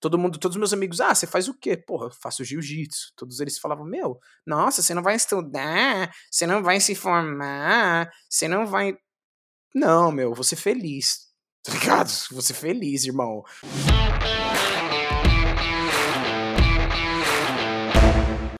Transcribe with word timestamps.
todo 0.00 0.18
mundo, 0.18 0.38
todos 0.38 0.56
os 0.56 0.58
meus 0.58 0.72
amigos, 0.72 1.00
ah, 1.00 1.14
você 1.14 1.26
faz 1.26 1.46
o 1.48 1.54
quê? 1.54 1.76
Porra, 1.76 2.06
eu 2.06 2.10
faço 2.10 2.42
jiu-jitsu. 2.42 3.12
Todos 3.14 3.38
eles 3.38 3.58
falavam, 3.58 3.84
meu, 3.84 4.18
nossa, 4.46 4.82
você 4.82 4.94
não 4.94 5.02
vai 5.02 5.14
estudar, 5.14 6.10
você 6.30 6.46
não 6.46 6.62
vai 6.62 6.80
se 6.80 6.94
formar, 6.94 8.10
você 8.28 8.48
não 8.48 8.66
vai. 8.66 8.96
Não, 9.74 10.10
meu, 10.10 10.34
vou 10.34 10.44
ser 10.44 10.56
feliz. 10.56 11.28
Tá 11.62 11.74
ligado? 11.74 12.10
Vou 12.32 12.40
ser 12.40 12.54
feliz, 12.54 13.04
irmão. 13.04 13.44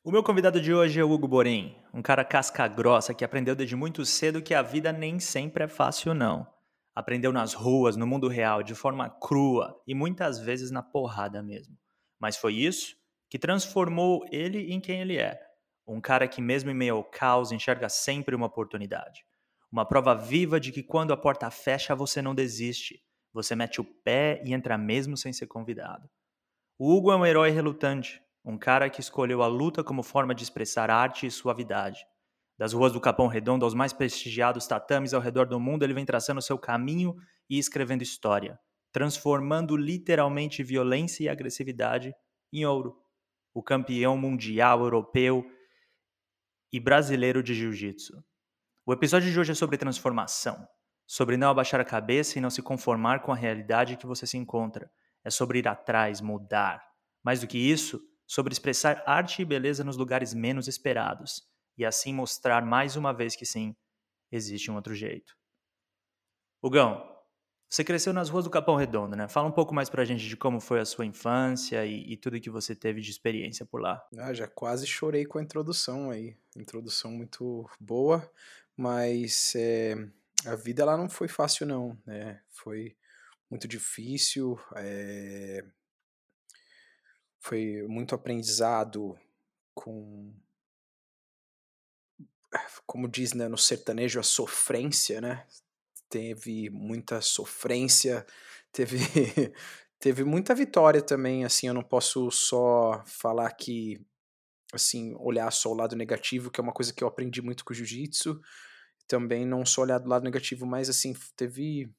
O 0.05 0.11
meu 0.11 0.23
convidado 0.23 0.61
de 0.61 0.75
hoje 0.75 1.01
é 1.01 1.03
o 1.05 1.11
Hugo 1.11 1.27
Borim, 1.27 1.75
um 1.95 2.03
cara 2.03 2.23
casca 2.23 2.69
grossa 2.69 3.15
que 3.15 3.25
aprendeu 3.25 3.57
desde 3.57 3.75
muito 3.75 4.05
cedo 4.05 4.43
que 4.43 4.53
a 4.53 4.61
vida 4.61 4.93
nem 4.93 5.19
sempre 5.19 5.65
é 5.65 5.69
fácil, 5.69 6.13
não. 6.13 6.47
Aprendeu 6.95 7.33
nas 7.33 7.55
ruas, 7.55 7.97
no 7.97 8.07
mundo 8.07 8.29
real, 8.29 8.63
de 8.63 8.75
forma 8.75 9.09
crua 9.09 9.81
e 9.87 9.95
muitas 9.95 10.39
vezes 10.39 10.71
na 10.71 10.83
porrada 10.83 11.43
mesmo. 11.43 11.77
Mas 12.19 12.37
foi 12.37 12.55
isso 12.55 12.97
que 13.29 13.39
transformou 13.39 14.25
ele 14.31 14.73
em 14.73 14.81
quem 14.81 15.01
ele 15.01 15.17
é. 15.17 15.41
Um 15.87 16.01
cara 16.01 16.29
que, 16.29 16.43
mesmo 16.43 16.71
em 16.71 16.75
meio 16.75 16.97
ao 16.97 17.05
caos, 17.05 17.53
enxerga 17.53 17.89
sempre 17.89 18.35
uma 18.35 18.47
oportunidade. 18.47 19.25
Uma 19.73 19.87
prova 19.87 20.15
viva 20.15 20.59
de 20.59 20.73
que 20.73 20.83
quando 20.83 21.13
a 21.13 21.17
porta 21.17 21.51
fecha, 21.51 21.95
você 21.95 22.21
não 22.21 22.35
desiste. 22.35 23.03
Você 23.33 23.55
mete 23.55 23.81
o 23.81 23.85
pé 23.85 24.43
e 24.45 24.53
entra 24.53 24.77
mesmo 24.77 25.17
sem 25.17 25.33
ser 25.33 25.47
convidado. 25.47 26.09
O 26.79 26.93
Hugo 26.93 27.13
é 27.13 27.17
um 27.17 27.27
herói 27.27 27.51
relutante, 27.51 28.21
um 28.45 28.59
cara 28.59 28.91
que 28.91 29.01
escolheu 29.01 29.43
a 29.43 29.47
luta 29.47 29.85
como 29.85 30.03
forma 30.03 30.35
de 30.35 30.43
expressar 30.43 30.91
arte 30.91 31.27
e 31.27 31.31
suavidade. 31.31 32.05
Das 32.61 32.75
ruas 32.75 32.93
do 32.93 33.01
Capão 33.01 33.27
Redondo 33.27 33.65
aos 33.65 33.73
mais 33.73 33.91
prestigiados 33.91 34.67
tatames 34.67 35.15
ao 35.15 35.21
redor 35.23 35.47
do 35.47 35.59
mundo, 35.59 35.83
ele 35.83 35.95
vem 35.95 36.05
traçando 36.05 36.43
seu 36.43 36.59
caminho 36.59 37.17
e 37.49 37.59
escrevendo 37.59 38.03
história, 38.03 38.61
transformando 38.93 39.75
literalmente 39.79 40.63
violência 40.63 41.25
e 41.25 41.29
agressividade 41.31 42.15
em 42.53 42.67
ouro. 42.67 42.99
O 43.55 43.63
campeão 43.63 44.15
mundial, 44.15 44.83
europeu 44.83 45.43
e 46.71 46.79
brasileiro 46.79 47.43
de 47.43 47.55
jiu-jitsu. 47.55 48.23
O 48.85 48.93
episódio 48.93 49.33
de 49.33 49.41
hoje 49.41 49.53
é 49.53 49.55
sobre 49.55 49.79
transformação, 49.79 50.69
sobre 51.07 51.39
não 51.39 51.49
abaixar 51.49 51.81
a 51.81 51.85
cabeça 51.85 52.37
e 52.37 52.43
não 52.43 52.51
se 52.51 52.61
conformar 52.61 53.21
com 53.21 53.33
a 53.33 53.37
realidade 53.37 53.97
que 53.97 54.07
você 54.07 54.27
se 54.27 54.37
encontra. 54.37 54.93
É 55.25 55.31
sobre 55.31 55.61
ir 55.61 55.67
atrás, 55.67 56.21
mudar. 56.21 56.87
Mais 57.25 57.41
do 57.41 57.47
que 57.47 57.57
isso, 57.57 58.03
sobre 58.27 58.53
expressar 58.53 59.03
arte 59.07 59.41
e 59.41 59.47
beleza 59.47 59.83
nos 59.83 59.97
lugares 59.97 60.35
menos 60.35 60.69
esperados 60.69 61.49
e 61.81 61.85
assim 61.85 62.13
mostrar 62.13 62.63
mais 62.63 62.95
uma 62.95 63.11
vez 63.11 63.35
que 63.35 63.47
sim, 63.47 63.75
existe 64.31 64.71
um 64.71 64.75
outro 64.75 64.95
jeito. 64.95 65.35
Hugão, 66.63 67.11
você 67.71 67.83
cresceu 67.83 68.13
nas 68.13 68.29
ruas 68.29 68.45
do 68.45 68.51
Capão 68.51 68.77
Redondo, 68.77 69.17
né? 69.17 69.27
Fala 69.29 69.49
um 69.49 69.53
pouco 69.53 69.75
mais 69.75 69.89
pra 69.89 70.05
gente 70.05 70.29
de 70.29 70.37
como 70.37 70.61
foi 70.61 70.79
a 70.81 70.85
sua 70.85 71.07
infância 71.07 71.87
e, 71.87 72.13
e 72.13 72.17
tudo 72.19 72.39
que 72.39 72.51
você 72.51 72.75
teve 72.75 73.01
de 73.01 73.11
experiência 73.11 73.65
por 73.65 73.81
lá. 73.81 74.07
Ah, 74.19 74.35
já 74.35 74.47
quase 74.47 74.87
chorei 74.87 75.25
com 75.25 75.39
a 75.39 75.43
introdução 75.43 76.11
aí. 76.11 76.37
Introdução 76.55 77.11
muito 77.13 77.67
boa, 77.81 78.31
mas 78.77 79.55
é, 79.57 79.95
a 80.45 80.57
vida 80.57 80.85
lá 80.85 80.99
não 80.99 81.09
foi 81.09 81.29
fácil 81.29 81.67
não, 81.67 81.99
né? 82.05 82.43
Foi 82.51 82.95
muito 83.51 83.67
difícil, 83.67 84.61
é, 84.77 85.65
foi 87.39 87.87
muito 87.89 88.15
aprendizado 88.15 89.19
com 89.75 90.31
como 92.87 93.09
diz 93.09 93.33
né, 93.33 93.49
no 93.49 93.59
sertanejo, 93.59 94.21
a 94.21 94.23
sofrência, 94.23 95.21
né? 95.21 95.47
Teve 96.09 96.69
muita 96.71 97.21
sofrência, 97.21 98.27
teve, 98.73 98.99
teve 99.99 100.25
muita 100.25 100.55
vitória 100.55 101.01
também, 101.01 101.45
assim, 101.45 101.69
eu 101.69 101.75
não 101.75 101.83
posso 101.83 102.31
só 102.31 103.03
falar 103.07 103.51
que, 103.53 104.01
assim, 104.73 105.15
olhar 105.19 105.51
só 105.53 105.71
o 105.71 105.77
lado 105.77 105.95
negativo, 105.95 106.51
que 106.51 106.61
é 106.61 106.63
uma 106.63 106.73
coisa 106.73 106.93
que 106.93 107.05
eu 107.05 107.09
aprendi 107.09 107.41
muito 107.41 107.65
com 107.65 107.73
o 107.73 107.77
jiu-jitsu, 107.77 108.41
também 109.07 109.47
não 109.47 109.65
só 109.65 109.83
olhar 109.83 109.99
do 109.99 110.09
lado 110.09 110.25
negativo, 110.25 110.67
mas, 110.67 110.89
assim, 110.89 111.15
teve... 111.37 111.93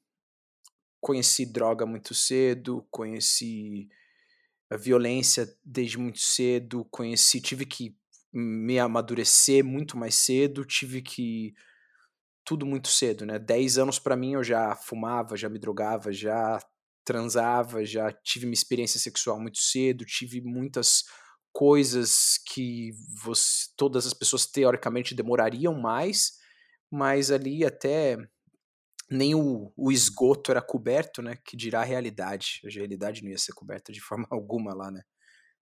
Conheci 1.00 1.44
droga 1.44 1.84
muito 1.84 2.14
cedo, 2.14 2.86
conheci 2.88 3.88
a 4.70 4.76
violência 4.76 5.52
desde 5.64 5.98
muito 5.98 6.20
cedo, 6.20 6.84
conheci, 6.84 7.40
tive 7.40 7.66
que 7.66 7.96
me 8.32 8.78
amadurecer 8.78 9.64
muito 9.64 9.96
mais 9.96 10.14
cedo, 10.16 10.64
tive 10.64 11.02
que 11.02 11.54
tudo 12.44 12.66
muito 12.66 12.88
cedo, 12.88 13.26
né? 13.26 13.38
10 13.38 13.78
anos 13.78 13.98
para 13.98 14.16
mim 14.16 14.32
eu 14.34 14.44
já 14.44 14.74
fumava, 14.74 15.36
já 15.36 15.48
me 15.48 15.58
drogava, 15.58 16.12
já 16.12 16.58
transava, 17.04 17.84
já 17.84 18.12
tive 18.12 18.46
uma 18.46 18.54
experiência 18.54 18.98
sexual 18.98 19.40
muito 19.40 19.58
cedo, 19.58 20.04
tive 20.04 20.40
muitas 20.40 21.04
coisas 21.52 22.38
que 22.46 22.92
você, 23.22 23.68
todas 23.76 24.06
as 24.06 24.14
pessoas 24.14 24.46
teoricamente 24.46 25.14
demorariam 25.14 25.74
mais, 25.74 26.32
mas 26.90 27.30
ali 27.30 27.64
até 27.64 28.16
nem 29.10 29.34
o, 29.34 29.72
o 29.76 29.92
esgoto 29.92 30.50
era 30.50 30.62
coberto, 30.62 31.20
né? 31.22 31.36
Que 31.44 31.56
dirá 31.56 31.80
a 31.80 31.84
realidade. 31.84 32.60
A 32.64 32.70
realidade 32.70 33.22
não 33.22 33.30
ia 33.30 33.38
ser 33.38 33.52
coberta 33.52 33.92
de 33.92 34.00
forma 34.00 34.26
alguma 34.30 34.74
lá, 34.74 34.90
né? 34.90 35.02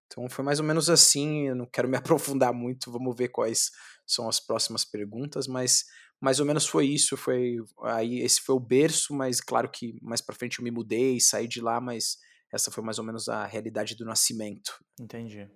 Então 0.07 0.27
foi 0.29 0.43
mais 0.43 0.59
ou 0.59 0.65
menos 0.65 0.89
assim, 0.89 1.49
eu 1.49 1.55
não 1.55 1.65
quero 1.65 1.87
me 1.87 1.97
aprofundar 1.97 2.53
muito, 2.53 2.91
vamos 2.91 3.15
ver 3.15 3.29
quais 3.29 3.69
são 4.05 4.27
as 4.27 4.39
próximas 4.39 4.83
perguntas, 4.83 5.47
mas 5.47 5.83
mais 6.19 6.39
ou 6.39 6.45
menos 6.45 6.65
foi 6.65 6.87
isso, 6.87 7.15
foi 7.15 7.57
aí 7.83 8.19
esse 8.21 8.41
foi 8.41 8.55
o 8.55 8.59
berço, 8.59 9.13
mas 9.13 9.39
claro 9.39 9.69
que 9.69 9.99
mais 10.01 10.21
para 10.21 10.35
frente 10.35 10.59
eu 10.59 10.63
me 10.63 10.71
mudei, 10.71 11.19
saí 11.19 11.47
de 11.47 11.61
lá, 11.61 11.79
mas 11.79 12.17
essa 12.51 12.71
foi 12.71 12.83
mais 12.83 12.97
ou 12.97 13.05
menos 13.05 13.29
a 13.29 13.45
realidade 13.45 13.95
do 13.95 14.05
nascimento. 14.05 14.83
Entendi. 14.99 15.49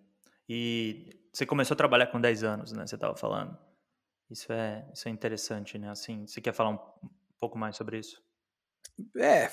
E 0.48 1.10
você 1.34 1.46
começou 1.46 1.74
a 1.74 1.78
trabalhar 1.78 2.08
com 2.08 2.20
10 2.20 2.44
anos, 2.44 2.72
né? 2.74 2.86
Você 2.86 2.96
estava 2.96 3.16
falando. 3.16 3.58
Isso 4.30 4.52
é, 4.52 4.90
isso 4.94 5.08
é 5.08 5.12
interessante, 5.12 5.78
né? 5.78 5.90
Assim, 5.90 6.28
você 6.28 6.42
quer 6.42 6.54
falar 6.54 6.72
um 6.72 7.10
pouco 7.40 7.58
mais 7.58 7.76
sobre 7.76 8.00
isso? 8.00 8.22
É, 9.18 9.50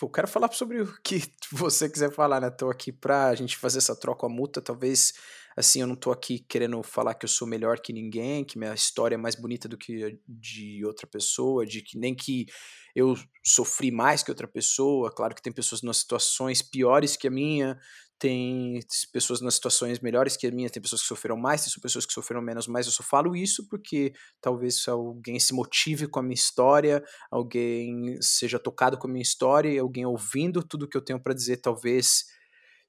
eu 0.00 0.08
quero 0.08 0.28
falar 0.28 0.52
sobre 0.52 0.82
o 0.82 0.94
que 1.02 1.20
você 1.52 1.88
quiser 1.88 2.12
falar, 2.12 2.40
né? 2.40 2.50
Tô 2.50 2.70
aqui 2.70 2.92
pra 2.92 3.34
gente 3.34 3.56
fazer 3.56 3.78
essa 3.78 3.98
troca 3.98 4.28
multa, 4.28 4.60
talvez 4.60 5.12
assim, 5.56 5.80
eu 5.80 5.86
não 5.86 5.96
tô 5.96 6.10
aqui 6.10 6.38
querendo 6.38 6.82
falar 6.82 7.14
que 7.14 7.24
eu 7.24 7.28
sou 7.28 7.46
melhor 7.46 7.78
que 7.78 7.92
ninguém, 7.92 8.44
que 8.44 8.58
minha 8.58 8.74
história 8.74 9.14
é 9.14 9.18
mais 9.18 9.34
bonita 9.34 9.68
do 9.68 9.76
que 9.76 10.04
a 10.04 10.10
de 10.26 10.84
outra 10.84 11.06
pessoa, 11.06 11.66
de 11.66 11.82
que 11.82 11.98
nem 11.98 12.14
que 12.14 12.46
eu 12.94 13.14
sofri 13.44 13.90
mais 13.90 14.22
que 14.22 14.30
outra 14.30 14.48
pessoa. 14.48 15.10
Claro 15.10 15.34
que 15.34 15.42
tem 15.42 15.52
pessoas 15.52 15.82
nas 15.82 15.98
situações 15.98 16.62
piores 16.62 17.16
que 17.16 17.28
a 17.28 17.30
minha, 17.30 17.78
tem 18.22 18.78
pessoas 19.12 19.40
nas 19.40 19.54
situações 19.54 19.98
melhores 19.98 20.36
que 20.36 20.46
a 20.46 20.50
minha, 20.52 20.70
tem 20.70 20.80
pessoas 20.80 21.02
que 21.02 21.08
sofreram 21.08 21.36
mais, 21.36 21.64
tem 21.64 21.82
pessoas 21.82 22.06
que 22.06 22.12
sofreram 22.12 22.40
menos, 22.40 22.68
mas 22.68 22.86
eu 22.86 22.92
só 22.92 23.02
falo 23.02 23.34
isso 23.34 23.66
porque 23.68 24.12
talvez 24.40 24.86
alguém 24.86 25.40
se 25.40 25.52
motive 25.52 26.06
com 26.06 26.20
a 26.20 26.22
minha 26.22 26.34
história, 26.34 27.02
alguém 27.32 28.16
seja 28.22 28.60
tocado 28.60 28.96
com 28.96 29.08
a 29.08 29.10
minha 29.10 29.24
história, 29.24 29.68
e 29.68 29.76
alguém 29.76 30.06
ouvindo 30.06 30.62
tudo 30.62 30.88
que 30.88 30.96
eu 30.96 31.04
tenho 31.04 31.18
para 31.18 31.34
dizer, 31.34 31.56
talvez 31.56 32.26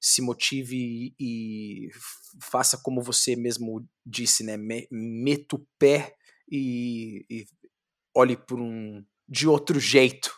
se 0.00 0.22
motive 0.22 1.12
e, 1.18 1.88
faça 2.40 2.78
como 2.80 3.02
você 3.02 3.34
mesmo 3.34 3.84
disse, 4.06 4.44
né? 4.44 4.56
Meta 4.56 5.56
o 5.56 5.66
pé 5.76 6.14
e, 6.48 7.26
e 7.28 7.44
olhe 8.14 8.36
por 8.36 8.60
um 8.60 9.04
de 9.28 9.48
outro 9.48 9.80
jeito 9.80 10.32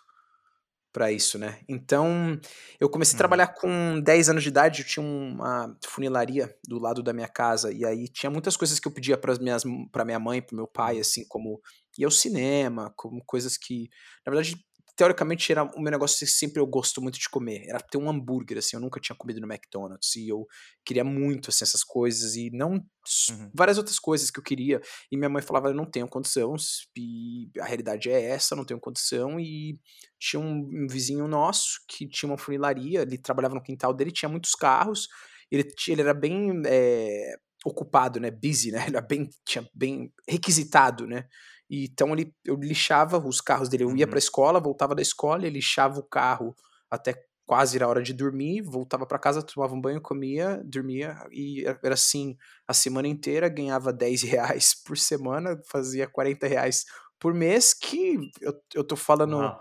para 0.96 1.12
isso, 1.12 1.38
né? 1.38 1.60
Então, 1.68 2.40
eu 2.80 2.88
comecei 2.88 3.12
a 3.12 3.16
uhum. 3.16 3.18
trabalhar 3.18 3.48
com 3.48 4.00
10 4.00 4.30
anos 4.30 4.42
de 4.42 4.48
idade, 4.48 4.80
eu 4.80 4.86
tinha 4.86 5.04
uma 5.04 5.76
funilaria 5.84 6.56
do 6.66 6.78
lado 6.78 7.02
da 7.02 7.12
minha 7.12 7.28
casa, 7.28 7.70
e 7.70 7.84
aí 7.84 8.08
tinha 8.08 8.30
muitas 8.30 8.56
coisas 8.56 8.80
que 8.80 8.88
eu 8.88 8.92
pedia 8.92 9.18
para 9.18 9.34
minhas 9.38 9.62
para 9.92 10.06
minha 10.06 10.18
mãe, 10.18 10.40
para 10.40 10.56
meu 10.56 10.66
pai, 10.66 10.94
uhum. 10.94 11.00
assim, 11.02 11.26
como 11.28 11.60
ir 11.98 12.04
ao 12.06 12.10
cinema, 12.10 12.94
como 12.96 13.22
coisas 13.26 13.58
que, 13.58 13.90
na 14.24 14.32
verdade, 14.32 14.56
teoricamente 14.96 15.52
era 15.52 15.62
o 15.62 15.80
meu 15.80 15.92
negócio 15.92 16.18
que 16.18 16.26
sempre 16.26 16.60
eu 16.60 16.66
gosto 16.66 17.02
muito 17.02 17.18
de 17.18 17.28
comer. 17.28 17.66
Era 17.68 17.78
ter 17.78 17.98
um 17.98 18.08
hambúrguer, 18.08 18.58
assim, 18.58 18.76
eu 18.76 18.80
nunca 18.80 18.98
tinha 18.98 19.14
comido 19.14 19.40
no 19.40 19.46
McDonald's. 19.46 20.16
E 20.16 20.28
eu 20.28 20.46
queria 20.84 21.04
muito, 21.04 21.50
assim, 21.50 21.64
essas 21.64 21.84
coisas. 21.84 22.34
E 22.34 22.50
não. 22.50 22.72
Uhum. 22.72 23.50
Várias 23.54 23.76
outras 23.76 23.98
coisas 23.98 24.30
que 24.30 24.40
eu 24.40 24.42
queria. 24.42 24.80
E 25.12 25.16
minha 25.16 25.28
mãe 25.28 25.42
falava: 25.42 25.68
eu 25.68 25.74
não 25.74 25.84
tenho 25.84 26.08
condição. 26.08 26.56
E 26.96 27.50
a 27.60 27.64
realidade 27.64 28.10
é 28.10 28.30
essa, 28.30 28.56
não 28.56 28.64
tenho 28.64 28.80
condição. 28.80 29.38
E 29.38 29.78
tinha 30.18 30.40
um, 30.40 30.66
um 30.72 30.86
vizinho 30.88 31.28
nosso 31.28 31.80
que 31.86 32.08
tinha 32.08 32.30
uma 32.30 32.38
funilaria, 32.38 33.02
ele 33.02 33.18
trabalhava 33.18 33.54
no 33.54 33.62
quintal 33.62 33.92
dele, 33.92 34.10
tinha 34.10 34.28
muitos 34.30 34.52
carros. 34.52 35.08
Ele, 35.50 35.68
ele 35.88 36.00
era 36.00 36.14
bem. 36.14 36.62
É, 36.66 37.36
ocupado, 37.64 38.20
né, 38.20 38.30
busy, 38.30 38.70
né, 38.70 38.86
ele 38.86 38.96
era 38.96 39.00
bem, 39.00 39.28
tinha 39.44 39.68
bem 39.74 40.12
requisitado, 40.28 41.06
né, 41.06 41.26
e, 41.68 41.84
então 41.84 42.12
ele, 42.12 42.32
eu 42.44 42.56
lixava 42.56 43.18
os 43.18 43.40
carros 43.40 43.68
dele. 43.68 43.84
Eu 43.84 43.96
ia 43.96 44.04
uhum. 44.04 44.10
para 44.10 44.18
a 44.18 44.18
escola, 44.18 44.60
voltava 44.60 44.94
da 44.94 45.02
escola, 45.02 45.42
ele 45.42 45.56
lixava 45.56 45.98
o 45.98 46.02
carro 46.02 46.54
até 46.90 47.14
quase 47.44 47.80
a 47.80 47.86
hora 47.86 48.02
de 48.02 48.12
dormir, 48.12 48.60
voltava 48.62 49.06
para 49.06 49.18
casa, 49.18 49.42
tomava 49.42 49.74
um 49.74 49.80
banho, 49.80 50.00
comia, 50.00 50.60
dormia 50.64 51.16
e 51.30 51.64
era 51.64 51.94
assim 51.94 52.36
a 52.66 52.74
semana 52.74 53.06
inteira, 53.06 53.48
ganhava 53.48 53.92
10 53.92 54.22
reais 54.24 54.74
por 54.74 54.98
semana, 54.98 55.60
fazia 55.66 56.08
40 56.08 56.46
reais 56.46 56.84
por 57.18 57.32
mês, 57.32 57.72
que 57.72 58.30
eu, 58.40 58.52
eu 58.74 58.84
tô 58.84 58.96
falando 58.96 59.38
uhum. 59.38 59.56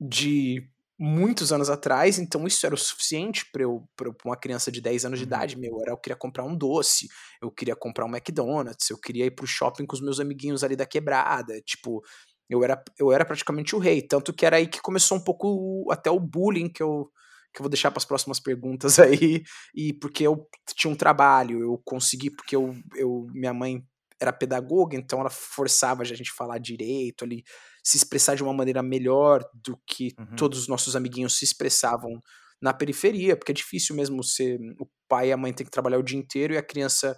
de 0.00 0.70
muitos 0.98 1.52
anos 1.52 1.70
atrás, 1.70 2.18
então 2.18 2.46
isso 2.46 2.66
era 2.66 2.74
o 2.74 2.78
suficiente 2.78 3.46
para 3.52 3.62
eu, 3.62 3.88
pra 3.94 4.10
uma 4.24 4.36
criança 4.36 4.72
de 4.72 4.80
10 4.80 5.04
anos 5.04 5.18
de 5.20 5.24
uhum. 5.24 5.28
idade, 5.28 5.56
meu, 5.56 5.80
era, 5.80 5.92
eu 5.92 5.96
queria 5.96 6.16
comprar 6.16 6.44
um 6.44 6.56
doce, 6.56 7.06
eu 7.40 7.50
queria 7.52 7.76
comprar 7.76 8.04
um 8.04 8.08
McDonald's, 8.08 8.90
eu 8.90 8.98
queria 8.98 9.26
ir 9.26 9.30
pro 9.30 9.46
shopping 9.46 9.86
com 9.86 9.94
os 9.94 10.02
meus 10.02 10.18
amiguinhos 10.18 10.64
ali 10.64 10.74
da 10.74 10.84
quebrada, 10.84 11.60
tipo, 11.60 12.02
eu 12.50 12.64
era, 12.64 12.82
eu 12.98 13.12
era 13.12 13.24
praticamente 13.24 13.76
o 13.76 13.78
rei, 13.78 14.02
tanto 14.02 14.32
que 14.32 14.44
era 14.44 14.56
aí 14.56 14.66
que 14.66 14.80
começou 14.80 15.16
um 15.16 15.22
pouco 15.22 15.86
até 15.92 16.10
o 16.10 16.18
bullying 16.18 16.68
que 16.68 16.82
eu, 16.82 17.08
que 17.54 17.60
eu 17.60 17.62
vou 17.62 17.70
deixar 17.70 17.92
para 17.92 17.98
as 17.98 18.04
próximas 18.04 18.40
perguntas 18.40 18.98
aí, 18.98 19.44
e 19.72 19.92
porque 19.92 20.26
eu 20.26 20.48
tinha 20.74 20.92
um 20.92 20.96
trabalho, 20.96 21.60
eu 21.60 21.80
consegui, 21.84 22.30
porque 22.30 22.56
eu, 22.56 22.74
eu 22.96 23.28
minha 23.32 23.54
mãe 23.54 23.84
era 24.20 24.32
pedagoga, 24.32 24.96
então 24.96 25.20
ela 25.20 25.30
forçava 25.30 26.02
a 26.02 26.04
gente 26.04 26.32
falar 26.32 26.58
direito 26.58 27.24
ali, 27.24 27.44
se 27.88 27.96
expressar 27.96 28.34
de 28.34 28.42
uma 28.42 28.52
maneira 28.52 28.82
melhor 28.82 29.42
do 29.54 29.74
que 29.86 30.14
uhum. 30.18 30.36
todos 30.36 30.58
os 30.58 30.68
nossos 30.68 30.94
amiguinhos 30.94 31.38
se 31.38 31.44
expressavam 31.46 32.20
na 32.60 32.74
periferia, 32.74 33.34
porque 33.34 33.50
é 33.50 33.54
difícil 33.54 33.96
mesmo 33.96 34.22
ser 34.22 34.58
o 34.78 34.86
pai 35.08 35.28
e 35.28 35.32
a 35.32 35.38
mãe 35.38 35.54
tem 35.54 35.64
que 35.64 35.70
trabalhar 35.70 35.96
o 35.96 36.02
dia 36.02 36.18
inteiro 36.18 36.52
e 36.52 36.58
a 36.58 36.62
criança 36.62 37.16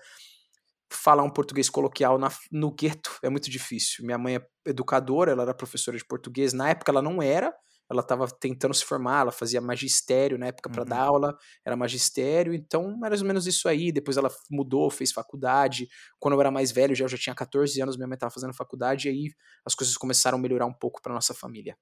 falar 0.93 1.25
um 1.25 1.31
português 1.31 1.69
coloquial 1.69 2.19
na, 2.19 2.31
no 2.53 2.73
gueto 2.73 3.19
é 3.21 3.29
muito 3.29 3.51
difícil. 3.51 4.05
Minha 4.05 4.17
mãe 4.17 4.37
é 4.37 4.47
educadora, 4.65 5.33
ela 5.33 5.43
era 5.43 5.55
professora 5.55 5.97
de 5.97 6.05
português, 6.05 6.53
na 6.53 6.71
época 6.71 6.93
ela 6.93 7.03
não 7.03 7.21
era, 7.21 7.53
ela 7.91 8.03
estava 8.03 8.29
tentando 8.29 8.73
se 8.73 8.85
formar, 8.85 9.23
ela 9.23 9.33
fazia 9.33 9.61
magistério 9.61 10.39
na 10.39 10.47
época 10.47 10.71
para 10.71 10.83
uhum. 10.83 10.89
dar 10.89 11.01
aula, 11.01 11.37
era 11.67 11.77
magistério, 11.77 12.55
então 12.55 12.93
era 13.01 13.11
mais 13.11 13.21
ou 13.21 13.27
menos 13.27 13.47
isso 13.49 13.69
aí. 13.69 13.91
Depois 13.91 14.17
ela 14.17 14.31
mudou, 14.49 14.89
fez 14.91 15.11
faculdade. 15.11 15.89
Quando 16.19 16.35
eu 16.35 16.41
era 16.41 16.53
mais 16.53 16.71
velho, 16.71 16.95
já 16.95 17.05
eu 17.05 17.09
já 17.09 17.19
tinha 17.19 17.35
14 17.35 17.83
anos, 17.83 17.97
minha 17.97 18.07
mãe 18.07 18.15
estava 18.15 18.33
fazendo 18.33 18.55
faculdade, 18.55 19.09
e 19.09 19.11
aí 19.11 19.35
as 19.67 19.75
coisas 19.75 19.97
começaram 19.97 20.39
a 20.39 20.41
melhorar 20.41 20.67
um 20.67 20.73
pouco 20.73 21.03
para 21.03 21.13
nossa 21.13 21.35
família. 21.35 21.77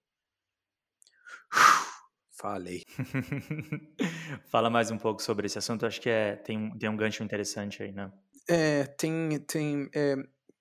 Falei. 2.41 2.85
Fala 4.49 4.71
mais 4.71 4.91
um 4.91 4.97
pouco 4.97 5.21
sobre 5.21 5.47
esse 5.47 5.59
assunto, 5.59 5.85
acho 5.85 6.01
que 6.01 6.09
é, 6.09 6.37
tem, 6.37 6.57
um, 6.57 6.79
tem 6.79 6.89
um 6.89 6.97
gancho 6.97 7.23
interessante 7.23 7.83
aí, 7.83 7.93
né? 7.93 8.11
É, 8.49 8.85
tem. 8.85 9.39
tem 9.41 9.91
é, 9.95 10.17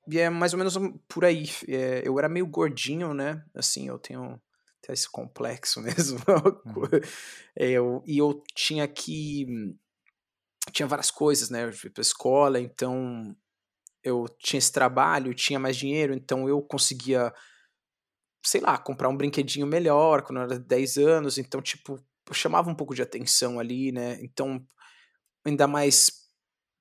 e 0.10 0.20
é 0.20 0.30
mais 0.30 0.54
ou 0.54 0.60
menos 0.60 0.78
por 1.08 1.24
aí. 1.24 1.46
É, 1.68 2.02
eu 2.06 2.18
era 2.20 2.28
meio 2.28 2.48
gordinho, 2.48 3.14
né? 3.14 3.46
Assim, 3.54 3.88
eu 3.88 3.98
tenho 3.98 4.42
ter 4.88 4.94
esse 4.94 5.10
complexo 5.10 5.82
mesmo. 5.84 6.20
Uhum. 6.66 6.90
eu, 7.56 8.04
e 8.06 8.18
eu 8.18 8.42
tinha 8.56 8.88
que. 8.88 9.46
Tinha 10.72 10.88
várias 10.88 11.12
coisas, 11.12 11.50
né? 11.50 11.66
Eu 11.66 11.74
fui 11.74 11.90
pra 11.90 12.02
escola, 12.02 12.60
então 12.60 13.36
eu 14.04 14.26
tinha 14.40 14.58
esse 14.58 14.72
trabalho, 14.72 15.34
tinha 15.34 15.60
mais 15.60 15.78
dinheiro, 15.78 16.14
então 16.14 16.48
eu 16.48 16.62
conseguia, 16.62 17.34
sei 18.46 18.62
lá, 18.62 18.78
comprar 18.78 19.10
um 19.10 19.16
brinquedinho 19.16 19.66
melhor 19.66 20.24
quando 20.24 20.38
eu 20.40 20.44
era 20.44 20.60
10 20.60 20.98
anos, 20.98 21.38
então, 21.38 21.62
tipo, 21.62 22.04
chamava 22.34 22.70
um 22.70 22.76
pouco 22.76 22.94
de 22.94 23.02
atenção 23.02 23.60
ali, 23.60 23.92
né? 23.92 24.18
Então, 24.22 24.66
ainda 25.46 25.68
mais. 25.68 26.28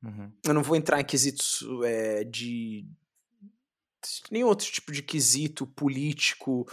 Uhum. 0.03 0.33
Eu 0.45 0.55
não 0.55 0.63
vou 0.63 0.77
entrar 0.77 1.01
em 1.01 1.05
quesitos 1.05 1.65
é, 1.85 2.25
de, 2.25 2.83
de. 2.83 4.23
nenhum 4.33 4.49
outro 4.49 4.67
tipo 4.67 4.93
de 4.93 5.03
quesito 5.03 5.65
político 5.65 6.67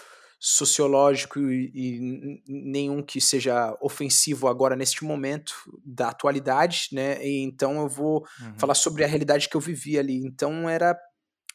sociológico 0.45 1.39
e, 1.39 1.71
e, 1.73 2.43
nenhum 2.45 3.01
que 3.01 3.21
seja 3.21 3.77
ofensivo 3.81 4.49
agora 4.49 4.75
neste 4.75 5.05
momento 5.05 5.55
da 5.85 6.09
atualidade, 6.09 6.89
né? 6.91 7.25
E 7.25 7.41
então 7.43 7.79
eu 7.79 7.87
vou 7.87 8.27
uhum. 8.41 8.59
falar 8.59 8.73
sobre 8.73 9.05
a 9.05 9.07
realidade 9.07 9.47
que 9.47 9.55
eu 9.55 9.61
vivi 9.61 9.97
ali. 9.97 10.17
Então 10.17 10.67
era 10.67 10.99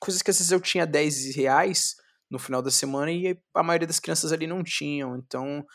coisas 0.00 0.22
que 0.22 0.30
às 0.30 0.38
vezes 0.38 0.50
eu 0.50 0.58
tinha 0.58 0.86
10 0.86 1.36
reais 1.36 1.96
no 2.30 2.38
final 2.38 2.62
da 2.62 2.70
semana 2.70 3.12
e 3.12 3.38
a 3.54 3.62
maioria 3.62 3.86
das 3.86 4.00
crianças 4.00 4.32
ali 4.32 4.46
não 4.46 4.64
tinham. 4.64 5.18
Então 5.18 5.66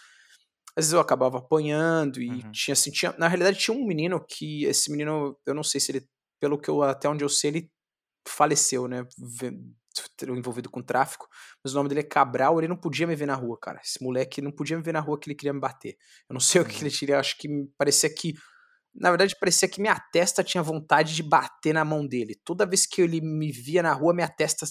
às 0.75 0.85
vezes 0.85 0.93
eu 0.93 0.99
acabava 0.99 1.37
apanhando 1.37 2.19
e 2.19 2.29
uhum. 2.29 2.51
tinha 2.51 2.73
assim, 2.73 2.89
tinha, 2.89 3.13
na 3.19 3.27
realidade 3.27 3.59
tinha 3.59 3.77
um 3.77 3.85
menino 3.85 4.19
que 4.27 4.65
esse 4.65 4.89
menino, 4.89 5.37
eu 5.45 5.53
não 5.53 5.61
sei 5.61 5.79
se 5.79 5.91
ele, 5.91 6.07
pelo 6.41 6.57
que 6.57 6.67
eu 6.67 6.81
até 6.81 7.07
onde 7.07 7.23
eu 7.23 7.29
sei, 7.29 7.51
ele 7.51 7.71
faleceu, 8.27 8.87
né? 8.87 9.05
Envolvido 10.29 10.69
com 10.69 10.81
tráfico, 10.81 11.27
mas 11.63 11.73
o 11.73 11.75
nome 11.75 11.89
dele 11.89 12.01
é 12.01 12.03
Cabral, 12.03 12.59
ele 12.59 12.67
não 12.67 12.77
podia 12.77 13.05
me 13.05 13.15
ver 13.15 13.25
na 13.25 13.35
rua, 13.35 13.57
cara. 13.59 13.79
Esse 13.83 14.03
moleque 14.03 14.41
não 14.41 14.51
podia 14.51 14.77
me 14.77 14.83
ver 14.83 14.93
na 14.93 14.99
rua 14.99 15.19
que 15.19 15.29
ele 15.29 15.35
queria 15.35 15.53
me 15.53 15.59
bater. 15.59 15.95
Eu 16.29 16.33
não 16.33 16.39
sei 16.39 16.61
o 16.61 16.65
que 16.65 16.83
ele 16.83 16.91
queria, 16.91 17.19
acho 17.19 17.37
que 17.37 17.47
parecia 17.77 18.13
que 18.13 18.33
na 18.95 19.09
verdade 19.09 19.35
parecia 19.39 19.67
que 19.67 19.81
minha 19.81 19.99
testa 20.11 20.43
tinha 20.43 20.61
vontade 20.61 21.15
de 21.15 21.23
bater 21.23 21.73
na 21.73 21.83
mão 21.83 22.05
dele. 22.05 22.35
Toda 22.43 22.65
vez 22.65 22.85
que 22.85 23.01
ele 23.01 23.21
me 23.21 23.51
via 23.51 23.81
na 23.81 23.93
rua, 23.93 24.13
minha 24.13 24.29
testa 24.29 24.67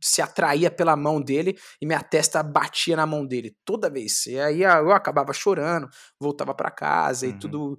se 0.00 0.22
atraía 0.22 0.70
pela 0.70 0.94
mão 0.96 1.20
dele 1.20 1.58
e 1.80 1.86
minha 1.86 2.02
testa 2.02 2.42
batia 2.42 2.96
na 2.96 3.06
mão 3.06 3.26
dele 3.26 3.56
toda 3.64 3.90
vez. 3.90 4.26
E 4.26 4.38
aí 4.38 4.62
eu 4.62 4.92
acabava 4.92 5.32
chorando, 5.32 5.88
voltava 6.20 6.54
para 6.54 6.70
casa 6.70 7.26
uhum. 7.26 7.32
e 7.32 7.38
tudo 7.38 7.78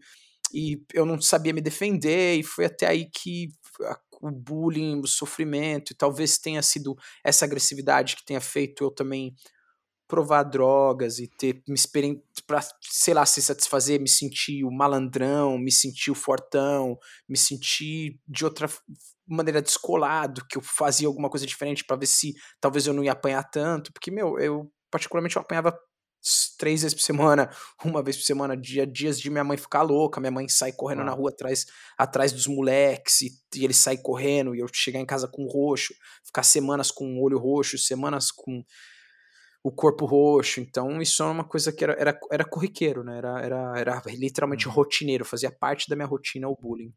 e 0.53 0.83
eu 0.93 1.05
não 1.05 1.19
sabia 1.21 1.53
me 1.53 1.61
defender 1.61 2.35
e 2.35 2.43
foi 2.43 2.65
até 2.65 2.87
aí 2.87 3.09
que 3.09 3.49
o 4.21 4.31
bullying, 4.31 4.99
o 4.99 5.07
sofrimento, 5.07 5.91
e 5.91 5.95
talvez 5.95 6.37
tenha 6.37 6.61
sido 6.61 6.95
essa 7.23 7.45
agressividade 7.45 8.15
que 8.15 8.25
tenha 8.25 8.41
feito 8.41 8.83
eu 8.83 8.91
também 8.91 9.35
provar 10.07 10.43
drogas 10.43 11.19
e 11.19 11.27
ter 11.27 11.63
me 11.65 11.77
para 12.45 12.59
sei 12.81 13.13
lá 13.13 13.25
se 13.25 13.41
satisfazer, 13.41 13.97
me 13.97 14.09
sentir 14.09 14.65
o 14.65 14.69
malandrão, 14.69 15.57
me 15.57 15.71
sentir 15.71 16.11
o 16.11 16.15
fortão, 16.15 16.97
me 17.29 17.37
sentir 17.37 18.19
de 18.27 18.43
outra 18.43 18.67
maneira 19.25 19.61
descolado, 19.61 20.45
que 20.49 20.57
eu 20.57 20.61
fazia 20.61 21.07
alguma 21.07 21.29
coisa 21.29 21.45
diferente 21.45 21.85
para 21.85 21.95
ver 21.95 22.07
se 22.07 22.33
talvez 22.59 22.85
eu 22.85 22.93
não 22.93 23.03
ia 23.03 23.13
apanhar 23.13 23.43
tanto, 23.49 23.93
porque 23.93 24.11
meu, 24.11 24.37
eu 24.37 24.69
particularmente 24.91 25.37
eu 25.37 25.41
apanhava 25.41 25.73
três 26.57 26.81
vezes 26.81 26.93
por 26.93 27.01
semana, 27.01 27.49
uma 27.83 28.03
vez 28.03 28.17
por 28.17 28.23
semana, 28.23 28.55
dia, 28.55 28.85
dias 28.85 29.19
de 29.19 29.29
minha 29.29 29.43
mãe 29.43 29.57
ficar 29.57 29.81
louca, 29.81 30.19
minha 30.19 30.31
mãe 30.31 30.47
sai 30.47 30.71
correndo 30.71 31.01
ah. 31.01 31.05
na 31.05 31.11
rua 31.11 31.29
atrás, 31.29 31.65
atrás 31.97 32.31
dos 32.31 32.47
moleques, 32.47 33.21
e, 33.21 33.31
e 33.55 33.65
ele 33.65 33.73
sai 33.73 33.97
correndo, 33.97 34.55
e 34.55 34.59
eu 34.59 34.67
chegar 34.71 34.99
em 34.99 35.05
casa 35.05 35.27
com 35.27 35.47
roxo, 35.47 35.93
ficar 36.23 36.43
semanas 36.43 36.91
com 36.91 37.17
o 37.17 37.21
olho 37.21 37.37
roxo, 37.37 37.77
semanas 37.77 38.31
com 38.31 38.63
o 39.63 39.71
corpo 39.71 40.05
roxo, 40.05 40.59
então 40.59 41.01
isso 41.01 41.21
é 41.21 41.25
uma 41.27 41.43
coisa 41.43 41.71
que 41.71 41.83
era, 41.83 41.93
era, 41.93 42.19
era 42.31 42.45
corriqueiro, 42.45 43.03
né, 43.03 43.17
era, 43.17 43.41
era, 43.41 43.79
era 43.79 44.03
literalmente 44.07 44.67
uhum. 44.67 44.73
rotineiro, 44.73 45.25
fazia 45.25 45.51
parte 45.51 45.89
da 45.89 45.95
minha 45.95 46.07
rotina 46.07 46.47
o 46.47 46.55
bullying. 46.55 46.93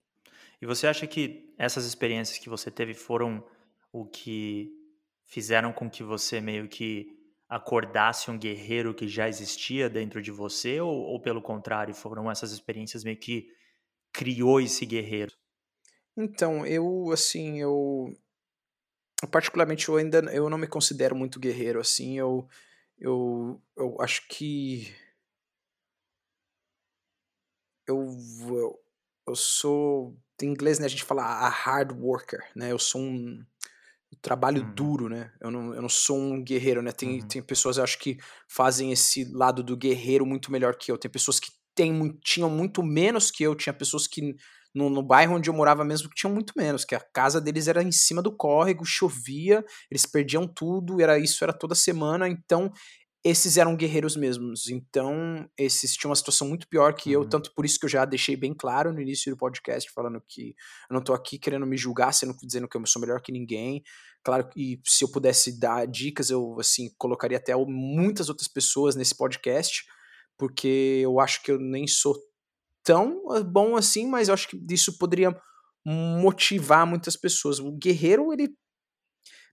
E 0.62 0.66
você 0.66 0.86
acha 0.86 1.06
que 1.06 1.52
essas 1.58 1.84
experiências 1.84 2.38
que 2.38 2.48
você 2.48 2.70
teve 2.70 2.94
foram 2.94 3.44
o 3.92 4.06
que 4.06 4.70
fizeram 5.26 5.72
com 5.72 5.90
que 5.90 6.02
você 6.02 6.40
meio 6.40 6.68
que 6.68 7.06
acordasse 7.54 8.32
um 8.32 8.38
guerreiro 8.38 8.92
que 8.92 9.06
já 9.06 9.28
existia 9.28 9.88
dentro 9.88 10.20
de 10.20 10.32
você 10.32 10.80
ou, 10.80 10.92
ou 10.92 11.20
pelo 11.20 11.40
contrário 11.40 11.94
foram 11.94 12.28
essas 12.28 12.50
experiências 12.50 13.04
meio 13.04 13.16
que 13.16 13.48
criou 14.12 14.60
esse 14.60 14.84
guerreiro? 14.84 15.32
Então 16.16 16.66
eu 16.66 17.12
assim 17.12 17.60
eu 17.60 18.12
particularmente 19.30 19.88
eu 19.88 19.96
ainda 19.96 20.18
eu 20.32 20.50
não 20.50 20.58
me 20.58 20.66
considero 20.66 21.14
muito 21.14 21.38
guerreiro 21.38 21.78
assim 21.78 22.18
eu 22.18 22.48
eu, 22.98 23.62
eu 23.76 24.00
acho 24.00 24.26
que 24.26 24.92
eu, 27.86 28.04
eu, 28.48 28.80
eu 29.28 29.36
sou 29.36 30.16
em 30.42 30.46
inglês 30.46 30.80
né 30.80 30.86
a 30.86 30.88
gente 30.88 31.04
fala 31.04 31.22
a 31.22 31.48
hard 31.48 31.92
worker 31.92 32.40
né 32.56 32.72
eu 32.72 32.78
sou 32.80 33.00
um 33.00 33.44
trabalho 34.20 34.62
uhum. 34.62 34.74
duro, 34.74 35.08
né? 35.08 35.32
Eu 35.40 35.50
não, 35.50 35.74
eu 35.74 35.82
não 35.82 35.88
sou 35.88 36.18
um 36.18 36.42
guerreiro, 36.42 36.82
né? 36.82 36.92
Tem, 36.92 37.20
uhum. 37.20 37.28
tem 37.28 37.42
pessoas, 37.42 37.76
eu 37.76 37.84
acho, 37.84 37.98
que 37.98 38.18
fazem 38.48 38.92
esse 38.92 39.24
lado 39.32 39.62
do 39.62 39.76
guerreiro 39.76 40.26
muito 40.26 40.50
melhor 40.50 40.76
que 40.76 40.90
eu. 40.90 40.98
Tem 40.98 41.10
pessoas 41.10 41.40
que 41.40 41.50
tem, 41.74 42.16
tinham 42.22 42.48
muito 42.48 42.82
menos 42.82 43.30
que 43.30 43.42
eu, 43.42 43.54
tinha 43.54 43.72
pessoas 43.72 44.06
que 44.06 44.34
no, 44.74 44.90
no, 44.90 45.02
bairro 45.02 45.36
onde 45.36 45.48
eu 45.48 45.54
morava 45.54 45.84
mesmo 45.84 46.08
que 46.08 46.16
tinham 46.16 46.32
muito 46.32 46.52
menos, 46.56 46.84
que 46.84 46.94
a 46.94 47.00
casa 47.00 47.40
deles 47.40 47.68
era 47.68 47.82
em 47.82 47.92
cima 47.92 48.20
do 48.20 48.36
córrego, 48.36 48.84
chovia, 48.84 49.64
eles 49.90 50.04
perdiam 50.04 50.48
tudo, 50.48 51.00
era 51.00 51.18
isso 51.18 51.44
era 51.44 51.52
toda 51.52 51.74
semana, 51.74 52.28
então 52.28 52.72
esses 53.24 53.56
eram 53.56 53.74
guerreiros 53.74 54.16
mesmos. 54.16 54.68
Então, 54.68 55.48
esses 55.56 55.94
tinham 55.94 56.10
uma 56.10 56.16
situação 56.16 56.46
muito 56.46 56.68
pior 56.68 56.92
que 56.94 57.16
uhum. 57.16 57.22
eu, 57.22 57.28
tanto 57.28 57.54
por 57.54 57.64
isso 57.64 57.78
que 57.78 57.86
eu 57.86 57.90
já 57.90 58.04
deixei 58.04 58.36
bem 58.36 58.52
claro 58.52 58.92
no 58.92 59.00
início 59.00 59.32
do 59.32 59.38
podcast, 59.38 59.90
falando 59.92 60.22
que 60.28 60.54
eu 60.90 60.94
não 60.94 61.02
tô 61.02 61.14
aqui 61.14 61.38
querendo 61.38 61.66
me 61.66 61.76
julgar, 61.76 62.12
sendo 62.12 62.36
dizendo 62.42 62.68
que 62.68 62.76
eu 62.76 62.86
sou 62.86 63.00
melhor 63.00 63.22
que 63.22 63.32
ninguém. 63.32 63.82
Claro, 64.22 64.48
e 64.54 64.78
se 64.84 65.04
eu 65.04 65.10
pudesse 65.10 65.58
dar 65.58 65.86
dicas, 65.86 66.28
eu 66.28 66.60
assim 66.60 66.90
colocaria 66.98 67.38
até 67.38 67.56
muitas 67.56 68.28
outras 68.28 68.46
pessoas 68.46 68.94
nesse 68.94 69.16
podcast, 69.16 69.84
porque 70.38 71.00
eu 71.02 71.18
acho 71.18 71.42
que 71.42 71.50
eu 71.50 71.58
nem 71.58 71.86
sou 71.86 72.14
tão 72.84 73.22
ah, 73.30 73.42
bom 73.42 73.74
assim, 73.74 74.06
mas 74.06 74.28
eu 74.28 74.34
acho 74.34 74.48
que 74.48 74.62
isso 74.70 74.98
poderia 74.98 75.34
motivar 75.86 76.86
muitas 76.86 77.16
pessoas. 77.16 77.58
O 77.58 77.72
guerreiro, 77.72 78.32
ele 78.32 78.54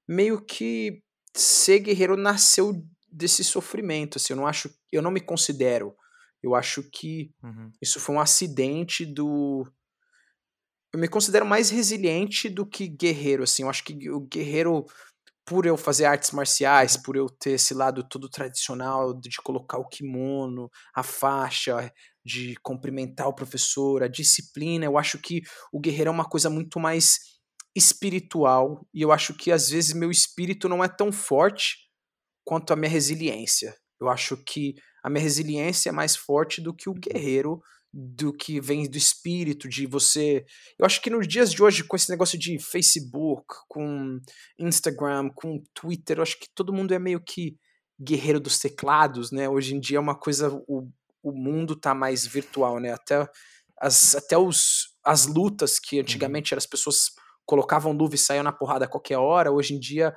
meio 0.07 0.43
que 0.43 1.01
ser 1.33 1.79
guerreiro 1.79 2.17
nasceu 2.17 2.73
desse 3.11 3.43
sofrimento, 3.43 4.17
assim, 4.17 4.33
eu 4.33 4.37
não 4.37 4.47
acho, 4.47 4.73
eu 4.91 5.01
não 5.01 5.11
me 5.11 5.19
considero, 5.19 5.95
eu 6.41 6.55
acho 6.55 6.83
que 6.83 7.31
uhum. 7.43 7.71
isso 7.81 7.99
foi 7.99 8.15
um 8.15 8.19
acidente 8.19 9.05
do 9.05 9.67
eu 10.93 10.99
me 10.99 11.07
considero 11.07 11.45
mais 11.45 11.69
resiliente 11.69 12.49
do 12.49 12.65
que 12.65 12.87
guerreiro, 12.87 13.43
assim, 13.43 13.63
eu 13.63 13.69
acho 13.69 13.83
que 13.83 14.09
o 14.09 14.21
guerreiro 14.21 14.85
por 15.45 15.65
eu 15.65 15.75
fazer 15.75 16.05
artes 16.05 16.31
marciais, 16.31 16.95
por 16.95 17.15
eu 17.15 17.27
ter 17.27 17.51
esse 17.51 17.73
lado 17.73 18.07
todo 18.07 18.29
tradicional 18.29 19.13
de 19.13 19.29
colocar 19.43 19.77
o 19.77 19.87
kimono, 19.87 20.69
a 20.93 21.03
faixa, 21.03 21.91
de 22.23 22.55
cumprimentar 22.61 23.27
o 23.27 23.33
professor, 23.33 24.03
a 24.03 24.07
disciplina, 24.07 24.85
eu 24.85 24.97
acho 24.97 25.17
que 25.17 25.41
o 25.71 25.79
guerreiro 25.79 26.09
é 26.09 26.13
uma 26.13 26.29
coisa 26.29 26.49
muito 26.49 26.79
mais 26.79 27.19
espiritual. 27.75 28.85
E 28.93 29.01
eu 29.01 29.11
acho 29.11 29.33
que 29.33 29.51
às 29.51 29.69
vezes 29.69 29.93
meu 29.93 30.11
espírito 30.11 30.69
não 30.69 30.83
é 30.83 30.87
tão 30.87 31.11
forte 31.11 31.90
quanto 32.43 32.73
a 32.73 32.75
minha 32.75 32.89
resiliência. 32.89 33.75
Eu 33.99 34.09
acho 34.09 34.37
que 34.37 34.75
a 35.03 35.09
minha 35.09 35.23
resiliência 35.23 35.89
é 35.89 35.91
mais 35.91 36.15
forte 36.15 36.61
do 36.61 36.73
que 36.73 36.89
o 36.89 36.93
guerreiro 36.93 37.61
do 37.93 38.31
que 38.31 38.61
vem 38.61 38.89
do 38.89 38.97
espírito, 38.97 39.67
de 39.67 39.85
você. 39.85 40.45
Eu 40.79 40.85
acho 40.85 41.01
que 41.01 41.09
nos 41.09 41.27
dias 41.27 41.51
de 41.51 41.61
hoje, 41.61 41.83
com 41.83 41.95
esse 41.95 42.09
negócio 42.09 42.39
de 42.39 42.57
Facebook, 42.57 43.45
com 43.67 44.17
Instagram, 44.57 45.29
com 45.35 45.61
Twitter, 45.73 46.17
eu 46.17 46.23
acho 46.23 46.39
que 46.39 46.47
todo 46.55 46.73
mundo 46.73 46.93
é 46.93 46.99
meio 46.99 47.19
que 47.19 47.57
guerreiro 47.99 48.39
dos 48.39 48.59
teclados, 48.59 49.31
né? 49.31 49.49
Hoje 49.49 49.75
em 49.75 49.79
dia 49.79 49.97
é 49.97 50.01
uma 50.01 50.15
coisa. 50.15 50.49
O, 50.67 50.89
o 51.21 51.31
mundo 51.31 51.75
tá 51.75 51.93
mais 51.93 52.25
virtual, 52.25 52.79
né? 52.79 52.93
Até, 52.93 53.27
as, 53.79 54.15
até 54.15 54.37
os, 54.37 54.95
as 55.05 55.25
lutas 55.25 55.77
que 55.77 55.97
uhum. 55.97 56.01
antigamente 56.01 56.55
as 56.55 56.65
pessoas 56.65 57.11
colocavam 57.45 57.91
luva 57.91 58.15
e 58.15 58.17
saíam 58.17 58.43
na 58.43 58.53
porrada 58.53 58.85
a 58.85 58.87
qualquer 58.87 59.17
hora, 59.17 59.51
hoje 59.51 59.73
em 59.73 59.79
dia 59.79 60.15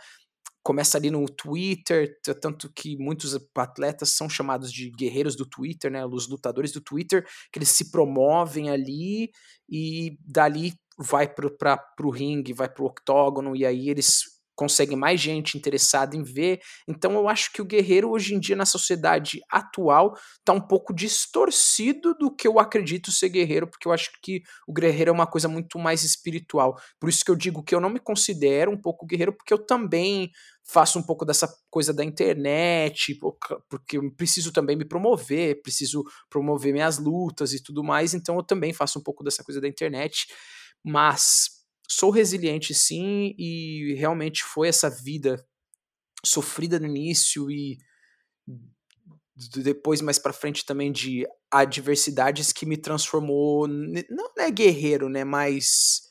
começa 0.64 0.97
ali 0.97 1.11
no 1.11 1.26
Twitter, 1.26 2.18
tanto 2.40 2.73
que 2.73 2.97
muitos 2.97 3.38
atletas 3.54 4.09
são 4.09 4.28
chamados 4.28 4.73
de 4.73 4.90
guerreiros 4.90 5.37
do 5.37 5.44
Twitter, 5.44 5.92
né, 5.92 6.04
os 6.06 6.26
lutadores 6.26 6.73
do 6.73 6.80
Twitter, 6.80 7.25
que 7.52 7.59
eles 7.59 7.68
se 7.68 7.90
promovem 7.90 8.71
ali 8.71 9.30
e 9.68 10.16
dali 10.26 10.73
vai 10.99 11.28
para 11.28 11.76
o 12.02 12.11
ringue, 12.11 12.52
vai 12.52 12.68
para 12.68 12.83
o 12.83 12.87
octógono 12.87 13.54
e 13.54 13.66
aí 13.66 13.90
eles 13.90 14.34
consegue 14.54 14.96
mais 14.96 15.20
gente 15.20 15.56
interessada 15.56 16.16
em 16.16 16.23
ver. 16.23 16.61
Então 16.88 17.12
eu 17.14 17.28
acho 17.28 17.52
que 17.52 17.61
o 17.61 17.64
guerreiro 17.64 18.11
hoje 18.11 18.34
em 18.34 18.40
dia 18.40 18.56
na 18.56 18.66
sociedade 18.66 19.40
atual 19.50 20.16
tá 20.44 20.52
um 20.52 20.61
pouco 20.61 20.94
distorcido 20.94 22.14
do 22.14 22.34
que 22.34 22.46
eu 22.46 22.58
acredito 22.58 23.11
ser 23.11 23.28
guerreiro, 23.28 23.66
porque 23.66 23.88
eu 23.88 23.92
acho 23.92 24.11
que 24.23 24.42
o 24.66 24.73
guerreiro 24.73 25.11
é 25.11 25.12
uma 25.12 25.26
coisa 25.26 25.49
muito 25.49 25.78
mais 25.78 26.02
espiritual. 26.02 26.76
Por 27.00 27.08
isso 27.08 27.25
que 27.25 27.30
eu 27.30 27.37
digo 27.37 27.62
que 27.62 27.75
eu 27.75 27.80
não 27.80 27.90
me 27.90 28.00
considero 28.00 28.70
um 28.70 28.80
pouco 28.80 29.06
guerreiro, 29.06 29.32
porque 29.32 29.52
eu 29.52 29.58
também 29.58 30.30
faço 30.66 30.99
um 30.99 31.02
pouco 31.02 31.25
dessa 31.25 31.46
coisa 31.70 31.92
da 31.92 32.02
internet, 32.02 33.18
porque 33.68 33.99
eu 33.99 34.11
preciso 34.12 34.50
também 34.50 34.76
me 34.76 34.84
promover, 34.84 35.61
preciso 35.62 36.02
promover 36.30 36.73
minhas 36.73 36.99
lutas 36.99 37.52
e 37.52 37.62
tudo 37.62 37.84
mais, 37.84 38.14
então 38.14 38.37
eu 38.37 38.42
também 38.42 38.73
faço 38.73 38.99
um 38.99 39.02
pouco 39.02 39.23
dessa 39.23 39.44
coisa 39.44 39.61
da 39.61 39.68
internet, 39.68 40.26
mas 40.82 41.53
sou 41.88 42.11
resiliente 42.11 42.75
sim 42.75 43.35
e 43.38 43.95
realmente 43.95 44.43
foi 44.43 44.69
essa 44.69 44.88
vida 44.88 45.45
sofrida 46.25 46.79
no 46.79 46.87
início 46.87 47.50
e 47.50 47.79
depois 49.57 50.00
mais 50.00 50.19
para 50.19 50.33
frente 50.33 50.64
também 50.64 50.93
de 50.93 51.26
adversidades 51.50 52.53
que 52.53 52.64
me 52.64 52.76
transformou 52.76 53.67
não 53.67 54.31
é 54.38 54.50
guerreiro, 54.50 55.09
né, 55.09 55.25
mas 55.25 56.03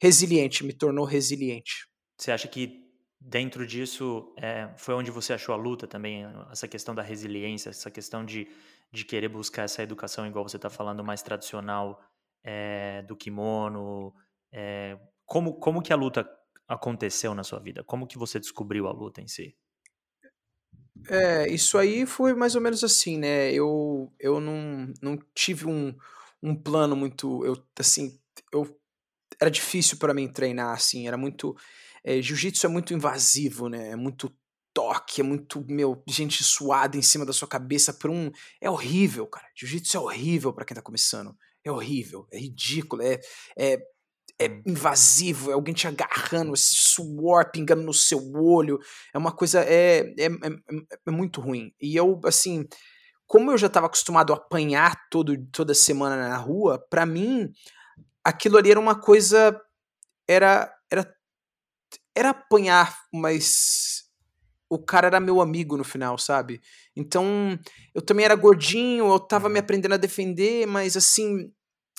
resiliente, 0.00 0.64
me 0.64 0.72
tornou 0.72 1.04
resiliente. 1.04 1.88
Você 2.18 2.30
acha 2.30 2.48
que 2.48 2.86
dentro 3.20 3.66
disso 3.66 4.34
é, 4.36 4.72
foi 4.76 4.94
onde 4.94 5.10
você 5.10 5.32
achou 5.32 5.54
a 5.54 5.58
luta 5.58 5.86
também, 5.86 6.24
essa 6.50 6.68
questão 6.68 6.94
da 6.94 7.02
resiliência, 7.02 7.70
essa 7.70 7.90
questão 7.90 8.24
de, 8.24 8.46
de 8.92 9.04
querer 9.04 9.28
buscar 9.28 9.62
essa 9.62 9.82
educação 9.82 10.26
igual 10.26 10.46
você 10.46 10.56
está 10.56 10.70
falando 10.70 11.02
mais 11.02 11.22
tradicional 11.22 12.00
é, 12.44 13.02
do 13.02 13.16
kimono, 13.16 14.14
é, 14.52 14.98
como, 15.26 15.54
como 15.54 15.82
que 15.82 15.92
a 15.92 15.96
luta 15.96 16.26
aconteceu 16.68 17.34
na 17.34 17.44
sua 17.44 17.58
vida? 17.58 17.84
Como 17.84 18.06
que 18.06 18.16
você 18.16 18.38
descobriu 18.40 18.86
a 18.86 18.92
luta 18.92 19.20
em 19.20 19.28
si? 19.28 19.56
É, 21.08 21.48
isso 21.48 21.76
aí 21.76 22.06
foi 22.06 22.34
mais 22.34 22.54
ou 22.54 22.60
menos 22.60 22.82
assim, 22.82 23.18
né? 23.18 23.52
Eu, 23.52 24.12
eu 24.18 24.40
não, 24.40 24.92
não 25.02 25.18
tive 25.34 25.66
um, 25.66 25.94
um 26.42 26.54
plano 26.54 26.96
muito. 26.96 27.44
Eu, 27.44 27.62
assim, 27.78 28.18
eu, 28.52 28.78
era 29.40 29.50
difícil 29.50 29.98
para 29.98 30.14
mim 30.14 30.28
treinar, 30.28 30.74
assim, 30.74 31.06
era 31.06 31.16
muito. 31.16 31.54
É, 32.02 32.22
Jiu-jitsu 32.22 32.66
é 32.66 32.68
muito 32.68 32.94
invasivo, 32.94 33.68
né? 33.68 33.90
É 33.90 33.96
muito 33.96 34.32
toque, 34.72 35.20
é 35.20 35.24
muito, 35.24 35.64
meu, 35.68 36.02
gente 36.06 36.44
suada 36.44 36.96
em 36.96 37.02
cima 37.02 37.24
da 37.24 37.32
sua 37.32 37.48
cabeça 37.48 37.92
por 37.92 38.10
um. 38.10 38.30
É 38.60 38.70
horrível, 38.70 39.26
cara. 39.26 39.46
Jiu-jitsu 39.54 39.96
é 39.96 40.00
horrível 40.00 40.52
para 40.52 40.64
quem 40.64 40.74
tá 40.74 40.82
começando. 40.82 41.36
É 41.64 41.70
horrível, 41.70 42.28
é 42.30 42.38
ridículo, 42.38 43.02
é, 43.02 43.20
é 43.58 43.82
é 44.38 44.60
invasivo, 44.66 45.50
é 45.50 45.54
alguém 45.54 45.74
te 45.74 45.88
agarrando, 45.88 46.52
esse 46.52 46.74
suor 46.74 47.50
pingando 47.50 47.82
no 47.82 47.94
seu 47.94 48.20
olho, 48.34 48.78
é 49.14 49.18
uma 49.18 49.32
coisa, 49.32 49.62
é, 49.62 50.00
é, 50.18 50.26
é, 50.26 50.50
é 51.06 51.10
muito 51.10 51.40
ruim. 51.40 51.72
E 51.80 51.96
eu, 51.96 52.20
assim, 52.24 52.66
como 53.26 53.50
eu 53.50 53.58
já 53.58 53.66
estava 53.66 53.86
acostumado 53.86 54.32
a 54.32 54.36
apanhar 54.36 54.94
todo, 55.10 55.36
toda 55.50 55.74
semana 55.74 56.28
na 56.28 56.36
rua, 56.36 56.78
para 56.90 57.06
mim, 57.06 57.50
aquilo 58.22 58.58
ali 58.58 58.70
era 58.70 58.80
uma 58.80 59.00
coisa, 59.00 59.58
era, 60.28 60.72
era, 60.90 61.14
era 62.14 62.30
apanhar, 62.30 62.94
mas 63.12 64.04
o 64.68 64.78
cara 64.78 65.06
era 65.06 65.20
meu 65.20 65.40
amigo 65.40 65.76
no 65.76 65.84
final, 65.84 66.18
sabe? 66.18 66.60
Então, 66.94 67.58
eu 67.94 68.02
também 68.02 68.24
era 68.24 68.34
gordinho, 68.34 69.06
eu 69.06 69.18
tava 69.20 69.48
me 69.48 69.54
uhum. 69.54 69.60
aprendendo 69.60 69.94
a 69.94 69.98
defender, 69.98 70.66
mas 70.66 70.96
assim, 70.96 71.52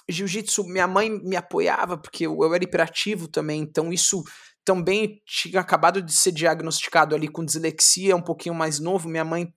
jiu-jitsu, 0.09 0.63
minha 0.65 0.87
mãe 0.87 1.09
me 1.09 1.35
apoiava, 1.35 1.97
porque 1.97 2.25
eu, 2.25 2.37
eu 2.41 2.53
era 2.53 2.63
hiperativo 2.63 3.27
também, 3.27 3.61
então 3.61 3.91
isso 3.91 4.23
também 4.63 5.21
tinha 5.25 5.61
acabado 5.61 6.01
de 6.01 6.11
ser 6.11 6.31
diagnosticado 6.31 7.15
ali 7.15 7.27
com 7.27 7.45
dislexia, 7.45 8.15
um 8.15 8.21
pouquinho 8.21 8.53
mais 8.53 8.79
novo. 8.79 9.07
Minha 9.07 9.23
mãe 9.23 9.47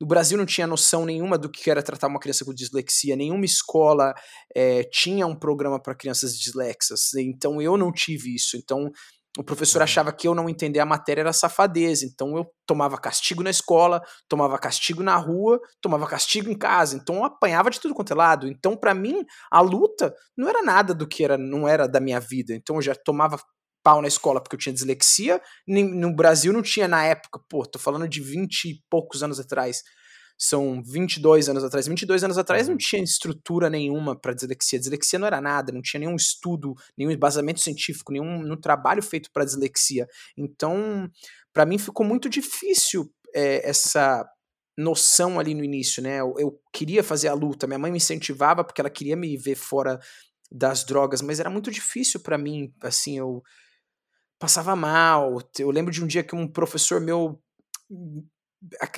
no 0.00 0.06
Brasil 0.06 0.38
não 0.38 0.46
tinha 0.46 0.66
noção 0.66 1.04
nenhuma 1.04 1.36
do 1.36 1.50
que 1.50 1.70
era 1.70 1.82
tratar 1.82 2.06
uma 2.06 2.20
criança 2.20 2.44
com 2.44 2.54
dislexia, 2.54 3.16
nenhuma 3.16 3.44
escola 3.44 4.14
é, 4.54 4.84
tinha 4.84 5.26
um 5.26 5.36
programa 5.36 5.82
para 5.82 5.94
crianças 5.94 6.38
dislexas, 6.38 7.12
então 7.14 7.60
eu 7.60 7.76
não 7.76 7.92
tive 7.92 8.34
isso. 8.34 8.56
Então 8.56 8.90
o 9.38 9.44
professor 9.44 9.78
uhum. 9.78 9.84
achava 9.84 10.12
que 10.12 10.26
eu 10.26 10.34
não 10.34 10.48
entender 10.48 10.80
a 10.80 10.86
matéria 10.86 11.20
era 11.20 11.32
safadeza, 11.32 12.04
então 12.04 12.36
eu 12.36 12.46
tomava 12.66 12.98
castigo 12.98 13.42
na 13.42 13.50
escola, 13.50 14.02
tomava 14.28 14.58
castigo 14.58 15.02
na 15.02 15.16
rua, 15.16 15.60
tomava 15.80 16.06
castigo 16.06 16.50
em 16.50 16.58
casa, 16.58 16.96
então 16.96 17.16
eu 17.16 17.24
apanhava 17.24 17.70
de 17.70 17.80
tudo 17.80 17.94
quanto 17.94 18.12
é 18.12 18.16
lado. 18.16 18.48
Então 18.48 18.76
para 18.76 18.92
mim 18.92 19.24
a 19.50 19.60
luta 19.60 20.12
não 20.36 20.48
era 20.48 20.62
nada 20.62 20.92
do 20.92 21.06
que 21.06 21.22
era, 21.22 21.38
não 21.38 21.68
era 21.68 21.86
da 21.86 22.00
minha 22.00 22.18
vida. 22.18 22.54
Então 22.54 22.76
eu 22.76 22.82
já 22.82 22.94
tomava 22.94 23.40
pau 23.84 24.02
na 24.02 24.08
escola 24.08 24.42
porque 24.42 24.56
eu 24.56 24.60
tinha 24.60 24.72
dislexia, 24.72 25.40
no 25.66 26.14
Brasil 26.14 26.52
não 26.52 26.60
tinha 26.60 26.88
na 26.88 27.04
época, 27.04 27.40
pô, 27.48 27.64
tô 27.64 27.78
falando 27.78 28.08
de 28.08 28.20
20 28.20 28.64
e 28.64 28.82
poucos 28.90 29.22
anos 29.22 29.38
atrás 29.38 29.82
são 30.42 30.82
22 30.82 31.50
anos 31.50 31.62
atrás. 31.62 31.86
22 31.86 32.24
anos 32.24 32.38
atrás 32.38 32.66
não 32.66 32.72
uhum. 32.72 32.78
tinha 32.78 33.02
estrutura 33.02 33.68
nenhuma 33.68 34.18
para 34.18 34.32
dislexia. 34.32 34.78
Dislexia 34.78 35.18
não 35.18 35.26
era 35.26 35.38
nada, 35.38 35.70
não 35.70 35.82
tinha 35.82 36.00
nenhum 36.00 36.16
estudo, 36.16 36.74
nenhum 36.96 37.10
embasamento 37.10 37.60
científico, 37.60 38.10
nenhum, 38.10 38.42
nenhum 38.42 38.56
trabalho 38.56 39.02
feito 39.02 39.30
para 39.30 39.44
dislexia. 39.44 40.08
Então, 40.34 41.10
para 41.52 41.66
mim 41.66 41.76
ficou 41.76 42.06
muito 42.06 42.26
difícil 42.26 43.12
é, 43.34 43.68
essa 43.68 44.26
noção 44.78 45.38
ali 45.38 45.54
no 45.54 45.62
início, 45.62 46.02
né? 46.02 46.20
Eu, 46.20 46.34
eu, 46.38 46.58
queria 46.72 47.04
fazer 47.04 47.28
a 47.28 47.34
luta, 47.34 47.66
minha 47.66 47.78
mãe 47.78 47.90
me 47.90 47.98
incentivava 47.98 48.64
porque 48.64 48.80
ela 48.80 48.88
queria 48.88 49.16
me 49.16 49.36
ver 49.36 49.56
fora 49.56 50.00
das 50.50 50.84
drogas, 50.84 51.20
mas 51.20 51.38
era 51.38 51.50
muito 51.50 51.70
difícil 51.70 52.18
para 52.18 52.38
mim, 52.38 52.72
assim, 52.82 53.18
eu 53.18 53.42
passava 54.38 54.74
mal. 54.74 55.36
Eu 55.58 55.70
lembro 55.70 55.92
de 55.92 56.02
um 56.02 56.06
dia 56.06 56.24
que 56.24 56.34
um 56.34 56.48
professor 56.48 56.98
meu 56.98 57.38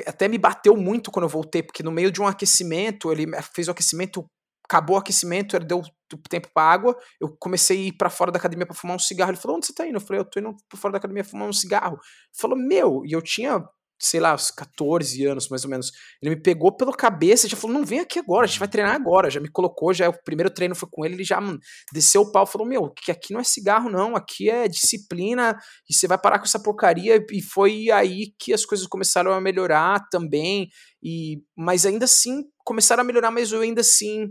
até 0.06 0.28
me 0.28 0.38
bateu 0.38 0.76
muito 0.76 1.10
quando 1.10 1.24
eu 1.24 1.28
voltei, 1.28 1.62
porque 1.62 1.82
no 1.82 1.92
meio 1.92 2.10
de 2.10 2.20
um 2.20 2.26
aquecimento, 2.26 3.12
ele 3.12 3.26
fez 3.54 3.68
o 3.68 3.70
aquecimento, 3.70 4.24
acabou 4.64 4.96
o 4.96 4.98
aquecimento, 4.98 5.56
ele 5.56 5.64
deu 5.64 5.82
tempo 6.28 6.48
para 6.52 6.64
água, 6.70 6.96
eu 7.20 7.34
comecei 7.38 7.78
a 7.78 7.88
ir 7.88 7.92
para 7.92 8.10
fora 8.10 8.30
da 8.30 8.38
academia 8.38 8.66
para 8.66 8.74
fumar 8.76 8.96
um 8.96 8.98
cigarro. 8.98 9.30
Ele 9.30 9.38
falou: 9.38 9.56
"Onde 9.56 9.66
você 9.66 9.74
tá 9.74 9.86
indo?" 9.86 9.96
Eu 9.96 10.00
falei: 10.00 10.20
"Eu 10.20 10.24
tô 10.24 10.40
indo 10.40 10.56
para 10.68 10.78
fora 10.78 10.92
da 10.92 10.98
academia 10.98 11.24
fumar 11.24 11.48
um 11.48 11.52
cigarro". 11.52 11.94
Ele 11.94 12.38
falou: 12.40 12.58
"Meu", 12.58 13.02
e 13.06 13.12
eu 13.12 13.22
tinha 13.22 13.62
sei 14.02 14.18
lá, 14.18 14.34
uns 14.34 14.50
14 14.50 15.24
anos 15.24 15.48
mais 15.48 15.64
ou 15.64 15.70
menos. 15.70 15.92
Ele 16.20 16.34
me 16.34 16.42
pegou 16.42 16.76
pela 16.76 16.92
cabeça 16.92 17.46
e 17.46 17.50
já 17.50 17.56
falou: 17.56 17.78
não, 17.78 17.86
vem 17.86 18.00
aqui 18.00 18.18
agora, 18.18 18.44
a 18.44 18.46
gente 18.48 18.58
vai 18.58 18.68
treinar 18.68 18.94
agora. 18.94 19.30
Já 19.30 19.38
me 19.38 19.48
colocou, 19.48 19.94
já 19.94 20.08
o 20.08 20.24
primeiro 20.24 20.52
treino 20.52 20.74
foi 20.74 20.88
com 20.90 21.04
ele, 21.04 21.14
ele 21.14 21.24
já 21.24 21.40
mano, 21.40 21.58
desceu 21.92 22.22
o 22.22 22.32
pau 22.32 22.44
falou: 22.44 22.66
Meu, 22.66 22.90
que 22.90 23.12
aqui 23.12 23.32
não 23.32 23.40
é 23.40 23.44
cigarro, 23.44 23.88
não, 23.88 24.16
aqui 24.16 24.50
é 24.50 24.66
disciplina, 24.66 25.56
e 25.88 25.94
você 25.94 26.08
vai 26.08 26.18
parar 26.18 26.38
com 26.38 26.44
essa 26.44 26.60
porcaria. 26.60 27.24
E 27.30 27.40
foi 27.40 27.90
aí 27.90 28.34
que 28.38 28.52
as 28.52 28.64
coisas 28.66 28.86
começaram 28.86 29.32
a 29.32 29.40
melhorar 29.40 30.00
também. 30.10 30.68
E, 31.00 31.40
mas 31.56 31.86
ainda 31.86 32.04
assim, 32.04 32.42
começaram 32.64 33.02
a 33.02 33.04
melhorar, 33.04 33.30
mas 33.30 33.52
eu 33.52 33.60
ainda 33.60 33.80
assim 33.80 34.28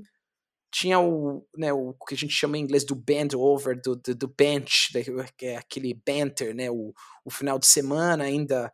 tinha 0.73 0.99
o, 0.99 1.45
né, 1.57 1.73
o 1.73 1.93
que 2.07 2.13
a 2.13 2.17
gente 2.17 2.33
chama 2.33 2.57
em 2.57 2.61
inglês 2.61 2.85
do 2.85 2.95
band 2.95 3.35
over, 3.35 3.79
do, 3.81 3.95
do, 3.95 4.15
do 4.15 4.27
bench, 4.27 4.89
que 5.37 5.47
é 5.47 5.57
aquele 5.57 5.93
banter, 5.93 6.55
né, 6.55 6.71
o, 6.71 6.93
o 7.25 7.29
final 7.29 7.59
de 7.59 7.67
semana 7.67 8.23
ainda 8.23 8.71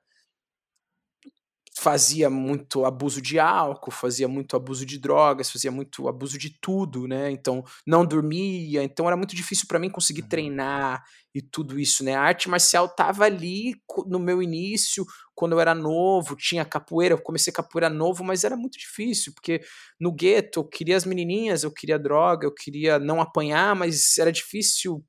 fazia 1.80 2.28
muito 2.28 2.86
abuso 2.86 3.22
de 3.22 3.38
álcool, 3.38 3.92
fazia 3.92 4.28
muito 4.28 4.56
abuso 4.56 4.84
de 4.84 4.98
drogas, 4.98 5.52
fazia 5.52 5.72
muito 5.72 6.08
abuso 6.08 6.38
de 6.38 6.50
tudo, 6.60 7.08
né? 7.08 7.30
Então 7.30 7.64
não 7.86 8.04
dormia, 8.04 8.84
então 8.84 9.06
era 9.06 9.16
muito 9.16 9.36
difícil 9.36 9.68
para 9.68 9.78
mim 9.78 9.90
conseguir 9.90 10.24
uhum. 10.24 10.28
treinar 10.28 11.04
e 11.36 11.42
tudo 11.42 11.80
isso, 11.80 12.04
né? 12.04 12.16
A 12.16 12.22
arte 12.22 12.50
marcial 12.50 12.90
tava 12.90 13.26
ali 13.26 13.76
no 14.08 14.18
meu 14.18 14.42
início, 14.42 15.06
quando 15.36 15.52
eu 15.52 15.60
era 15.60 15.76
novo, 15.76 16.36
tinha 16.36 16.66
capoeira, 16.66 17.14
eu 17.14 17.22
comecei 17.22 17.54
capoeira 17.54 17.92
novo, 17.92 18.24
mas 18.24 18.44
era 18.44 18.58
muito 18.58 18.78
difícil, 18.80 19.32
porque 19.34 19.62
no 20.00 20.12
gueto 20.12 20.62
eu 20.62 20.64
queria 20.68 20.98
as 20.98 21.06
menininhas, 21.06 21.64
eu 21.64 21.72
queria 21.72 22.00
droga, 22.00 22.48
eu 22.48 22.54
queria 22.54 22.98
não 22.98 23.22
apanhar, 23.22 23.76
mas 23.76 24.18
era 24.18 24.32
difícil. 24.32 25.06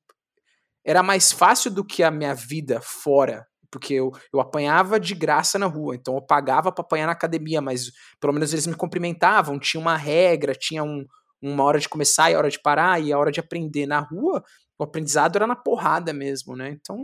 Era 0.85 1.01
mais 1.01 1.31
fácil 1.31 1.71
do 1.71 1.83
que 1.83 2.03
a 2.03 2.11
minha 2.11 2.33
vida 2.33 2.79
fora 2.79 3.48
porque 3.71 3.93
eu, 3.93 4.11
eu 4.33 4.39
apanhava 4.39 4.99
de 4.99 5.13
graça 5.13 5.59
na 5.59 5.65
rua, 5.65 5.95
então 5.95 6.15
eu 6.15 6.21
pagava 6.21 6.71
para 6.71 6.81
apanhar 6.83 7.05
na 7.05 7.13
academia, 7.13 7.61
mas 7.61 7.91
pelo 8.19 8.33
menos 8.33 8.51
eles 8.51 8.67
me 8.67 8.75
cumprimentavam, 8.75 9.59
tinha 9.59 9.79
uma 9.79 9.95
regra, 9.95 10.53
tinha 10.53 10.83
um, 10.83 11.05
uma 11.41 11.63
hora 11.63 11.79
de 11.79 11.89
começar 11.89 12.31
e 12.31 12.35
a 12.35 12.37
hora 12.37 12.49
de 12.49 12.61
parar 12.61 13.01
e 13.01 13.13
a 13.13 13.17
hora 13.17 13.31
de 13.31 13.39
aprender. 13.39 13.85
Na 13.85 13.99
rua, 13.99 14.43
o 14.77 14.83
aprendizado 14.83 15.35
era 15.35 15.47
na 15.47 15.55
porrada 15.55 16.13
mesmo, 16.13 16.55
né? 16.55 16.71
Então 16.71 16.97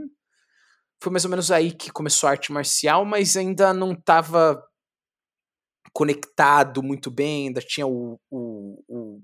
foi 1.01 1.12
mais 1.12 1.25
ou 1.25 1.29
menos 1.29 1.51
aí 1.51 1.72
que 1.72 1.91
começou 1.91 2.27
a 2.27 2.31
arte 2.31 2.51
marcial, 2.51 3.05
mas 3.05 3.38
ainda 3.38 3.74
não 3.74 3.91
estava 3.93 4.62
conectado 5.93 6.81
muito 6.84 7.12
bem, 7.12 7.48
ainda 7.48 7.62
tinha 7.62 7.88
o, 7.88 8.19
o, 8.29 8.84
o 8.88 9.22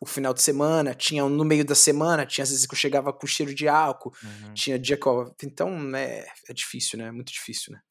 o 0.00 0.06
final 0.06 0.32
de 0.32 0.40
semana, 0.40 0.94
tinha 0.94 1.28
no 1.28 1.44
meio 1.44 1.64
da 1.64 1.74
semana, 1.74 2.24
tinha 2.24 2.42
às 2.42 2.50
vezes 2.50 2.66
que 2.66 2.72
eu 2.72 2.78
chegava 2.78 3.12
com 3.12 3.26
cheiro 3.26 3.54
de 3.54 3.68
álcool, 3.68 4.14
uhum. 4.22 4.54
tinha 4.54 4.78
dia 4.78 4.96
que 4.96 5.06
eu... 5.06 5.34
Então, 5.44 5.94
é, 5.94 6.26
é 6.48 6.54
difícil, 6.54 6.98
né? 6.98 7.08
É 7.08 7.12
muito 7.12 7.30
difícil, 7.30 7.74
né? 7.74 7.82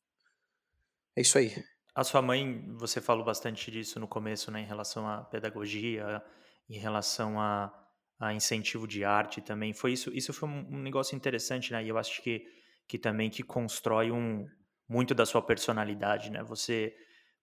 É 1.16 1.22
isso 1.22 1.38
aí. 1.38 1.64
A 1.94 2.04
sua 2.04 2.22
mãe, 2.22 2.66
você 2.78 3.00
falou 3.00 3.24
bastante 3.24 3.70
disso 3.70 4.00
no 4.00 4.08
começo, 4.08 4.50
né? 4.50 4.62
Em 4.62 4.66
relação 4.66 5.08
à 5.08 5.24
pedagogia, 5.24 6.24
em 6.68 6.80
relação 6.80 7.40
a, 7.40 7.72
a 8.20 8.34
incentivo 8.34 8.88
de 8.88 9.04
arte 9.04 9.40
também. 9.40 9.72
Foi 9.72 9.94
isso, 9.94 10.12
isso 10.12 10.34
foi 10.34 10.50
um 10.50 10.80
negócio 10.80 11.16
interessante, 11.16 11.72
né? 11.72 11.84
E 11.84 11.90
eu 11.90 11.98
acho 11.98 12.24
que, 12.24 12.44
que 12.88 12.98
também 12.98 13.30
que 13.30 13.44
constrói 13.44 14.12
um, 14.12 14.48
muito 14.88 15.14
da 15.14 15.28
sua 15.28 15.44
personalidade, 15.44 16.32
né? 16.32 16.42
Você 16.44 16.92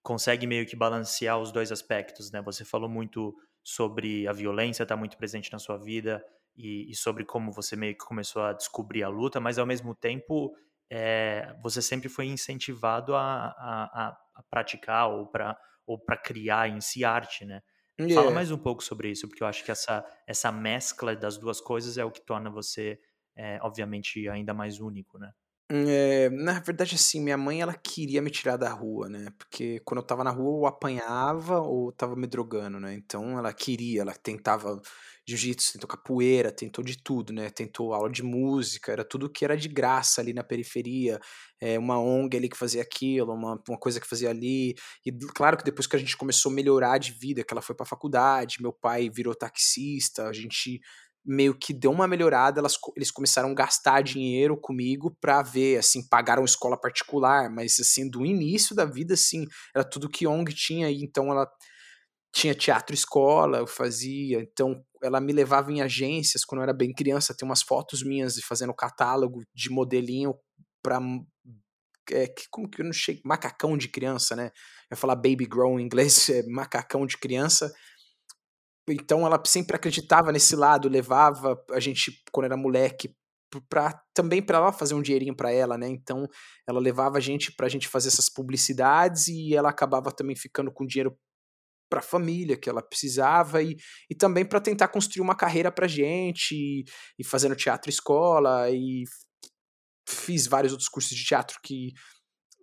consegue 0.03 0.45
meio 0.47 0.67
que 0.67 0.75
balancear 0.75 1.39
os 1.39 1.53
dois 1.53 1.71
aspectos, 1.71 2.33
né? 2.33 2.43
Você 2.43 2.65
falou 2.65 2.89
muito 2.89 3.33
sobre 3.67 4.29
a 4.29 4.33
violência 4.33 4.85
estar 4.85 4.95
tá 4.95 4.97
muito 4.97 5.17
presente 5.17 5.53
na 5.53 5.59
sua 5.59 5.77
vida 5.77 6.25
e, 6.55 6.89
e, 6.89 6.95
sobre 6.95 7.25
como 7.25 7.51
você 7.51 7.75
meio 7.75 7.95
que 7.95 8.05
começou 8.05 8.43
a 8.43 8.53
descobrir 8.53 9.03
a 9.03 9.09
luta, 9.09 9.41
mas 9.41 9.59
ao 9.59 9.67
mesmo 9.67 9.93
tempo 9.93 10.55
é, 10.89 11.53
você 11.61 11.83
sempre 11.83 12.09
foi 12.09 12.27
incentivado 12.27 13.17
a, 13.17 13.49
a, 13.49 14.17
a 14.37 14.43
praticar 14.49 15.11
ou 15.11 15.27
para 15.27 15.59
ou 15.85 15.99
para 15.99 16.17
criar 16.17 16.69
em 16.69 16.81
si 16.81 17.05
arte, 17.05 17.45
né? 17.45 17.61
Yeah. 17.99 18.15
Fala 18.15 18.33
mais 18.33 18.53
um 18.53 18.59
pouco 18.59 18.85
sobre 18.85 19.11
isso, 19.11 19.27
porque 19.27 19.43
eu 19.43 19.47
acho 19.49 19.65
que 19.65 19.71
essa, 19.71 20.05
essa 20.29 20.53
mescla 20.53 21.17
das 21.17 21.37
duas 21.37 21.61
coisas 21.61 21.99
é 21.99 22.05
o 22.05 22.11
que 22.11 22.21
torna 22.21 22.51
você, 22.51 23.01
é, 23.37 23.59
obviamente, 23.63 24.29
ainda 24.29 24.53
mais 24.53 24.81
único, 24.81 25.19
né? 25.19 25.33
É, 25.69 26.31
na 26.31 26.61
verdade, 26.61 26.95
assim, 26.95 27.21
minha 27.21 27.37
mãe 27.37 27.61
ela 27.61 27.75
queria 27.75 28.23
me 28.23 28.31
tirar 28.31 28.57
da 28.57 28.71
rua, 28.73 29.09
né? 29.09 29.27
Porque 29.37 29.81
quando 29.85 29.99
eu 29.99 30.07
tava 30.07 30.23
na 30.23 30.31
rua, 30.31 30.61
eu 30.61 30.67
apanhava 30.67 31.59
ou 31.61 31.91
tava 31.91 32.15
me 32.15 32.29
drogando, 32.29 32.79
né? 32.79 32.95
Então 32.95 33.37
ela 33.37 33.53
queria, 33.53 34.03
ela 34.03 34.15
tentava 34.15 34.81
jiu-jitsu, 35.27 35.73
tentou 35.73 35.89
capoeira, 35.89 36.53
tentou 36.53 36.85
de 36.85 36.97
tudo, 37.03 37.33
né? 37.33 37.51
Tentou 37.51 37.93
aula 37.93 38.09
de 38.09 38.23
música, 38.23 38.93
era 38.93 39.05
tudo 39.05 39.29
que 39.29 39.45
era 39.45 39.57
de 39.57 39.67
graça 39.69 40.21
ali 40.21 40.33
na 40.33 40.45
periferia, 40.45 41.19
é, 41.61 41.77
uma 41.77 41.99
ONG 41.99 42.37
ali 42.37 42.49
que 42.49 42.57
fazia 42.57 42.81
aquilo, 42.83 43.33
uma, 43.33 43.61
uma 43.69 43.79
coisa 43.79 44.01
que 44.01 44.07
fazia 44.07 44.31
ali. 44.31 44.73
E 45.05 45.11
claro 45.35 45.57
que 45.57 45.65
depois 45.65 45.89
que 45.89 45.97
a 45.97 45.99
gente 45.99 46.17
começou 46.17 46.53
a 46.53 46.55
melhorar 46.55 46.99
de 46.99 47.11
vida, 47.11 47.43
que 47.43 47.53
ela 47.53 47.61
foi 47.63 47.75
pra 47.75 47.85
faculdade, 47.85 48.63
meu 48.63 48.73
pai 48.73 49.11
virou 49.11 49.35
taxista, 49.35 50.29
a 50.29 50.33
gente 50.33 50.81
meio 51.27 51.59
que 51.59 51.73
deu 51.73 51.91
uma 51.91 52.07
melhorada, 52.07 52.61
elas, 52.61 52.75
eles 52.97 53.11
começaram 53.11 53.51
a 53.51 53.55
gastar 53.55 54.03
dinheiro 54.03 54.57
comigo 54.57 55.17
para 55.21 55.43
ver, 55.43 55.79
assim, 55.79 56.07
pagaram 56.09 56.45
escola 56.45 56.81
particular, 56.81 57.51
mas 57.51 57.79
assim, 57.81 58.09
do 58.09 58.25
início 58.25 58.77
da 58.77 58.85
vida, 58.85 59.15
assim, 59.15 59.45
era 59.75 59.85
tudo 59.85 60.09
que 60.09 60.27
ONG 60.27 60.55
tinha, 60.55 60.89
e 60.91 61.03
então 61.03 61.31
ela 61.31 61.49
tinha 62.33 62.55
teatro 62.55 62.95
escola, 62.95 63.59
eu 63.59 63.67
fazia, 63.67 64.41
então 64.41 64.85
ela 65.03 65.21
me 65.21 65.33
levava 65.33 65.73
em 65.73 65.81
agências 65.81 66.45
quando 66.45 66.61
eu 66.61 66.65
era 66.65 66.73
bem 66.73 66.93
criança, 66.93 67.35
tem 67.37 67.49
umas 67.49 67.63
fotos 67.63 68.03
minhas 68.03 68.39
fazendo 68.41 68.75
catálogo 68.75 69.43
de 69.55 69.71
modelinho 69.71 70.35
para 70.83 71.01
é, 72.13 72.33
como 72.51 72.69
que 72.69 72.81
eu 72.81 72.85
não 72.85 72.93
chego, 72.93 73.21
macacão 73.25 73.77
de 73.77 73.89
criança, 73.89 74.37
né? 74.37 74.51
Eu 74.91 74.95
ia 74.95 74.97
falar 74.97 75.17
baby 75.17 75.47
grow 75.47 75.81
em 75.81 75.85
inglês, 75.85 76.29
é 76.31 76.43
macacão 76.45 77.07
de 77.07 77.17
criança, 77.19 77.73
então 78.89 79.27
ela 79.27 79.41
sempre 79.45 79.77
acreditava 79.77 80.33
nesse 80.33 80.55
lado, 80.55 80.89
levava 80.89 81.63
a 81.71 81.81
gente 81.81 82.23
quando 82.33 82.47
era 82.47 82.57
moleque 82.57 83.15
para 83.69 83.93
também 84.13 84.43
para 84.43 84.59
ela 84.59 84.73
fazer 84.73 84.95
um 84.95 85.03
dinheirinho 85.03 85.35
para 85.35 85.53
ela, 85.53 85.79
né? 85.79 85.89
Então 85.89 86.27
ela 86.67 86.81
levava 86.81 87.19
a 87.19 87.21
gente 87.21 87.53
para 87.53 87.67
a 87.67 87.69
gente 87.69 87.89
fazer 87.89 88.09
essas 88.09 88.29
publicidades 88.29 89.29
e 89.29 89.55
ela 89.55 89.71
acabava 89.71 90.13
também 90.13 90.37
ficando 90.37 90.73
com 90.73 90.87
dinheiro 90.87 91.17
para 91.89 92.01
a 92.01 92.03
família 92.03 92.57
que 92.57 92.69
ela 92.69 92.83
precisava 92.83 93.63
e, 93.63 93.77
e 94.11 94.15
também 94.15 94.45
para 94.45 94.61
tentar 94.61 94.89
construir 94.89 95.23
uma 95.23 95.37
carreira 95.37 95.71
para 95.71 95.87
gente 95.87 96.53
e, 96.53 96.85
e 97.19 97.25
fazendo 97.25 97.55
teatro 97.55 97.89
escola 97.89 98.69
e 98.71 99.05
fiz 100.09 100.47
vários 100.47 100.73
outros 100.73 100.89
cursos 100.89 101.17
de 101.17 101.25
teatro 101.25 101.59
que 101.63 101.93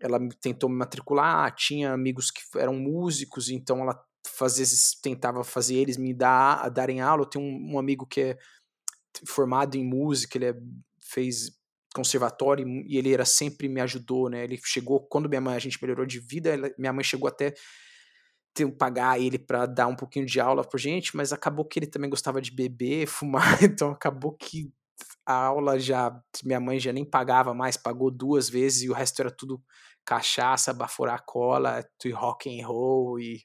ela 0.02 0.20
tentou 0.42 0.70
me 0.70 0.76
matricular, 0.76 1.54
tinha 1.56 1.94
amigos 1.94 2.30
que 2.30 2.42
eram 2.58 2.76
músicos, 2.76 3.50
então 3.50 3.80
ela 3.82 3.98
fazer, 4.28 4.66
tentava 5.02 5.44
fazer 5.44 5.76
eles 5.76 5.98
me 5.98 6.14
dar, 6.14 6.70
darem 6.70 7.02
aula. 7.02 7.24
Eu 7.24 7.30
tenho 7.30 7.46
um, 7.46 7.74
um 7.74 7.80
amigo 7.80 8.06
que 8.06 8.22
é 8.22 8.38
formado 9.28 9.76
em 9.76 9.86
música, 9.86 10.38
ele 10.38 10.46
é, 10.46 10.56
fez 11.02 11.52
conservatório 11.94 12.68
e 12.88 12.98
ele 12.98 13.14
era 13.14 13.26
sempre 13.26 13.70
me 13.70 13.80
ajudou, 13.82 14.30
né? 14.30 14.44
Ele 14.44 14.60
chegou 14.64 15.00
quando 15.00 15.30
minha 15.30 15.42
mãe 15.42 15.56
a 15.56 15.60
gente 15.60 15.80
melhorou 15.82 16.06
de 16.06 16.20
vida, 16.20 16.50
ela, 16.50 16.72
minha 16.78 16.92
mãe 16.92 17.04
chegou 17.04 17.28
até 17.28 17.54
ter 18.54 18.70
pagar 18.72 19.20
ele 19.20 19.40
para 19.40 19.66
dar 19.66 19.88
um 19.88 19.96
pouquinho 19.96 20.26
de 20.26 20.40
aula 20.40 20.64
por 20.64 20.80
gente, 20.80 21.16
mas 21.16 21.34
acabou 21.34 21.66
que 21.66 21.80
ele 21.80 21.88
também 21.88 22.10
gostava 22.10 22.42
de 22.42 22.52
beber, 22.52 23.06
fumar, 23.08 23.64
então 23.64 23.92
acabou 23.92 24.34
que 24.34 24.72
a 25.26 25.34
aula 25.34 25.80
já 25.80 26.16
minha 26.44 26.60
mãe 26.60 26.80
já 26.80 26.92
nem 26.92 27.06
pagava 27.06 27.54
mais, 27.54 27.78
pagou 27.78 28.12
duas 28.12 28.50
vezes 28.50 28.84
e 28.84 28.90
o 28.90 28.94
resto 28.94 29.22
era 29.22 29.32
tudo 29.32 29.62
cachaça, 30.06 30.74
baforar 30.74 31.24
cola, 31.26 31.84
rock 32.14 32.50
and 32.50 32.68
roll 32.68 33.20
e 33.20 33.42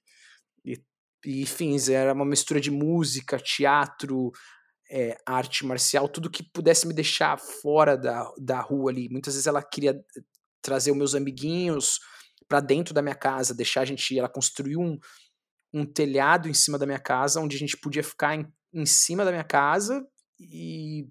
e 1.24 1.44
fins, 1.46 1.88
era 1.88 2.12
uma 2.12 2.24
mistura 2.24 2.60
de 2.60 2.70
música, 2.70 3.38
teatro, 3.38 4.30
é, 4.90 5.16
arte 5.26 5.66
marcial, 5.66 6.08
tudo 6.08 6.30
que 6.30 6.42
pudesse 6.42 6.86
me 6.86 6.94
deixar 6.94 7.38
fora 7.38 7.96
da, 7.96 8.30
da 8.38 8.60
rua 8.60 8.90
ali. 8.90 9.08
Muitas 9.08 9.34
vezes 9.34 9.46
ela 9.46 9.62
queria 9.62 9.90
eh, 9.90 10.20
trazer 10.62 10.90
os 10.90 10.96
meus 10.96 11.14
amiguinhos 11.14 11.98
para 12.48 12.60
dentro 12.60 12.94
da 12.94 13.02
minha 13.02 13.14
casa, 13.14 13.54
deixar 13.54 13.82
a 13.82 13.84
gente, 13.84 14.18
ela 14.18 14.28
construiu 14.28 14.80
um, 14.80 14.98
um 15.74 15.84
telhado 15.84 16.48
em 16.48 16.54
cima 16.54 16.78
da 16.78 16.86
minha 16.86 16.98
casa, 16.98 17.40
onde 17.40 17.56
a 17.56 17.58
gente 17.58 17.76
podia 17.76 18.02
ficar 18.02 18.34
em, 18.34 18.46
em 18.72 18.86
cima 18.86 19.24
da 19.24 19.30
minha 19.30 19.44
casa 19.44 20.02
e 20.40 21.06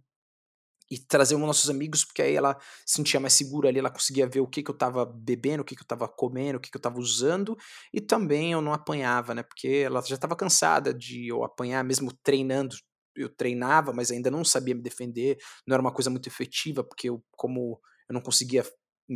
e 0.89 0.97
trazer 0.97 1.35
dos 1.35 1.45
nossos 1.45 1.69
amigos, 1.69 2.05
porque 2.05 2.21
aí 2.21 2.35
ela 2.35 2.57
se 2.85 2.95
sentia 2.95 3.19
mais 3.19 3.33
segura 3.33 3.69
ali, 3.69 3.79
ela 3.79 3.89
conseguia 3.89 4.27
ver 4.27 4.39
o 4.39 4.47
que, 4.47 4.63
que 4.63 4.71
eu 4.71 4.73
estava 4.73 5.05
bebendo, 5.05 5.61
o 5.61 5.65
que, 5.65 5.75
que 5.75 5.81
eu 5.81 5.85
estava 5.85 6.07
comendo, 6.07 6.57
o 6.57 6.61
que, 6.61 6.69
que 6.69 6.77
eu 6.77 6.79
estava 6.79 6.99
usando, 6.99 7.57
e 7.93 7.99
também 7.99 8.53
eu 8.53 8.61
não 8.61 8.73
apanhava, 8.73 9.35
né? 9.35 9.43
Porque 9.43 9.67
ela 9.85 10.01
já 10.01 10.15
estava 10.15 10.35
cansada 10.35 10.93
de 10.93 11.27
eu 11.27 11.43
apanhar, 11.43 11.83
mesmo 11.83 12.11
treinando. 12.23 12.75
Eu 13.15 13.29
treinava, 13.29 13.91
mas 13.91 14.11
ainda 14.11 14.29
não 14.29 14.45
sabia 14.45 14.75
me 14.75 14.81
defender, 14.81 15.37
não 15.65 15.73
era 15.73 15.81
uma 15.81 15.93
coisa 15.93 16.09
muito 16.09 16.27
efetiva, 16.29 16.83
porque 16.83 17.09
eu, 17.09 17.23
como 17.31 17.79
eu 18.07 18.13
não 18.13 18.21
conseguia 18.21 18.63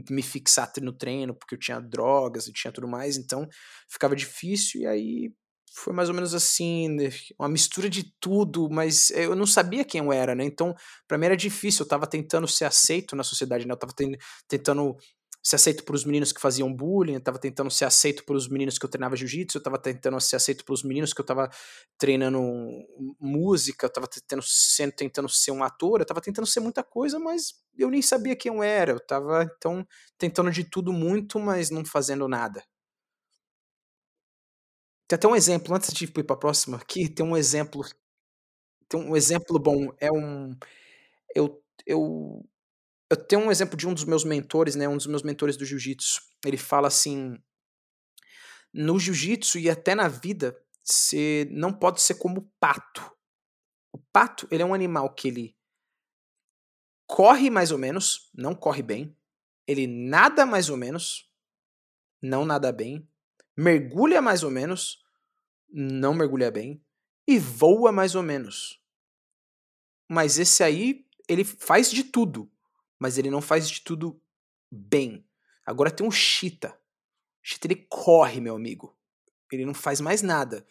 me 0.09 0.21
fixar 0.21 0.71
no 0.81 0.93
treino, 0.93 1.35
porque 1.35 1.55
eu 1.55 1.59
tinha 1.59 1.79
drogas 1.79 2.47
e 2.47 2.53
tinha 2.53 2.71
tudo 2.71 2.87
mais, 2.87 3.17
então 3.17 3.47
ficava 3.89 4.15
difícil, 4.15 4.81
e 4.81 4.87
aí 4.87 5.33
foi 5.73 5.93
mais 5.93 6.09
ou 6.09 6.15
menos 6.15 6.33
assim, 6.33 6.89
né, 6.89 7.09
uma 7.39 7.49
mistura 7.49 7.89
de 7.89 8.13
tudo, 8.19 8.69
mas 8.69 9.09
eu 9.11 9.35
não 9.35 9.45
sabia 9.45 9.85
quem 9.85 9.99
eu 10.01 10.11
era, 10.13 10.35
né? 10.35 10.43
Então, 10.43 10.75
para 11.07 11.17
mim 11.17 11.25
era 11.27 11.37
difícil, 11.37 11.83
eu 11.83 11.87
tava 11.87 12.07
tentando 12.07 12.47
ser 12.47 12.65
aceito 12.65 13.15
na 13.15 13.23
sociedade, 13.23 13.65
né? 13.67 13.73
Eu 13.73 13.77
tava 13.77 13.93
tentando 14.47 14.95
ser 15.43 15.55
aceito 15.55 15.83
pelos 15.83 16.05
meninos 16.05 16.31
que 16.31 16.39
faziam 16.39 16.71
bullying, 16.71 17.15
eu 17.15 17.21
tava 17.23 17.39
tentando 17.39 17.71
ser 17.71 17.85
aceito 17.85 18.23
pelos 18.25 18.47
meninos 18.47 18.77
que 18.77 18.85
eu 18.85 18.89
treinava 18.89 19.15
jiu-jitsu, 19.15 19.57
eu 19.57 19.63
tava 19.63 19.79
tentando 19.79 20.19
ser 20.21 20.35
aceito 20.35 20.63
pelos 20.63 20.83
meninos 20.83 21.13
que 21.13 21.21
eu 21.21 21.25
tava 21.25 21.49
treinando 21.97 22.39
música, 23.19 23.85
eu 23.87 23.89
tava 23.91 24.07
tentando, 24.07 24.43
sendo, 24.45 24.91
tentando 24.93 25.29
ser 25.29 25.51
um 25.51 25.63
ator, 25.63 25.99
eu 25.99 26.05
tava 26.05 26.21
tentando 26.21 26.45
ser 26.45 26.59
muita 26.59 26.83
coisa, 26.83 27.19
mas 27.19 27.53
eu 27.77 27.89
nem 27.89 28.01
sabia 28.01 28.35
quem 28.35 28.53
eu 28.53 28.61
era, 28.61 28.91
eu 28.91 28.99
tava, 28.99 29.43
então, 29.57 29.85
tentando 30.17 30.51
de 30.51 30.63
tudo 30.63 30.93
muito, 30.93 31.39
mas 31.39 31.71
não 31.71 31.83
fazendo 31.85 32.27
nada. 32.27 32.63
Tem 35.11 35.17
até 35.17 35.27
um 35.27 35.35
exemplo, 35.35 35.75
antes 35.75 35.91
de 35.93 36.05
ir 36.05 36.07
para 36.07 36.33
a 36.33 36.37
próxima 36.39 36.77
aqui, 36.77 37.09
tem 37.09 37.25
um 37.25 37.35
exemplo 37.35 37.83
tem 38.87 38.97
um 38.97 39.13
exemplo 39.13 39.59
bom, 39.59 39.93
é 39.99 40.09
um 40.09 40.55
eu 41.35 41.61
eu 41.85 42.45
eu 43.09 43.17
tenho 43.17 43.41
um 43.43 43.51
exemplo 43.51 43.75
de 43.75 43.85
um 43.87 43.93
dos 43.93 44.05
meus 44.05 44.23
mentores, 44.23 44.75
né, 44.75 44.87
um 44.87 44.95
dos 44.95 45.07
meus 45.07 45.21
mentores 45.21 45.57
do 45.57 45.65
jiu-jitsu, 45.65 46.21
ele 46.45 46.55
fala 46.55 46.87
assim 46.87 47.37
no 48.73 48.97
jiu-jitsu 48.97 49.59
e 49.59 49.69
até 49.69 49.93
na 49.93 50.07
vida, 50.07 50.57
você 50.81 51.45
não 51.51 51.73
pode 51.73 52.01
ser 52.01 52.15
como 52.15 52.39
o 52.39 52.51
pato. 52.57 53.11
O 53.91 53.97
pato, 54.13 54.47
ele 54.49 54.63
é 54.63 54.65
um 54.65 54.73
animal 54.73 55.13
que 55.13 55.27
ele 55.27 55.57
corre 57.05 57.49
mais 57.49 57.73
ou 57.73 57.77
menos, 57.77 58.29
não 58.33 58.55
corre 58.55 58.81
bem. 58.81 59.13
Ele 59.67 59.87
nada 59.87 60.45
mais 60.45 60.69
ou 60.69 60.77
menos, 60.77 61.29
não 62.21 62.45
nada 62.45 62.71
bem. 62.71 63.05
Mergulha 63.57 64.21
mais 64.21 64.43
ou 64.43 64.49
menos, 64.49 65.00
não 65.71 66.13
mergulha 66.13 66.51
bem. 66.51 66.83
E 67.27 67.39
voa 67.39 67.91
mais 67.91 68.15
ou 68.15 68.23
menos. 68.23 68.81
Mas 70.09 70.37
esse 70.37 70.63
aí, 70.63 71.05
ele 71.27 71.43
faz 71.43 71.89
de 71.89 72.03
tudo. 72.03 72.51
Mas 72.99 73.17
ele 73.17 73.29
não 73.29 73.41
faz 73.41 73.69
de 73.69 73.81
tudo 73.81 74.21
bem. 74.71 75.25
Agora 75.65 75.91
tem 75.91 76.05
um 76.05 76.11
Cheetah. 76.11 76.73
O 76.73 76.77
Cheetah 77.41 77.67
ele 77.67 77.87
corre, 77.89 78.41
meu 78.41 78.55
amigo. 78.55 78.97
Ele 79.51 79.65
não 79.65 79.73
faz 79.73 80.01
mais 80.01 80.21
nada. 80.21 80.65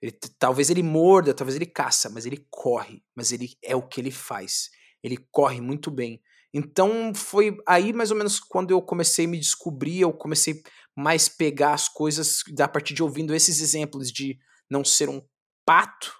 Ele, 0.00 0.12
talvez 0.38 0.68
ele 0.68 0.82
morda, 0.82 1.32
talvez 1.32 1.56
ele 1.56 1.66
caça, 1.66 2.10
mas 2.10 2.26
ele 2.26 2.46
corre. 2.50 3.02
Mas 3.14 3.32
ele 3.32 3.56
é 3.62 3.74
o 3.74 3.86
que 3.86 4.00
ele 4.00 4.10
faz. 4.10 4.70
Ele 5.02 5.16
corre 5.16 5.60
muito 5.60 5.90
bem. 5.90 6.22
Então 6.52 7.14
foi 7.14 7.56
aí 7.66 7.92
mais 7.92 8.10
ou 8.10 8.16
menos 8.16 8.38
quando 8.38 8.72
eu 8.72 8.82
comecei 8.82 9.24
a 9.24 9.28
me 9.28 9.38
descobrir, 9.38 10.00
eu 10.00 10.12
comecei 10.12 10.62
mais 10.94 11.28
pegar 11.28 11.72
as 11.72 11.88
coisas 11.88 12.42
a 12.60 12.68
partir 12.68 12.92
de 12.92 13.02
ouvindo 13.02 13.34
esses 13.34 13.60
exemplos 13.60 14.10
de 14.10 14.38
não 14.70 14.84
ser 14.84 15.08
um 15.08 15.22
pato, 15.64 16.14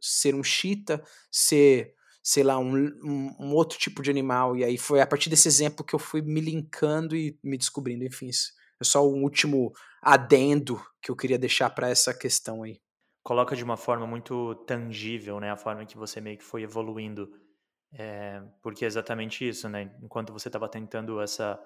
ser 0.00 0.34
um 0.34 0.42
chita, 0.42 1.02
ser, 1.30 1.94
sei 2.22 2.42
lá, 2.42 2.58
um, 2.58 2.74
um, 2.74 3.36
um, 3.38 3.54
outro 3.54 3.78
tipo 3.78 4.02
de 4.02 4.10
animal. 4.10 4.56
E 4.56 4.64
aí 4.64 4.76
foi 4.76 5.00
a 5.00 5.06
partir 5.06 5.30
desse 5.30 5.48
exemplo 5.48 5.84
que 5.84 5.94
eu 5.94 5.98
fui 5.98 6.22
me 6.22 6.40
linkando 6.40 7.16
e 7.16 7.38
me 7.42 7.56
descobrindo. 7.56 8.04
Enfim, 8.04 8.28
é 8.80 8.84
só 8.84 9.06
um 9.06 9.22
último 9.22 9.72
adendo 10.02 10.80
que 11.00 11.10
eu 11.10 11.16
queria 11.16 11.38
deixar 11.38 11.70
para 11.70 11.88
essa 11.88 12.12
questão 12.12 12.62
aí. 12.62 12.80
Coloca 13.22 13.56
de 13.56 13.64
uma 13.64 13.76
forma 13.76 14.06
muito 14.06 14.54
tangível, 14.66 15.40
né? 15.40 15.50
A 15.50 15.56
forma 15.56 15.84
que 15.84 15.96
você 15.96 16.20
meio 16.20 16.38
que 16.38 16.44
foi 16.44 16.62
evoluindo 16.62 17.28
é, 17.98 18.42
porque 18.62 18.84
é 18.84 18.88
exatamente 18.88 19.48
isso, 19.48 19.68
né? 19.68 19.90
Enquanto 20.02 20.32
você 20.32 20.48
estava 20.48 20.68
tentando 20.68 21.18
essa, 21.20 21.58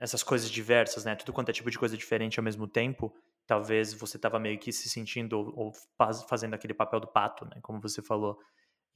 essas 0.00 0.22
coisas 0.22 0.50
diversas, 0.50 1.04
né? 1.04 1.14
Tudo 1.14 1.34
quanto 1.34 1.50
é 1.50 1.52
tipo 1.52 1.70
de 1.70 1.78
coisa 1.78 1.96
diferente 1.96 2.40
ao 2.40 2.44
mesmo 2.44 2.66
tempo, 2.66 3.14
talvez 3.46 3.92
você 3.92 4.16
estava 4.16 4.38
meio 4.38 4.58
que 4.58 4.72
se 4.72 4.88
sentindo 4.88 5.38
ou, 5.38 5.52
ou 5.54 5.72
fazendo 6.26 6.54
aquele 6.54 6.72
papel 6.72 6.98
do 6.98 7.06
pato, 7.06 7.44
né? 7.44 7.58
Como 7.60 7.78
você 7.78 8.00
falou. 8.00 8.38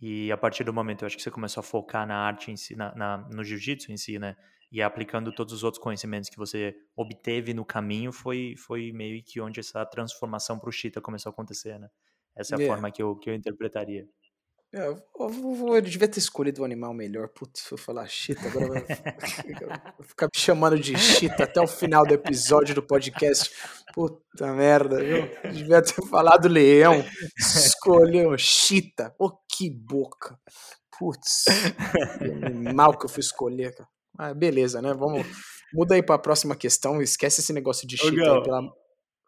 E 0.00 0.32
a 0.32 0.36
partir 0.38 0.64
do 0.64 0.72
momento, 0.72 1.02
eu 1.02 1.06
acho 1.06 1.16
que 1.16 1.22
você 1.22 1.30
começou 1.30 1.60
a 1.60 1.64
focar 1.64 2.06
na 2.06 2.16
arte 2.16 2.50
em 2.50 2.56
si, 2.56 2.74
na, 2.74 2.94
na 2.94 3.18
no 3.30 3.44
jiu-jitsu 3.44 3.92
em 3.92 3.96
si, 3.98 4.18
né? 4.18 4.36
E 4.72 4.80
aplicando 4.80 5.32
todos 5.32 5.52
os 5.52 5.62
outros 5.62 5.82
conhecimentos 5.82 6.30
que 6.30 6.36
você 6.38 6.74
obteve 6.96 7.52
no 7.52 7.64
caminho, 7.64 8.10
foi, 8.10 8.54
foi 8.56 8.90
meio 8.90 9.22
que 9.22 9.38
onde 9.38 9.60
essa 9.60 9.84
transformação 9.84 10.58
para 10.58 10.68
o 10.68 10.72
Chita 10.72 11.00
começou 11.00 11.28
a 11.30 11.32
acontecer, 11.32 11.78
né? 11.78 11.88
Essa 12.34 12.54
é 12.54 12.56
a 12.56 12.58
yeah. 12.58 12.74
forma 12.74 12.90
que 12.90 13.02
eu, 13.02 13.16
que 13.16 13.28
eu 13.30 13.34
interpretaria. 13.34 14.06
É, 14.72 14.86
eu, 14.86 15.02
eu, 15.18 15.74
eu, 15.74 15.80
devia 15.80 16.08
ter 16.08 16.18
escolhido 16.18 16.62
um 16.62 16.64
animal 16.64 16.92
melhor. 16.92 17.28
Putz, 17.28 17.64
vou 17.70 17.78
falar 17.78 18.06
chita, 18.08 18.46
agora 18.46 18.68
vai 18.68 18.82
ficar 20.02 20.26
me 20.26 20.40
chamando 20.40 20.78
de 20.78 20.96
chita 20.98 21.44
até 21.44 21.60
o 21.60 21.66
final 21.66 22.04
do 22.04 22.14
episódio 22.14 22.74
do 22.74 22.82
podcast. 22.82 23.50
Puta 23.94 24.52
merda, 24.52 25.02
viu? 25.02 25.52
Devia 25.52 25.82
ter 25.82 26.02
falado 26.08 26.48
leão. 26.48 27.04
Escolheu 27.38 28.36
chita. 28.36 29.14
Pô, 29.16 29.26
oh, 29.26 29.38
que 29.48 29.70
boca. 29.70 30.38
Putz, 30.98 31.44
mal 32.74 32.98
que 32.98 33.04
eu 33.04 33.10
fui 33.10 33.20
escolher, 33.20 33.74
cara. 33.74 33.88
Ah, 34.18 34.34
beleza, 34.34 34.80
né? 34.80 34.94
Vamos. 34.94 35.26
Muda 35.72 35.94
aí 35.94 36.02
para 36.02 36.14
a 36.14 36.18
próxima 36.18 36.56
questão. 36.56 37.02
Esquece 37.02 37.40
esse 37.40 37.52
negócio 37.52 37.86
de 37.86 37.96
chita 37.96 38.08
aí, 38.08 38.42
pela, 38.42 38.62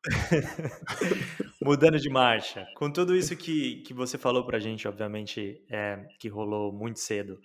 Mudando 1.61 1.99
de 1.99 2.09
marcha, 2.09 2.67
com 2.77 2.91
tudo 2.91 3.17
isso 3.17 3.37
que, 3.37 3.83
que 3.83 3.93
você 3.93 4.17
falou 4.17 4.45
pra 4.45 4.59
gente, 4.59 4.87
obviamente, 4.87 5.63
é, 5.69 6.07
que 6.19 6.29
rolou 6.29 6.73
muito 6.73 7.01
cedo, 7.01 7.41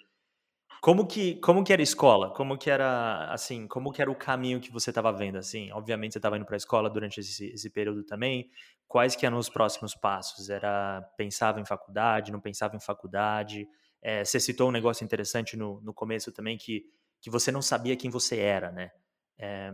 como 0.83 1.07
que, 1.07 1.35
como 1.35 1.63
que 1.63 1.71
era 1.71 1.81
a 1.81 1.83
escola? 1.83 2.29
Como 2.33 2.57
que 2.57 2.69
era, 2.69 3.31
assim, 3.31 3.67
como 3.69 3.89
que 3.89 4.01
era 4.01 4.11
o 4.11 4.15
caminho 4.15 4.59
que 4.59 4.69
você 4.69 4.91
estava 4.91 5.13
vendo, 5.13 5.37
assim? 5.37 5.71
Obviamente 5.71 6.11
você 6.11 6.19
estava 6.19 6.35
indo 6.35 6.45
para 6.45 6.55
a 6.55 6.57
escola 6.57 6.89
durante 6.89 7.21
esse, 7.21 7.45
esse 7.53 7.69
período 7.69 8.03
também. 8.03 8.49
Quais 8.85 9.15
que 9.15 9.25
eram 9.25 9.37
os 9.37 9.47
próximos 9.47 9.95
passos? 9.95 10.49
Era, 10.49 11.01
pensava 11.15 11.61
em 11.61 11.65
faculdade, 11.65 12.33
não 12.33 12.41
pensava 12.41 12.75
em 12.75 12.81
faculdade? 12.81 13.65
É, 14.01 14.25
você 14.25 14.41
citou 14.41 14.67
um 14.67 14.73
negócio 14.73 15.05
interessante 15.05 15.55
no, 15.55 15.79
no 15.81 15.93
começo 15.93 16.33
também, 16.33 16.57
que, 16.57 16.83
que 17.21 17.29
você 17.29 17.49
não 17.49 17.61
sabia 17.61 17.95
quem 17.95 18.09
você 18.09 18.39
era, 18.39 18.69
né? 18.69 18.91
É, 19.37 19.71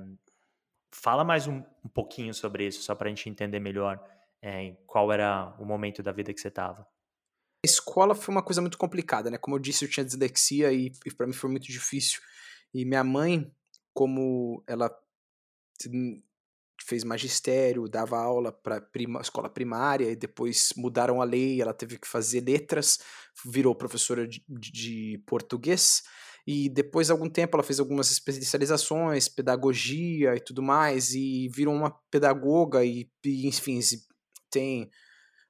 Fala 0.92 1.24
mais 1.24 1.48
um, 1.48 1.64
um 1.84 1.90
pouquinho 1.90 2.34
sobre 2.34 2.68
isso, 2.68 2.82
só 2.82 2.96
para 2.96 3.08
a 3.08 3.10
gente 3.10 3.30
entender 3.30 3.60
melhor 3.60 4.04
é, 4.42 4.76
qual 4.88 5.12
era 5.12 5.56
o 5.60 5.66
momento 5.66 6.02
da 6.02 6.12
vida 6.12 6.34
que 6.34 6.42
você 6.42 6.48
estava. 6.48 6.88
A 7.66 7.68
escola 7.68 8.16
foi 8.16 8.34
uma 8.34 8.44
coisa 8.44 8.62
muito 8.62 8.78
complicada, 8.78 9.30
né? 9.30 9.38
Como 9.38 9.56
eu 9.56 9.60
disse, 9.60 9.84
eu 9.84 9.90
tinha 9.90 10.06
dislexia 10.06 10.72
e, 10.72 10.92
e 11.06 11.14
para 11.14 11.28
mim 11.28 11.34
foi 11.34 11.50
muito 11.50 11.68
difícil. 11.68 12.22
E 12.74 12.86
minha 12.86 13.04
mãe, 13.04 13.52
como 13.94 14.64
ela 14.66 14.90
fez 16.82 17.04
magistério, 17.04 17.90
dava 17.90 18.18
aula 18.18 18.52
para 18.52 18.82
prima, 18.82 19.22
escola 19.22 19.50
primária 19.50 20.10
e 20.10 20.16
depois 20.16 20.70
mudaram 20.76 21.22
a 21.22 21.26
lei, 21.26 21.62
ela 21.62 21.74
teve 21.74 21.98
que 21.98 22.08
fazer 22.08 22.42
letras, 22.42 23.00
virou 23.46 23.76
professora 23.76 24.28
de, 24.28 24.44
de 24.48 25.22
português. 25.28 26.04
E 26.48 26.70
depois 26.70 27.08
de 27.08 27.12
algum 27.12 27.30
tempo 27.30 27.56
ela 27.56 27.64
fez 27.64 27.80
algumas 27.80 28.12
especializações, 28.12 29.28
pedagogia 29.28 30.36
e 30.36 30.40
tudo 30.40 30.62
mais, 30.62 31.14
e 31.14 31.48
virou 31.50 31.74
uma 31.74 31.92
pedagoga 32.10 32.84
e, 32.84 33.10
e 33.26 33.48
enfim, 33.48 33.80
tem 34.50 34.90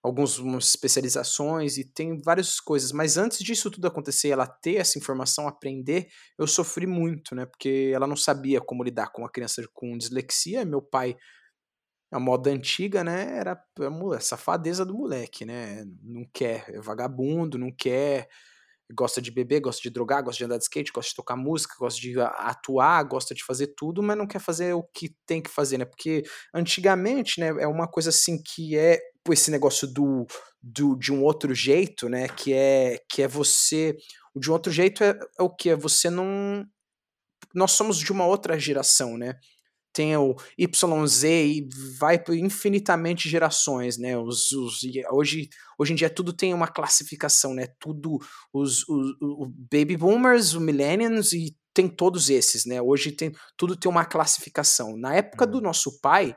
algumas 0.01 0.39
especializações 0.65 1.77
e 1.77 1.83
tem 1.83 2.21
várias 2.21 2.59
coisas. 2.59 2.91
Mas 2.91 3.17
antes 3.17 3.39
disso 3.39 3.69
tudo 3.69 3.87
acontecer, 3.87 4.29
ela 4.29 4.47
ter 4.47 4.75
essa 4.75 4.97
informação, 4.97 5.47
aprender, 5.47 6.07
eu 6.37 6.47
sofri 6.47 6.87
muito, 6.87 7.35
né? 7.35 7.45
Porque 7.45 7.91
ela 7.93 8.07
não 8.07 8.15
sabia 8.15 8.61
como 8.61 8.83
lidar 8.83 9.11
com 9.11 9.21
uma 9.23 9.31
criança 9.31 9.61
com 9.73 9.97
dislexia. 9.97 10.63
Meu 10.65 10.81
pai, 10.81 11.17
a 12.11 12.19
moda 12.19 12.49
antiga, 12.49 13.03
né? 13.03 13.37
Era 13.37 13.61
a 14.15 14.19
safadeza 14.19 14.85
do 14.85 14.93
moleque, 14.93 15.45
né? 15.45 15.85
Não 16.01 16.25
quer, 16.33 16.65
é 16.69 16.79
vagabundo, 16.79 17.57
não 17.57 17.71
quer 17.71 18.29
gosta 18.91 19.21
de 19.21 19.31
beber, 19.31 19.61
gosta 19.61 19.81
de 19.81 19.89
drogar, 19.89 20.23
gosta 20.23 20.37
de 20.37 20.45
andar 20.45 20.57
de 20.57 20.63
skate, 20.63 20.91
gosta 20.91 21.09
de 21.09 21.15
tocar 21.15 21.35
música, 21.35 21.75
gosta 21.77 21.99
de 21.99 22.19
atuar, 22.19 23.03
gosta 23.03 23.35
de 23.35 23.43
fazer 23.43 23.67
tudo, 23.75 24.01
mas 24.01 24.17
não 24.17 24.27
quer 24.27 24.39
fazer 24.39 24.73
o 24.73 24.83
que 24.83 25.15
tem 25.25 25.41
que 25.41 25.49
fazer, 25.49 25.77
né? 25.77 25.85
Porque 25.85 26.23
antigamente, 26.53 27.39
né, 27.39 27.47
é 27.59 27.67
uma 27.67 27.87
coisa 27.87 28.09
assim 28.09 28.41
que 28.41 28.77
é 28.77 28.99
esse 29.29 29.51
negócio 29.51 29.87
do, 29.87 30.25
do 30.61 30.95
de 30.95 31.13
um 31.13 31.23
outro 31.23 31.53
jeito, 31.53 32.09
né? 32.09 32.27
Que 32.27 32.53
é 32.53 32.97
que 33.09 33.21
é 33.21 33.27
você, 33.27 33.95
de 34.35 34.49
um 34.49 34.53
outro 34.53 34.71
jeito 34.71 35.03
é, 35.03 35.19
é 35.39 35.43
o 35.43 35.49
que 35.49 35.69
é 35.69 35.75
você 35.75 36.09
não 36.09 36.65
nós 37.53 37.71
somos 37.71 37.97
de 37.97 38.11
uma 38.11 38.25
outra 38.25 38.59
geração, 38.59 39.17
né? 39.17 39.35
Tem 39.93 40.15
o 40.15 40.35
YZ 40.57 41.23
e 41.23 41.69
vai 41.97 42.17
por 42.17 42.35
infinitamente 42.35 43.27
gerações, 43.27 43.97
né? 43.97 44.17
Os, 44.17 44.51
os, 44.51 44.81
hoje, 45.11 45.49
hoje 45.77 45.93
em 45.93 45.95
dia 45.95 46.09
tudo 46.09 46.31
tem 46.31 46.53
uma 46.53 46.67
classificação, 46.67 47.53
né? 47.53 47.67
Tudo, 47.79 48.19
os, 48.53 48.87
os, 48.87 49.15
os 49.21 49.49
baby 49.71 49.97
boomers, 49.97 50.53
os 50.53 50.61
millennials 50.61 51.33
e 51.33 51.55
tem 51.73 51.87
todos 51.87 52.29
esses, 52.29 52.65
né? 52.65 52.81
Hoje 52.81 53.11
tem 53.11 53.31
tudo 53.57 53.75
tem 53.75 53.89
uma 53.89 54.05
classificação. 54.05 54.95
Na 54.97 55.15
época 55.15 55.45
do 55.47 55.57
uhum. 55.57 55.63
nosso 55.63 55.99
pai 55.99 56.35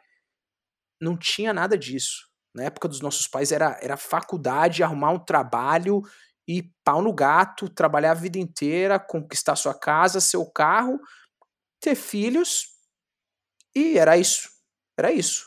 não 1.01 1.17
tinha 1.17 1.53
nada 1.53 1.77
disso. 1.77 2.29
Na 2.55 2.65
época 2.65 2.89
dos 2.89 3.01
nossos 3.01 3.27
pais 3.27 3.51
era, 3.51 3.79
era 3.83 3.97
faculdade, 3.97 4.83
arrumar 4.83 5.11
um 5.11 5.19
trabalho 5.19 6.03
e 6.47 6.71
pau 6.85 7.01
no 7.03 7.13
gato, 7.13 7.69
trabalhar 7.69 8.13
a 8.13 8.15
vida 8.15 8.39
inteira, 8.39 8.99
conquistar 8.99 9.57
sua 9.57 9.75
casa, 9.75 10.21
seu 10.21 10.45
carro, 10.51 10.99
ter 11.81 11.95
filhos 11.95 12.72
e 13.75 13.99
era 13.99 14.17
isso. 14.17 14.49
Era 14.99 15.13
isso. 15.13 15.47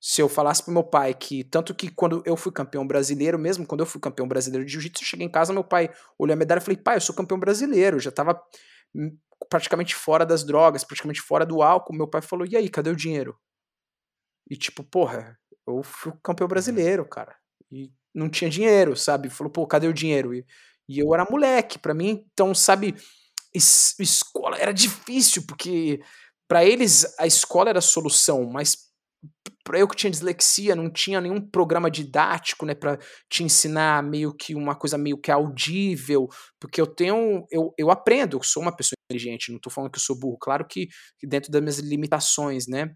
Se 0.00 0.22
eu 0.22 0.28
falasse 0.28 0.62
pro 0.62 0.72
meu 0.72 0.84
pai 0.84 1.12
que, 1.12 1.42
tanto 1.44 1.74
que 1.74 1.90
quando 1.90 2.22
eu 2.24 2.36
fui 2.36 2.52
campeão 2.52 2.86
brasileiro, 2.86 3.38
mesmo 3.38 3.66
quando 3.66 3.80
eu 3.80 3.86
fui 3.86 4.00
campeão 4.00 4.28
brasileiro 4.28 4.64
de 4.64 4.72
jiu-jitsu, 4.72 5.02
eu 5.02 5.06
cheguei 5.06 5.26
em 5.26 5.30
casa, 5.30 5.52
meu 5.52 5.64
pai 5.64 5.90
olhou 6.18 6.34
a 6.34 6.36
medalha 6.36 6.60
e 6.60 6.62
falei, 6.62 6.76
pai, 6.76 6.96
eu 6.96 7.00
sou 7.00 7.14
campeão 7.14 7.38
brasileiro, 7.38 7.96
eu 7.96 8.00
já 8.00 8.10
tava 8.12 8.40
praticamente 9.50 9.94
fora 9.94 10.24
das 10.24 10.44
drogas, 10.44 10.84
praticamente 10.84 11.20
fora 11.20 11.44
do 11.44 11.62
álcool. 11.62 11.94
Meu 11.94 12.08
pai 12.08 12.22
falou, 12.22 12.46
e 12.46 12.56
aí, 12.56 12.68
cadê 12.68 12.90
o 12.90 12.96
dinheiro? 12.96 13.36
E 14.48 14.56
tipo, 14.56 14.82
porra, 14.84 15.38
eu 15.66 15.82
fui 15.82 16.12
campeão 16.22 16.48
brasileiro, 16.48 17.06
cara. 17.06 17.36
E 17.70 17.92
não 18.14 18.28
tinha 18.28 18.50
dinheiro, 18.50 18.96
sabe? 18.96 19.28
Falou, 19.28 19.52
pô, 19.52 19.66
cadê 19.66 19.86
o 19.86 19.92
dinheiro? 19.92 20.34
E, 20.34 20.44
e 20.88 20.98
eu 20.98 21.14
era 21.14 21.26
moleque, 21.30 21.78
para 21.78 21.92
mim, 21.94 22.24
então, 22.32 22.54
sabe, 22.54 22.94
es, 23.54 23.94
escola 23.98 24.56
era 24.58 24.72
difícil, 24.72 25.44
porque 25.46 26.00
para 26.48 26.64
eles 26.64 27.14
a 27.18 27.26
escola 27.26 27.70
era 27.70 27.78
a 27.78 27.82
solução, 27.82 28.44
mas 28.44 28.88
para 29.64 29.78
eu 29.78 29.86
que 29.88 29.96
tinha 29.96 30.10
dislexia, 30.10 30.74
não 30.74 30.90
tinha 30.90 31.20
nenhum 31.20 31.40
programa 31.40 31.90
didático, 31.90 32.64
né, 32.64 32.74
para 32.74 32.98
te 33.28 33.44
ensinar 33.44 34.02
meio 34.02 34.32
que 34.34 34.54
uma 34.54 34.74
coisa 34.74 34.96
meio 34.96 35.18
que 35.18 35.30
audível, 35.30 36.28
porque 36.58 36.80
eu 36.80 36.86
tenho, 36.86 37.46
eu, 37.50 37.74
eu 37.76 37.90
aprendo, 37.90 38.38
eu 38.38 38.42
sou 38.42 38.62
uma 38.62 38.74
pessoa 38.74 38.96
inteligente, 39.10 39.50
não 39.50 39.58
estou 39.58 39.72
falando 39.72 39.90
que 39.90 39.98
eu 39.98 40.02
sou 40.02 40.18
burro, 40.18 40.38
claro 40.38 40.66
que, 40.66 40.88
dentro 41.22 41.50
das 41.52 41.60
minhas 41.60 41.78
limitações, 41.78 42.66
né, 42.66 42.94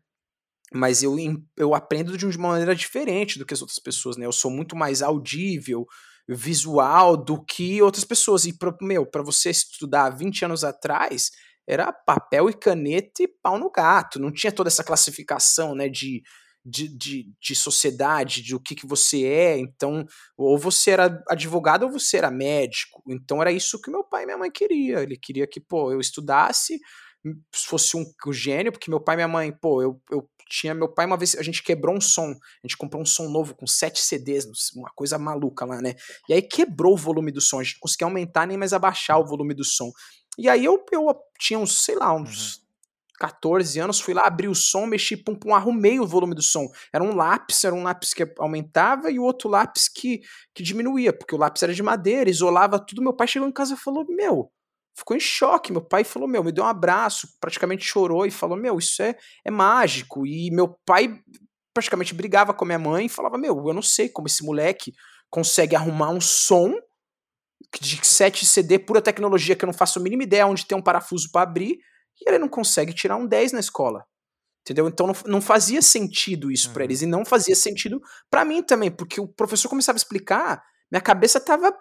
mas 0.74 1.02
eu, 1.02 1.16
eu 1.56 1.74
aprendo 1.74 2.16
de 2.16 2.24
uma 2.24 2.48
maneira 2.50 2.74
diferente 2.74 3.38
do 3.38 3.44
que 3.44 3.54
as 3.54 3.60
outras 3.60 3.78
pessoas, 3.78 4.16
né? 4.16 4.24
Eu 4.24 4.32
sou 4.32 4.50
muito 4.50 4.74
mais 4.74 5.02
audível, 5.02 5.86
visual 6.28 7.16
do 7.16 7.44
que 7.44 7.82
outras 7.82 8.04
pessoas. 8.04 8.44
E, 8.44 8.56
pra, 8.56 8.74
meu, 8.80 9.04
para 9.04 9.22
você 9.22 9.50
estudar 9.50 10.10
20 10.10 10.44
anos 10.44 10.64
atrás, 10.64 11.30
era 11.66 11.92
papel 11.92 12.50
e 12.50 12.54
caneta 12.54 13.22
e 13.22 13.28
pau 13.28 13.58
no 13.58 13.70
gato. 13.70 14.20
Não 14.20 14.32
tinha 14.32 14.52
toda 14.52 14.68
essa 14.68 14.84
classificação, 14.84 15.74
né, 15.74 15.88
de, 15.88 16.22
de, 16.64 16.88
de, 16.88 17.32
de 17.40 17.54
sociedade, 17.54 18.42
de 18.42 18.54
o 18.54 18.60
que, 18.60 18.74
que 18.74 18.86
você 18.86 19.24
é. 19.24 19.58
Então, 19.58 20.04
ou 20.36 20.58
você 20.58 20.90
era 20.90 21.22
advogado 21.28 21.84
ou 21.84 21.92
você 21.92 22.18
era 22.18 22.30
médico. 22.30 23.02
Então, 23.08 23.40
era 23.40 23.52
isso 23.52 23.80
que 23.80 23.90
meu 23.90 24.04
pai 24.04 24.22
e 24.22 24.26
minha 24.26 24.38
mãe 24.38 24.50
queria. 24.50 25.00
Ele 25.02 25.16
queria 25.16 25.46
que, 25.46 25.60
pô, 25.60 25.92
eu 25.92 26.00
estudasse, 26.00 26.78
fosse 27.54 27.96
um, 27.96 28.04
um 28.26 28.32
gênio, 28.32 28.72
porque 28.72 28.90
meu 28.90 29.00
pai 29.00 29.14
e 29.14 29.18
minha 29.18 29.28
mãe, 29.28 29.52
pô, 29.52 29.82
eu, 29.82 30.00
eu 30.10 30.28
tinha 30.52 30.74
meu 30.74 30.88
pai 30.88 31.06
uma 31.06 31.16
vez, 31.16 31.34
a 31.36 31.42
gente 31.42 31.62
quebrou 31.62 31.96
um 31.96 32.00
som, 32.00 32.30
a 32.30 32.66
gente 32.66 32.76
comprou 32.76 33.00
um 33.00 33.06
som 33.06 33.28
novo 33.28 33.54
com 33.54 33.66
sete 33.66 34.00
CDs, 34.00 34.44
uma 34.76 34.90
coisa 34.94 35.18
maluca 35.18 35.64
lá, 35.64 35.80
né? 35.80 35.94
E 36.28 36.34
aí 36.34 36.42
quebrou 36.42 36.92
o 36.92 36.96
volume 36.96 37.32
do 37.32 37.40
som, 37.40 37.60
a 37.60 37.62
gente 37.62 37.74
não 37.76 37.80
conseguia 37.80 38.06
aumentar 38.06 38.46
nem 38.46 38.58
mais 38.58 38.74
abaixar 38.74 39.18
o 39.18 39.24
volume 39.24 39.54
do 39.54 39.64
som. 39.64 39.90
E 40.38 40.48
aí 40.48 40.64
eu, 40.64 40.84
eu 40.90 41.14
tinha 41.38 41.58
uns, 41.58 41.84
sei 41.84 41.94
lá, 41.94 42.14
uns 42.14 42.56
uhum. 42.56 42.62
14 43.18 43.78
anos, 43.78 44.00
fui 44.00 44.14
lá, 44.14 44.26
abri 44.26 44.48
o 44.48 44.54
som, 44.54 44.86
mexi, 44.86 45.16
pum, 45.16 45.34
pum, 45.34 45.54
arrumei 45.54 46.00
o 46.00 46.06
volume 46.06 46.34
do 46.34 46.42
som. 46.42 46.66
Era 46.92 47.04
um 47.04 47.14
lápis, 47.14 47.62
era 47.64 47.74
um 47.74 47.82
lápis 47.82 48.12
que 48.12 48.26
aumentava 48.38 49.10
e 49.10 49.18
o 49.18 49.22
outro 49.22 49.48
lápis 49.48 49.88
que, 49.88 50.22
que 50.54 50.62
diminuía, 50.62 51.12
porque 51.12 51.34
o 51.34 51.38
lápis 51.38 51.62
era 51.62 51.72
de 51.72 51.82
madeira, 51.82 52.28
isolava 52.28 52.78
tudo. 52.78 53.02
Meu 53.02 53.14
pai 53.14 53.28
chegou 53.28 53.48
em 53.48 53.52
casa 53.52 53.74
e 53.74 53.76
falou: 53.76 54.04
Meu, 54.08 54.50
ficou 54.96 55.16
em 55.16 55.20
choque. 55.20 55.70
Meu 55.70 55.82
pai 55.82 56.02
falou: 56.02 56.28
Meu, 56.28 56.42
me 56.42 56.50
deu 56.50 56.64
um 56.64 56.66
abraço, 56.66 57.28
praticamente 57.40 57.84
chorou 57.84 58.26
e 58.26 58.30
falou: 58.30 58.56
Meu, 58.56 58.78
isso 58.78 59.02
é, 59.02 59.16
é 59.44 59.50
mágico. 59.50 60.26
E 60.26 60.50
meu 60.50 60.76
pai 60.84 61.20
praticamente 61.72 62.14
brigava 62.14 62.52
com 62.52 62.64
a 62.64 62.66
minha 62.66 62.78
mãe 62.78 63.06
e 63.06 63.10
falava: 63.10 63.38
Meu, 63.38 63.68
eu 63.68 63.74
não 63.74 63.82
sei 63.82 64.08
como 64.08 64.26
esse 64.26 64.44
moleque 64.44 64.92
consegue 65.30 65.76
arrumar 65.76 66.10
um 66.10 66.20
som 66.20 66.74
de 67.80 68.06
7 68.06 68.44
CD, 68.44 68.78
pura 68.78 69.00
tecnologia 69.00 69.56
que 69.56 69.64
eu 69.64 69.66
não 69.66 69.72
faço 69.72 69.98
a 69.98 70.02
mínima 70.02 70.22
ideia 70.22 70.46
onde 70.46 70.66
tem 70.66 70.76
um 70.76 70.82
parafuso 70.82 71.30
para 71.30 71.42
abrir, 71.42 71.78
e 72.20 72.28
ele 72.28 72.38
não 72.38 72.48
consegue 72.48 72.92
tirar 72.92 73.16
um 73.16 73.26
10 73.26 73.52
na 73.52 73.60
escola. 73.60 74.04
Entendeu? 74.62 74.86
Então 74.86 75.06
não, 75.08 75.14
não 75.26 75.40
fazia 75.40 75.82
sentido 75.82 76.50
isso 76.50 76.68
uhum. 76.68 76.74
para 76.74 76.84
eles, 76.84 77.02
e 77.02 77.06
não 77.06 77.24
fazia 77.24 77.56
sentido 77.56 78.00
para 78.30 78.44
mim 78.44 78.62
também, 78.62 78.90
porque 78.90 79.20
o 79.20 79.26
professor 79.26 79.68
começava 79.68 79.96
a 79.96 80.00
explicar 80.00 80.62
minha 80.92 81.00
cabeça 81.00 81.40
tava 81.40 81.74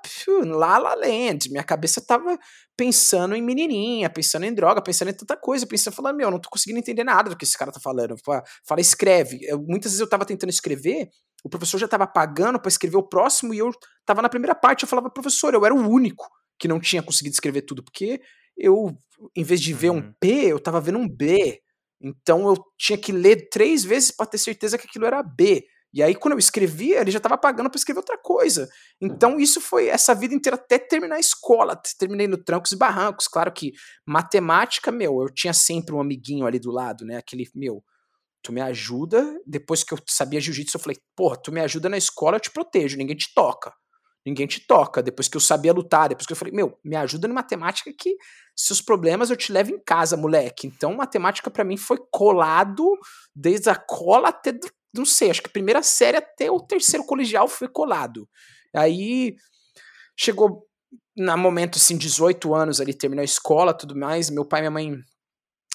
lá 0.45 0.77
lá 0.77 0.95
land, 0.95 1.49
minha 1.49 1.65
cabeça 1.65 1.99
tava 1.99 2.39
pensando 2.77 3.35
em 3.35 3.41
menininha, 3.41 4.09
pensando 4.09 4.45
em 4.45 4.53
droga, 4.53 4.81
pensando 4.81 5.09
em 5.09 5.13
tanta 5.13 5.35
coisa, 5.35 5.67
pensando, 5.67 5.93
falando, 5.93 6.15
meu, 6.15 6.31
não 6.31 6.39
tô 6.39 6.49
conseguindo 6.49 6.79
entender 6.79 7.03
nada 7.03 7.29
do 7.29 7.35
que 7.35 7.43
esse 7.43 7.57
cara 7.57 7.73
tá 7.73 7.79
falando. 7.81 8.15
Fala, 8.23 8.79
escreve. 8.79 9.41
Eu, 9.43 9.61
muitas 9.61 9.91
vezes 9.91 9.99
eu 9.99 10.07
tava 10.07 10.23
tentando 10.23 10.49
escrever, 10.49 11.09
o 11.43 11.49
professor 11.49 11.77
já 11.77 11.89
tava 11.89 12.07
pagando 12.07 12.57
para 12.57 12.69
escrever 12.69 12.95
o 12.95 13.03
próximo 13.03 13.53
e 13.53 13.57
eu 13.57 13.71
tava 14.05 14.21
na 14.21 14.29
primeira 14.29 14.55
parte, 14.55 14.83
eu 14.83 14.87
falava, 14.87 15.09
professor, 15.09 15.53
eu 15.53 15.65
era 15.65 15.75
o 15.75 15.89
único 15.89 16.25
que 16.57 16.69
não 16.69 16.79
tinha 16.79 17.03
conseguido 17.03 17.33
escrever 17.33 17.63
tudo, 17.63 17.83
porque 17.83 18.21
eu, 18.57 18.95
em 19.35 19.43
vez 19.43 19.59
de 19.59 19.73
ver 19.73 19.89
um 19.89 19.95
uhum. 19.95 20.13
P, 20.21 20.45
eu 20.45 20.59
tava 20.59 20.79
vendo 20.79 20.99
um 20.99 21.09
B. 21.09 21.59
Então 21.99 22.47
eu 22.47 22.55
tinha 22.77 22.97
que 22.97 23.11
ler 23.11 23.49
três 23.49 23.83
vezes 23.83 24.09
para 24.09 24.25
ter 24.25 24.37
certeza 24.37 24.77
que 24.77 24.87
aquilo 24.87 25.05
era 25.05 25.21
B. 25.21 25.65
E 25.93 26.01
aí, 26.01 26.15
quando 26.15 26.33
eu 26.33 26.39
escrevia, 26.39 27.01
ele 27.01 27.11
já 27.11 27.17
estava 27.17 27.37
pagando 27.37 27.69
para 27.69 27.77
escrever 27.77 27.99
outra 27.99 28.17
coisa. 28.17 28.69
Então, 29.01 29.39
isso 29.39 29.59
foi 29.59 29.87
essa 29.87 30.15
vida 30.15 30.33
inteira 30.33 30.55
até 30.55 30.79
terminar 30.79 31.15
a 31.15 31.19
escola. 31.19 31.79
Terminei 31.99 32.27
no 32.27 32.41
Trancos 32.41 32.71
e 32.71 32.77
Barrancos. 32.77 33.27
Claro 33.27 33.51
que 33.51 33.73
matemática, 34.05 34.91
meu, 34.91 35.21
eu 35.21 35.29
tinha 35.33 35.53
sempre 35.53 35.93
um 35.93 35.99
amiguinho 35.99 36.45
ali 36.45 36.59
do 36.59 36.71
lado, 36.71 37.05
né? 37.05 37.17
Aquele, 37.17 37.45
meu, 37.53 37.83
tu 38.41 38.53
me 38.53 38.61
ajuda. 38.61 39.37
Depois 39.45 39.83
que 39.83 39.93
eu 39.93 39.97
sabia 40.07 40.39
jiu-jitsu, 40.39 40.77
eu 40.77 40.81
falei, 40.81 40.97
porra, 41.15 41.35
tu 41.35 41.51
me 41.51 41.59
ajuda 41.59 41.89
na 41.89 41.97
escola, 41.97 42.37
eu 42.37 42.41
te 42.41 42.51
protejo, 42.51 42.97
ninguém 42.97 43.17
te 43.17 43.33
toca. 43.33 43.73
Ninguém 44.25 44.45
te 44.45 44.65
toca. 44.65 45.01
Depois 45.01 45.27
que 45.27 45.35
eu 45.35 45.41
sabia 45.41 45.73
lutar, 45.73 46.07
depois 46.07 46.27
que 46.27 46.33
eu 46.33 46.37
falei, 46.37 46.53
meu, 46.53 46.79
me 46.85 46.95
ajuda 46.95 47.27
na 47.27 47.33
matemática 47.33 47.91
que 47.97 48.15
seus 48.55 48.81
problemas 48.81 49.29
eu 49.29 49.35
te 49.35 49.51
levo 49.51 49.71
em 49.71 49.79
casa, 49.83 50.15
moleque. 50.15 50.67
Então, 50.67 50.93
matemática 50.93 51.49
para 51.49 51.63
mim 51.63 51.75
foi 51.75 51.97
colado 52.11 52.97
desde 53.35 53.69
a 53.69 53.75
cola 53.75 54.29
até 54.29 54.51
não 54.93 55.05
sei, 55.05 55.31
acho 55.31 55.41
que 55.41 55.49
a 55.49 55.53
primeira 55.53 55.81
série 55.81 56.17
até 56.17 56.51
o 56.51 56.59
terceiro 56.59 57.05
colegial 57.05 57.47
foi 57.47 57.67
colado. 57.67 58.27
Aí 58.75 59.35
chegou 60.17 60.65
no 61.15 61.37
momento 61.37 61.77
assim, 61.77 61.97
18 61.97 62.53
anos 62.53 62.79
ali, 62.79 62.93
terminou 62.93 63.21
a 63.21 63.25
escola, 63.25 63.73
tudo 63.73 63.95
mais, 63.95 64.29
meu 64.29 64.45
pai 64.45 64.59
e 64.59 64.63
minha 64.63 64.71
mãe 64.71 64.95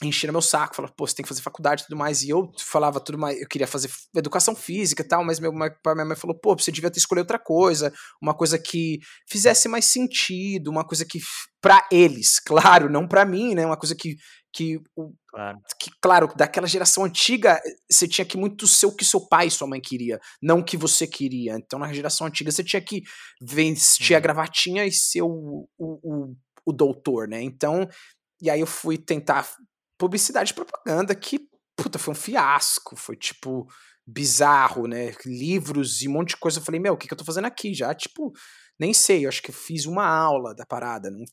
encheram 0.03 0.33
meu 0.33 0.43
saco, 0.43 0.77
falaram, 0.77 0.95
pô, 0.95 1.07
você 1.07 1.15
tem 1.15 1.23
que 1.23 1.29
fazer 1.29 1.41
faculdade 1.41 1.83
e 1.83 1.87
tudo 1.87 1.97
mais, 1.97 2.23
e 2.23 2.29
eu 2.29 2.53
falava 2.59 3.01
tudo 3.01 3.17
mais, 3.17 3.41
eu 3.41 3.49
queria 3.49 3.67
fazer 3.67 3.91
educação 4.15 4.55
física 4.55 5.03
e 5.03 5.09
tal, 5.09 5.25
mas 5.25 5.41
meu 5.41 5.51
pai 5.53 5.71
e 5.71 5.95
minha 5.95 6.05
mãe 6.05 6.17
falou, 6.17 6.39
pô, 6.39 6.55
você 6.55 6.71
devia 6.71 6.91
ter 6.91 6.99
escolhido 6.99 7.23
outra 7.23 7.39
coisa, 7.39 7.93
uma 8.21 8.35
coisa 8.35 8.59
que 8.59 8.99
fizesse 9.27 9.69
mais 9.69 9.87
sentido, 9.87 10.71
uma 10.71 10.87
coisa 10.87 11.05
que, 11.05 11.19
para 11.63 11.87
eles, 11.91 12.39
claro, 12.45 12.91
não 12.91 13.09
para 13.09 13.25
mim, 13.25 13.55
né, 13.55 13.65
uma 13.65 13.77
coisa 13.77 13.95
que, 13.95 14.17
que, 14.57 14.81
claro. 15.29 15.59
que, 15.79 15.91
claro, 16.01 16.33
daquela 16.35 16.67
geração 16.67 17.05
antiga, 17.05 17.61
você 17.91 18.09
tinha 18.09 18.25
que 18.25 18.39
muito 18.39 18.67
ser 18.67 18.87
o 18.87 18.97
que 18.97 19.05
seu 19.05 19.21
pai 19.21 19.49
e 19.49 19.51
sua 19.51 19.69
mãe 19.69 19.81
queria, 19.83 20.19
não 20.43 20.61
o 20.61 20.65
que 20.65 20.79
você 20.79 21.07
queria. 21.07 21.55
Então, 21.57 21.79
na 21.79 21.93
geração 21.93 22.27
antiga, 22.27 22.51
você 22.51 22.65
tinha 22.65 22.81
que 22.81 23.03
vestir 23.39 24.15
a 24.15 24.17
uhum. 24.17 24.23
gravatinha 24.23 24.87
e 24.87 24.93
ser 24.93 25.21
o, 25.21 25.69
o, 25.77 25.99
o, 26.03 26.37
o 26.65 26.73
doutor, 26.73 27.29
né? 27.29 27.43
Então, 27.43 27.87
e 28.41 28.49
aí 28.49 28.61
eu 28.61 28.67
fui 28.67 28.97
tentar 28.97 29.47
publicidade 29.99 30.53
e 30.53 30.55
propaganda, 30.55 31.15
que, 31.15 31.39
puta, 31.77 31.99
foi 31.99 32.13
um 32.13 32.17
fiasco, 32.17 32.97
foi 32.97 33.17
tipo 33.17 33.67
bizarro, 34.07 34.87
né? 34.87 35.13
Livros 35.27 36.01
e 36.01 36.09
um 36.09 36.13
monte 36.13 36.31
de 36.31 36.37
coisa. 36.39 36.61
Eu 36.61 36.65
falei, 36.65 36.81
meu, 36.81 36.95
o 36.95 36.97
que, 36.97 37.07
que 37.07 37.13
eu 37.13 37.19
tô 37.19 37.25
fazendo 37.25 37.45
aqui? 37.47 37.75
Já, 37.75 37.95
tipo, 37.95 38.33
nem 38.79 38.93
sei, 38.93 39.25
eu 39.25 39.29
acho 39.29 39.43
que 39.43 39.51
eu 39.51 39.55
fiz 39.55 39.87
uma 39.87 40.07
aula 40.07 40.55
da 40.55 40.67
parada, 40.67 41.11
não, 41.11 41.25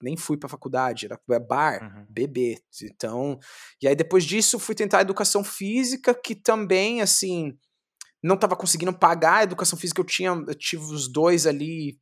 nem 0.00 0.16
fui 0.16 0.36
pra 0.36 0.48
faculdade, 0.48 1.06
era 1.06 1.20
bar, 1.40 1.82
uhum. 1.82 2.06
bebê. 2.08 2.60
Então, 2.82 3.38
e 3.80 3.88
aí 3.88 3.94
depois 3.94 4.24
disso 4.24 4.58
fui 4.58 4.74
tentar 4.74 5.00
educação 5.00 5.42
física, 5.42 6.14
que 6.14 6.34
também, 6.34 7.02
assim, 7.02 7.56
não 8.22 8.36
tava 8.36 8.56
conseguindo 8.56 8.96
pagar 8.96 9.38
a 9.38 9.42
educação 9.42 9.78
física, 9.78 10.00
eu 10.00 10.04
tinha, 10.04 10.30
eu 10.30 10.54
tive 10.54 10.84
os 10.84 11.10
dois 11.10 11.46
ali, 11.46 11.98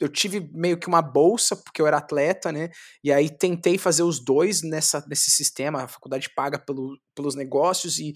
eu 0.00 0.08
tive 0.08 0.48
meio 0.52 0.78
que 0.78 0.86
uma 0.86 1.02
bolsa, 1.02 1.56
porque 1.56 1.82
eu 1.82 1.86
era 1.86 1.98
atleta, 1.98 2.52
né, 2.52 2.70
e 3.02 3.12
aí 3.12 3.28
tentei 3.28 3.78
fazer 3.78 4.02
os 4.02 4.24
dois 4.24 4.62
nessa, 4.62 5.04
nesse 5.08 5.30
sistema, 5.30 5.82
a 5.82 5.88
faculdade 5.88 6.30
paga 6.34 6.58
pelo, 6.58 6.98
pelos 7.14 7.34
negócios, 7.34 7.98
e 7.98 8.12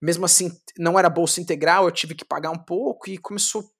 mesmo 0.00 0.24
assim, 0.24 0.50
não 0.78 0.98
era 0.98 1.10
bolsa 1.10 1.40
integral, 1.40 1.84
eu 1.84 1.92
tive 1.92 2.14
que 2.14 2.24
pagar 2.24 2.50
um 2.50 2.64
pouco, 2.64 3.08
e 3.08 3.18
começou 3.18 3.70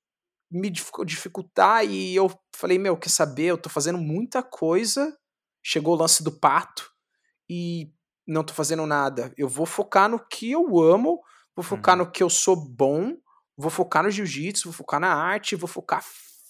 me 0.52 0.70
dificultar 0.70 1.84
e 1.84 2.14
eu 2.14 2.30
falei, 2.54 2.78
meu, 2.78 2.96
quer 2.96 3.08
saber? 3.08 3.46
Eu 3.46 3.58
tô 3.58 3.70
fazendo 3.70 3.98
muita 3.98 4.42
coisa. 4.42 5.16
Chegou 5.62 5.94
o 5.94 5.98
lance 5.98 6.22
do 6.22 6.30
pato 6.30 6.90
e 7.48 7.90
não 8.26 8.44
tô 8.44 8.52
fazendo 8.52 8.86
nada. 8.86 9.32
Eu 9.36 9.48
vou 9.48 9.64
focar 9.64 10.08
no 10.08 10.18
que 10.18 10.50
eu 10.50 10.78
amo, 10.80 11.20
vou 11.56 11.64
focar 11.64 11.96
uhum. 11.98 12.04
no 12.04 12.10
que 12.10 12.22
eu 12.22 12.28
sou 12.28 12.56
bom, 12.56 13.16
vou 13.56 13.70
focar 13.70 14.02
no 14.02 14.10
jiu-jitsu, 14.10 14.64
vou 14.64 14.72
focar 14.72 15.00
na 15.00 15.14
arte, 15.14 15.56
vou 15.56 15.68
focar 15.68 16.04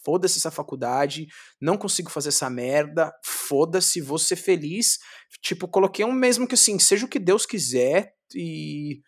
foda-se 0.05 0.39
essa 0.39 0.51
faculdade, 0.51 1.29
não 1.61 1.79
consigo 1.79 2.11
fazer 2.11 2.31
essa 2.31 2.51
merda, 2.51 3.13
foda-se, 3.25 4.01
vou 4.01 4.19
ser 4.19 4.35
feliz. 4.35 4.99
Tipo, 5.41 5.69
coloquei 5.69 6.05
um 6.05 6.13
mesmo 6.13 6.47
que 6.47 6.55
assim, 6.55 6.79
seja 6.79 7.07
o 7.07 7.09
que 7.09 7.21
Deus 7.21 7.47
quiser 7.47 8.13
e 8.35 9.01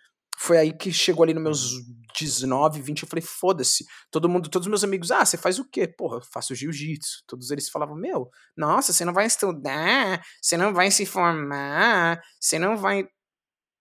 foi 0.44 0.59
aí 0.59 0.72
que 0.72 0.92
chegou 0.92 1.22
ali 1.22 1.33
nos 1.33 1.42
meus 1.42 1.72
19, 2.18 2.78
uhum. 2.78 2.85
20, 2.85 3.02
eu 3.02 3.09
falei, 3.09 3.22
foda-se. 3.22 3.87
Todo 4.11 4.28
mundo, 4.28 4.50
todos 4.50 4.66
os 4.66 4.70
meus 4.70 4.85
amigos, 4.85 5.11
ah, 5.11 5.24
você 5.24 5.38
faz 5.38 5.59
o 5.59 5.64
quê? 5.64 5.88
Porra, 5.88 6.18
eu 6.18 6.22
faço 6.22 6.54
jiu-jitsu. 6.54 7.24
Todos 7.26 7.50
eles 7.50 7.68
falavam, 7.70 7.96
meu, 7.96 8.28
nossa, 8.54 8.92
você 8.92 9.07
não 9.07 9.14
vai 9.14 9.24
estudar, 9.24 10.22
você 10.40 10.57
não 10.59 10.74
vai 10.74 10.90
se 10.90 11.07
formar, 11.07 12.22
você 12.38 12.59
não 12.59 12.76
vai. 12.76 13.09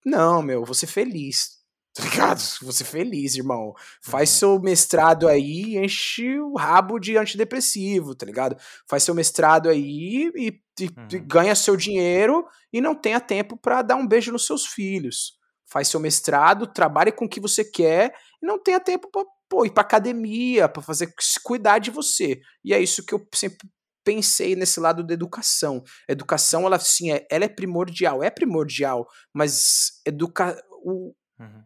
Não, 0.06 0.42
meu, 0.42 0.64
vou 0.64 0.74
ser 0.74 0.86
feliz. 0.86 1.52
Tá 1.96 2.02
ligado? 2.02 2.42
Vou 2.60 2.72
ser 2.72 2.82
feliz, 2.82 3.36
irmão. 3.36 3.72
Faz 4.02 4.28
uhum. 4.30 4.38
seu 4.38 4.60
mestrado 4.60 5.28
aí 5.28 5.76
enche 5.76 6.40
o 6.40 6.56
rabo 6.56 6.98
de 6.98 7.16
antidepressivo, 7.16 8.16
tá 8.16 8.26
ligado? 8.26 8.56
Faz 8.90 9.04
seu 9.04 9.14
mestrado 9.14 9.68
aí 9.68 10.28
e, 10.34 10.60
e, 10.80 10.86
uhum. 10.86 11.08
e 11.12 11.18
ganha 11.20 11.54
seu 11.54 11.76
dinheiro 11.76 12.44
e 12.72 12.80
não 12.80 12.96
tenha 12.96 13.20
tempo 13.20 13.56
para 13.56 13.80
dar 13.80 13.94
um 13.94 14.08
beijo 14.08 14.32
nos 14.32 14.44
seus 14.44 14.66
filhos 14.66 15.38
faz 15.66 15.88
seu 15.88 16.00
mestrado, 16.00 16.66
trabalhe 16.66 17.12
com 17.12 17.24
o 17.24 17.28
que 17.28 17.40
você 17.40 17.64
quer 17.64 18.14
e 18.42 18.46
não 18.46 18.62
tenha 18.62 18.80
tempo 18.80 19.08
para 19.10 19.66
ir 19.66 19.70
para 19.70 19.82
academia, 19.82 20.68
para 20.68 20.82
fazer 20.82 21.12
se 21.20 21.40
cuidar 21.42 21.78
de 21.78 21.90
você. 21.90 22.40
E 22.64 22.74
é 22.74 22.80
isso 22.80 23.04
que 23.04 23.14
eu 23.14 23.26
sempre 23.34 23.68
pensei 24.04 24.54
nesse 24.54 24.78
lado 24.78 25.02
da 25.02 25.14
educação. 25.14 25.82
Educação, 26.08 26.66
ela 26.66 26.78
sim, 26.78 27.10
é, 27.10 27.26
ela 27.30 27.44
é 27.44 27.48
primordial, 27.48 28.22
é 28.22 28.30
primordial, 28.30 29.08
mas 29.32 30.00
educa 30.06 30.62
o, 30.82 31.14
uhum. 31.40 31.62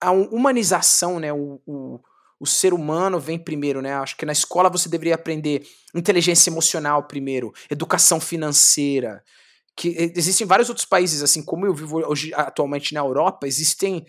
a 0.00 0.10
humanização, 0.10 1.20
né, 1.20 1.32
o, 1.32 1.60
o, 1.66 2.00
o 2.40 2.46
ser 2.46 2.72
humano 2.72 3.20
vem 3.20 3.38
primeiro, 3.38 3.82
né? 3.82 3.94
Acho 3.94 4.16
que 4.16 4.24
na 4.24 4.32
escola 4.32 4.70
você 4.70 4.88
deveria 4.88 5.14
aprender 5.14 5.66
inteligência 5.94 6.50
emocional 6.50 7.06
primeiro, 7.06 7.52
educação 7.70 8.20
financeira, 8.20 9.22
que 9.78 9.94
existem 10.16 10.44
vários 10.44 10.68
outros 10.68 10.84
países, 10.84 11.22
assim 11.22 11.40
como 11.40 11.64
eu 11.64 11.72
vivo 11.72 12.04
hoje 12.04 12.34
atualmente 12.34 12.92
na 12.92 12.98
Europa, 12.98 13.46
existem 13.46 14.04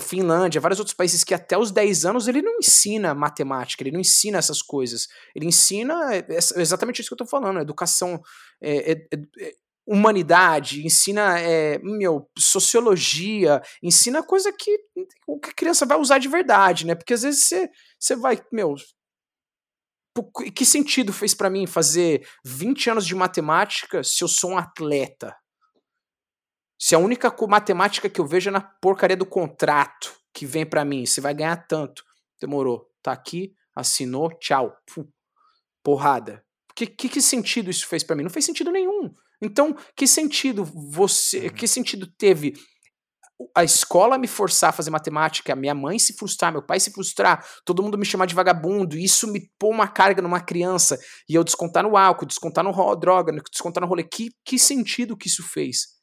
Finlândia, 0.00 0.60
vários 0.60 0.80
outros 0.80 0.94
países 0.94 1.22
que 1.22 1.32
até 1.32 1.56
os 1.56 1.70
10 1.70 2.04
anos 2.04 2.26
ele 2.26 2.42
não 2.42 2.58
ensina 2.58 3.14
matemática, 3.14 3.82
ele 3.82 3.92
não 3.92 4.00
ensina 4.00 4.38
essas 4.38 4.60
coisas. 4.60 5.06
Ele 5.34 5.46
ensina 5.46 5.94
é, 6.14 6.18
é 6.18 6.60
exatamente 6.60 7.00
isso 7.00 7.08
que 7.08 7.14
eu 7.14 7.24
estou 7.24 7.40
falando, 7.40 7.60
educação, 7.60 8.20
é, 8.60 8.92
é, 8.92 8.96
é, 9.40 9.52
humanidade, 9.86 10.84
ensina 10.84 11.38
é, 11.38 11.78
meu, 11.78 12.28
sociologia, 12.36 13.62
ensina 13.80 14.22
coisa 14.22 14.52
que, 14.52 14.76
que 14.96 15.50
a 15.50 15.54
criança 15.54 15.86
vai 15.86 15.96
usar 15.96 16.18
de 16.18 16.28
verdade, 16.28 16.86
né? 16.86 16.96
Porque 16.96 17.14
às 17.14 17.22
vezes 17.22 17.44
você, 17.44 17.70
você 17.98 18.16
vai, 18.16 18.42
meu, 18.52 18.74
que 20.54 20.64
sentido 20.64 21.12
fez 21.12 21.34
para 21.34 21.48
mim 21.48 21.66
fazer 21.66 22.26
20 22.44 22.90
anos 22.90 23.06
de 23.06 23.14
matemática 23.14 24.04
se 24.04 24.22
eu 24.22 24.28
sou 24.28 24.52
um 24.52 24.58
atleta? 24.58 25.34
Se 26.78 26.94
a 26.94 26.98
única 26.98 27.34
matemática 27.48 28.10
que 28.10 28.20
eu 28.20 28.26
vejo 28.26 28.50
é 28.50 28.52
na 28.52 28.60
porcaria 28.60 29.16
do 29.16 29.24
contrato 29.24 30.14
que 30.34 30.44
vem 30.44 30.66
para 30.66 30.84
mim, 30.84 31.06
você 31.06 31.20
vai 31.20 31.32
ganhar 31.32 31.56
tanto. 31.68 32.04
Demorou. 32.40 32.90
Tá 33.02 33.12
aqui, 33.12 33.54
assinou, 33.74 34.30
tchau. 34.38 34.76
porrada. 35.82 36.44
Que, 36.74 36.86
que, 36.86 37.08
que 37.08 37.22
sentido 37.22 37.70
isso 37.70 37.86
fez 37.86 38.02
para 38.02 38.16
mim? 38.16 38.22
Não 38.22 38.30
fez 38.30 38.44
sentido 38.44 38.70
nenhum. 38.70 39.14
Então, 39.40 39.76
que 39.96 40.06
sentido 40.06 40.64
você, 40.64 41.46
uhum. 41.46 41.54
que 41.54 41.66
sentido 41.66 42.06
teve 42.06 42.54
a 43.56 43.64
escola 43.64 44.18
me 44.18 44.26
forçar 44.26 44.70
a 44.70 44.72
fazer 44.72 44.90
matemática, 44.90 45.56
minha 45.56 45.74
mãe 45.74 45.98
se 45.98 46.14
frustrar, 46.14 46.52
meu 46.52 46.62
pai 46.62 46.80
se 46.80 46.92
frustrar, 46.92 47.46
todo 47.64 47.82
mundo 47.82 47.98
me 47.98 48.04
chamar 48.04 48.26
de 48.26 48.34
vagabundo, 48.34 48.96
isso 48.96 49.30
me 49.30 49.50
pôr 49.58 49.70
uma 49.70 49.88
carga 49.88 50.22
numa 50.22 50.40
criança 50.40 50.98
e 51.28 51.34
eu 51.34 51.44
descontar 51.44 51.82
no 51.82 51.96
álcool, 51.96 52.26
descontar 52.26 52.64
no 52.64 52.96
droga, 52.96 53.32
descontar 53.50 53.80
no 53.80 53.88
rolê. 53.88 54.04
Que, 54.04 54.30
que 54.44 54.58
sentido 54.58 55.16
que 55.16 55.28
isso 55.28 55.42
fez? 55.42 56.02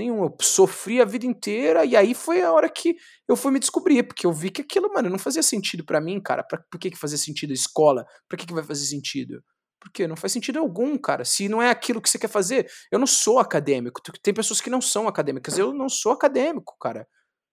nenhum. 0.00 0.24
Eu 0.24 0.36
sofri 0.40 1.00
a 1.00 1.04
vida 1.04 1.26
inteira 1.26 1.84
e 1.84 1.94
aí 1.96 2.14
foi 2.14 2.42
a 2.42 2.52
hora 2.52 2.68
que 2.68 2.96
eu 3.28 3.36
fui 3.36 3.52
me 3.52 3.58
descobrir, 3.58 4.02
porque 4.02 4.26
eu 4.26 4.32
vi 4.32 4.50
que 4.50 4.62
aquilo, 4.62 4.92
mano, 4.92 5.10
não 5.10 5.18
fazia 5.18 5.42
sentido 5.42 5.84
para 5.84 6.00
mim, 6.00 6.20
cara. 6.20 6.42
Pra, 6.42 6.60
por 6.70 6.78
que, 6.78 6.90
que 6.90 6.98
fazia 6.98 7.18
sentido 7.18 7.50
a 7.50 7.54
escola? 7.54 8.04
Por 8.28 8.38
que, 8.38 8.46
que 8.46 8.54
vai 8.54 8.64
fazer 8.64 8.86
sentido? 8.86 9.42
Porque 9.80 10.06
não 10.06 10.16
faz 10.16 10.32
sentido 10.32 10.58
algum, 10.58 10.96
cara. 10.98 11.24
Se 11.24 11.48
não 11.48 11.62
é 11.62 11.70
aquilo 11.70 12.00
que 12.00 12.10
você 12.10 12.18
quer 12.18 12.28
fazer, 12.28 12.70
eu 12.92 12.98
não 12.98 13.06
sou 13.06 13.38
acadêmico. 13.38 14.00
Tem 14.22 14.34
pessoas 14.34 14.60
que 14.60 14.70
não 14.70 14.80
são 14.80 15.08
acadêmicas. 15.08 15.56
Eu 15.56 15.72
não 15.72 15.88
sou 15.88 16.12
acadêmico, 16.12 16.76
cara. 16.78 17.08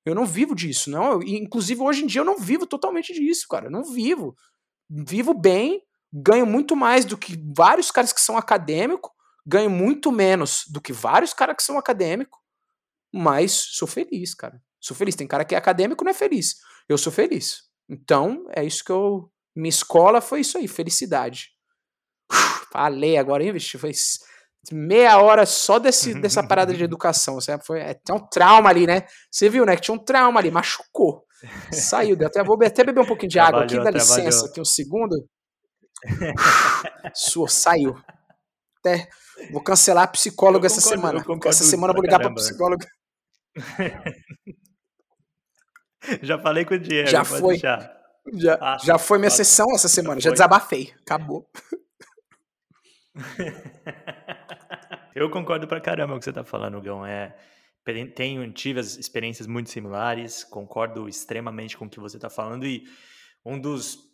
Eu 0.06 0.14
não 0.14 0.26
vivo 0.26 0.54
disso, 0.54 0.90
não. 0.90 1.22
Inclusive, 1.24 1.82
hoje 1.82 2.04
em 2.04 2.08
dia, 2.08 2.22
eu 2.22 2.26
não 2.26 2.38
vivo 2.38 2.66
totalmente 2.66 3.14
disso, 3.14 3.46
cara. 3.50 3.68
Eu 3.68 3.72
não 3.72 3.84
vivo. 3.84 4.36
Vivo 4.90 5.34
bem, 5.34 5.82
ganho 6.14 6.46
muito 6.46 6.76
mais 6.76 7.06
do 7.06 7.18
que 7.18 7.38
vários 7.56 7.92
caras 7.92 8.12
que 8.12 8.22
são 8.22 8.38
acadêmicos 8.38 9.12
ganho 9.48 9.70
muito 9.70 10.12
menos 10.12 10.66
do 10.68 10.82
que 10.82 10.92
vários 10.92 11.34
caras 11.34 11.56
que 11.56 11.64
são 11.64 11.78
acadêmicos, 11.78 12.38
mas 13.14 13.54
sou 13.54 13.88
feliz, 13.88 14.36
cara. 14.36 14.62
Sou 14.80 14.96
feliz. 14.96 15.16
Tem 15.16 15.26
cara 15.26 15.46
que 15.46 15.56
é 15.56 15.58
acadêmico 15.58 16.04
não 16.04 16.12
é 16.12 16.14
feliz. 16.14 16.56
Eu 16.90 16.98
sou 16.98 17.14
feliz. 17.14 17.62
Então, 17.90 18.46
é 18.54 18.66
isso 18.66 18.84
que 18.84 18.92
eu. 18.92 19.32
Minha 19.56 19.70
escola 19.70 20.20
foi 20.20 20.42
isso 20.42 20.58
aí, 20.58 20.68
felicidade. 20.68 21.50
Uf, 22.32 22.68
falei 22.72 23.18
agora, 23.18 23.44
hein, 23.44 23.54
bicho? 23.54 23.80
Foi 23.80 23.92
meia 24.72 25.18
hora 25.20 25.46
só 25.46 25.80
desse, 25.80 26.14
dessa 26.14 26.44
parada 26.48 26.74
de 26.74 26.84
educação. 26.84 27.40
Sabe? 27.40 27.66
Foi, 27.66 27.80
é, 27.80 27.94
tem 27.94 28.16
um 28.16 28.28
trauma 28.28 28.70
ali, 28.70 28.88
né? 28.88 29.04
Você 29.32 29.50
viu, 29.50 29.66
né? 29.66 29.76
Que 29.76 29.84
tinha 29.84 29.96
um 29.96 30.04
trauma 30.04 30.40
ali, 30.40 30.52
machucou. 30.52 31.26
Saiu, 31.72 32.16
deu 32.16 32.28
até, 32.28 32.44
vou 32.44 32.58
até 32.64 32.84
beber 32.84 33.02
um 33.02 33.06
pouquinho 33.06 33.30
de 33.30 33.40
água 33.40 33.64
aqui, 33.64 33.80
dá 33.80 33.92
licença, 33.92 34.48
aqui 34.48 34.60
um 34.60 34.66
segundo. 34.66 35.16
Sua, 37.14 37.48
saiu. 37.48 37.96
Até 38.80 39.08
Vou 39.52 39.62
cancelar 39.62 40.06
a 40.06 40.08
psicóloga 40.08 40.68
essa 40.68 40.82
semana. 40.82 41.24
Essa 41.46 41.64
semana 41.64 41.92
eu 41.92 41.96
vou 41.96 42.04
ligar 42.04 42.20
para 42.20 42.34
psicóloga. 42.34 42.86
já 46.22 46.38
falei 46.40 46.66
com 46.66 46.74
o 46.74 46.80
Diego. 46.80 47.08
Já 47.08 47.24
foi. 47.24 47.60
Já, 48.34 48.58
ah, 48.60 48.78
já 48.84 48.98
foi 48.98 49.20
minha 49.20 49.30
sessão 49.30 49.68
essa 49.74 49.88
semana. 49.88 50.20
Já 50.20 50.32
desabafei. 50.32 50.92
Acabou. 51.02 51.48
eu 55.16 55.30
concordo 55.30 55.68
pra 55.68 55.82
caramba 55.82 56.14
com 56.14 56.18
o 56.18 56.20
que 56.20 56.26
você 56.26 56.34
tá 56.34 56.44
falando, 56.44 56.82
Gão. 56.82 57.06
É, 57.06 57.36
tenho, 58.16 58.52
tive 58.52 58.80
as 58.80 58.98
experiências 58.98 59.48
muito 59.48 59.70
similares, 59.70 60.44
concordo 60.44 61.08
extremamente 61.08 61.78
com 61.78 61.86
o 61.86 61.90
que 61.90 62.00
você 62.00 62.20
tá 62.20 62.30
falando 62.30 62.66
e 62.66 62.86
um 63.46 63.60
dos 63.60 64.08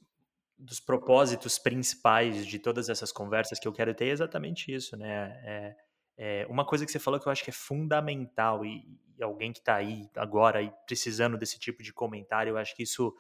dos 0.58 0.80
propósitos 0.80 1.60
principais 1.60 2.46
de 2.46 2.58
todas 2.58 2.88
essas 2.88 3.12
conversas 3.12 3.60
que 3.60 3.68
eu 3.68 3.74
quero 3.74 3.94
ter 3.94 4.06
é 4.06 4.10
exatamente 4.10 4.74
isso, 4.74 4.96
né? 4.96 5.42
É, 5.44 5.76
é 6.18 6.48
uma 6.50 6.66
coisa 6.66 6.86
que 6.86 6.92
você 6.92 7.00
falou 7.00 7.20
que 7.20 7.28
eu 7.28 7.32
acho 7.32 7.44
que 7.44 7.50
é 7.50 7.54
fundamental 7.54 8.66
e, 8.66 8.88
e 9.18 9.24
alguém 9.24 9.52
que 9.52 9.60
está 9.60 9.76
aí 9.76 10.10
agora 10.16 10.62
e 10.62 10.72
precisando 10.86 11.38
desse 11.38 11.60
tipo 11.60 11.84
de 11.84 11.92
comentário, 11.92 12.52
eu 12.52 12.58
acho 12.58 12.76
que 12.76 12.84
isso, 12.84 13.14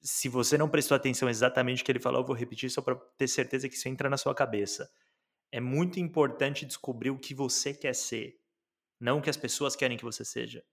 se 0.00 0.28
você 0.28 0.58
não 0.58 0.68
prestou 0.68 0.96
atenção 0.96 1.28
exatamente 1.28 1.78
no 1.80 1.84
que 1.84 1.92
ele 1.92 2.00
falou, 2.00 2.22
eu 2.22 2.26
vou 2.26 2.34
repetir 2.34 2.70
só 2.70 2.82
para 2.82 2.96
ter 3.16 3.28
certeza 3.28 3.68
que 3.68 3.74
isso 3.74 3.88
entra 3.88 4.10
na 4.10 4.16
sua 4.16 4.34
cabeça. 4.34 4.90
É 5.54 5.60
muito 5.60 6.00
importante 6.00 6.66
descobrir 6.66 7.10
o 7.10 7.18
que 7.18 7.32
você 7.32 7.72
quer 7.72 7.94
ser, 7.94 8.40
não 8.98 9.18
o 9.18 9.22
que 9.22 9.30
as 9.30 9.36
pessoas 9.36 9.76
querem 9.76 9.96
que 9.96 10.04
você 10.04 10.24
seja. 10.24 10.64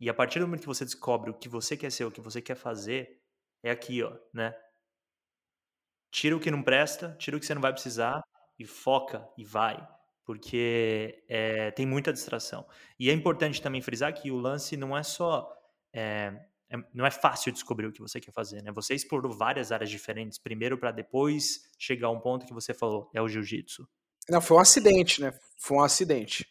E 0.00 0.10
a 0.10 0.14
partir 0.14 0.40
do 0.40 0.46
momento 0.46 0.62
que 0.62 0.66
você 0.66 0.84
descobre 0.84 1.30
o 1.30 1.34
que 1.34 1.48
você 1.48 1.76
quer 1.76 1.92
ser, 1.92 2.04
o 2.04 2.10
que 2.10 2.20
você 2.20 2.42
quer 2.42 2.56
fazer, 2.56 3.22
é 3.62 3.70
aqui, 3.70 4.02
ó, 4.02 4.18
né? 4.32 4.52
tira 6.14 6.36
o 6.36 6.40
que 6.40 6.50
não 6.50 6.62
presta, 6.62 7.16
tira 7.18 7.36
o 7.36 7.40
que 7.40 7.46
você 7.46 7.54
não 7.54 7.60
vai 7.60 7.72
precisar 7.72 8.22
e 8.56 8.64
foca 8.64 9.28
e 9.36 9.44
vai, 9.44 9.76
porque 10.24 11.24
é, 11.28 11.72
tem 11.72 11.84
muita 11.84 12.12
distração. 12.12 12.64
E 12.98 13.10
é 13.10 13.12
importante 13.12 13.60
também 13.60 13.82
frisar 13.82 14.14
que 14.14 14.30
o 14.30 14.36
lance 14.36 14.76
não 14.76 14.96
é 14.96 15.02
só. 15.02 15.52
É, 15.92 16.32
é, 16.70 16.76
não 16.92 17.04
é 17.04 17.10
fácil 17.10 17.52
descobrir 17.52 17.86
o 17.86 17.92
que 17.92 18.00
você 18.00 18.20
quer 18.20 18.32
fazer, 18.32 18.62
né? 18.62 18.70
Você 18.72 18.94
explorou 18.94 19.32
várias 19.32 19.72
áreas 19.72 19.90
diferentes, 19.90 20.38
primeiro 20.38 20.78
para 20.78 20.92
depois 20.92 21.68
chegar 21.78 22.08
a 22.08 22.10
um 22.10 22.20
ponto 22.20 22.46
que 22.46 22.54
você 22.54 22.72
falou, 22.72 23.10
é 23.12 23.20
o 23.20 23.28
jiu-jitsu. 23.28 23.88
Não, 24.28 24.40
foi 24.40 24.56
um 24.56 24.60
acidente, 24.60 25.20
né? 25.20 25.32
Foi 25.58 25.76
um 25.78 25.82
acidente. 25.82 26.46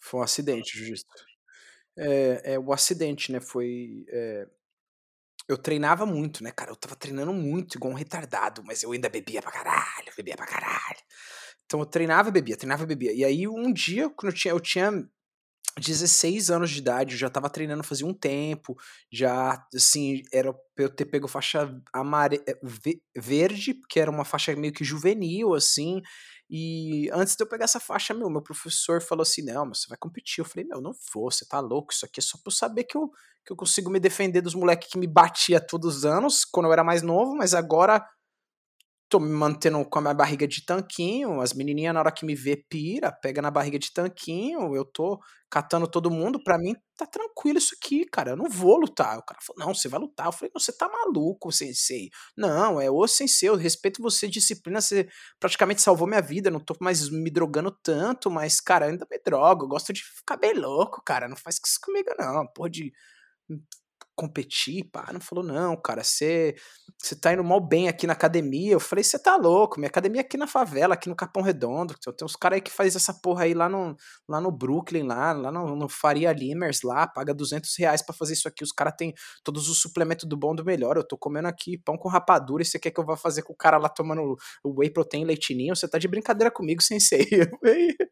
Foi 0.00 0.20
um 0.20 0.22
acidente, 0.22 0.76
jiu-jitsu. 0.78 1.06
É, 1.98 2.54
é, 2.54 2.58
o 2.58 2.72
acidente, 2.72 3.32
né? 3.32 3.40
Foi. 3.40 4.04
É, 4.10 4.46
eu 5.48 5.58
treinava 5.58 6.06
muito, 6.06 6.44
né, 6.44 6.52
cara? 6.52 6.70
Eu 6.72 6.76
tava 6.76 6.96
treinando 6.96 7.32
muito, 7.32 7.76
igual 7.76 7.92
um 7.92 7.96
retardado, 7.96 8.62
mas 8.64 8.82
eu 8.82 8.92
ainda 8.92 9.08
bebia 9.08 9.42
pra 9.42 9.52
caralho, 9.52 10.12
bebia 10.16 10.36
pra 10.36 10.46
caralho. 10.46 10.98
Então 11.66 11.80
eu 11.80 11.86
treinava 11.86 12.28
e 12.30 12.32
bebia, 12.32 12.56
treinava 12.56 12.84
e 12.84 12.86
bebia. 12.86 13.12
E 13.14 13.24
aí 13.24 13.48
um 13.48 13.72
dia, 13.72 14.10
quando 14.10 14.32
eu 14.32 14.36
tinha, 14.38 14.52
eu 14.54 14.60
tinha 14.60 14.92
16 15.78 16.50
anos 16.50 16.70
de 16.70 16.78
idade, 16.80 17.14
eu 17.14 17.18
já 17.20 17.30
tava 17.30 17.50
treinando 17.50 17.84
fazia 17.84 18.06
um 18.06 18.14
tempo, 18.14 18.76
já, 19.12 19.64
assim, 19.74 20.22
era 20.32 20.52
pra 20.74 20.84
eu 20.86 20.90
ter 20.90 21.06
pego 21.06 21.28
faixa 21.28 21.70
amare... 21.92 22.42
Eh, 22.48 22.58
verde, 23.16 23.74
que 23.90 24.00
era 24.00 24.10
uma 24.10 24.24
faixa 24.24 24.54
meio 24.56 24.72
que 24.74 24.84
juvenil, 24.84 25.54
assim, 25.54 26.02
e 26.52 27.08
antes 27.12 27.36
de 27.36 27.44
eu 27.44 27.46
pegar 27.46 27.66
essa 27.66 27.78
faixa, 27.78 28.12
meu, 28.12 28.28
meu 28.28 28.42
professor 28.42 29.00
falou 29.00 29.22
assim: 29.22 29.42
não, 29.42 29.66
mas 29.66 29.82
você 29.82 29.88
vai 29.88 29.96
competir. 29.96 30.40
Eu 30.40 30.44
falei, 30.44 30.66
meu, 30.66 30.80
não 30.80 30.92
vou, 31.14 31.30
você 31.30 31.46
tá 31.46 31.60
louco, 31.60 31.92
isso 31.92 32.04
aqui 32.04 32.18
é 32.18 32.22
só 32.22 32.36
pra 32.38 32.48
eu 32.48 32.52
saber 32.52 32.84
que 32.84 32.96
eu, 32.96 33.08
que 33.46 33.52
eu 33.52 33.56
consigo 33.56 33.88
me 33.88 34.00
defender 34.00 34.40
dos 34.40 34.54
moleques 34.56 34.88
que 34.90 34.98
me 34.98 35.06
batia 35.06 35.60
todos 35.60 35.98
os 35.98 36.04
anos, 36.04 36.44
quando 36.44 36.66
eu 36.66 36.72
era 36.72 36.82
mais 36.82 37.02
novo, 37.02 37.36
mas 37.36 37.54
agora 37.54 38.04
tô 39.10 39.20
me 39.20 39.28
mantendo 39.30 39.84
com 39.84 39.98
a 39.98 40.02
minha 40.02 40.14
barriga 40.14 40.46
de 40.48 40.64
tanquinho, 40.64 41.40
as 41.40 41.52
menininhas 41.52 41.92
na 41.92 42.00
hora 42.00 42.12
que 42.12 42.24
me 42.24 42.34
vê 42.34 42.56
pira, 42.56 43.12
pega 43.12 43.42
na 43.42 43.50
barriga 43.50 43.78
de 43.78 43.92
tanquinho, 43.92 44.74
eu 44.74 44.84
tô 44.84 45.20
catando 45.50 45.88
todo 45.88 46.10
mundo, 46.10 46.42
pra 46.42 46.56
mim 46.56 46.76
tá 46.96 47.04
tranquilo 47.06 47.58
isso 47.58 47.74
aqui, 47.74 48.04
cara, 48.06 48.30
eu 48.30 48.36
não 48.36 48.48
vou 48.48 48.78
lutar. 48.78 49.18
O 49.18 49.22
cara 49.24 49.40
falou, 49.42 49.66
não, 49.66 49.74
você 49.74 49.88
vai 49.88 49.98
lutar. 50.00 50.26
Eu 50.26 50.32
falei, 50.32 50.50
você 50.54 50.72
tá 50.72 50.88
maluco, 50.88 51.50
sensei. 51.50 52.08
Não, 52.36 52.80
é 52.80 52.88
o 52.90 53.06
sensei, 53.08 53.48
eu 53.48 53.56
respeito 53.56 54.00
você, 54.00 54.28
disciplina, 54.28 54.80
você 54.80 55.08
praticamente 55.40 55.82
salvou 55.82 56.06
minha 56.06 56.22
vida, 56.22 56.50
não 56.50 56.60
tô 56.60 56.76
mais 56.80 57.10
me 57.10 57.30
drogando 57.30 57.72
tanto, 57.82 58.30
mas, 58.30 58.60
cara, 58.60 58.86
ainda 58.86 59.06
me 59.10 59.18
drogo, 59.24 59.64
eu 59.64 59.68
gosto 59.68 59.92
de 59.92 60.02
ficar 60.04 60.36
bem 60.36 60.54
louco, 60.54 61.02
cara, 61.04 61.28
não 61.28 61.36
faz 61.36 61.56
isso 61.66 61.78
comigo 61.82 62.10
não, 62.18 62.46
porra 62.54 62.70
de 62.70 62.92
competir, 64.20 64.84
pá. 64.84 65.08
Não 65.14 65.20
falou, 65.20 65.42
não, 65.42 65.74
cara, 65.74 66.04
você 66.04 66.54
tá 67.22 67.32
indo 67.32 67.42
mal 67.42 67.58
bem 67.58 67.88
aqui 67.88 68.06
na 68.06 68.12
academia. 68.12 68.72
Eu 68.72 68.80
falei, 68.80 69.02
você 69.02 69.18
tá 69.18 69.34
louco, 69.36 69.80
minha 69.80 69.88
academia 69.88 70.20
é 70.20 70.24
aqui 70.24 70.36
na 70.36 70.46
favela, 70.46 70.92
aqui 70.92 71.08
no 71.08 71.16
Capão 71.16 71.42
Redondo. 71.42 71.94
Tem 71.94 72.26
uns 72.26 72.36
caras 72.36 72.56
aí 72.56 72.60
que 72.60 72.70
faz 72.70 72.94
essa 72.94 73.14
porra 73.14 73.44
aí 73.44 73.54
lá 73.54 73.66
no, 73.66 73.96
lá 74.28 74.38
no 74.38 74.52
Brooklyn, 74.52 75.04
lá, 75.04 75.32
lá 75.32 75.50
no, 75.50 75.74
no 75.74 75.88
Faria 75.88 76.30
Limers, 76.32 76.82
lá, 76.82 77.06
paga 77.06 77.32
200 77.32 77.74
reais 77.78 78.02
pra 78.02 78.14
fazer 78.14 78.34
isso 78.34 78.46
aqui. 78.46 78.62
Os 78.62 78.72
caras 78.72 78.92
têm 78.98 79.14
todos 79.42 79.70
os 79.70 79.80
suplementos 79.80 80.28
do 80.28 80.36
bom 80.36 80.54
do 80.54 80.62
melhor. 80.62 80.98
Eu 80.98 81.04
tô 81.04 81.16
comendo 81.16 81.48
aqui 81.48 81.78
pão 81.78 81.96
com 81.96 82.08
rapadura 82.08 82.62
e 82.62 82.66
você 82.66 82.78
quer 82.78 82.90
que 82.90 83.00
eu 83.00 83.06
vá 83.06 83.16
fazer 83.16 83.40
com 83.40 83.54
o 83.54 83.56
cara 83.56 83.78
lá 83.78 83.88
tomando 83.88 84.36
whey 84.62 84.90
protein 84.90 85.24
leitinho? 85.24 85.74
Você 85.74 85.88
tá 85.88 85.96
de 85.96 86.08
brincadeira 86.08 86.50
comigo, 86.50 86.82
sensei. 86.82 87.26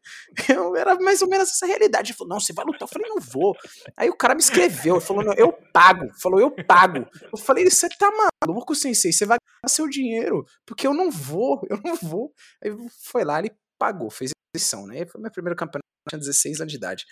Eu, 0.49 0.75
era 0.75 0.95
mais 0.95 1.21
ou 1.21 1.27
menos 1.27 1.49
essa 1.49 1.65
realidade. 1.65 2.11
Ele 2.11 2.17
falou, 2.17 2.33
não, 2.33 2.39
você 2.39 2.53
vai 2.53 2.65
lutar. 2.65 2.81
Eu 2.81 2.87
falei, 2.87 3.09
não 3.09 3.19
vou. 3.19 3.55
Aí 3.95 4.09
o 4.09 4.15
cara 4.15 4.33
me 4.33 4.41
escreveu, 4.41 4.95
ele 4.95 5.05
falou, 5.05 5.33
eu 5.37 5.51
pago 5.73 5.98
pago. 5.99 6.19
Falou, 6.19 6.39
eu 6.39 6.51
pago. 6.65 7.07
Eu 7.31 7.37
falei, 7.37 7.69
você 7.69 7.89
tá 7.89 8.09
maluco, 8.45 8.75
sensei? 8.75 9.11
Você 9.11 9.25
vai 9.25 9.37
ganhar 9.37 9.69
seu 9.69 9.87
dinheiro. 9.87 10.45
Porque 10.65 10.87
eu 10.87 10.93
não 10.93 11.11
vou, 11.11 11.61
eu 11.69 11.79
não 11.83 11.95
vou. 11.95 12.33
Aí 12.63 12.71
foi 13.03 13.23
lá, 13.23 13.39
ele 13.39 13.51
pagou, 13.77 14.09
fez 14.09 14.31
posição, 14.53 14.85
né? 14.87 15.05
Foi 15.05 15.21
meu 15.21 15.31
primeiro 15.31 15.55
campeonato, 15.55 15.85
tinha 16.09 16.19
16 16.19 16.61
anos 16.61 16.71
de 16.71 16.77
idade. 16.77 17.05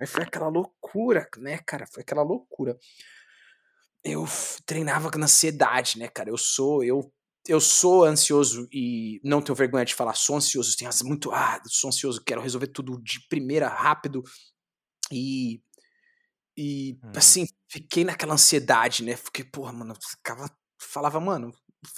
Aí 0.00 0.06
foi 0.06 0.22
aquela 0.22 0.48
loucura, 0.48 1.28
né, 1.38 1.58
cara? 1.66 1.86
Foi 1.86 2.02
aquela 2.02 2.22
loucura. 2.22 2.76
Eu 4.04 4.24
treinava 4.64 5.10
com 5.10 5.18
ansiedade, 5.18 5.98
né, 5.98 6.08
cara? 6.08 6.30
Eu 6.30 6.36
sou, 6.36 6.84
eu 6.84 7.10
eu 7.48 7.60
sou 7.60 8.04
ansioso 8.04 8.68
e 8.72 9.20
não 9.22 9.40
tenho 9.40 9.54
vergonha 9.54 9.84
de 9.84 9.94
falar, 9.94 10.14
sou 10.14 10.36
ansioso, 10.36 10.76
tenho 10.76 10.90
muito, 11.04 11.30
ah, 11.30 11.62
sou 11.66 11.88
ansioso, 11.88 12.20
quero 12.24 12.40
resolver 12.40 12.66
tudo 12.66 13.00
de 13.00 13.20
primeira, 13.28 13.68
rápido. 13.68 14.24
E 15.12 15.60
e 16.56 16.98
hum. 17.02 17.12
assim, 17.14 17.46
fiquei 17.70 18.04
naquela 18.04 18.34
ansiedade, 18.34 19.04
né? 19.04 19.16
Fiquei, 19.16 19.44
porra, 19.44 19.72
mano, 19.72 19.94
ficava 20.10 20.48
falava, 20.80 21.18
mano, 21.20 21.52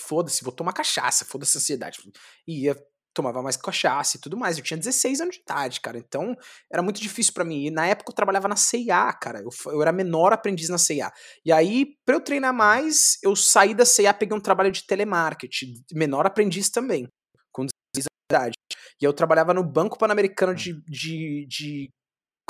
foda-se, 0.06 0.42
vou 0.42 0.52
tomar 0.52 0.72
cachaça, 0.72 1.24
foda-se 1.24 1.56
a 1.56 1.61
ansiedade. 1.61 1.98
E 2.46 2.64
ia 2.64 2.76
tomava 3.14 3.42
mais 3.42 3.56
cachaça 3.56 4.16
e 4.16 4.20
tudo 4.20 4.36
mais. 4.36 4.56
Eu 4.56 4.64
tinha 4.64 4.78
16 4.78 5.20
anos 5.20 5.36
de 5.36 5.42
idade, 5.42 5.80
cara. 5.80 5.98
Então 5.98 6.36
era 6.72 6.82
muito 6.82 7.00
difícil 7.00 7.32
para 7.32 7.44
mim. 7.44 7.66
E 7.66 7.70
na 7.70 7.86
época 7.86 8.11
eu 8.11 8.14
trabalhava 8.14 8.46
na 8.46 8.54
CIA, 8.54 9.12
cara. 9.14 9.40
Eu, 9.40 9.50
eu 9.72 9.82
era 9.82 9.92
menor 9.92 10.32
aprendiz 10.32 10.68
na 10.68 10.78
CIA. 10.78 11.11
E 11.44 11.50
aí, 11.50 11.96
pra 12.04 12.14
eu 12.14 12.20
treinar 12.20 12.54
mais, 12.54 13.18
eu 13.22 13.34
saí 13.34 13.74
da 13.74 13.84
CIA, 13.84 14.14
peguei 14.14 14.36
um 14.36 14.40
trabalho 14.40 14.70
de 14.70 14.86
telemarketing, 14.86 15.82
menor 15.92 16.26
aprendiz 16.26 16.70
também, 16.70 17.09
com 17.52 17.66
16 17.94 18.06
anos 18.06 18.06
de 18.06 18.36
idade. 18.36 18.54
E 19.00 19.04
eu 19.04 19.12
trabalhava 19.12 19.52
no 19.52 19.64
Banco 19.64 19.98
Pan-Americano 19.98 20.52
hum. 20.52 20.56
de, 20.56 20.80
de, 20.86 21.46
de 21.48 21.90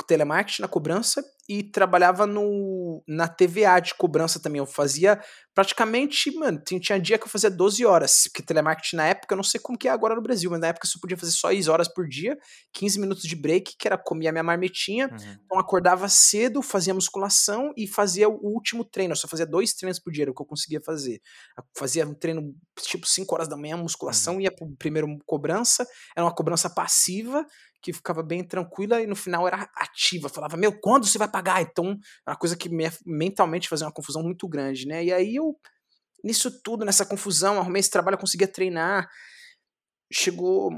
telemarketing 0.05 0.61
na 0.61 0.67
cobrança 0.67 1.23
e 1.49 1.63
trabalhava 1.63 2.27
no, 2.27 3.03
na 3.07 3.27
TVA 3.27 3.79
de 3.79 3.95
cobrança 3.95 4.39
também. 4.39 4.59
Eu 4.59 4.67
fazia 4.67 5.19
praticamente, 5.55 6.31
mano, 6.37 6.61
tinha 6.63 6.99
dia 6.99 7.17
que 7.17 7.25
eu 7.25 7.29
fazia 7.29 7.49
12 7.49 7.83
horas, 7.85 8.23
porque 8.25 8.43
telemarketing 8.43 8.95
na 8.95 9.07
época, 9.07 9.33
eu 9.33 9.35
não 9.35 9.43
sei 9.43 9.59
como 9.59 9.77
que 9.77 9.87
é 9.87 9.91
agora 9.91 10.15
no 10.15 10.21
Brasil, 10.21 10.49
mas 10.51 10.59
na 10.59 10.67
época 10.67 10.85
eu 10.85 10.89
só 10.89 10.99
podia 11.01 11.17
fazer 11.17 11.31
só 11.31 11.49
6 11.49 11.67
horas 11.67 11.87
por 11.91 12.07
dia, 12.07 12.37
15 12.71 12.99
minutos 12.99 13.23
de 13.23 13.35
break, 13.35 13.75
que 13.77 13.87
era 13.87 13.97
comer 13.97 14.27
a 14.27 14.31
minha 14.31 14.43
marmitinha. 14.43 15.09
Uhum. 15.11 15.37
Então 15.43 15.59
acordava 15.59 16.07
cedo, 16.07 16.61
fazia 16.61 16.93
musculação 16.93 17.73
e 17.75 17.87
fazia 17.87 18.29
o 18.29 18.39
último 18.41 18.85
treino. 18.85 19.13
Eu 19.13 19.17
só 19.17 19.27
fazia 19.27 19.45
dois 19.45 19.73
treinos 19.73 19.99
por 19.99 20.13
dia, 20.13 20.25
era 20.25 20.31
o 20.31 20.35
que 20.35 20.41
eu 20.41 20.45
conseguia 20.45 20.79
fazer. 20.85 21.19
Eu 21.57 21.63
fazia 21.75 22.07
um 22.07 22.13
treino 22.13 22.53
tipo 22.81 23.07
5 23.07 23.33
horas 23.33 23.47
da 23.47 23.57
manhã, 23.57 23.75
musculação, 23.75 24.35
uhum. 24.35 24.41
ia 24.41 24.51
pro 24.51 24.69
primeiro 24.77 25.07
cobrança, 25.25 25.85
era 26.15 26.25
uma 26.25 26.33
cobrança 26.33 26.69
passiva, 26.69 27.43
que 27.81 27.93
ficava 27.93 28.21
bem 28.21 28.43
tranquila 28.43 29.01
e 29.01 29.07
no 29.07 29.15
final 29.15 29.47
era 29.47 29.69
ativa. 29.75 30.29
Falava, 30.29 30.57
meu, 30.57 30.77
quando 30.79 31.05
você 31.05 31.17
vai 31.17 31.27
pagar? 31.27 31.61
Então, 31.61 31.97
uma 32.27 32.35
coisa 32.35 32.55
que 32.55 32.69
me, 32.69 32.89
mentalmente 33.05 33.69
fazia 33.69 33.87
uma 33.87 33.93
confusão 33.93 34.21
muito 34.21 34.47
grande, 34.47 34.85
né? 34.85 35.03
E 35.03 35.13
aí 35.13 35.35
eu, 35.35 35.57
nisso 36.23 36.61
tudo, 36.61 36.85
nessa 36.85 37.05
confusão, 37.05 37.59
arrumei 37.59 37.79
esse 37.79 37.89
trabalho, 37.89 38.17
conseguia 38.17 38.47
treinar. 38.47 39.09
Chegou. 40.11 40.71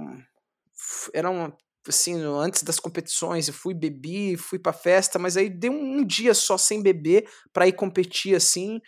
Era 1.14 1.30
uma. 1.30 1.56
Assim, 1.88 2.22
antes 2.22 2.62
das 2.62 2.80
competições, 2.80 3.48
eu 3.48 3.56
fui 3.56 3.74
bebi, 3.74 4.38
fui 4.38 4.60
pra 4.60 4.72
festa, 4.72 5.18
mas 5.18 5.36
aí 5.36 5.50
deu 5.50 5.72
um, 5.72 5.98
um 5.98 6.06
dia 6.06 6.32
só 6.36 6.56
sem 6.56 6.80
beber 6.80 7.28
para 7.52 7.68
ir 7.68 7.74
competir 7.74 8.36
assim. 8.36 8.80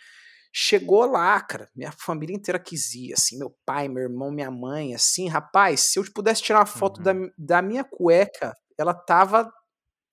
Chegou 0.56 1.04
lá, 1.04 1.40
cara, 1.40 1.68
minha 1.74 1.90
família 1.90 2.36
inteira 2.36 2.60
quis 2.60 2.94
ir, 2.94 3.12
assim, 3.12 3.36
meu 3.36 3.50
pai, 3.66 3.88
meu 3.88 4.04
irmão, 4.04 4.30
minha 4.30 4.52
mãe, 4.52 4.94
assim, 4.94 5.26
rapaz, 5.26 5.80
se 5.80 5.98
eu 5.98 6.04
pudesse 6.14 6.42
tirar 6.42 6.60
uma 6.60 6.66
foto 6.66 6.98
uhum. 6.98 7.02
da, 7.02 7.12
da 7.36 7.62
minha 7.62 7.82
cueca, 7.82 8.54
ela 8.78 8.94
tava, 8.94 9.52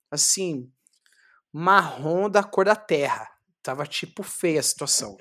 assim, 0.10 0.68
marrom 1.54 2.28
da 2.28 2.44
cor 2.44 2.66
da 2.66 2.76
terra. 2.76 3.30
Tava 3.62 3.86
tipo 3.86 4.24
feia 4.24 4.60
a 4.60 4.64
situação. 4.64 5.16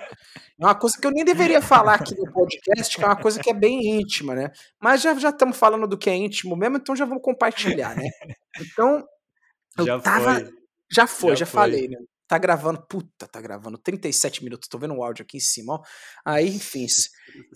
É 0.59 0.65
uma 0.65 0.75
coisa 0.75 0.97
que 0.99 1.07
eu 1.07 1.11
nem 1.11 1.23
deveria 1.23 1.61
falar 1.61 1.97
aqui 1.97 2.17
no 2.17 2.33
podcast, 2.33 2.97
que 2.97 3.05
é 3.05 3.07
uma 3.07 3.21
coisa 3.21 3.39
que 3.39 3.51
é 3.51 3.55
bem 3.55 4.01
íntima, 4.01 4.35
né? 4.35 4.51
Mas 4.81 5.03
já 5.03 5.13
já 5.17 5.29
estamos 5.29 5.59
falando 5.59 5.87
do 5.87 5.99
que 5.99 6.09
é 6.09 6.17
íntimo 6.17 6.57
mesmo, 6.57 6.79
então 6.79 6.97
já 6.97 7.05
vamos 7.05 7.23
compartilhar, 7.23 7.95
né? 7.95 8.09
Então, 8.59 9.07
eu 9.77 9.85
já 9.85 10.01
tava. 10.01 10.35
Foi. 10.37 10.55
Já 10.91 11.07
foi, 11.07 11.31
já, 11.31 11.37
já 11.37 11.47
foi. 11.47 11.61
falei, 11.61 11.89
né? 11.89 11.99
Tá 12.31 12.39
gravando, 12.39 12.81
puta, 12.87 13.27
tá 13.27 13.41
gravando 13.41 13.77
37 13.77 14.45
minutos, 14.45 14.69
tô 14.69 14.79
vendo 14.79 14.95
o 14.95 15.03
áudio 15.03 15.25
aqui 15.25 15.39
em 15.39 15.41
cima, 15.41 15.75
ó. 15.75 15.83
Aí, 16.25 16.47
enfim, 16.47 16.87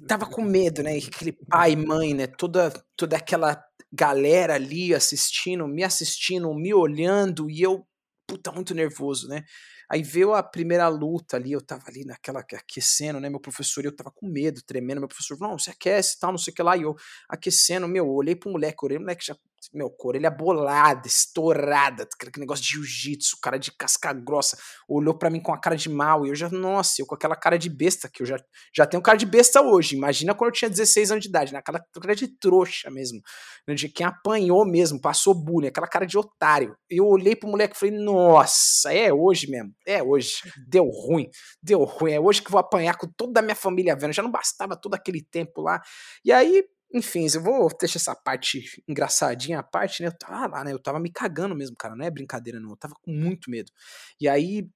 tava 0.09 0.27
com 0.27 0.43
medo, 0.43 0.83
né? 0.83 0.99
Aquele 0.99 1.31
pai, 1.31 1.77
mãe, 1.77 2.13
né? 2.13 2.27
Toda, 2.27 2.73
toda 2.97 3.17
aquela 3.17 3.65
galera 3.93 4.55
ali 4.55 4.93
assistindo, 4.93 5.69
me 5.69 5.85
assistindo, 5.85 6.53
me 6.53 6.75
olhando, 6.75 7.49
e 7.49 7.63
eu, 7.63 7.87
puta, 8.27 8.51
muito 8.51 8.75
nervoso, 8.75 9.29
né? 9.29 9.45
Aí 9.89 10.03
veio 10.03 10.35
a 10.35 10.43
primeira 10.43 10.89
luta 10.89 11.37
ali, 11.37 11.53
eu 11.53 11.61
tava 11.61 11.85
ali 11.87 12.05
naquela 12.05 12.41
aquecendo, 12.41 13.21
né? 13.21 13.31
Meu 13.31 13.39
professor, 13.39 13.85
eu 13.85 13.95
tava 13.95 14.11
com 14.11 14.27
medo, 14.27 14.61
tremendo. 14.67 14.99
Meu 14.99 15.09
professor 15.09 15.39
falou: 15.39 15.53
não, 15.53 15.59
você 15.61 15.71
aquece 15.71 16.19
tal, 16.19 16.33
não 16.33 16.39
sei 16.39 16.53
o 16.53 16.55
que 16.57 16.63
lá. 16.65 16.77
E 16.77 16.83
eu 16.83 16.97
aquecendo, 17.29 17.87
meu, 17.87 18.07
eu 18.07 18.11
olhei 18.11 18.35
pro 18.35 18.51
moleque, 18.51 18.85
orei, 18.85 18.97
o 18.99 19.01
moleque 19.01 19.25
já 19.25 19.37
meu, 19.73 19.95
orelha 20.05 20.31
bolada, 20.31 21.07
estourada, 21.07 22.03
aquele 22.03 22.41
negócio 22.41 22.65
de 22.65 22.71
jiu-jitsu, 22.73 23.39
cara 23.41 23.59
de 23.59 23.73
casca 23.73 24.13
grossa, 24.13 24.59
olhou 24.89 25.17
para 25.17 25.31
mim 25.31 25.41
com 25.41 25.53
a 25.53 25.59
cara 25.59 25.77
de 25.77 25.89
mal, 25.89 26.27
e 26.27 26.29
eu 26.29 26.35
já, 26.35 26.49
nossa, 26.51 27.01
eu 27.01 27.07
com 27.07 27.15
aquela 27.15 27.37
cara 27.37 27.59
de 27.59 27.71
besta, 27.71 28.09
que 28.09 28.23
eu 28.23 28.27
já, 28.27 28.37
já 28.75 28.87
tenho 28.87 29.03
cara 29.03 29.17
de 29.17 29.27
besta 29.27 29.63
hoje, 29.63 29.97
imagina 29.97 30.35
quando 30.35 30.49
eu 30.49 30.55
tinha 30.55 30.69
16 30.69 31.13
anos 31.13 31.23
de 31.23 31.29
idade, 31.29 31.53
né? 31.53 31.59
aquela 31.59 31.81
cara 32.01 32.15
de 32.15 32.29
trouxa 32.29 32.91
mesmo, 32.91 33.21
né? 33.67 33.75
de 33.75 33.89
quem 33.89 34.07
apanhou 34.07 34.65
mesmo, 34.65 35.01
passou 35.01 35.35
bullying, 35.35 35.69
aquela 35.69 35.89
cara 35.89 36.07
de 36.07 36.19
otário. 36.19 36.77
Eu 36.89 37.07
olhei 37.07 37.35
pro 37.35 37.49
moleque 37.49 37.77
e 37.77 37.79
falei, 37.79 37.95
nossa, 37.97 38.93
é 38.93 39.13
hoje 39.13 39.51
mesmo, 39.51 39.73
é 39.87 40.03
hoje, 40.03 40.35
deu 40.69 40.85
ruim, 40.89 41.29
deu 41.63 41.85
ruim, 41.85 42.13
é 42.13 42.21
hoje 42.21 42.43
que 42.43 42.51
vou 42.51 42.61
apanhar 42.61 42.97
com 42.97 43.07
toda 43.07 43.41
a 43.41 43.43
minha 43.43 43.57
família 43.57 43.97
vendo, 43.97 44.13
já 44.13 44.23
não 44.23 44.31
bastava 44.31 44.77
todo 44.77 44.95
aquele 44.95 45.23
tempo 45.23 45.63
lá, 45.63 45.81
e 46.25 46.33
aí 46.33 46.65
enfim, 46.95 47.27
eu 47.35 47.43
vou 47.43 47.69
deixar 47.79 47.99
essa 47.99 48.15
parte 48.15 48.83
engraçadinha 48.87 49.59
à 49.59 49.63
parte, 49.65 50.01
né? 50.01 50.09
Eu 50.09 50.17
tava 50.17 50.47
lá, 50.47 50.65
né? 50.65 50.73
Eu 50.73 50.79
tava 50.79 51.01
me 51.01 51.11
cagando 51.11 51.55
mesmo, 51.55 51.75
cara. 51.77 51.97
Não 51.97 52.05
é 52.05 52.11
brincadeira, 52.11 52.61
não. 52.61 52.71
Eu 52.71 52.77
tava 52.77 52.95
com 53.03 53.11
muito 53.11 53.51
medo. 53.51 53.73
E 54.21 54.29
aí. 54.29 54.69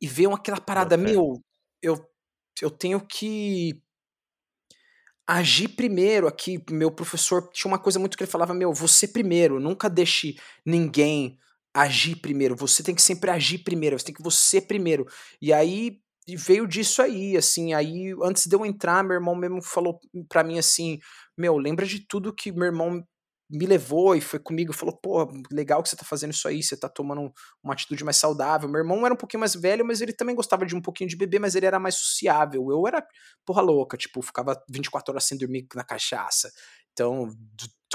E 0.00 0.08
veio 0.08 0.32
aquela 0.32 0.60
parada, 0.60 0.96
meu, 0.96 1.40
eu, 1.80 2.10
eu 2.60 2.70
tenho 2.70 2.98
que 3.06 3.80
agir 5.26 5.68
primeiro 5.68 6.26
aqui. 6.26 6.64
Meu 6.70 6.90
professor 6.90 7.50
tinha 7.50 7.70
uma 7.70 7.78
coisa 7.78 7.98
muito 7.98 8.16
que 8.16 8.24
ele 8.24 8.30
falava: 8.30 8.54
meu, 8.54 8.72
você 8.72 9.06
primeiro, 9.06 9.60
nunca 9.60 9.90
deixe 9.90 10.36
ninguém 10.64 11.38
agir 11.74 12.16
primeiro. 12.16 12.56
Você 12.56 12.82
tem 12.82 12.94
que 12.94 13.02
sempre 13.02 13.30
agir 13.30 13.58
primeiro, 13.58 13.98
você 13.98 14.06
tem 14.06 14.14
que 14.14 14.22
você 14.22 14.62
primeiro. 14.62 15.06
E 15.42 15.52
aí 15.52 16.00
e 16.26 16.36
veio 16.36 16.66
disso 16.66 17.02
aí, 17.02 17.36
assim, 17.36 17.74
aí 17.74 18.14
antes 18.22 18.46
de 18.46 18.56
eu 18.56 18.66
entrar, 18.66 19.04
meu 19.04 19.14
irmão 19.14 19.34
mesmo 19.34 19.62
falou 19.62 20.00
para 20.28 20.42
mim 20.44 20.58
assim, 20.58 20.98
meu, 21.38 21.56
lembra 21.56 21.86
de 21.86 22.00
tudo 22.06 22.34
que 22.34 22.50
meu 22.52 22.64
irmão 22.66 23.04
me 23.48 23.64
levou 23.64 24.16
e 24.16 24.20
foi 24.20 24.38
comigo 24.40 24.72
falou, 24.72 24.96
pô, 24.96 25.28
legal 25.52 25.82
que 25.82 25.88
você 25.88 25.96
tá 25.96 26.04
fazendo 26.04 26.32
isso 26.32 26.48
aí, 26.48 26.62
você 26.62 26.76
tá 26.76 26.88
tomando 26.88 27.32
uma 27.62 27.74
atitude 27.74 28.02
mais 28.04 28.16
saudável. 28.16 28.68
Meu 28.68 28.80
irmão 28.80 29.04
era 29.04 29.14
um 29.14 29.16
pouquinho 29.16 29.40
mais 29.40 29.54
velho, 29.54 29.84
mas 29.84 30.00
ele 30.00 30.12
também 30.12 30.34
gostava 30.34 30.66
de 30.66 30.74
um 30.74 30.82
pouquinho 30.82 31.08
de 31.08 31.16
beber, 31.16 31.38
mas 31.38 31.54
ele 31.54 31.66
era 31.66 31.78
mais 31.78 31.94
sociável. 31.94 32.70
Eu 32.70 32.86
era 32.88 33.06
porra 33.44 33.62
louca, 33.62 33.96
tipo, 33.96 34.20
ficava 34.20 34.60
24 34.68 35.12
horas 35.12 35.24
sem 35.24 35.38
dormir 35.38 35.66
na 35.74 35.84
cachaça. 35.84 36.50
Então, 36.92 37.28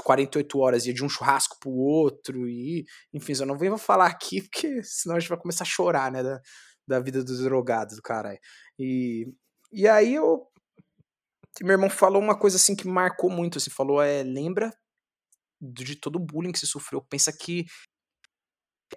48 0.03 0.59
horas 0.59 0.85
ia 0.85 0.93
de 0.93 1.03
um 1.03 1.09
churrasco 1.09 1.57
pro 1.59 1.71
outro 1.71 2.47
e, 2.47 2.85
enfim, 3.13 3.33
eu 3.39 3.45
não 3.45 3.57
venho 3.57 3.77
falar 3.77 4.07
aqui 4.07 4.41
porque 4.49 4.81
senão 4.83 5.15
a 5.17 5.19
gente 5.19 5.29
vai 5.29 5.37
começar 5.37 5.63
a 5.63 5.67
chorar, 5.67 6.11
né, 6.11 6.23
da, 6.23 6.39
da 6.87 6.99
vida 6.99 7.23
dos 7.23 7.39
drogados, 7.39 7.95
do 7.95 8.01
caralho. 8.01 8.39
E, 8.77 9.27
e 9.71 9.87
aí 9.87 10.15
eu. 10.15 10.47
Meu 11.61 11.73
irmão 11.73 11.89
falou 11.89 12.21
uma 12.21 12.37
coisa 12.37 12.55
assim 12.57 12.75
que 12.75 12.87
marcou 12.87 13.29
muito, 13.29 13.57
assim, 13.57 13.69
falou, 13.69 14.01
é, 14.01 14.23
lembra 14.23 14.71
de 15.61 15.95
todo 15.95 16.15
o 16.15 16.19
bullying 16.19 16.51
que 16.51 16.59
você 16.59 16.65
sofreu, 16.65 17.01
pensa 17.01 17.31
que 17.31 17.65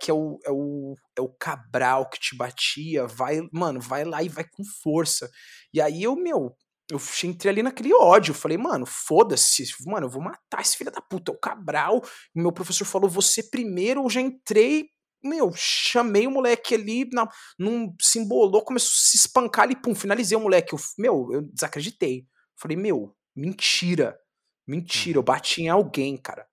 que 0.01 0.11
é 0.11 0.15
o, 0.15 0.39
é 0.45 0.51
o, 0.51 0.97
é 1.17 1.21
o 1.21 1.29
Cabral 1.29 2.09
que 2.09 2.19
te 2.19 2.37
batia, 2.37 3.07
vai, 3.07 3.41
mano, 3.53 3.81
vai 3.81 4.05
lá 4.05 4.23
e 4.23 4.29
vai 4.29 4.45
com 4.45 4.65
força. 4.83 5.31
E 5.73 5.81
aí 5.81 6.03
eu, 6.03 6.17
meu, 6.17 6.57
eu 6.91 7.01
entrei 7.25 7.53
ali 7.53 7.63
naquele 7.63 7.95
ódio, 7.95 8.35
falei, 8.35 8.59
mano, 8.59 8.85
foda-se, 8.87 9.65
mano, 9.87 10.07
eu 10.07 10.11
vou 10.11 10.23
matar 10.23 10.61
esse 10.61 10.77
filho 10.77 10.91
da 10.91 11.01
puta, 11.01 11.33
é 11.33 11.35
o 11.35 11.39
Cabral. 11.39 12.03
Meu 12.35 12.53
professor 12.53 12.85
falou, 12.85 13.09
você 13.09 13.43
primeiro, 13.43 14.03
eu 14.03 14.11
já 14.11 14.21
entrei 14.21 14.89
meu, 15.25 15.53
chamei 15.55 16.27
o 16.27 16.31
moleque 16.31 16.75
ali, 16.75 17.09
não, 17.13 17.29
não 17.59 17.95
se 18.01 18.19
embolou, 18.19 18.65
começou 18.65 18.89
a 18.89 19.11
se 19.11 19.17
espancar 19.17 19.65
ali, 19.65 19.77
pum, 19.77 19.95
finalizei 19.95 20.37
o 20.37 20.41
moleque. 20.41 20.75
Eu, 20.75 20.79
meu, 20.99 21.29
eu 21.33 21.43
desacreditei. 21.43 22.27
Falei, 22.57 22.77
meu, 22.77 23.15
mentira. 23.35 24.19
Mentira, 24.67 25.17
eu 25.17 25.21
uhum. 25.21 25.25
bati 25.25 25.63
em 25.63 25.69
alguém, 25.69 26.17
cara. 26.17 26.47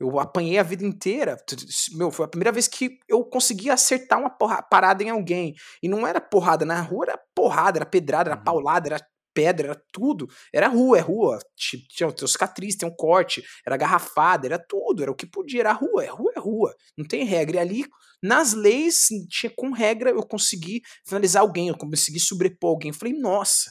Eu 0.00 0.18
apanhei 0.18 0.58
a 0.58 0.64
vida 0.64 0.84
inteira. 0.84 1.36
Meu, 1.92 2.10
foi 2.10 2.24
a 2.24 2.28
primeira 2.28 2.50
vez 2.50 2.66
que 2.66 2.98
eu 3.08 3.24
consegui 3.24 3.70
acertar 3.70 4.18
uma 4.18 4.30
porra, 4.30 4.60
parada 4.62 5.02
em 5.02 5.10
alguém. 5.10 5.54
E 5.82 5.88
não 5.88 6.06
era 6.06 6.20
porrada 6.20 6.64
na 6.64 6.80
rua, 6.80 7.04
era 7.04 7.20
porrada, 7.34 7.78
era 7.78 7.86
pedrada, 7.86 8.30
era 8.30 8.38
uhum. 8.38 8.44
paulada, 8.44 8.88
era 8.88 9.06
pedra, 9.34 9.68
era 9.68 9.82
tudo. 9.92 10.28
Era 10.52 10.68
rua, 10.68 10.98
é 10.98 11.00
rua. 11.00 11.38
Tinha, 11.56 12.12
tinha 12.12 12.28
cicatriz, 12.28 12.76
tem 12.76 12.88
um 12.88 12.94
corte, 12.94 13.42
era 13.66 13.76
garrafada, 13.76 14.46
era 14.46 14.58
tudo, 14.58 15.02
era 15.02 15.10
o 15.10 15.14
que 15.14 15.26
podia, 15.26 15.60
era 15.60 15.72
rua, 15.72 16.04
é 16.04 16.08
rua, 16.08 16.32
é 16.36 16.40
rua. 16.40 16.74
Não 16.96 17.06
tem 17.06 17.24
regra. 17.24 17.56
E 17.56 17.60
ali, 17.60 17.84
nas 18.22 18.52
leis, 18.52 19.08
tinha 19.28 19.52
com 19.56 19.72
regra, 19.72 20.10
eu 20.10 20.22
consegui 20.22 20.82
finalizar 21.06 21.42
alguém, 21.42 21.68
eu 21.68 21.76
consegui 21.76 22.20
sobrepor 22.20 22.70
alguém. 22.70 22.90
Eu 22.90 22.96
falei, 22.96 23.14
nossa, 23.14 23.70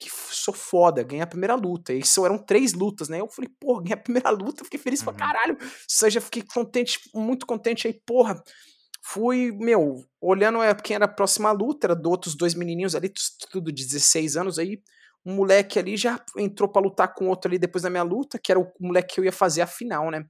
que 0.00 0.10
sou 0.10 0.54
foda, 0.54 1.02
ganhei 1.02 1.22
a 1.22 1.26
primeira 1.26 1.54
luta. 1.54 1.92
E 1.92 1.98
isso 1.98 2.24
eram 2.24 2.38
três 2.38 2.72
lutas, 2.72 3.08
né? 3.10 3.20
Eu 3.20 3.28
falei, 3.28 3.50
porra, 3.60 3.82
ganhei 3.82 3.94
a 3.94 4.02
primeira 4.02 4.30
luta, 4.30 4.64
fiquei 4.64 4.80
feliz 4.80 5.00
uhum. 5.00 5.06
pra 5.06 5.14
caralho. 5.14 5.58
Ou 5.60 5.68
seja, 5.86 6.20
fiquei 6.22 6.42
contente, 6.42 6.98
muito 7.14 7.46
contente 7.46 7.86
aí, 7.86 8.00
porra. 8.06 8.42
Fui, 9.12 9.50
meu, 9.50 10.04
olhando 10.20 10.58
quem 10.84 10.94
era 10.94 11.04
a 11.04 11.08
próxima 11.08 11.50
luta, 11.50 11.88
era 11.88 11.96
do 11.96 12.08
outros 12.08 12.36
dois 12.36 12.54
menininhos 12.54 12.94
ali, 12.94 13.12
tudo 13.50 13.72
de 13.72 13.84
16 13.84 14.36
anos 14.36 14.56
aí. 14.56 14.80
Um 15.26 15.34
moleque 15.34 15.80
ali 15.80 15.96
já 15.96 16.24
entrou 16.36 16.68
para 16.68 16.82
lutar 16.82 17.12
com 17.12 17.28
outro 17.28 17.50
ali 17.50 17.58
depois 17.58 17.82
da 17.82 17.90
minha 17.90 18.04
luta, 18.04 18.38
que 18.38 18.52
era 18.52 18.60
o 18.60 18.72
moleque 18.78 19.14
que 19.14 19.20
eu 19.20 19.24
ia 19.24 19.32
fazer 19.32 19.62
a 19.62 19.66
final, 19.66 20.12
né? 20.12 20.24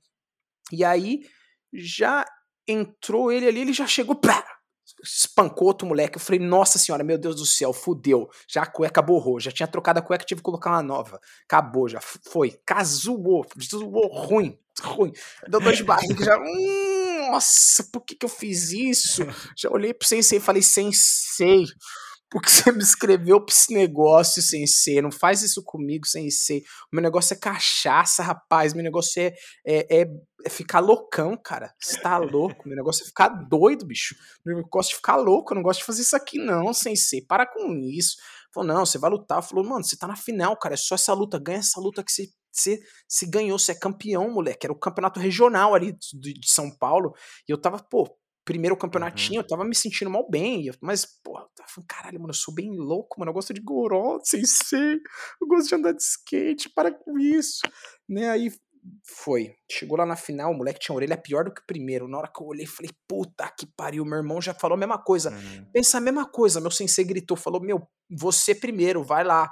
E 0.73 0.83
aí 0.83 1.21
já 1.75 2.25
entrou 2.67 3.31
ele 3.31 3.49
ali, 3.49 3.61
ele 3.61 3.73
já 3.75 3.87
chegou, 3.87 4.17
pá, 4.17 4.43
espancou 5.05 5.69
outro 5.69 5.87
moleque. 5.87 6.17
Eu 6.17 6.21
falei, 6.21 6.41
nossa 6.41 6.79
senhora, 6.79 7.05
meu 7.05 7.19
Deus 7.19 7.37
do 7.37 7.45
céu, 7.45 7.75
fudeu. 7.75 8.31
Já 8.49 8.63
a 8.63 8.67
cueca 8.67 9.03
borrou, 9.03 9.39
já 9.39 9.51
tinha 9.51 9.67
trocado 9.67 9.99
a 9.99 10.03
cueca, 10.03 10.25
tive 10.25 10.41
que 10.41 10.45
colocar 10.45 10.71
uma 10.71 10.83
nova. 10.83 11.21
Acabou, 11.45 11.87
já 11.87 12.01
foi. 12.01 12.59
Casuou, 12.65 13.47
zoou 13.63 14.09
ruim, 14.09 14.59
ruim. 14.83 15.13
Deu 15.47 15.61
dor 15.61 15.75
de 15.75 15.85
barriga, 15.85 16.25
já. 16.25 16.39
Hum, 16.39 16.90
nossa, 17.31 17.85
por 17.93 18.05
que, 18.05 18.15
que 18.15 18.25
eu 18.25 18.31
fiz 18.31 18.73
isso? 18.73 19.23
Já 19.57 19.71
olhei 19.71 19.95
pro 19.95 20.07
sensei 20.07 20.39
e 20.39 20.41
falei, 20.41 20.63
sensei 20.63 21.67
porque 22.31 22.49
você 22.49 22.71
me 22.71 22.79
escreveu 22.79 23.45
pra 23.45 23.53
esse 23.53 23.75
negócio, 23.75 24.41
sensei. 24.41 25.03
Não 25.03 25.11
faz 25.11 25.43
isso 25.43 25.65
comigo, 25.65 26.07
sensei. 26.07 26.61
O 26.91 26.95
meu 26.95 27.03
negócio 27.03 27.35
é 27.35 27.37
cachaça, 27.37 28.23
rapaz. 28.23 28.73
Meu 28.73 28.85
negócio 28.85 29.21
é, 29.21 29.35
é, 29.67 30.03
é, 30.03 30.07
é 30.45 30.49
ficar 30.49 30.79
loucão, 30.79 31.37
cara. 31.37 31.75
Você 31.81 32.01
tá 32.01 32.17
louco. 32.19 32.69
Meu 32.69 32.77
negócio 32.77 33.03
é 33.03 33.07
ficar 33.07 33.29
doido, 33.29 33.85
bicho. 33.85 34.15
Meu 34.47 34.57
negócio 34.57 34.93
é 34.93 34.97
ficar 34.97 35.17
louco. 35.17 35.53
Eu 35.53 35.57
não 35.57 35.63
gosto 35.63 35.81
de 35.81 35.87
fazer 35.87 36.03
isso 36.03 36.15
aqui, 36.15 36.39
não, 36.39 36.73
sensei. 36.73 37.21
Para 37.21 37.45
com 37.45 37.75
isso. 37.75 38.17
Falou, 38.55 38.75
não, 38.75 38.87
você 38.87 38.97
vai 38.97 39.11
lutar. 39.11 39.43
Falou, 39.43 39.65
mano, 39.65 39.83
você 39.83 39.97
tá 39.97 40.07
na 40.07 40.17
final, 40.17 40.57
cara. 40.57 40.75
É 40.75 40.79
só 40.79 40.95
essa 40.95 41.13
luta. 41.13 41.37
Ganha 41.37 41.59
essa 41.59 41.81
luta 41.81 42.05
que 42.05 42.13
você 42.13 42.29
você 42.53 42.81
se 43.09 43.27
ganhou, 43.27 43.59
você 43.59 43.73
é 43.73 43.75
campeão, 43.75 44.31
moleque. 44.31 44.67
Era 44.67 44.73
o 44.73 44.79
campeonato 44.79 45.21
regional 45.21 45.75
ali 45.75 45.93
de, 45.93 46.35
de, 46.35 46.51
São 46.51 46.71
Paulo. 46.71 47.15
E 47.49 47.53
eu 47.53 47.61
tava, 47.61 47.79
pô, 47.79 48.09
primeiro 48.45 48.77
campeonatinho, 48.77 49.39
uhum. 49.39 49.45
eu 49.45 49.47
tava 49.47 49.65
me 49.65 49.75
sentindo 49.75 50.11
mal 50.11 50.29
bem, 50.29 50.71
mas, 50.81 51.07
pô, 51.23 51.39
eu 51.39 51.49
tava 51.55 51.69
falando, 51.69 51.87
caralho, 51.87 52.21
mano, 52.21 52.31
eu 52.31 52.37
sou 52.37 52.53
bem 52.53 52.71
louco, 52.75 53.21
mano, 53.21 53.31
eu 53.31 53.35
gosto 53.35 53.55
de 53.55 53.61
goró, 53.61 54.19
sem 54.25 54.45
ser, 54.45 55.01
eu 55.41 55.47
gosto 55.47 55.69
de 55.69 55.75
andar 55.75 55.93
de 55.93 56.03
skate, 56.03 56.71
para 56.75 56.93
com 56.93 57.19
isso, 57.19 57.61
né, 58.09 58.29
aí 58.29 58.53
foi, 59.05 59.55
chegou 59.71 59.97
lá 59.97 60.07
na 60.07 60.17
final, 60.17 60.53
o 60.53 60.57
moleque 60.57 60.81
tinha 60.81 60.95
a 60.95 60.97
orelha 60.97 61.17
pior 61.17 61.45
do 61.45 61.53
que 61.53 61.61
o 61.61 61.67
primeiro, 61.67 62.09
na 62.09 62.19
hora 62.19 62.33
que 62.35 62.43
eu 62.43 62.47
olhei, 62.47 62.67
falei, 62.67 62.91
puta 63.07 63.49
que 63.57 63.67
pariu, 63.67 64.05
meu 64.05 64.19
irmão 64.19 64.41
já 64.41 64.55
falou 64.55 64.75
a 64.75 64.79
mesma 64.79 64.99
coisa, 64.99 65.31
uhum. 65.31 65.67
pensa 65.73 65.99
a 65.99 66.01
mesma 66.01 66.27
coisa, 66.27 66.61
meu 66.61 66.71
sensei 66.71 67.05
gritou, 67.05 67.37
falou, 67.37 67.61
meu, 67.61 67.87
você 68.11 68.55
primeiro, 68.55 69.05
vai 69.05 69.23
lá, 69.23 69.51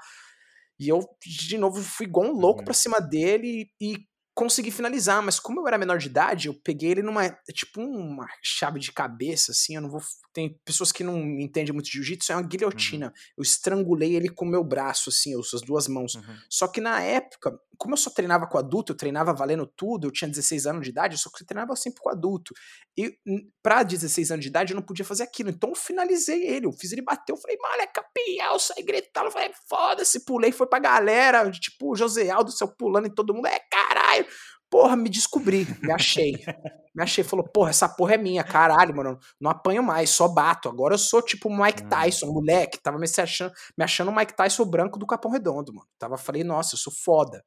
e 0.78 0.88
eu, 0.88 1.00
de 1.24 1.58
novo, 1.58 1.82
fui 1.82 2.06
igual 2.06 2.26
um 2.28 2.32
louco 2.32 2.60
uhum. 2.60 2.64
pra 2.64 2.74
cima 2.74 3.00
dele 3.00 3.70
e 3.80 4.07
consegui 4.38 4.70
finalizar, 4.70 5.20
mas 5.20 5.40
como 5.40 5.60
eu 5.60 5.66
era 5.66 5.76
menor 5.76 5.98
de 5.98 6.06
idade, 6.06 6.46
eu 6.46 6.54
peguei 6.54 6.92
ele 6.92 7.02
numa, 7.02 7.24
é 7.24 7.52
tipo 7.52 7.80
uma 7.80 8.24
chave 8.40 8.78
de 8.78 8.92
cabeça, 8.92 9.50
assim, 9.50 9.74
eu 9.74 9.82
não 9.82 9.90
vou, 9.90 10.00
tem 10.32 10.56
pessoas 10.64 10.92
que 10.92 11.02
não 11.02 11.18
entendem 11.40 11.72
muito 11.72 11.86
de 11.86 11.94
jiu-jitsu, 11.94 12.30
é 12.30 12.36
uma 12.36 12.46
guilhotina, 12.46 13.06
uhum. 13.06 13.12
eu 13.38 13.42
estrangulei 13.42 14.14
ele 14.14 14.28
com 14.28 14.44
o 14.44 14.48
meu 14.48 14.62
braço, 14.62 15.10
assim, 15.10 15.34
as 15.36 15.60
duas 15.62 15.88
mãos, 15.88 16.14
uhum. 16.14 16.36
só 16.48 16.68
que 16.68 16.80
na 16.80 17.02
época, 17.02 17.58
como 17.76 17.94
eu 17.94 17.98
só 17.98 18.10
treinava 18.10 18.46
com 18.46 18.56
adulto, 18.56 18.92
eu 18.92 18.96
treinava 18.96 19.34
valendo 19.34 19.66
tudo, 19.66 20.06
eu 20.06 20.12
tinha 20.12 20.30
16 20.30 20.66
anos 20.68 20.84
de 20.84 20.90
idade, 20.90 21.14
eu 21.16 21.18
só 21.18 21.30
treinava 21.44 21.74
sempre 21.74 22.00
com 22.00 22.08
adulto, 22.08 22.54
e 22.96 23.18
pra 23.60 23.82
16 23.82 24.30
anos 24.30 24.44
de 24.44 24.50
idade 24.50 24.72
eu 24.72 24.76
não 24.76 24.86
podia 24.86 25.04
fazer 25.04 25.24
aquilo, 25.24 25.50
então 25.50 25.70
eu 25.70 25.74
finalizei 25.74 26.46
ele, 26.46 26.66
eu 26.66 26.72
fiz 26.72 26.92
ele 26.92 27.02
bater, 27.02 27.32
eu 27.32 27.36
falei, 27.36 27.56
mano, 27.60 27.82
é 27.82 27.86
campeão, 27.88 28.56
saí 28.60 28.84
gritando, 28.84 29.26
eu 29.26 29.32
falei, 29.32 29.50
foda-se, 29.68 30.24
pulei, 30.24 30.52
foi 30.52 30.68
pra 30.68 30.78
galera, 30.78 31.50
tipo, 31.50 31.90
o 31.90 31.96
José 31.96 32.30
Aldo, 32.30 32.52
seu 32.52 32.68
pulando 32.68 33.08
em 33.08 33.14
todo 33.14 33.34
mundo, 33.34 33.48
é 33.48 33.58
caralho, 33.58 34.27
Porra, 34.70 34.96
me 34.96 35.08
descobri, 35.08 35.66
me 35.82 35.92
achei. 35.92 36.32
me 36.94 37.02
achei, 37.02 37.24
falou, 37.24 37.48
porra, 37.48 37.70
essa 37.70 37.88
porra 37.88 38.14
é 38.14 38.18
minha, 38.18 38.44
caralho, 38.44 38.94
mano. 38.94 39.18
Não 39.40 39.50
apanho 39.50 39.82
mais, 39.82 40.10
só 40.10 40.28
bato. 40.28 40.68
Agora 40.68 40.94
eu 40.94 40.98
sou 40.98 41.22
tipo 41.22 41.48
Mike 41.50 41.84
hum. 41.84 41.88
Tyson, 41.88 42.26
moleque. 42.26 42.78
Tava 42.82 42.98
me 42.98 43.06
achando, 43.06 43.52
me 43.76 43.84
achando 43.84 44.10
o 44.10 44.14
Mike 44.14 44.36
Tyson 44.36 44.64
branco 44.66 44.98
do 44.98 45.06
Capão 45.06 45.30
Redondo, 45.30 45.72
mano. 45.72 45.88
Tava, 45.98 46.18
falei, 46.18 46.44
nossa, 46.44 46.74
eu 46.74 46.78
sou 46.78 46.92
foda. 46.92 47.42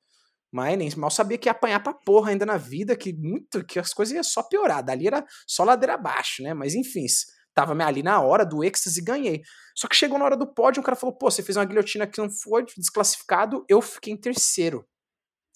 Mas 0.52 0.78
nem 0.78 0.90
mal 0.98 1.10
sabia 1.10 1.38
que 1.38 1.48
ia 1.48 1.52
apanhar 1.52 1.82
pra 1.82 1.94
porra 1.94 2.32
ainda 2.32 2.46
na 2.46 2.58
vida, 2.58 2.96
que 2.96 3.14
muito, 3.14 3.64
que 3.64 3.80
as 3.80 3.94
coisas 3.94 4.14
iam 4.14 4.24
só 4.24 4.44
piorar. 4.44 4.84
Dali 4.84 5.08
era 5.08 5.26
só 5.48 5.64
ladeira 5.64 5.94
abaixo, 5.94 6.44
né? 6.44 6.54
Mas 6.54 6.76
enfim, 6.76 7.06
tava 7.54 7.74
ali 7.86 8.04
na 8.04 8.20
hora 8.20 8.46
do 8.46 8.64
êxtase 8.64 9.00
e 9.00 9.04
ganhei. 9.04 9.42
Só 9.76 9.88
que 9.88 9.96
chegou 9.96 10.20
na 10.20 10.26
hora 10.26 10.36
do 10.36 10.54
pódio, 10.54 10.82
o 10.82 10.84
cara 10.84 10.98
falou, 10.98 11.16
pô, 11.16 11.32
você 11.32 11.42
fez 11.42 11.56
uma 11.56 11.64
guilhotina 11.64 12.06
que 12.06 12.20
não 12.20 12.30
foi 12.30 12.66
desclassificado, 12.78 13.64
eu 13.70 13.82
fiquei 13.82 14.12
em 14.12 14.18
terceiro. 14.18 14.86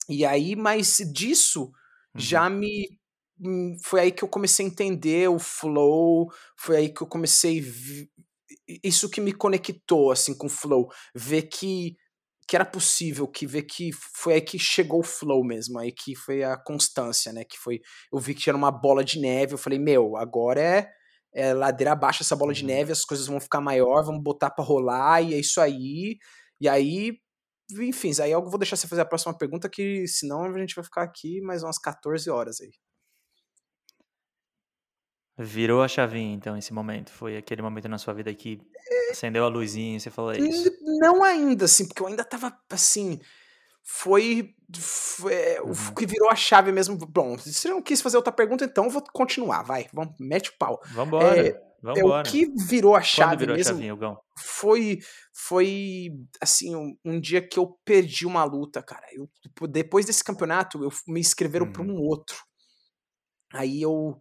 E 0.10 0.26
aí, 0.26 0.56
mas 0.56 0.98
disso 1.14 1.64
uhum. 1.64 1.72
já 2.16 2.50
me 2.50 2.88
hum, 3.40 3.78
foi 3.84 4.02
aí 4.02 4.12
que 4.12 4.24
eu 4.24 4.28
comecei 4.28 4.66
a 4.66 4.70
entender 4.70 5.30
o 5.30 5.40
flow, 5.40 6.32
foi 6.58 6.78
aí 6.78 6.90
que 6.90 7.02
eu 7.02 7.08
comecei 7.08 7.64
isso 8.84 9.10
que 9.10 9.22
me 9.22 9.34
conectou 9.34 10.12
assim 10.12 10.36
com 10.36 10.48
o 10.48 10.50
flow, 10.50 10.90
ver 11.14 11.44
que 11.44 11.96
que 12.48 12.56
era 12.56 12.66
possível, 12.66 13.28
que 13.28 13.48
ver 13.48 13.64
que 13.64 13.92
foi 13.92 14.36
aí 14.36 14.42
que 14.42 14.60
chegou 14.60 15.00
o 15.00 15.04
flow 15.04 15.44
mesmo, 15.44 15.80
aí 15.80 15.92
que 15.92 16.16
foi 16.16 16.44
a 16.44 16.56
constância, 16.56 17.34
né? 17.34 17.44
Que 17.44 17.58
foi 17.58 17.82
eu 18.14 18.20
vi 18.20 18.36
que 18.36 18.42
tinha 18.42 18.56
uma 18.56 18.72
bola 18.72 19.04
de 19.04 19.20
neve, 19.20 19.56
eu 19.56 19.58
falei, 19.58 19.80
meu, 19.80 20.16
agora 20.16 20.62
é, 20.62 20.88
é 21.34 21.54
ladeira 21.54 21.94
abaixo 21.94 22.22
essa 22.22 22.36
bola 22.36 22.54
de 22.54 22.62
uhum. 22.62 22.68
neve, 22.68 22.92
as 22.92 23.04
coisas 23.04 23.26
vão 23.28 23.40
ficar 23.40 23.62
maior, 23.62 24.04
vamos 24.04 24.22
botar 24.24 24.52
para 24.52 24.64
rolar 24.64 25.22
e 25.24 25.34
é 25.34 25.40
isso 25.40 25.60
aí. 25.60 26.18
E 26.62 26.70
aí 26.70 27.18
enfim, 27.72 28.12
aí 28.22 28.32
eu 28.32 28.44
vou 28.44 28.60
deixar 28.60 28.76
você 28.76 28.88
fazer 28.88 29.02
a 29.02 29.06
próxima 29.06 29.38
pergunta, 29.38 29.70
que 29.70 30.08
senão 30.08 30.44
a 30.44 30.60
gente 30.60 30.76
vai 30.76 30.84
ficar 30.84 31.04
aqui 31.04 31.42
mais 31.42 31.64
umas 31.64 31.78
14 31.78 32.30
horas 32.30 32.62
aí. 32.62 32.72
Virou 35.38 35.82
a 35.82 35.88
chavinha, 35.88 36.34
então, 36.34 36.56
esse 36.56 36.74
momento. 36.74 37.12
Foi 37.12 37.36
aquele 37.36 37.62
momento 37.62 37.90
na 37.90 37.98
sua 37.98 38.14
vida 38.14 38.34
que 38.34 38.62
acendeu 39.12 39.44
a 39.44 39.50
luzinha 39.50 39.98
e 39.98 40.00
você 40.00 40.10
falou 40.10 40.32
é 40.32 40.40
isso. 40.40 40.72
Não 41.00 41.24
ainda, 41.24 41.66
assim, 41.66 41.86
porque 41.88 42.02
eu 42.02 42.08
ainda 42.08 42.24
tava, 42.24 42.58
assim... 42.70 43.20
Foi, 43.88 44.56
foi 44.80 45.34
é, 45.34 45.62
uhum. 45.62 45.72
o 45.72 45.96
que 45.96 46.08
virou 46.08 46.32
a 46.32 46.36
chave 46.36 46.72
mesmo. 46.72 46.98
Bom, 46.98 47.38
se 47.38 47.54
você 47.54 47.70
não 47.70 47.84
quis 47.84 48.02
fazer 48.02 48.18
outra 48.18 48.34
pergunta, 48.34 48.66
então 48.66 48.86
eu 48.86 48.90
vou 48.90 49.04
continuar, 49.14 49.62
vai. 49.62 49.88
Vamos, 49.94 50.16
mete 50.20 50.50
o 50.50 50.58
pau. 50.58 50.82
Vambora. 50.88 51.48
É, 51.50 51.62
é, 51.96 52.04
o 52.04 52.24
que 52.24 52.46
virou 52.56 52.96
a 52.96 53.02
chave 53.02 53.38
virou 53.38 53.56
mesmo 53.56 53.72
a 53.72 53.76
chavinha, 53.76 54.18
foi 54.38 55.00
foi 55.34 56.12
assim 56.42 56.76
um, 56.76 56.98
um, 57.04 57.20
dia 57.20 57.46
que 57.46 57.60
eu 57.60 57.78
perdi 57.86 58.26
uma 58.26 58.44
luta, 58.44 58.82
cara. 58.82 59.06
Eu, 59.14 59.30
tipo, 59.42 59.68
depois 59.68 60.06
desse 60.06 60.24
campeonato, 60.24 60.84
eu 60.84 60.92
me 61.08 61.20
inscreveram 61.20 61.66
uhum. 61.68 61.74
para 61.74 61.82
um 61.84 61.98
outro. 61.98 62.38
Aí 63.54 63.82
eu, 63.82 64.18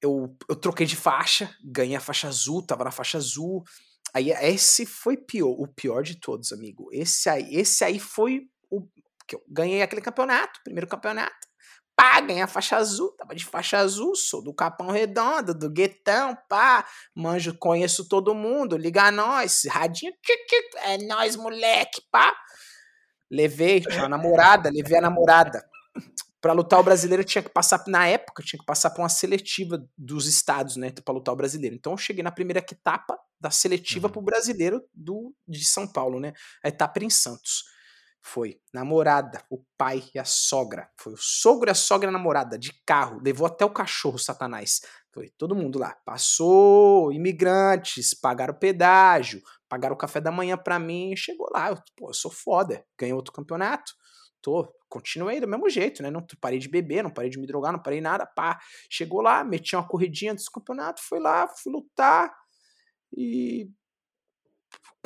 eu 0.00 0.36
eu 0.48 0.56
troquei 0.56 0.86
de 0.86 0.96
faixa, 0.96 1.54
ganhei 1.64 1.96
a 1.96 2.00
faixa 2.00 2.28
azul, 2.28 2.64
tava 2.64 2.84
na 2.84 2.90
faixa 2.90 3.18
azul. 3.18 3.64
Aí 4.12 4.30
esse 4.30 4.86
foi 4.86 5.16
pior, 5.16 5.50
o 5.58 5.66
pior 5.66 6.02
de 6.02 6.20
todos, 6.20 6.52
amigo. 6.52 6.88
Esse 6.92 7.28
aí, 7.28 7.54
esse 7.54 7.84
aí 7.84 7.98
foi 7.98 8.42
o 8.70 8.86
que 9.26 9.36
eu 9.36 9.42
ganhei 9.48 9.82
aquele 9.82 10.02
campeonato, 10.02 10.60
primeiro 10.64 10.88
campeonato 10.88 11.49
pá, 12.00 12.18
ganhei 12.18 12.42
a 12.42 12.46
faixa 12.46 12.78
azul, 12.78 13.10
tava 13.10 13.34
de 13.34 13.44
faixa 13.44 13.76
azul, 13.76 14.16
sou 14.16 14.42
do 14.42 14.54
Capão 14.54 14.90
Redondo, 14.90 15.52
do 15.52 15.68
Guetão, 15.68 16.34
pá, 16.48 16.86
manjo, 17.14 17.54
conheço 17.58 18.08
todo 18.08 18.34
mundo, 18.34 18.74
liga 18.74 19.02
a 19.02 19.10
nós, 19.12 19.66
radinho, 19.68 20.10
é 20.84 20.96
nós, 21.06 21.36
moleque, 21.36 22.00
pá. 22.10 22.34
Levei, 23.30 23.82
tinha 23.82 23.98
uma 23.98 24.08
namorada, 24.08 24.70
levei 24.70 24.96
a 24.96 25.02
namorada. 25.02 25.62
Para 26.40 26.54
lutar 26.54 26.80
o 26.80 26.82
brasileiro 26.82 27.22
tinha 27.22 27.42
que 27.42 27.50
passar, 27.50 27.84
na 27.86 28.06
época, 28.06 28.42
tinha 28.42 28.58
que 28.58 28.64
passar 28.64 28.88
por 28.90 29.02
uma 29.02 29.10
seletiva 29.10 29.86
dos 29.96 30.26
estados, 30.26 30.76
né, 30.76 30.90
para 31.04 31.12
lutar 31.12 31.34
o 31.34 31.36
brasileiro. 31.36 31.76
Então 31.76 31.92
eu 31.92 31.98
cheguei 31.98 32.24
na 32.24 32.32
primeira 32.32 32.60
etapa 32.60 33.18
da 33.38 33.50
seletiva 33.50 34.06
uhum. 34.06 34.12
pro 34.12 34.22
brasileiro 34.22 34.82
do, 34.94 35.34
de 35.46 35.62
São 35.66 35.86
Paulo, 35.86 36.18
né, 36.18 36.32
a 36.64 36.68
etapa 36.68 37.04
em 37.04 37.10
Santos. 37.10 37.64
Foi 38.22 38.60
namorada, 38.72 39.42
o 39.50 39.64
pai 39.78 40.02
e 40.14 40.18
a 40.18 40.24
sogra. 40.24 40.90
Foi 40.98 41.14
o 41.14 41.16
sogro 41.16 41.70
e 41.70 41.72
a 41.72 41.74
sogra 41.74 42.10
namorada, 42.10 42.58
de 42.58 42.72
carro. 42.84 43.20
Levou 43.22 43.46
até 43.46 43.64
o 43.64 43.70
cachorro, 43.70 44.18
Satanás. 44.18 44.80
Foi 45.12 45.30
todo 45.36 45.54
mundo 45.56 45.78
lá. 45.78 45.96
Passou, 46.04 47.12
imigrantes, 47.12 48.14
pagaram 48.14 48.54
pedágio, 48.54 49.42
pagaram 49.68 49.94
o 49.94 49.98
café 49.98 50.20
da 50.20 50.30
manhã 50.30 50.56
pra 50.56 50.78
mim. 50.78 51.14
Chegou 51.16 51.48
lá, 51.52 51.70
eu, 51.70 51.76
pô, 51.96 52.10
eu 52.10 52.14
sou 52.14 52.30
foda. 52.30 52.84
Ganhei 52.98 53.14
outro 53.14 53.32
campeonato. 53.32 53.92
Tô, 54.42 54.72
continuei 54.88 55.40
do 55.40 55.48
mesmo 55.48 55.68
jeito, 55.68 56.02
né? 56.02 56.10
Não 56.10 56.24
parei 56.40 56.58
de 56.58 56.68
beber, 56.68 57.02
não 57.02 57.10
parei 57.10 57.30
de 57.30 57.38
me 57.38 57.46
drogar, 57.46 57.72
não 57.72 57.82
parei 57.82 58.00
nada. 58.00 58.26
Pá, 58.26 58.58
chegou 58.88 59.20
lá, 59.20 59.42
meti 59.44 59.74
uma 59.76 59.86
corridinha 59.86 60.34
desse 60.34 60.50
campeonato, 60.50 61.02
fui 61.02 61.18
lá, 61.18 61.48
fui 61.48 61.72
lutar. 61.72 62.32
E 63.16 63.68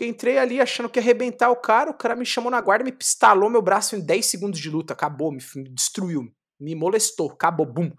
Entrei 0.00 0.38
ali 0.38 0.60
achando 0.60 0.88
que 0.88 0.98
ia 0.98 1.02
arrebentar 1.02 1.50
o 1.50 1.56
cara, 1.56 1.90
o 1.90 1.94
cara 1.94 2.16
me 2.16 2.26
chamou 2.26 2.50
na 2.50 2.60
guarda, 2.60 2.84
me 2.84 2.92
pistalou 2.92 3.48
meu 3.48 3.62
braço 3.62 3.94
em 3.94 4.04
10 4.04 4.26
segundos 4.26 4.58
de 4.58 4.68
luta, 4.68 4.92
acabou, 4.92 5.30
me, 5.30 5.38
me 5.54 5.68
destruiu, 5.68 6.34
me 6.58 6.74
molestou, 6.74 7.30
acabou, 7.30 7.64
bum. 7.64 7.92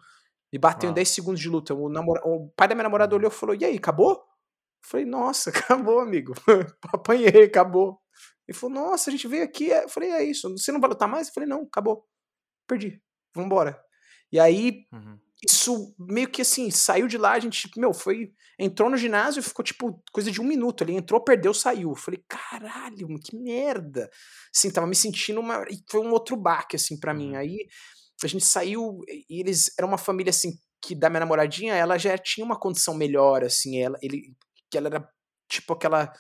Me 0.52 0.60
bateu 0.60 0.90
ah. 0.90 0.92
em 0.92 0.96
10 0.96 1.10
segundos 1.10 1.40
de 1.40 1.50
luta. 1.50 1.74
O, 1.74 1.90
namora... 1.90 2.22
o 2.26 2.50
pai 2.56 2.68
da 2.68 2.76
minha 2.76 2.84
namorada 2.84 3.16
olhou 3.16 3.32
e 3.32 3.34
falou: 3.34 3.56
E 3.56 3.64
aí, 3.66 3.78
acabou? 3.78 4.12
Eu 4.12 4.90
falei: 4.90 5.06
Nossa, 5.06 5.50
acabou, 5.56 6.00
amigo. 6.00 6.34
Apanhei, 6.94 7.44
acabou. 7.44 8.00
Ele 8.48 8.58
falou, 8.58 8.76
nossa, 8.76 9.10
a 9.10 9.12
gente 9.12 9.28
veio 9.28 9.44
aqui. 9.44 9.68
Eu 9.68 9.90
falei, 9.90 10.12
é 10.12 10.24
isso. 10.24 10.50
Você 10.52 10.72
não 10.72 10.80
vai 10.80 10.90
lutar 10.90 11.08
mais? 11.08 11.28
Eu 11.28 11.34
falei, 11.34 11.50
não, 11.50 11.64
acabou. 11.64 12.08
Perdi. 12.68 13.02
Vambora. 13.36 13.84
E 14.32 14.40
aí, 14.40 14.86
uhum. 14.92 15.20
Isso 15.44 15.94
meio 16.00 16.30
que 16.30 16.42
assim, 16.42 16.72
saiu 16.72 17.08
de 17.08 17.18
lá, 17.18 17.34
a 17.34 17.40
gente, 17.40 17.70
meu, 17.78 17.94
foi. 17.94 18.34
Entrou 18.58 18.90
no 18.90 18.96
ginásio 18.96 19.42
e 19.42 19.44
ficou 19.44 19.66
tipo 19.66 20.02
coisa 20.14 20.32
de 20.32 20.40
um 20.40 20.46
minuto. 20.46 20.82
Ele 20.82 20.94
entrou, 20.94 21.22
perdeu, 21.22 21.54
saiu. 21.54 21.90
Eu 21.90 21.96
falei, 21.96 22.24
caralho, 22.28 23.08
que 23.20 23.36
merda. 23.36 24.10
Assim, 24.56 24.72
tava 24.72 24.88
me 24.88 24.96
sentindo 24.96 25.42
uma. 25.42 25.66
E 25.70 25.84
foi 25.90 26.00
um 26.00 26.12
outro 26.12 26.38
baque, 26.38 26.78
assim, 26.78 26.98
para 26.98 27.14
mim. 27.14 27.32
Uhum. 27.32 27.38
Aí 27.38 27.58
a 28.24 28.28
gente 28.28 28.46
saiu 28.46 29.00
e 29.30 29.42
eles. 29.42 29.72
Era 29.78 29.86
uma 29.86 29.98
família, 29.98 30.30
assim, 30.30 30.58
que 30.82 30.96
da 30.96 31.10
minha 31.10 31.20
namoradinha, 31.20 31.76
ela 31.76 31.98
já 31.98 32.18
tinha 32.18 32.46
uma 32.46 32.58
condição 32.58 32.96
melhor, 32.96 33.44
assim. 33.44 33.78
Ela, 33.82 33.98
ele, 34.02 34.34
que 34.72 34.78
ela 34.78 34.88
era 34.88 35.10
tipo 35.50 35.74
aquela 35.74 36.14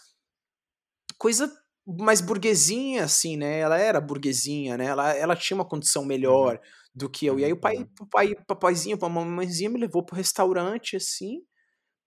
coisa 1.17 1.49
mais 1.87 2.19
burguesinha, 2.19 3.05
assim, 3.05 3.37
né? 3.37 3.59
Ela 3.59 3.77
era 3.77 4.01
burguesinha, 4.01 4.77
né? 4.77 4.85
Ela, 4.85 5.13
ela 5.13 5.35
tinha 5.35 5.55
uma 5.55 5.67
condição 5.67 6.03
melhor 6.03 6.55
uhum. 6.55 6.84
Do 6.95 7.09
que 7.09 7.25
eu. 7.25 7.37
E 7.39 7.45
aí 7.45 7.51
o 7.51 7.59
pai, 7.59 7.77
uhum. 7.77 7.87
o 8.01 8.05
pai, 8.07 8.31
o 8.31 8.45
papaizinho, 8.45 8.97
a 9.01 9.09
mamãezinha 9.09 9.69
me 9.69 9.79
levou 9.79 10.03
pro 10.03 10.15
restaurante, 10.15 10.95
assim, 10.95 11.41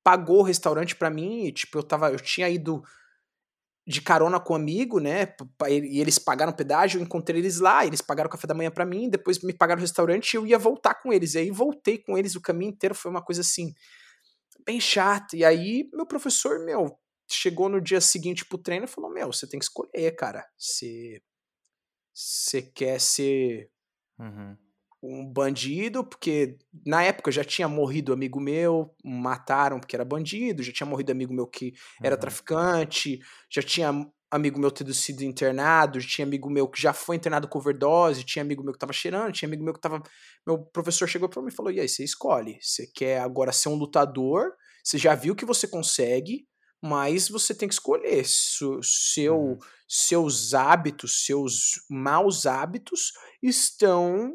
pagou 0.03 0.41
o 0.41 0.43
restaurante 0.43 0.97
para 0.97 1.11
mim, 1.11 1.45
e, 1.45 1.53
tipo, 1.53 1.79
eu 1.79 1.83
tava, 1.83 2.11
eu 2.11 2.19
tinha 2.19 2.49
ido 2.49 2.83
de 3.87 4.03
carona 4.03 4.39
com 4.39 4.53
um 4.53 4.57
amigo, 4.57 5.01
né? 5.01 5.35
E 5.71 6.01
eles 6.01 6.19
pagaram 6.19 6.53
pedágio, 6.53 6.99
eu 6.99 7.03
encontrei 7.05 7.41
eles 7.41 7.59
lá, 7.59 7.87
eles 7.87 8.03
pagaram 8.03 8.29
o 8.29 8.31
café 8.31 8.47
da 8.47 8.55
manhã 8.55 8.71
para 8.71 8.85
mim, 8.85 9.09
depois 9.09 9.43
me 9.43 9.53
pagaram 9.53 9.79
o 9.79 9.83
restaurante 9.83 10.35
e 10.35 10.37
eu 10.37 10.47
ia 10.47 10.59
voltar 10.59 10.95
com 10.95 11.11
eles. 11.11 11.35
E 11.35 11.39
aí 11.39 11.51
voltei 11.51 11.97
com 11.99 12.17
eles 12.17 12.35
o 12.35 12.41
caminho 12.41 12.71
inteiro, 12.71 12.95
foi 12.95 13.11
uma 13.11 13.23
coisa 13.23 13.41
assim, 13.41 13.73
bem 14.67 14.79
chata. 14.79 15.35
E 15.35 15.43
aí 15.43 15.89
meu 15.95 16.05
professor, 16.05 16.63
meu, 16.63 16.99
chegou 17.31 17.69
no 17.69 17.81
dia 17.81 18.01
seguinte 18.01 18.45
pro 18.45 18.59
treino 18.59 18.85
e 18.85 18.89
falou: 18.89 19.11
Meu, 19.11 19.33
você 19.33 19.47
tem 19.47 19.59
que 19.59 19.65
escolher, 19.65 20.15
cara. 20.17 20.47
Você, 20.59 21.23
você 22.13 22.61
quer 22.63 23.01
ser 23.01 23.71
uhum. 24.19 24.57
Um 25.03 25.25
bandido, 25.25 26.05
porque 26.05 26.59
na 26.85 27.03
época 27.03 27.31
já 27.31 27.45
tinha 27.45 27.69
morrido 27.69 28.13
amigo 28.13 28.41
meu, 28.41 28.95
mataram 29.05 29.79
porque 29.79 29.95
era 29.95 30.05
bandido, 30.05 30.63
já 30.63 30.73
tinha 30.73 30.87
morrido 30.87 31.13
amigo 31.13 31.33
meu 31.33 31.47
que 31.47 31.73
era 32.03 32.17
uhum. 32.17 32.21
traficante, 32.21 33.21
já 33.51 33.63
tinha 33.63 33.93
amigo 34.31 34.59
meu 34.59 34.71
tendo 34.71 34.93
sido 34.93 35.23
internado, 35.23 36.01
tinha 36.01 36.27
amigo 36.27 36.51
meu 36.51 36.69
que 36.69 36.81
já 36.81 36.93
foi 36.93 37.17
internado 37.17 37.49
com 37.49 37.59
overdose, 37.59 38.25
tinha 38.25 38.43
amigo 38.43 38.63
meu 38.63 38.73
que 38.73 38.79
tava 38.79 38.93
cheirando, 38.93 39.33
tinha 39.33 39.49
amigo 39.49 39.65
meu 39.65 39.73
que 39.73 39.81
tava. 39.81 40.03
Meu 40.47 40.59
professor 40.59 41.09
chegou 41.09 41.29
para 41.29 41.41
mim 41.43 41.49
e 41.49 41.55
falou: 41.55 41.73
E 41.73 41.81
aí, 41.81 41.89
você 41.89 42.05
escolhe. 42.05 42.59
Você 42.61 42.87
quer 42.87 43.21
agora 43.21 43.53
ser 43.53 43.69
um 43.69 43.75
lutador, 43.75 44.53
você 44.85 44.99
já 44.99 45.15
viu 45.15 45.35
que 45.35 45.45
você 45.45 45.67
consegue 45.67 46.47
mas 46.83 47.29
você 47.29 47.55
tem 47.55 47.69
que 47.69 47.75
escolher 47.75 48.25
seu, 48.25 49.37
uhum. 49.37 49.59
seus 49.89 50.55
hábitos, 50.55 51.25
seus 51.25 51.85
maus 51.91 52.47
hábitos 52.47 53.13
estão 53.43 54.33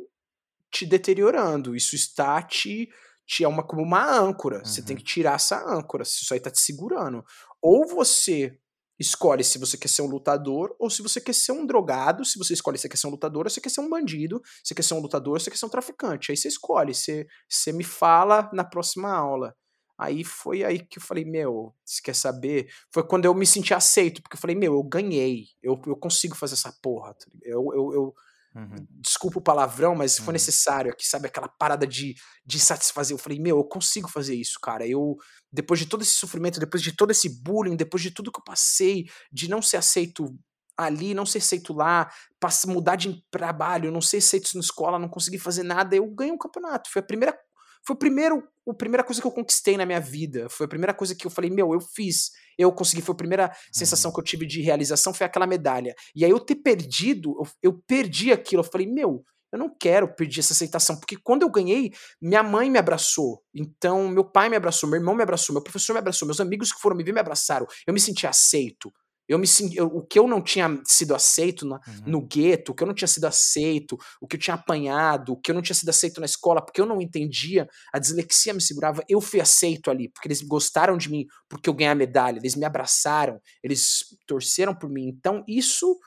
te 0.73 0.85
deteriorando. 0.85 1.75
Isso 1.75 1.95
está 1.95 2.41
te, 2.41 2.89
te 3.25 3.43
é 3.43 3.47
uma 3.47 3.63
como 3.63 3.83
uma 3.83 4.03
âncora. 4.03 4.57
Uhum. 4.57 4.65
Você 4.65 4.81
tem 4.81 4.97
que 4.97 5.03
tirar 5.03 5.35
essa 5.35 5.63
âncora. 5.63 6.03
Isso 6.03 6.33
aí 6.33 6.39
está 6.39 6.49
te 6.49 6.59
segurando. 6.59 7.23
Ou 7.61 7.87
você 7.87 8.57
escolhe 8.99 9.43
se 9.43 9.57
você 9.57 9.77
quer 9.77 9.87
ser 9.87 10.01
um 10.01 10.07
lutador 10.07 10.75
ou 10.79 10.89
se 10.89 11.01
você 11.01 11.21
quer 11.21 11.33
ser 11.33 11.51
um 11.51 11.65
drogado. 11.65 12.25
Se 12.25 12.37
você 12.37 12.53
escolhe 12.53 12.77
se 12.77 12.83
você 12.83 12.89
quer 12.89 12.97
ser 12.97 13.07
um 13.07 13.11
lutador 13.11 13.45
ou 13.45 13.49
se 13.49 13.55
você 13.55 13.61
quer 13.61 13.69
ser 13.69 13.81
um 13.81 13.89
bandido. 13.89 14.41
Se 14.63 14.69
você 14.69 14.75
quer 14.75 14.83
ser 14.83 14.95
um 14.95 14.99
lutador 14.99 15.33
ou 15.33 15.39
se 15.39 15.45
você 15.45 15.51
quer 15.51 15.57
ser 15.57 15.65
um 15.67 15.69
traficante. 15.69 16.31
Aí 16.31 16.37
você 16.37 16.47
escolhe. 16.47 16.93
Você, 16.93 17.27
você 17.47 17.71
me 17.71 17.83
fala 17.83 18.49
na 18.51 18.63
próxima 18.63 19.13
aula. 19.13 19.55
Aí 19.95 20.23
foi 20.23 20.63
aí 20.63 20.79
que 20.79 20.97
eu 20.97 21.03
falei, 21.03 21.23
meu, 21.23 21.71
você 21.85 22.01
quer 22.01 22.15
saber? 22.15 22.67
Foi 22.91 23.07
quando 23.07 23.25
eu 23.25 23.33
me 23.35 23.45
senti 23.45 23.75
aceito, 23.75 24.23
porque 24.23 24.35
eu 24.35 24.41
falei, 24.41 24.55
meu, 24.55 24.73
eu 24.73 24.83
ganhei, 24.83 25.45
eu, 25.61 25.79
eu 25.85 25.95
consigo 25.95 26.35
fazer 26.35 26.55
essa 26.55 26.73
porra. 26.81 27.13
Tá 27.13 27.25
eu, 27.43 27.63
eu, 27.75 27.93
eu 27.93 28.13
uhum. 28.55 28.85
desculpa 29.01 29.39
o 29.39 29.43
palavrão, 29.43 29.95
mas 29.95 30.17
uhum. 30.17 30.25
foi 30.25 30.33
necessário 30.33 30.91
aqui, 30.91 31.05
sabe? 31.05 31.27
Aquela 31.27 31.47
parada 31.47 31.85
de, 31.85 32.15
de 32.45 32.59
satisfazer. 32.59 33.15
Eu 33.15 33.19
falei, 33.19 33.39
meu, 33.39 33.57
eu 33.57 33.63
consigo 33.63 34.09
fazer 34.09 34.35
isso, 34.35 34.59
cara. 34.61 34.87
Eu, 34.87 35.15
depois 35.51 35.79
de 35.79 35.85
todo 35.85 36.01
esse 36.01 36.13
sofrimento, 36.13 36.59
depois 36.59 36.81
de 36.81 36.95
todo 36.95 37.11
esse 37.11 37.29
bullying, 37.43 37.75
depois 37.75 38.01
de 38.01 38.11
tudo 38.11 38.31
que 38.31 38.39
eu 38.39 38.43
passei, 38.43 39.05
de 39.31 39.49
não 39.49 39.61
ser 39.61 39.77
aceito 39.77 40.35
ali, 40.77 41.13
não 41.13 41.25
ser 41.25 41.37
aceito 41.37 41.73
lá, 41.73 42.09
mudar 42.67 42.95
de 42.95 43.23
trabalho, 43.29 43.91
não 43.91 44.01
ser 44.01 44.17
aceito 44.17 44.49
na 44.55 44.61
escola, 44.61 44.99
não 44.99 45.07
conseguir 45.07 45.39
fazer 45.39 45.63
nada, 45.63 45.95
eu 45.95 46.07
ganhei 46.07 46.33
um 46.33 46.37
campeonato. 46.37 46.89
Foi 46.91 47.01
a 47.01 47.05
primeira 47.05 47.37
foi 47.85 47.95
o 47.95 47.99
primeiro, 47.99 48.43
a 48.67 48.73
primeira 48.73 49.03
coisa 49.03 49.21
que 49.21 49.27
eu 49.27 49.31
conquistei 49.31 49.77
na 49.77 49.85
minha 49.85 49.99
vida. 49.99 50.47
Foi 50.49 50.65
a 50.65 50.69
primeira 50.69 50.93
coisa 50.93 51.13
que 51.13 51.27
eu 51.27 51.31
falei, 51.31 51.49
meu, 51.49 51.73
eu 51.73 51.81
fiz. 51.81 52.31
Eu 52.57 52.71
consegui. 52.71 53.01
Foi 53.01 53.13
a 53.13 53.17
primeira 53.17 53.51
sensação 53.71 54.09
uhum. 54.09 54.15
que 54.15 54.19
eu 54.21 54.23
tive 54.23 54.45
de 54.45 54.61
realização, 54.61 55.13
foi 55.13 55.25
aquela 55.25 55.47
medalha. 55.47 55.93
E 56.15 56.23
aí 56.23 56.31
eu 56.31 56.39
ter 56.39 56.55
perdido, 56.55 57.35
eu, 57.39 57.47
eu 57.71 57.83
perdi 57.85 58.31
aquilo. 58.31 58.61
Eu 58.61 58.67
falei, 58.69 58.87
meu, 58.87 59.23
eu 59.53 59.59
não 59.59 59.69
quero 59.69 60.07
perder 60.07 60.39
essa 60.39 60.53
aceitação, 60.53 60.97
porque 60.97 61.15
quando 61.15 61.43
eu 61.43 61.49
ganhei, 61.49 61.93
minha 62.19 62.41
mãe 62.41 62.71
me 62.71 62.79
abraçou, 62.79 63.43
então 63.53 64.09
meu 64.09 64.25
pai 64.25 64.49
me 64.49 64.55
abraçou, 64.55 64.89
meu 64.89 64.99
irmão 64.99 65.13
me 65.13 65.21
abraçou, 65.21 65.53
meu 65.53 65.61
professor 65.61 65.93
me 65.93 65.99
abraçou, 65.99 66.25
meus 66.25 66.41
amigos 66.41 66.73
que 66.73 66.81
foram 66.81 66.95
me 66.95 67.03
ver 67.03 67.13
me 67.13 67.19
abraçaram, 67.19 67.67
eu 67.85 67.93
me 67.93 67.99
senti 67.99 68.25
aceito. 68.25 68.91
Eu 69.33 69.39
me 69.39 69.47
eu, 69.75 69.87
o 69.87 70.05
que 70.05 70.19
eu 70.19 70.27
não 70.27 70.41
tinha 70.41 70.79
sido 70.85 71.15
aceito 71.15 71.65
na, 71.65 71.75
uhum. 71.75 72.03
no 72.05 72.21
gueto, 72.21 72.71
o 72.71 72.75
que 72.75 72.83
eu 72.83 72.87
não 72.87 72.93
tinha 72.93 73.07
sido 73.07 73.25
aceito, 73.25 73.97
o 74.21 74.27
que 74.27 74.35
eu 74.35 74.39
tinha 74.39 74.53
apanhado, 74.53 75.33
o 75.33 75.37
que 75.39 75.51
eu 75.51 75.55
não 75.55 75.61
tinha 75.61 75.75
sido 75.75 75.89
aceito 75.89 76.19
na 76.19 76.25
escola, 76.25 76.63
porque 76.63 76.79
eu 76.79 76.85
não 76.85 77.01
entendia, 77.01 77.67
a 77.91 77.99
dislexia 77.99 78.53
me 78.53 78.61
segurava, 78.61 79.03
eu 79.09 79.19
fui 79.19 79.41
aceito 79.41 79.89
ali, 79.89 80.09
porque 80.09 80.27
eles 80.27 80.41
gostaram 80.41 80.97
de 80.97 81.09
mim, 81.09 81.25
porque 81.49 81.69
eu 81.69 81.73
ganhei 81.73 81.91
a 81.91 81.95
medalha, 81.95 82.37
eles 82.37 82.55
me 82.55 82.65
abraçaram, 82.65 83.39
eles 83.63 84.05
torceram 84.27 84.75
por 84.75 84.89
mim. 84.89 85.07
Então, 85.07 85.43
isso 85.47 85.97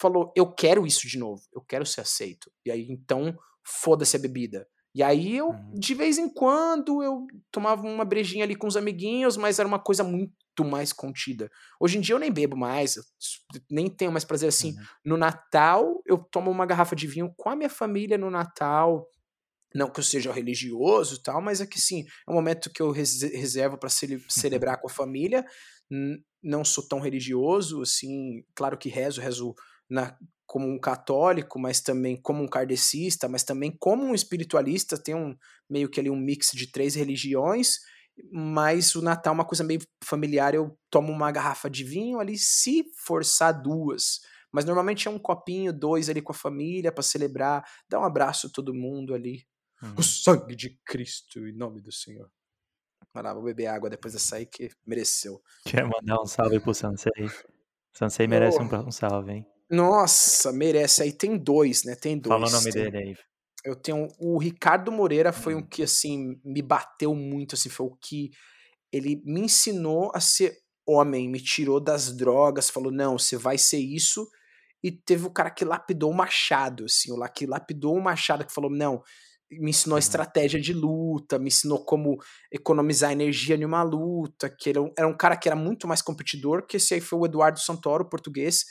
falou, 0.00 0.32
eu 0.36 0.52
quero 0.52 0.86
isso 0.86 1.06
de 1.06 1.18
novo, 1.18 1.42
eu 1.52 1.60
quero 1.60 1.84
ser 1.84 2.00
aceito. 2.00 2.50
E 2.64 2.70
aí, 2.70 2.86
então, 2.90 3.36
foda-se 3.62 4.16
a 4.16 4.20
bebida. 4.20 4.66
E 4.94 5.02
aí 5.02 5.36
eu, 5.36 5.48
uhum. 5.48 5.74
de 5.74 5.92
vez 5.92 6.18
em 6.18 6.28
quando, 6.28 7.02
eu 7.02 7.26
tomava 7.50 7.82
uma 7.82 8.04
brejinha 8.04 8.44
ali 8.44 8.54
com 8.54 8.68
os 8.68 8.76
amiguinhos, 8.76 9.36
mas 9.36 9.58
era 9.58 9.66
uma 9.66 9.78
coisa 9.78 10.04
muito 10.04 10.32
mais 10.64 10.92
contida. 10.92 11.50
Hoje 11.80 11.98
em 11.98 12.00
dia 12.00 12.14
eu 12.14 12.18
nem 12.18 12.30
bebo 12.30 12.56
mais, 12.56 12.94
nem 13.68 13.90
tenho 13.90 14.12
mais 14.12 14.24
prazer 14.24 14.48
assim. 14.48 14.70
Uhum. 14.70 14.84
No 15.04 15.16
Natal, 15.16 16.00
eu 16.06 16.18
tomo 16.18 16.48
uma 16.48 16.64
garrafa 16.64 16.94
de 16.94 17.08
vinho 17.08 17.34
com 17.36 17.50
a 17.50 17.56
minha 17.56 17.68
família 17.68 18.16
no 18.16 18.30
Natal. 18.30 19.04
Não 19.74 19.90
que 19.90 19.98
eu 19.98 20.04
seja 20.04 20.32
religioso 20.32 21.16
e 21.16 21.22
tal, 21.24 21.42
mas 21.42 21.60
é 21.60 21.66
que 21.66 21.80
sim, 21.80 22.04
é 22.28 22.30
um 22.30 22.34
momento 22.34 22.70
que 22.70 22.80
eu 22.80 22.92
reservo 22.92 23.76
para 23.76 23.88
ce 23.88 24.06
celebrar 24.30 24.80
com 24.80 24.86
a 24.86 24.90
família. 24.90 25.44
Não 26.40 26.64
sou 26.64 26.86
tão 26.86 27.00
religioso, 27.00 27.82
assim, 27.82 28.44
claro 28.54 28.78
que 28.78 28.88
rezo, 28.88 29.20
rezo 29.20 29.56
na, 29.88 30.16
como 30.46 30.68
um 30.68 30.78
católico, 30.78 31.58
mas 31.58 31.80
também 31.80 32.16
como 32.20 32.42
um 32.42 32.48
kardecista, 32.48 33.28
mas 33.28 33.42
também 33.42 33.70
como 33.70 34.04
um 34.04 34.14
espiritualista, 34.14 34.96
tem 34.96 35.14
um 35.14 35.36
meio 35.68 35.88
que 35.88 35.98
ali 35.98 36.10
um 36.10 36.16
mix 36.16 36.50
de 36.52 36.70
três 36.70 36.94
religiões, 36.94 37.78
mas 38.32 38.94
o 38.94 39.02
Natal 39.02 39.32
é 39.32 39.34
uma 39.34 39.44
coisa 39.44 39.64
meio 39.64 39.80
familiar, 40.02 40.54
eu 40.54 40.78
tomo 40.90 41.12
uma 41.12 41.32
garrafa 41.32 41.68
de 41.68 41.82
vinho 41.82 42.20
ali, 42.20 42.38
se 42.38 42.84
forçar 43.04 43.60
duas, 43.60 44.20
mas 44.52 44.64
normalmente 44.64 45.08
é 45.08 45.10
um 45.10 45.18
copinho, 45.18 45.72
dois 45.72 46.08
ali 46.08 46.22
com 46.22 46.32
a 46.32 46.36
família 46.36 46.92
para 46.92 47.02
celebrar, 47.02 47.64
dar 47.88 47.98
um 47.98 48.04
abraço 48.04 48.46
a 48.46 48.50
todo 48.50 48.74
mundo 48.74 49.14
ali. 49.14 49.44
Uhum. 49.82 49.94
O 49.98 50.02
sangue 50.02 50.54
de 50.54 50.78
Cristo, 50.84 51.40
em 51.48 51.52
nome 51.52 51.80
do 51.80 51.90
Senhor. 51.90 52.30
Vai 53.12 53.22
lá, 53.22 53.34
vou 53.34 53.42
beber 53.42 53.66
água 53.66 53.90
depois 53.90 54.14
dessa 54.14 54.36
aí 54.36 54.46
que 54.46 54.70
mereceu. 54.86 55.42
Quer 55.64 55.84
mandar 55.84 56.20
um 56.22 56.26
salve 56.26 56.60
pro 56.60 56.72
Sansei? 56.72 57.28
Sansei 57.92 58.26
merece 58.26 58.58
oh. 58.60 58.62
um, 58.62 58.86
um 58.86 58.90
salve, 58.90 59.32
hein? 59.32 59.53
Nossa, 59.70 60.52
merece. 60.52 61.02
Aí 61.02 61.12
tem 61.12 61.36
dois, 61.36 61.84
né? 61.84 61.94
Tem 61.94 62.18
dois. 62.18 62.28
Fala 62.28 62.48
o 62.48 62.50
nome 62.50 62.72
tem... 62.72 62.82
dele 62.84 62.96
aí. 62.98 63.16
Eu 63.64 63.74
tenho 63.74 64.08
o 64.18 64.36
Ricardo 64.36 64.92
Moreira 64.92 65.32
foi 65.32 65.54
hum. 65.54 65.58
um 65.58 65.66
que 65.66 65.82
assim 65.82 66.38
me 66.44 66.60
bateu 66.60 67.14
muito, 67.14 67.54
assim, 67.54 67.70
foi 67.70 67.86
o 67.86 67.96
que 67.96 68.30
ele 68.92 69.22
me 69.24 69.40
ensinou 69.40 70.12
a 70.14 70.20
ser 70.20 70.54
homem, 70.86 71.30
me 71.30 71.40
tirou 71.40 71.80
das 71.80 72.14
drogas, 72.14 72.68
falou: 72.68 72.92
"Não, 72.92 73.18
você 73.18 73.36
vai 73.36 73.56
ser 73.56 73.78
isso". 73.78 74.28
E 74.82 74.92
teve 74.92 75.26
o 75.26 75.30
cara 75.30 75.50
que 75.50 75.64
lapidou 75.64 76.10
o 76.10 76.14
machado, 76.14 76.84
assim, 76.84 77.10
o 77.10 77.16
lá 77.16 77.26
que 77.26 77.46
lapidou 77.46 77.96
o 77.96 78.02
machado 78.02 78.44
que 78.44 78.52
falou: 78.52 78.70
"Não, 78.70 79.02
me 79.50 79.70
ensinou 79.70 79.96
a 79.96 79.98
estratégia 79.98 80.60
de 80.60 80.72
luta, 80.72 81.38
me 81.38 81.48
ensinou 81.48 81.84
como 81.84 82.18
economizar 82.52 83.12
energia 83.12 83.56
em 83.56 83.64
uma 83.64 83.82
luta, 83.82 84.48
que 84.48 84.70
ele 84.70 84.92
era 84.96 85.08
um 85.08 85.16
cara 85.16 85.36
que 85.36 85.48
era 85.48 85.56
muito 85.56 85.86
mais 85.86 86.02
competidor, 86.02 86.66
que 86.66 86.76
esse 86.76 86.94
aí 86.94 87.00
foi 87.00 87.18
o 87.18 87.26
Eduardo 87.26 87.60
Santoro, 87.60 88.08
português, 88.08 88.64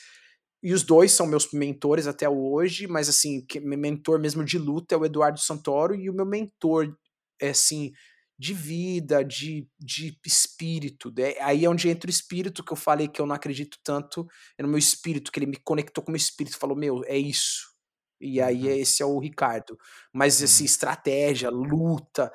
e 0.64 0.74
os 0.74 0.82
dois 0.82 1.12
são 1.12 1.28
meus 1.28 1.52
mentores 1.52 2.08
até 2.08 2.30
hoje, 2.30 2.88
mas 2.88 3.10
assim, 3.10 3.46
meu 3.62 3.78
mentor 3.78 4.18
mesmo 4.18 4.46
de 4.46 4.58
luta 4.58 4.96
é 4.96 4.98
o 4.98 5.04
Eduardo 5.04 5.40
Santoro, 5.40 5.94
e 5.94 6.10
o 6.10 6.14
meu 6.14 6.26
mentor, 6.26 6.96
é 7.42 7.50
assim, 7.50 7.92
de 8.40 8.54
vida, 8.54 9.24
de, 9.26 9.68
de 9.78 10.18
espírito. 10.26 11.14
Né? 11.16 11.36
Aí 11.42 11.66
é 11.66 11.70
onde 11.70 11.90
entra 11.90 12.08
o 12.08 12.10
espírito 12.10 12.64
que 12.64 12.72
eu 12.72 12.78
falei 12.78 13.10
que 13.10 13.20
eu 13.20 13.26
não 13.26 13.36
acredito 13.36 13.78
tanto, 13.84 14.26
é 14.58 14.64
no 14.64 14.70
meu 14.70 14.78
espírito, 14.78 15.34
que 15.34 15.40
ele 15.40 15.48
me 15.48 15.58
conectou 15.58 16.02
com 16.02 16.12
o 16.12 16.14
meu 16.14 16.18
espírito, 16.18 16.58
falou, 16.58 16.78
meu, 16.78 17.04
é 17.08 17.18
isso. 17.18 17.74
E 18.22 18.40
aí 18.40 18.64
uhum. 18.64 18.70
esse 18.70 19.04
é 19.04 19.06
o 19.06 19.20
Ricardo. 19.20 19.78
Mas 20.14 20.42
assim, 20.42 20.64
uhum. 20.64 20.66
estratégia, 20.68 21.50
luta, 21.50 22.32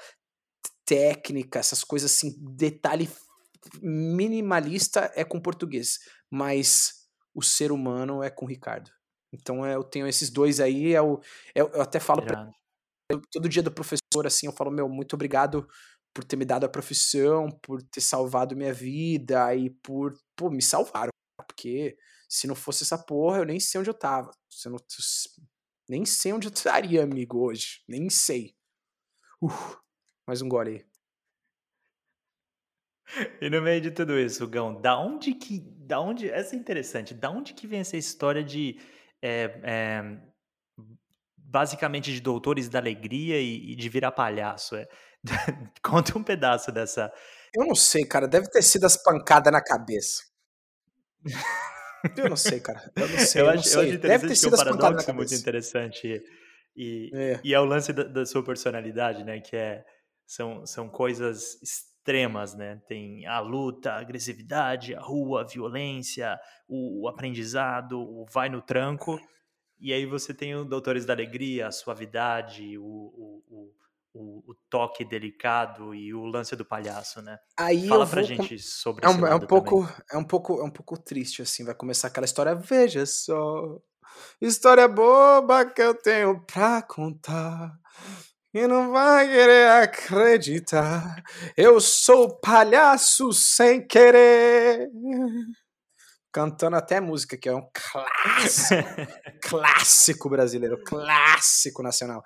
técnica, 0.85 1.59
essas 1.59 1.83
coisas 1.83 2.13
assim, 2.13 2.35
detalhe 2.55 3.09
minimalista 3.81 5.11
é 5.15 5.25
com 5.25 5.41
português. 5.41 5.99
Mas 6.31 6.98
o 7.39 7.43
ser 7.43 7.71
humano 7.71 8.23
é 8.23 8.29
com 8.29 8.45
o 8.45 8.49
Ricardo. 8.49 8.91
Então 9.33 9.65
eu 9.65 9.85
tenho 9.85 10.09
esses 10.09 10.31
dois 10.31 10.59
aí, 10.59 10.95
é 10.95 11.01
o, 11.01 11.21
é, 11.55 11.61
eu 11.61 11.81
até 11.81 12.01
falo 12.01 12.23
pra, 12.23 12.51
todo 13.31 13.49
dia 13.49 13.63
do 13.63 13.71
professor 13.71 14.27
assim, 14.27 14.47
eu 14.47 14.53
falo, 14.53 14.71
meu, 14.71 14.89
muito 14.89 15.15
obrigado 15.15 15.69
por 16.13 16.25
ter 16.25 16.37
me 16.37 16.45
dado 16.45 16.65
a 16.65 16.69
profissão, 16.69 17.49
por 17.63 17.81
ter 17.83 18.01
salvado 18.01 18.57
minha 18.57 18.73
vida 18.73 19.55
e 19.55 19.71
por, 19.71 20.15
pô, 20.35 20.51
me 20.51 20.63
salvaram, 20.63 21.11
porque 21.47 21.97
se 22.29 22.47
não 22.49 22.55
fosse 22.55 22.83
essa 22.83 22.99
porra, 22.99 23.39
eu 23.39 23.45
nem 23.45 23.61
sei 23.61 23.81
onde 23.81 23.91
eu 23.91 23.95
tava. 23.95 24.33
Se 24.51 24.67
eu 24.67 24.73
não, 24.73 24.79
nem 25.89 26.05
sei 26.05 26.33
onde 26.33 26.49
eu 26.49 26.53
estaria, 26.53 27.05
amigo, 27.05 27.39
hoje. 27.39 27.83
Nem 27.87 28.11
sei. 28.11 28.57
Uh, 29.41 29.79
mais 30.27 30.43
um 30.43 30.49
gole 30.49 30.71
aí. 30.71 30.88
E 33.41 33.49
no 33.49 33.63
meio 33.63 33.81
de 33.81 33.91
tudo 33.91 34.19
isso, 34.19 34.47
Gão, 34.47 34.81
da 34.81 34.99
onde 34.99 35.35
que. 35.35 35.61
Da 35.61 36.01
onde. 36.01 36.31
Essa 36.31 36.55
é 36.55 36.59
interessante. 36.59 37.15
Da 37.15 37.31
onde 37.31 37.55
que 37.55 37.67
vem 37.67 37.81
essa 37.81 37.97
história 37.97 38.43
de. 38.43 38.79
É, 39.21 39.61
é, 39.63 40.19
basicamente 41.37 42.13
de 42.13 42.21
doutores 42.21 42.69
da 42.69 42.79
alegria 42.79 43.41
e, 43.41 43.73
e 43.73 43.75
de 43.77 43.89
virar 43.89 44.13
palhaço? 44.13 44.77
É, 44.77 44.87
conta 45.83 46.19
um 46.19 46.23
pedaço 46.23 46.71
dessa. 46.71 47.13
Eu 47.55 47.67
não 47.67 47.75
sei, 47.75 48.05
cara. 48.05 48.29
Deve 48.29 48.49
ter 48.51 48.63
sido 48.63 48.85
as 48.85 48.97
pancadas 48.97 49.53
na 49.53 49.63
cabeça. 49.63 50.23
Eu 52.17 52.29
não 52.29 52.37
sei, 52.37 52.61
cara. 52.61 52.91
Eu 52.95 53.09
não 53.09 53.19
sei. 53.19 53.41
Eu, 53.41 53.47
eu 53.47 53.51
acho, 53.53 53.63
sei. 53.65 53.79
Eu 53.79 53.89
acho 53.89 53.99
Deve 53.99 54.29
ter 54.29 54.37
sido 54.37 54.55
as 54.55 54.63
pancadas 54.63 54.81
na 54.81 54.89
cabeça. 54.89 55.13
muito 55.13 55.35
interessante. 55.35 56.23
E, 56.77 57.11
é. 57.13 57.41
e 57.43 57.55
é 57.55 57.59
o 57.59 57.65
lance 57.65 57.93
da, 57.93 58.05
da, 58.05 58.25
sua 58.25 58.45
personalidade, 58.45 59.25
né? 59.25 59.41
Que 59.41 59.57
é, 59.57 59.85
são, 60.27 60.65
são 60.65 60.89
coisas 60.89 61.59
extremas, 62.09 62.55
né? 62.55 62.81
Tem 62.89 63.27
a 63.27 63.39
luta, 63.41 63.93
a 63.93 64.01
agressividade, 64.01 64.95
a 64.95 65.01
rua, 65.01 65.43
a 65.43 65.45
violência, 65.45 66.39
o, 66.67 67.03
o 67.03 67.09
aprendizado, 67.09 68.01
o 68.01 68.25
vai 68.33 68.49
no 68.49 68.63
tranco. 68.63 69.21
E 69.79 69.93
aí 69.93 70.07
você 70.07 70.33
tem 70.33 70.57
o 70.57 70.65
Doutores 70.65 71.05
da 71.05 71.13
Alegria, 71.13 71.69
a 71.69 71.73
suavidade, 71.73 72.79
o, 72.79 72.83
o, 72.83 73.73
o, 74.15 74.51
o, 74.51 74.55
toque 74.71 75.05
delicado 75.05 75.95
e 75.95 76.13
o 76.15 76.25
lance 76.25 76.57
do 76.57 76.65
palhaço, 76.65 77.21
né? 77.21 77.39
Aí 77.57 77.87
Fala 77.87 78.07
pra 78.07 78.23
gente 78.23 78.57
com... 78.57 78.63
sobre 78.63 79.07
é 79.07 79.09
um, 79.09 79.27
é 79.27 79.35
um 79.35 79.41
pouco 79.41 79.83
também. 79.83 80.03
é 80.13 80.17
um 80.19 80.25
pouco 80.25 80.61
é 80.61 80.65
um 80.65 80.71
pouco 80.71 80.99
triste 80.99 81.43
assim, 81.43 81.65
vai 81.65 81.75
começar 81.75 82.09
aquela 82.09 82.25
história, 82.25 82.55
veja 82.55 83.05
só. 83.05 83.79
História 84.41 84.89
boba 84.89 85.67
que 85.67 85.83
eu 85.83 85.95
tenho 85.95 86.41
pra 86.45 86.83
contar. 86.83 87.79
E 88.53 88.67
não 88.67 88.91
vai 88.91 89.27
querer 89.29 89.69
acreditar. 89.69 91.23
Eu 91.57 91.81
sou 91.81 92.41
palhaço 92.41 93.31
sem 93.33 93.87
querer. 93.87 94.89
Cantando 96.33 96.77
até 96.77 96.99
música, 96.99 97.37
que 97.37 97.49
é 97.49 97.55
um 97.55 97.69
clássico. 97.73 98.83
clássico 99.43 100.31
brasileiro, 100.31 100.83
clássico 100.83 101.83
nacional. 101.83 102.23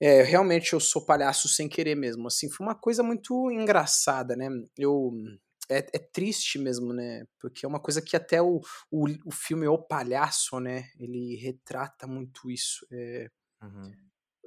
É, 0.00 0.22
realmente 0.22 0.72
eu 0.72 0.80
sou 0.80 1.04
palhaço 1.04 1.48
sem 1.48 1.68
querer 1.68 1.96
mesmo. 1.96 2.28
Assim, 2.28 2.48
foi 2.48 2.64
uma 2.64 2.74
coisa 2.74 3.02
muito 3.02 3.50
engraçada, 3.50 4.36
né? 4.36 4.48
Eu 4.78 5.10
é, 5.68 5.78
é, 5.78 5.98
triste 5.98 6.58
mesmo, 6.58 6.92
né? 6.92 7.24
Porque 7.40 7.66
é 7.66 7.68
uma 7.68 7.80
coisa 7.80 8.00
que 8.00 8.16
até 8.16 8.40
o, 8.40 8.60
o, 8.90 9.06
o 9.26 9.30
filme 9.32 9.66
O 9.66 9.78
Palhaço, 9.78 10.58
né? 10.60 10.84
Ele 10.98 11.36
retrata 11.36 12.06
muito 12.06 12.50
isso. 12.50 12.86
É, 12.92 13.28
uhum. 13.62 13.92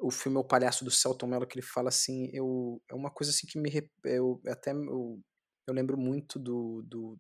O 0.04 0.12
filme 0.12 0.38
O 0.38 0.44
Palhaço 0.44 0.84
do 0.84 0.92
Celton 0.92 1.28
Mello, 1.28 1.48
que 1.48 1.58
ele 1.58 1.66
fala 1.66 1.90
assim, 1.90 2.30
eu, 2.34 2.82
é 2.90 2.94
uma 2.96 3.12
coisa 3.12 3.32
assim 3.32 3.48
que 3.48 3.58
me... 3.60 3.72
Eu, 4.04 4.42
até 4.48 4.72
eu, 4.72 5.20
eu 5.68 5.74
lembro 5.74 5.98
muito 5.98 6.38
do, 6.38 6.84
do, 6.86 7.20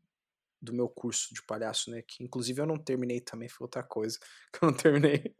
do 0.61 0.73
meu 0.73 0.89
curso 0.89 1.33
de 1.33 1.43
palhaço, 1.45 1.91
né? 1.91 2.01
Que 2.07 2.23
inclusive 2.23 2.61
eu 2.61 2.65
não 2.65 2.77
terminei 2.77 3.21
também, 3.21 3.49
foi 3.49 3.65
outra 3.65 3.83
coisa 3.83 4.17
que 4.53 4.63
eu 4.63 4.71
não 4.71 4.77
terminei. 4.77 5.35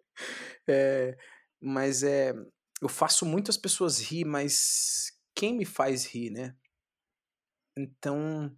É, 0.68 1.18
mas 1.62 2.04
é 2.04 2.34
eu 2.84 2.90
faço 2.90 3.26
muitas 3.26 3.56
pessoas 3.56 4.00
rir, 4.00 4.26
mas 4.26 5.14
quem 5.34 5.56
me 5.56 5.64
faz 5.64 6.06
rir, 6.06 6.30
né? 6.32 6.54
Então, 7.78 8.54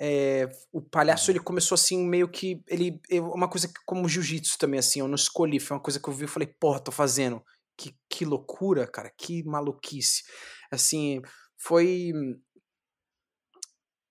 é, 0.00 0.48
o 0.72 0.80
palhaço 0.80 1.30
ele 1.30 1.38
começou 1.38 1.74
assim 1.74 2.02
meio 2.02 2.28
que 2.30 2.62
ele 2.66 2.98
uma 3.10 3.48
coisa 3.48 3.68
que, 3.68 3.74
como 3.84 4.08
jiu-jitsu 4.08 4.58
também 4.58 4.80
assim, 4.80 5.00
eu 5.00 5.06
não 5.06 5.14
escolhi, 5.14 5.60
foi 5.60 5.76
uma 5.76 5.82
coisa 5.82 6.00
que 6.00 6.08
eu 6.08 6.14
vi 6.14 6.24
e 6.24 6.28
falei, 6.28 6.48
porra, 6.48 6.80
tô 6.80 6.90
fazendo. 6.90 7.44
Que, 7.76 7.96
que 8.08 8.24
loucura, 8.24 8.86
cara, 8.86 9.10
que 9.10 9.42
maluquice. 9.44 10.24
Assim, 10.70 11.20
foi 11.56 12.12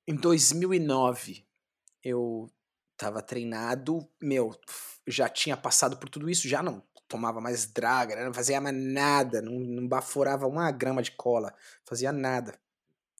em 0.08 0.16
2009 0.16 1.46
eu 2.04 2.52
tava 2.98 3.22
treinado, 3.22 4.08
meu, 4.22 4.52
já 5.08 5.30
tinha 5.30 5.56
passado 5.58 5.98
por 5.98 6.10
tudo 6.10 6.30
isso, 6.30 6.48
já 6.48 6.62
não 6.62 6.84
tomava 7.08 7.42
mais 7.42 7.66
draga, 7.66 8.16
né? 8.16 8.24
não 8.26 8.34
fazia 8.34 8.62
mais 8.62 8.76
nada, 8.76 9.42
não, 9.42 9.54
não 9.54 9.88
baforava 9.88 10.48
uma 10.48 10.72
grama 10.72 11.02
de 11.02 11.12
cola, 11.12 11.54
fazia 11.86 12.12
nada. 12.12 12.58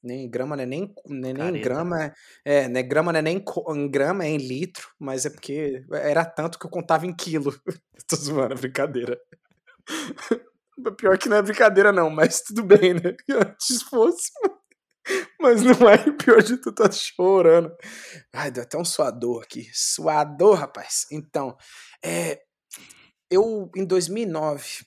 Nem 0.04 0.28
grama 0.28 0.56
não 0.56 0.64
é 0.64 0.66
nem, 0.66 0.96
nem, 1.06 1.34
nem 1.34 1.62
grama, 1.62 2.12
é, 2.44 2.68
né, 2.68 2.82
grama 2.82 3.12
não 3.12 3.20
é 3.20 3.22
nem 3.22 3.44
em 3.76 3.92
grama, 3.92 4.26
é 4.26 4.30
em 4.30 4.38
litro, 4.38 4.90
mas 4.98 5.26
é 5.26 5.30
porque 5.30 5.86
era 5.92 6.26
tanto 6.26 6.58
que 6.58 6.66
eu 6.66 6.70
contava 6.72 7.06
em 7.06 7.14
quilo. 7.14 7.54
Tô 8.08 8.16
zoando, 8.16 8.56
brincadeira. 8.56 9.20
Pior 10.98 11.18
que 11.18 11.30
não 11.30 11.38
é 11.38 11.42
brincadeira 11.42 11.92
não, 11.92 12.10
mas 12.10 12.42
tudo 12.42 12.64
bem, 12.64 12.94
né? 12.94 13.16
Antes 13.30 13.84
fosse. 13.84 14.32
Mas 15.40 15.62
não 15.62 15.90
é 15.90 15.96
o 16.08 16.14
pior 16.18 16.42
de 16.42 16.58
tudo, 16.58 16.76
tá 16.76 16.92
chorando. 16.92 17.76
Ai, 18.34 18.52
deu 18.52 18.64
até 18.64 18.78
um 18.78 18.86
suador 18.86 19.44
aqui. 19.44 19.70
Suador, 19.74 20.56
rapaz. 20.56 21.06
Então, 21.12 21.58
é, 22.04 22.42
eu, 23.30 23.70
em 23.76 23.86
2009, 23.86 24.86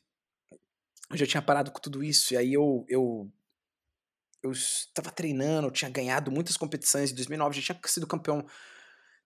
eu 1.10 1.16
já 1.16 1.26
tinha 1.26 1.42
parado 1.42 1.70
com 1.70 1.80
tudo 1.80 2.02
isso, 2.02 2.34
e 2.34 2.36
aí 2.36 2.52
eu, 2.52 2.84
eu, 2.88 3.30
eu 4.42 4.52
estava 4.52 5.10
treinando, 5.10 5.68
eu 5.68 5.72
tinha 5.72 5.90
ganhado 5.90 6.30
muitas 6.30 6.56
competições, 6.56 7.10
em 7.10 7.14
2009 7.14 7.60
já 7.60 7.74
tinha 7.74 7.80
sido 7.86 8.06
campeão 8.06 8.46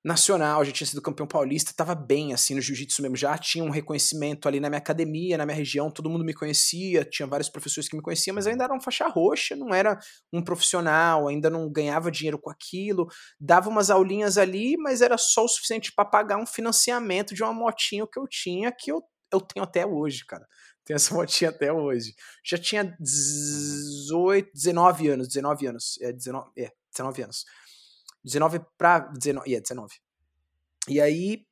nacional, 0.05 0.65
já 0.65 0.73
tinha 0.73 0.87
sido 0.87 1.03
campeão 1.03 1.27
paulista, 1.27 1.71
estava 1.71 1.95
bem 1.95 2.33
assim 2.33 2.55
no 2.55 2.61
jiu-jitsu 2.61 3.03
mesmo, 3.03 3.17
já 3.17 3.37
tinha 3.37 3.65
um 3.65 3.71
reconhecimento 3.71 4.47
ali 4.47 4.61
na 4.61 4.69
minha 4.69 4.79
academia, 4.79 5.37
na 5.37 5.45
minha 5.45 5.57
região, 5.57 5.91
todo 5.91 6.09
mundo 6.09 6.25
me 6.25 6.33
conhecia, 6.33 7.05
tinha 7.05 7.27
vários 7.27 7.49
professores 7.49 7.89
que 7.89 7.97
me 7.97 8.03
conheciam, 8.03 8.35
mas 8.35 8.47
eu 8.47 8.53
ainda 8.53 8.65
era 8.65 8.75
um 8.75 8.81
faixa 8.81 9.09
roxa, 9.09 9.57
não 9.57 9.75
era 9.75 9.99
um 10.33 10.43
profissional, 10.43 11.29
ainda 11.29 11.51
não 11.51 11.71
ganhava 11.71 12.11
dinheiro 12.11 12.39
com 12.39 12.51
aquilo, 12.51 13.09
dava 13.41 13.69
umas 13.69 13.91
aulinhas 13.91 14.39
ali, 14.39 14.77
mas 14.77 15.03
era 15.03 15.19
só 15.19 15.45
o 15.45 15.49
suficiente 15.49 15.93
para 15.95 16.05
pagar 16.05 16.39
um 16.39 16.47
financiamento 16.47 17.35
de 17.35 17.43
uma 17.43 17.53
motinho 17.53 18.07
que 18.07 18.19
eu 18.19 18.27
tinha, 18.29 18.73
que 18.73 18.93
eu, 18.93 19.03
eu 19.33 19.41
tenho 19.41 19.65
até 19.65 19.85
hoje, 19.85 20.25
cara. 20.25 20.47
Tenho 20.85 20.97
essa 20.97 21.13
motinha 21.15 21.51
até 21.51 21.73
hoje. 21.73 22.15
Já 22.45 22.57
tinha 22.57 22.97
18, 22.99 24.51
19 24.55 25.09
anos, 25.09 25.29
19 25.29 25.67
anos, 25.67 25.99
é, 26.01 26.13
19, 26.13 26.51
é, 26.57 26.73
19 26.91 27.23
anos. 27.23 27.45
19 28.29 28.61
pra 28.76 29.01
19, 29.01 29.49
yeah, 29.49 29.62
19. 29.62 29.95
E 30.89 31.01
aí 31.01 31.47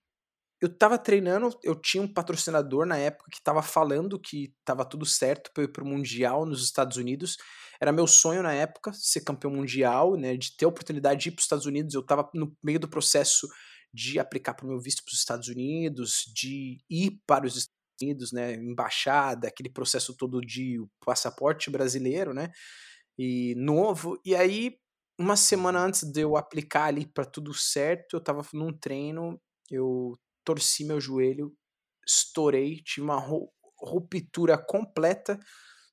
eu 0.61 0.75
tava 0.75 0.99
treinando, 0.99 1.51
eu 1.63 1.75
tinha 1.75 2.03
um 2.03 2.13
patrocinador 2.13 2.87
na 2.87 2.97
época 2.97 3.31
que 3.31 3.43
tava 3.43 3.63
falando 3.63 4.19
que 4.19 4.55
tava 4.65 4.85
tudo 4.85 5.05
certo 5.05 5.51
para 5.53 5.65
ir 5.65 5.69
pro 5.69 5.85
Mundial 5.85 6.47
nos 6.47 6.65
Estados 6.65 6.97
Unidos. 6.97 7.37
Era 7.81 7.93
meu 7.93 8.07
sonho 8.07 8.43
na 8.43 8.55
época 8.55 8.91
ser 8.95 9.21
campeão 9.21 9.51
mundial, 9.51 10.17
né, 10.17 10.35
de 10.37 10.57
ter 10.57 10.65
a 10.65 10.69
oportunidade 10.69 11.21
de 11.21 11.29
ir 11.29 11.33
para 11.33 11.41
os 11.41 11.45
Estados 11.45 11.67
Unidos. 11.67 11.95
Eu 11.95 12.03
tava 12.03 12.31
no 12.35 12.57
meio 12.63 12.81
do 12.81 12.89
processo 12.89 13.47
de 13.93 14.19
aplicar 14.19 14.55
para 14.55 14.65
o 14.65 14.69
meu 14.69 14.81
visto 14.81 15.05
para 15.05 15.13
os 15.13 15.19
Estados 15.19 15.49
Unidos, 15.49 16.25
de 16.35 16.79
ir 16.89 17.21
para 17.27 17.47
os 17.47 17.57
Estados 17.57 17.77
Unidos, 18.01 18.33
né, 18.33 18.55
embaixada, 18.55 19.49
aquele 19.49 19.71
processo 19.71 20.17
todo 20.17 20.41
de 20.41 20.79
passaporte 21.05 21.71
brasileiro, 21.71 22.33
né, 22.33 22.51
e 23.19 23.55
novo. 23.57 24.19
E 24.25 24.35
aí 24.35 24.79
uma 25.19 25.37
semana 25.37 25.81
antes 25.81 26.03
de 26.03 26.21
eu 26.21 26.37
aplicar 26.37 26.85
ali 26.85 27.07
para 27.07 27.25
tudo 27.25 27.55
certo, 27.55 28.17
eu 28.17 28.21
tava 28.21 28.43
num 28.53 28.73
treino, 28.73 29.41
eu 29.71 30.13
torci 30.45 30.85
meu 30.85 31.01
joelho, 31.01 31.55
estourei, 32.07 32.83
tive 32.83 33.05
uma 33.05 33.19
ruptura 33.79 34.59
completa 34.59 35.39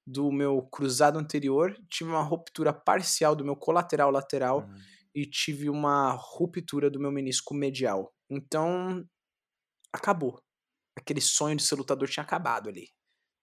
do 0.06 0.32
meu 0.32 0.62
cruzado 0.64 1.18
anterior, 1.18 1.76
tive 1.90 2.10
uma 2.10 2.22
ruptura 2.22 2.74
parcial 2.74 3.36
do 3.36 3.46
meu 3.46 3.56
colateral 3.56 4.12
lateral 4.12 4.60
uhum. 4.60 4.76
e 5.16 5.26
tive 5.26 5.70
uma 5.70 6.12
ruptura 6.12 6.90
do 6.90 7.00
meu 7.00 7.12
menisco 7.12 7.54
medial. 7.54 8.14
Então, 8.30 9.06
acabou. 9.92 10.42
Aquele 10.96 11.22
sonho 11.22 11.56
de 11.56 11.64
ser 11.64 11.76
lutador 11.76 12.08
tinha 12.10 12.24
acabado 12.24 12.70
ali, 12.70 12.90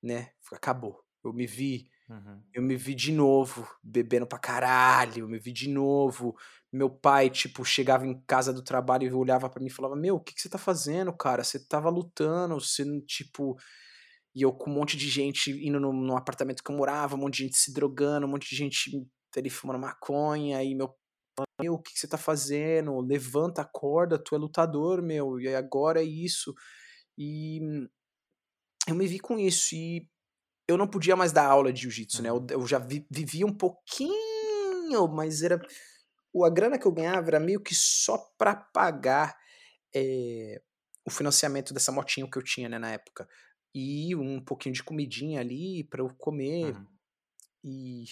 né? 0.03 0.31
Acabou. 0.53 1.03
Eu 1.25 1.33
me 1.33 1.47
vi 1.47 1.90
Uhum. 2.11 2.43
Eu 2.53 2.63
me 2.63 2.77
vi 2.77 2.93
de 2.93 3.13
novo 3.13 3.69
bebendo 3.81 4.27
pra 4.27 4.37
caralho, 4.37 5.21
eu 5.21 5.29
me 5.29 5.39
vi 5.39 5.53
de 5.53 5.69
novo. 5.69 6.37
Meu 6.73 6.91
pai, 6.91 7.31
tipo, 7.31 7.65
chegava 7.65 8.05
em 8.05 8.21
casa 8.27 8.53
do 8.53 8.63
trabalho 8.63 9.07
e 9.07 9.13
olhava 9.13 9.49
para 9.49 9.61
mim 9.61 9.69
e 9.69 9.73
falava: 9.73 9.95
Meu, 9.95 10.17
o 10.17 10.21
que, 10.21 10.35
que 10.35 10.41
você 10.41 10.49
tá 10.49 10.59
fazendo, 10.59 11.13
cara? 11.17 11.45
Você 11.45 11.65
tava 11.65 11.89
lutando, 11.89 12.61
você, 12.61 12.85
tipo. 13.03 13.57
E 14.35 14.43
eu 14.43 14.53
com 14.53 14.71
um 14.71 14.75
monte 14.75 14.97
de 14.97 15.09
gente 15.09 15.51
indo 15.51 15.81
no, 15.81 15.93
no 15.93 16.17
apartamento 16.17 16.63
que 16.63 16.71
eu 16.71 16.77
morava, 16.77 17.17
um 17.17 17.19
monte 17.19 17.39
de 17.39 17.45
gente 17.45 17.57
se 17.57 17.73
drogando, 17.73 18.27
um 18.27 18.31
monte 18.31 18.49
de 18.49 18.57
gente 18.57 18.91
ali 19.37 19.51
fumando 19.51 19.79
maconha, 19.81 20.63
e 20.65 20.75
meu 20.75 20.95
meu, 21.61 21.75
o 21.75 21.79
que, 21.79 21.93
que 21.93 22.01
você 22.01 22.09
tá 22.09 22.19
fazendo? 22.19 23.01
Levanta, 23.01 23.63
acorda, 23.63 24.19
tu 24.19 24.35
é 24.35 24.39
lutador, 24.39 25.01
meu, 25.03 25.41
e 25.41 25.55
agora 25.55 26.01
é 26.01 26.05
isso. 26.05 26.55
E 27.17 27.61
eu 28.87 28.95
me 28.95 29.07
vi 29.07 29.19
com 29.19 29.39
isso, 29.39 29.75
e 29.75 30.07
eu 30.71 30.77
não 30.77 30.87
podia 30.87 31.17
mais 31.17 31.33
dar 31.33 31.47
aula 31.47 31.73
de 31.73 31.83
jiu-jitsu, 31.83 32.23
né? 32.23 32.31
Eu, 32.31 32.37
uhum. 32.37 32.47
eu 32.51 32.67
já 32.67 32.79
vi, 32.79 33.07
vivia 33.11 33.47
um 33.47 33.53
pouquinho, 33.53 35.09
mas 35.09 35.43
era. 35.43 35.61
A 36.45 36.49
grana 36.49 36.79
que 36.79 36.87
eu 36.87 36.93
ganhava 36.93 37.29
era 37.29 37.41
meio 37.41 37.61
que 37.61 37.75
só 37.75 38.17
para 38.39 38.55
pagar 38.55 39.37
é, 39.95 40.63
o 41.05 41.11
financiamento 41.11 41.75
dessa 41.75 41.91
motinha 41.91 42.29
que 42.31 42.39
eu 42.39 42.43
tinha 42.43 42.69
né, 42.69 42.79
na 42.79 42.91
época. 42.91 43.29
E 43.75 44.15
um 44.15 44.41
pouquinho 44.43 44.75
de 44.75 44.83
comidinha 44.83 45.41
ali 45.41 45.85
para 45.85 46.03
eu 46.03 46.09
comer. 46.15 46.77
Uhum. 46.77 46.87
E 47.65 48.05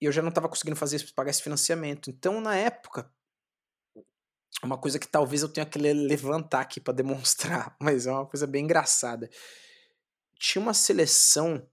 eu 0.00 0.10
já 0.10 0.22
não 0.22 0.30
estava 0.30 0.48
conseguindo 0.48 0.76
fazer 0.76 1.04
pagar 1.14 1.30
esse 1.30 1.42
financiamento. 1.42 2.10
Então, 2.10 2.40
na 2.40 2.56
época, 2.56 3.10
uma 4.62 4.78
coisa 4.78 4.98
que 4.98 5.06
talvez 5.06 5.42
eu 5.42 5.48
tenha 5.50 5.66
que 5.66 5.78
levantar 5.78 6.62
aqui 6.62 6.80
para 6.80 6.94
demonstrar, 6.94 7.76
mas 7.80 8.06
é 8.06 8.10
uma 8.10 8.26
coisa 8.26 8.46
bem 8.46 8.64
engraçada 8.64 9.28
tinha 10.38 10.62
uma 10.62 10.74
seleção, 10.74 11.66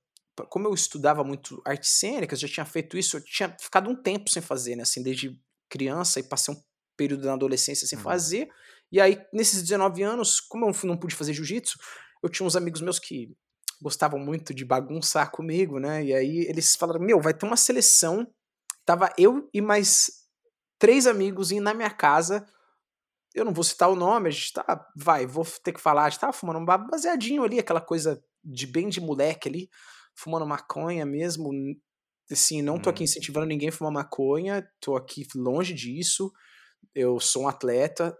como 0.49 0.67
eu 0.67 0.73
estudava 0.73 1.23
muito 1.23 1.61
artes 1.65 1.91
cênicas, 1.91 2.39
já 2.39 2.47
tinha 2.47 2.65
feito 2.65 2.97
isso, 2.97 3.17
eu 3.17 3.23
tinha 3.23 3.55
ficado 3.59 3.89
um 3.89 3.95
tempo 3.95 4.29
sem 4.29 4.41
fazer, 4.41 4.75
né, 4.75 4.83
assim, 4.83 5.03
desde 5.03 5.39
criança 5.69 6.19
e 6.19 6.23
passei 6.23 6.53
um 6.53 6.61
período 6.95 7.25
na 7.25 7.33
adolescência 7.33 7.87
sem 7.87 7.97
uhum. 7.97 8.03
fazer, 8.03 8.49
e 8.91 9.01
aí 9.01 9.19
nesses 9.33 9.61
19 9.61 10.03
anos, 10.03 10.39
como 10.39 10.65
eu 10.65 10.73
não 10.83 10.97
pude 10.97 11.15
fazer 11.15 11.33
jiu-jitsu, 11.33 11.77
eu 12.21 12.29
tinha 12.29 12.45
uns 12.45 12.55
amigos 12.55 12.81
meus 12.81 12.99
que 12.99 13.35
gostavam 13.81 14.19
muito 14.19 14.53
de 14.53 14.63
bagunçar 14.63 15.31
comigo, 15.31 15.79
né, 15.79 16.03
e 16.03 16.13
aí 16.13 16.37
eles 16.47 16.75
falaram, 16.75 17.01
meu, 17.01 17.19
vai 17.19 17.33
ter 17.33 17.45
uma 17.45 17.57
seleção, 17.57 18.27
tava 18.85 19.11
eu 19.17 19.49
e 19.53 19.61
mais 19.61 20.23
três 20.77 21.07
amigos 21.07 21.51
indo 21.51 21.63
na 21.63 21.73
minha 21.73 21.89
casa 21.89 22.45
eu 23.33 23.43
não 23.43 23.53
vou 23.53 23.63
citar 23.63 23.89
o 23.89 23.95
nome, 23.95 24.29
a 24.29 24.31
gente 24.31 24.53
tá, 24.53 24.87
vai, 24.95 25.25
vou 25.25 25.45
ter 25.63 25.73
que 25.73 25.81
falar, 25.81 26.05
a 26.05 26.09
gente 26.09 26.19
tava 26.19 26.33
fumando 26.33 26.59
um 26.59 26.65
baseadinho 26.65 27.43
ali, 27.43 27.57
aquela 27.57 27.81
coisa 27.81 28.23
de 28.43 28.67
bem 28.67 28.89
de 28.89 28.99
moleque 28.99 29.47
ali, 29.47 29.69
fumando 30.15 30.45
maconha 30.45 31.05
mesmo. 31.05 31.49
Assim, 32.31 32.61
não 32.61 32.79
tô 32.79 32.89
aqui 32.89 33.01
hum. 33.01 33.05
incentivando 33.05 33.45
ninguém 33.45 33.69
a 33.69 33.71
fumar 33.71 33.91
maconha, 33.91 34.67
tô 34.79 34.95
aqui 34.95 35.25
longe 35.35 35.73
disso. 35.73 36.31
Eu 36.93 37.19
sou 37.19 37.43
um 37.43 37.47
atleta, 37.47 38.15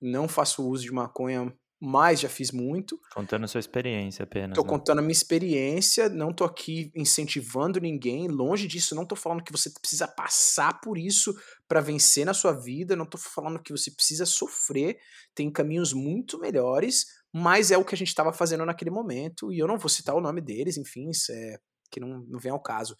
não 0.00 0.28
faço 0.28 0.68
uso 0.68 0.84
de 0.84 0.92
maconha, 0.92 1.52
mas 1.84 2.20
já 2.20 2.28
fiz 2.28 2.52
muito. 2.52 2.96
Contando 3.12 3.42
a 3.42 3.48
sua 3.48 3.58
experiência 3.58 4.22
apenas. 4.22 4.54
Tô 4.54 4.62
né? 4.62 4.68
contando 4.68 5.00
a 5.00 5.02
minha 5.02 5.10
experiência, 5.10 6.08
não 6.08 6.32
tô 6.32 6.44
aqui 6.44 6.92
incentivando 6.94 7.80
ninguém, 7.80 8.28
longe 8.28 8.68
disso, 8.68 8.94
não 8.94 9.04
tô 9.04 9.16
falando 9.16 9.42
que 9.42 9.50
você 9.50 9.68
precisa 9.68 10.06
passar 10.06 10.80
por 10.80 10.96
isso 10.96 11.34
para 11.66 11.80
vencer 11.80 12.24
na 12.24 12.32
sua 12.32 12.52
vida, 12.52 12.94
não 12.94 13.04
tô 13.04 13.18
falando 13.18 13.60
que 13.60 13.72
você 13.72 13.90
precisa 13.90 14.24
sofrer, 14.24 14.96
tem 15.34 15.50
caminhos 15.50 15.92
muito 15.92 16.38
melhores, 16.38 17.06
mas 17.32 17.72
é 17.72 17.76
o 17.76 17.84
que 17.84 17.96
a 17.96 17.98
gente 17.98 18.08
estava 18.08 18.32
fazendo 18.32 18.64
naquele 18.64 18.90
momento, 18.90 19.52
e 19.52 19.58
eu 19.58 19.66
não 19.66 19.76
vou 19.76 19.88
citar 19.88 20.14
o 20.14 20.20
nome 20.20 20.40
deles, 20.40 20.76
enfim, 20.76 21.10
isso 21.10 21.32
é 21.32 21.58
que 21.90 21.98
não, 21.98 22.24
não 22.28 22.38
vem 22.38 22.52
ao 22.52 22.62
caso. 22.62 22.96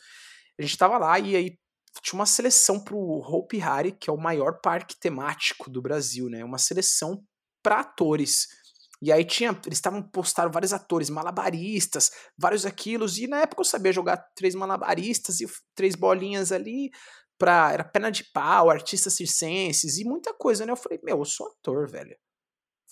A 0.59 0.62
gente 0.62 0.72
estava 0.72 0.99
lá 0.99 1.20
e 1.20 1.37
aí 1.37 1.57
tinha 2.03 2.18
uma 2.18 2.26
seleção 2.26 2.83
para 2.83 2.97
o 2.97 3.20
Hope 3.20 3.62
Hari, 3.62 3.93
que 3.93 4.11
é 4.11 4.12
o 4.12 4.20
maior 4.20 4.61
parque 4.61 4.99
temático 4.99 5.70
do 5.70 5.80
Brasil, 5.80 6.28
né? 6.28 6.45
Uma 6.45 6.59
seleção 6.59 7.22
para 7.62 7.80
atores. 7.80 8.49
E 9.03 9.11
aí 9.11 9.24
tinha, 9.24 9.50
eles 9.66 9.78
estavam 9.78 10.00
postaram 10.00 10.53
vários 10.53 10.72
atores, 10.72 11.11
malabaristas, 11.11 12.12
vários 12.38 12.64
aquilos, 12.64 13.18
e 13.18 13.26
na 13.26 13.40
época 13.40 13.61
eu 13.61 13.64
sabia 13.64 13.92
jogar 13.92 14.16
três 14.36 14.55
malabaristas 14.55 15.40
e 15.40 15.46
três 15.74 15.96
bolinhas 15.96 16.53
ali, 16.53 16.88
pra, 17.36 17.72
era 17.72 17.82
pena 17.82 18.11
de 18.11 18.22
pau, 18.32 18.70
artistas 18.70 19.14
circenses 19.14 19.98
e 19.98 20.05
muita 20.05 20.32
coisa, 20.32 20.64
né? 20.64 20.70
Eu 20.70 20.76
falei, 20.76 21.00
meu, 21.03 21.18
eu 21.18 21.24
sou 21.24 21.48
ator, 21.48 21.90
velho. 21.90 22.16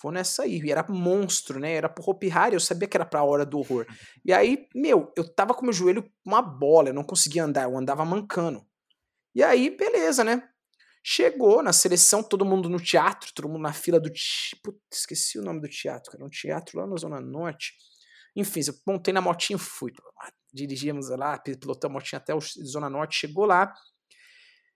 Vou 0.02 0.10
nessa 0.10 0.42
aí. 0.42 0.60
E 0.60 0.72
era 0.72 0.84
monstro, 0.88 1.60
né? 1.60 1.74
Era 1.74 1.88
pro 1.88 2.02
Hopi 2.04 2.28
Hari, 2.28 2.54
eu 2.54 2.60
sabia 2.60 2.88
que 2.88 2.96
era 2.96 3.06
pra 3.06 3.22
hora 3.22 3.46
do 3.46 3.58
horror. 3.58 3.86
E 4.24 4.32
aí, 4.32 4.66
meu, 4.74 5.12
eu 5.16 5.32
tava 5.32 5.54
com 5.54 5.64
meu 5.64 5.72
joelho 5.72 6.04
uma 6.26 6.42
bola, 6.42 6.88
eu 6.88 6.94
não 6.94 7.04
conseguia 7.04 7.44
andar, 7.44 7.64
eu 7.64 7.78
andava 7.78 8.04
mancando. 8.04 8.66
E 9.34 9.42
aí, 9.44 9.70
beleza, 9.70 10.24
né? 10.24 10.49
Chegou 11.02 11.62
na 11.62 11.72
seleção, 11.72 12.22
todo 12.22 12.44
mundo 12.44 12.68
no 12.68 12.78
teatro, 12.78 13.32
todo 13.34 13.48
mundo 13.48 13.62
na 13.62 13.72
fila 13.72 13.98
do. 13.98 14.10
Putz, 14.62 14.80
esqueci 14.92 15.38
o 15.38 15.42
nome 15.42 15.60
do 15.60 15.68
teatro, 15.68 16.12
cara. 16.12 16.24
Um 16.24 16.28
teatro 16.28 16.78
lá 16.78 16.86
na 16.86 16.96
Zona 16.96 17.20
Norte. 17.20 17.74
Enfim, 18.36 18.60
eu 18.66 18.74
montei 18.86 19.12
na 19.12 19.20
motinha 19.20 19.56
e 19.56 19.60
fui. 19.60 19.92
Dirigíamos 20.52 21.08
lá, 21.10 21.38
pilotamos 21.38 21.84
a 21.84 21.88
motinha 21.88 22.18
até 22.18 22.34
o 22.34 22.40
Zona 22.40 22.90
Norte. 22.90 23.16
Chegou 23.16 23.46
lá, 23.46 23.72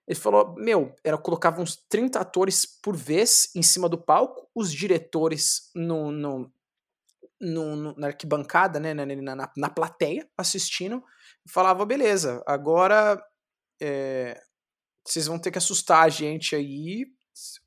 ele 0.07 0.19
falou, 0.19 0.53
meu, 0.55 0.95
era 1.03 1.17
colocava 1.17 1.61
uns 1.61 1.77
30 1.89 2.19
atores 2.19 2.65
por 2.65 2.95
vez 2.95 3.49
em 3.55 3.63
cima 3.63 3.89
do 3.89 3.97
palco, 3.97 4.47
os 4.53 4.71
diretores 4.71 5.71
no, 5.75 6.11
no, 6.11 6.51
no, 7.41 7.75
no 7.75 7.95
na 7.97 8.07
arquibancada, 8.07 8.79
né, 8.79 8.93
na, 8.93 9.05
na, 9.05 9.51
na, 9.57 9.69
plateia, 9.69 10.29
assistindo, 10.37 11.03
falava, 11.49 11.83
beleza, 11.85 12.43
agora 12.45 13.19
é, 13.81 14.39
vocês 15.05 15.27
vão 15.27 15.39
ter 15.39 15.51
que 15.51 15.57
assustar 15.57 16.05
a 16.05 16.09
gente 16.09 16.55
aí, 16.55 17.05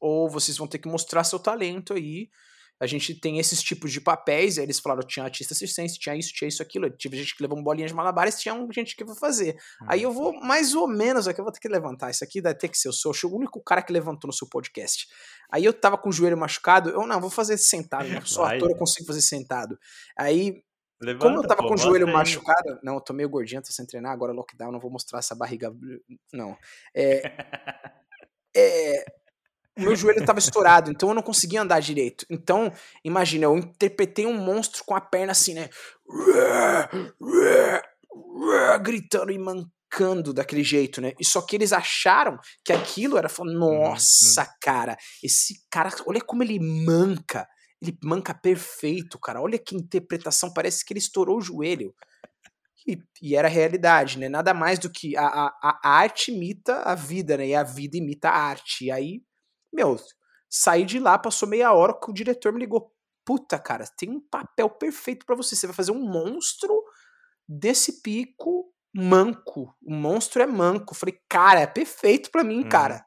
ou 0.00 0.28
vocês 0.28 0.56
vão 0.56 0.66
ter 0.66 0.78
que 0.78 0.88
mostrar 0.88 1.24
seu 1.24 1.38
talento 1.38 1.94
aí, 1.94 2.28
a 2.80 2.86
gente 2.86 3.12
tem 3.14 3.38
esses 3.38 3.60
tipos 3.60 3.90
de 3.90 4.00
papéis, 4.00 4.56
aí 4.56 4.64
eles 4.64 4.78
falaram, 4.78 5.02
tinha 5.02 5.24
artista 5.24 5.52
assistência, 5.52 5.98
tinha 5.98 6.14
isso, 6.14 6.32
tinha 6.32 6.46
isso, 6.46 6.62
aquilo, 6.62 6.88
tive 6.90 7.16
gente 7.16 7.36
que 7.36 7.42
levou 7.42 7.60
bolinhas 7.60 7.90
de 7.90 7.96
malabares, 7.96 8.38
tinha 8.38 8.54
gente 8.72 8.94
que 8.94 9.04
vai 9.04 9.16
fazer. 9.16 9.56
Hum. 9.82 9.86
Aí 9.88 10.02
eu 10.02 10.12
vou, 10.12 10.32
mais 10.40 10.74
ou 10.74 10.86
menos, 10.86 11.26
aqui 11.26 11.40
eu 11.40 11.44
vou 11.44 11.52
ter 11.52 11.58
que 11.58 11.68
levantar, 11.68 12.10
isso 12.10 12.22
aqui 12.22 12.40
vai 12.40 12.54
ter 12.54 12.68
que 12.68 12.78
ser, 12.78 12.88
eu 12.88 12.92
sou 12.92 13.12
o 13.24 13.36
único 13.36 13.60
cara 13.60 13.82
que 13.82 13.92
levantou 13.92 14.28
no 14.28 14.32
seu 14.32 14.48
podcast. 14.48 15.08
Aí 15.50 15.64
eu 15.64 15.72
tava 15.72 15.98
com 15.98 16.08
o 16.08 16.12
joelho 16.12 16.38
machucado, 16.38 16.90
eu 16.90 17.04
não, 17.04 17.20
vou 17.20 17.30
fazer 17.30 17.58
sentado, 17.58 18.08
né? 18.08 18.22
sou 18.24 18.44
vai. 18.44 18.56
ator, 18.56 18.70
eu 18.70 18.76
consigo 18.76 19.06
fazer 19.06 19.22
sentado. 19.22 19.76
Aí 20.16 20.62
Levanta, 21.00 21.26
Como 21.26 21.38
eu 21.38 21.46
tava 21.46 21.62
pô, 21.62 21.68
com 21.68 21.74
o 21.74 21.78
joelho 21.78 22.08
machucado, 22.08 22.78
não, 22.82 22.94
eu 22.94 23.00
tô 23.00 23.12
meio 23.12 23.28
gordinho, 23.28 23.62
tô 23.62 23.70
sem 23.70 23.86
treinar, 23.86 24.12
agora 24.12 24.32
lockdown, 24.32 24.72
não 24.72 24.80
vou 24.80 24.90
mostrar 24.90 25.20
essa 25.20 25.34
barriga, 25.34 25.72
não. 26.32 26.56
É, 26.92 27.22
é, 28.56 29.04
o 29.78 29.82
meu 29.82 29.94
joelho 29.94 30.18
estava 30.18 30.40
estourado, 30.40 30.90
então 30.90 31.10
eu 31.10 31.14
não 31.14 31.22
conseguia 31.22 31.62
andar 31.62 31.80
direito. 31.80 32.26
Então, 32.28 32.72
imagina, 33.04 33.44
eu 33.44 33.56
interpretei 33.56 34.26
um 34.26 34.36
monstro 34.36 34.82
com 34.84 34.96
a 34.96 35.00
perna 35.00 35.30
assim, 35.30 35.54
né? 35.54 35.70
Gritando 38.82 39.30
e 39.30 39.38
mancando 39.38 40.34
daquele 40.34 40.64
jeito, 40.64 41.00
né? 41.00 41.12
E 41.20 41.24
só 41.24 41.40
que 41.42 41.54
eles 41.54 41.72
acharam 41.72 42.36
que 42.64 42.72
aquilo 42.72 43.16
era, 43.16 43.28
uhum, 43.38 43.52
nossa, 43.52 44.52
cara, 44.60 44.96
esse 45.22 45.64
cara, 45.70 45.90
olha 46.06 46.20
como 46.20 46.42
ele 46.42 46.58
manca. 46.58 47.46
Ele 47.80 47.96
manca 48.02 48.34
perfeito, 48.34 49.18
cara. 49.18 49.40
Olha 49.40 49.58
que 49.58 49.76
interpretação, 49.76 50.52
parece 50.52 50.84
que 50.84 50.92
ele 50.92 51.00
estourou 51.00 51.38
o 51.38 51.42
joelho. 51.42 51.94
E, 52.86 52.98
e, 53.20 53.36
era 53.36 53.48
a 53.48 53.50
realidade, 53.50 54.18
né? 54.18 54.28
Nada 54.28 54.54
mais 54.54 54.78
do 54.78 54.90
que 54.90 55.16
a, 55.16 55.26
a, 55.26 55.80
a 55.82 55.90
arte 55.90 56.32
imita 56.32 56.82
a 56.82 56.94
vida, 56.94 57.36
né? 57.36 57.48
E 57.48 57.54
a 57.54 57.62
vida 57.62 57.96
imita 57.98 58.30
a 58.30 58.36
arte. 58.36 58.86
E 58.86 58.90
aí 58.90 59.22
meu, 59.72 59.96
saí 60.48 60.84
de 60.84 60.98
lá, 60.98 61.18
passou 61.18 61.48
meia 61.48 61.72
hora 61.72 61.98
que 61.98 62.10
o 62.10 62.14
diretor 62.14 62.52
me 62.52 62.60
ligou. 62.60 62.92
Puta, 63.24 63.58
cara, 63.58 63.84
tem 63.96 64.10
um 64.10 64.20
papel 64.20 64.70
perfeito 64.70 65.26
para 65.26 65.36
você. 65.36 65.54
Você 65.54 65.66
vai 65.66 65.76
fazer 65.76 65.92
um 65.92 66.02
monstro 66.02 66.82
desse 67.46 68.00
pico 68.00 68.72
manco. 68.94 69.74
O 69.82 69.94
monstro 69.94 70.42
é 70.42 70.46
manco. 70.46 70.94
Eu 70.94 70.98
falei, 70.98 71.20
cara, 71.28 71.60
é 71.60 71.66
perfeito 71.66 72.30
para 72.30 72.42
mim, 72.42 72.62
uhum. 72.62 72.68
cara. 72.68 73.06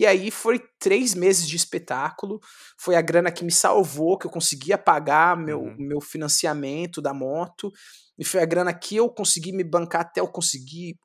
E 0.00 0.06
aí 0.06 0.30
foi 0.30 0.58
três 0.78 1.14
meses 1.14 1.46
de 1.46 1.54
espetáculo. 1.56 2.40
Foi 2.78 2.94
a 2.94 3.02
grana 3.02 3.30
que 3.30 3.44
me 3.44 3.52
salvou, 3.52 4.16
que 4.16 4.26
eu 4.26 4.30
conseguia 4.30 4.78
pagar 4.78 5.36
meu, 5.36 5.60
uhum. 5.60 5.76
meu 5.78 6.00
financiamento 6.00 7.02
da 7.02 7.12
moto. 7.12 7.70
E 8.18 8.24
foi 8.24 8.40
a 8.40 8.46
grana 8.46 8.72
que 8.72 8.96
eu 8.96 9.10
consegui 9.10 9.52
me 9.52 9.62
bancar 9.62 10.00
até 10.00 10.22
eu 10.22 10.26
conseguir 10.26 10.96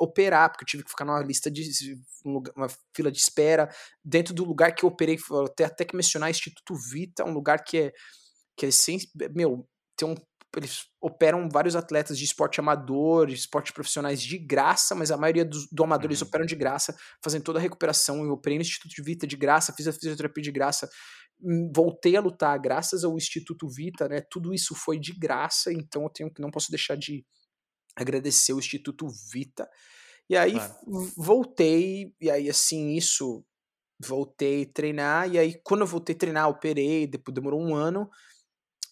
operar, 0.00 0.48
porque 0.48 0.64
eu 0.64 0.66
tive 0.66 0.84
que 0.84 0.88
ficar 0.88 1.04
numa 1.04 1.22
lista 1.22 1.50
de 1.50 1.70
uma 2.56 2.68
fila 2.96 3.12
de 3.12 3.18
espera 3.18 3.68
dentro 4.02 4.32
do 4.32 4.42
lugar 4.42 4.74
que 4.74 4.86
eu 4.86 4.88
operei. 4.88 5.18
Até, 5.44 5.66
até 5.66 5.84
que 5.84 5.94
mencionar 5.94 6.30
Instituto 6.30 6.74
Vita, 6.74 7.26
um 7.26 7.34
lugar 7.34 7.62
que 7.62 7.76
é 7.76 7.92
que 8.56 8.64
é 8.64 8.70
sem, 8.70 8.98
meu, 9.34 9.68
tem 9.98 10.08
um 10.08 10.14
eles 10.56 10.86
operam 11.00 11.48
vários 11.48 11.76
atletas 11.76 12.18
de 12.18 12.24
esporte 12.24 12.58
amador, 12.58 13.26
de 13.28 13.34
esporte 13.34 13.72
profissionais 13.72 14.20
de 14.20 14.36
graça, 14.36 14.94
mas 14.94 15.10
a 15.10 15.16
maioria 15.16 15.44
dos 15.44 15.68
do 15.70 15.84
amadores 15.84 16.20
uhum. 16.20 16.28
operam 16.28 16.44
de 16.44 16.56
graça, 16.56 16.96
fazendo 17.22 17.44
toda 17.44 17.58
a 17.58 17.62
recuperação. 17.62 18.24
Eu 18.24 18.32
operei 18.32 18.58
no 18.58 18.62
Instituto 18.62 18.92
de 18.92 19.02
Vita 19.02 19.26
de 19.26 19.36
graça, 19.36 19.72
fiz 19.72 19.86
a 19.86 19.92
fisioterapia 19.92 20.42
de 20.42 20.50
graça, 20.50 20.90
hum, 21.40 21.70
voltei 21.74 22.16
a 22.16 22.20
lutar 22.20 22.58
graças 22.58 23.04
ao 23.04 23.16
Instituto 23.16 23.68
Vita, 23.68 24.08
né? 24.08 24.20
Tudo 24.28 24.52
isso 24.52 24.74
foi 24.74 24.98
de 24.98 25.12
graça, 25.12 25.72
então 25.72 26.02
eu 26.02 26.10
tenho 26.10 26.32
que 26.32 26.42
não 26.42 26.50
posso 26.50 26.70
deixar 26.70 26.96
de 26.96 27.24
agradecer 27.94 28.52
o 28.52 28.58
Instituto 28.58 29.06
Vita. 29.32 29.68
E 30.28 30.36
aí 30.36 30.52
claro. 30.52 30.74
voltei, 31.16 32.12
e 32.20 32.28
aí 32.28 32.50
assim, 32.50 32.96
isso 32.96 33.44
voltei 34.00 34.64
a 34.64 34.72
treinar, 34.72 35.30
e 35.32 35.38
aí 35.38 35.60
quando 35.62 35.82
eu 35.82 35.86
voltei 35.86 36.14
a 36.14 36.18
treinar, 36.18 36.48
operei, 36.48 37.06
depois 37.06 37.34
demorou 37.34 37.60
um 37.60 37.74
ano, 37.74 38.10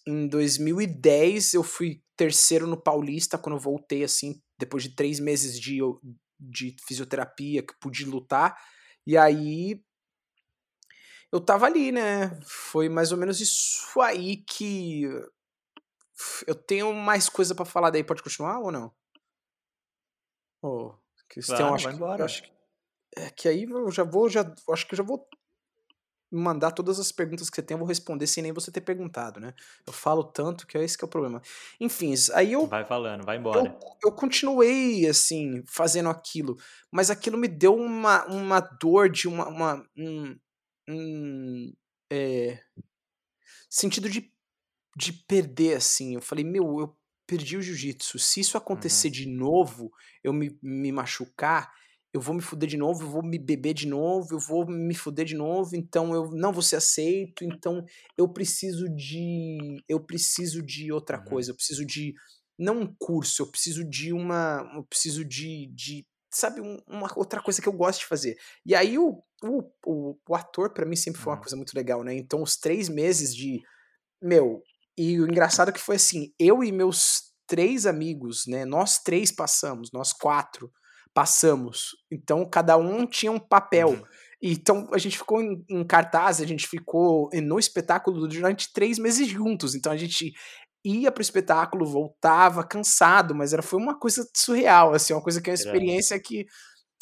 em 0.09 0.27
2010 0.27 1.53
eu 1.53 1.63
fui 1.63 2.03
terceiro 2.15 2.67
no 2.67 2.81
Paulista 2.81 3.37
quando 3.37 3.55
eu 3.55 3.61
voltei 3.61 4.03
assim, 4.03 4.41
depois 4.57 4.83
de 4.83 4.95
três 4.95 5.19
meses 5.19 5.59
de, 5.59 5.79
de 6.39 6.75
fisioterapia 6.85 7.63
que 7.63 7.77
pude 7.79 8.05
lutar. 8.05 8.57
E 9.05 9.17
aí 9.17 9.81
eu 11.31 11.39
tava 11.39 11.65
ali, 11.65 11.91
né? 11.91 12.39
Foi 12.43 12.89
mais 12.89 13.11
ou 13.11 13.17
menos 13.17 13.39
isso 13.39 14.01
aí 14.01 14.37
que 14.37 15.03
eu 16.47 16.55
tenho 16.55 16.93
mais 16.93 17.29
coisa 17.29 17.53
para 17.53 17.65
falar 17.65 17.91
daí. 17.91 18.03
Pode 18.03 18.23
continuar 18.23 18.59
ou 18.59 18.71
não? 18.71 18.93
Oh, 20.61 20.93
que 21.29 21.39
claro, 21.41 21.63
tem, 21.63 21.73
acho, 21.75 21.83
vai 21.85 21.93
embora. 21.93 22.25
acho 22.25 22.43
que, 22.43 22.51
é 23.15 23.29
que 23.29 23.47
aí 23.47 23.63
eu 23.63 23.91
já 23.91 24.03
vou, 24.03 24.27
já 24.27 24.41
acho 24.71 24.87
que 24.87 24.93
eu 24.93 24.97
já 24.97 25.03
vou 25.03 25.25
mandar 26.31 26.71
todas 26.71 26.99
as 26.99 27.11
perguntas 27.11 27.49
que 27.49 27.55
você 27.55 27.61
tem, 27.63 27.75
eu 27.75 27.79
vou 27.79 27.87
responder 27.87 28.27
sem 28.27 28.43
nem 28.43 28.51
você 28.51 28.71
ter 28.71 28.81
perguntado, 28.81 29.39
né? 29.39 29.53
Eu 29.85 29.93
falo 29.93 30.23
tanto 30.23 30.67
que 30.67 30.77
é 30.77 30.83
esse 30.83 30.97
que 30.97 31.03
é 31.03 31.07
o 31.07 31.09
problema. 31.09 31.41
Enfim, 31.79 32.13
aí 32.33 32.53
eu. 32.53 32.67
Vai 32.67 32.85
falando, 32.85 33.25
vai 33.25 33.37
embora. 33.37 33.59
Eu, 33.59 33.79
eu 34.05 34.11
continuei, 34.11 35.07
assim, 35.07 35.63
fazendo 35.67 36.09
aquilo, 36.09 36.57
mas 36.91 37.09
aquilo 37.09 37.37
me 37.37 37.47
deu 37.47 37.75
uma, 37.75 38.25
uma 38.25 38.59
dor 38.59 39.09
de 39.09 39.27
uma. 39.27 39.47
uma 39.47 39.85
um, 39.97 40.39
um 40.89 41.73
é, 42.11 42.59
sentido 43.69 44.09
de, 44.09 44.31
de 44.95 45.13
perder, 45.13 45.77
assim. 45.77 46.15
Eu 46.15 46.21
falei, 46.21 46.43
meu, 46.43 46.79
eu 46.79 46.95
perdi 47.25 47.57
o 47.57 47.61
jiu-jitsu. 47.61 48.17
Se 48.17 48.39
isso 48.39 48.57
acontecer 48.57 49.07
uhum. 49.07 49.13
de 49.13 49.27
novo, 49.27 49.91
eu 50.23 50.33
me, 50.33 50.57
me 50.61 50.91
machucar, 50.91 51.71
eu 52.13 52.19
vou 52.19 52.33
me 52.33 52.41
fuder 52.41 52.67
de 52.67 52.77
novo, 52.77 53.03
eu 53.03 53.09
vou 53.09 53.23
me 53.23 53.37
beber 53.37 53.73
de 53.73 53.87
novo, 53.87 54.33
eu 54.33 54.39
vou 54.39 54.65
me 54.65 54.95
fuder 54.95 55.25
de 55.25 55.35
novo, 55.35 55.75
então 55.75 56.13
eu 56.13 56.31
não 56.31 56.51
vou 56.51 56.61
ser 56.61 56.77
aceito, 56.77 57.43
então 57.43 57.85
eu 58.17 58.27
preciso 58.27 58.89
de 58.89 59.83
eu 59.87 59.99
preciso 59.99 60.63
de 60.63 60.91
outra 60.91 61.19
uhum. 61.19 61.25
coisa, 61.25 61.51
eu 61.51 61.55
preciso 61.55 61.85
de 61.85 62.13
não 62.57 62.81
um 62.81 62.95
curso, 62.97 63.43
eu 63.43 63.47
preciso 63.47 63.87
de 63.87 64.11
uma, 64.11 64.69
eu 64.75 64.83
preciso 64.83 65.23
de, 65.23 65.67
de 65.73 66.05
sabe, 66.33 66.61
uma 66.87 67.07
outra 67.15 67.41
coisa 67.41 67.61
que 67.61 67.69
eu 67.69 67.73
gosto 67.73 67.99
de 67.99 68.07
fazer. 68.07 68.37
E 68.65 68.75
aí 68.75 68.97
o, 68.97 69.23
o, 69.43 69.71
o, 69.85 70.17
o 70.27 70.35
ator 70.35 70.73
para 70.73 70.85
mim 70.85 70.95
sempre 70.95 71.21
foi 71.21 71.31
uma 71.31 71.37
uhum. 71.37 71.43
coisa 71.43 71.55
muito 71.55 71.73
legal, 71.75 72.03
né? 72.03 72.13
Então 72.15 72.41
os 72.41 72.57
três 72.57 72.89
meses 72.89 73.35
de 73.35 73.61
meu 74.21 74.63
e 74.97 75.19
o 75.19 75.25
engraçado 75.25 75.69
é 75.69 75.71
que 75.71 75.79
foi 75.79 75.95
assim, 75.95 76.33
eu 76.39 76.63
e 76.63 76.71
meus 76.71 77.29
três 77.47 77.85
amigos, 77.85 78.45
né? 78.47 78.65
Nós 78.65 78.97
três 78.99 79.31
passamos, 79.31 79.91
nós 79.93 80.11
quatro 80.11 80.71
passamos. 81.13 81.95
Então, 82.11 82.47
cada 82.49 82.77
um 82.77 83.05
tinha 83.05 83.31
um 83.31 83.39
papel. 83.39 83.89
Uhum. 83.89 84.03
Então, 84.41 84.87
a 84.93 84.97
gente 84.97 85.17
ficou 85.17 85.41
em, 85.41 85.63
em, 85.69 85.85
cartaz, 85.85 86.39
a 86.39 86.45
gente 86.45 86.67
ficou 86.67 87.29
no 87.33 87.59
espetáculo 87.59 88.27
durante 88.27 88.71
três 88.71 88.97
meses 88.97 89.27
juntos. 89.27 89.75
Então, 89.75 89.91
a 89.91 89.97
gente 89.97 90.31
ia 90.83 91.11
pro 91.11 91.21
espetáculo, 91.21 91.85
voltava 91.85 92.65
cansado, 92.65 93.35
mas 93.35 93.53
era, 93.53 93.61
foi 93.61 93.79
uma 93.79 93.99
coisa 93.99 94.25
surreal, 94.35 94.93
assim, 94.93 95.13
uma 95.13 95.21
coisa 95.21 95.41
que 95.41 95.49
é 95.49 95.51
uma 95.51 95.59
experiência 95.59 96.19
que, 96.19 96.45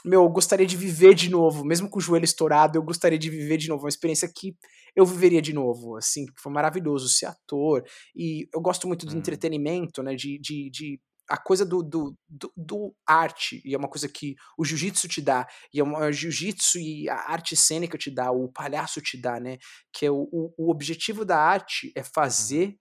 meu, 0.03 0.23
eu 0.23 0.29
gostaria 0.29 0.65
de 0.65 0.75
viver 0.75 1.13
de 1.13 1.29
novo, 1.29 1.63
mesmo 1.63 1.89
com 1.89 1.99
o 1.99 2.01
joelho 2.01 2.25
estourado, 2.25 2.77
eu 2.77 2.83
gostaria 2.83 3.19
de 3.19 3.29
viver 3.29 3.57
de 3.57 3.69
novo, 3.69 3.83
uma 3.83 3.89
experiência 3.89 4.29
que 4.35 4.55
eu 4.95 5.05
viveria 5.05 5.41
de 5.41 5.53
novo, 5.53 5.95
assim, 5.95 6.25
foi 6.41 6.51
maravilhoso 6.51 7.07
ser 7.07 7.27
ator, 7.27 7.83
e 8.15 8.47
eu 8.53 8.59
gosto 8.59 8.87
muito 8.87 9.05
do 9.05 9.11
uhum. 9.11 9.19
entretenimento, 9.19 10.01
né, 10.01 10.15
de, 10.15 10.39
de, 10.39 10.71
de 10.71 10.99
a 11.29 11.37
coisa 11.37 11.65
do, 11.65 11.83
do, 11.83 12.17
do, 12.27 12.51
do, 12.55 12.95
arte, 13.05 13.61
e 13.65 13.73
é 13.73 13.77
uma 13.77 13.89
coisa 13.89 14.07
que 14.07 14.35
o 14.57 14.63
jiu-jitsu 14.63 15.07
te 15.07 15.21
dá, 15.21 15.47
e 15.73 15.79
é 15.79 15.83
uma 15.83 16.11
jiu-jitsu 16.11 16.79
e 16.79 17.09
a 17.09 17.31
arte 17.31 17.55
cênica 17.55 17.97
te 17.97 18.09
dá, 18.09 18.31
o 18.31 18.51
palhaço 18.51 19.01
te 19.01 19.19
dá, 19.19 19.39
né? 19.39 19.57
Que 19.91 20.05
é 20.05 20.11
o, 20.11 20.27
o, 20.31 20.53
o 20.57 20.71
objetivo 20.71 21.25
da 21.25 21.37
arte 21.37 21.91
é 21.95 22.03
fazer 22.03 22.77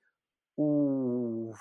uhum. 0.56 1.52
o. 1.52 1.54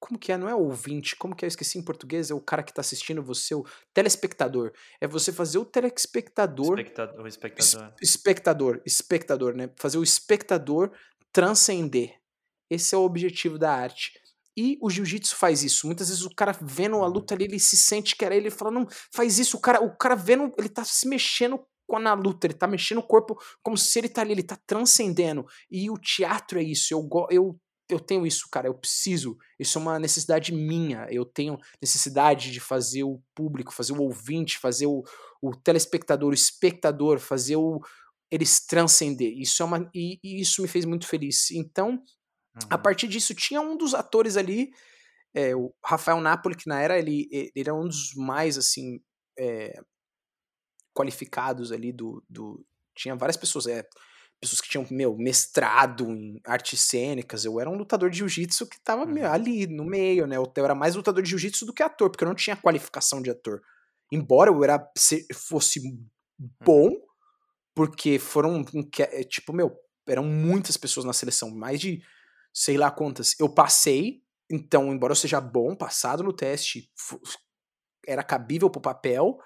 Como 0.00 0.18
que 0.18 0.30
é? 0.30 0.36
Não 0.36 0.48
é 0.48 0.54
o 0.54 0.60
ouvinte, 0.60 1.16
como 1.16 1.34
que 1.34 1.44
é? 1.44 1.46
Eu 1.46 1.48
esqueci 1.48 1.76
em 1.76 1.84
português, 1.84 2.30
é 2.30 2.34
o 2.34 2.40
cara 2.40 2.62
que 2.62 2.72
tá 2.72 2.80
assistindo 2.80 3.22
você, 3.22 3.54
o 3.54 3.66
telespectador. 3.92 4.72
É 5.00 5.08
você 5.08 5.32
fazer 5.32 5.58
o 5.58 5.64
telespectador. 5.64 6.78
Espectador, 6.78 7.26
espectador. 7.26 7.94
espectador, 8.00 8.82
espectador, 8.86 9.54
né? 9.54 9.70
Fazer 9.76 9.98
o 9.98 10.04
espectador 10.04 10.92
transcender. 11.32 12.14
Esse 12.70 12.94
é 12.94 12.98
o 12.98 13.02
objetivo 13.02 13.58
da 13.58 13.72
arte. 13.72 14.12
E 14.58 14.76
o 14.82 14.90
jiu-jitsu 14.90 15.36
faz 15.36 15.62
isso. 15.62 15.86
Muitas 15.86 16.08
vezes 16.08 16.24
o 16.24 16.34
cara 16.34 16.50
vendo 16.60 16.96
a 16.96 17.06
luta 17.06 17.32
ali, 17.32 17.44
ele 17.44 17.60
se 17.60 17.76
sente 17.76 18.16
que 18.16 18.24
era 18.24 18.34
ele, 18.34 18.48
ele 18.48 18.50
fala, 18.50 18.72
não, 18.72 18.88
faz 19.14 19.38
isso. 19.38 19.56
O 19.56 19.60
cara, 19.60 19.80
o 19.80 19.96
cara 19.96 20.16
vendo, 20.16 20.52
ele 20.58 20.68
tá 20.68 20.84
se 20.84 21.06
mexendo 21.06 21.64
na 21.88 22.12
luta, 22.12 22.48
ele 22.48 22.54
tá 22.54 22.66
mexendo 22.66 22.98
o 22.98 23.06
corpo 23.06 23.38
como 23.62 23.78
se 23.78 23.96
ele 24.00 24.08
tá 24.08 24.20
ali, 24.20 24.32
ele 24.32 24.42
tá 24.42 24.58
transcendendo. 24.66 25.46
E 25.70 25.88
o 25.88 25.94
teatro 25.94 26.58
é 26.58 26.62
isso. 26.64 26.92
Eu, 26.92 27.08
eu, 27.30 27.56
eu 27.88 28.00
tenho 28.00 28.26
isso, 28.26 28.48
cara, 28.50 28.66
eu 28.66 28.74
preciso. 28.74 29.38
Isso 29.60 29.78
é 29.78 29.80
uma 29.80 29.96
necessidade 29.96 30.52
minha. 30.52 31.06
Eu 31.08 31.24
tenho 31.24 31.56
necessidade 31.80 32.50
de 32.50 32.58
fazer 32.58 33.04
o 33.04 33.22
público, 33.36 33.72
fazer 33.72 33.92
o 33.92 34.02
ouvinte, 34.02 34.58
fazer 34.58 34.86
o, 34.86 35.04
o 35.40 35.54
telespectador, 35.54 36.30
o 36.30 36.34
espectador, 36.34 37.20
fazer 37.20 37.54
o, 37.54 37.80
eles 38.28 38.58
transcender. 38.66 39.32
Isso 39.38 39.62
é 39.62 39.66
uma 39.66 39.88
e, 39.94 40.18
e, 40.22 40.40
isso 40.40 40.62
me 40.62 40.68
fez 40.68 40.84
muito 40.84 41.06
feliz. 41.06 41.52
Então, 41.52 42.02
Uhum. 42.62 42.68
A 42.70 42.78
partir 42.78 43.08
disso, 43.08 43.34
tinha 43.34 43.60
um 43.60 43.76
dos 43.76 43.94
atores 43.94 44.36
ali, 44.36 44.70
é, 45.34 45.54
o 45.54 45.74
Rafael 45.84 46.20
Napoli, 46.20 46.56
que 46.56 46.68
na 46.68 46.80
era 46.80 46.98
ele, 46.98 47.28
ele 47.30 47.52
era 47.56 47.74
um 47.74 47.86
dos 47.86 48.14
mais, 48.14 48.58
assim, 48.58 49.00
é, 49.38 49.80
qualificados 50.94 51.70
ali 51.72 51.92
do, 51.92 52.24
do... 52.28 52.64
Tinha 52.96 53.14
várias 53.14 53.36
pessoas, 53.36 53.66
é, 53.66 53.84
pessoas 54.40 54.60
que 54.60 54.68
tinham, 54.68 54.86
meu, 54.90 55.16
mestrado 55.16 56.10
em 56.10 56.40
artes 56.44 56.80
cênicas. 56.80 57.44
Eu 57.44 57.60
era 57.60 57.70
um 57.70 57.76
lutador 57.76 58.10
de 58.10 58.18
jiu-jitsu 58.18 58.68
que 58.68 58.80
tava 58.82 59.04
uhum. 59.04 59.12
meu, 59.12 59.30
ali 59.30 59.66
no 59.66 59.84
meio, 59.84 60.26
né? 60.26 60.36
Eu 60.36 60.52
era 60.56 60.74
mais 60.74 60.94
lutador 60.94 61.22
de 61.22 61.30
jiu-jitsu 61.30 61.66
do 61.66 61.72
que 61.72 61.82
ator, 61.82 62.10
porque 62.10 62.24
eu 62.24 62.28
não 62.28 62.34
tinha 62.34 62.56
qualificação 62.56 63.22
de 63.22 63.30
ator. 63.30 63.62
Embora 64.10 64.50
eu 64.50 64.64
era, 64.64 64.90
fosse 65.34 65.80
uhum. 65.80 66.06
bom, 66.64 66.90
porque 67.74 68.18
foram, 68.18 68.64
é, 68.98 69.22
tipo, 69.22 69.52
meu, 69.52 69.76
eram 70.08 70.24
muitas 70.24 70.76
pessoas 70.76 71.06
na 71.06 71.12
seleção, 71.12 71.50
mais 71.50 71.78
de 71.78 72.02
sei 72.58 72.76
lá 72.76 72.90
quantas. 72.90 73.38
Eu 73.38 73.48
passei, 73.48 74.20
então, 74.50 74.92
embora 74.92 75.12
eu 75.12 75.16
seja 75.16 75.40
bom, 75.40 75.76
passado 75.76 76.24
no 76.24 76.32
teste, 76.32 76.90
era 78.04 78.24
cabível 78.24 78.68
pro 78.68 78.80
papel, 78.80 79.38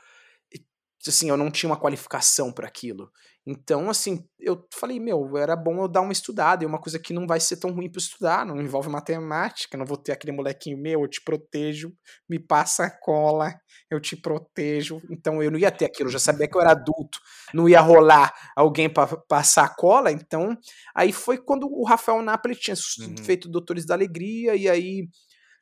assim, 1.06 1.28
eu 1.28 1.36
não 1.36 1.50
tinha 1.50 1.68
uma 1.68 1.78
qualificação 1.78 2.50
para 2.50 2.66
aquilo. 2.66 3.12
Então, 3.44 3.90
assim, 3.90 4.24
eu 4.38 4.64
falei, 4.72 5.00
meu, 5.00 5.36
era 5.36 5.56
bom 5.56 5.82
eu 5.82 5.88
dar 5.88 6.00
uma 6.00 6.12
estudada, 6.12 6.62
e 6.62 6.66
uma 6.66 6.80
coisa 6.80 6.98
que 6.98 7.12
não 7.12 7.26
vai 7.26 7.40
ser 7.40 7.56
tão 7.56 7.72
ruim 7.72 7.90
para 7.90 7.98
estudar, 7.98 8.46
não 8.46 8.60
envolve 8.60 8.88
matemática, 8.88 9.76
não 9.76 9.84
vou 9.84 9.96
ter 9.96 10.12
aquele 10.12 10.30
molequinho 10.30 10.78
meu, 10.78 11.02
eu 11.02 11.08
te 11.08 11.20
protejo, 11.20 11.92
me 12.28 12.38
passa 12.38 12.84
a 12.84 12.90
cola, 12.90 13.52
eu 13.90 14.00
te 14.00 14.16
protejo. 14.16 15.02
Então 15.10 15.42
eu 15.42 15.50
não 15.50 15.58
ia 15.58 15.72
ter 15.72 15.86
aquilo, 15.86 16.08
eu 16.08 16.12
já 16.12 16.20
sabia 16.20 16.46
que 16.46 16.56
eu 16.56 16.60
era 16.60 16.70
adulto, 16.70 17.18
não 17.52 17.68
ia 17.68 17.80
rolar 17.80 18.32
alguém 18.56 18.88
para 18.88 19.16
passar 19.16 19.64
a 19.64 19.74
cola. 19.74 20.12
Então, 20.12 20.56
aí 20.94 21.12
foi 21.12 21.36
quando 21.36 21.66
o 21.66 21.84
Rafael 21.84 22.22
Napoli 22.22 22.54
tinha 22.54 22.76
uhum. 23.00 23.16
feito 23.24 23.48
Doutores 23.48 23.84
da 23.84 23.94
Alegria, 23.94 24.54
e 24.54 24.68
aí 24.68 25.08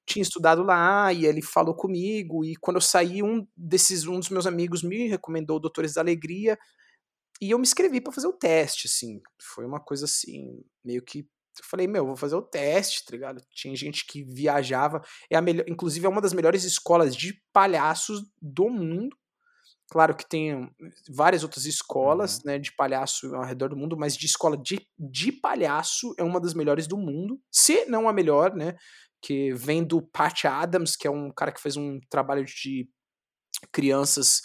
tinha 0.07 0.23
estudado 0.23 0.63
lá 0.63 1.13
e 1.13 1.25
ele 1.25 1.41
falou 1.41 1.75
comigo 1.75 2.45
e 2.45 2.57
quando 2.57 2.79
eu 2.79 2.81
saí 2.81 3.23
um 3.23 3.47
desses 3.57 4.07
um 4.07 4.19
dos 4.19 4.29
meus 4.29 4.47
amigos 4.47 4.83
me 4.83 5.07
recomendou 5.07 5.61
Doutores 5.61 5.95
da 5.95 6.01
Alegria 6.01 6.59
e 7.41 7.51
eu 7.51 7.59
me 7.59 7.63
inscrevi 7.63 8.01
para 8.01 8.13
fazer 8.13 8.27
o 8.27 8.33
teste 8.33 8.87
assim 8.87 9.21
foi 9.41 9.65
uma 9.65 9.81
coisa 9.81 10.05
assim 10.05 10.63
meio 10.85 11.03
que 11.03 11.21
eu 11.21 11.65
falei 11.65 11.87
meu 11.87 12.07
vou 12.07 12.17
fazer 12.17 12.35
o 12.35 12.43
teste 12.43 13.05
tá 13.05 13.13
ligado 13.13 13.43
tinha 13.53 13.75
gente 13.77 14.07
que 14.07 14.23
viajava 14.25 15.03
é 15.31 15.37
a 15.37 15.43
melhor 15.43 15.65
inclusive 15.69 16.07
é 16.07 16.09
uma 16.09 16.21
das 16.21 16.33
melhores 16.33 16.65
escolas 16.65 17.15
de 17.17 17.41
palhaços 17.53 18.23
do 18.41 18.69
mundo 18.69 19.17
Claro 19.93 20.15
que 20.15 20.25
tem 20.25 20.71
várias 21.09 21.43
outras 21.43 21.65
escolas 21.65 22.37
uhum. 22.37 22.43
né, 22.45 22.59
de 22.61 22.73
palhaço 22.77 23.35
ao 23.35 23.43
redor 23.43 23.71
do 23.71 23.77
mundo, 23.77 23.97
mas 23.99 24.17
de 24.17 24.25
escola 24.25 24.57
de, 24.57 24.87
de 24.97 25.33
palhaço 25.33 26.15
é 26.17 26.23
uma 26.23 26.41
das 26.41 26.55
melhores 26.55 26.87
do 26.87 26.97
mundo, 26.97 27.41
se 27.51 27.87
não 27.87 28.09
a 28.09 28.13
melhor, 28.13 28.55
né? 28.55 28.77
que 29.21 29.53
vem 29.53 29.85
do 29.85 30.01
Pat 30.01 30.45
Adams, 30.47 30.97
que 30.97 31.07
é 31.07 31.11
um 31.11 31.31
cara 31.31 31.53
que 31.53 31.61
fez 31.61 31.77
um 31.77 32.01
trabalho 32.09 32.45
de 32.45 32.89
crianças 33.73 34.41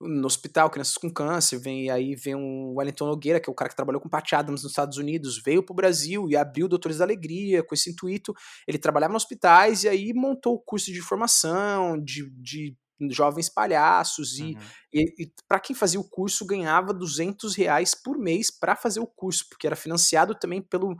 no 0.00 0.26
hospital, 0.26 0.70
crianças 0.70 0.96
com 0.96 1.10
câncer, 1.10 1.58
vem 1.58 1.90
aí 1.90 2.14
vem 2.14 2.34
um 2.34 2.74
Wellington 2.76 3.06
Nogueira, 3.06 3.40
que 3.40 3.50
é 3.50 3.52
o 3.52 3.54
cara 3.54 3.68
que 3.68 3.76
trabalhou 3.76 4.00
com 4.00 4.08
Pat 4.08 4.32
Adams 4.32 4.62
nos 4.62 4.70
Estados 4.70 4.96
Unidos, 4.96 5.42
veio 5.44 5.62
para 5.62 5.72
o 5.72 5.76
Brasil 5.76 6.28
e 6.28 6.36
abriu 6.36 6.68
Doutores 6.68 6.98
da 6.98 7.04
Alegria 7.04 7.62
com 7.62 7.74
esse 7.74 7.90
intuito. 7.90 8.32
Ele 8.66 8.78
trabalhava 8.78 9.12
nos 9.12 9.24
hospitais 9.24 9.82
e 9.82 9.88
aí 9.88 10.12
montou 10.14 10.54
o 10.54 10.60
curso 10.60 10.92
de 10.92 11.00
formação 11.00 11.98
de, 11.98 12.30
de 12.30 12.76
jovens 13.10 13.48
palhaços 13.48 14.38
e, 14.38 14.42
uhum. 14.42 14.58
e, 14.92 15.24
e 15.24 15.32
para 15.46 15.60
quem 15.60 15.74
fazia 15.74 16.00
o 16.00 16.08
curso 16.08 16.44
ganhava 16.44 16.92
200 16.92 17.54
reais 17.54 17.94
por 17.94 18.18
mês 18.18 18.50
para 18.50 18.74
fazer 18.74 19.00
o 19.00 19.06
curso, 19.06 19.46
porque 19.48 19.66
era 19.66 19.76
financiado 19.76 20.34
também 20.34 20.60
pelo 20.60 20.96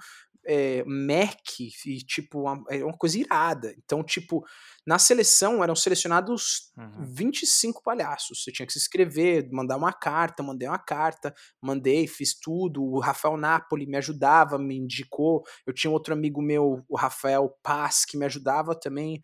é, 0.49 0.83
Mac 0.87 1.61
e, 1.61 1.99
tipo, 1.99 2.41
uma, 2.41 2.65
é 2.71 2.83
uma 2.83 2.97
coisa 2.97 3.19
irada. 3.19 3.75
Então, 3.85 4.03
tipo, 4.03 4.43
na 4.87 4.99
seleção 4.99 5.63
eram 5.63 5.77
selecionados 5.77 6.73
uhum. 6.75 7.05
25 7.15 7.83
palhaços. 7.83 8.43
Você 8.43 8.51
tinha 8.51 8.67
que 8.67 8.73
se 8.73 8.79
inscrever, 8.79 9.47
mandar 9.53 9.77
uma 9.77 9.93
carta, 9.93 10.43
mandei 10.43 10.67
uma 10.67 10.79
carta, 10.79 11.35
mandei, 11.63 12.07
fiz 12.07 12.35
tudo. 12.41 12.83
O 12.83 12.99
Rafael 12.99 13.37
Napoli 13.37 13.87
me 13.87 13.99
ajudava, 13.99 14.59
me 14.59 14.75
indicou. 14.75 15.43
Eu 15.67 15.75
tinha 15.75 15.91
outro 15.91 16.15
amigo 16.15 16.41
meu, 16.41 16.83
o 16.89 16.97
Rafael 16.97 17.55
Paz, 17.63 18.07
que 18.07 18.17
me 18.17 18.25
ajudava 18.25 18.75
também. 18.75 19.21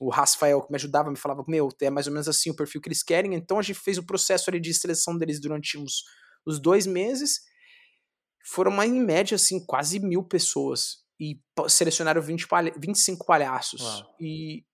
O 0.00 0.10
Rafael 0.10 0.62
que 0.62 0.70
me 0.70 0.76
ajudava, 0.76 1.10
me 1.10 1.18
falava, 1.18 1.44
meu, 1.48 1.70
é 1.82 1.90
mais 1.90 2.06
ou 2.06 2.12
menos 2.12 2.28
assim 2.28 2.50
o 2.50 2.56
perfil 2.56 2.80
que 2.80 2.88
eles 2.88 3.02
querem. 3.02 3.34
Então 3.34 3.58
a 3.58 3.62
gente 3.62 3.80
fez 3.80 3.98
o 3.98 4.06
processo 4.06 4.48
ali 4.48 4.60
de 4.60 4.72
seleção 4.72 5.18
deles 5.18 5.40
durante 5.40 5.76
uns, 5.76 6.04
uns 6.46 6.60
dois 6.60 6.86
meses 6.86 7.40
foram 8.48 8.70
mais 8.70 8.90
em 8.90 9.00
média, 9.00 9.34
assim, 9.34 9.64
quase 9.64 9.98
mil 9.98 10.22
pessoas. 10.22 10.98
E 11.20 11.40
selecionaram 11.68 12.22
20 12.22 12.46
palha 12.46 12.72
25 12.78 13.26
palhaços. 13.26 14.04
E, 14.20 14.64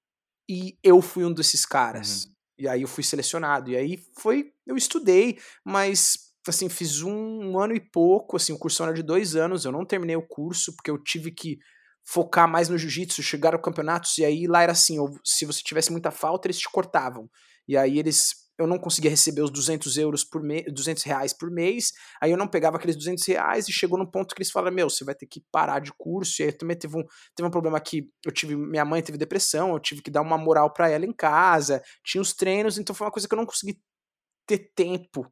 e 0.49 0.79
eu 0.83 1.01
fui 1.01 1.25
um 1.25 1.33
desses 1.33 1.65
caras. 1.65 2.25
Uhum. 2.25 2.33
E 2.59 2.69
aí 2.69 2.83
eu 2.83 2.89
fui 2.89 3.03
selecionado. 3.03 3.71
E 3.71 3.77
aí 3.77 3.99
foi. 4.19 4.53
Eu 4.67 4.77
estudei, 4.77 5.39
mas 5.65 6.19
assim, 6.47 6.69
fiz 6.69 7.03
um, 7.03 7.11
um, 7.11 7.59
ano 7.59 7.75
e 7.75 7.81
pouco, 7.81 8.37
assim, 8.37 8.53
o 8.53 8.59
curso 8.59 8.83
era 8.83 8.93
de 8.93 9.03
dois 9.03 9.35
anos, 9.35 9.65
eu 9.65 9.73
não 9.73 9.85
terminei 9.85 10.15
o 10.15 10.27
curso, 10.27 10.77
porque 10.77 10.91
eu 10.91 11.03
tive 11.03 11.31
que 11.31 11.59
focar 12.05 12.47
mais 12.47 12.69
no 12.69 12.77
jiu-jitsu, 12.77 13.23
chegar 13.23 13.55
ao 13.55 13.63
campeonato, 13.63 14.09
e 14.19 14.25
aí 14.27 14.47
lá 14.47 14.63
era 14.63 14.73
assim, 14.73 14.99
se 15.25 15.47
você 15.47 15.63
tivesse 15.63 15.91
muita 15.91 16.11
falta, 16.11 16.47
eles 16.47 16.59
te 16.59 16.71
cortavam. 16.71 17.31
E 17.67 17.79
aí 17.79 17.99
eles 17.99 18.44
eu 18.59 18.67
não 18.67 18.79
conseguia 18.79 19.11
receber 19.11 19.43
os 19.43 19.51
200 19.51 19.97
euros 19.99 20.25
por 20.25 20.43
mês, 20.43 20.65
200 20.73 21.03
reais 21.03 21.33
por 21.33 21.51
mês, 21.51 21.93
aí 22.21 22.31
eu 22.31 22.37
não 22.37 22.47
pegava 22.47 22.77
aqueles 22.77 22.97
200 22.97 23.27
reais 23.27 23.69
e 23.69 23.73
chegou 23.73 23.99
num 23.99 24.07
ponto 24.07 24.35
que 24.35 24.41
eles 24.41 24.51
falaram, 24.51 24.75
meu, 24.75 24.89
você 24.89 25.05
vai 25.05 25.15
ter 25.15 25.27
que 25.27 25.43
parar 25.51 25.81
de 25.81 25.93
curso, 25.97 26.43
e 26.43 26.45
aí 26.47 26.53
também 26.53 26.77
teve 26.77 26.97
um, 26.97 27.05
teve 27.35 27.47
um 27.49 27.51
problema 27.51 27.81
que 27.81 28.09
eu 28.25 28.33
tive, 28.33 28.57
minha 28.57 28.85
mãe 28.85 29.03
teve 29.03 29.19
depressão, 29.19 29.73
eu 29.73 29.81
tive 29.81 30.03
que 30.03 30.11
dar 30.11 30.23
uma 30.23 30.39
moral 30.39 30.73
para 30.73 30.89
ela 30.89 31.05
em 31.05 31.13
casa, 31.13 31.83
tinha 32.05 32.23
os 32.23 32.33
treinos, 32.33 32.79
então 32.79 32.95
foi 32.95 33.07
uma 33.07 33.13
coisa 33.13 33.29
que 33.29 33.35
eu 33.35 33.39
não 33.39 33.47
consegui 33.47 33.79
ter 34.47 34.71
tempo 34.75 35.27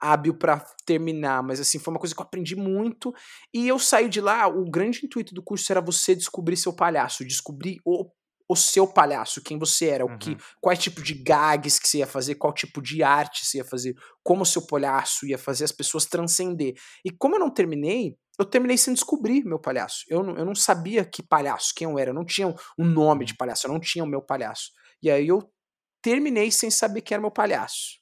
hábil 0.00 0.34
para 0.34 0.64
terminar, 0.86 1.42
mas 1.42 1.60
assim, 1.60 1.78
foi 1.78 1.92
uma 1.92 1.98
coisa 1.98 2.14
que 2.14 2.20
eu 2.20 2.24
aprendi 2.24 2.54
muito, 2.54 3.12
e 3.52 3.66
eu 3.66 3.78
saí 3.78 4.08
de 4.08 4.20
lá, 4.20 4.46
o 4.46 4.70
grande 4.70 5.04
intuito 5.04 5.34
do 5.34 5.42
curso 5.42 5.72
era 5.72 5.80
você 5.80 6.14
descobrir 6.14 6.56
seu 6.56 6.72
palhaço, 6.72 7.24
descobrir 7.24 7.80
o 7.84 8.08
o 8.48 8.56
seu 8.56 8.86
palhaço, 8.86 9.42
quem 9.42 9.58
você 9.58 9.88
era, 9.88 10.04
o 10.06 10.18
que, 10.18 10.30
uhum. 10.30 10.36
quais 10.60 10.78
tipo 10.78 11.02
de 11.02 11.12
gags 11.12 11.78
que 11.78 11.86
você 11.86 11.98
ia 11.98 12.06
fazer, 12.06 12.36
qual 12.36 12.52
tipo 12.52 12.80
de 12.80 13.02
arte 13.02 13.44
você 13.44 13.58
ia 13.58 13.64
fazer, 13.64 13.94
como 14.22 14.42
o 14.42 14.46
seu 14.46 14.66
palhaço 14.66 15.26
ia 15.26 15.36
fazer 15.36 15.64
as 15.64 15.72
pessoas 15.72 16.06
transcender. 16.06 16.74
E 17.04 17.10
como 17.10 17.34
eu 17.34 17.38
não 17.38 17.50
terminei, 17.50 18.16
eu 18.38 18.46
terminei 18.46 18.78
sem 18.78 18.94
descobrir 18.94 19.44
meu 19.44 19.58
palhaço. 19.58 20.04
Eu 20.08 20.22
não, 20.22 20.36
eu 20.36 20.44
não 20.46 20.54
sabia 20.54 21.04
que 21.04 21.22
palhaço, 21.22 21.74
quem 21.76 21.86
eu 21.86 21.98
era, 21.98 22.10
eu 22.10 22.14
não 22.14 22.24
tinha 22.24 22.48
um 22.78 22.84
nome 22.84 23.26
de 23.26 23.32
uhum. 23.32 23.36
palhaço, 23.36 23.66
eu 23.66 23.72
não 23.72 23.80
tinha 23.80 24.02
o 24.02 24.08
meu 24.08 24.22
palhaço. 24.22 24.70
E 25.02 25.10
aí 25.10 25.28
eu 25.28 25.52
terminei 26.00 26.50
sem 26.50 26.70
saber 26.70 27.02
quem 27.02 27.16
era 27.16 27.20
meu 27.22 27.30
palhaço. 27.30 27.98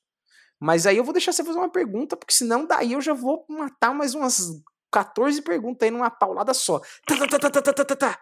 Mas 0.60 0.86
aí 0.86 0.96
eu 0.96 1.04
vou 1.04 1.12
deixar 1.12 1.32
você 1.32 1.44
fazer 1.44 1.58
uma 1.58 1.70
pergunta, 1.70 2.16
porque 2.16 2.32
senão 2.32 2.66
daí 2.66 2.92
eu 2.92 3.00
já 3.00 3.12
vou 3.12 3.44
matar 3.48 3.92
mais 3.92 4.14
umas 4.14 4.62
14 4.92 5.42
perguntas 5.42 5.84
aí 5.84 5.90
numa 5.90 6.08
paulada 6.08 6.54
só. 6.54 6.78
Tá, 7.04 7.16
tá, 7.18 7.26
tá, 7.26 7.38
tá, 7.38 7.50
tá, 7.50 7.62
tá, 7.62 7.72
tá, 7.72 7.84
tá. 7.84 7.96
tá. 7.96 8.20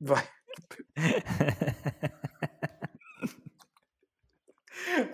Vai. 0.00 0.35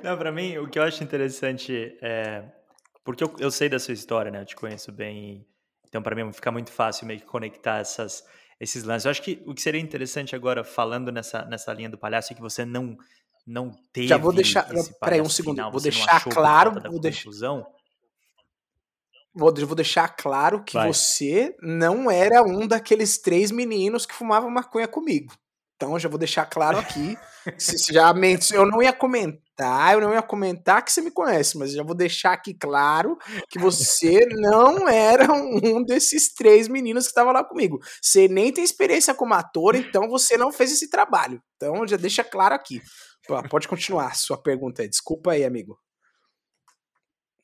Não, 0.03 0.17
para 0.17 0.33
mim, 0.33 0.59
o 0.59 0.69
que 0.69 0.79
eu 0.79 0.83
acho 0.83 1.03
interessante 1.03 1.97
é. 2.01 2.45
Porque 3.05 3.25
eu, 3.25 3.35
eu 3.39 3.51
sei 3.51 3.69
da 3.69 3.79
sua 3.79 3.95
história, 3.95 4.31
né? 4.31 4.43
Eu 4.43 4.47
te 4.47 4.55
conheço 4.55 4.93
bem. 4.93 5.47
Então, 5.89 6.03
para 6.03 6.15
mim, 6.15 6.33
fica 6.33 6.51
muito 6.51 6.71
fácil 6.71 7.07
meio 7.07 7.21
que 7.21 7.27
conectar 7.27 7.79
essas, 7.79 8.25
esses 8.61 8.85
lances. 8.85 9.05
Eu 9.05 9.11
acho 9.11 9.23
que 9.23 9.43
o 9.47 9.55
que 9.55 9.61
seria 9.61 9.81
interessante 9.81 10.37
agora, 10.37 10.63
falando 10.63 11.11
nessa, 11.11 11.45
nessa 11.45 11.73
linha 11.73 11.91
do 11.91 11.99
palhaço, 11.99 12.33
é 12.33 12.37
que 12.37 12.41
você 12.41 12.65
não, 12.65 12.97
não 13.47 13.73
teve. 13.93 14.09
Já 14.09 14.17
vou 14.17 14.33
deixar. 14.33 14.67
Peraí, 15.01 15.21
um 15.21 15.29
segundo. 15.29 15.57
Final, 15.57 15.73
vou 15.73 15.81
deixar 15.81 16.25
claro. 16.25 16.73
Vou 16.91 17.01
deixar. 17.01 17.31
Vou, 19.35 19.53
vou 19.55 19.75
deixar 19.75 20.09
claro 20.09 20.63
que 20.63 20.75
Vai. 20.75 20.93
você 20.93 21.57
não 21.63 22.11
era 22.11 22.43
um 22.43 22.67
daqueles 22.67 23.19
três 23.19 23.51
meninos 23.51 24.05
que 24.05 24.15
fumavam 24.15 24.51
maconha 24.51 24.87
comigo. 24.87 25.33
Então 25.75 25.99
já 25.99 26.09
vou 26.09 26.19
deixar 26.19 26.47
claro 26.47 26.79
aqui. 26.79 27.17
se, 27.59 27.77
se 27.79 27.93
já 27.93 28.13
eu 28.53 28.65
não 28.67 28.81
ia 28.83 28.93
comentar, 28.93 29.95
eu 29.95 30.01
não 30.01 30.13
ia 30.13 30.23
comentar 30.23 30.85
que 30.85 30.93
você 30.93 31.01
me 31.01 31.11
conhece, 31.11 31.59
mas 31.59 31.73
já 31.73 31.83
vou 31.83 31.95
deixar 31.95 32.33
aqui 32.33 32.55
claro 32.55 33.19
que 33.49 33.59
você 33.59 34.25
não 34.31 34.89
era 34.89 35.33
um 35.33 35.83
desses 35.83 36.33
três 36.35 36.69
meninos 36.69 37.05
que 37.05 37.11
estavam 37.11 37.33
lá 37.33 37.43
comigo. 37.43 37.81
Você 38.01 38.29
nem 38.29 38.53
tem 38.53 38.63
experiência 38.63 39.15
como 39.15 39.35
ator, 39.35 39.75
então 39.75 40.09
você 40.09 40.37
não 40.37 40.53
fez 40.53 40.71
esse 40.73 40.89
trabalho. 40.89 41.43
Então 41.57 41.85
já 41.87 41.97
deixa 41.97 42.23
claro 42.23 42.55
aqui. 42.55 42.81
Pode 43.49 43.67
continuar 43.67 44.15
sua 44.15 44.37
pergunta 44.37 44.83
aí. 44.83 44.89
Desculpa 44.89 45.33
aí, 45.33 45.45
amigo. 45.45 45.79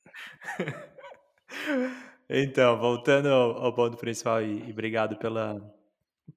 Então, 2.29 2.79
voltando 2.79 3.29
ao, 3.29 3.65
ao 3.65 3.75
ponto 3.75 3.97
principal, 3.97 4.43
e, 4.43 4.69
e, 4.69 4.71
obrigado 4.71 5.17
pela, 5.17 5.57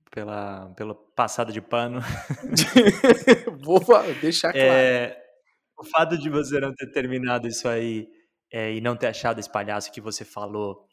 pela, 0.09 0.69
pela 0.75 0.95
passada 0.95 1.51
de 1.51 1.61
pano. 1.61 1.99
Vou 3.61 3.81
deixar 4.21 4.51
claro. 4.53 4.65
É, 4.65 5.21
o 5.77 5.83
fato 5.83 6.17
de 6.17 6.29
você 6.29 6.59
não 6.59 6.73
ter 6.73 6.87
terminado 6.91 7.47
isso 7.47 7.67
aí 7.67 8.07
é, 8.51 8.73
e 8.73 8.79
não 8.79 8.95
ter 8.95 9.07
achado 9.07 9.39
esse 9.39 9.51
palhaço 9.51 9.91
que 9.91 9.99
você 9.99 10.23
falou, 10.23 10.85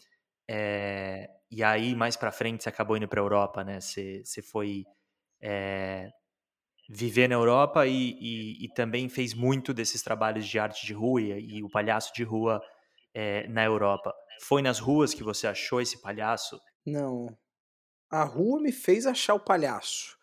é, 0.49 1.29
e 1.51 1.63
aí 1.63 1.95
mais 1.95 2.17
pra 2.17 2.33
frente 2.33 2.63
você 2.63 2.69
acabou 2.69 2.97
indo 2.97 3.09
pra 3.09 3.21
Europa, 3.21 3.63
né? 3.63 3.81
Você, 3.81 4.23
você 4.25 4.43
foi 4.43 4.85
é, 5.41 6.11
viver 6.89 7.29
na 7.29 7.35
Europa 7.35 7.87
e, 7.87 8.17
e, 8.21 8.65
e, 8.65 8.69
também 8.75 9.09
fez 9.09 9.35
muito 9.35 9.75
desses 9.75 10.03
trabalhos 10.03 10.47
de 10.47 10.59
arte 10.59 10.87
de 10.87 10.95
rua 10.95 11.21
e, 11.21 11.59
e 11.59 11.63
o 11.63 11.69
palhaço 11.69 12.13
de 12.15 12.25
rua 12.25 12.61
é, 13.15 13.47
na 13.49 13.65
Europa. 13.65 14.13
Foi 14.43 14.63
nas 14.63 14.79
ruas 14.79 15.15
que 15.15 15.23
você 15.23 15.47
achou 15.47 15.81
esse 15.81 16.01
palhaço? 16.01 16.61
Não. 16.87 17.37
A 18.11 18.25
rua 18.25 18.61
me 18.61 18.73
fez 18.73 19.07
achar 19.07 19.35
o 19.35 19.41
palhaço. 19.41 20.17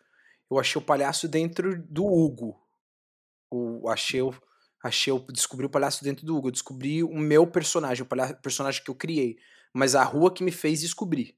Eu 0.50 0.58
achei 0.58 0.80
o 0.80 0.84
palhaço 0.84 1.28
dentro 1.28 1.82
do 1.88 2.04
Hugo. 2.04 2.60
O, 3.50 3.88
achei, 3.88 4.20
achei 4.82 5.12
o, 5.12 5.18
descobri 5.18 5.66
o 5.66 5.70
palhaço 5.70 6.02
dentro 6.02 6.24
do 6.24 6.36
Hugo. 6.36 6.48
Eu 6.48 6.52
descobri 6.52 7.02
o 7.02 7.18
meu 7.18 7.46
personagem, 7.46 8.02
o 8.02 8.06
palhaço, 8.06 8.40
personagem 8.40 8.82
que 8.82 8.90
eu 8.90 8.94
criei. 8.94 9.36
Mas 9.72 9.94
a 9.94 10.02
rua 10.02 10.32
que 10.32 10.42
me 10.42 10.52
fez 10.52 10.80
descobrir. 10.80 11.36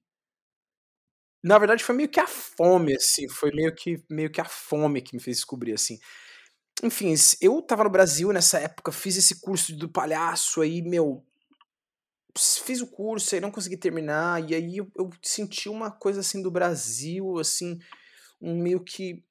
Na 1.42 1.58
verdade, 1.58 1.84
foi 1.84 1.94
meio 1.94 2.08
que 2.08 2.20
a 2.20 2.26
fome, 2.26 2.94
assim. 2.96 3.28
Foi 3.28 3.50
meio 3.52 3.74
que, 3.74 4.02
meio 4.10 4.30
que 4.30 4.40
a 4.40 4.44
fome 4.44 5.02
que 5.02 5.14
me 5.14 5.22
fez 5.22 5.38
descobrir, 5.38 5.74
assim. 5.74 5.98
Enfim, 6.82 7.12
eu 7.40 7.60
tava 7.60 7.84
no 7.84 7.90
Brasil 7.90 8.32
nessa 8.32 8.60
época, 8.60 8.92
fiz 8.92 9.16
esse 9.16 9.40
curso 9.40 9.76
do 9.76 9.88
palhaço 9.88 10.60
aí, 10.60 10.80
meu, 10.80 11.26
fiz 12.38 12.80
o 12.80 12.86
curso 12.86 13.34
e 13.34 13.40
não 13.40 13.50
consegui 13.50 13.76
terminar, 13.76 14.48
e 14.48 14.54
aí 14.54 14.76
eu, 14.78 14.90
eu, 14.96 15.10
senti 15.22 15.68
uma 15.68 15.90
coisa 15.90 16.20
assim 16.20 16.42
do 16.42 16.50
Brasil, 16.50 17.38
assim, 17.38 17.78
um 18.40 18.60
meio 18.60 18.82
que. 18.82 19.24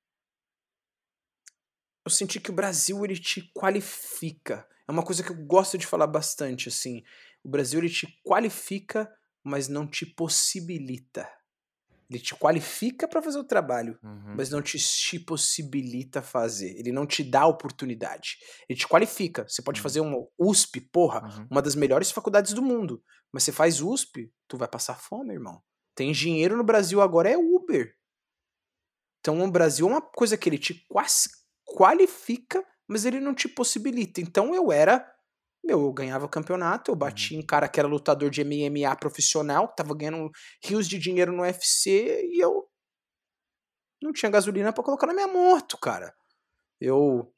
Eu 2.05 2.11
senti 2.11 2.39
que 2.39 2.49
o 2.49 2.53
Brasil 2.53 3.03
ele 3.03 3.19
te 3.19 3.51
qualifica. 3.53 4.67
É 4.87 4.91
uma 4.91 5.03
coisa 5.03 5.21
que 5.21 5.31
eu 5.31 5.35
gosto 5.35 5.77
de 5.77 5.85
falar 5.85 6.07
bastante, 6.07 6.69
assim. 6.69 7.03
O 7.43 7.49
Brasil 7.49 7.79
ele 7.79 7.89
te 7.89 8.07
qualifica, 8.23 9.11
mas 9.43 9.67
não 9.67 9.85
te 9.85 10.05
possibilita. 10.05 11.27
Ele 12.09 12.19
te 12.19 12.33
qualifica 12.35 13.07
para 13.07 13.21
fazer 13.21 13.37
o 13.37 13.43
trabalho, 13.43 13.99
uhum. 14.01 14.35
mas 14.37 14.49
não 14.49 14.61
te, 14.61 14.77
te, 14.77 15.19
possibilita 15.19 16.21
fazer. 16.21 16.77
Ele 16.77 16.91
não 16.91 17.05
te 17.05 17.21
dá 17.21 17.45
oportunidade. 17.45 18.37
Ele 18.69 18.79
te 18.79 18.87
qualifica. 18.87 19.45
Você 19.47 19.61
pode 19.61 19.79
uhum. 19.79 19.83
fazer 19.83 19.99
uma 19.99 20.25
USP, 20.39 20.79
porra, 20.79 21.23
uhum. 21.23 21.47
uma 21.51 21.61
das 21.61 21.75
melhores 21.75 22.09
faculdades 22.09 22.53
do 22.53 22.61
mundo. 22.61 23.03
Mas 23.31 23.43
você 23.43 23.51
faz 23.51 23.81
USP, 23.81 24.31
tu 24.47 24.57
vai 24.57 24.69
passar 24.69 24.95
fome, 24.95 25.33
irmão. 25.33 25.61
Tem 25.93 26.11
engenheiro 26.11 26.55
no 26.55 26.63
Brasil 26.63 27.01
agora 27.01 27.29
é 27.29 27.37
Uber. 27.37 27.93
Então 29.19 29.43
o 29.43 29.51
Brasil 29.51 29.87
é 29.87 29.91
uma 29.91 30.01
coisa 30.01 30.37
que 30.37 30.47
ele 30.47 30.57
te 30.57 30.87
qualifica, 31.65 32.63
mas 32.87 33.03
ele 33.03 33.19
não 33.19 33.33
te 33.33 33.49
possibilita. 33.49 34.21
Então 34.21 34.55
eu 34.55 34.71
era 34.71 35.05
meu, 35.67 35.81
eu 35.81 35.93
ganhava 35.93 36.25
o 36.25 36.29
campeonato, 36.29 36.89
eu 36.89 36.95
bati 36.95 37.33
uhum. 37.33 37.41
em 37.41 37.45
cara 37.45 37.67
que 37.67 37.79
era 37.79 37.87
lutador 37.87 38.29
de 38.29 38.43
MMA 38.43 38.95
profissional, 38.95 39.67
que 39.67 39.75
tava 39.75 39.93
ganhando 39.93 40.31
rios 40.63 40.87
de 40.87 40.97
dinheiro 40.97 41.33
no 41.33 41.43
UFC 41.43 42.25
e 42.31 42.39
eu 42.39 42.65
não 44.01 44.13
tinha 44.13 44.31
gasolina 44.31 44.71
para 44.71 44.83
colocar 44.83 45.07
na 45.07 45.13
minha 45.13 45.27
moto, 45.27 45.77
cara. 45.77 46.15
Eu 46.79 47.33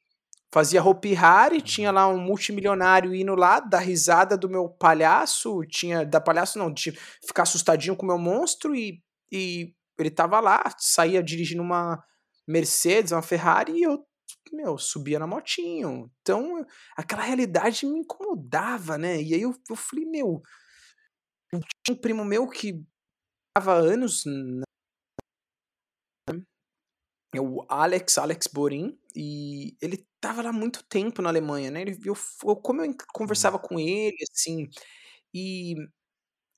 fazia 0.53 0.84
Hopi 0.84 1.15
Hari, 1.15 1.61
tinha 1.61 1.89
uhum. 1.89 1.95
lá 1.95 2.07
um 2.07 2.19
multimilionário 2.19 3.15
indo 3.15 3.34
lá, 3.34 3.60
da 3.60 3.80
risada 3.80 4.38
do 4.38 4.47
meu 4.47 4.69
palhaço, 4.69 5.61
tinha, 5.65 6.06
da 6.06 6.22
palhaço 6.22 6.60
não, 6.60 6.72
de 6.72 6.91
ficar 7.26 7.43
assustadinho 7.43 7.95
com 7.95 8.06
o 8.06 8.10
meu 8.10 8.18
monstro 8.19 8.76
e, 8.76 9.01
e 9.31 9.73
ele 9.97 10.11
tava 10.11 10.39
lá, 10.39 10.64
saía 10.77 11.23
dirigindo 11.23 11.64
uma 11.64 12.03
Mercedes, 12.47 13.11
uma 13.11 13.22
Ferrari 13.22 13.73
e 13.73 13.84
eu 13.84 14.06
meu, 14.55 14.77
subia 14.77 15.19
na 15.19 15.27
motinho. 15.27 16.11
Então, 16.21 16.65
aquela 16.97 17.23
realidade 17.23 17.85
me 17.85 17.99
incomodava, 17.99 18.97
né? 18.97 19.21
E 19.21 19.34
aí 19.34 19.41
eu, 19.41 19.53
eu 19.69 19.76
falei, 19.76 20.05
meu, 20.05 20.41
tinha 21.84 21.95
um 21.95 22.01
primo 22.01 22.23
meu 22.26 22.47
que 22.49 22.84
estava 23.49 23.73
anos 23.76 24.23
na... 24.26 24.63
é 27.34 27.39
o 27.41 27.65
Alex, 27.69 28.17
Alex 28.17 28.47
Borin, 28.47 28.97
e 29.15 29.76
ele 29.81 30.05
tava 30.19 30.41
lá 30.41 30.51
muito 30.51 30.84
tempo 30.85 31.21
na 31.21 31.30
Alemanha, 31.30 31.69
né? 31.71 31.81
Ele 31.81 31.93
viu 31.93 32.13
como 32.63 32.81
eu 32.84 32.93
conversava 33.13 33.57
uhum. 33.57 33.63
com 33.63 33.80
ele, 33.80 34.17
assim, 34.31 34.67
e 35.34 35.76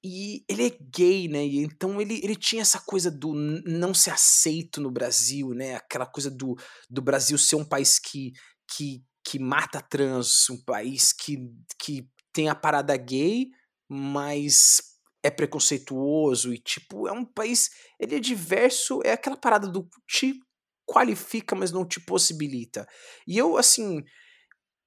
e 0.04 0.44
ele 0.50 0.68
é 0.68 0.78
gay, 0.96 1.28
né? 1.28 1.46
E 1.46 1.60
então 1.60 2.02
ele, 2.02 2.20
ele 2.24 2.36
tinha 2.36 2.62
essa 2.62 2.80
coisa 2.80 3.12
do 3.12 3.34
não 3.34 3.94
ser 3.94 4.12
aceito 4.12 4.82
no 4.82 4.90
Brasil, 4.90 5.50
né? 5.50 5.76
Aquela 5.76 6.06
coisa 6.06 6.30
do, 6.30 6.58
do 6.90 7.02
Brasil 7.02 7.38
ser 7.38 7.56
um 7.56 7.66
país 7.66 8.00
que, 8.00 8.34
que, 8.68 9.04
que 9.24 9.38
mata 9.38 9.82
trans, 9.82 10.50
um 10.50 10.64
país 10.64 11.14
que, 11.14 11.38
que 11.80 12.10
tem 12.34 12.50
a 12.50 12.56
parada 12.56 12.98
gay, 12.98 13.50
mas 13.88 14.82
é 15.24 15.30
preconceituoso 15.30 16.54
e, 16.54 16.58
tipo, 16.58 17.08
é 17.08 17.12
um 17.12 17.24
país. 17.24 17.70
Ele 18.00 18.16
é 18.16 18.20
diverso, 18.20 19.02
é 19.04 19.12
aquela 19.12 19.38
parada 19.38 19.68
do 19.68 19.88
te 20.08 20.40
qualifica, 20.86 21.56
mas 21.56 21.72
não 21.72 21.88
te 21.88 22.00
possibilita. 22.00 22.88
E 23.28 23.38
eu, 23.38 23.56
assim, 23.56 24.04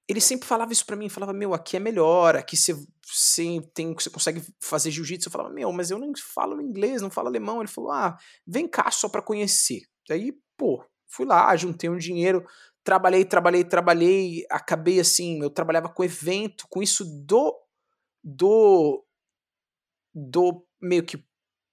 ele 0.07 0.21
sempre 0.21 0.47
falava 0.47 0.71
isso 0.71 0.85
para 0.85 0.95
mim, 0.95 1.09
falava, 1.09 1.33
meu, 1.33 1.53
aqui 1.53 1.77
é 1.77 1.79
melhor, 1.79 2.35
aqui 2.35 2.55
você, 2.55 2.75
tem, 3.73 3.93
você 3.93 4.09
consegue 4.09 4.41
fazer 4.59 4.91
jiu-jitsu. 4.91 5.27
Eu 5.27 5.31
falava, 5.31 5.49
meu, 5.49 5.71
mas 5.71 5.89
eu 5.89 5.97
não 5.97 6.11
falo 6.15 6.61
inglês, 6.61 7.01
não 7.01 7.09
falo 7.09 7.27
alemão. 7.27 7.59
Ele 7.59 7.67
falou, 7.67 7.91
ah, 7.91 8.17
vem 8.45 8.67
cá 8.67 8.91
só 8.91 9.09
para 9.09 9.21
conhecer. 9.21 9.81
Daí, 10.07 10.31
pô, 10.55 10.85
fui 11.07 11.25
lá, 11.25 11.55
juntei 11.55 11.89
um 11.89 11.97
dinheiro, 11.97 12.45
trabalhei, 12.83 13.25
trabalhei, 13.25 13.63
trabalhei, 13.63 14.45
acabei 14.49 14.99
assim, 14.99 15.41
eu 15.41 15.49
trabalhava 15.49 15.89
com 15.89 16.03
evento, 16.03 16.67
com 16.69 16.83
isso 16.83 17.03
do, 17.25 17.59
do, 18.23 19.03
do 20.13 20.63
meio 20.79 21.03
que 21.03 21.23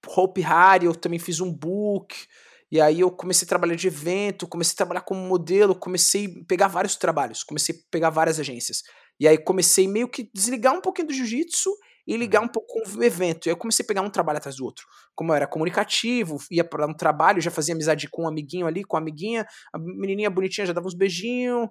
Hope 0.06 0.40
Harry, 0.40 0.86
eu 0.86 0.94
também 0.94 1.18
fiz 1.18 1.38
um 1.38 1.52
book, 1.52 2.26
e 2.72 2.80
aí 2.80 3.00
eu 3.00 3.10
comecei 3.10 3.44
a 3.44 3.48
trabalhar 3.50 3.74
de 3.74 3.86
evento, 3.86 4.48
comecei 4.48 4.72
a 4.72 4.76
trabalhar 4.78 5.02
como 5.02 5.20
modelo, 5.20 5.74
comecei 5.74 6.24
a 6.24 6.46
pegar 6.48 6.68
vários 6.68 6.96
trabalhos, 6.96 7.44
comecei 7.44 7.74
a 7.74 7.78
pegar 7.90 8.08
várias 8.08 8.40
agências. 8.40 8.78
E 9.20 9.28
aí 9.28 9.36
comecei 9.36 9.86
meio 9.86 10.08
que 10.08 10.30
desligar 10.34 10.74
um 10.74 10.80
pouquinho 10.80 11.08
do 11.08 11.12
jiu-jitsu 11.12 11.70
e 12.06 12.16
ligar 12.16 12.40
uhum. 12.40 12.46
um 12.46 12.48
pouco 12.48 12.72
com 12.72 12.98
o 12.98 13.04
evento. 13.04 13.46
E 13.46 13.50
aí 13.50 13.52
eu 13.52 13.58
comecei 13.58 13.84
a 13.84 13.86
pegar 13.86 14.00
um 14.00 14.08
trabalho 14.08 14.38
atrás 14.38 14.56
do 14.56 14.64
outro. 14.64 14.86
Como 15.14 15.32
eu 15.32 15.36
era 15.36 15.46
comunicativo, 15.46 16.38
ia 16.50 16.64
para 16.64 16.86
um 16.86 16.94
trabalho, 16.94 17.42
já 17.42 17.50
fazia 17.50 17.74
amizade 17.74 18.08
com 18.08 18.22
um 18.22 18.28
amiguinho 18.28 18.66
ali, 18.66 18.82
com 18.82 18.96
a 18.96 19.00
amiguinha, 19.00 19.46
a 19.70 19.78
menininha 19.78 20.30
bonitinha 20.30 20.66
já 20.66 20.72
dava 20.72 20.86
uns 20.86 20.94
beijinhos, 20.94 21.68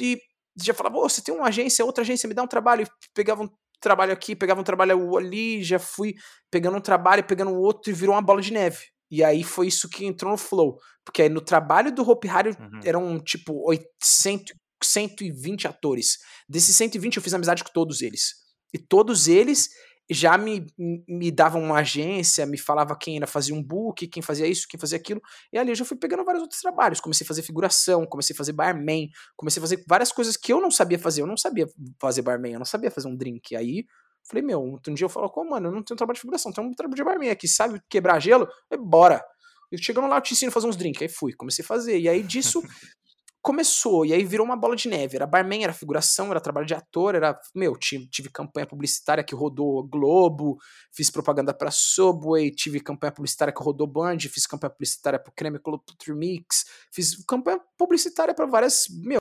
e 0.00 0.18
já 0.56 0.72
falava, 0.72 0.96
oh, 0.96 1.06
você 1.06 1.20
tem 1.20 1.34
uma 1.34 1.48
agência, 1.48 1.84
outra 1.84 2.00
agência, 2.00 2.26
me 2.26 2.32
dá 2.32 2.42
um 2.42 2.48
trabalho. 2.48 2.84
E 2.84 2.88
pegava 3.12 3.42
um 3.42 3.48
trabalho 3.78 4.14
aqui, 4.14 4.34
pegava 4.34 4.58
um 4.58 4.64
trabalho 4.64 5.18
ali, 5.18 5.62
já 5.62 5.78
fui 5.78 6.14
pegando 6.50 6.78
um 6.78 6.80
trabalho, 6.80 7.24
pegando 7.24 7.54
outro, 7.54 7.90
e 7.90 7.94
virou 7.94 8.14
uma 8.14 8.22
bola 8.22 8.40
de 8.40 8.54
neve. 8.54 8.78
E 9.10 9.24
aí 9.24 9.42
foi 9.42 9.66
isso 9.66 9.88
que 9.88 10.06
entrou 10.06 10.30
no 10.30 10.38
flow. 10.38 10.78
Porque 11.04 11.22
aí 11.22 11.28
no 11.28 11.40
trabalho 11.40 11.92
do 11.92 12.08
Hope 12.08 12.28
Harry 12.28 12.50
uhum. 12.50 12.80
eram 12.84 13.18
tipo 13.18 13.66
800, 13.68 14.54
120 14.82 15.66
atores. 15.66 16.18
Desses 16.48 16.76
120 16.76 17.16
eu 17.16 17.22
fiz 17.22 17.34
amizade 17.34 17.64
com 17.64 17.72
todos 17.72 18.02
eles. 18.02 18.34
E 18.72 18.78
todos 18.78 19.26
eles 19.26 19.68
já 20.12 20.36
me, 20.36 20.66
me 20.76 21.30
davam 21.30 21.62
uma 21.62 21.78
agência, 21.78 22.44
me 22.44 22.58
falava 22.58 22.96
quem 22.98 23.16
era 23.16 23.28
fazia 23.28 23.54
um 23.54 23.62
book, 23.62 24.08
quem 24.08 24.20
fazia 24.20 24.46
isso, 24.46 24.66
quem 24.68 24.78
fazia 24.78 24.98
aquilo. 24.98 25.20
E 25.52 25.58
ali 25.58 25.70
eu 25.70 25.76
já 25.76 25.84
fui 25.84 25.96
pegando 25.96 26.24
vários 26.24 26.42
outros 26.42 26.60
trabalhos. 26.60 27.00
Comecei 27.00 27.24
a 27.24 27.28
fazer 27.28 27.42
figuração, 27.42 28.04
comecei 28.06 28.34
a 28.34 28.36
fazer 28.36 28.52
barman, 28.52 29.08
comecei 29.36 29.60
a 29.60 29.62
fazer 29.62 29.84
várias 29.88 30.10
coisas 30.10 30.36
que 30.36 30.52
eu 30.52 30.60
não 30.60 30.70
sabia 30.70 30.98
fazer. 30.98 31.22
Eu 31.22 31.26
não 31.26 31.36
sabia 31.36 31.68
fazer 32.00 32.22
barman, 32.22 32.52
eu 32.52 32.58
não 32.58 32.66
sabia 32.66 32.90
fazer 32.90 33.06
um 33.06 33.16
drink. 33.16 33.54
Aí 33.54 33.84
Falei, 34.28 34.42
meu, 34.42 34.62
um 34.62 34.94
dia 34.94 35.04
eu 35.04 35.08
falo, 35.08 35.28
como, 35.28 35.50
mano, 35.50 35.68
eu 35.68 35.72
não 35.72 35.82
tenho 35.82 35.96
trabalho 35.96 36.14
de 36.14 36.20
figuração, 36.20 36.52
tenho 36.52 36.66
um 36.66 36.74
trabalho 36.74 36.96
de 36.96 37.04
barman 37.04 37.30
aqui, 37.30 37.48
sabe 37.48 37.80
quebrar 37.88 38.20
gelo? 38.20 38.46
Falei, 38.68 38.84
bora. 38.84 39.24
E 39.72 39.78
chegando 39.78 40.08
lá, 40.08 40.16
eu 40.16 40.20
te 40.20 40.32
ensino 40.32 40.50
a 40.50 40.52
fazer 40.52 40.66
uns 40.66 40.76
drinks. 40.76 41.00
Aí 41.00 41.08
fui, 41.08 41.32
comecei 41.32 41.64
a 41.64 41.68
fazer. 41.68 41.98
E 41.98 42.08
aí 42.08 42.22
disso 42.22 42.60
começou, 43.42 44.04
e 44.04 44.12
aí 44.12 44.24
virou 44.24 44.44
uma 44.44 44.56
bola 44.56 44.76
de 44.76 44.88
neve. 44.88 45.16
Era 45.16 45.26
barman, 45.26 45.64
era 45.64 45.72
figuração, 45.72 46.30
era 46.30 46.40
trabalho 46.40 46.66
de 46.66 46.74
ator, 46.74 47.14
era. 47.14 47.38
Meu, 47.54 47.76
tive, 47.76 48.06
tive 48.08 48.30
campanha 48.30 48.66
publicitária 48.66 49.24
que 49.24 49.34
rodou 49.34 49.86
Globo, 49.86 50.58
fiz 50.92 51.10
propaganda 51.10 51.54
pra 51.54 51.70
Subway, 51.70 52.50
tive 52.50 52.80
campanha 52.80 53.12
publicitária 53.12 53.54
que 53.54 53.62
rodou 53.62 53.86
Band, 53.86 54.18
fiz 54.20 54.46
campanha 54.46 54.70
publicitária 54.70 55.18
pro 55.18 55.32
Creme 55.32 55.58
Culture 55.58 56.16
Mix, 56.16 56.64
fiz 56.92 57.24
campanha 57.24 57.60
publicitária 57.78 58.34
para 58.34 58.46
várias. 58.46 58.86
Meu. 58.88 59.20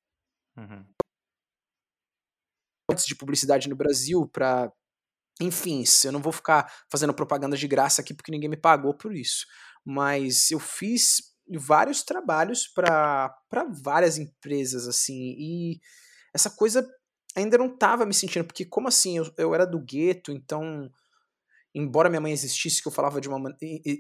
Uhum. 0.58 0.84
de 3.08 3.16
publicidade 3.16 3.70
no 3.70 3.76
Brasil, 3.76 4.28
para 4.28 4.74
enfim, 5.40 5.84
eu 6.04 6.12
não 6.12 6.22
vou 6.22 6.34
ficar 6.34 6.72
fazendo 6.90 7.14
propaganda 7.14 7.56
de 7.56 7.68
graça 7.68 8.02
aqui 8.02 8.14
porque 8.14 8.32
ninguém 8.32 8.50
me 8.50 8.58
pagou 8.58 8.94
por 8.94 9.16
isso. 9.16 9.46
Mas 9.86 10.52
eu 10.52 10.60
fiz 10.60 11.22
vários 11.58 12.04
trabalhos 12.04 12.68
para 12.68 13.34
várias 13.82 14.18
empresas, 14.18 14.88
assim, 14.88 15.36
e 15.38 15.80
essa 16.34 16.50
coisa 16.50 16.88
ainda 17.36 17.58
não 17.58 17.76
tava 17.76 18.06
me 18.06 18.14
sentindo, 18.14 18.46
porque 18.46 18.66
como 18.66 18.88
assim, 18.88 19.18
eu, 19.18 19.34
eu 19.38 19.56
era 19.56 19.66
do 19.66 19.80
gueto, 19.80 20.32
então, 20.32 20.90
embora 21.74 22.10
minha 22.10 22.22
mãe 22.22 22.34
existisse 22.34 22.82
que 22.82 22.88
eu 22.88 22.92
falava 22.92 23.22
de 23.22 23.30
uma 23.30 23.56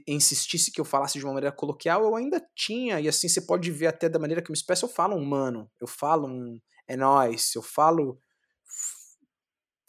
insistisse 0.07 0.72
que 0.72 0.82
eu 0.82 0.86
falasse 0.86 1.18
de 1.18 1.26
uma 1.26 1.34
maneira 1.34 1.56
coloquial, 1.56 2.03
eu 2.03 2.16
ainda 2.16 2.45
tinha, 2.56 2.99
e 2.99 3.07
assim 3.07 3.28
você 3.28 3.41
pode 3.41 3.72
ver 3.72 3.88
até 3.88 4.10
da 4.10 4.20
maneira 4.20 4.41
que 4.41 4.52
eu 4.52 4.53
me 4.53 4.57
expresso, 4.57 4.86
eu 4.86 4.90
falo 4.90 5.16
um 5.16 5.26
mano, 5.26 5.70
eu 5.80 5.88
falo 5.88 6.28
um 6.28 6.60
é 6.88 6.98
nós, 6.98 7.53
eu 7.56 7.61
falo 7.61 8.20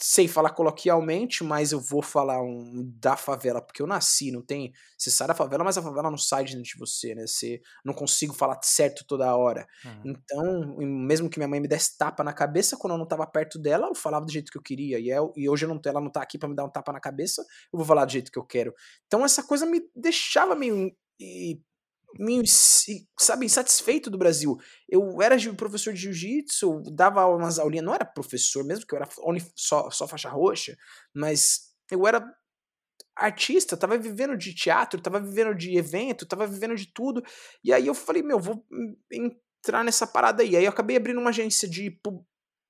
sei 0.02 0.26
falar 0.26 0.50
coloquialmente, 0.50 1.44
mas 1.44 1.72
eu 1.72 1.80
vou 1.80 2.02
falar 2.02 2.42
um 2.42 2.90
da 2.98 3.16
favela, 3.16 3.60
porque 3.60 3.82
eu 3.82 3.86
nasci, 3.86 4.32
não 4.32 4.40
tem. 4.42 4.72
Você 4.96 5.10
sai 5.10 5.28
da 5.28 5.34
favela, 5.34 5.62
mas 5.62 5.76
a 5.76 5.82
favela 5.82 6.10
não 6.10 6.16
sai 6.16 6.44
de 6.44 6.54
dentro 6.56 6.70
de 6.70 6.78
você, 6.78 7.14
né? 7.14 7.26
Você 7.26 7.60
não 7.84 7.92
consigo 7.92 8.32
falar 8.34 8.58
certo 8.62 9.04
toda 9.06 9.34
hora. 9.36 9.66
Uhum. 9.84 10.02
Então, 10.04 10.76
mesmo 10.78 11.28
que 11.28 11.38
minha 11.38 11.48
mãe 11.48 11.60
me 11.60 11.68
desse 11.68 11.98
tapa 11.98 12.24
na 12.24 12.32
cabeça, 12.32 12.76
quando 12.78 12.94
eu 12.94 12.98
não 12.98 13.06
tava 13.06 13.26
perto 13.26 13.58
dela, 13.58 13.88
eu 13.88 13.94
falava 13.94 14.24
do 14.24 14.32
jeito 14.32 14.50
que 14.50 14.56
eu 14.58 14.62
queria. 14.62 14.98
E, 14.98 15.08
eu, 15.10 15.32
e 15.36 15.48
hoje 15.48 15.66
eu 15.66 15.68
não, 15.68 15.80
ela 15.84 16.00
não 16.00 16.10
tá 16.10 16.22
aqui 16.22 16.38
para 16.38 16.48
me 16.48 16.54
dar 16.54 16.64
um 16.64 16.70
tapa 16.70 16.92
na 16.92 17.00
cabeça, 17.00 17.42
eu 17.72 17.76
vou 17.78 17.84
falar 17.84 18.04
do 18.06 18.12
jeito 18.12 18.32
que 18.32 18.38
eu 18.38 18.44
quero. 18.44 18.74
Então, 19.06 19.24
essa 19.24 19.42
coisa 19.42 19.66
me 19.66 19.82
deixava 19.94 20.54
meio. 20.56 20.90
E, 21.20 21.60
sabe, 23.18 23.46
insatisfeito 23.46 24.10
do 24.10 24.18
Brasil. 24.18 24.56
Eu 24.88 25.20
era 25.22 25.36
professor 25.54 25.92
de 25.92 26.00
jiu-jitsu, 26.00 26.82
dava 26.94 27.26
umas 27.26 27.58
aulinhas, 27.58 27.84
não 27.84 27.94
era 27.94 28.04
professor 28.04 28.64
mesmo, 28.64 28.86
que 28.86 28.94
eu 28.94 28.98
era 28.98 29.08
só, 29.54 29.90
só 29.90 30.08
faixa 30.08 30.28
roxa, 30.28 30.76
mas 31.14 31.70
eu 31.90 32.06
era 32.06 32.24
artista, 33.16 33.76
tava 33.76 33.98
vivendo 33.98 34.36
de 34.36 34.54
teatro, 34.54 35.00
tava 35.00 35.20
vivendo 35.20 35.54
de 35.54 35.76
evento, 35.76 36.26
tava 36.26 36.46
vivendo 36.46 36.74
de 36.74 36.92
tudo. 36.92 37.22
E 37.62 37.72
aí 37.72 37.86
eu 37.86 37.94
falei, 37.94 38.22
meu, 38.22 38.38
vou 38.38 38.64
entrar 39.12 39.84
nessa 39.84 40.06
parada 40.06 40.42
aí. 40.42 40.56
Aí 40.56 40.64
eu 40.64 40.70
acabei 40.70 40.96
abrindo 40.96 41.20
uma 41.20 41.30
agência 41.30 41.68
de 41.68 42.00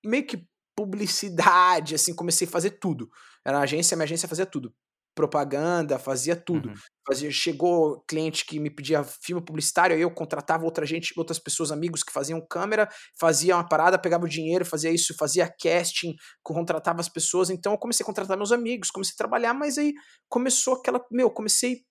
meio 0.04 0.26
que 0.26 0.44
publicidade, 0.76 1.94
assim, 1.94 2.14
comecei 2.14 2.46
a 2.46 2.50
fazer 2.50 2.70
tudo. 2.72 3.08
Era 3.44 3.58
uma 3.58 3.64
agência, 3.64 3.96
minha 3.96 4.04
agência 4.04 4.28
fazia 4.28 4.46
tudo 4.46 4.74
propaganda, 5.20 5.98
fazia 5.98 6.34
tudo. 6.34 6.70
Uhum. 6.70 6.74
Fazia, 7.06 7.30
chegou 7.30 8.02
cliente 8.09 8.47
que 8.47 8.59
me 8.59 8.70
pedia 8.70 9.05
filme 9.05 9.44
publicitário, 9.44 9.97
eu 9.98 10.10
contratava 10.10 10.64
outra 10.64 10.86
gente, 10.86 11.12
outras 11.16 11.38
pessoas, 11.38 11.70
amigos 11.70 12.02
que 12.02 12.12
faziam 12.12 12.40
câmera, 12.48 12.88
fazia 13.18 13.55
uma 13.55 13.68
parada, 13.68 13.98
pegava 13.98 14.24
o 14.24 14.28
dinheiro, 14.28 14.64
fazia 14.64 14.90
isso, 14.90 15.14
fazia 15.18 15.52
casting, 15.60 16.14
contratava 16.42 17.01
as 17.01 17.09
pessoas. 17.09 17.51
Então 17.51 17.72
eu 17.72 17.78
comecei 17.78 18.02
a 18.02 18.06
contratar 18.06 18.36
meus 18.36 18.52
amigos, 18.52 18.90
comecei 18.90 19.12
a 19.14 19.18
trabalhar, 19.18 19.52
mas 19.52 19.76
aí 19.76 19.92
começou 20.28 20.74
aquela, 20.74 21.05
meu, 21.10 21.30
comecei 21.30 21.82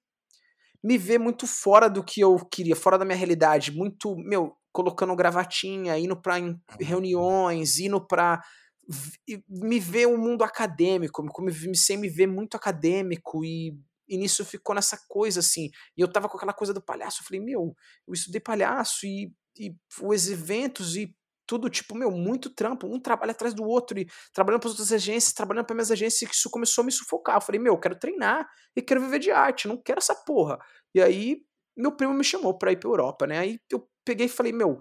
me 0.83 0.97
ver 0.97 1.19
muito 1.19 1.45
fora 1.45 1.89
do 1.89 2.03
que 2.03 2.21
eu 2.21 2.37
queria, 2.51 2.75
fora 2.75 2.97
da 2.97 3.05
minha 3.05 3.17
realidade, 3.17 3.71
muito, 3.71 4.15
meu, 4.15 4.55
colocando 4.71 5.15
gravatinha, 5.15 5.97
indo 5.99 6.19
para 6.19 6.35
reuniões, 6.79 7.79
indo 7.79 8.05
para 8.05 8.41
me 9.47 9.79
ver 9.79 10.07
um 10.07 10.17
mundo 10.17 10.43
acadêmico, 10.43 11.23
me, 11.41 11.77
sem 11.77 11.97
me 11.97 12.09
ver 12.09 12.27
muito 12.27 12.55
acadêmico 12.55 13.43
e, 13.45 13.77
e 14.07 14.17
nisso 14.17 14.43
ficou 14.43 14.73
nessa 14.73 14.97
coisa 15.07 15.39
assim. 15.39 15.69
E 15.95 16.01
eu 16.01 16.11
tava 16.11 16.27
com 16.27 16.37
aquela 16.37 16.53
coisa 16.53 16.73
do 16.73 16.81
palhaço, 16.81 17.21
eu 17.21 17.25
falei, 17.25 17.39
meu, 17.39 17.75
eu 18.07 18.13
estudei 18.13 18.41
palhaço 18.41 19.05
e, 19.05 19.31
e 19.57 19.75
os 20.01 20.29
eventos 20.29 20.95
e 20.95 21.15
tudo, 21.49 21.67
tipo, 21.67 21.95
meu, 21.95 22.11
muito 22.11 22.53
trampo, 22.53 22.85
um 22.85 22.99
trabalho 22.99 23.31
atrás 23.31 23.55
do 23.55 23.63
outro, 23.63 23.97
e 23.99 24.07
trabalhando 24.31 24.61
para 24.61 24.69
outras 24.69 24.93
agências, 24.93 25.33
trabalhando 25.33 25.65
para 25.65 25.75
minhas 25.75 25.89
agências, 25.89 26.21
e 26.21 26.31
isso 26.31 26.47
começou 26.47 26.83
a 26.83 26.85
me 26.85 26.91
sufocar. 26.91 27.37
Eu 27.37 27.41
falei, 27.41 27.59
meu, 27.59 27.73
eu 27.73 27.79
quero 27.79 27.97
treinar 27.97 28.47
e 28.75 28.83
quero 28.83 29.01
viver 29.01 29.17
de 29.17 29.31
arte, 29.31 29.67
não 29.67 29.75
quero 29.75 29.97
essa 29.97 30.13
porra. 30.13 30.59
E 30.93 31.01
aí, 31.01 31.41
meu 31.75 31.91
primo 31.95 32.13
me 32.13 32.23
chamou 32.23 32.55
pra 32.55 32.71
ir 32.71 32.77
pra 32.79 32.87
Europa, 32.87 33.25
né? 33.25 33.39
Aí 33.39 33.59
eu 33.71 33.89
peguei 34.05 34.27
e 34.27 34.29
falei, 34.29 34.53
meu, 34.53 34.79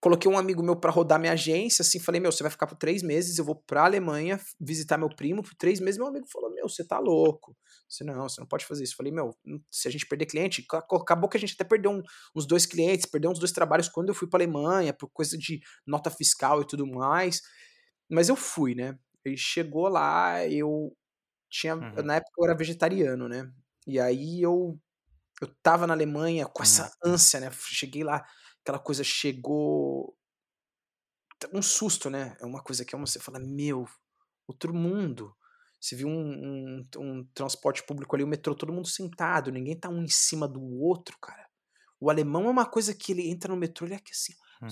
Coloquei 0.00 0.30
um 0.30 0.38
amigo 0.38 0.62
meu 0.62 0.74
para 0.76 0.90
rodar 0.90 1.20
minha 1.20 1.32
agência, 1.34 1.82
assim, 1.82 2.00
falei, 2.00 2.20
meu, 2.22 2.32
você 2.32 2.42
vai 2.42 2.50
ficar 2.50 2.66
por 2.66 2.76
três 2.76 3.02
meses, 3.02 3.36
eu 3.38 3.44
vou 3.44 3.54
pra 3.54 3.84
Alemanha 3.84 4.40
visitar 4.58 4.96
meu 4.96 5.10
primo 5.14 5.42
por 5.42 5.54
três 5.54 5.78
meses. 5.78 5.98
Meu 5.98 6.06
amigo 6.06 6.26
falou, 6.26 6.50
meu, 6.54 6.66
você 6.68 6.82
tá 6.86 6.98
louco. 6.98 7.54
Você 7.86 8.02
não, 8.02 8.28
você 8.28 8.40
não 8.40 8.48
pode 8.48 8.64
fazer 8.64 8.82
isso. 8.84 8.96
Falei, 8.96 9.12
meu, 9.12 9.36
se 9.70 9.88
a 9.88 9.90
gente 9.90 10.06
perder 10.06 10.24
cliente, 10.26 10.66
acabou 10.72 11.28
que 11.28 11.36
a 11.36 11.40
gente 11.40 11.52
até 11.54 11.64
perdeu 11.64 11.90
um, 11.90 12.02
uns 12.34 12.46
dois 12.46 12.64
clientes, 12.64 13.04
perdeu 13.04 13.30
uns 13.30 13.38
dois 13.38 13.52
trabalhos 13.52 13.88
quando 13.90 14.08
eu 14.08 14.14
fui 14.14 14.26
pra 14.28 14.38
Alemanha, 14.38 14.94
por 14.94 15.10
coisa 15.10 15.36
de 15.36 15.60
nota 15.86 16.10
fiscal 16.10 16.62
e 16.62 16.66
tudo 16.66 16.86
mais. 16.86 17.42
Mas 18.10 18.28
eu 18.28 18.36
fui, 18.36 18.74
né? 18.74 18.98
E 19.24 19.36
chegou 19.36 19.88
lá, 19.88 20.46
eu 20.48 20.96
tinha, 21.50 21.76
uhum. 21.76 22.02
na 22.04 22.16
época 22.16 22.32
eu 22.38 22.44
era 22.46 22.56
vegetariano, 22.56 23.28
né? 23.28 23.50
E 23.86 24.00
aí 24.00 24.42
eu 24.42 24.78
eu 25.42 25.48
tava 25.62 25.86
na 25.86 25.94
Alemanha 25.94 26.46
com 26.46 26.62
essa 26.62 26.90
Uhum. 27.04 27.14
ânsia, 27.14 27.40
né? 27.40 27.50
Cheguei 27.52 28.04
lá, 28.04 28.24
aquela 28.62 28.78
coisa 28.78 29.02
chegou 29.02 30.16
um 31.52 31.62
susto, 31.62 32.10
né? 32.10 32.36
É 32.40 32.44
uma 32.44 32.62
coisa 32.62 32.84
que 32.84 32.94
é 32.94 32.98
uma, 32.98 33.06
você 33.06 33.18
fala, 33.18 33.38
meu, 33.38 33.88
outro 34.46 34.74
mundo. 34.74 35.34
Você 35.80 35.96
viu 35.96 36.08
um, 36.08 36.12
um, 36.12 36.88
um 36.98 37.24
transporte 37.32 37.82
público 37.84 38.14
ali, 38.14 38.22
o 38.22 38.28
metrô, 38.28 38.54
todo 38.54 38.72
mundo 38.72 38.86
sentado, 38.86 39.50
ninguém 39.50 39.78
tá 39.78 39.88
um 39.88 40.02
em 40.02 40.08
cima 40.08 40.46
do 40.46 40.62
outro, 40.62 41.18
cara. 41.18 41.48
O 41.98 42.10
alemão 42.10 42.46
é 42.46 42.50
uma 42.50 42.66
coisa 42.66 42.94
que 42.94 43.12
ele 43.12 43.30
entra 43.30 43.52
no 43.52 43.58
metrô, 43.58 43.86
ele 43.86 43.94
é 43.94 43.96
aqui 43.96 44.12
assim. 44.12 44.34
Uhum. 44.60 44.68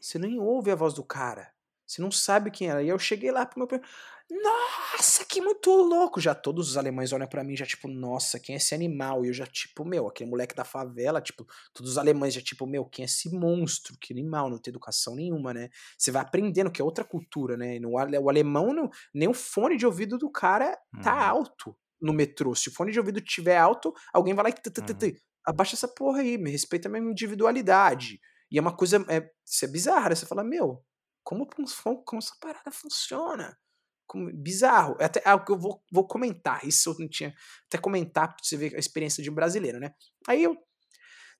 Você 0.00 0.18
nem 0.18 0.40
ouve 0.40 0.70
a 0.70 0.74
voz 0.74 0.94
do 0.94 1.04
cara. 1.04 1.52
Você 1.86 2.02
não 2.02 2.10
sabe 2.10 2.50
quem 2.50 2.68
era. 2.68 2.82
E 2.82 2.88
eu 2.88 2.98
cheguei 2.98 3.30
lá 3.30 3.46
pro 3.46 3.60
meu. 3.60 3.80
Nossa, 4.28 5.24
que 5.24 5.40
muito 5.40 5.70
louco! 5.70 6.20
Já 6.20 6.34
todos 6.34 6.70
os 6.70 6.76
alemães 6.76 7.12
olham 7.12 7.28
para 7.28 7.44
mim, 7.44 7.56
já 7.56 7.64
tipo, 7.64 7.86
nossa, 7.86 8.40
quem 8.40 8.54
é 8.54 8.56
esse 8.58 8.74
animal? 8.74 9.24
E 9.24 9.28
eu 9.28 9.32
já 9.32 9.46
tipo, 9.46 9.84
meu, 9.84 10.08
aquele 10.08 10.28
moleque 10.28 10.54
da 10.54 10.64
favela, 10.64 11.20
tipo, 11.20 11.46
todos 11.72 11.92
os 11.92 11.98
alemães 11.98 12.34
já 12.34 12.40
tipo, 12.40 12.66
meu, 12.66 12.84
quem 12.84 13.04
é 13.04 13.06
esse 13.06 13.30
monstro? 13.32 13.96
Que 14.00 14.12
animal, 14.12 14.50
não 14.50 14.58
tem 14.58 14.72
educação 14.72 15.14
nenhuma, 15.14 15.54
né? 15.54 15.70
Você 15.96 16.10
vai 16.10 16.22
aprendendo 16.22 16.72
que 16.72 16.82
é 16.82 16.84
outra 16.84 17.04
cultura, 17.04 17.56
né? 17.56 17.78
No, 17.78 17.92
o 17.92 18.28
alemão, 18.28 18.72
não, 18.72 18.90
nem 19.14 19.28
o 19.28 19.34
fone 19.34 19.76
de 19.76 19.86
ouvido 19.86 20.18
do 20.18 20.28
cara 20.30 20.76
tá 21.00 21.12
Uhum. 21.12 21.28
alto 21.28 21.76
no 22.00 22.12
metrô. 22.12 22.52
Se 22.54 22.68
o 22.68 22.72
fone 22.72 22.90
de 22.92 22.98
ouvido 22.98 23.20
tiver 23.20 23.56
alto, 23.56 23.94
alguém 24.12 24.34
vai 24.34 24.44
lá 24.44 24.50
e 24.50 24.54
Uhum. 24.78 25.12
abaixa 25.44 25.76
essa 25.76 25.86
porra 25.88 26.20
aí, 26.20 26.36
me 26.36 26.50
respeita 26.50 26.88
a 26.88 26.90
minha 26.90 27.10
individualidade. 27.10 28.20
E 28.50 28.58
é 28.58 28.60
uma 28.60 28.76
coisa, 28.76 29.04
é, 29.08 29.30
isso 29.44 29.64
é 29.64 29.68
bizarro, 29.68 30.08
né? 30.08 30.14
Você 30.16 30.26
fala, 30.26 30.42
meu, 30.44 30.84
como, 31.22 31.46
como, 31.46 32.04
como 32.04 32.18
essa 32.20 32.34
parada 32.40 32.70
funciona? 32.72 33.56
Como, 34.06 34.30
bizarro. 34.32 34.96
É 35.00 35.04
até 35.04 35.22
algo 35.24 35.44
que 35.44 35.52
eu 35.52 35.58
vou, 35.58 35.82
vou 35.90 36.06
comentar. 36.06 36.64
Isso 36.64 36.90
eu 36.90 36.96
não 36.98 37.08
tinha. 37.08 37.34
Até 37.66 37.78
comentar 37.78 38.28
pra 38.28 38.36
você 38.42 38.56
ver 38.56 38.74
a 38.74 38.78
experiência 38.78 39.22
de 39.22 39.30
um 39.30 39.34
brasileiro, 39.34 39.78
né? 39.80 39.94
Aí 40.28 40.42
eu 40.42 40.56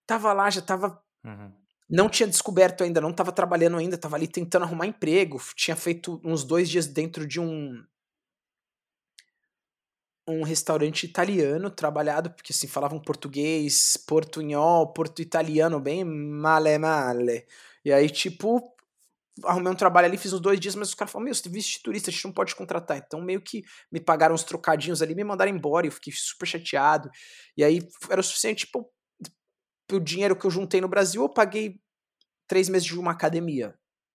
tava 0.07 0.33
lá, 0.33 0.51
já 0.51 0.61
tava. 0.61 1.01
Uhum. 1.25 1.53
Não 1.89 2.09
tinha 2.09 2.27
descoberto 2.27 2.83
ainda, 2.83 3.01
não 3.01 3.13
tava 3.13 3.31
trabalhando 3.31 3.77
ainda, 3.77 3.97
tava 3.97 4.17
ali 4.17 4.27
tentando 4.27 4.65
arrumar 4.65 4.87
emprego. 4.87 5.41
Tinha 5.55 5.77
feito 5.77 6.21
uns 6.25 6.45
dois 6.45 6.69
dias 6.69 6.87
dentro 6.87 7.27
de 7.27 7.41
um. 7.41 7.85
Um 10.29 10.43
restaurante 10.43 11.05
italiano, 11.05 11.71
trabalhado, 11.71 12.31
porque 12.31 12.53
assim, 12.53 12.67
falavam 12.67 12.99
português, 12.99 13.97
portunhol, 13.97 14.93
porto 14.93 15.23
italiano, 15.23 15.79
bem 15.79 16.05
male 16.05 16.77
male. 16.79 17.47
E 17.85 17.93
aí, 17.93 18.11
tipo, 18.11 18.76
arrumei 19.45 19.73
um 19.73 19.77
trabalho 19.77 20.07
ali, 20.07 20.17
fiz 20.17 20.33
uns 20.33 20.41
dois 20.41 20.59
dias, 20.59 20.75
mas 20.75 20.89
os 20.89 20.95
caras 20.95 21.13
falaram, 21.13 21.27
meu, 21.27 21.35
você 21.35 21.49
visto 21.49 21.83
turista, 21.83 22.11
a 22.11 22.13
gente 22.13 22.25
não 22.25 22.33
pode 22.33 22.55
contratar. 22.55 22.97
Então, 22.99 23.21
meio 23.21 23.41
que 23.41 23.63
me 23.91 24.01
pagaram 24.01 24.35
uns 24.35 24.45
trocadinhos 24.45 25.03
ali, 25.03 25.15
me 25.15 25.25
mandaram 25.25 25.51
embora, 25.51 25.87
e 25.87 25.89
eu 25.89 25.93
fiquei 25.93 26.13
super 26.15 26.47
chateado. 26.47 27.11
E 27.57 27.63
aí, 27.63 27.81
era 28.09 28.21
o 28.21 28.25
suficiente, 28.25 28.67
tipo, 28.67 28.91
o 29.93 30.01
dinheiro 30.01 30.37
que 30.37 30.47
eu 30.47 30.51
juntei 30.51 30.81
no 30.81 30.89
Brasil, 30.89 31.23
eu 31.23 31.29
paguei 31.29 31.81
três 32.49 32.69
meses 32.69 32.87
de 32.87 32.99
uma 32.99 33.13
academia. 33.13 33.75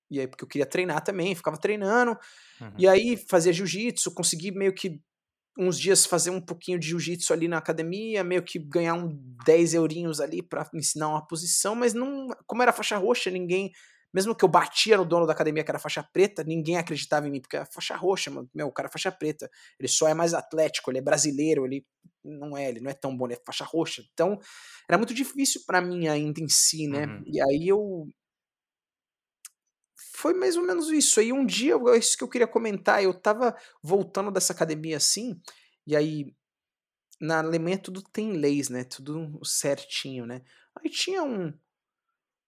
E 0.09 0.19
aí, 0.19 0.27
porque 0.27 0.43
eu 0.43 0.47
queria 0.47 0.65
treinar 0.65 1.03
também, 1.03 1.35
ficava 1.35 1.57
treinando. 1.57 2.17
Uhum. 2.59 2.73
E 2.77 2.87
aí, 2.87 3.17
fazia 3.29 3.53
jiu-jitsu, 3.53 4.13
consegui 4.13 4.51
meio 4.51 4.73
que 4.73 5.01
uns 5.57 5.77
dias 5.77 6.05
fazer 6.05 6.29
um 6.29 6.41
pouquinho 6.41 6.79
de 6.79 6.87
jiu-jitsu 6.87 7.33
ali 7.33 7.47
na 7.47 7.57
academia, 7.57 8.23
meio 8.23 8.41
que 8.41 8.57
ganhar 8.57 8.93
um 8.93 9.09
10 9.45 9.73
eurinhos 9.73 10.19
ali 10.19 10.41
para 10.41 10.69
ensinar 10.73 11.09
uma 11.09 11.25
posição, 11.25 11.75
mas 11.75 11.93
não, 11.93 12.27
como 12.47 12.61
era 12.61 12.73
faixa 12.73 12.97
roxa, 12.97 13.29
ninguém, 13.29 13.71
mesmo 14.13 14.35
que 14.35 14.43
eu 14.43 14.49
batia 14.49 14.97
no 14.97 15.05
dono 15.05 15.25
da 15.25 15.33
academia 15.33 15.63
que 15.63 15.71
era 15.71 15.79
faixa 15.79 16.03
preta, 16.03 16.43
ninguém 16.43 16.77
acreditava 16.77 17.27
em 17.27 17.31
mim, 17.31 17.41
porque 17.41 17.55
era 17.55 17.65
faixa 17.65 17.95
roxa, 17.95 18.29
mano, 18.29 18.49
meu, 18.53 18.67
o 18.67 18.71
cara 18.71 18.87
é 18.87 18.91
faixa 18.91 19.11
preta, 19.11 19.49
ele 19.79 19.87
só 19.87 20.07
é 20.07 20.13
mais 20.13 20.33
atlético, 20.33 20.91
ele 20.91 20.99
é 20.99 21.01
brasileiro, 21.01 21.65
ele 21.65 21.85
não 22.23 22.57
é, 22.57 22.69
ele 22.69 22.81
não 22.81 22.91
é 22.91 22.93
tão 22.93 23.15
bom, 23.15 23.25
ele 23.25 23.35
é 23.35 23.41
faixa 23.45 23.63
roxa. 23.63 24.03
Então, 24.13 24.39
era 24.87 24.97
muito 24.97 25.13
difícil 25.13 25.61
para 25.65 25.81
mim 25.81 26.07
ainda 26.07 26.41
em 26.41 26.49
si, 26.49 26.87
né? 26.87 27.05
Uhum. 27.05 27.23
E 27.25 27.41
aí 27.41 27.67
eu 27.67 28.07
foi 30.13 30.33
mais 30.33 30.55
ou 30.55 30.63
menos 30.63 30.89
isso. 30.89 31.19
Aí 31.19 31.31
um 31.33 31.45
dia, 31.45 31.73
é 31.73 31.97
isso 31.97 32.17
que 32.17 32.23
eu 32.23 32.29
queria 32.29 32.47
comentar, 32.47 33.03
eu 33.03 33.13
tava 33.13 33.55
voltando 33.81 34.31
dessa 34.31 34.53
academia 34.53 34.97
assim, 34.97 35.39
e 35.87 35.95
aí 35.95 36.35
na 37.19 37.39
Alemanha 37.39 37.77
tudo 37.77 38.01
tem 38.01 38.33
leis, 38.33 38.69
né? 38.69 38.83
Tudo 38.83 39.39
certinho, 39.45 40.25
né? 40.25 40.41
Aí 40.75 40.89
tinha 40.89 41.23
um 41.23 41.53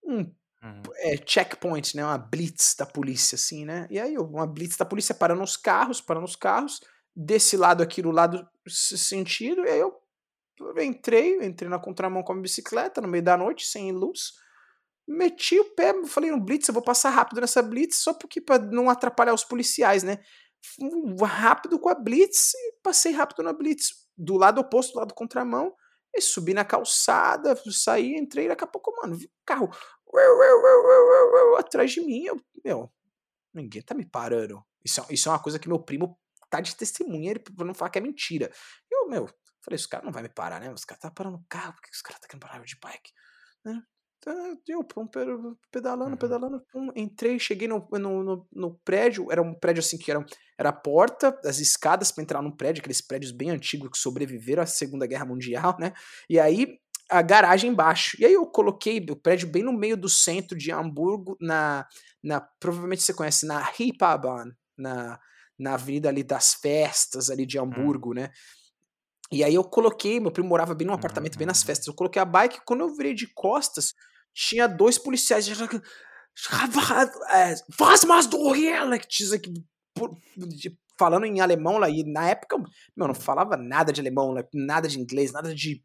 um 0.06 0.34
Uhum. 0.64 0.82
é, 0.96 1.18
checkpoint, 1.26 1.96
né? 1.96 2.06
Uma 2.06 2.18
blitz 2.18 2.76
da 2.76 2.86
polícia, 2.86 3.36
assim, 3.36 3.66
né? 3.66 3.86
E 3.90 4.00
aí 4.00 4.18
uma 4.18 4.48
blitz 4.48 4.78
da 4.78 4.86
polícia 4.86 5.14
parando 5.14 5.44
os 5.44 5.58
carros, 5.58 6.00
parando 6.00 6.26
os 6.26 6.36
carros, 6.36 6.80
desse 7.16 7.58
lado 7.58 7.84
aqui, 7.84 8.02
do 8.02 8.12
lado 8.12 8.48
sentido, 8.68 9.66
e 9.66 9.70
aí 9.70 9.80
eu 9.80 10.02
entrei, 10.78 11.46
entrei 11.46 11.70
na 11.70 11.80
contramão 11.80 12.24
com 12.24 12.34
a 12.34 12.38
bicicleta 12.38 13.02
no 13.02 13.08
meio 13.08 13.24
da 13.24 13.36
noite, 13.36 13.68
sem 13.68 13.92
luz, 13.92 14.34
meti 15.08 15.60
o 15.60 15.66
pé, 15.76 15.94
falei 16.06 16.32
no 16.32 16.40
blitz, 16.40 16.68
eu 16.68 16.74
vou 16.74 16.84
passar 16.84 17.10
rápido 17.10 17.42
nessa 17.42 17.62
blitz, 17.62 17.98
só 17.98 18.14
porque 18.14 18.40
para 18.40 18.64
não 18.64 18.90
atrapalhar 18.90 19.34
os 19.34 19.44
policiais, 19.44 20.04
né? 20.04 20.20
Fui 20.62 21.28
Rápido 21.28 21.78
com 21.78 21.90
a 21.90 21.96
blitz 21.96 22.54
e 22.54 22.74
passei 22.82 23.12
rápido 23.12 23.44
na 23.44 23.52
blitz, 23.52 24.08
do 24.18 24.38
lado 24.38 24.62
oposto, 24.62 24.94
do 24.94 25.00
lado 25.00 25.14
contramão, 25.14 25.74
e 26.16 26.22
subi 26.22 26.54
na 26.54 26.64
calçada, 26.64 27.56
saí, 27.72 28.16
entrei, 28.16 28.48
daqui 28.48 28.64
a 28.64 28.68
pouco, 28.68 28.94
mano, 29.02 29.16
vi 29.16 29.26
um 29.26 29.42
carro 29.46 29.70
atrás 31.58 31.92
de 31.92 32.02
mim, 32.02 32.24
eu, 32.26 32.40
meu, 32.64 32.92
ninguém 33.54 33.82
tá 33.82 33.94
me 33.94 34.06
parando. 34.06 34.64
Isso, 34.84 35.02
é- 35.02 35.06
isso 35.14 35.30
é 35.30 35.32
uma 35.32 35.42
coisa 35.42 35.60
que 35.60 35.68
meu 35.68 35.80
primo 35.80 36.20
tá 36.50 36.60
de 36.62 36.76
testemunha, 36.76 37.32
ele 37.32 37.40
pra 37.40 37.66
não 37.66 37.74
falar 37.74 37.90
que 37.90 37.98
é 38.00 38.02
mentira. 38.02 38.52
Eu, 38.92 39.08
meu, 39.10 39.28
falei, 39.64 39.76
os 39.76 39.86
caras 39.88 40.06
não 40.06 40.12
vai 40.14 40.24
me 40.24 40.30
parar, 40.30 40.60
né? 40.60 40.72
Os 40.72 40.86
caras 40.86 41.02
tá 41.02 41.10
parando 41.12 41.38
o 41.38 41.46
carro, 41.50 41.74
por 41.74 41.82
que 41.82 41.90
os 41.92 42.02
caras 42.02 42.20
tá 42.22 42.28
querendo 42.28 42.42
parar 42.42 42.60
eu 42.60 42.66
de 42.66 42.78
bike? 42.82 43.12
Né? 43.66 43.82
Tá, 44.20 44.32
Eu, 44.70 44.86
pedalando, 45.70 46.12
Uhum. 46.12 46.18
pedalando, 46.18 46.62
pum, 46.72 46.90
entrei, 46.96 47.38
cheguei 47.40 47.68
no, 47.68 47.86
no, 47.92 48.24
no, 48.24 48.48
no 48.54 48.80
prédio, 48.86 49.30
era 49.30 49.42
um 49.42 49.54
prédio 49.54 49.82
assim 49.82 49.98
que 49.98 50.10
era, 50.10 50.26
era 50.58 50.70
a 50.70 50.74
porta, 50.74 51.38
as 51.44 51.60
escadas 51.60 52.10
pra 52.10 52.24
entrar 52.24 52.42
num 52.42 52.56
prédio, 52.56 52.80
aqueles 52.80 53.02
prédios 53.02 53.32
bem 53.34 53.50
antigos 53.50 53.90
que 53.90 53.98
sobreviveram 53.98 54.64
à 54.64 54.66
Segunda 54.66 55.06
Guerra 55.06 55.26
Mundial, 55.26 55.76
né? 55.78 55.92
E 56.30 56.40
aí 56.40 56.80
a 57.10 57.22
garagem 57.22 57.70
embaixo. 57.72 58.18
E 58.20 58.26
aí 58.26 58.34
eu 58.34 58.46
coloquei 58.46 59.06
o 59.10 59.16
prédio 59.16 59.48
bem 59.50 59.64
no 59.64 59.74
meio 59.74 59.98
do 59.98 60.10
centro 60.10 60.58
de 60.58 60.72
Hamburgo, 60.72 61.38
na, 61.40 61.86
na 62.24 62.42
provavelmente 62.60 63.04
você 63.04 63.14
conhece, 63.14 63.46
na 63.46 63.60
Reeperbahn, 63.60 64.52
na, 64.78 65.20
na 65.60 65.74
avenida 65.76 66.10
ali 66.10 66.24
das 66.24 66.54
festas 66.56 67.30
ali 67.30 67.46
de 67.46 67.60
Hamburgo, 67.60 68.14
né? 68.14 68.32
E 69.32 69.44
aí 69.44 69.56
eu 69.56 69.64
coloquei, 69.64 70.20
meu 70.20 70.32
primo 70.32 70.48
morava 70.50 70.76
bem 70.76 70.86
num 70.86 70.94
Uhum, 70.94 71.00
apartamento, 71.00 71.38
bem 71.38 71.48
nas 71.48 71.62
uhum. 71.62 71.66
festas. 71.66 71.88
Eu 71.88 71.96
coloquei 71.96 72.22
a 72.22 72.26
bike, 72.26 72.62
quando 72.66 72.82
eu 72.82 72.96
virei 72.96 73.14
de 73.14 73.28
costas, 73.34 73.94
tinha 74.34 74.68
dois 74.68 74.98
policiais. 74.98 75.48
é, 77.32 77.56
aqui, 79.34 79.52
por- 79.94 80.16
de- 80.36 80.78
Falando 80.96 81.26
em 81.26 81.42
alemão 81.42 81.80
lá, 81.80 81.90
e 81.90 82.04
na 82.04 82.30
época, 82.30 82.56
meu, 82.56 82.68
eu 82.98 83.08
não 83.08 83.16
falava 83.16 83.58
nada 83.58 83.92
de 83.92 84.00
alemão, 84.00 84.36
nada 84.54 84.88
de 84.88 85.00
inglês, 85.00 85.32
nada 85.32 85.54
de 85.54 85.84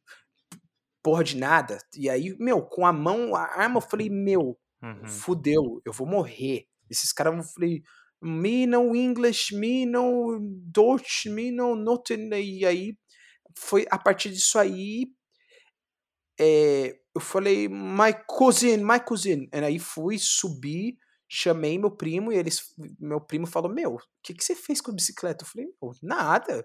porra 1.03 1.25
de 1.25 1.37
nada. 1.37 1.79
E 1.97 2.09
aí, 2.09 2.37
meu, 2.39 2.63
com 2.63 2.87
a 2.87 2.93
mão, 2.93 3.35
a 3.35 3.43
arma, 3.43 3.79
eu 3.79 3.83
falei, 3.83 4.09
meu, 4.11 4.59
Uhum. 4.83 5.07
fudeu, 5.07 5.83
eu 5.85 5.93
vou 5.93 6.07
morrer. 6.07 6.67
Esses 6.89 7.13
caras 7.13 7.35
vão 7.35 7.43
falei, 7.43 7.83
me 8.23 8.67
no 8.67 8.95
English, 8.95 9.55
me 9.55 9.85
no 9.85 10.39
Deutsch, 10.41 11.27
me 11.27 11.51
no 11.51 11.75
nothing. 11.75 12.31
E 12.33 12.65
aí, 12.65 12.97
foi 13.57 13.87
a 13.91 13.99
partir 13.99 14.31
disso 14.31 14.59
aí, 14.59 15.11
é, 16.41 16.99
eu 17.15 17.21
falei, 17.21 17.69
my 17.69 18.13
cousin, 18.27 18.79
my 18.79 19.01
cousin. 19.01 19.49
E 19.53 19.59
aí 19.59 19.79
fui, 19.79 20.19
subi, 20.19 20.97
chamei 21.29 21.79
meu 21.79 21.91
primo, 21.91 22.33
e 22.33 22.37
eles, 22.37 22.75
meu 22.99 23.21
primo 23.21 23.47
falou, 23.47 23.73
meu, 23.73 23.95
o 23.97 24.01
que, 24.23 24.35
que 24.35 24.45
você 24.45 24.55
fez 24.55 24.81
com 24.81 24.91
a 24.91 24.95
bicicleta? 24.95 25.45
Eu 25.45 25.49
falei, 25.49 25.69
nada. 26.03 26.53
Ele 26.55 26.65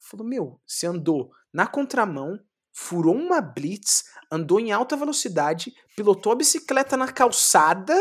falou, 0.00 0.26
meu, 0.26 0.60
você 0.66 0.86
andou 0.86 1.30
na 1.52 1.66
contramão, 1.66 2.38
furou 2.72 3.14
uma 3.14 3.40
blitz, 3.40 4.04
andou 4.30 4.58
em 4.58 4.72
alta 4.72 4.96
velocidade, 4.96 5.72
pilotou 5.96 6.32
a 6.32 6.36
bicicleta 6.36 6.96
na 6.96 7.12
calçada, 7.12 7.94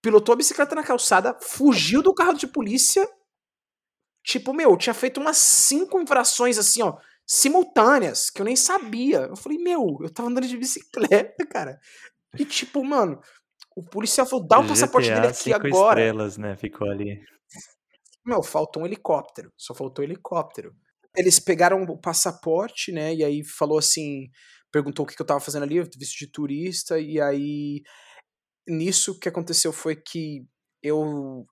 pilotou 0.00 0.32
a 0.32 0.36
bicicleta 0.36 0.74
na 0.74 0.84
calçada, 0.84 1.36
fugiu 1.40 2.02
do 2.02 2.14
carro 2.14 2.34
de 2.34 2.46
polícia. 2.46 3.08
Tipo, 4.24 4.52
meu, 4.52 4.70
eu 4.70 4.76
tinha 4.76 4.94
feito 4.94 5.20
umas 5.20 5.36
cinco 5.36 6.00
infrações 6.00 6.58
assim, 6.58 6.82
ó, 6.82 6.96
simultâneas, 7.26 8.30
que 8.30 8.40
eu 8.40 8.44
nem 8.44 8.56
sabia. 8.56 9.22
Eu 9.22 9.36
falei, 9.36 9.58
meu, 9.58 9.98
eu 10.00 10.12
tava 10.12 10.28
andando 10.28 10.46
de 10.46 10.56
bicicleta, 10.56 11.46
cara. 11.46 11.78
E 12.38 12.44
tipo, 12.44 12.84
mano, 12.84 13.20
o 13.76 13.82
policial 13.82 14.26
falou, 14.26 14.46
dá 14.46 14.58
o 14.58 14.66
passaporte 14.66 15.08
dele 15.08 15.26
aqui 15.26 15.44
cinco 15.44 15.66
agora. 15.66 16.00
estrelas, 16.00 16.36
né? 16.38 16.56
Ficou 16.56 16.88
ali. 16.88 17.20
Meu, 18.24 18.42
faltou 18.42 18.82
um 18.82 18.86
helicóptero. 18.86 19.52
Só 19.56 19.74
faltou 19.74 20.04
um 20.04 20.08
helicóptero. 20.08 20.74
Eles 21.16 21.40
pegaram 21.40 21.82
o 21.84 21.98
passaporte, 21.98 22.92
né? 22.92 23.14
E 23.14 23.24
aí 23.24 23.44
falou 23.44 23.78
assim. 23.78 24.28
Perguntou 24.72 25.04
o 25.04 25.08
que, 25.08 25.14
que 25.16 25.22
eu 25.22 25.26
tava 25.26 25.40
fazendo 25.40 25.62
ali, 25.62 25.76
eu 25.76 25.84
visto 25.96 26.18
de 26.18 26.30
turista. 26.30 26.98
E 26.98 27.20
aí. 27.20 27.82
Nisso, 28.68 29.12
o 29.12 29.18
que 29.18 29.28
aconteceu 29.28 29.72
foi 29.72 29.96
que 29.96 30.46
eu. 30.82 31.46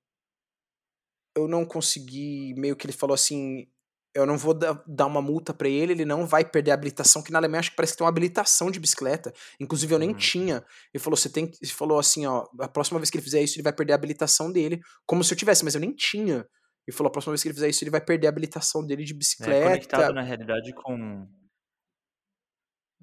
Eu 1.37 1.49
não 1.49 1.65
consegui. 1.65 2.55
Meio 2.57 2.77
que 2.77 2.87
ele 2.87 2.93
falou 2.93 3.15
assim. 3.15 3.67
eu 4.15 4.27
não 4.27 4.39
vou 4.39 4.55
dar 4.55 5.07
uma 5.07 5.21
multa 5.23 5.53
para 5.55 5.69
ele, 5.69 5.93
ele 5.93 6.05
não 6.05 6.27
vai 6.27 6.45
perder 6.45 6.71
a 6.71 6.75
habilitação, 6.75 7.23
que 7.23 7.33
na 7.33 7.39
Alemanha 7.39 7.61
acho 7.61 7.71
que 7.71 7.77
parece 7.77 7.95
que 7.95 7.99
tem 7.99 8.05
uma 8.05 8.11
habilitação 8.11 8.71
de 8.71 8.79
bicicleta. 8.79 9.33
Inclusive 9.59 9.95
eu 9.95 9.99
nem 9.99 10.11
uhum. 10.11 10.17
tinha. 10.17 10.65
Ele 10.93 11.03
falou, 11.03 11.17
você 11.17 11.29
tem 11.29 11.51
ele 11.61 11.73
falou 11.73 11.99
assim, 11.99 12.27
ó, 12.27 12.47
a 12.61 12.69
próxima 12.69 12.99
vez 13.01 13.11
que 13.11 13.17
ele 13.17 13.25
fizer 13.25 13.43
isso, 13.43 13.57
ele 13.57 13.65
vai 13.65 13.73
perder 13.73 13.93
a 13.93 13.97
habilitação 13.97 14.53
dele, 14.53 14.81
como 15.07 15.25
se 15.25 15.33
eu 15.33 15.39
tivesse, 15.39 15.65
mas 15.65 15.75
eu 15.75 15.81
nem 15.81 15.93
tinha. 15.95 16.47
Ele 16.87 16.97
falou, 16.97 17.09
a 17.09 17.13
próxima 17.13 17.33
vez 17.33 17.43
que 17.43 17.49
ele 17.49 17.55
fizer 17.55 17.69
isso, 17.69 17.83
ele 17.83 17.91
vai 17.91 18.01
perder 18.01 18.27
a 18.27 18.31
habilitação 18.31 18.85
dele 18.87 19.05
de 19.05 19.13
é, 19.13 19.17
bicicleta. 19.17 19.53
É 19.55 19.63
conectado 19.65 20.13
na 20.13 20.23
realidade 20.23 20.73
com 20.73 21.27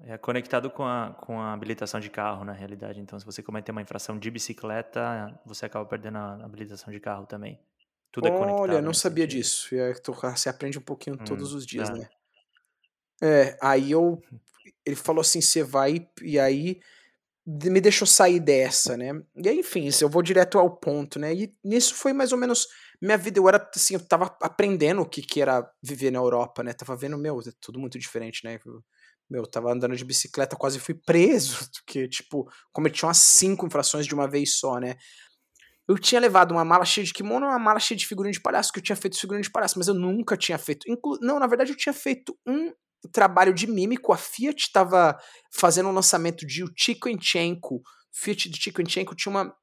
é 0.04 0.18
conectado 0.18 0.68
com 0.68 0.84
a, 0.84 1.14
com 1.20 1.40
a 1.40 1.52
habilitação 1.52 2.00
de 2.00 2.10
carro, 2.10 2.44
na 2.44 2.52
realidade. 2.52 3.00
Então, 3.00 3.18
se 3.18 3.24
você 3.24 3.40
cometer 3.42 3.70
uma 3.70 3.82
infração 3.82 4.18
de 4.18 4.30
bicicleta, 4.30 5.40
você 5.46 5.66
acaba 5.66 5.86
perdendo 5.86 6.18
a 6.18 6.44
habilitação 6.44 6.92
de 6.92 6.98
carro 6.98 7.24
também. 7.24 7.60
Tudo 8.10 8.24
Olha, 8.24 8.34
é 8.34 8.38
conectado. 8.38 8.60
Olha, 8.62 8.82
não 8.82 8.92
sabia 8.92 9.24
sentido. 9.24 9.38
disso. 9.38 9.74
É, 9.74 9.92
você 10.34 10.48
aprende 10.48 10.78
um 10.78 10.82
pouquinho 10.82 11.16
hum, 11.16 11.24
todos 11.24 11.54
os 11.54 11.64
dias, 11.64 11.88
é. 11.88 11.92
né? 11.92 12.08
É, 13.22 13.58
aí 13.62 13.92
eu. 13.92 14.20
Ele 14.84 14.96
falou 14.96 15.20
assim: 15.20 15.40
você 15.40 15.62
vai. 15.62 16.08
E 16.20 16.38
aí 16.38 16.80
me 17.46 17.80
deixou 17.80 18.06
sair 18.06 18.40
dessa, 18.40 18.96
né? 18.96 19.10
E 19.36 19.48
aí, 19.48 19.58
enfim, 19.60 19.88
eu 20.00 20.08
vou 20.08 20.22
direto 20.22 20.58
ao 20.58 20.70
ponto, 20.70 21.18
né? 21.18 21.32
E 21.32 21.54
nisso 21.64 21.94
foi 21.94 22.12
mais 22.12 22.32
ou 22.32 22.38
menos 22.38 22.66
minha 23.02 23.18
vida. 23.18 23.38
Eu 23.38 23.48
era 23.48 23.70
assim, 23.74 23.94
eu 23.94 24.06
tava 24.06 24.36
aprendendo 24.40 25.02
o 25.02 25.08
que, 25.08 25.22
que 25.22 25.40
era 25.40 25.68
viver 25.82 26.10
na 26.10 26.18
Europa, 26.18 26.62
né? 26.62 26.72
Tava 26.72 26.96
vendo, 26.96 27.18
meu, 27.18 27.40
é 27.40 27.52
tudo 27.60 27.78
muito 27.78 27.98
diferente, 27.98 28.44
né? 28.44 28.58
meu, 29.30 29.46
tava 29.46 29.72
andando 29.72 29.96
de 29.96 30.04
bicicleta, 30.04 30.56
quase 30.56 30.78
fui 30.78 30.94
preso, 30.94 31.56
porque, 31.86 32.06
tipo, 32.08 32.46
cometi 32.70 33.04
umas 33.04 33.18
cinco 33.18 33.66
infrações 33.66 34.06
de 34.06 34.14
uma 34.14 34.28
vez 34.28 34.58
só, 34.58 34.78
né? 34.78 34.96
Eu 35.88 35.98
tinha 35.98 36.20
levado 36.20 36.52
uma 36.52 36.64
mala 36.64 36.84
cheia 36.84 37.04
de 37.04 37.12
kimono 37.12 37.46
e 37.46 37.48
uma 37.48 37.58
mala 37.58 37.80
cheia 37.80 37.98
de 37.98 38.06
figurinha 38.06 38.32
de 38.32 38.40
palhaço, 38.40 38.72
que 38.72 38.78
eu 38.78 38.82
tinha 38.82 38.94
feito 38.94 39.18
figurinha 39.18 39.42
de 39.42 39.50
palhaço, 39.50 39.78
mas 39.78 39.88
eu 39.88 39.94
nunca 39.94 40.36
tinha 40.36 40.56
feito. 40.56 40.88
Inclu 40.88 41.18
não, 41.20 41.40
na 41.40 41.46
verdade 41.46 41.72
eu 41.72 41.76
tinha 41.76 41.92
feito 41.92 42.38
um 42.46 42.72
trabalho 43.10 43.52
de 43.52 43.66
mímico. 43.66 44.12
A 44.12 44.16
Fiat 44.16 44.62
estava 44.62 45.18
fazendo 45.52 45.88
um 45.88 45.92
lançamento 45.92 46.46
de 46.46 46.62
o 46.62 46.72
Chico 46.76 47.08
Enchenko. 47.08 47.82
Fiat 48.12 48.48
de 48.48 48.62
Chico 48.62 48.80
Enchenko 48.80 49.16
tinha 49.16 49.30
uma. 49.30 49.54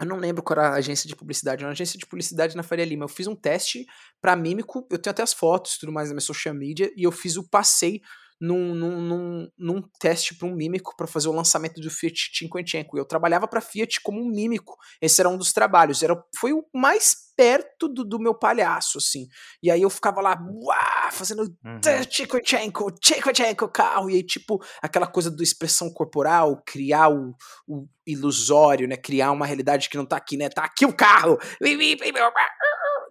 Eu 0.00 0.06
não 0.06 0.16
lembro 0.16 0.42
qual 0.42 0.58
era 0.58 0.68
a 0.70 0.74
agência 0.76 1.06
de 1.06 1.14
publicidade, 1.14 1.62
uma 1.62 1.72
agência 1.72 1.98
de 1.98 2.06
publicidade 2.06 2.56
na 2.56 2.62
Faria 2.62 2.86
Lima. 2.86 3.04
Eu 3.04 3.08
fiz 3.08 3.26
um 3.26 3.36
teste 3.36 3.86
para 4.20 4.34
mímico, 4.34 4.86
eu 4.90 4.98
tenho 4.98 5.12
até 5.12 5.22
as 5.22 5.34
fotos 5.34 5.76
tudo 5.76 5.92
mais 5.92 6.08
na 6.08 6.14
minha 6.14 6.22
social 6.22 6.54
media, 6.54 6.90
e 6.96 7.02
eu 7.04 7.12
fiz 7.12 7.36
o 7.36 7.46
passeio 7.46 8.00
num, 8.40 8.74
num, 8.74 9.00
num, 9.00 9.48
num 9.58 9.82
teste 9.98 10.34
para 10.34 10.48
um 10.48 10.54
mímico 10.54 10.96
para 10.96 11.06
fazer 11.06 11.28
o 11.28 11.32
lançamento 11.32 11.80
do 11.80 11.90
Fiat 11.90 12.30
Cinquecento. 12.32 12.96
Eu 12.96 13.04
trabalhava 13.04 13.46
para 13.46 13.60
Fiat 13.60 14.00
como 14.02 14.20
um 14.20 14.30
mímico. 14.30 14.76
Esse 15.00 15.20
era 15.20 15.28
um 15.28 15.36
dos 15.36 15.52
trabalhos. 15.52 16.02
Era, 16.02 16.16
foi 16.38 16.52
o 16.52 16.64
mais 16.74 17.14
perto 17.36 17.88
do, 17.88 18.04
do 18.04 18.18
meu 18.18 18.34
palhaço, 18.34 18.98
assim. 18.98 19.26
E 19.62 19.70
aí 19.70 19.82
eu 19.82 19.90
ficava 19.90 20.20
lá, 20.22 20.38
uá, 20.62 21.10
fazendo 21.12 21.42
uhum. 21.42 21.80
Cinquecento, 22.10 23.68
carro. 23.68 24.08
E 24.08 24.14
aí, 24.14 24.22
tipo, 24.22 24.58
aquela 24.80 25.06
coisa 25.06 25.30
do 25.30 25.42
expressão 25.42 25.92
corporal, 25.92 26.62
criar 26.66 27.10
o, 27.10 27.34
o 27.68 27.86
ilusório, 28.06 28.88
né? 28.88 28.96
Criar 28.96 29.32
uma 29.32 29.46
realidade 29.46 29.90
que 29.90 29.98
não 29.98 30.06
tá 30.06 30.16
aqui, 30.16 30.38
né? 30.38 30.48
Tá 30.48 30.64
aqui 30.64 30.86
o 30.86 30.96
carro! 30.96 31.38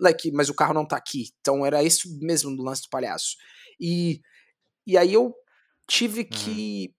Like, 0.02 0.32
mas 0.32 0.50
o 0.50 0.56
carro 0.56 0.74
não 0.74 0.88
tá 0.88 0.98
aqui. 0.98 1.26
Então 1.40 1.66
era 1.66 1.84
isso 1.84 2.08
mesmo 2.20 2.56
do 2.56 2.64
lance 2.64 2.84
do 2.84 2.90
palhaço. 2.90 3.36
E 3.80 4.22
e 4.90 4.98
aí 4.98 5.14
eu 5.14 5.34
tive 5.88 6.22
uhum. 6.22 6.30
que 6.30 6.94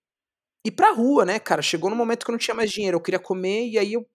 ir 0.65 0.71
pra 0.71 0.93
rua, 0.93 1.25
né, 1.25 1.39
cara? 1.39 1.62
Chegou 1.62 1.91
no 1.91 1.97
momento 1.97 2.25
que 2.25 2.31
eu 2.31 2.33
não 2.33 2.39
tinha 2.39 2.55
mais 2.55 2.71
dinheiro, 2.71 2.97
eu 2.97 3.03
queria 3.03 3.19
comer, 3.19 3.69
e 3.69 3.79
aí 3.79 3.93
eu 3.95 4.07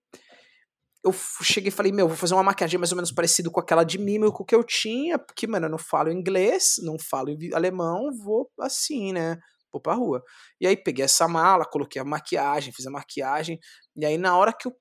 eu 1.03 1.13
cheguei 1.43 1.67
e 1.67 1.71
falei, 1.71 1.91
meu, 1.91 2.07
vou 2.07 2.17
fazer 2.17 2.33
uma 2.33 2.41
maquiagem 2.41 2.79
mais 2.79 2.91
ou 2.91 2.95
menos 2.95 3.11
parecida 3.11 3.47
com 3.51 3.59
aquela 3.59 3.83
de 3.83 3.99
mímico 3.99 4.43
que 4.43 4.55
eu 4.55 4.63
tinha, 4.63 5.19
porque, 5.19 5.45
mano, 5.45 5.67
eu 5.67 5.69
não 5.69 5.77
falo 5.77 6.11
inglês, 6.11 6.77
não 6.81 6.97
falo 6.97 7.29
alemão, 7.53 8.09
vou 8.23 8.49
assim, 8.59 9.13
né? 9.13 9.37
Vou 9.71 9.79
pra 9.79 9.93
rua. 9.93 10.23
E 10.59 10.65
aí 10.65 10.75
peguei 10.75 11.05
essa 11.05 11.27
mala, 11.27 11.63
coloquei 11.63 12.01
a 12.01 12.05
maquiagem, 12.05 12.73
fiz 12.73 12.87
a 12.87 12.91
maquiagem, 12.91 13.59
e 13.95 14.03
aí 14.03 14.17
na 14.17 14.35
hora 14.35 14.51
que 14.51 14.67
eu 14.67 14.73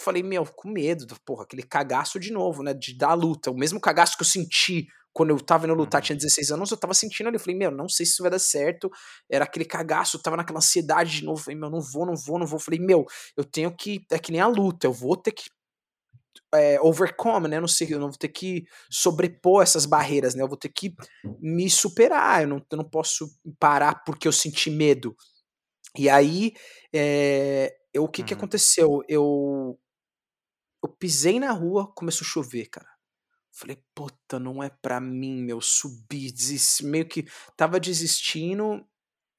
falei, 0.00 0.22
meu, 0.22 0.46
com 0.46 0.70
medo, 0.70 1.06
porra, 1.26 1.44
aquele 1.44 1.62
cagaço 1.62 2.18
de 2.18 2.32
novo, 2.32 2.62
né? 2.62 2.72
De 2.72 2.96
dar 2.96 3.12
luta, 3.12 3.50
o 3.50 3.56
mesmo 3.56 3.78
cagaço 3.78 4.16
que 4.16 4.22
eu 4.22 4.26
senti 4.26 4.86
quando 5.16 5.30
eu 5.30 5.40
tava 5.40 5.64
indo 5.64 5.72
lutar, 5.72 6.02
tinha 6.02 6.14
16 6.14 6.50
uhum. 6.50 6.56
anos, 6.56 6.70
eu 6.70 6.76
tava 6.76 6.92
sentindo 6.92 7.28
ali, 7.28 7.36
eu 7.36 7.40
falei, 7.40 7.56
meu, 7.56 7.70
não 7.70 7.88
sei 7.88 8.04
se 8.04 8.12
isso 8.12 8.22
vai 8.22 8.30
dar 8.30 8.38
certo, 8.38 8.90
era 9.30 9.46
aquele 9.46 9.64
cagaço, 9.64 10.18
eu 10.18 10.22
tava 10.22 10.36
naquela 10.36 10.58
ansiedade 10.58 11.10
de 11.10 11.24
novo, 11.24 11.42
falei, 11.42 11.58
meu, 11.58 11.70
não 11.70 11.80
vou, 11.80 12.04
não 12.04 12.14
vou, 12.14 12.38
não 12.38 12.46
vou, 12.46 12.58
falei, 12.58 12.78
meu, 12.78 13.06
eu 13.34 13.42
tenho 13.42 13.74
que, 13.74 14.04
é 14.12 14.18
que 14.18 14.30
nem 14.30 14.42
a 14.42 14.46
luta, 14.46 14.86
eu 14.86 14.92
vou 14.92 15.16
ter 15.16 15.32
que 15.32 15.44
é, 16.54 16.78
overcome, 16.82 17.48
né, 17.48 17.56
eu 17.56 17.62
não 17.62 17.68
sei, 17.68 17.88
eu 17.90 17.98
não 17.98 18.10
vou 18.10 18.18
ter 18.18 18.28
que 18.28 18.66
sobrepor 18.90 19.62
essas 19.62 19.86
barreiras, 19.86 20.34
né, 20.34 20.42
eu 20.42 20.48
vou 20.48 20.58
ter 20.58 20.68
que 20.68 20.94
me 21.40 21.70
superar, 21.70 22.42
eu 22.42 22.48
não, 22.48 22.66
eu 22.70 22.76
não 22.76 22.84
posso 22.84 23.26
parar 23.58 24.04
porque 24.04 24.28
eu 24.28 24.32
senti 24.32 24.68
medo, 24.68 25.16
e 25.96 26.10
aí, 26.10 26.52
é, 26.94 27.74
eu, 27.94 28.04
o 28.04 28.08
que 28.08 28.20
uhum. 28.20 28.26
que 28.26 28.34
aconteceu, 28.34 29.02
eu, 29.08 29.80
eu 30.84 30.90
pisei 30.90 31.40
na 31.40 31.52
rua, 31.52 31.90
começou 31.94 32.26
a 32.26 32.28
chover, 32.28 32.66
cara, 32.66 32.95
Falei, 33.56 33.78
puta, 33.94 34.38
não 34.38 34.62
é 34.62 34.68
pra 34.68 35.00
mim, 35.00 35.42
meu, 35.42 35.62
subir, 35.62 36.30
desistir, 36.30 36.84
meio 36.84 37.08
que 37.08 37.24
tava 37.56 37.80
desistindo, 37.80 38.86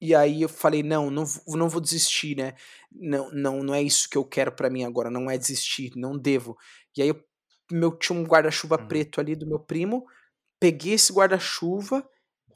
e 0.00 0.12
aí 0.12 0.42
eu 0.42 0.48
falei, 0.48 0.82
não, 0.82 1.08
não, 1.08 1.22
não 1.46 1.68
vou 1.68 1.80
desistir, 1.80 2.36
né? 2.36 2.54
Não, 2.90 3.30
não, 3.30 3.62
não 3.62 3.72
é 3.72 3.80
isso 3.80 4.10
que 4.10 4.18
eu 4.18 4.24
quero 4.24 4.50
para 4.50 4.68
mim 4.68 4.82
agora, 4.82 5.08
não 5.08 5.30
é 5.30 5.38
desistir, 5.38 5.92
não 5.94 6.18
devo. 6.18 6.56
E 6.96 7.02
aí 7.02 7.08
eu, 7.10 7.24
meu, 7.70 7.96
tinha 7.96 8.18
um 8.18 8.24
guarda-chuva 8.24 8.76
uhum. 8.80 8.88
preto 8.88 9.20
ali 9.20 9.36
do 9.36 9.46
meu 9.46 9.60
primo, 9.60 10.04
peguei 10.58 10.94
esse 10.94 11.12
guarda-chuva 11.12 12.04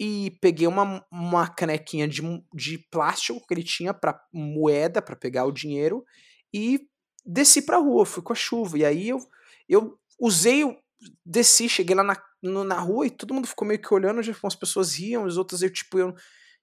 e 0.00 0.36
peguei 0.40 0.66
uma, 0.66 1.06
uma 1.12 1.46
canequinha 1.46 2.08
de, 2.08 2.22
de 2.52 2.78
plástico 2.90 3.46
que 3.46 3.54
ele 3.54 3.62
tinha 3.62 3.94
para 3.94 4.20
moeda, 4.32 5.00
para 5.00 5.14
pegar 5.14 5.44
o 5.44 5.52
dinheiro, 5.52 6.04
e 6.52 6.88
desci 7.24 7.62
pra 7.62 7.78
rua, 7.78 8.04
fui 8.04 8.20
com 8.20 8.32
a 8.32 8.36
chuva. 8.36 8.78
E 8.78 8.84
aí 8.84 9.10
eu, 9.10 9.18
eu 9.68 9.96
usei 10.18 10.64
desci, 11.24 11.68
cheguei 11.68 11.94
lá 11.94 12.02
na, 12.02 12.16
no, 12.42 12.64
na 12.64 12.78
rua 12.78 13.06
e 13.06 13.10
todo 13.10 13.34
mundo 13.34 13.46
ficou 13.46 13.66
meio 13.66 13.80
que 13.80 13.92
olhando, 13.92 14.20
as 14.20 14.54
pessoas 14.54 14.94
riam, 14.94 15.24
as 15.24 15.36
outras 15.36 15.62
eu, 15.62 15.70
tipo, 15.70 15.98
eu. 15.98 16.14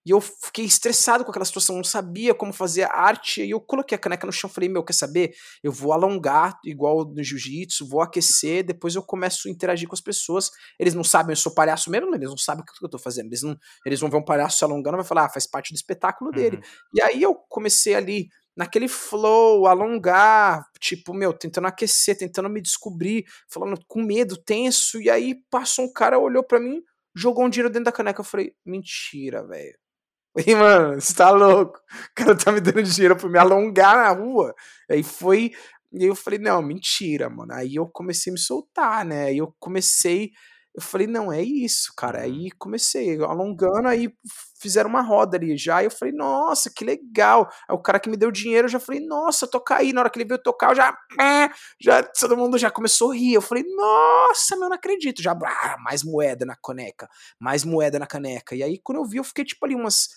E 0.05 0.11
eu 0.11 0.21
fiquei 0.21 0.63
estressado 0.63 1.25
com 1.25 1.29
aquela 1.29 1.45
situação, 1.45 1.75
não 1.75 1.83
sabia 1.83 2.33
como 2.33 2.53
fazer 2.53 2.83
a 2.83 2.93
arte, 2.93 3.43
e 3.43 3.49
eu 3.51 3.59
coloquei 3.59 3.95
a 3.95 3.99
caneca 3.99 4.25
no 4.25 4.31
chão, 4.31 4.49
falei, 4.49 4.69
meu, 4.69 4.83
quer 4.83 4.93
saber? 4.93 5.33
Eu 5.61 5.73
vou 5.73 5.91
alongar, 5.91 6.57
igual 6.63 7.03
no 7.05 7.21
jiu-jitsu, 7.21 7.85
vou 7.85 8.01
aquecer, 8.01 8.63
depois 8.63 8.95
eu 8.95 9.03
começo 9.03 9.47
a 9.47 9.51
interagir 9.51 9.89
com 9.89 9.93
as 9.93 10.01
pessoas. 10.01 10.51
Eles 10.79 10.93
não 10.93 11.03
sabem, 11.03 11.33
eu 11.33 11.37
sou 11.37 11.53
palhaço 11.53 11.91
mesmo, 11.91 12.15
eles 12.15 12.29
não 12.29 12.37
sabem 12.37 12.63
o 12.63 12.65
que 12.65 12.83
eu 12.83 12.89
tô 12.89 12.97
fazendo. 12.97 13.27
Eles, 13.27 13.43
não, 13.43 13.57
eles 13.85 13.99
vão 13.99 14.09
ver 14.09 14.17
um 14.17 14.23
palhaço 14.23 14.57
se 14.57 14.63
alongando, 14.63 14.95
vai 14.95 15.05
falar, 15.05 15.25
ah, 15.25 15.29
faz 15.29 15.45
parte 15.45 15.73
do 15.73 15.75
espetáculo 15.75 16.31
dele. 16.31 16.55
Uhum. 16.55 16.63
E 16.95 17.01
aí 17.01 17.21
eu 17.21 17.35
comecei 17.35 17.93
ali 17.93 18.29
naquele 18.59 18.89
flow, 18.89 19.67
alongar, 19.67 20.65
tipo, 20.81 21.13
meu, 21.13 21.31
tentando 21.31 21.67
aquecer, 21.67 22.17
tentando 22.17 22.49
me 22.49 22.61
descobrir, 22.61 23.23
falando 23.47 23.79
com 23.87 24.03
medo, 24.03 24.35
tenso, 24.35 25.01
e 25.01 25.09
aí 25.09 25.33
passou 25.49 25.85
um 25.85 25.93
cara, 25.93 26.19
olhou 26.19 26.43
para 26.43 26.59
mim, 26.59 26.83
jogou 27.15 27.45
um 27.45 27.49
dinheiro 27.49 27.69
dentro 27.69 27.85
da 27.85 27.91
caneca, 27.93 28.19
eu 28.19 28.25
falei, 28.25 28.53
mentira, 28.65 29.47
velho. 29.47 29.77
E, 30.45 30.53
mano, 30.55 30.99
você 30.99 31.13
tá 31.13 31.31
louco? 31.31 31.79
O 31.79 32.13
cara 32.15 32.37
tá 32.37 32.51
me 32.51 32.59
dando 32.59 32.83
dinheiro 32.83 33.15
pra 33.15 33.29
me 33.29 33.39
alongar 33.39 33.95
na 33.95 34.09
rua. 34.09 34.53
Aí 34.89 35.03
foi. 35.03 35.51
E 35.91 36.05
eu 36.05 36.15
falei, 36.15 36.37
não, 36.37 36.61
mentira, 36.61 37.29
mano. 37.29 37.51
Aí 37.51 37.75
eu 37.75 37.87
comecei 37.87 38.31
a 38.31 38.33
me 38.33 38.39
soltar, 38.39 39.03
né? 39.03 39.25
Aí 39.25 39.37
eu 39.39 39.53
comecei 39.59 40.31
eu 40.75 40.81
falei, 40.81 41.07
não, 41.07 41.31
é 41.31 41.41
isso, 41.41 41.93
cara. 41.95 42.19
Uhum. 42.19 42.23
Aí 42.25 42.51
comecei 42.51 43.21
alongando, 43.23 43.87
aí 43.87 44.13
fizeram 44.61 44.89
uma 44.89 45.01
roda 45.01 45.37
ali 45.37 45.57
já. 45.57 45.81
E 45.81 45.85
eu 45.85 45.91
falei, 45.91 46.13
nossa, 46.13 46.69
que 46.69 46.85
legal. 46.85 47.49
Aí 47.67 47.75
o 47.75 47.81
cara 47.81 47.99
que 47.99 48.09
me 48.09 48.15
deu 48.15 48.31
dinheiro, 48.31 48.65
eu 48.67 48.71
já 48.71 48.79
falei, 48.79 49.01
nossa, 49.05 49.47
toca 49.47 49.75
aí. 49.77 49.91
Na 49.91 50.01
hora 50.01 50.09
que 50.09 50.19
ele 50.19 50.27
veio 50.27 50.41
tocar, 50.41 50.71
eu 50.71 50.75
já. 50.75 50.95
já 51.81 52.03
todo 52.03 52.37
mundo 52.37 52.57
já 52.57 52.69
começou 52.71 53.11
a 53.11 53.15
rir. 53.15 53.33
Eu 53.33 53.41
falei, 53.41 53.63
nossa, 53.75 54.55
meu, 54.57 54.69
não 54.69 54.75
acredito. 54.75 55.21
Já, 55.21 55.31
ah, 55.31 55.77
mais 55.79 56.03
moeda 56.03 56.45
na 56.45 56.55
caneca, 56.55 57.09
mais 57.39 57.63
moeda 57.63 57.99
na 57.99 58.07
caneca. 58.07 58.55
E 58.55 58.63
aí, 58.63 58.79
quando 58.79 58.99
eu 58.99 59.05
vi, 59.05 59.17
eu 59.17 59.23
fiquei 59.23 59.45
tipo 59.45 59.65
ali 59.65 59.75
umas. 59.75 60.09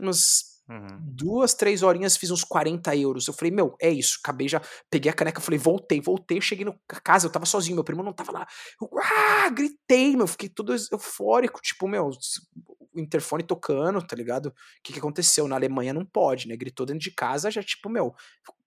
umas 0.00 0.51
Uhum. 0.72 0.98
Duas, 1.00 1.52
três 1.52 1.82
horinhas, 1.82 2.16
fiz 2.16 2.30
uns 2.30 2.42
40 2.42 2.96
euros. 2.96 3.28
Eu 3.28 3.34
falei, 3.34 3.50
meu, 3.50 3.76
é 3.80 3.90
isso. 3.90 4.18
Acabei 4.22 4.48
já, 4.48 4.60
peguei 4.90 5.10
a 5.10 5.14
caneca, 5.14 5.40
falei, 5.40 5.58
voltei, 5.58 6.00
voltei. 6.00 6.40
Cheguei 6.40 6.64
na 6.64 6.74
casa, 7.04 7.26
eu 7.26 7.30
tava 7.30 7.44
sozinho, 7.44 7.74
meu 7.74 7.84
primo 7.84 8.02
não 8.02 8.12
tava 8.12 8.32
lá. 8.32 8.46
Eu, 8.80 8.88
ah, 8.98 9.50
gritei, 9.50 10.16
meu, 10.16 10.26
fiquei 10.26 10.48
todo 10.48 10.74
eufórico. 10.90 11.60
Tipo, 11.60 11.86
meu, 11.86 12.10
o 12.94 13.00
interfone 13.00 13.42
tocando, 13.42 14.00
tá 14.06 14.16
ligado? 14.16 14.46
O 14.46 14.54
que, 14.82 14.94
que 14.94 14.98
aconteceu? 14.98 15.46
Na 15.46 15.56
Alemanha 15.56 15.92
não 15.92 16.06
pode, 16.06 16.48
né? 16.48 16.56
Gritou 16.56 16.86
dentro 16.86 17.02
de 17.02 17.10
casa, 17.10 17.50
já, 17.50 17.62
tipo, 17.62 17.90
meu, 17.90 18.14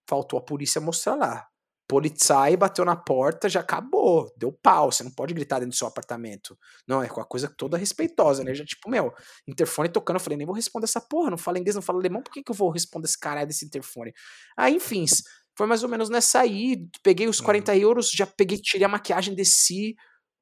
faltou 0.07 0.38
a 0.38 0.41
polícia 0.41 0.80
mostrar 0.80 1.15
lá. 1.15 1.48
Polizei 1.88 2.57
bateu 2.57 2.84
na 2.84 2.95
porta, 2.95 3.48
já 3.48 3.60
acabou, 3.60 4.34
deu 4.36 4.52
pau. 4.52 4.91
Você 4.91 5.03
não 5.03 5.12
pode 5.12 5.34
gritar 5.34 5.60
dentro 5.60 5.72
do 5.72 5.76
seu 5.76 5.88
apartamento. 5.88 6.57
Não, 6.88 7.03
é 7.03 7.07
com 7.07 7.22
a 7.22 7.26
coisa 7.26 7.48
toda 7.48 7.78
respeitosa, 7.78 8.44
né? 8.44 8.56
Já, 8.56 8.66
tipo, 8.66 8.90
meu, 8.90 9.14
interfone 9.48 9.90
tocando. 9.90 10.16
Eu 10.16 10.22
falei, 10.22 10.38
nem 10.38 10.48
vou 10.48 10.56
responder 10.56 10.86
essa 10.86 10.99
porra. 10.99 11.30
Não 11.30 11.38
falo 11.38 11.57
inglês, 11.57 11.76
não 11.76 11.82
falo 11.82 11.99
alemão, 11.99 12.24
por 12.24 12.32
que, 12.32 12.41
que 12.41 12.52
eu 12.52 12.56
vou 12.56 12.72
responder 12.72 13.06
esse 13.06 13.20
caralho 13.20 13.48
desse 13.48 13.66
interfone? 13.66 14.14
Aí, 14.57 14.76
enfim, 14.76 15.06
foi 15.56 15.68
mais 15.68 15.84
ou 15.84 15.90
menos 15.90 16.10
nessa 16.10 16.40
aí. 16.40 16.88
Peguei 17.03 17.28
os 17.28 17.40
40 17.40 17.72
uhum. 17.72 17.78
euros, 17.78 18.10
já 18.10 18.26
peguei, 18.26 18.57
tirei 18.57 18.86
a 18.86 18.90
maquiagem, 18.90 19.36
desci, 19.36 19.95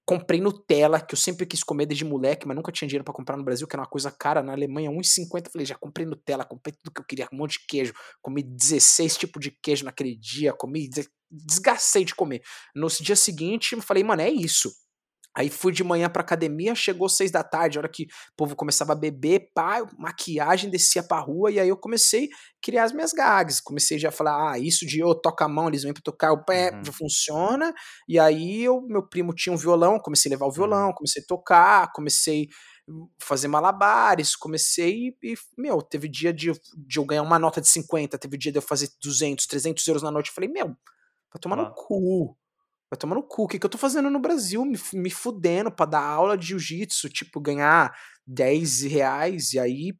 comprei 0.05 0.41
Nutella, 0.41 0.99
que 0.99 1.13
eu 1.13 1.17
sempre 1.17 1.45
quis 1.45 1.63
comer 1.63 1.85
desde 1.85 2.03
moleque, 2.03 2.47
mas 2.47 2.55
nunca 2.55 2.71
tinha 2.71 2.87
dinheiro 2.87 3.03
para 3.03 3.13
comprar 3.13 3.37
no 3.37 3.43
Brasil, 3.43 3.67
que 3.67 3.75
era 3.75 3.81
uma 3.81 3.89
coisa 3.89 4.11
cara. 4.11 4.43
Na 4.43 4.53
Alemanha, 4.53 4.89
1,50. 4.91 5.49
Falei, 5.51 5.65
já 5.65 5.75
comprei 5.75 6.05
Nutella, 6.05 6.45
comprei 6.45 6.73
tudo 6.73 6.93
que 6.93 7.01
eu 7.01 7.05
queria, 7.05 7.27
um 7.31 7.37
monte 7.37 7.59
de 7.59 7.65
queijo. 7.67 7.93
Comi 8.21 8.43
16 8.43 9.17
tipos 9.17 9.41
de 9.41 9.51
queijo 9.51 9.85
naquele 9.85 10.15
dia, 10.15 10.53
comi, 10.53 10.89
desgastei 11.31 12.05
de 12.05 12.13
comer. 12.13 12.41
No 12.75 12.87
dia 12.87 13.15
seguinte, 13.15 13.79
falei, 13.81 14.03
mano, 14.03 14.21
é 14.21 14.29
isso. 14.29 14.71
Aí 15.35 15.49
fui 15.49 15.73
de 15.73 15.83
manhã 15.83 16.09
pra 16.09 16.21
academia, 16.21 16.75
chegou 16.75 17.09
seis 17.09 17.31
da 17.31 17.43
tarde, 17.43 17.77
a 17.77 17.81
hora 17.81 17.89
que 17.89 18.03
o 18.03 18.07
povo 18.37 18.55
começava 18.55 18.93
a 18.93 18.95
beber, 18.95 19.49
pá, 19.53 19.83
maquiagem, 19.97 20.69
descia 20.69 21.01
pra 21.01 21.19
rua, 21.19 21.51
e 21.51 21.59
aí 21.59 21.67
eu 21.67 21.77
comecei 21.77 22.25
a 22.25 22.27
criar 22.61 22.83
as 22.83 22.91
minhas 22.91 23.11
gags. 23.11 23.59
Comecei 23.59 23.97
já 23.97 24.09
a 24.09 24.11
falar, 24.11 24.51
ah, 24.51 24.59
isso 24.59 24.85
de 24.85 24.99
eu 24.99 25.15
toco 25.15 25.43
a 25.43 25.47
mão, 25.47 25.67
eles 25.67 25.83
vêm 25.83 25.93
pra 25.93 26.03
tocar 26.03 26.31
o 26.33 26.45
pé, 26.45 26.71
uhum. 26.71 26.85
já 26.85 26.91
funciona. 26.91 27.73
E 28.07 28.19
aí 28.19 28.63
eu, 28.63 28.81
meu 28.81 29.07
primo 29.07 29.33
tinha 29.33 29.53
um 29.53 29.57
violão, 29.57 29.99
comecei 29.99 30.29
a 30.29 30.33
levar 30.33 30.45
o 30.45 30.51
violão, 30.51 30.87
uhum. 30.87 30.93
comecei 30.93 31.23
a 31.23 31.25
tocar, 31.25 31.91
comecei 31.93 32.47
a 32.87 33.25
fazer 33.25 33.47
malabares, 33.47 34.35
comecei 34.35 35.15
e, 35.23 35.35
meu, 35.57 35.81
teve 35.81 36.07
dia 36.07 36.31
de, 36.31 36.51
de 36.77 36.99
eu 36.99 37.05
ganhar 37.05 37.23
uma 37.23 37.39
nota 37.39 37.59
de 37.59 37.67
50, 37.69 38.19
teve 38.19 38.37
dia 38.37 38.51
de 38.51 38.59
eu 38.59 38.61
fazer 38.61 38.89
200, 39.01 39.47
300 39.47 39.87
euros 39.87 40.03
na 40.03 40.11
noite. 40.11 40.27
Eu 40.27 40.35
falei, 40.35 40.49
meu, 40.51 40.67
vai 40.67 41.39
tomar 41.41 41.57
ah. 41.57 41.63
no 41.63 41.73
cu 41.73 42.37
Vai 42.93 42.97
tomar 42.97 43.15
no 43.15 43.23
cu. 43.23 43.45
O 43.45 43.47
que, 43.47 43.57
que 43.57 43.65
eu 43.65 43.69
tô 43.69 43.77
fazendo 43.79 44.07
no 44.07 44.19
Brasil? 44.19 44.63
Me, 44.63 44.77
me 44.93 45.09
fudendo 45.09 45.71
pra 45.71 45.87
dar 45.87 46.03
aula 46.03 46.37
de 46.37 46.49
jiu-jitsu, 46.49 47.09
tipo, 47.09 47.41
ganhar 47.41 47.91
10 48.27 48.83
reais 48.83 49.53
e 49.53 49.59
aí. 49.59 49.93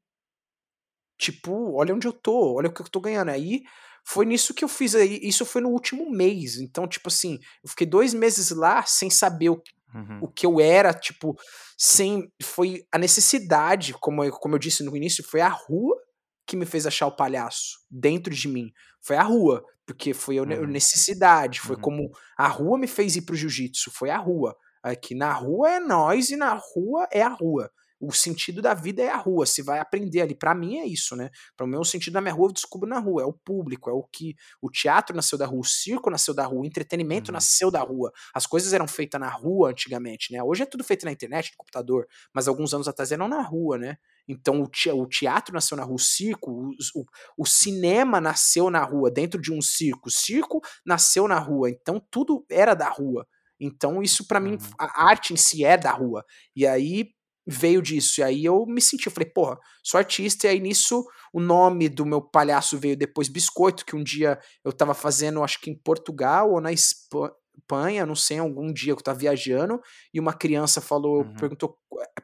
Tipo, 1.18 1.74
olha 1.74 1.96
onde 1.96 2.08
eu 2.08 2.14
tô, 2.14 2.54
olha 2.54 2.70
o 2.70 2.72
que 2.72 2.82
eu 2.82 2.88
tô 2.88 3.02
ganhando. 3.02 3.30
Aí 3.30 3.64
foi 4.06 4.28
nisso 4.28 4.54
que 4.54 4.64
eu 4.64 4.68
fiz 4.68 4.94
aí. 4.94 5.20
Isso 5.24 5.44
foi 5.44 5.60
no 5.60 5.70
último 5.70 6.08
mês. 6.12 6.58
Então, 6.60 6.88
tipo 6.88 7.08
assim, 7.08 7.40
eu 7.64 7.70
fiquei 7.72 7.88
dois 7.88 8.14
meses 8.14 8.52
lá 8.52 8.84
sem 8.84 9.10
saber 9.10 9.50
o, 9.50 9.64
uhum. 9.96 10.20
o 10.22 10.28
que 10.28 10.46
eu 10.46 10.60
era, 10.60 10.94
tipo, 10.94 11.36
sem. 11.76 12.32
Foi 12.44 12.86
a 12.92 13.00
necessidade, 13.00 13.94
como 13.94 14.24
eu, 14.24 14.32
como 14.34 14.54
eu 14.54 14.60
disse 14.60 14.84
no 14.84 14.96
início, 14.96 15.24
foi 15.24 15.42
a 15.42 15.50
rua 15.50 15.98
que 16.46 16.56
me 16.56 16.68
fez 16.68 16.86
achar 16.86 17.08
o 17.08 17.16
palhaço 17.16 17.80
dentro 17.90 18.32
de 18.32 18.48
mim. 18.48 18.72
Foi 19.02 19.16
a 19.16 19.24
rua, 19.24 19.66
porque 19.86 20.14
foi 20.14 20.38
a 20.38 20.44
uhum. 20.44 20.66
necessidade, 20.66 21.60
foi 21.60 21.76
uhum. 21.76 21.82
como 21.82 22.12
a 22.38 22.48
rua 22.48 22.78
me 22.78 22.88
fez 22.88 23.16
ir 23.16 23.24
pro 23.24 23.36
jiu-jitsu, 23.36 23.92
foi 23.92 24.10
a 24.10 24.18
rua. 24.18 24.56
Aqui 24.82 25.16
na 25.16 25.32
rua 25.32 25.70
é 25.70 25.80
nós 25.80 26.30
e 26.30 26.36
na 26.36 26.54
rua 26.54 27.08
é 27.12 27.22
a 27.22 27.30
rua. 27.30 27.72
O 28.00 28.12
sentido 28.12 28.62
da 28.62 28.74
vida 28.74 29.02
é 29.02 29.10
a 29.10 29.16
rua, 29.16 29.46
se 29.46 29.62
vai 29.62 29.80
aprender 29.80 30.20
ali. 30.20 30.36
Para 30.36 30.54
mim 30.54 30.78
é 30.78 30.86
isso, 30.86 31.16
né? 31.16 31.30
Para 31.56 31.66
o 31.66 31.86
sentido 31.86 32.14
da 32.14 32.20
minha 32.20 32.34
rua 32.34 32.50
eu 32.50 32.54
descubro 32.54 32.88
na 32.88 33.00
rua, 33.00 33.22
é 33.22 33.26
o 33.26 33.32
público, 33.32 33.90
é 33.90 33.94
o 33.94 34.04
que 34.04 34.36
o 34.62 34.70
teatro 34.70 35.16
nasceu 35.16 35.38
da 35.38 35.46
rua, 35.46 35.62
o 35.62 35.64
circo 35.64 36.10
nasceu 36.10 36.34
da 36.34 36.46
rua, 36.46 36.64
o 36.64 36.66
entretenimento 36.66 37.30
uhum. 37.30 37.34
nasceu 37.34 37.72
da 37.72 37.80
rua. 37.80 38.12
As 38.34 38.46
coisas 38.46 38.74
eram 38.74 38.90
feitas 38.90 39.22
na 39.22 39.30
rua 39.30 39.70
antigamente, 39.70 40.34
né? 40.34 40.44
Hoje 40.44 40.64
é 40.64 40.66
tudo 40.66 40.84
feito 40.84 41.06
na 41.06 41.14
internet, 41.14 41.52
no 41.52 41.58
computador, 41.58 42.06
mas 42.34 42.50
alguns 42.50 42.74
anos 42.74 42.90
atrás 42.90 43.10
eram 43.14 43.30
na 43.30 43.42
rua, 43.42 43.78
né? 43.78 43.98
Então 44.28 44.62
o 44.62 45.08
teatro 45.08 45.54
nasceu 45.54 45.76
na 45.76 45.84
rua, 45.84 45.96
o 45.96 46.00
circo, 46.00 46.52
o, 46.52 46.70
o, 46.96 47.06
o, 47.38 47.46
cinema 47.46 48.22
nasceu 48.22 48.70
na 48.70 48.84
rua, 48.84 49.12
dentro 49.12 49.42
de 49.42 49.52
um 49.52 49.62
circo, 49.62 50.08
o 50.08 50.12
circo 50.12 50.62
nasceu 50.86 51.28
na 51.28 51.38
rua, 51.40 51.70
então 51.70 52.02
tudo 52.10 52.46
era 52.50 52.74
da 52.74 52.90
rua. 52.90 53.28
Então 53.60 54.02
isso 54.02 54.28
para 54.28 54.40
uhum. 54.40 54.52
mim, 54.52 54.58
a 54.80 55.08
arte 55.08 55.34
em 55.34 55.38
si 55.38 55.66
é 55.66 55.78
da 55.78 55.92
rua. 55.92 56.26
E 56.56 56.66
aí 56.66 57.10
veio 57.46 57.82
disso, 57.82 58.22
e 58.22 58.24
aí 58.24 58.46
eu 58.46 58.66
me 58.66 58.82
senti, 58.82 59.08
eu 59.08 59.12
falei, 59.12 59.30
porra, 59.30 59.60
sou 59.84 59.98
artista, 59.98 60.48
e 60.48 60.52
aí 60.52 60.60
nisso 60.62 61.06
o 61.34 61.42
nome 61.42 61.90
do 61.90 62.06
meu 62.06 62.22
palhaço 62.22 62.78
veio 62.78 62.96
depois 62.96 63.28
Biscoito, 63.28 63.86
que 63.86 63.96
um 63.96 64.04
dia 64.04 64.40
eu 64.64 64.72
tava 64.72 64.94
fazendo, 64.94 65.44
acho 65.44 65.60
que 65.60 65.70
em 65.70 65.78
Portugal 65.78 66.52
ou 66.52 66.62
na 66.62 66.72
Espanha, 66.72 67.34
Espanha, 67.58 68.06
não 68.06 68.16
sei, 68.16 68.40
algum 68.40 68.72
dia 68.72 68.94
que 68.94 69.00
eu 69.00 69.04
tava 69.04 69.20
viajando, 69.20 69.82
e 70.14 70.20
uma 70.20 70.34
criança 70.34 70.82
falou, 70.82 71.24
uhum. 71.24 71.34
perguntou, 71.36 71.78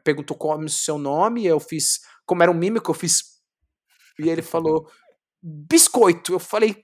perguntou 0.04 0.36
qual 0.36 0.60
é 0.60 0.64
o 0.64 0.68
seu 0.68 0.98
nome, 0.98 1.46
eu 1.46 1.58
fiz, 1.58 2.00
como 2.26 2.42
era 2.42 2.52
um 2.52 2.54
mímico, 2.54 2.90
eu 2.90 2.94
fiz, 2.94 3.22
e 4.18 4.28
ele 4.28 4.42
falou, 4.42 4.88
biscoito, 5.42 6.32
eu 6.32 6.38
falei, 6.38 6.76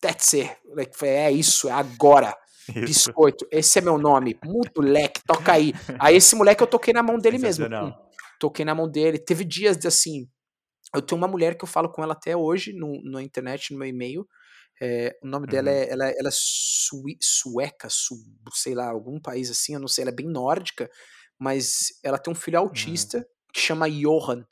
that's 0.00 0.34
it, 0.34 0.56
like, 0.74 0.92
é 1.04 1.30
isso, 1.30 1.68
é 1.68 1.72
agora, 1.72 2.36
isso. 2.68 3.10
biscoito, 3.10 3.46
esse 3.50 3.78
é 3.78 3.82
meu 3.82 3.98
nome, 3.98 4.38
muito 4.44 4.80
leque, 4.80 5.22
toca 5.26 5.52
aí, 5.52 5.72
aí 5.98 6.16
esse 6.16 6.36
moleque 6.36 6.62
eu 6.62 6.66
toquei 6.66 6.92
na 6.92 7.02
mão 7.02 7.18
dele 7.18 7.38
mesmo, 7.38 7.66
hum, 7.66 7.92
toquei 8.38 8.64
na 8.64 8.74
mão 8.74 8.88
dele, 8.88 9.18
teve 9.18 9.44
dias 9.44 9.76
de 9.76 9.88
assim, 9.88 10.28
eu 10.94 11.02
tenho 11.02 11.20
uma 11.20 11.28
mulher 11.28 11.56
que 11.56 11.64
eu 11.64 11.68
falo 11.68 11.90
com 11.90 12.02
ela 12.02 12.12
até 12.12 12.36
hoje, 12.36 12.72
no, 12.72 13.02
na 13.10 13.22
internet, 13.22 13.72
no 13.72 13.78
meu 13.78 13.88
e-mail, 13.88 14.26
é, 14.80 15.16
o 15.22 15.26
nome 15.26 15.46
uhum. 15.46 15.50
dela 15.50 15.70
é, 15.70 15.90
ela, 15.90 16.08
ela 16.08 16.28
é 16.28 17.18
sueca, 17.20 17.88
su, 17.90 18.14
sei 18.52 18.74
lá, 18.74 18.88
algum 18.88 19.20
país 19.20 19.50
assim, 19.50 19.74
eu 19.74 19.80
não 19.80 19.88
sei, 19.88 20.02
ela 20.02 20.10
é 20.10 20.14
bem 20.14 20.28
nórdica, 20.28 20.88
mas 21.38 21.88
ela 22.02 22.18
tem 22.18 22.32
um 22.32 22.36
filho 22.36 22.58
uhum. 22.58 22.66
autista 22.66 23.18
uhum. 23.18 23.24
que 23.52 23.60
chama 23.60 23.90
Johan. 23.90 24.44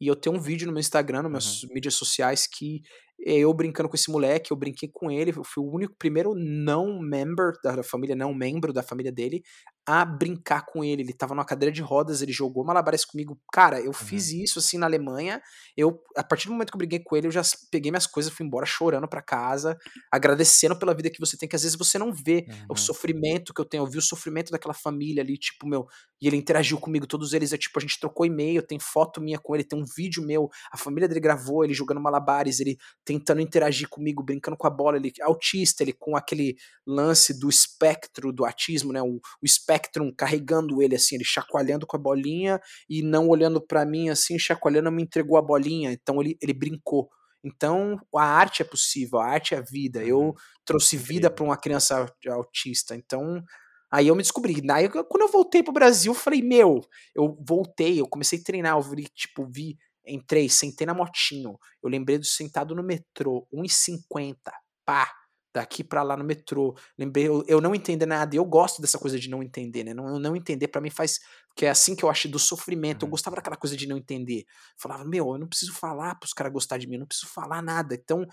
E 0.00 0.06
eu 0.06 0.16
tenho 0.16 0.36
um 0.36 0.40
vídeo 0.40 0.66
no 0.66 0.72
meu 0.72 0.80
Instagram, 0.80 1.22
nas 1.22 1.30
minhas 1.30 1.62
uhum. 1.62 1.74
mídias 1.74 1.94
sociais, 1.94 2.46
que 2.46 2.76
é 2.76 3.03
eu 3.18 3.52
brincando 3.54 3.88
com 3.88 3.96
esse 3.96 4.10
moleque, 4.10 4.52
eu 4.52 4.56
brinquei 4.56 4.88
com 4.92 5.10
ele, 5.10 5.30
eu 5.30 5.44
fui 5.44 5.64
o 5.64 5.70
único, 5.70 5.94
primeiro 5.98 6.34
não 6.34 7.00
member 7.00 7.52
da 7.62 7.82
família, 7.82 8.14
não 8.14 8.34
membro 8.34 8.72
da 8.72 8.82
família 8.82 9.10
dele, 9.10 9.42
a 9.86 10.04
brincar 10.04 10.64
com 10.66 10.82
ele. 10.82 11.02
Ele 11.02 11.12
tava 11.12 11.34
numa 11.34 11.44
cadeira 11.44 11.72
de 11.72 11.82
rodas, 11.82 12.22
ele 12.22 12.32
jogou 12.32 12.64
malabares 12.64 13.04
comigo. 13.04 13.38
Cara, 13.52 13.80
eu 13.80 13.88
uhum. 13.88 13.92
fiz 13.92 14.30
isso 14.32 14.58
assim 14.58 14.78
na 14.78 14.86
Alemanha. 14.86 15.40
Eu, 15.76 16.00
a 16.16 16.24
partir 16.24 16.46
do 16.46 16.52
momento 16.52 16.70
que 16.70 16.76
eu 16.76 16.78
briguei 16.78 17.00
com 17.00 17.16
ele, 17.16 17.26
eu 17.26 17.30
já 17.30 17.42
peguei 17.70 17.90
minhas 17.90 18.06
coisas, 18.06 18.32
fui 18.32 18.46
embora 18.46 18.66
chorando 18.66 19.08
para 19.08 19.22
casa, 19.22 19.76
agradecendo 20.12 20.78
pela 20.78 20.94
vida 20.94 21.10
que 21.10 21.20
você 21.20 21.36
tem, 21.36 21.48
que 21.48 21.56
às 21.56 21.62
vezes 21.62 21.76
você 21.76 21.98
não 21.98 22.12
vê 22.12 22.46
uhum. 22.48 22.66
o 22.70 22.76
sofrimento 22.76 23.52
que 23.52 23.60
eu 23.60 23.64
tenho. 23.64 23.82
Eu 23.82 23.90
vi 23.90 23.98
o 23.98 24.02
sofrimento 24.02 24.50
daquela 24.50 24.74
família 24.74 25.22
ali, 25.22 25.38
tipo, 25.38 25.66
meu. 25.68 25.86
E 26.20 26.26
ele 26.26 26.36
interagiu 26.36 26.78
comigo, 26.78 27.06
todos 27.06 27.32
eles, 27.32 27.52
é 27.52 27.58
tipo, 27.58 27.78
a 27.78 27.82
gente 27.82 28.00
trocou 28.00 28.24
e-mail, 28.24 28.62
tem 28.62 28.78
foto 28.78 29.20
minha 29.20 29.38
com 29.38 29.54
ele, 29.54 29.64
tem 29.64 29.78
um 29.78 29.84
vídeo 29.96 30.24
meu, 30.24 30.48
a 30.72 30.76
família 30.76 31.06
dele 31.06 31.20
gravou, 31.20 31.64
ele 31.64 31.74
jogando 31.74 32.00
malabares, 32.00 32.60
ele 32.60 32.76
tentando 33.04 33.40
interagir 33.40 33.88
comigo, 33.88 34.22
brincando 34.22 34.56
com 34.56 34.66
a 34.66 34.70
bola, 34.70 34.96
ele 34.96 35.12
autista, 35.22 35.82
ele 35.82 35.92
com 35.92 36.16
aquele 36.16 36.56
lance 36.86 37.38
do 37.38 37.48
espectro 37.48 38.32
do 38.32 38.44
atismo, 38.44 38.92
né? 38.92 39.02
O, 39.02 39.16
o 39.16 39.44
espectro 39.44 39.84
Spectrum 39.84 40.12
carregando 40.12 40.82
ele 40.82 40.94
assim, 40.94 41.16
ele 41.16 41.24
chacoalhando 41.24 41.86
com 41.86 41.96
a 41.96 42.00
bolinha 42.00 42.60
e 42.88 43.02
não 43.02 43.28
olhando 43.28 43.60
para 43.60 43.84
mim 43.84 44.08
assim, 44.08 44.38
chacoalhando, 44.38 44.90
me 44.90 45.02
entregou 45.02 45.36
a 45.36 45.42
bolinha. 45.42 45.92
Então 45.92 46.20
ele, 46.20 46.36
ele 46.40 46.52
brincou. 46.52 47.08
Então 47.44 47.98
a 48.14 48.24
arte 48.24 48.62
é 48.62 48.64
possível, 48.64 49.18
a 49.18 49.26
arte 49.26 49.54
é 49.54 49.58
a 49.58 49.62
vida. 49.62 50.02
Eu 50.02 50.18
uhum. 50.18 50.34
trouxe 50.64 50.96
vida 50.96 51.30
para 51.30 51.44
uma 51.44 51.56
criança 51.56 52.10
autista. 52.28 52.96
Então 52.96 53.42
aí 53.90 54.08
eu 54.08 54.16
me 54.16 54.22
descobri. 54.22 54.60
Daí 54.60 54.88
quando 54.88 55.22
eu 55.22 55.30
voltei 55.30 55.62
pro 55.62 55.72
Brasil, 55.72 56.12
eu 56.12 56.18
falei, 56.18 56.42
meu, 56.42 56.80
eu 57.14 57.36
voltei, 57.46 58.00
eu 58.00 58.08
comecei 58.08 58.38
a 58.38 58.42
treinar, 58.42 58.76
eu 58.76 58.82
vi, 58.82 59.04
tipo, 59.14 59.46
vi, 59.46 59.76
entrei, 60.06 60.48
sentei 60.48 60.86
na 60.86 60.94
motinho. 60.94 61.58
Eu 61.82 61.88
lembrei 61.90 62.18
do 62.18 62.26
sentado 62.26 62.74
no 62.74 62.82
metrô, 62.82 63.46
1,50. 63.52 64.36
Pá 64.84 65.10
daqui 65.54 65.84
para 65.84 66.02
lá 66.02 66.16
no 66.16 66.24
metrô. 66.24 66.76
Lembrei, 66.98 67.28
eu, 67.28 67.44
eu 67.46 67.60
não 67.60 67.74
entender 67.74 68.06
nada. 68.06 68.34
E 68.34 68.38
eu 68.38 68.44
gosto 68.44 68.82
dessa 68.82 68.98
coisa 68.98 69.18
de 69.18 69.30
não 69.30 69.42
entender, 69.42 69.84
né? 69.84 69.94
Não, 69.94 70.18
não 70.18 70.34
entender 70.34 70.66
para 70.68 70.80
mim 70.80 70.90
faz. 70.90 71.20
Que 71.56 71.66
é 71.66 71.70
assim 71.70 71.94
que 71.94 72.04
eu 72.04 72.10
acho 72.10 72.28
do 72.28 72.38
sofrimento. 72.38 73.02
Eu 73.02 73.06
uhum. 73.06 73.10
gostava 73.10 73.36
daquela 73.36 73.56
coisa 73.56 73.76
de 73.76 73.86
não 73.86 73.96
entender. 73.96 74.44
falava, 74.76 75.04
meu, 75.04 75.32
eu 75.32 75.38
não 75.38 75.46
preciso 75.46 75.72
falar 75.72 76.16
pros 76.16 76.32
caras 76.32 76.52
gostar 76.52 76.78
de 76.78 76.88
mim, 76.88 76.94
eu 76.94 77.00
não 77.00 77.06
preciso 77.06 77.32
falar 77.32 77.62
nada. 77.62 77.94
Então, 77.94 78.26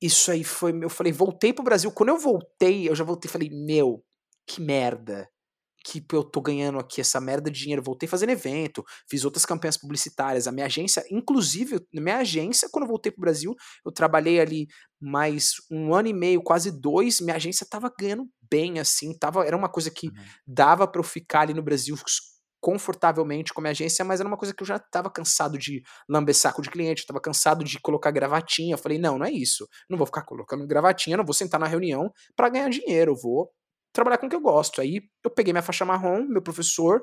isso 0.00 0.30
aí 0.30 0.44
foi. 0.44 0.78
Eu 0.84 0.90
falei, 0.90 1.12
voltei 1.12 1.54
pro 1.54 1.64
Brasil. 1.64 1.90
Quando 1.90 2.10
eu 2.10 2.18
voltei, 2.18 2.88
eu 2.88 2.94
já 2.94 3.02
voltei 3.02 3.28
e 3.28 3.32
falei, 3.32 3.48
meu, 3.50 4.04
que 4.46 4.60
merda 4.60 5.26
que 5.86 6.04
eu 6.12 6.24
tô 6.24 6.40
ganhando 6.40 6.80
aqui 6.80 7.00
essa 7.00 7.20
merda 7.20 7.48
de 7.48 7.60
dinheiro. 7.60 7.82
Voltei 7.82 8.08
fazendo 8.08 8.30
evento, 8.30 8.84
fiz 9.08 9.24
outras 9.24 9.46
campanhas 9.46 9.76
publicitárias. 9.76 10.48
A 10.48 10.52
minha 10.52 10.66
agência, 10.66 11.04
inclusive, 11.10 11.80
na 11.92 12.00
minha 12.00 12.18
agência, 12.18 12.68
quando 12.72 12.84
eu 12.84 12.88
voltei 12.88 13.12
pro 13.12 13.20
Brasil, 13.20 13.54
eu 13.84 13.92
trabalhei 13.92 14.40
ali 14.40 14.66
mais 15.00 15.52
um 15.70 15.94
ano 15.94 16.08
e 16.08 16.12
meio, 16.12 16.42
quase 16.42 16.72
dois. 16.72 17.20
Minha 17.20 17.36
agência 17.36 17.64
tava 17.70 17.92
ganhando 17.98 18.28
bem, 18.50 18.80
assim, 18.80 19.16
tava, 19.16 19.46
era 19.46 19.56
uma 19.56 19.68
coisa 19.68 19.90
que 19.90 20.08
uhum. 20.08 20.14
dava 20.46 20.88
para 20.88 21.00
eu 21.00 21.04
ficar 21.04 21.42
ali 21.42 21.54
no 21.54 21.62
Brasil 21.62 21.96
confortavelmente 22.60 23.54
com 23.54 23.60
a 23.60 23.62
minha 23.62 23.70
agência, 23.70 24.04
mas 24.04 24.18
era 24.18 24.28
uma 24.28 24.36
coisa 24.36 24.52
que 24.52 24.62
eu 24.62 24.66
já 24.66 24.76
estava 24.76 25.08
cansado 25.08 25.56
de 25.56 25.82
lamber 26.08 26.34
saco 26.34 26.62
de 26.62 26.68
cliente, 26.68 27.02
estava 27.02 27.20
cansado 27.20 27.62
de 27.62 27.78
colocar 27.78 28.10
gravatinha. 28.10 28.74
Eu 28.74 28.78
falei, 28.78 28.98
não, 28.98 29.18
não 29.18 29.26
é 29.26 29.30
isso. 29.30 29.68
Não 29.88 29.96
vou 29.96 30.06
ficar 30.06 30.22
colocando 30.22 30.66
gravatinha, 30.66 31.16
não 31.16 31.24
vou 31.24 31.34
sentar 31.34 31.60
na 31.60 31.66
reunião 31.68 32.10
para 32.34 32.48
ganhar 32.48 32.68
dinheiro, 32.68 33.12
eu 33.12 33.16
vou 33.16 33.52
trabalhar 33.96 34.18
com 34.18 34.26
o 34.26 34.30
que 34.30 34.36
eu 34.36 34.40
gosto. 34.40 34.80
Aí 34.80 35.00
eu 35.24 35.30
peguei 35.30 35.52
minha 35.52 35.62
faixa 35.62 35.84
marrom, 35.84 36.22
meu 36.28 36.42
professor, 36.42 37.02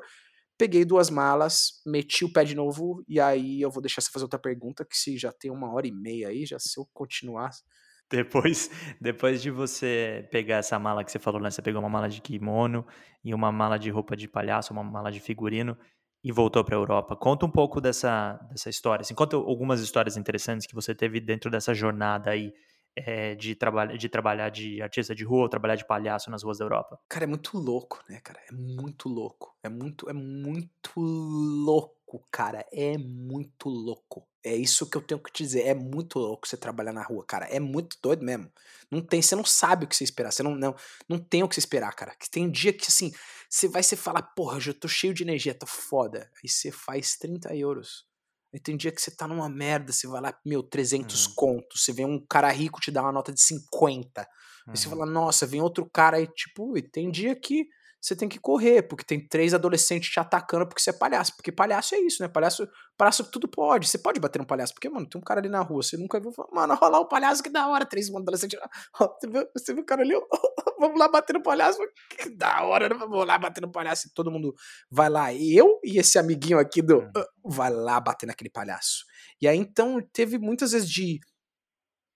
peguei 0.57 0.85
duas 0.85 1.09
malas, 1.09 1.81
meti 1.85 2.23
o 2.23 2.31
pé 2.31 2.43
de 2.43 2.55
novo, 2.55 3.03
e 3.07 3.19
aí 3.19 3.61
eu 3.61 3.69
vou 3.69 3.81
deixar 3.81 4.01
você 4.01 4.11
fazer 4.11 4.25
outra 4.25 4.39
pergunta, 4.39 4.85
que 4.85 4.97
se 4.97 5.17
já 5.17 5.31
tem 5.31 5.51
uma 5.51 5.73
hora 5.73 5.87
e 5.87 5.91
meia 5.91 6.29
aí, 6.29 6.45
já 6.45 6.57
se 6.59 6.79
eu 6.79 6.87
continuar. 6.93 7.49
Depois, 8.11 8.69
depois 9.01 9.41
de 9.41 9.49
você 9.49 10.27
pegar 10.29 10.57
essa 10.57 10.77
mala 10.77 11.03
que 11.03 11.11
você 11.11 11.17
falou, 11.17 11.41
né? 11.41 11.49
Você 11.49 11.63
pegou 11.63 11.81
uma 11.81 11.89
mala 11.89 12.07
de 12.07 12.21
kimono 12.21 12.85
e 13.23 13.33
uma 13.33 13.51
mala 13.51 13.79
de 13.79 13.89
roupa 13.89 14.15
de 14.15 14.27
palhaço, 14.27 14.71
uma 14.71 14.83
mala 14.83 15.11
de 15.11 15.19
figurino 15.19 15.75
e 16.23 16.31
voltou 16.31 16.63
para 16.63 16.75
a 16.75 16.79
Europa. 16.79 17.15
Conta 17.15 17.45
um 17.45 17.49
pouco 17.49 17.81
dessa, 17.81 18.33
dessa 18.51 18.69
história. 18.69 19.01
Assim, 19.01 19.15
conta 19.15 19.35
algumas 19.35 19.81
histórias 19.81 20.15
interessantes 20.15 20.67
que 20.67 20.75
você 20.75 20.93
teve 20.93 21.19
dentro 21.19 21.49
dessa 21.49 21.73
jornada 21.73 22.29
aí 22.29 22.53
é, 22.95 23.35
de, 23.35 23.55
traba 23.55 23.85
de 23.85 24.09
trabalhar 24.09 24.49
de 24.49 24.81
artista 24.81 25.15
de 25.15 25.23
rua 25.23 25.43
ou 25.43 25.49
trabalhar 25.49 25.75
de 25.75 25.85
palhaço 25.85 26.29
nas 26.29 26.43
ruas 26.43 26.59
da 26.59 26.65
Europa? 26.65 26.99
Cara, 27.09 27.25
é 27.25 27.27
muito 27.27 27.57
louco, 27.57 28.03
né, 28.07 28.19
cara? 28.21 28.39
É 28.47 28.51
muito 28.51 29.09
louco. 29.09 29.55
É 29.63 29.69
muito, 29.69 30.09
é 30.09 30.13
muito 30.13 30.99
louco, 30.99 32.25
cara. 32.31 32.65
É 32.71 32.97
muito 32.97 33.69
louco. 33.69 34.27
É 34.43 34.55
isso 34.55 34.89
que 34.89 34.97
eu 34.97 35.01
tenho 35.01 35.21
que 35.21 35.31
te 35.31 35.43
dizer. 35.43 35.67
É 35.67 35.73
muito 35.73 36.19
louco 36.19 36.47
você 36.47 36.57
trabalhar 36.57 36.93
na 36.93 37.03
rua, 37.03 37.23
cara. 37.25 37.45
É 37.45 37.59
muito 37.59 37.97
doido 38.01 38.23
mesmo. 38.23 38.51
Não 38.91 39.01
tem, 39.01 39.21
você 39.21 39.35
não 39.35 39.45
sabe 39.45 39.85
o 39.85 39.87
que 39.87 39.95
você 39.95 40.03
esperar. 40.03 40.31
Você 40.31 40.43
não, 40.43 40.55
não, 40.55 40.75
não 41.07 41.17
tem 41.17 41.43
o 41.43 41.47
que 41.47 41.55
você 41.55 41.59
esperar, 41.59 41.93
cara. 41.95 42.13
Que 42.15 42.29
tem 42.29 42.51
dia 42.51 42.73
que 42.73 42.85
assim, 42.87 43.11
você 43.49 43.67
vai 43.67 43.81
se 43.81 43.95
falar, 43.95 44.21
porra, 44.21 44.59
eu 44.65 44.73
tô 44.73 44.87
cheio 44.87 45.13
de 45.13 45.23
energia, 45.23 45.53
tô 45.53 45.65
foda. 45.65 46.29
Aí 46.43 46.49
você 46.49 46.71
faz 46.71 47.15
30 47.17 47.55
euros. 47.55 48.05
Aí 48.53 48.59
tem 48.59 48.77
dia 48.77 48.91
que 48.91 49.01
você 49.01 49.09
tá 49.09 49.27
numa 49.27 49.49
merda, 49.49 49.91
você 49.91 50.07
vai 50.07 50.21
lá, 50.21 50.37
meu, 50.45 50.61
300 50.61 51.25
uhum. 51.27 51.33
contos. 51.35 51.83
Você 51.83 51.91
vê 51.91 52.05
um 52.05 52.23
cara 52.23 52.51
rico 52.51 52.79
te 52.79 52.91
dá 52.91 53.01
uma 53.01 53.11
nota 53.11 53.33
de 53.33 53.41
50. 53.41 54.21
Uhum. 54.21 54.27
Aí 54.67 54.77
você 54.77 54.87
fala, 54.87 55.05
nossa, 55.05 55.47
vem 55.47 55.61
outro 55.61 55.89
cara 55.89 56.17
aí, 56.17 56.27
tipo, 56.27 56.77
e 56.77 56.81
tem 56.81 57.09
dia 57.09 57.35
que 57.35 57.67
você 58.03 58.17
tem 58.17 58.27
que 58.27 58.37
correr, 58.37 58.81
porque 58.81 59.05
tem 59.05 59.25
três 59.25 59.53
adolescentes 59.53 60.09
te 60.09 60.19
atacando 60.19 60.67
porque 60.67 60.81
você 60.81 60.89
é 60.89 60.93
palhaço. 60.93 61.33
Porque 61.37 61.53
palhaço 61.53 61.95
é 61.95 61.99
isso, 61.99 62.21
né? 62.21 62.27
Palhaço, 62.27 62.67
palhaço 62.97 63.31
tudo 63.31 63.47
pode. 63.47 63.87
Você 63.87 63.97
pode 63.97 64.19
bater 64.19 64.39
no 64.39 64.45
palhaço. 64.45 64.73
Porque, 64.73 64.89
mano, 64.89 65.07
tem 65.07 65.21
um 65.21 65.23
cara 65.23 65.39
ali 65.39 65.47
na 65.47 65.61
rua, 65.61 65.81
você 65.81 65.95
nunca 65.95 66.19
viu. 66.19 66.33
Mano, 66.51 66.75
rolar 66.75 66.99
o 66.99 67.07
palhaço 67.07 67.41
que 67.41 67.49
da 67.49 67.65
hora. 67.65 67.85
Três 67.85 68.13
adolescentes. 68.13 68.59
Você 68.99 69.27
viu, 69.29 69.47
você 69.55 69.73
viu 69.73 69.83
o 69.83 69.85
cara 69.85 70.01
ali? 70.01 70.13
Vamos 70.79 70.99
lá 70.99 71.07
bater 71.07 71.31
no 71.31 71.41
palhaço. 71.41 71.79
Que 72.09 72.29
da 72.29 72.63
hora, 72.63 72.89
né? 72.89 72.95
Vamos 72.95 73.25
lá 73.25 73.37
bater 73.37 73.61
no 73.61 73.71
palhaço. 73.71 74.07
E 74.09 74.13
todo 74.13 74.29
mundo 74.29 74.53
vai 74.91 75.09
lá. 75.09 75.33
Eu 75.33 75.79
e 75.81 75.97
esse 75.97 76.19
amiguinho 76.19 76.59
aqui 76.59 76.81
do. 76.81 76.99
Hum. 76.99 77.11
Vai 77.45 77.69
lá 77.69 78.01
bater 78.01 78.25
naquele 78.25 78.49
palhaço. 78.49 79.05
E 79.41 79.47
aí, 79.47 79.57
então, 79.57 80.01
teve 80.11 80.37
muitas 80.37 80.73
vezes 80.73 80.89
de 80.89 81.21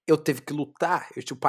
eu 0.05 0.17
teve 0.17 0.41
que 0.41 0.51
lutar. 0.51 1.07
Eu, 1.15 1.23
tipo, 1.23 1.39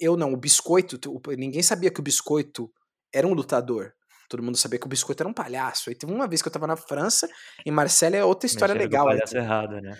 eu 0.00 0.18
não, 0.18 0.34
o 0.34 0.36
biscoito, 0.36 0.98
ninguém 1.38 1.62
sabia 1.62 1.90
que 1.90 2.00
o 2.00 2.02
biscoito 2.02 2.70
era 3.12 3.26
um 3.26 3.34
lutador. 3.34 3.92
Todo 4.28 4.42
mundo 4.42 4.56
sabia 4.56 4.78
que 4.78 4.86
o 4.86 4.88
biscoito 4.88 5.22
era 5.22 5.28
um 5.28 5.34
palhaço. 5.34 5.88
Aí 5.88 5.94
teve 5.94 6.12
uma 6.12 6.26
vez 6.26 6.42
que 6.42 6.48
eu 6.48 6.52
tava 6.52 6.66
na 6.66 6.76
França, 6.76 7.28
em 7.64 7.70
Marselha 7.70 8.16
é 8.16 8.24
outra 8.24 8.46
história 8.46 8.74
legal. 8.74 9.06
palhaço 9.06 9.36
errado, 9.36 9.80
né? 9.80 9.96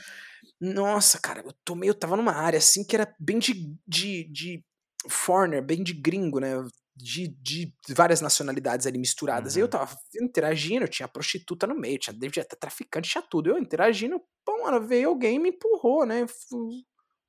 Nossa, 0.60 1.18
cara, 1.20 1.42
eu 1.44 1.52
tomei, 1.64 1.88
eu 1.88 1.94
tava 1.94 2.16
numa 2.16 2.32
área 2.32 2.58
assim 2.58 2.84
que 2.84 2.96
era 2.96 3.14
bem 3.20 3.38
de, 3.38 3.54
de, 3.86 4.24
de 4.24 4.64
foreigner, 5.08 5.62
bem 5.62 5.82
de 5.82 5.92
gringo, 5.92 6.40
né? 6.40 6.54
De, 6.94 7.28
de 7.28 7.74
várias 7.90 8.20
nacionalidades 8.20 8.86
ali 8.86 8.98
misturadas. 8.98 9.54
Uhum. 9.54 9.58
Aí 9.58 9.62
eu 9.64 9.68
tava 9.68 9.96
interagindo, 10.20 10.88
tinha 10.88 11.06
prostituta 11.06 11.66
no 11.66 11.78
meio, 11.78 11.98
tinha, 11.98 12.16
tinha 12.18 12.44
traficante, 12.44 13.10
tinha 13.10 13.22
tudo. 13.22 13.50
Eu 13.50 13.58
interagindo, 13.58 14.20
pô, 14.44 14.64
mano, 14.64 14.86
veio 14.86 15.10
alguém 15.10 15.36
e 15.36 15.38
me 15.38 15.50
empurrou, 15.50 16.06
né? 16.06 16.24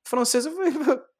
francês, 0.08 0.46
eu 0.46 0.52
falei. 0.54 0.72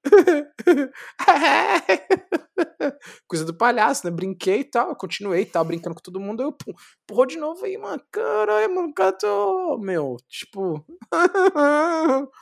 Coisa 3.27 3.45
do 3.45 3.57
palhaço, 3.57 4.07
né? 4.07 4.11
Brinquei 4.11 4.61
e 4.61 4.65
tal, 4.65 4.95
continuei, 4.97 5.45
tava 5.45 5.67
brincando 5.67 5.95
com 5.95 6.03
todo 6.03 6.21
mundo, 6.21 6.43
eu 6.43 6.53
pum, 6.53 6.73
porra 7.07 7.27
de 7.27 7.37
novo 7.37 7.65
aí, 7.65 7.77
mano. 7.77 8.03
Caralho, 8.11 8.75
mano, 8.75 8.93
tô, 9.21 9.79
meu, 9.79 10.17
tipo. 10.29 10.85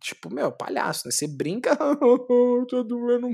tipo, 0.00 0.32
meu, 0.32 0.52
palhaço, 0.52 1.06
né? 1.06 1.12
Você 1.12 1.26
brinca, 1.26 1.76
tô 2.68 2.82
doendo. 2.84 3.28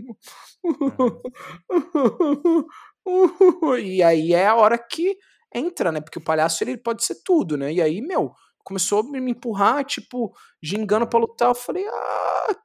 e 3.81 4.03
aí 4.03 4.33
é 4.33 4.47
a 4.47 4.55
hora 4.55 4.79
que 4.79 5.17
entra, 5.55 5.91
né? 5.91 6.01
Porque 6.01 6.19
o 6.19 6.25
palhaço 6.25 6.63
ele 6.63 6.77
pode 6.77 7.05
ser 7.05 7.17
tudo, 7.25 7.57
né? 7.57 7.73
E 7.73 7.81
aí, 7.81 8.01
meu, 8.01 8.33
começou 8.65 9.01
a 9.01 9.03
me 9.05 9.31
empurrar, 9.31 9.85
tipo, 9.85 10.33
gingando 10.63 11.09
pra 11.09 11.19
lutar. 11.19 11.49
Eu 11.49 11.55
falei, 11.55 11.87
ah. 11.87 12.57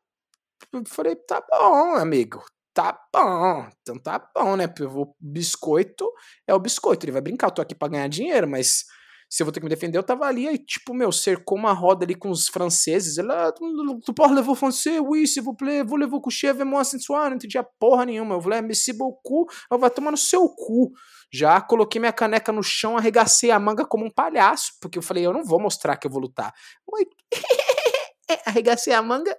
Eu 0.73 0.83
falei, 0.87 1.15
tá 1.15 1.43
bom, 1.49 1.95
amigo. 1.95 2.43
Tá 2.73 2.97
bom. 3.13 3.67
Então 3.81 3.99
tá 3.99 4.25
bom, 4.33 4.55
né? 4.55 4.65
O 4.65 5.13
biscoito 5.19 6.09
é 6.47 6.53
o 6.53 6.59
biscoito. 6.59 7.05
Ele 7.05 7.11
vai 7.11 7.21
brincar. 7.21 7.47
Eu 7.47 7.51
tô 7.51 7.61
aqui 7.61 7.75
pra 7.75 7.89
ganhar 7.89 8.07
dinheiro, 8.07 8.47
mas 8.47 8.85
se 9.29 9.43
eu 9.43 9.45
vou 9.45 9.53
ter 9.53 9.59
que 9.59 9.65
me 9.65 9.69
defender, 9.69 9.97
eu 9.97 10.03
tava 10.03 10.25
ali, 10.25 10.47
aí, 10.47 10.57
tipo, 10.57 10.93
meu, 10.93 11.11
cercou 11.11 11.57
uma 11.57 11.73
roda 11.73 12.05
ali 12.05 12.15
com 12.15 12.29
os 12.29 12.47
franceses. 12.47 13.17
Ela, 13.17 13.47
ah, 13.47 13.51
tu 13.51 14.13
pode 14.13 14.33
levar 14.33 14.55
francês? 14.55 15.01
Oui, 15.01 15.27
s'il 15.27 15.43
vous 15.43 15.55
plaît, 15.55 15.83
vou 15.83 15.97
levar 15.97 16.19
coucher 16.21 16.49
avec 16.49 16.65
moi 16.65 16.83
sensual. 16.85 17.29
Não 17.29 17.35
entendia 17.35 17.63
porra 17.79 18.05
nenhuma. 18.05 18.35
Eu 18.35 18.41
falei, 18.41 18.61
merci 18.61 18.93
beaucoup. 18.93 19.51
Eu 19.69 19.77
vou 19.77 19.89
tomar 19.89 20.11
no 20.11 20.17
seu 20.17 20.47
cu. 20.49 20.91
Já 21.31 21.61
coloquei 21.61 21.99
minha 21.99 22.11
caneca 22.11 22.51
no 22.51 22.61
chão, 22.61 22.97
arregacei 22.97 23.51
a 23.51 23.59
manga 23.59 23.85
como 23.85 24.05
um 24.05 24.09
palhaço, 24.09 24.73
porque 24.81 24.97
eu 24.97 25.01
falei, 25.01 25.25
eu 25.25 25.31
não 25.31 25.45
vou 25.45 25.61
mostrar 25.61 25.95
que 25.95 26.07
eu 26.07 26.11
vou 26.11 26.21
lutar. 26.21 26.53
arregacei 28.45 28.93
a 28.93 29.01
manga, 29.01 29.37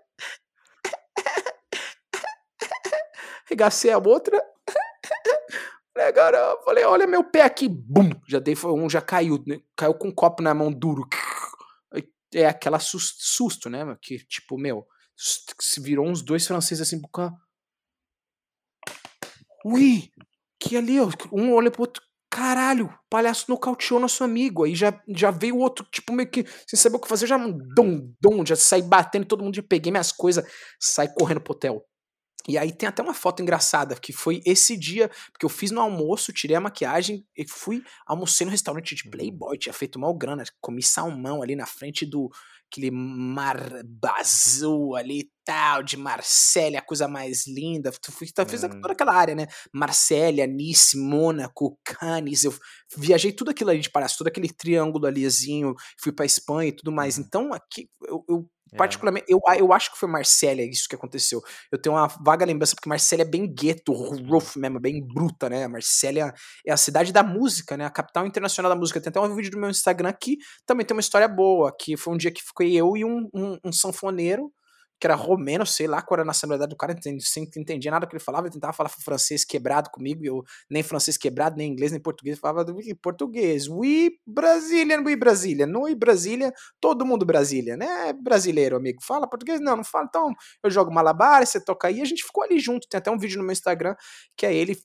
arregacei 3.47 3.91
a 3.91 3.99
outra. 3.99 4.43
Eu 5.95 6.63
falei, 6.65 6.85
olha 6.85 7.07
meu 7.07 7.23
pé 7.23 7.43
aqui, 7.43 7.69
bum, 7.69 8.11
já 8.27 8.39
dei, 8.39 8.55
um 8.65 8.89
já 8.89 9.03
caiu, 9.03 9.43
né? 9.47 9.61
caiu 9.77 9.95
com 9.95 10.09
um 10.09 10.15
copo 10.15 10.43
na 10.43 10.55
mão 10.55 10.73
duro. 10.73 11.07
É 12.35 12.47
aquela 12.47 12.79
susto, 12.79 13.19
susto 13.21 13.69
né, 13.69 13.85
que 14.01 14.19
tipo, 14.25 14.57
meu, 14.57 14.87
se 15.17 15.81
virou 15.81 16.07
uns 16.07 16.23
dois 16.23 16.47
franceses 16.47 16.89
assim, 16.89 16.99
boca. 16.99 17.31
Ui, 19.67 20.11
que 20.59 20.77
ali, 20.77 20.99
ó, 20.99 21.09
um 21.31 21.53
olha 21.53 21.71
pro 21.71 21.83
outro, 21.83 22.03
caralho, 22.31 22.87
o 22.87 23.11
palhaço 23.11 23.45
nocauteou 23.51 24.01
nosso 24.01 24.25
amigo. 24.25 24.65
Aí 24.65 24.75
já, 24.75 24.99
já 25.15 25.31
veio 25.31 25.57
o 25.57 25.59
outro, 25.59 25.85
tipo, 25.93 26.13
meio 26.13 26.31
que 26.31 26.47
sem 26.67 26.79
saber 26.79 26.97
o 26.97 27.01
que 27.01 27.09
fazer, 27.09 27.27
já 27.27 27.37
dom, 27.37 28.11
dom, 28.19 28.47
já 28.47 28.57
saí 28.57 28.81
batendo, 28.81 29.27
todo 29.27 29.45
mundo 29.45 29.55
já 29.55 29.63
peguei 29.63 29.93
minhas 29.93 30.11
coisas, 30.11 30.43
saí 30.81 31.13
correndo 31.15 31.43
pro 31.43 31.53
hotel. 31.53 31.85
E 32.49 32.59
aí 32.59 32.73
tem 32.73 32.89
até 32.89 33.03
uma 33.03 33.15
foto 33.15 33.43
engraçada, 33.43 33.95
que 33.95 34.13
foi 34.13 34.41
esse 34.45 34.77
dia, 34.77 35.11
porque 35.33 35.45
eu 35.45 35.51
fiz 35.51 35.71
no 35.71 35.81
almoço, 35.81 36.33
tirei 36.33 36.57
a 36.57 36.61
maquiagem 36.61 37.25
e 37.37 37.49
fui, 37.49 37.83
almocei 38.07 38.45
no 38.45 38.51
restaurante 38.51 38.95
de 38.95 39.09
Playboy, 39.09 39.59
tinha 39.59 39.73
feito 39.73 39.99
mal 39.99 40.15
grana, 40.15 40.45
comi 40.61 40.83
salmão 40.83 41.43
ali 41.43 41.55
na 41.55 41.67
frente 41.67 42.05
do, 42.05 42.31
aquele 42.73 42.91
mar 42.91 43.59
azul 44.19 44.97
ali 44.97 45.21
e 45.21 45.31
tal, 45.45 45.83
de 45.83 45.97
Marsella, 45.97 46.79
a 46.79 46.83
coisa 46.83 47.07
mais 47.07 47.47
linda. 47.47 47.93
Tu, 47.93 48.01
tu 48.01 48.13
fez 48.13 48.33
hum. 48.65 48.81
toda 48.81 48.93
aquela 48.93 49.15
área, 49.15 49.35
né? 49.35 49.47
Marsella, 49.73 50.47
Nice, 50.47 50.97
Mônaco, 50.97 51.79
Cannes. 51.85 52.45
Eu 52.45 52.55
viajei 52.97 53.33
tudo 53.33 53.51
aquilo 53.51 53.71
ali 53.71 53.81
de 53.81 53.91
palhaço, 53.91 54.19
todo 54.19 54.29
aquele 54.29 54.49
triângulo 54.49 55.07
alizinho, 55.07 55.75
fui 56.01 56.13
pra 56.13 56.25
Espanha 56.25 56.71
e 56.71 56.77
tudo 56.77 56.91
mais. 56.91 57.19
Uhum. 57.19 57.25
Então, 57.27 57.53
aqui 57.53 57.89
eu, 58.09 58.25
eu 58.29 58.51
é. 58.73 58.77
Particularmente, 58.77 59.27
eu, 59.29 59.41
eu 59.59 59.73
acho 59.73 59.93
que 59.93 59.99
foi 59.99 60.09
Marsella 60.09 60.63
isso 60.63 60.89
que 60.89 60.95
aconteceu. 60.95 61.43
Eu 61.71 61.81
tenho 61.81 61.95
uma 61.95 62.07
vaga 62.25 62.45
lembrança, 62.45 62.75
porque 62.75 62.89
Marsella 62.89 63.23
é 63.23 63.25
bem 63.25 63.47
gueto, 63.47 63.93
rough 63.93 64.57
mesmo, 64.57 64.81
bem 64.81 65.07
bruta, 65.07 65.49
né? 65.49 65.69
Marsella 65.69 66.33
é 66.67 66.73
a 66.73 66.77
cidade 66.77 67.13
da 67.13 67.23
música, 67.23 67.77
né? 67.77 67.85
A 67.85 67.91
capital 67.91 68.27
internacional 68.27 68.71
da 68.71 68.77
música. 68.77 69.01
Tem 69.01 69.11
até 69.11 69.21
um 69.21 69.35
vídeo 69.35 69.51
do 69.51 69.59
meu 69.59 69.71
Instagram 69.71 70.13
que 70.21 70.39
também 70.67 70.87
tem 70.87 70.97
uma 70.97 71.01
história 71.01 71.29
boa, 71.29 71.75
que 71.79 71.97
foi 71.97 72.15
um 72.15 72.17
dia 72.17 72.31
que 72.33 72.43
fiquei 72.43 72.75
eu 72.75 72.97
e 72.97 73.05
um, 73.05 73.29
um, 73.35 73.59
um 73.65 73.73
sanfoneiro 73.73 74.51
que 75.03 75.07
era 75.09 75.17
romeno, 75.17 75.67
sei 75.67 75.89
lá 75.89 76.01
qual 76.01 76.15
era 76.15 76.23
a 76.23 76.25
nacionalidade 76.25 76.71
do 76.71 76.77
cara, 76.77 76.95
sem 77.19 77.51
entendia 77.57 77.91
nada 77.91 78.07
que 78.07 78.15
ele 78.15 78.23
falava, 78.23 78.47
ele 78.47 78.55
tentava 78.55 78.73
falar 78.73 78.89
francês 78.89 79.45
quebrado 79.45 79.91
comigo, 79.91 80.25
eu 80.25 80.45
nem 80.71 80.81
francês 80.81 81.17
quebrado, 81.17 81.57
nem 81.57 81.73
inglês, 81.73 81.91
nem 81.91 82.01
português, 82.01 82.39
falava 82.39 82.73
português. 83.03 83.67
Oui, 83.67 84.13
Brazilian, 84.25 85.03
oui, 85.05 85.17
Brasília. 85.17 85.67
No 85.67 85.83
oui, 85.83 85.97
Brasília, 85.97 86.53
todo 86.81 87.05
mundo 87.05 87.27
Brasília, 87.27 87.77
né? 87.77 88.13
Brasileiro, 88.13 88.77
amigo. 88.77 89.03
Fala 89.03 89.29
português? 89.29 89.59
Não, 89.61 89.75
não 89.75 89.83
fala. 89.83 90.07
Então, 90.09 90.33
eu 90.63 90.71
jogo 90.71 90.95
malabar, 90.95 91.45
você 91.45 91.61
toca 91.61 91.89
aí, 91.89 92.01
a 92.01 92.05
gente 92.05 92.23
ficou 92.23 92.45
ali 92.45 92.61
junto. 92.61 92.87
Tem 92.89 92.99
até 92.99 93.11
um 93.11 93.19
vídeo 93.19 93.39
no 93.39 93.43
meu 93.43 93.53
Instagram 93.53 93.97
que 94.37 94.47
é 94.47 94.55
ele. 94.55 94.79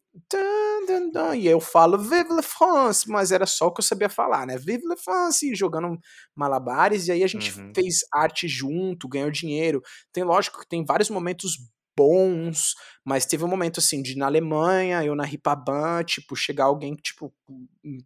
E 1.37 1.47
eu 1.47 1.59
falo 1.59 1.97
Vive 1.97 2.29
la 2.29 2.41
France, 2.41 3.07
mas 3.07 3.31
era 3.31 3.45
só 3.45 3.67
o 3.67 3.71
que 3.71 3.81
eu 3.81 3.85
sabia 3.85 4.09
falar, 4.09 4.47
né? 4.47 4.57
Vive 4.57 4.83
la 4.87 4.97
France, 4.97 5.53
jogando 5.53 5.95
malabares, 6.35 7.07
e 7.07 7.11
aí 7.11 7.23
a 7.23 7.27
gente 7.27 7.57
uhum. 7.59 7.71
fez 7.75 7.99
arte 8.11 8.47
junto, 8.47 9.07
ganhou 9.07 9.29
dinheiro. 9.29 9.81
Tem, 10.17 10.23
lógico, 10.23 10.61
que 10.61 10.67
tem 10.67 10.83
vários 10.83 11.11
momentos 11.11 11.59
bons, 11.95 12.73
mas 13.05 13.27
teve 13.27 13.43
um 13.43 13.47
momento 13.47 13.79
assim 13.79 14.01
de 14.01 14.17
na 14.17 14.25
Alemanha, 14.25 15.05
eu 15.05 15.13
na 15.13 15.23
Ripaban, 15.23 16.03
tipo, 16.03 16.35
chegar 16.35 16.65
alguém, 16.65 16.95
tipo, 16.95 17.31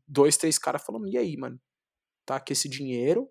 dois, 0.06 0.36
três 0.36 0.58
caras 0.58 0.84
falando, 0.84 1.08
e 1.08 1.18
aí, 1.18 1.38
mano? 1.38 1.58
Tá 2.26 2.36
aqui 2.36 2.52
esse 2.52 2.68
dinheiro, 2.68 3.30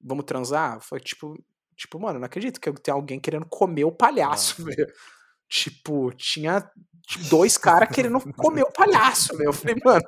vamos 0.00 0.26
transar? 0.26 0.80
Foi 0.80 1.00
tipo, 1.00 1.44
tipo, 1.74 1.98
mano, 1.98 2.20
não 2.20 2.26
acredito 2.26 2.60
que 2.60 2.72
tem 2.74 2.94
alguém 2.94 3.18
querendo 3.18 3.46
comer 3.46 3.84
o 3.84 3.90
palhaço, 3.90 4.62
velho. 4.64 4.86
Tipo, 5.48 6.12
tinha 6.12 6.70
dois 7.28 7.58
caras 7.58 7.88
querendo 7.92 8.20
comer 8.34 8.62
o 8.62 8.70
palhaço, 8.72 9.36
velho. 9.36 9.48
Eu 9.48 9.52
falei, 9.52 9.74
mano, 9.84 10.04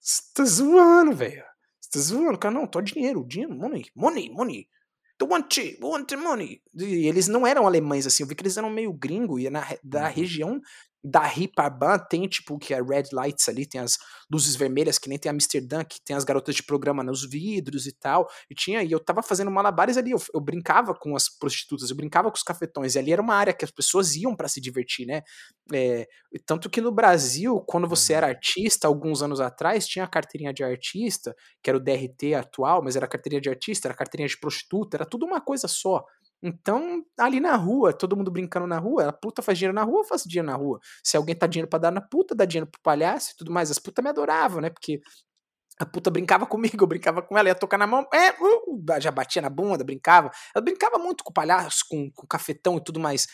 você 0.00 0.22
tá 0.34 0.44
zoando, 0.44 1.12
velho. 1.12 1.44
Você 1.80 1.90
tá 1.92 2.00
zoando? 2.00 2.36
Cara, 2.36 2.52
não, 2.52 2.66
tô 2.66 2.80
dinheiro, 2.80 3.24
dinheiro, 3.24 3.54
money, 3.54 3.86
money, 3.94 4.28
money 4.28 4.68
want 5.26 5.76
want 5.82 6.12
money. 6.16 6.60
E 6.74 7.06
eles 7.06 7.28
não 7.28 7.46
eram 7.46 7.66
alemães 7.66 8.06
assim, 8.06 8.22
eu 8.22 8.26
vi 8.26 8.34
que 8.34 8.42
eles 8.42 8.56
eram 8.56 8.70
meio 8.70 8.92
gringo 8.92 9.38
e 9.38 9.48
na, 9.50 9.66
da 9.82 10.06
uhum. 10.06 10.12
região 10.12 10.60
da 11.02 11.22
Ripaban 11.22 11.98
tem, 11.98 12.28
tipo, 12.28 12.58
que 12.58 12.74
é 12.74 12.82
red 12.82 13.04
lights 13.12 13.48
ali, 13.48 13.66
tem 13.66 13.80
as 13.80 13.98
luzes 14.30 14.54
vermelhas, 14.54 14.98
que 14.98 15.08
nem 15.08 15.18
tem 15.18 15.30
Amsterdã, 15.30 15.82
que 15.82 16.00
tem 16.04 16.14
as 16.14 16.24
garotas 16.24 16.54
de 16.54 16.62
programa 16.62 17.02
nos 17.02 17.28
vidros 17.28 17.86
e 17.86 17.92
tal. 17.92 18.28
E 18.50 18.54
tinha, 18.54 18.82
e 18.82 18.92
eu 18.92 19.00
tava 19.00 19.22
fazendo 19.22 19.50
malabares 19.50 19.96
ali, 19.96 20.10
eu, 20.10 20.18
eu 20.34 20.40
brincava 20.40 20.94
com 20.94 21.16
as 21.16 21.28
prostitutas, 21.28 21.90
eu 21.90 21.96
brincava 21.96 22.30
com 22.30 22.36
os 22.36 22.42
cafetões, 22.42 22.94
e 22.94 22.98
ali 22.98 23.12
era 23.12 23.22
uma 23.22 23.34
área 23.34 23.52
que 23.52 23.64
as 23.64 23.70
pessoas 23.70 24.14
iam 24.14 24.36
para 24.36 24.48
se 24.48 24.60
divertir, 24.60 25.06
né? 25.06 25.22
É, 25.72 26.06
tanto 26.44 26.68
que 26.68 26.80
no 26.80 26.92
Brasil, 26.92 27.60
quando 27.66 27.88
você 27.88 28.12
era 28.12 28.26
uhum. 28.26 28.32
artista, 28.32 28.86
alguns 28.86 29.22
anos 29.22 29.40
atrás, 29.40 29.86
tinha 29.86 30.04
a 30.04 30.08
carteirinha 30.08 30.52
de 30.52 30.62
artista, 30.62 31.34
que 31.62 31.70
era 31.70 31.78
o 31.78 31.80
DRT 31.82 32.34
atual, 32.34 32.82
mas 32.82 32.94
era 32.94 33.06
a 33.06 33.08
carteirinha 33.08 33.40
de 33.40 33.48
artista, 33.48 33.88
era 33.88 33.94
a 33.94 33.96
carteirinha 33.96 34.28
de 34.28 34.38
prostituta, 34.38 34.96
era 34.96 35.06
tudo 35.06 35.24
uma 35.24 35.40
coisa 35.40 35.66
só. 35.66 36.04
Então, 36.42 37.02
ali 37.18 37.38
na 37.38 37.54
rua, 37.54 37.92
todo 37.92 38.16
mundo 38.16 38.30
brincando 38.30 38.66
na 38.66 38.78
rua, 38.78 39.08
a 39.08 39.12
puta 39.12 39.42
faz 39.42 39.58
dinheiro 39.58 39.74
na 39.74 39.82
rua, 39.82 40.00
eu 40.00 40.04
faço 40.04 40.28
dinheiro 40.28 40.46
na 40.46 40.56
rua. 40.56 40.80
Se 41.04 41.16
alguém 41.16 41.34
tá 41.34 41.46
dinheiro 41.46 41.68
pra 41.68 41.78
dar 41.78 41.90
na 41.90 42.00
puta, 42.00 42.34
dá 42.34 42.44
dinheiro 42.46 42.66
pro 42.70 42.80
palhaço 42.82 43.32
e 43.32 43.36
tudo 43.36 43.52
mais. 43.52 43.70
As 43.70 43.78
putas 43.78 44.02
me 44.02 44.10
adoravam, 44.10 44.60
né? 44.60 44.70
Porque 44.70 45.00
a 45.78 45.84
puta 45.84 46.10
brincava 46.10 46.46
comigo, 46.46 46.82
eu 46.82 46.86
brincava 46.86 47.22
com 47.22 47.36
ela, 47.36 47.48
ia 47.48 47.54
tocar 47.54 47.78
na 47.78 47.86
mão, 47.86 48.06
é, 48.12 48.30
uh, 48.32 49.00
já 49.00 49.10
batia 49.10 49.42
na 49.42 49.50
bunda, 49.50 49.84
brincava. 49.84 50.30
Ela 50.54 50.64
brincava 50.64 50.98
muito 50.98 51.22
com 51.22 51.30
o 51.30 51.34
palhaço, 51.34 51.84
com, 51.88 52.10
com 52.10 52.24
o 52.24 52.28
cafetão 52.28 52.78
e 52.78 52.84
tudo 52.84 52.98
mais. 52.98 53.26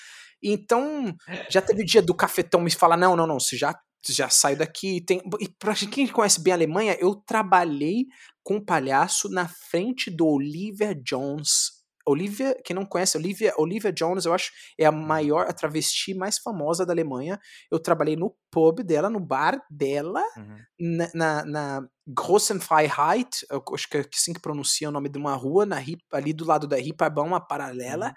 Então, 0.43 1.15
já 1.49 1.63
teve 1.63 1.83
o 1.83 1.87
dia 1.87 2.03
do 2.03 2.15
cafetão 2.15 2.61
me 2.61 2.71
falar: 2.71 2.97
não, 2.97 3.15
não, 3.15 3.27
não, 3.27 3.39
você 3.39 3.57
já, 3.57 3.73
já 4.09 4.29
saiu 4.29 4.59
daqui. 4.59 5.01
Tem... 5.01 5.23
E 5.41 5.49
pra 5.49 5.75
quem 5.75 6.09
conhece 6.09 6.41
bem 6.41 6.53
a 6.53 6.57
Alemanha, 6.57 6.97
eu 7.01 7.15
trabalhei 7.15 8.07
com 8.43 8.57
o 8.57 8.65
palhaço 8.65 9.29
na 9.29 9.49
frente 9.49 10.11
do 10.11 10.27
Oliver 10.27 11.01
Jones 11.03 11.76
Olivia, 12.07 12.57
quem 12.65 12.75
não 12.75 12.87
conhece, 12.87 13.17
Olivia, 13.17 13.53
Olivia 13.59 13.93
Jones, 13.93 14.25
eu 14.25 14.33
acho, 14.33 14.53
é 14.79 14.87
a 14.87 14.93
maior, 14.93 15.47
a 15.49 15.53
travesti 15.53 16.15
mais 16.15 16.39
famosa 16.39 16.87
da 16.87 16.93
Alemanha. 16.93 17.39
Eu 17.71 17.81
trabalhei 17.81 18.17
no 18.17 18.35
pub 18.51 18.83
dela, 18.83 19.11
no 19.11 19.19
bar 19.19 19.61
dela, 19.69 20.23
uhum. 20.37 20.59
na, 20.79 21.11
na, 21.15 21.45
na 21.45 21.89
Grossenfreiheit, 22.07 23.45
acho 23.75 23.89
que 23.89 23.97
é 23.99 24.05
assim 24.13 24.33
que 24.33 24.41
pronuncia 24.41 24.89
o 24.89 24.93
nome 24.93 25.09
de 25.09 25.19
uma 25.19 25.35
rua, 25.35 25.67
na, 25.67 25.83
ali 26.13 26.33
do 26.33 26.45
lado 26.45 26.69
da 26.69 26.77
Riparbão, 26.77 27.27
uma 27.27 27.45
paralela, 27.45 28.07
uhum. 28.07 28.15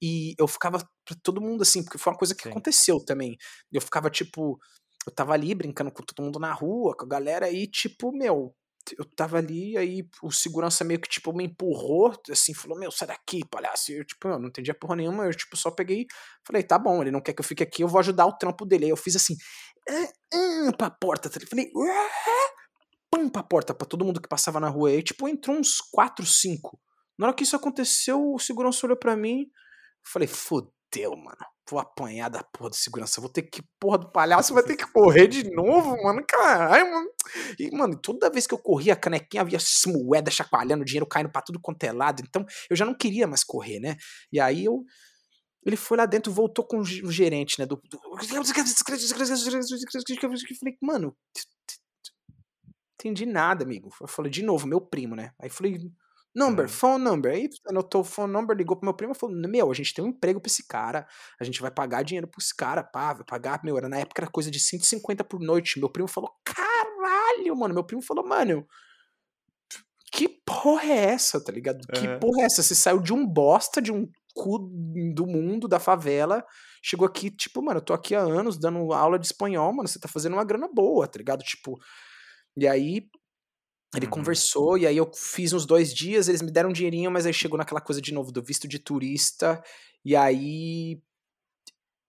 e 0.00 0.34
eu 0.38 0.46
ficava 0.46 0.78
pra 1.04 1.16
todo 1.22 1.40
mundo 1.40 1.62
assim, 1.62 1.82
porque 1.82 1.98
foi 1.98 2.12
uma 2.12 2.18
coisa 2.18 2.34
que 2.34 2.44
Sim. 2.44 2.50
aconteceu 2.50 3.04
também. 3.04 3.36
Eu 3.72 3.80
ficava 3.80 4.08
tipo, 4.08 4.58
eu 5.06 5.12
tava 5.12 5.32
ali 5.32 5.54
brincando 5.54 5.90
com 5.90 6.04
todo 6.04 6.24
mundo 6.24 6.38
na 6.38 6.52
rua, 6.52 6.96
com 6.96 7.04
a 7.04 7.08
galera, 7.08 7.50
e 7.50 7.66
tipo, 7.66 8.12
meu, 8.12 8.54
eu 8.98 9.04
tava 9.04 9.38
ali, 9.38 9.76
aí 9.76 10.06
o 10.22 10.30
segurança 10.30 10.84
meio 10.84 11.00
que, 11.00 11.08
tipo, 11.08 11.32
me 11.32 11.44
empurrou, 11.44 12.12
assim, 12.30 12.52
falou, 12.54 12.78
meu, 12.78 12.90
sai 12.90 13.08
daqui, 13.08 13.40
palhaço. 13.48 13.92
E 13.92 13.98
eu, 13.98 14.04
tipo, 14.04 14.28
eu 14.28 14.38
não 14.38 14.48
entendia 14.48 14.74
porra 14.74 14.96
nenhuma, 14.96 15.24
eu, 15.26 15.34
tipo, 15.34 15.56
só 15.56 15.70
peguei, 15.70 16.06
falei, 16.46 16.62
tá 16.62 16.78
bom, 16.78 17.00
ele 17.00 17.10
não 17.10 17.20
quer 17.20 17.32
que 17.32 17.40
eu 17.40 17.44
fique 17.44 17.62
aqui, 17.62 17.82
eu 17.82 17.88
vou 17.88 18.00
ajudar 18.00 18.26
o 18.26 18.36
trampo 18.36 18.64
dele. 18.64 18.86
Aí 18.86 18.90
eu 18.90 18.96
fiz 18.96 19.16
assim, 19.16 19.36
ah, 19.88 20.12
ah, 20.68 20.72
pra 20.76 20.90
porta, 20.90 21.30
tá 21.30 21.40
falei, 21.48 21.70
ah, 21.76 22.52
pam, 23.10 23.28
pra 23.28 23.42
porta, 23.42 23.74
pra 23.74 23.86
todo 23.86 24.04
mundo 24.04 24.20
que 24.20 24.28
passava 24.28 24.60
na 24.60 24.68
rua. 24.68 24.90
Aí, 24.90 25.02
tipo, 25.02 25.28
entrou 25.28 25.56
uns 25.56 25.80
quatro, 25.80 26.26
cinco. 26.26 26.80
Na 27.18 27.26
hora 27.26 27.36
que 27.36 27.44
isso 27.44 27.56
aconteceu, 27.56 28.32
o 28.34 28.38
segurança 28.38 28.86
olhou 28.86 28.98
pra 28.98 29.16
mim, 29.16 29.46
falei, 30.02 30.28
fodeu, 30.28 31.16
mano 31.16 31.52
vou 31.72 31.80
apanhar 31.80 32.28
da 32.28 32.44
porra 32.44 32.68
de 32.68 32.76
segurança, 32.76 33.20
vou 33.20 33.30
ter 33.30 33.42
que, 33.42 33.62
porra 33.80 33.96
do 33.96 34.12
palhaço, 34.12 34.52
vai 34.52 34.62
ter 34.62 34.76
que 34.76 34.84
correr 34.92 35.26
de 35.26 35.50
novo, 35.50 35.96
mano, 36.02 36.22
caralho, 36.28 36.92
mano. 36.92 37.08
E, 37.58 37.74
mano, 37.74 37.98
toda 37.98 38.30
vez 38.30 38.46
que 38.46 38.52
eu 38.52 38.58
corria, 38.58 38.92
a 38.92 38.96
canequinha 38.96 39.40
havia 39.40 39.58
moeda 39.86 40.30
chacoalhando, 40.30 40.84
dinheiro 40.84 41.06
caindo 41.06 41.30
pra 41.30 41.40
tudo 41.40 41.58
quanto 41.58 41.82
é 41.84 41.92
lado, 41.92 42.22
então 42.22 42.44
eu 42.68 42.76
já 42.76 42.84
não 42.84 42.94
queria 42.94 43.26
mais 43.26 43.42
correr, 43.42 43.80
né? 43.80 43.96
E 44.30 44.38
aí 44.38 44.66
eu, 44.66 44.84
ele 45.64 45.76
foi 45.76 45.96
lá 45.96 46.04
dentro, 46.04 46.30
voltou 46.30 46.66
com 46.66 46.78
o 46.78 46.84
gerente, 46.84 47.58
né, 47.58 47.64
do... 47.64 47.76
do... 47.76 47.98
Eu 50.52 50.58
falei, 50.58 50.76
mano, 50.82 51.16
entendi 53.00 53.24
nada, 53.24 53.64
amigo. 53.64 53.88
Eu 53.98 54.06
falei, 54.06 54.30
de 54.30 54.42
novo, 54.42 54.66
meu 54.66 54.80
primo, 54.80 55.16
né? 55.16 55.32
Aí 55.40 55.48
falei, 55.48 55.90
Number, 56.34 56.64
uhum. 56.64 56.70
phone 56.70 57.04
number. 57.04 57.32
Aí 57.32 57.48
anotou 57.68 58.00
o 58.00 58.04
phone 58.04 58.32
number, 58.32 58.56
ligou 58.56 58.76
pro 58.76 58.86
meu 58.86 58.94
primo 58.94 59.12
e 59.12 59.16
falou: 59.16 59.36
Meu, 59.36 59.70
a 59.70 59.74
gente 59.74 59.92
tem 59.92 60.04
um 60.04 60.08
emprego 60.08 60.40
pra 60.40 60.50
esse 60.50 60.66
cara, 60.66 61.06
a 61.38 61.44
gente 61.44 61.60
vai 61.60 61.70
pagar 61.70 62.02
dinheiro 62.02 62.28
esse 62.38 62.56
cara, 62.56 62.82
pá, 62.82 63.12
vai 63.12 63.24
pagar. 63.24 63.60
Meu, 63.62 63.76
era 63.76 63.88
na 63.88 63.98
época 63.98 64.22
era 64.22 64.30
coisa 64.30 64.50
de 64.50 64.58
150 64.58 65.22
por 65.24 65.40
noite. 65.40 65.78
Meu 65.78 65.90
primo 65.90 66.08
falou: 66.08 66.30
Caralho, 66.44 67.56
mano. 67.56 67.74
Meu 67.74 67.84
primo 67.84 68.02
falou: 68.02 68.26
Mano, 68.26 68.66
que 70.10 70.28
porra 70.28 70.84
é 70.84 71.04
essa, 71.10 71.42
tá 71.42 71.52
ligado? 71.52 71.86
Que 71.88 72.08
porra 72.18 72.42
é 72.42 72.44
essa? 72.44 72.62
Você 72.62 72.74
saiu 72.74 73.00
de 73.00 73.12
um 73.12 73.26
bosta, 73.26 73.82
de 73.82 73.92
um 73.92 74.08
cu 74.34 74.58
do 75.14 75.26
mundo, 75.26 75.68
da 75.68 75.78
favela, 75.78 76.44
chegou 76.82 77.06
aqui, 77.06 77.30
tipo, 77.30 77.62
mano, 77.62 77.78
eu 77.78 77.84
tô 77.84 77.92
aqui 77.92 78.14
há 78.14 78.20
anos 78.20 78.58
dando 78.58 78.92
aula 78.92 79.18
de 79.18 79.26
espanhol, 79.26 79.72
mano, 79.72 79.88
você 79.88 79.98
tá 79.98 80.08
fazendo 80.08 80.34
uma 80.34 80.44
grana 80.44 80.68
boa, 80.72 81.06
tá 81.06 81.18
ligado? 81.18 81.42
Tipo, 81.42 81.78
e 82.56 82.66
aí 82.66 83.08
ele 83.94 84.06
uhum. 84.06 84.12
conversou, 84.12 84.78
e 84.78 84.86
aí 84.86 84.96
eu 84.96 85.10
fiz 85.14 85.52
uns 85.52 85.66
dois 85.66 85.92
dias, 85.92 86.28
eles 86.28 86.42
me 86.42 86.50
deram 86.50 86.70
um 86.70 86.72
dinheirinho, 86.72 87.10
mas 87.10 87.26
aí 87.26 87.32
chegou 87.32 87.58
naquela 87.58 87.80
coisa 87.80 88.00
de 88.00 88.12
novo 88.12 88.32
do 88.32 88.42
visto 88.42 88.66
de 88.66 88.78
turista, 88.78 89.62
e 90.04 90.16
aí 90.16 91.00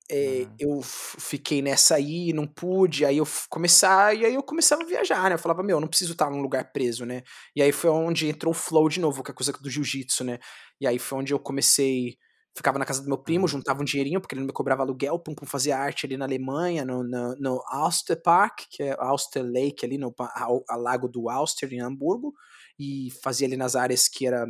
é, 0.09 0.45
uhum. 0.45 0.55
eu 0.59 0.81
fiquei 0.81 1.61
nessa 1.61 1.95
aí, 1.95 2.31
não 2.33 2.45
pude, 2.45 3.05
aí 3.05 3.17
eu 3.17 3.27
começar, 3.49 4.15
e 4.15 4.25
aí 4.25 4.35
eu 4.35 4.43
começava 4.43 4.83
a 4.83 4.85
viajar, 4.85 5.29
né? 5.29 5.35
Eu 5.35 5.39
falava, 5.39 5.63
meu, 5.63 5.77
eu 5.77 5.81
não 5.81 5.87
preciso 5.87 6.13
estar 6.13 6.29
num 6.29 6.41
lugar 6.41 6.71
preso, 6.71 7.05
né? 7.05 7.23
E 7.55 7.61
aí 7.61 7.71
foi 7.71 7.89
onde 7.89 8.27
entrou 8.27 8.51
o 8.51 8.57
flow 8.57 8.87
de 8.87 8.99
novo, 8.99 9.23
que 9.23 9.31
é 9.31 9.33
a 9.33 9.35
coisa 9.35 9.51
do 9.51 9.69
jiu-jitsu, 9.69 10.23
né? 10.23 10.39
E 10.79 10.87
aí 10.87 10.99
foi 10.99 11.19
onde 11.19 11.33
eu 11.33 11.39
comecei 11.39 12.17
ficava 12.55 12.77
na 12.77 12.85
casa 12.85 13.01
do 13.01 13.07
meu 13.07 13.17
primo, 13.17 13.43
uhum. 13.43 13.47
juntava 13.47 13.81
um 13.81 13.85
dinheirinho, 13.85 14.21
porque 14.21 14.35
ele 14.35 14.41
não 14.41 14.47
me 14.47 14.53
cobrava 14.53 14.83
aluguel, 14.83 15.17
pum, 15.19 15.33
pum, 15.33 15.45
fazia 15.45 15.77
arte 15.77 16.05
ali 16.05 16.17
na 16.17 16.25
Alemanha, 16.25 16.85
no, 16.85 17.03
no, 17.03 17.35
no 17.35 17.63
Auster 17.67 18.21
Park, 18.21 18.65
que 18.69 18.83
é 18.83 18.95
Auster 18.99 19.43
Lake, 19.43 19.85
ali 19.85 19.97
no 19.97 20.13
a, 20.19 20.75
lago 20.75 21.07
do 21.07 21.29
Auster, 21.29 21.73
em 21.73 21.81
Hamburgo, 21.81 22.33
e 22.79 23.09
fazia 23.23 23.47
ali 23.47 23.57
nas 23.57 23.75
áreas 23.75 24.07
que 24.07 24.27
era 24.27 24.45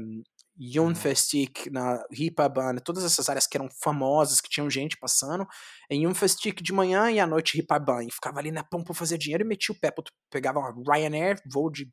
Junfestik, 0.60 1.68
uhum. 1.68 1.74
na 1.74 2.04
Ripabahn, 2.12 2.78
todas 2.84 3.06
essas 3.06 3.30
áreas 3.30 3.48
que 3.48 3.58
eram 3.58 3.70
famosas, 3.82 4.42
que 4.42 4.50
tinham 4.50 4.70
gente 4.70 4.98
passando, 4.98 5.48
em 5.90 6.04
Junfestik 6.04 6.62
de 6.62 6.74
manhã 6.74 7.10
e 7.10 7.20
à 7.20 7.26
noite 7.26 7.56
Ripabahn, 7.56 8.06
e 8.08 8.12
ficava 8.12 8.40
ali 8.40 8.52
na 8.52 8.64
pum, 8.64 8.84
pum, 8.84 8.94
fazia 8.94 9.18
dinheiro 9.18 9.44
e 9.44 9.48
metia 9.48 9.74
o 9.74 9.80
pé, 9.80 9.94
pegava 10.30 10.60
uma 10.60 10.74
Ryanair, 10.94 11.42
voo 11.50 11.72
de 11.72 11.88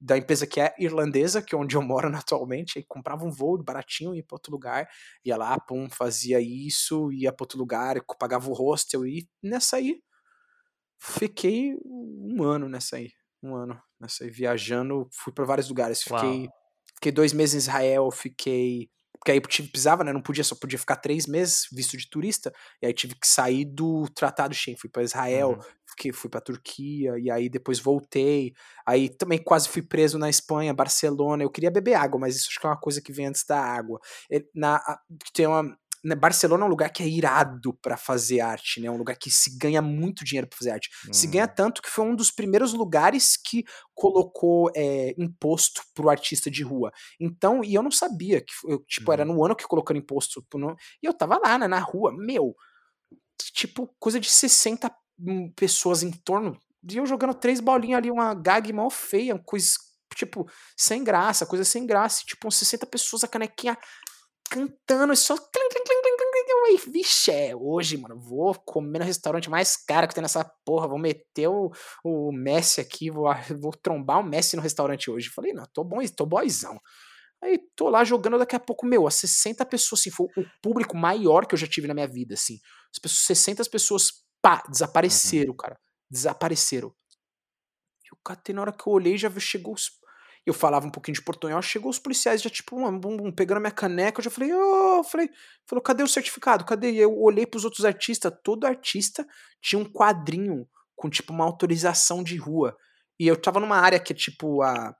da 0.00 0.16
empresa 0.16 0.46
que 0.46 0.60
é 0.60 0.74
irlandesa, 0.78 1.42
que 1.42 1.54
é 1.54 1.58
onde 1.58 1.76
eu 1.76 1.82
moro 1.82 2.08
atualmente, 2.16 2.78
aí 2.78 2.84
comprava 2.86 3.24
um 3.24 3.30
voo 3.30 3.62
baratinho, 3.62 4.14
ia 4.14 4.24
para 4.24 4.36
outro 4.36 4.52
lugar, 4.52 4.88
ia 5.24 5.36
lá, 5.36 5.58
pum, 5.58 5.88
fazia 5.90 6.40
isso, 6.40 7.12
ia 7.12 7.32
para 7.32 7.44
outro 7.44 7.58
lugar, 7.58 7.96
pagava 8.18 8.48
o 8.48 8.54
hostel 8.54 9.06
e 9.06 9.28
nessa 9.42 9.76
aí 9.76 10.00
fiquei 11.00 11.74
um 11.84 12.42
ano 12.42 12.68
nessa 12.68 12.96
aí, 12.96 13.10
um 13.42 13.54
ano 13.54 13.80
nessa 14.00 14.24
aí, 14.24 14.30
viajando, 14.30 15.08
fui 15.12 15.32
para 15.32 15.44
vários 15.44 15.68
lugares, 15.68 16.02
fiquei, 16.02 16.48
fiquei 16.94 17.12
dois 17.12 17.32
meses 17.32 17.54
em 17.54 17.58
Israel, 17.58 18.10
fiquei 18.10 18.90
porque 19.18 19.32
aí 19.32 19.40
tive, 19.40 19.68
precisava, 19.68 20.04
né? 20.04 20.12
Não 20.12 20.22
podia, 20.22 20.44
só 20.44 20.54
podia 20.54 20.78
ficar 20.78 20.96
três 20.96 21.26
meses 21.26 21.66
visto 21.72 21.96
de 21.96 22.08
turista. 22.08 22.52
E 22.80 22.86
aí 22.86 22.94
tive 22.94 23.14
que 23.14 23.26
sair 23.26 23.64
do 23.64 24.06
Tratado 24.14 24.54
Schengen. 24.54 24.78
Fui 24.78 24.88
para 24.88 25.02
Israel, 25.02 25.50
uhum. 25.50 25.64
Fiquei, 25.98 26.12
fui 26.12 26.30
para 26.30 26.40
Turquia, 26.40 27.18
e 27.18 27.30
aí 27.30 27.48
depois 27.48 27.80
voltei. 27.80 28.54
Aí 28.86 29.08
também 29.08 29.38
quase 29.38 29.68
fui 29.68 29.82
preso 29.82 30.18
na 30.18 30.30
Espanha, 30.30 30.72
Barcelona. 30.72 31.42
Eu 31.42 31.50
queria 31.50 31.70
beber 31.70 31.94
água, 31.94 32.20
mas 32.20 32.36
isso 32.36 32.48
acho 32.48 32.60
que 32.60 32.66
é 32.66 32.70
uma 32.70 32.80
coisa 32.80 33.02
que 33.02 33.12
vem 33.12 33.26
antes 33.26 33.44
da 33.44 33.60
água. 33.60 34.00
Na, 34.54 34.80
tem 35.34 35.46
uma 35.46 35.76
né, 36.04 36.14
Barcelona 36.14 36.62
é 36.62 36.66
um 36.66 36.70
lugar 36.70 36.90
que 36.90 37.02
é 37.02 37.08
irado 37.08 37.74
para 37.82 37.96
fazer 37.96 38.38
arte, 38.38 38.80
né? 38.80 38.86
É 38.86 38.90
um 38.90 38.96
lugar 38.96 39.16
que 39.16 39.32
se 39.32 39.58
ganha 39.58 39.82
muito 39.82 40.24
dinheiro 40.24 40.46
para 40.46 40.56
fazer 40.56 40.70
arte. 40.70 40.88
Hum. 41.08 41.12
Se 41.12 41.26
ganha 41.26 41.44
hum. 41.44 41.52
tanto 41.54 41.82
que 41.82 41.90
foi 41.90 42.04
um 42.04 42.14
dos 42.14 42.30
primeiros 42.30 42.72
lugares 42.72 43.36
que 43.36 43.64
colocou 43.94 44.70
é, 44.76 45.12
imposto 45.18 45.82
pro 45.92 46.08
artista 46.08 46.48
de 46.48 46.62
rua. 46.62 46.92
Então, 47.20 47.64
e 47.64 47.74
eu 47.74 47.82
não 47.82 47.90
sabia 47.90 48.40
que, 48.40 48.52
eu, 48.64 48.78
tipo, 48.86 49.10
hum. 49.10 49.12
era 49.12 49.24
no 49.24 49.44
ano 49.44 49.56
que 49.56 49.66
colocando 49.66 49.98
imposto. 49.98 50.46
No, 50.54 50.76
e 51.02 51.06
eu 51.06 51.12
tava 51.12 51.36
lá, 51.36 51.58
né, 51.58 51.66
na 51.66 51.80
rua, 51.80 52.12
meu, 52.16 52.54
tipo, 53.52 53.92
coisa 53.98 54.20
de 54.20 54.30
60 54.30 54.86
hum, 54.86 54.90
pessoas 55.54 56.02
em 56.02 56.10
torno. 56.10 56.58
E 56.88 56.96
eu 56.96 57.06
jogando 57.06 57.34
três 57.34 57.60
bolinhas 57.60 57.98
ali, 57.98 58.10
uma 58.10 58.34
gag 58.34 58.72
mal 58.72 58.90
feia, 58.90 59.38
coisa, 59.38 59.68
tipo, 60.14 60.48
sem 60.76 61.02
graça, 61.02 61.46
coisa 61.46 61.64
sem 61.64 61.86
graça. 61.86 62.22
Tipo, 62.24 62.48
uns 62.48 62.56
60 62.56 62.86
pessoas, 62.86 63.24
a 63.24 63.28
canequinha 63.28 63.76
cantando, 64.50 65.12
e 65.12 65.16
só. 65.16 65.36
Vixe, 66.86 67.30
é, 67.30 67.54
hoje, 67.54 67.96
mano, 67.96 68.18
vou 68.18 68.54
comer 68.54 69.00
no 69.00 69.04
restaurante 69.04 69.50
mais 69.50 69.76
caro 69.76 70.08
que 70.08 70.14
tem 70.14 70.22
nessa 70.22 70.44
porra, 70.64 70.88
vou 70.88 70.98
meter 70.98 71.48
o, 71.48 71.70
o 72.04 72.32
Messi 72.32 72.80
aqui, 72.80 73.10
vou, 73.10 73.26
vou 73.60 73.72
trombar 73.72 74.20
o 74.20 74.24
Messi 74.24 74.56
no 74.56 74.62
restaurante 74.62 75.10
hoje. 75.10 75.30
Falei, 75.30 75.52
não, 75.52 75.64
tô 75.72 75.84
bom, 75.84 75.98
tô 76.16 76.24
boizão. 76.24 76.78
Aí 77.42 77.58
tô 77.76 77.88
lá 77.88 78.02
jogando 78.02 78.38
daqui 78.38 78.56
a 78.56 78.60
pouco, 78.60 78.84
meu, 78.84 79.06
a 79.06 79.10
60 79.10 79.64
pessoas, 79.66 80.00
assim, 80.00 80.10
foi 80.10 80.26
o 80.36 80.44
público 80.60 80.96
maior 80.96 81.46
que 81.46 81.54
eu 81.54 81.58
já 81.58 81.66
tive 81.66 81.86
na 81.86 81.94
minha 81.94 82.08
vida, 82.08 82.34
assim. 82.34 82.58
As 82.92 82.98
pessoas, 82.98 83.38
60 83.38 83.64
pessoas, 83.70 84.10
pá, 84.42 84.62
desapareceram, 84.68 85.54
cara. 85.54 85.78
Desapareceram. 86.10 86.94
E 88.04 88.14
o 88.14 88.16
cara, 88.24 88.40
na 88.54 88.60
hora 88.62 88.72
que 88.72 88.86
eu 88.86 88.92
olhei, 88.92 89.18
já 89.18 89.30
chegou 89.38 89.74
os 89.74 89.90
eu 90.48 90.54
falava 90.54 90.86
um 90.86 90.90
pouquinho 90.90 91.14
de 91.14 91.22
portunhol, 91.22 91.60
chegou 91.60 91.90
os 91.90 91.98
policiais 91.98 92.40
já, 92.40 92.48
tipo, 92.48 92.76
um, 92.76 93.30
pegando 93.30 93.58
a 93.58 93.60
minha 93.60 93.70
caneca, 93.70 94.18
eu 94.18 94.24
já 94.24 94.30
falei, 94.30 94.50
oh, 94.54 95.04
falei, 95.04 95.28
falou, 95.66 95.82
cadê 95.82 96.02
o 96.02 96.08
certificado? 96.08 96.64
Cadê? 96.64 96.92
E 96.92 96.98
eu 96.98 97.14
olhei 97.20 97.46
pros 97.46 97.64
outros 97.64 97.84
artistas, 97.84 98.32
todo 98.42 98.64
artista 98.64 99.26
tinha 99.60 99.78
um 99.78 99.84
quadrinho 99.84 100.66
com, 100.96 101.10
tipo, 101.10 101.32
uma 101.32 101.44
autorização 101.44 102.22
de 102.22 102.36
rua. 102.36 102.76
E 103.20 103.26
eu 103.26 103.36
tava 103.40 103.60
numa 103.60 103.76
área 103.76 104.00
que 104.00 104.12
é, 104.12 104.16
tipo, 104.16 104.62
a 104.62 104.94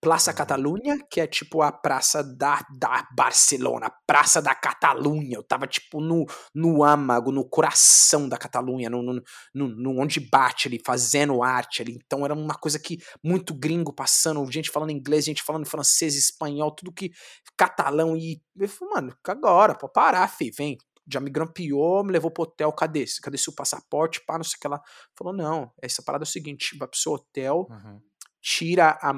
Praça 0.00 0.32
Catalunha, 0.32 0.98
que 1.10 1.20
é 1.20 1.26
tipo 1.26 1.60
a 1.60 1.70
praça 1.70 2.24
da, 2.24 2.64
da 2.78 3.06
Barcelona, 3.14 3.92
Praça 4.06 4.40
da 4.40 4.54
Catalunha. 4.54 5.36
Eu 5.36 5.42
tava 5.42 5.66
tipo 5.66 6.00
no, 6.00 6.24
no 6.54 6.82
âmago, 6.82 7.30
no 7.30 7.46
coração 7.46 8.26
da 8.26 8.38
Catalunha, 8.38 8.88
no, 8.88 9.02
no, 9.02 9.22
no, 9.54 9.68
no, 9.68 10.00
onde 10.00 10.18
bate 10.18 10.68
ali, 10.68 10.80
fazendo 10.84 11.42
arte 11.42 11.82
ali. 11.82 11.98
Então 12.02 12.24
era 12.24 12.32
uma 12.32 12.54
coisa 12.54 12.78
que 12.78 12.96
muito 13.22 13.52
gringo 13.52 13.92
passando, 13.92 14.50
gente 14.50 14.70
falando 14.70 14.90
inglês, 14.90 15.26
gente 15.26 15.42
falando 15.42 15.66
francês, 15.66 16.16
espanhol, 16.16 16.74
tudo 16.74 16.92
que 16.92 17.10
catalão. 17.54 18.16
E 18.16 18.40
eu 18.56 18.68
falei, 18.68 18.94
mano, 18.94 19.16
agora, 19.22 19.74
pode 19.74 19.92
parar, 19.92 20.26
fi, 20.28 20.50
vem. 20.50 20.78
Já 21.12 21.20
me 21.20 21.30
grampeou, 21.30 22.04
me 22.04 22.12
levou 22.12 22.30
pro 22.30 22.44
hotel, 22.44 22.72
cadê? 22.72 23.04
Cadê 23.22 23.36
seu 23.36 23.52
passaporte? 23.52 24.24
Pá, 24.24 24.38
não 24.38 24.44
sei 24.44 24.56
o 24.56 24.60
que 24.60 24.68
lá. 24.68 24.80
Falou, 25.18 25.34
não, 25.34 25.70
essa 25.82 26.02
parada 26.02 26.22
é 26.22 26.26
o 26.26 26.28
seguinte, 26.28 26.76
vai 26.78 26.88
pro 26.88 26.98
seu 26.98 27.12
hotel. 27.12 27.66
Uhum 27.68 28.09
tira 28.40 28.98
a 29.02 29.12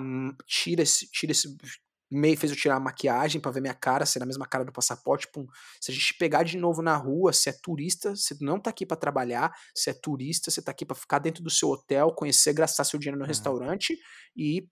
tira 0.47 0.83
esse, 0.83 1.11
tira 1.11 1.33
esse 1.33 1.57
meio 2.13 2.37
fez 2.37 2.53
eu 2.53 2.59
tirar 2.59 2.77
a 2.77 2.81
maquiagem 2.81 3.41
para 3.41 3.51
ver 3.51 3.63
minha 3.63 3.75
cara, 3.75 4.05
ser 4.05 4.23
a 4.23 4.27
mesma 4.27 4.47
cara 4.47 4.65
do 4.65 4.73
passaporte, 4.73 5.27
pum. 5.33 5.47
Se 5.81 5.91
a 5.91 5.95
gente 5.95 6.15
pegar 6.19 6.43
de 6.43 6.59
novo 6.59 6.83
na 6.83 6.95
rua, 6.95 7.33
se 7.33 7.49
é 7.49 7.53
turista, 7.53 8.15
você 8.15 8.37
não 8.41 8.61
tá 8.61 8.69
aqui 8.69 8.85
para 8.85 8.99
trabalhar, 8.99 9.51
se 9.75 9.89
é 9.89 9.95
turista, 9.95 10.51
você 10.51 10.61
tá 10.61 10.71
aqui 10.71 10.85
para 10.85 10.95
ficar 10.95 11.19
dentro 11.19 11.43
do 11.43 11.49
seu 11.49 11.71
hotel, 11.71 12.13
conhecer, 12.15 12.53
gastar 12.53 12.85
seu 12.85 12.99
dinheiro 12.99 13.17
no 13.17 13.25
uhum. 13.25 13.29
restaurante 13.29 13.97
e 14.37 14.69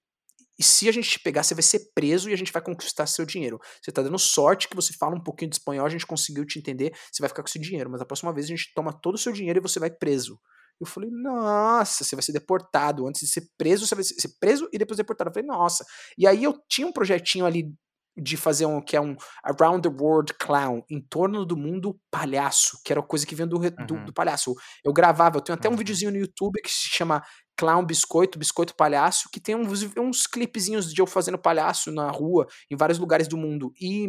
e 0.59 0.63
se 0.63 0.87
a 0.91 0.93
gente 0.93 1.09
te 1.09 1.19
pegar, 1.19 1.43
você 1.43 1.55
vai 1.55 1.63
ser 1.63 1.91
preso 1.95 2.29
e 2.29 2.35
a 2.35 2.37
gente 2.37 2.53
vai 2.53 2.61
conquistar 2.61 3.07
seu 3.07 3.25
dinheiro. 3.25 3.59
Você 3.83 3.91
tá 3.91 4.03
dando 4.03 4.19
sorte 4.19 4.69
que 4.69 4.77
você 4.77 4.93
fala 4.93 5.17
um 5.17 5.23
pouquinho 5.23 5.49
de 5.49 5.57
espanhol, 5.57 5.87
a 5.87 5.89
gente 5.89 6.07
conseguiu 6.07 6.45
te 6.45 6.59
entender, 6.59 6.93
você 7.11 7.23
vai 7.23 7.31
ficar 7.31 7.41
com 7.43 7.49
seu 7.49 7.63
dinheiro, 7.63 7.89
mas 7.89 8.03
a 8.03 8.05
próxima 8.05 8.31
vez 8.31 8.45
a 8.45 8.51
gente 8.51 8.71
toma 8.75 8.93
todo 8.93 9.15
o 9.15 9.19
seu 9.19 9.33
dinheiro 9.33 9.59
e 9.59 9.63
você 9.63 9.81
vai 9.81 9.91
preso. 9.91 10.39
Eu 10.81 10.87
falei, 10.87 11.11
nossa, 11.13 12.05
você 12.05 12.17
vai 12.17 12.23
ser 12.23 12.33
deportado. 12.33 13.07
Antes 13.07 13.23
de 13.23 13.29
ser 13.29 13.47
preso, 13.59 13.87
você 13.87 13.95
vai 13.95 14.05
ser 14.05 14.31
preso 14.41 14.69
e 14.73 14.79
depois 14.79 14.97
deportado. 14.97 15.31
Eu 15.31 15.35
falei, 15.35 15.47
nossa. 15.47 15.85
E 16.17 16.27
aí 16.27 16.43
eu 16.43 16.55
tinha 16.69 16.87
um 16.87 16.93
projetinho 16.93 17.45
ali 17.45 17.73
de 18.17 18.37
fazer 18.37 18.67
um 18.67 18.81
que 18.81 18.97
é 18.97 19.01
um 19.01 19.17
Around 19.43 19.89
the 19.89 20.03
World 20.03 20.35
Clown, 20.35 20.83
em 20.91 21.01
torno 21.01 21.45
do 21.45 21.57
mundo 21.57 21.99
palhaço, 22.11 22.79
que 22.85 22.93
era 22.93 23.03
coisa 23.03 23.27
que 23.27 23.35
vinha 23.35 23.47
do, 23.47 23.59
do, 23.59 23.95
uhum. 23.95 24.05
do 24.07 24.13
palhaço. 24.13 24.55
Eu 24.85 24.93
gravava, 24.93 25.39
eu 25.39 25.41
tenho 25.41 25.57
até 25.57 25.69
um 25.69 25.73
uhum. 25.73 25.79
videozinho 25.79 26.11
no 26.11 26.19
YouTube 26.19 26.61
que 26.63 26.71
se 26.71 26.89
chama 26.89 27.23
Clown 27.57 27.85
Biscoito, 27.85 28.39
Biscoito 28.39 28.75
Palhaço, 28.75 29.29
que 29.33 29.41
tem 29.41 29.55
uns, 29.55 29.83
uns 29.97 30.27
clipezinhos 30.27 30.93
de 30.93 31.01
eu 31.01 31.07
fazendo 31.07 31.39
palhaço 31.39 31.93
na 31.93 32.11
rua, 32.11 32.47
em 32.71 32.77
vários 32.77 32.99
lugares 32.99 33.29
do 33.29 33.37
mundo. 33.37 33.73
E 33.81 34.09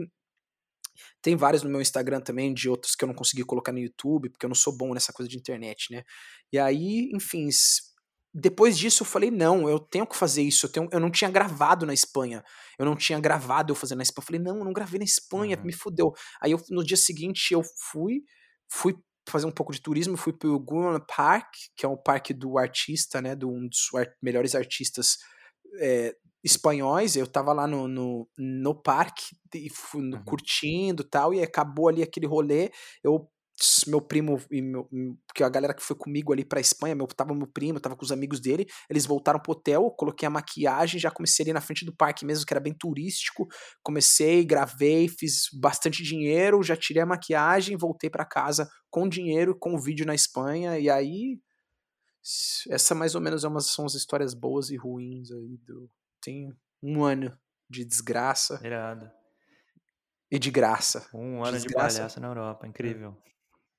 tem 1.22 1.36
vários 1.36 1.64
no 1.64 1.70
meu 1.70 1.82
Instagram 1.82 2.22
também, 2.22 2.54
de 2.54 2.70
outros 2.70 2.96
que 2.96 3.04
eu 3.04 3.08
não 3.08 3.16
consegui 3.16 3.44
colocar 3.44 3.72
no 3.72 3.80
YouTube, 3.80 4.30
porque 4.30 4.46
eu 4.46 4.50
não 4.50 4.56
sou 4.56 4.76
bom 4.76 4.94
nessa 4.94 5.14
coisa 5.14 5.30
de 5.30 5.38
internet, 5.38 5.92
né? 5.92 6.04
E 6.52 6.60
aí, 6.60 7.10
enfim, 7.14 7.50
depois 8.34 8.78
disso 8.78 9.04
eu 9.04 9.08
falei, 9.08 9.30
não, 9.30 9.68
eu 9.68 9.78
tenho 9.80 10.08
que 10.08 10.16
fazer 10.16 10.42
isso. 10.42 10.66
Eu, 10.66 10.72
tenho, 10.72 10.90
eu 10.92 11.00
não 11.00 11.12
tinha 11.12 11.30
gravado 11.30 11.86
na 11.86 11.94
Espanha. 11.94 12.44
Eu 12.80 12.86
não 12.86 12.96
tinha 12.96 13.20
gravado 13.20 13.72
eu 13.72 13.76
fazendo 13.76 13.98
na 13.98 14.04
Espanha. 14.04 14.24
Eu 14.24 14.28
falei, 14.28 14.42
não, 14.42 14.58
eu 14.58 14.66
não 14.66 14.74
gravei 14.74 15.00
na 15.00 15.06
Espanha, 15.06 15.58
uhum. 15.58 15.64
me 15.64 15.74
fudeu. 15.74 16.14
Aí 16.42 16.52
eu, 16.52 16.62
no 16.70 16.84
dia 16.84 16.98
seguinte 16.98 17.54
eu 17.54 17.62
fui, 17.92 18.24
fui 18.70 18.96
fazer 19.28 19.46
um 19.46 19.52
pouco 19.52 19.74
de 19.74 19.82
turismo, 19.82 20.18
fui 20.18 20.34
pro 20.34 20.60
Guna 20.60 21.00
Park, 21.00 21.54
que 21.76 21.86
é 21.86 21.90
um 21.90 21.98
parque 21.98 22.34
do 22.34 22.58
artista, 22.58 23.22
né, 23.22 23.36
de 23.36 23.46
um 23.46 23.68
dos 23.68 23.90
melhores 24.22 24.56
artistas 24.56 25.18
é, 25.80 26.16
espanhóis, 26.44 27.16
eu 27.16 27.28
tava 27.28 27.54
lá 27.54 27.68
no, 27.68 27.88
no, 27.88 28.28
no 28.38 28.76
parque, 28.76 29.36
e 29.54 29.70
fui, 29.70 30.02
uhum. 30.02 30.24
curtindo 30.24 31.04
tal, 31.04 31.34
e 31.34 31.42
acabou 31.42 31.88
ali 31.88 32.02
aquele 32.02 32.26
rolê, 32.26 32.72
eu 33.04 33.30
meu 33.88 34.02
primo 34.02 34.42
e 34.50 34.62
meu, 34.62 34.90
porque 35.28 35.44
a 35.44 35.50
galera 35.50 35.74
que 35.74 35.84
foi 35.84 35.96
comigo 35.96 36.34
ali 36.34 36.44
pra 36.44 36.60
Espanha, 36.60 36.96
meu, 36.96 37.06
tava 37.08 37.34
meu 37.34 37.48
primo, 37.48 37.80
tava 37.80 37.96
com 37.96 38.04
os 38.04 38.12
amigos 38.12 38.40
dele, 38.40 38.66
eles 38.90 39.06
voltaram 39.06 39.40
pro 39.40 39.52
hotel, 39.52 39.92
coloquei 39.92 40.26
a 40.26 40.32
maquiagem, 40.32 41.00
já 41.00 41.12
comecei 41.12 41.44
ali 41.44 41.54
na 41.54 41.62
frente 41.62 41.86
do 41.86 41.96
parque 41.96 42.26
mesmo, 42.26 42.46
que 42.46 42.54
era 42.54 42.60
bem 42.60 42.74
turístico, 42.74 43.48
comecei, 43.84 44.44
gravei, 44.44 45.08
fiz 45.08 45.44
bastante 45.54 46.02
dinheiro, 46.04 46.64
já 46.64 46.76
tirei 46.76 47.04
a 47.04 47.06
maquiagem, 47.06 47.78
voltei 47.78 48.10
para 48.10 48.26
casa 48.26 48.68
com 48.90 49.08
dinheiro, 49.08 49.56
com 49.58 49.76
o 49.76 49.80
vídeo 49.80 50.06
na 50.06 50.16
Espanha, 50.16 50.80
e 50.80 50.90
aí 50.90 51.40
essa 52.70 52.94
mais 52.94 53.16
ou 53.16 53.22
menos 53.22 53.44
é 53.44 53.48
uma, 53.48 53.60
são 53.60 53.86
as 53.86 53.96
histórias 53.96 54.34
boas 54.34 54.70
e 54.70 54.78
ruins 54.78 55.32
aí 55.32 55.58
do, 55.66 55.90
tem 56.22 56.54
um 56.82 57.04
ano 57.04 57.38
de 57.70 57.86
desgraça. 57.86 58.60
Irado. 58.64 59.12
E 60.30 60.40
de 60.40 60.50
graça. 60.50 61.10
Um 61.14 61.44
ano 61.44 61.58
de, 61.58 61.68
de 61.68 61.74
palhaço 61.74 62.20
na 62.20 62.28
Europa, 62.28 62.68
incrível. 62.68 63.18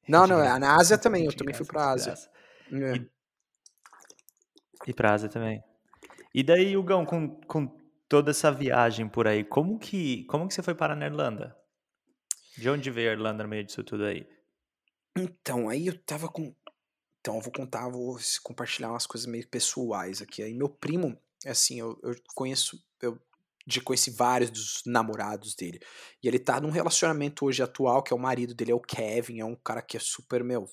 Não, 0.09 0.27
não, 0.27 0.43
é 0.43 0.59
na 0.59 0.77
Ásia 0.77 0.99
também, 0.99 1.25
eu 1.25 1.37
também 1.37 1.55
fui 1.55 1.65
pra 1.65 1.91
Ásia. 1.91 2.15
É. 2.73 2.97
E, 2.97 3.11
e 4.89 4.95
pra 4.95 5.15
Ásia 5.15 5.29
também. 5.29 5.63
E 6.35 6.43
daí, 6.43 6.77
Hugão, 6.77 7.05
com, 7.05 7.29
com 7.43 7.67
toda 8.09 8.31
essa 8.31 8.51
viagem 8.51 9.09
por 9.09 9.29
aí, 9.29 9.45
como 9.45 9.79
que, 9.79 10.25
como 10.25 10.49
que 10.49 10.55
você 10.55 10.63
foi 10.63 10.75
parar 10.75 10.97
na 10.97 11.07
Irlanda? 11.07 11.57
De 12.57 12.69
onde 12.69 12.91
veio 12.91 13.11
a 13.11 13.13
Irlanda 13.15 13.43
no 13.43 13.49
meio 13.49 13.65
disso 13.65 13.83
tudo 13.83 14.05
aí? 14.05 14.27
Então, 15.17 15.69
aí 15.69 15.87
eu 15.87 15.99
tava 16.05 16.29
com. 16.29 16.55
Então, 17.21 17.37
eu 17.37 17.41
vou 17.41 17.53
contar, 17.53 17.89
vou 17.89 18.19
compartilhar 18.43 18.91
umas 18.91 19.07
coisas 19.07 19.27
meio 19.27 19.47
pessoais 19.49 20.21
aqui. 20.21 20.43
Aí, 20.43 20.53
meu 20.53 20.69
primo, 20.69 21.19
assim, 21.47 21.81
eu, 21.81 21.99
eu 22.03 22.15
conheço, 22.35 22.79
eu 23.01 23.19
de 23.67 23.81
conheci 23.81 24.11
vários 24.11 24.51
dos 24.51 24.83
namorados 24.87 25.55
dele. 25.55 25.81
E 26.23 26.29
ele 26.29 26.39
tá 26.39 26.61
num 26.61 26.71
relacionamento 26.71 27.45
hoje 27.45 27.63
atual, 27.63 28.03
que 28.03 28.13
é 28.13 28.17
o 28.17 28.19
marido 28.19 28.55
dele, 28.55 28.73
é 28.73 28.75
o 28.75 28.81
Kevin, 28.81 29.41
é 29.41 29.45
um 29.45 29.57
cara 29.57 29.81
que 29.81 29.97
é 29.97 30.01
super, 30.01 30.43
meu, 30.43 30.69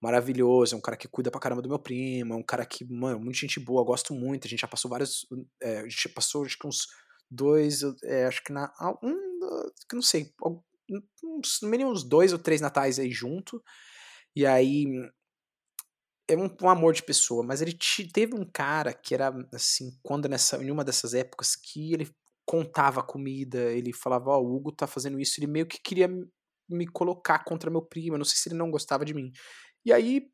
maravilhoso, 0.00 0.74
é 0.74 0.78
um 0.78 0.80
cara 0.80 0.96
que 0.96 1.08
cuida 1.08 1.30
pra 1.30 1.40
caramba 1.40 1.62
do 1.62 1.68
meu 1.68 1.78
primo, 1.78 2.34
é 2.34 2.36
um 2.36 2.42
cara 2.42 2.66
que, 2.66 2.84
mano, 2.84 3.20
muita 3.20 3.38
gente 3.38 3.60
boa, 3.60 3.84
gosto 3.84 4.14
muito, 4.14 4.46
a 4.46 4.50
gente 4.50 4.60
já 4.60 4.68
passou 4.68 4.90
vários, 4.90 5.26
é, 5.62 5.78
a 5.80 5.88
gente 5.88 6.08
passou 6.10 6.44
acho 6.44 6.58
que 6.58 6.66
uns 6.66 6.86
dois, 7.30 7.80
é, 8.04 8.26
acho 8.26 8.42
que 8.42 8.52
na, 8.52 8.72
um, 9.02 9.14
que 9.88 9.94
não 9.94 10.02
sei, 10.02 10.32
uns, 11.24 11.60
no 11.62 11.68
mínimo 11.68 11.90
uns 11.90 12.04
dois 12.04 12.32
ou 12.32 12.38
três 12.38 12.60
natais 12.60 12.98
aí 12.98 13.10
junto, 13.10 13.62
e 14.34 14.44
aí 14.44 14.86
é 16.28 16.36
um, 16.36 16.50
um, 16.62 16.68
amor 16.68 16.92
de 16.92 17.02
pessoa, 17.02 17.44
mas 17.44 17.62
ele 17.62 17.72
te, 17.72 18.06
teve 18.10 18.34
um 18.34 18.44
cara 18.44 18.92
que 18.92 19.14
era 19.14 19.32
assim, 19.52 19.96
quando 20.02 20.28
nessa, 20.28 20.62
em 20.62 20.70
uma 20.70 20.84
dessas 20.84 21.14
épocas 21.14 21.54
que 21.54 21.92
ele 21.92 22.10
contava 22.44 23.02
comida, 23.02 23.58
ele 23.72 23.92
falava, 23.92 24.30
ó, 24.30 24.38
oh, 24.38 24.44
o 24.44 24.56
Hugo 24.56 24.72
tá 24.72 24.86
fazendo 24.86 25.20
isso, 25.20 25.38
ele 25.38 25.46
meio 25.46 25.66
que 25.66 25.80
queria 25.82 26.08
me 26.68 26.86
colocar 26.86 27.44
contra 27.44 27.70
meu 27.70 27.82
primo, 27.82 28.14
eu 28.14 28.18
não 28.18 28.24
sei 28.24 28.36
se 28.36 28.48
ele 28.48 28.56
não 28.56 28.70
gostava 28.70 29.04
de 29.04 29.14
mim. 29.14 29.30
E 29.84 29.92
aí 29.92 30.28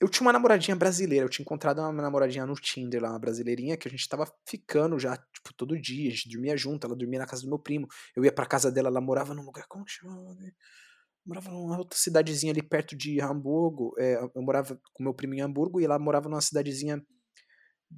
eu 0.00 0.08
tinha 0.08 0.24
uma 0.24 0.32
namoradinha 0.32 0.76
brasileira, 0.76 1.24
eu 1.24 1.28
tinha 1.28 1.42
encontrado 1.42 1.80
uma 1.80 1.92
namoradinha 1.92 2.46
no 2.46 2.54
Tinder 2.54 3.02
lá, 3.02 3.10
uma 3.10 3.18
brasileirinha, 3.18 3.76
que 3.76 3.88
a 3.88 3.90
gente 3.90 4.08
tava 4.08 4.32
ficando 4.46 4.98
já, 4.98 5.16
tipo, 5.16 5.52
todo 5.56 5.80
dia, 5.80 6.08
a 6.08 6.14
gente 6.14 6.28
dormia 6.28 6.56
junto, 6.56 6.86
ela 6.86 6.94
dormia 6.94 7.18
na 7.18 7.26
casa 7.26 7.42
do 7.42 7.48
meu 7.48 7.58
primo, 7.58 7.88
eu 8.14 8.24
ia 8.24 8.32
pra 8.32 8.46
casa 8.46 8.70
dela, 8.70 8.88
ela 8.88 9.00
morava 9.00 9.34
num 9.34 9.42
lugar, 9.42 9.66
como 9.68 9.84
chamava, 9.88 10.34
né? 10.34 10.52
Morava 11.28 11.50
numa 11.50 11.78
outra 11.78 11.98
cidadezinha 11.98 12.52
ali 12.52 12.62
perto 12.62 12.96
de 12.96 13.20
Hamburgo. 13.20 13.94
É, 13.98 14.14
eu 14.34 14.42
morava 14.42 14.80
com 14.94 15.02
meu 15.02 15.12
primo 15.12 15.34
em 15.34 15.42
Hamburgo 15.42 15.80
e 15.80 15.84
ela 15.84 15.98
morava 15.98 16.28
numa 16.28 16.40
cidadezinha 16.40 17.00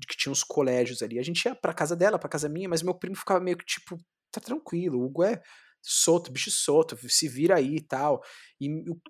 que 0.08 0.16
tinha 0.16 0.32
uns 0.32 0.42
colégios 0.42 1.00
ali. 1.00 1.18
A 1.18 1.22
gente 1.22 1.44
ia 1.44 1.54
pra 1.54 1.72
casa 1.72 1.94
dela, 1.94 2.18
pra 2.18 2.28
casa 2.28 2.48
minha, 2.48 2.68
mas 2.68 2.82
meu 2.82 2.94
primo 2.94 3.16
ficava 3.16 3.40
meio 3.40 3.56
que 3.56 3.64
tipo, 3.64 3.96
tá 4.32 4.40
tranquilo, 4.40 4.98
o 4.98 5.04
Hugo 5.04 5.22
é 5.22 5.40
solto, 5.80 6.32
bicho 6.32 6.50
solto, 6.50 6.96
se 7.08 7.28
vira 7.28 7.56
aí 7.56 7.76
e 7.76 7.80
tal. 7.80 8.20
E 8.60 8.68
o, 8.90 9.00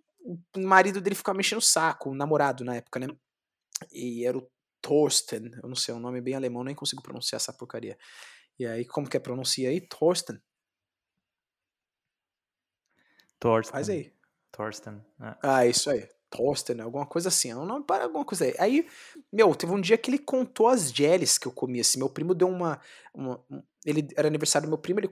o 0.56 0.60
marido 0.60 1.00
dele 1.00 1.16
ficava 1.16 1.36
mexendo 1.36 1.58
o 1.58 1.62
saco, 1.62 2.10
o 2.10 2.14
namorado 2.14 2.62
na 2.64 2.76
época, 2.76 3.00
né? 3.00 3.08
E 3.92 4.26
era 4.26 4.36
o 4.36 4.50
Thorsten, 4.82 5.50
eu 5.62 5.68
não 5.68 5.76
sei, 5.76 5.94
é 5.94 5.96
um 5.96 6.00
nome 6.00 6.20
bem 6.20 6.34
alemão, 6.34 6.62
nem 6.62 6.74
consigo 6.74 7.02
pronunciar 7.02 7.38
essa 7.38 7.52
porcaria. 7.52 7.96
E 8.58 8.66
aí, 8.66 8.84
como 8.84 9.08
que 9.08 9.16
é 9.16 9.20
pronuncia 9.20 9.70
aí? 9.70 9.80
Thorsten. 9.80 10.38
Thorsten. 13.40 13.72
Faz 13.72 13.88
aí. 13.88 14.12
Thorsten. 14.52 15.02
É. 15.20 15.36
Ah, 15.42 15.66
isso 15.66 15.90
aí. 15.90 16.06
Thorsten, 16.30 16.80
alguma 16.80 17.06
coisa 17.06 17.28
assim. 17.28 17.50
É 17.50 17.56
um 17.56 17.64
nome 17.64 17.84
para 17.84 18.04
alguma 18.04 18.24
coisa 18.24 18.44
aí. 18.44 18.54
Aí, 18.58 18.88
meu, 19.32 19.54
teve 19.54 19.72
um 19.72 19.80
dia 19.80 19.98
que 19.98 20.10
ele 20.10 20.18
contou 20.18 20.68
as 20.68 20.92
jellies 20.92 21.38
que 21.38 21.48
eu 21.48 21.52
comia. 21.52 21.80
Assim, 21.80 21.98
meu 21.98 22.08
primo 22.08 22.34
deu 22.34 22.48
uma. 22.48 22.80
uma 23.12 23.44
ele 23.84 24.06
era 24.14 24.28
aniversário 24.28 24.68
do 24.68 24.70
meu 24.70 24.78
primo, 24.78 25.00
ele 25.00 25.08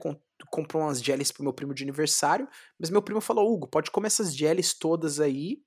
comprou 0.51 0.83
umas 0.83 1.01
jellies 1.01 1.31
pro 1.31 1.43
meu 1.43 1.51
primo 1.51 1.73
de 1.73 1.83
aniversário. 1.83 2.47
Mas 2.79 2.89
meu 2.89 3.01
primo 3.01 3.19
falou: 3.19 3.51
Hugo, 3.51 3.67
pode 3.67 3.91
comer 3.91 4.07
essas 4.07 4.33
jellies 4.33 4.73
todas 4.73 5.19
aí, 5.19 5.57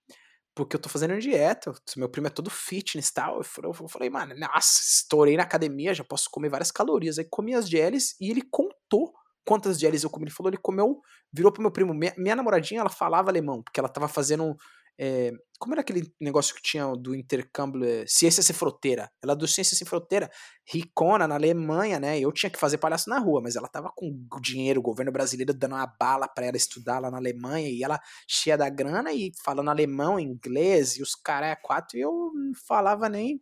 porque 0.54 0.76
eu 0.76 0.80
tô 0.80 0.88
fazendo 0.88 1.18
dieta. 1.18 1.74
Meu 1.96 2.08
primo 2.08 2.28
é 2.28 2.30
todo 2.30 2.48
fitness 2.48 3.08
e 3.08 3.14
tal. 3.14 3.42
Eu 3.62 3.74
falei, 3.88 4.08
mano, 4.08 4.34
nossa, 4.38 4.80
estourei 4.82 5.36
na 5.36 5.42
academia, 5.42 5.92
já 5.92 6.04
posso 6.04 6.30
comer 6.30 6.48
várias 6.48 6.70
calorias. 6.70 7.18
Aí 7.18 7.26
comi 7.28 7.54
as 7.54 7.68
jellies 7.68 8.14
e 8.20 8.30
ele 8.30 8.42
contou 8.42 9.12
quantas 9.44 9.78
jellies 9.78 10.04
eu 10.04 10.10
comi. 10.10 10.24
Ele 10.24 10.34
falou, 10.34 10.50
ele 10.50 10.60
comeu, 10.60 11.00
virou 11.32 11.52
pro 11.52 11.62
meu 11.62 11.70
primo. 11.70 11.94
Minha, 11.94 12.14
minha, 12.16 12.36
namoradinha, 12.36 12.80
ela 12.80 12.90
falava 12.90 13.30
alemão, 13.30 13.62
porque 13.62 13.80
ela 13.80 13.88
tava 13.88 14.08
fazendo. 14.08 14.56
É, 15.00 15.32
como 15.58 15.74
era 15.74 15.80
aquele 15.80 16.12
negócio 16.20 16.54
que 16.54 16.60
tinha 16.60 16.92
do 16.94 17.14
intercâmbio 17.14 17.82
é, 17.82 18.04
Ciência 18.06 18.42
Sem 18.42 18.54
Fronteira? 18.54 19.10
Ela 19.22 19.32
é 19.32 19.36
do 19.36 19.48
Ciência 19.48 19.76
Sem 19.76 19.86
Fronteira, 19.86 20.30
ricona 20.70 21.26
na 21.26 21.34
Alemanha, 21.34 21.98
né? 21.98 22.20
Eu 22.20 22.30
tinha 22.30 22.50
que 22.50 22.58
fazer 22.58 22.76
palhaço 22.76 23.08
na 23.08 23.18
rua, 23.18 23.40
mas 23.42 23.56
ela 23.56 23.68
tava 23.68 23.90
com 23.96 24.12
dinheiro, 24.42 24.80
o 24.80 24.82
governo 24.82 25.10
brasileiro 25.10 25.54
dando 25.54 25.74
uma 25.74 25.86
bala 25.86 26.28
para 26.28 26.46
ela 26.46 26.56
estudar 26.56 26.98
lá 26.98 27.10
na 27.10 27.16
Alemanha 27.16 27.68
e 27.70 27.82
ela 27.82 27.98
cheia 28.28 28.56
da 28.58 28.68
grana 28.68 29.12
e 29.12 29.32
falando 29.42 29.70
alemão, 29.70 30.20
inglês 30.20 30.98
e 30.98 31.02
os 31.02 31.14
caras 31.14 31.50
é 31.50 31.56
quatro 31.56 31.96
e 31.96 32.02
eu 32.02 32.10
não 32.34 32.52
falava 32.68 33.08
nem 33.08 33.40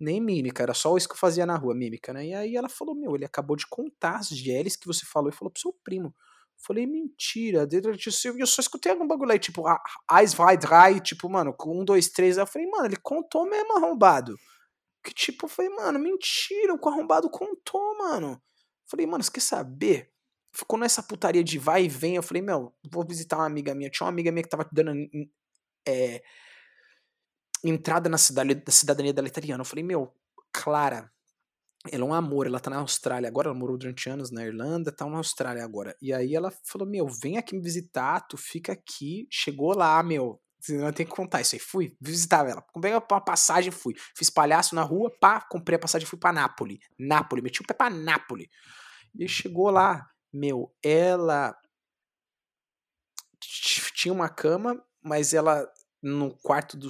nem 0.00 0.20
mímica, 0.20 0.62
era 0.62 0.74
só 0.74 0.96
isso 0.96 1.08
que 1.08 1.14
eu 1.14 1.18
fazia 1.18 1.44
na 1.44 1.56
rua, 1.56 1.74
mímica, 1.74 2.12
né? 2.12 2.26
E 2.26 2.34
aí 2.34 2.56
ela 2.56 2.68
falou: 2.68 2.94
Meu, 2.94 3.14
ele 3.14 3.24
acabou 3.24 3.56
de 3.56 3.66
contar 3.68 4.16
as 4.16 4.30
GLs 4.30 4.78
que 4.78 4.86
você 4.86 5.04
falou 5.04 5.28
e 5.28 5.32
falou 5.32 5.50
pro 5.50 5.60
seu 5.60 5.72
primo. 5.84 6.14
Falei, 6.62 6.86
mentira. 6.86 7.66
Eu 8.38 8.46
só 8.46 8.60
escutei 8.60 8.92
algum 8.92 9.06
bagulho 9.06 9.32
aí, 9.32 9.38
tipo, 9.38 9.64
Eyes 10.12 10.38
Wide 10.38 10.66
Dry, 10.66 11.00
tipo, 11.00 11.28
mano, 11.28 11.54
um, 11.66 11.84
dois, 11.84 12.08
três. 12.08 12.36
Aí 12.36 12.42
eu 12.42 12.46
falei, 12.46 12.68
mano, 12.68 12.86
ele 12.86 12.96
contou 12.96 13.48
mesmo 13.48 13.76
arrombado. 13.76 14.36
Que 15.02 15.12
tipo, 15.14 15.46
eu 15.46 15.48
falei, 15.48 15.70
mano, 15.74 15.98
mentira, 15.98 16.74
o 16.74 16.88
arrombado 16.88 17.30
contou, 17.30 17.96
mano. 17.98 18.40
Falei, 18.86 19.06
mano, 19.06 19.24
você 19.24 19.30
quer 19.30 19.40
saber? 19.40 20.10
Ficou 20.52 20.78
nessa 20.78 21.02
putaria 21.02 21.42
de 21.42 21.58
vai 21.58 21.84
e 21.84 21.88
vem. 21.88 22.16
Eu 22.16 22.22
falei, 22.22 22.42
meu, 22.42 22.74
vou 22.90 23.06
visitar 23.06 23.38
uma 23.38 23.46
amiga 23.46 23.74
minha. 23.74 23.88
Tinha 23.88 24.04
uma 24.04 24.12
amiga 24.12 24.30
minha 24.30 24.42
que 24.42 24.50
tava 24.50 24.68
dando 24.70 24.92
é, 25.88 26.22
entrada 27.64 28.08
na 28.08 28.18
cidade, 28.18 28.62
cidadania 28.68 29.12
dela 29.12 29.28
italiana. 29.28 29.60
Eu 29.60 29.66
falei, 29.66 29.84
meu, 29.84 30.12
Clara, 30.52 31.10
ela 31.90 32.04
é 32.04 32.06
um 32.06 32.12
amor, 32.12 32.46
ela 32.46 32.60
tá 32.60 32.68
na 32.70 32.78
Austrália 32.78 33.28
agora, 33.28 33.48
ela 33.48 33.58
morou 33.58 33.78
durante 33.78 34.08
anos 34.08 34.30
na 34.30 34.44
Irlanda, 34.44 34.92
tá 34.92 35.06
na 35.06 35.16
Austrália 35.16 35.64
agora. 35.64 35.96
E 36.00 36.12
aí 36.12 36.34
ela 36.34 36.52
falou, 36.64 36.86
meu, 36.86 37.06
vem 37.08 37.38
aqui 37.38 37.54
me 37.54 37.62
visitar, 37.62 38.20
tu 38.28 38.36
fica 38.36 38.72
aqui, 38.72 39.26
chegou 39.30 39.74
lá, 39.74 40.02
meu, 40.02 40.40
não 40.68 40.92
tem 40.92 41.06
que 41.06 41.12
contar 41.12 41.40
isso 41.40 41.54
aí. 41.54 41.58
Fui, 41.58 41.96
visitar 42.00 42.46
ela. 42.46 42.60
Comprei 42.60 42.92
uma 42.92 43.00
passagem, 43.00 43.70
fui. 43.70 43.94
Fiz 44.16 44.28
palhaço 44.28 44.74
na 44.74 44.82
rua, 44.82 45.10
pá, 45.18 45.40
comprei 45.40 45.76
a 45.76 45.80
passagem, 45.80 46.06
fui 46.06 46.18
pra 46.18 46.32
Nápoles. 46.32 46.78
Nápoles, 46.98 47.42
meti 47.42 47.62
o 47.62 47.66
pé 47.66 47.72
pra 47.72 47.88
Nápoles. 47.88 48.48
E 49.18 49.26
chegou 49.26 49.70
lá, 49.70 50.06
meu, 50.32 50.74
ela 50.82 51.56
tinha 53.94 54.12
uma 54.12 54.28
cama, 54.28 54.82
mas 55.02 55.32
ela 55.32 55.66
no 56.02 56.34
quarto 56.42 56.76
do, 56.76 56.88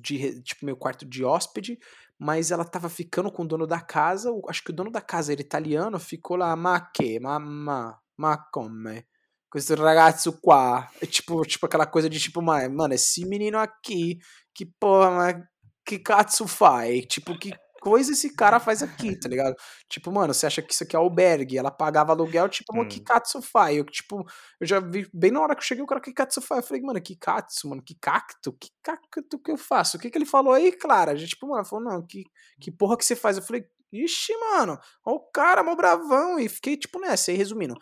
de, 0.00 0.42
tipo, 0.42 0.64
meu 0.64 0.76
quarto 0.76 1.04
de 1.04 1.24
hóspede, 1.24 1.78
mas 2.18 2.50
ela 2.50 2.64
tava 2.64 2.88
ficando 2.88 3.30
com 3.30 3.42
o 3.42 3.48
dono 3.48 3.66
da 3.66 3.80
casa, 3.80 4.30
acho 4.48 4.62
que 4.64 4.70
o 4.70 4.74
dono 4.74 4.90
da 4.90 5.00
casa 5.00 5.32
era 5.32 5.40
italiano, 5.40 5.98
ficou 5.98 6.36
lá, 6.36 6.54
ma 6.56 6.90
che, 6.90 7.18
ma, 7.20 7.38
ma, 7.38 7.98
ma 8.16 8.38
come? 8.50 9.06
Questo 9.48 9.74
ragazzo 9.76 10.38
qua, 10.40 10.88
tipo, 11.08 11.42
tipo 11.46 11.66
aquela 11.66 11.86
coisa 11.86 12.08
de 12.08 12.18
tipo, 12.18 12.42
mano, 12.42 12.92
esse 12.92 13.24
menino 13.24 13.58
aqui, 13.58 14.18
que 14.52 14.66
porra, 14.66 15.48
que 15.84 15.98
cazzo 15.98 16.46
faz? 16.46 17.06
Tipo, 17.06 17.38
que 17.38 17.52
coisa 17.80 18.12
esse 18.12 18.34
cara 18.34 18.60
faz 18.60 18.82
aqui, 18.82 19.18
tá 19.18 19.28
ligado? 19.28 19.54
Tipo, 19.88 20.12
mano, 20.12 20.34
você 20.34 20.46
acha 20.46 20.62
que 20.62 20.72
isso 20.72 20.84
aqui 20.84 20.94
é 20.94 20.98
albergue? 20.98 21.58
Ela 21.58 21.70
pagava 21.70 22.12
aluguel, 22.12 22.48
tipo, 22.48 22.76
mano, 22.76 22.88
que 22.88 23.00
katsu 23.00 23.40
faz? 23.42 23.76
Eu, 23.76 23.84
tipo, 23.84 24.24
eu 24.60 24.66
já 24.66 24.80
vi, 24.80 25.08
bem 25.12 25.30
na 25.30 25.40
hora 25.40 25.54
que 25.54 25.60
eu 25.60 25.66
cheguei, 25.66 25.82
o 25.82 25.86
cara, 25.86 26.00
que 26.00 26.12
katsu 26.12 26.40
faz? 26.40 26.62
Eu 26.62 26.68
falei, 26.68 26.82
mano, 26.82 27.00
que 27.00 27.16
katsu, 27.16 27.68
mano, 27.68 27.82
que 27.82 27.94
cacto? 27.94 28.52
Que 28.52 28.68
cacto 28.82 29.38
que 29.38 29.50
eu 29.50 29.56
faço? 29.56 29.96
O 29.96 30.00
que 30.00 30.10
que 30.10 30.18
ele 30.18 30.26
falou 30.26 30.52
aí, 30.52 30.72
Clara? 30.72 31.12
A 31.12 31.16
gente, 31.16 31.30
tipo, 31.30 31.46
mano, 31.48 31.64
falou, 31.64 31.84
não, 31.84 32.06
que, 32.06 32.24
que 32.60 32.70
porra 32.70 32.96
que 32.96 33.04
você 33.04 33.16
faz? 33.16 33.36
Eu 33.36 33.42
falei, 33.42 33.64
ixi, 33.92 34.32
mano, 34.36 34.78
ó 35.04 35.12
o 35.12 35.20
cara, 35.30 35.62
mó 35.62 35.74
bravão, 35.74 36.38
e 36.38 36.48
fiquei, 36.48 36.76
tipo, 36.76 36.98
nessa, 37.00 37.30
aí 37.30 37.36
resumindo. 37.36 37.74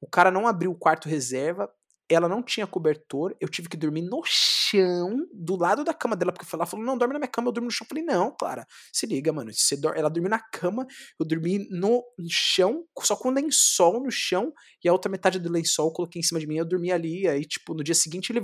O 0.00 0.08
cara 0.08 0.30
não 0.30 0.46
abriu 0.46 0.70
o 0.70 0.78
quarto 0.78 1.08
reserva, 1.08 1.70
ela 2.08 2.28
não 2.28 2.42
tinha 2.42 2.66
cobertor, 2.66 3.34
eu 3.40 3.48
tive 3.48 3.68
que 3.68 3.76
dormir 3.76 4.02
no 4.02 4.22
chão, 4.24 5.26
do 5.32 5.56
lado 5.56 5.82
da 5.82 5.94
cama 5.94 6.14
dela, 6.14 6.32
porque 6.32 6.46
ela 6.54 6.66
falou, 6.66 6.84
não, 6.84 6.98
dorme 6.98 7.14
na 7.14 7.18
minha 7.18 7.30
cama, 7.30 7.48
eu 7.48 7.52
durmo 7.52 7.66
no 7.66 7.70
chão. 7.70 7.86
Eu 7.86 7.88
falei, 7.88 8.04
não, 8.04 8.34
Clara, 8.36 8.66
se 8.92 9.06
liga, 9.06 9.32
mano, 9.32 9.50
você 9.52 9.76
dorme, 9.76 9.98
ela 9.98 10.10
dormiu 10.10 10.28
na 10.30 10.38
cama, 10.38 10.86
eu 11.18 11.26
dormi 11.26 11.66
no 11.70 12.04
chão, 12.28 12.84
só 13.00 13.16
com 13.16 13.30
lençol 13.30 14.02
no 14.02 14.10
chão, 14.10 14.52
e 14.84 14.88
a 14.88 14.92
outra 14.92 15.10
metade 15.10 15.38
do 15.38 15.50
lençol 15.50 15.88
eu 15.88 15.92
coloquei 15.92 16.20
em 16.20 16.22
cima 16.22 16.38
de 16.38 16.46
mim, 16.46 16.56
eu 16.56 16.64
dormi 16.64 16.92
ali, 16.92 17.26
aí, 17.26 17.44
tipo, 17.44 17.72
no 17.74 17.82
dia 17.82 17.94
seguinte 17.94 18.30
ele 18.30 18.42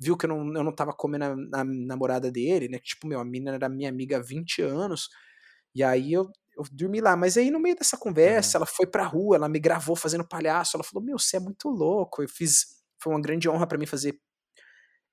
viu 0.00 0.16
que 0.16 0.26
eu 0.26 0.28
não, 0.28 0.54
eu 0.54 0.64
não 0.64 0.74
tava 0.74 0.92
comendo 0.92 1.24
a, 1.24 1.60
a 1.60 1.64
namorada 1.64 2.30
dele, 2.30 2.68
né, 2.68 2.78
que, 2.78 2.84
tipo, 2.84 3.08
meu, 3.08 3.18
a 3.18 3.24
menina 3.24 3.54
era 3.54 3.68
minha 3.68 3.88
amiga 3.88 4.18
há 4.18 4.22
20 4.22 4.62
anos, 4.62 5.08
e 5.74 5.82
aí 5.82 6.12
eu, 6.12 6.30
eu 6.56 6.64
dormi 6.70 7.00
lá. 7.00 7.16
Mas 7.16 7.36
aí, 7.36 7.50
no 7.50 7.58
meio 7.58 7.74
dessa 7.76 7.96
conversa, 7.96 8.58
uhum. 8.58 8.62
ela 8.62 8.66
foi 8.66 8.86
pra 8.86 9.04
rua, 9.04 9.36
ela 9.36 9.48
me 9.48 9.58
gravou 9.58 9.96
fazendo 9.96 10.26
palhaço. 10.26 10.76
Ela 10.76 10.84
falou: 10.84 11.04
Meu, 11.04 11.18
você 11.18 11.38
é 11.38 11.40
muito 11.40 11.68
louco. 11.68 12.22
Eu 12.22 12.28
fiz 12.28 12.81
foi 13.02 13.12
uma 13.12 13.20
grande 13.20 13.48
honra 13.48 13.66
para 13.66 13.78
mim 13.78 13.86
fazer 13.86 14.18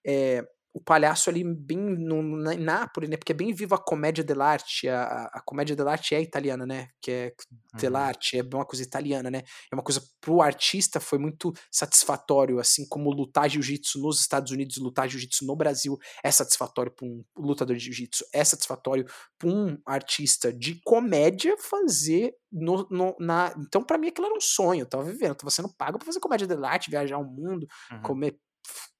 é, 0.05 0.43
o 0.73 0.81
palhaço 0.81 1.29
ali 1.29 1.43
bem 1.43 1.77
no, 1.77 2.21
na, 2.21 2.53
em 2.53 2.59
Nápoles, 2.59 3.09
né? 3.09 3.17
Porque 3.17 3.31
é 3.31 3.35
bem 3.35 3.53
viva 3.53 3.75
a 3.75 3.83
comédia 3.83 4.23
dell'arte. 4.23 4.87
A, 4.87 5.29
a 5.33 5.41
comédia 5.43 5.75
dell'arte 5.75 6.13
é 6.13 6.21
italiana, 6.21 6.65
né? 6.65 6.89
Que 7.01 7.11
é 7.11 7.25
uhum. 7.51 7.79
dell'arte, 7.79 8.37
é 8.37 8.43
uma 8.53 8.65
coisa 8.65 8.83
italiana, 8.83 9.31
né? 9.31 9.41
É 9.71 9.75
uma 9.75 9.83
coisa 9.83 10.01
pro 10.21 10.41
artista 10.41 10.99
foi 10.99 11.17
muito 11.17 11.51
satisfatório, 11.71 12.59
assim 12.59 12.87
como 12.87 13.11
lutar 13.11 13.49
jiu-jitsu 13.49 13.99
nos 13.99 14.19
Estados 14.19 14.51
Unidos, 14.51 14.77
lutar 14.77 15.09
jiu-jitsu 15.09 15.45
no 15.45 15.55
Brasil 15.55 15.97
é 16.23 16.31
satisfatório 16.31 16.91
para 16.91 17.07
um 17.07 17.23
lutador 17.37 17.75
de 17.75 17.85
jiu-jitsu, 17.85 18.25
é 18.33 18.43
satisfatório 18.43 19.05
para 19.37 19.49
um 19.49 19.77
artista 19.85 20.53
de 20.53 20.79
comédia 20.83 21.55
fazer 21.57 22.33
no, 22.51 22.87
no, 22.89 23.15
na. 23.19 23.53
Então, 23.57 23.83
para 23.83 23.97
mim, 23.97 24.07
aquilo 24.07 24.27
era 24.27 24.35
um 24.35 24.41
sonho. 24.41 24.81
Eu 24.81 24.85
tava 24.89 25.03
vivendo, 25.03 25.29
eu 25.29 25.35
tava 25.35 25.51
sendo 25.51 25.73
pago 25.75 25.97
pra 25.97 26.05
fazer 26.05 26.19
comédia 26.19 26.47
dell'arte, 26.47 26.91
viajar 26.91 27.17
o 27.17 27.23
mundo, 27.23 27.67
uhum. 27.91 28.01
comer 28.01 28.39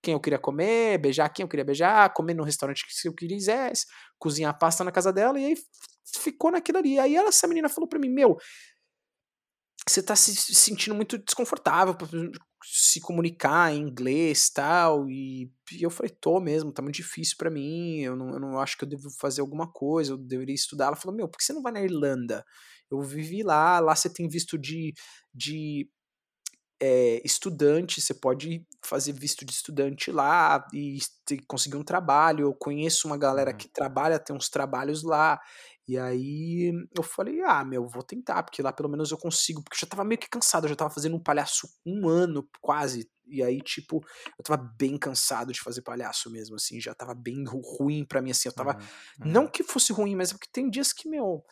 quem 0.02 0.14
eu 0.14 0.20
queria 0.20 0.40
comer, 0.40 0.98
beijar 0.98 1.30
quem 1.30 1.44
eu 1.44 1.50
queria 1.50 1.66
beijar, 1.66 2.14
comer 2.14 2.34
no 2.34 2.44
restaurante 2.44 2.86
que 2.86 3.08
eu 3.08 3.14
quisesse, 3.14 3.86
cozinhar 4.18 4.58
pasta 4.58 4.84
na 4.84 4.92
casa 4.92 5.12
dela, 5.12 5.40
e 5.40 5.46
aí 5.46 5.58
ficou 6.18 6.52
naquilo 6.52 6.78
ali. 6.78 6.98
Aí 7.00 7.16
ela, 7.16 7.30
essa 7.30 7.48
menina 7.48 7.70
falou 7.70 7.88
pra 7.88 8.00
mim, 8.00 8.10
meu, 8.10 8.38
você 9.88 10.04
tá 10.04 10.16
se 10.16 10.36
sentindo 10.36 10.96
muito 10.96 11.18
desconfortável 11.18 11.96
pra 11.96 12.08
se 12.64 13.00
comunicar 13.00 13.74
em 13.74 13.82
inglês 13.82 14.50
tal, 14.50 15.10
e, 15.10 15.52
e 15.72 15.84
eu 15.84 15.90
falei, 15.90 16.10
tô 16.10 16.40
mesmo, 16.40 16.72
tá 16.72 16.82
muito 16.82 16.96
difícil 16.96 17.36
para 17.38 17.50
mim, 17.50 18.00
eu 18.00 18.16
não, 18.16 18.32
eu 18.32 18.40
não 18.40 18.60
acho 18.60 18.78
que 18.78 18.84
eu 18.84 18.90
devo 18.90 19.10
fazer 19.20 19.42
alguma 19.42 19.72
coisa, 19.72 20.14
eu 20.14 20.18
deveria 20.18 20.56
estudar. 20.56 20.88
Ela 20.88 20.96
falou, 20.96 21.16
meu, 21.16 21.28
por 21.28 21.38
que 21.38 21.44
você 21.44 21.54
não 21.54 21.62
vai 21.62 21.72
na 21.72 21.82
Irlanda? 21.82 22.46
Eu 22.92 23.02
vivi 23.02 23.44
lá, 23.44 23.80
lá 23.80 23.96
você 23.96 24.10
tem 24.12 24.28
visto 24.28 24.58
de, 24.58 24.94
de 25.34 25.90
é, 26.82 27.22
estudante, 27.26 28.02
você 28.02 28.14
pode 28.14 28.66
fazer 28.84 29.12
visto 29.12 29.46
de 29.46 29.52
estudante 29.52 30.12
lá 30.12 30.66
e 30.74 31.00
conseguir 31.48 31.78
um 31.78 31.84
trabalho. 31.84 32.46
Eu 32.46 32.54
conheço 32.54 33.08
uma 33.08 33.18
galera 33.18 33.52
uhum. 33.52 33.58
que 33.58 33.68
trabalha, 33.68 34.20
tem 34.20 34.36
uns 34.36 34.50
trabalhos 34.50 35.04
lá. 35.04 35.40
E 35.88 35.98
aí 35.98 36.72
eu 36.96 37.02
falei, 37.02 37.42
ah, 37.42 37.66
meu, 37.66 37.88
vou 37.88 38.04
tentar, 38.04 38.44
porque 38.44 38.62
lá 38.62 38.72
pelo 38.72 38.88
menos 38.88 39.10
eu 39.10 39.18
consigo, 39.18 39.64
porque 39.64 39.76
eu 39.76 39.80
já 39.80 39.88
tava 39.88 40.04
meio 40.04 40.20
que 40.20 40.30
cansado, 40.30 40.66
eu 40.66 40.70
já 40.70 40.76
tava 40.76 40.94
fazendo 40.94 41.16
um 41.16 41.24
palhaço 41.24 41.68
um 41.84 42.08
ano 42.08 42.48
quase. 42.62 43.10
E 43.26 43.44
aí, 43.44 43.60
tipo, 43.60 44.00
eu 44.38 44.44
tava 44.44 44.62
bem 44.78 44.98
cansado 44.98 45.52
de 45.52 45.60
fazer 45.60 45.82
palhaço 45.82 46.30
mesmo, 46.30 46.56
assim, 46.56 46.80
já 46.80 46.94
tava 46.94 47.16
bem 47.16 47.44
ruim 47.80 48.06
para 48.06 48.22
mim, 48.22 48.32
assim, 48.32 48.50
eu 48.50 48.54
tava. 48.54 48.78
Uhum. 48.78 49.32
Não 49.32 49.48
que 49.48 49.64
fosse 49.64 49.92
ruim, 49.92 50.16
mas 50.16 50.30
é 50.30 50.34
porque 50.34 50.50
tem 50.52 50.70
dias 50.70 50.94
que, 50.94 51.10
meu. 51.10 51.44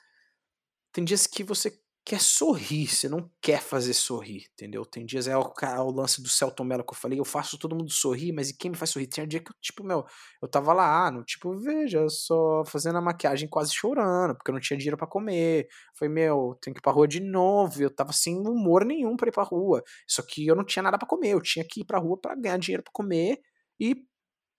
Tem 0.91 1.03
dias 1.03 1.25
que 1.27 1.43
você 1.43 1.71
quer 2.07 2.21
sorrir, 2.21 2.87
você 2.87 3.09
não 3.09 3.29
quer 3.41 3.61
fazer 3.61 3.93
sorrir, 3.93 4.47
entendeu? 4.53 4.85
Tem 4.85 5.05
dias, 5.05 5.27
é 5.27 5.35
o, 5.37 5.51
é 5.61 5.79
o 5.81 5.91
lance 5.91 6.21
do 6.21 6.29
Celton 6.29 6.63
Mello 6.63 6.85
que 6.85 6.93
eu 6.93 6.97
falei, 6.97 7.19
eu 7.19 7.25
faço 7.25 7.59
todo 7.59 7.75
mundo 7.75 7.91
sorrir, 7.91 8.31
mas 8.31 8.49
e 8.49 8.55
quem 8.57 8.71
me 8.71 8.77
faz 8.77 8.91
sorrir? 8.91 9.07
Tem 9.07 9.25
um 9.25 9.27
dia 9.27 9.41
que 9.41 9.51
eu, 9.51 9.55
tipo, 9.61 9.83
meu, 9.83 10.05
eu 10.41 10.47
tava 10.47 10.71
lá, 10.71 11.11
no, 11.11 11.21
tipo, 11.25 11.59
veja, 11.59 12.07
só 12.07 12.63
fazendo 12.65 12.97
a 12.97 13.01
maquiagem 13.01 13.49
quase 13.49 13.73
chorando, 13.73 14.35
porque 14.35 14.49
eu 14.49 14.53
não 14.53 14.61
tinha 14.61 14.77
dinheiro 14.77 14.95
para 14.95 15.05
comer. 15.05 15.67
Foi, 15.95 16.07
meu, 16.07 16.57
tenho 16.61 16.73
que 16.73 16.79
ir 16.79 16.81
pra 16.81 16.93
rua 16.93 17.09
de 17.09 17.19
novo, 17.19 17.81
eu 17.81 17.93
tava 17.93 18.13
sem 18.13 18.37
humor 18.37 18.85
nenhum 18.85 19.17
para 19.17 19.27
ir 19.27 19.33
pra 19.33 19.43
rua. 19.43 19.83
Só 20.07 20.21
que 20.21 20.47
eu 20.47 20.55
não 20.55 20.63
tinha 20.63 20.83
nada 20.83 20.97
para 20.97 21.07
comer, 21.09 21.33
eu 21.33 21.41
tinha 21.41 21.65
que 21.69 21.81
ir 21.81 21.85
pra 21.85 21.99
rua 21.99 22.17
para 22.17 22.35
ganhar 22.35 22.57
dinheiro 22.57 22.83
para 22.83 22.93
comer 22.93 23.41
e 23.77 23.97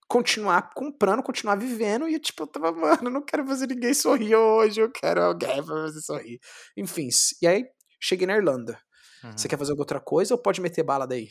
continuar 0.09 0.73
comprando, 0.73 1.21
continuar 1.21 1.55
vivendo, 1.55 2.09
e 2.09 2.19
tipo, 2.19 2.43
eu 2.43 2.47
tava, 2.47 2.71
mano, 2.73 3.07
eu 3.07 3.11
não 3.11 3.21
quero 3.21 3.45
fazer 3.45 3.67
ninguém 3.67 3.93
sorrir 3.93 4.35
hoje, 4.35 4.81
eu 4.81 4.91
quero 4.91 5.21
alguém 5.21 5.63
pra 5.63 5.75
fazer 5.83 6.01
sorrir. 6.01 6.39
Enfim, 6.75 7.07
e 7.41 7.47
aí 7.47 7.65
cheguei 8.01 8.25
na 8.27 8.35
Irlanda. 8.35 8.77
Uhum. 9.23 9.37
Você 9.37 9.47
quer 9.47 9.57
fazer 9.57 9.71
alguma 9.71 9.83
outra 9.83 9.99
coisa 9.99 10.33
ou 10.33 10.41
pode 10.41 10.59
meter 10.59 10.83
bala 10.83 11.05
daí? 11.05 11.29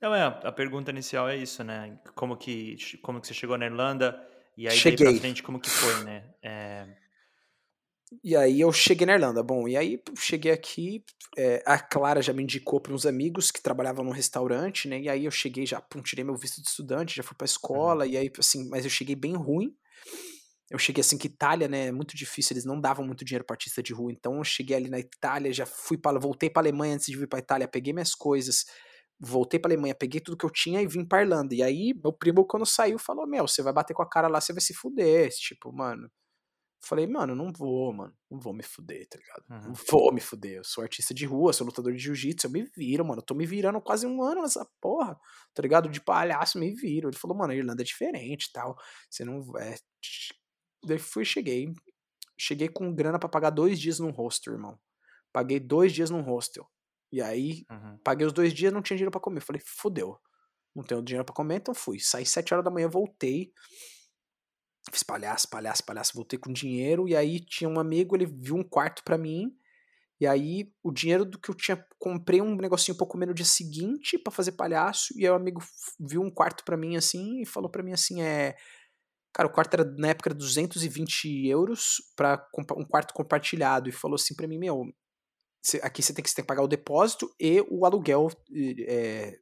Não, 0.00 0.14
é, 0.14 0.22
a 0.22 0.52
pergunta 0.52 0.90
inicial 0.90 1.28
é 1.28 1.36
isso, 1.36 1.64
né? 1.64 1.98
Como 2.14 2.36
que, 2.36 2.76
como 3.02 3.20
que 3.20 3.26
você 3.26 3.34
chegou 3.34 3.56
na 3.56 3.66
Irlanda 3.66 4.20
e 4.56 4.68
aí 4.68 4.76
Cheguei. 4.76 5.06
daí 5.06 5.14
pra 5.14 5.20
frente 5.20 5.42
como 5.42 5.60
que 5.60 5.70
foi, 5.70 6.04
né? 6.04 6.24
É... 6.42 6.86
E 8.22 8.36
aí 8.36 8.60
eu 8.60 8.72
cheguei 8.72 9.06
na 9.06 9.14
Irlanda. 9.14 9.42
Bom, 9.42 9.68
e 9.68 9.76
aí 9.76 10.02
cheguei 10.16 10.52
aqui, 10.52 11.04
é, 11.36 11.62
a 11.66 11.78
Clara 11.78 12.22
já 12.22 12.32
me 12.32 12.42
indicou 12.42 12.80
para 12.80 12.92
uns 12.92 13.06
amigos 13.06 13.50
que 13.50 13.62
trabalhavam 13.62 14.04
num 14.04 14.10
restaurante, 14.10 14.88
né? 14.88 15.00
E 15.00 15.08
aí 15.08 15.24
eu 15.24 15.30
cheguei 15.30 15.66
já, 15.66 15.80
pum, 15.80 16.02
tirei 16.02 16.24
meu 16.24 16.36
visto 16.36 16.62
de 16.62 16.68
estudante, 16.68 17.16
já 17.16 17.22
fui 17.22 17.36
pra 17.36 17.44
escola, 17.44 18.04
uhum. 18.04 18.10
e 18.10 18.16
aí, 18.16 18.32
assim, 18.38 18.68
mas 18.68 18.84
eu 18.84 18.90
cheguei 18.90 19.14
bem 19.14 19.34
ruim. 19.34 19.74
Eu 20.70 20.78
cheguei 20.78 21.00
assim 21.00 21.16
que 21.16 21.28
Itália, 21.28 21.66
né, 21.66 21.86
é 21.86 21.92
muito 21.92 22.14
difícil, 22.14 22.54
eles 22.54 22.64
não 22.64 22.78
davam 22.78 23.06
muito 23.06 23.24
dinheiro 23.24 23.44
para 23.44 23.54
artista 23.54 23.82
de 23.82 23.94
rua, 23.94 24.12
então 24.12 24.36
eu 24.36 24.44
cheguei 24.44 24.76
ali 24.76 24.90
na 24.90 24.98
Itália, 24.98 25.50
já 25.50 25.64
fui 25.64 25.96
para 25.96 26.18
voltei 26.18 26.50
para 26.50 26.60
Alemanha 26.60 26.94
antes 26.94 27.06
de 27.06 27.16
vir 27.16 27.26
para 27.26 27.38
Itália, 27.38 27.66
peguei 27.66 27.94
minhas 27.94 28.14
coisas, 28.14 28.66
voltei 29.18 29.58
pra 29.58 29.68
Alemanha, 29.68 29.94
peguei 29.94 30.20
tudo 30.20 30.36
que 30.36 30.44
eu 30.44 30.50
tinha 30.50 30.82
e 30.82 30.86
vim 30.86 31.04
pra 31.04 31.22
Irlanda. 31.22 31.54
E 31.54 31.62
aí, 31.62 31.94
meu 32.02 32.12
primo, 32.12 32.46
quando 32.46 32.66
saiu, 32.66 32.98
falou: 32.98 33.26
Meu, 33.26 33.46
você 33.48 33.62
vai 33.62 33.72
bater 33.72 33.94
com 33.94 34.02
a 34.02 34.08
cara 34.08 34.28
lá, 34.28 34.40
você 34.40 34.52
vai 34.52 34.60
se 34.60 34.74
fuder. 34.74 35.30
Tipo, 35.30 35.72
mano. 35.72 36.10
Falei, 36.80 37.06
mano, 37.06 37.34
não 37.34 37.52
vou, 37.52 37.92
mano. 37.92 38.14
Não 38.30 38.38
vou 38.38 38.54
me 38.54 38.62
fuder, 38.62 39.06
tá 39.08 39.18
ligado? 39.18 39.44
Uhum. 39.50 39.68
Não 39.68 39.74
vou 39.90 40.12
me 40.12 40.20
fuder. 40.20 40.58
Eu 40.58 40.64
sou 40.64 40.82
artista 40.82 41.12
de 41.12 41.26
rua, 41.26 41.52
sou 41.52 41.66
lutador 41.66 41.92
de 41.92 41.98
jiu-jitsu. 41.98 42.46
Eu 42.46 42.50
me 42.50 42.62
viro, 42.76 43.04
mano. 43.04 43.20
Eu 43.20 43.24
tô 43.24 43.34
me 43.34 43.44
virando 43.44 43.80
quase 43.80 44.06
um 44.06 44.22
ano 44.22 44.42
nessa 44.42 44.64
porra, 44.80 45.18
tá 45.52 45.60
ligado? 45.62 45.88
De 45.88 46.00
palhaço, 46.00 46.58
me 46.58 46.72
viro. 46.74 47.08
Ele 47.08 47.16
falou, 47.16 47.36
mano, 47.36 47.52
a 47.52 47.56
Irlanda 47.56 47.82
é 47.82 47.84
diferente 47.84 48.44
e 48.44 48.52
tal. 48.52 48.76
Você 49.10 49.24
não. 49.24 49.42
É... 49.58 49.74
Daí 50.84 50.98
fui, 50.98 51.24
cheguei. 51.24 51.72
Cheguei 52.38 52.68
com 52.68 52.94
grana 52.94 53.18
pra 53.18 53.28
pagar 53.28 53.50
dois 53.50 53.78
dias 53.80 53.98
num 53.98 54.10
hostel, 54.10 54.52
irmão. 54.52 54.78
Paguei 55.32 55.58
dois 55.58 55.92
dias 55.92 56.08
num 56.10 56.22
hostel. 56.22 56.66
E 57.10 57.20
aí, 57.20 57.64
Uhum. 57.70 57.98
paguei 58.04 58.26
os 58.26 58.32
dois 58.32 58.52
dias, 58.54 58.72
não 58.72 58.82
tinha 58.82 58.96
dinheiro 58.96 59.10
pra 59.10 59.20
comer. 59.20 59.40
Falei, 59.40 59.60
fudeu. 59.64 60.16
Não 60.74 60.84
tenho 60.84 61.02
dinheiro 61.02 61.24
pra 61.24 61.34
comer, 61.34 61.56
então 61.56 61.74
fui. 61.74 61.98
Saí 61.98 62.24
sete 62.24 62.54
horas 62.54 62.64
da 62.64 62.70
manhã, 62.70 62.88
voltei. 62.88 63.52
Fiz 64.92 65.02
palhaço, 65.02 65.48
palhaço, 65.48 65.84
palhaço. 65.84 66.12
Voltei 66.14 66.38
com 66.38 66.52
dinheiro. 66.52 67.08
E 67.08 67.16
aí 67.16 67.40
tinha 67.40 67.68
um 67.68 67.78
amigo, 67.78 68.16
ele 68.16 68.26
viu 68.26 68.56
um 68.56 68.62
quarto 68.64 69.02
pra 69.04 69.18
mim. 69.18 69.52
E 70.20 70.26
aí, 70.26 70.72
o 70.82 70.90
dinheiro 70.90 71.24
do 71.24 71.38
que 71.38 71.48
eu 71.50 71.54
tinha. 71.54 71.84
Comprei 71.98 72.40
um 72.42 72.56
negocinho 72.56 72.96
pra 72.96 73.06
comer 73.06 73.26
no 73.26 73.34
dia 73.34 73.44
seguinte 73.44 74.18
pra 74.18 74.32
fazer 74.32 74.52
palhaço. 74.52 75.12
E 75.16 75.24
aí, 75.24 75.30
o 75.30 75.34
amigo 75.34 75.60
viu 76.00 76.22
um 76.22 76.30
quarto 76.30 76.64
pra 76.64 76.76
mim 76.76 76.96
assim 76.96 77.40
e 77.40 77.46
falou 77.46 77.70
pra 77.70 77.82
mim 77.82 77.92
assim: 77.92 78.22
é. 78.22 78.56
Cara, 79.32 79.48
o 79.48 79.52
quarto 79.52 79.74
era, 79.74 79.84
na 79.84 80.08
época, 80.08 80.30
era 80.30 80.34
220 80.38 81.46
euros 81.46 81.96
compa- 82.52 82.74
um 82.76 82.84
quarto 82.84 83.14
compartilhado. 83.14 83.88
E 83.88 83.92
falou 83.92 84.16
assim 84.16 84.34
pra 84.34 84.48
mim: 84.48 84.58
Meu, 84.58 84.84
aqui 85.82 86.02
você 86.02 86.12
tem, 86.12 86.22
que, 86.22 86.30
você 86.30 86.36
tem 86.36 86.42
que 86.44 86.48
pagar 86.48 86.62
o 86.62 86.68
depósito 86.68 87.32
e 87.38 87.60
o 87.70 87.84
aluguel 87.84 88.28
é, 88.86 89.38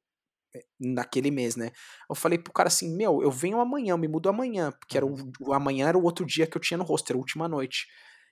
naquele 0.81 1.31
mês, 1.31 1.57
né? 1.57 1.71
Eu 2.09 2.15
falei 2.15 2.39
pro 2.39 2.53
cara 2.53 2.69
assim: 2.69 2.95
Meu, 2.97 3.23
eu 3.23 3.31
venho 3.31 3.61
amanhã, 3.61 3.93
eu 3.93 3.99
me 3.99 4.09
mudo 4.09 4.29
amanhã. 4.29 4.73
Porque 4.73 4.97
era 4.97 5.07
o, 5.07 5.15
o 5.41 5.53
amanhã 5.53 5.89
era 5.89 5.99
o 5.99 6.03
outro 6.05 6.25
dia 6.27 6.47
que 6.47 6.57
eu 6.57 6.61
tinha 6.61 6.79
no 6.79 6.85
rosto, 6.85 7.11
era 7.11 7.19
a 7.19 7.21
última 7.21 7.49
noite. 7.49 7.87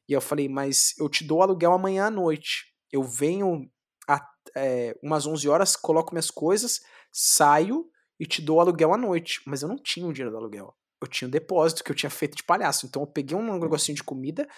E 0.09 0.12
eu 0.12 0.20
falei: 0.20 0.48
Mas 0.48 0.94
eu 0.98 1.09
te 1.09 1.24
dou 1.24 1.42
aluguel 1.42 1.72
amanhã 1.72 2.06
à 2.06 2.10
noite. 2.10 2.66
Eu 2.92 3.02
venho 3.02 3.68
a- 4.09 4.26
é, 4.56 4.94
umas 5.02 5.26
11 5.26 5.48
horas, 5.48 5.76
coloco 5.76 6.12
minhas 6.14 6.30
coisas, 6.30 6.80
saio 7.12 7.86
e 8.20 8.26
te 8.26 8.42
dou 8.42 8.60
aluguel 8.60 8.92
à 8.92 8.96
noite. 8.96 9.40
Mas 9.46 9.62
eu 9.62 9.68
não 9.68 9.76
tinha 9.76 10.06
o 10.06 10.12
dinheiro 10.12 10.30
do 10.30 10.36
aluguel. 10.38 10.74
Eu 11.01 11.09
tinha 11.09 11.28
o 11.28 11.30
depósito 11.30 11.82
que 11.84 11.90
eu 11.90 11.96
tinha 11.96 12.10
feito 12.10 12.36
de 12.36 12.42
palhaço. 12.44 12.86
Então 12.86 13.02
eu 13.02 13.06
peguei 13.06 13.36
um 13.36 13.59
negocinho 13.59 13.96
de 13.96 14.02
comida, 14.05 14.48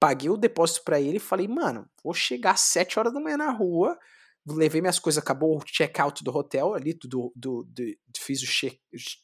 paguei 0.00 0.28
o 0.30 0.36
depósito 0.36 0.82
pra 0.84 1.00
ele 1.00 1.16
e 1.16 1.20
falei, 1.20 1.48
mano, 1.48 1.88
vou 2.02 2.12
chegar 2.12 2.52
às 2.52 2.60
7 2.60 2.98
horas 2.98 3.12
da 3.12 3.20
manhã 3.20 3.36
na 3.36 3.50
rua, 3.50 3.98
levei 4.46 4.80
minhas 4.80 4.98
coisas, 4.98 5.22
acabou 5.22 5.56
o 5.56 5.64
check-out 5.64 6.22
do 6.22 6.30
hotel 6.36 6.74
ali, 6.74 6.94
do, 6.94 7.32
do, 7.34 7.64
do- 7.64 7.96
fiz 8.18 8.42
o 8.42 8.46
check- 8.46 8.78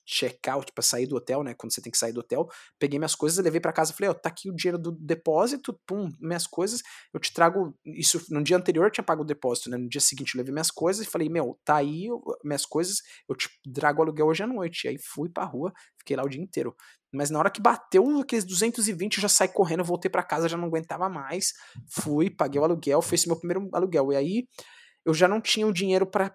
check-out 0.07 0.73
pra 0.73 0.83
sair 0.83 1.07
do 1.07 1.17
hotel, 1.17 1.43
né, 1.43 1.55
quando 1.55 1.73
você 1.75 1.81
tem 1.83 1.91
que 1.93 1.99
sair 1.99 2.13
do 2.13 2.21
hotel, 2.21 2.49
peguei 2.79 2.99
minhas 2.99 3.15
coisas, 3.15 3.43
levei 3.45 3.61
pra 3.61 3.73
casa, 3.73 3.93
falei, 3.93 4.11
ó, 4.11 4.15
tá 4.15 4.29
aqui 4.31 4.51
o 4.51 4.55
dinheiro 4.55 4.79
do 4.79 4.93
depósito, 4.93 5.79
pum, 5.87 6.09
minhas 6.19 6.47
coisas, 6.47 6.81
eu 7.13 7.21
te 7.21 7.33
trago, 7.33 7.75
isso 7.85 8.21
no 8.31 8.43
dia 8.43 8.57
anterior 8.57 8.87
eu 8.87 8.91
tinha 8.91 9.05
pago 9.05 9.23
o 9.23 9.27
depósito, 9.27 9.69
né, 9.71 9.77
no 9.77 9.89
dia 9.89 10.01
seguinte 10.01 10.35
eu 10.35 10.39
levei 10.39 10.53
minhas 10.53 10.71
coisas 10.71 11.07
e 11.07 11.11
falei, 11.11 11.29
meu, 11.29 11.59
tá 11.65 11.77
aí 11.77 12.09
minhas 12.45 12.65
coisas, 12.65 12.99
eu 13.29 13.37
te 13.37 13.49
trago 13.75 14.03
aluguel 14.03 14.27
hoje 14.27 14.43
à 14.43 14.47
noite, 14.47 14.85
e 14.85 14.89
aí 14.89 14.97
fui 14.99 15.29
pra 15.29 15.45
rua, 15.45 15.73
fiquei 15.99 16.17
lá 16.17 16.23
o 16.25 16.29
dia 16.29 16.41
inteiro. 16.43 16.75
Mas 17.13 17.29
na 17.29 17.41
hora 17.41 17.51
que 17.51 17.61
bateu 17.61 18.21
aqueles 18.21 18.45
220, 18.45 19.17
eu 19.17 19.23
já 19.23 19.29
saí 19.29 19.49
correndo, 19.49 19.83
voltei 19.83 20.09
pra 20.09 20.23
casa, 20.23 20.49
já 20.49 20.57
não 20.57 20.67
aguentava 20.69 21.09
mais. 21.09 21.53
Fui, 21.91 22.31
paguei 22.31 22.61
o 22.61 22.65
aluguel, 22.65 23.03
fez 23.03 23.27
meu 23.27 23.37
primeiro 23.37 23.69
aluguel. 23.73 24.13
E 24.13 24.17
aí 24.17 24.45
eu 25.05 25.15
já 25.15 25.29
não 25.29 25.41
tinha 25.41 25.67
o 25.67 25.73
dinheiro 25.73 26.07
pra 26.07 26.35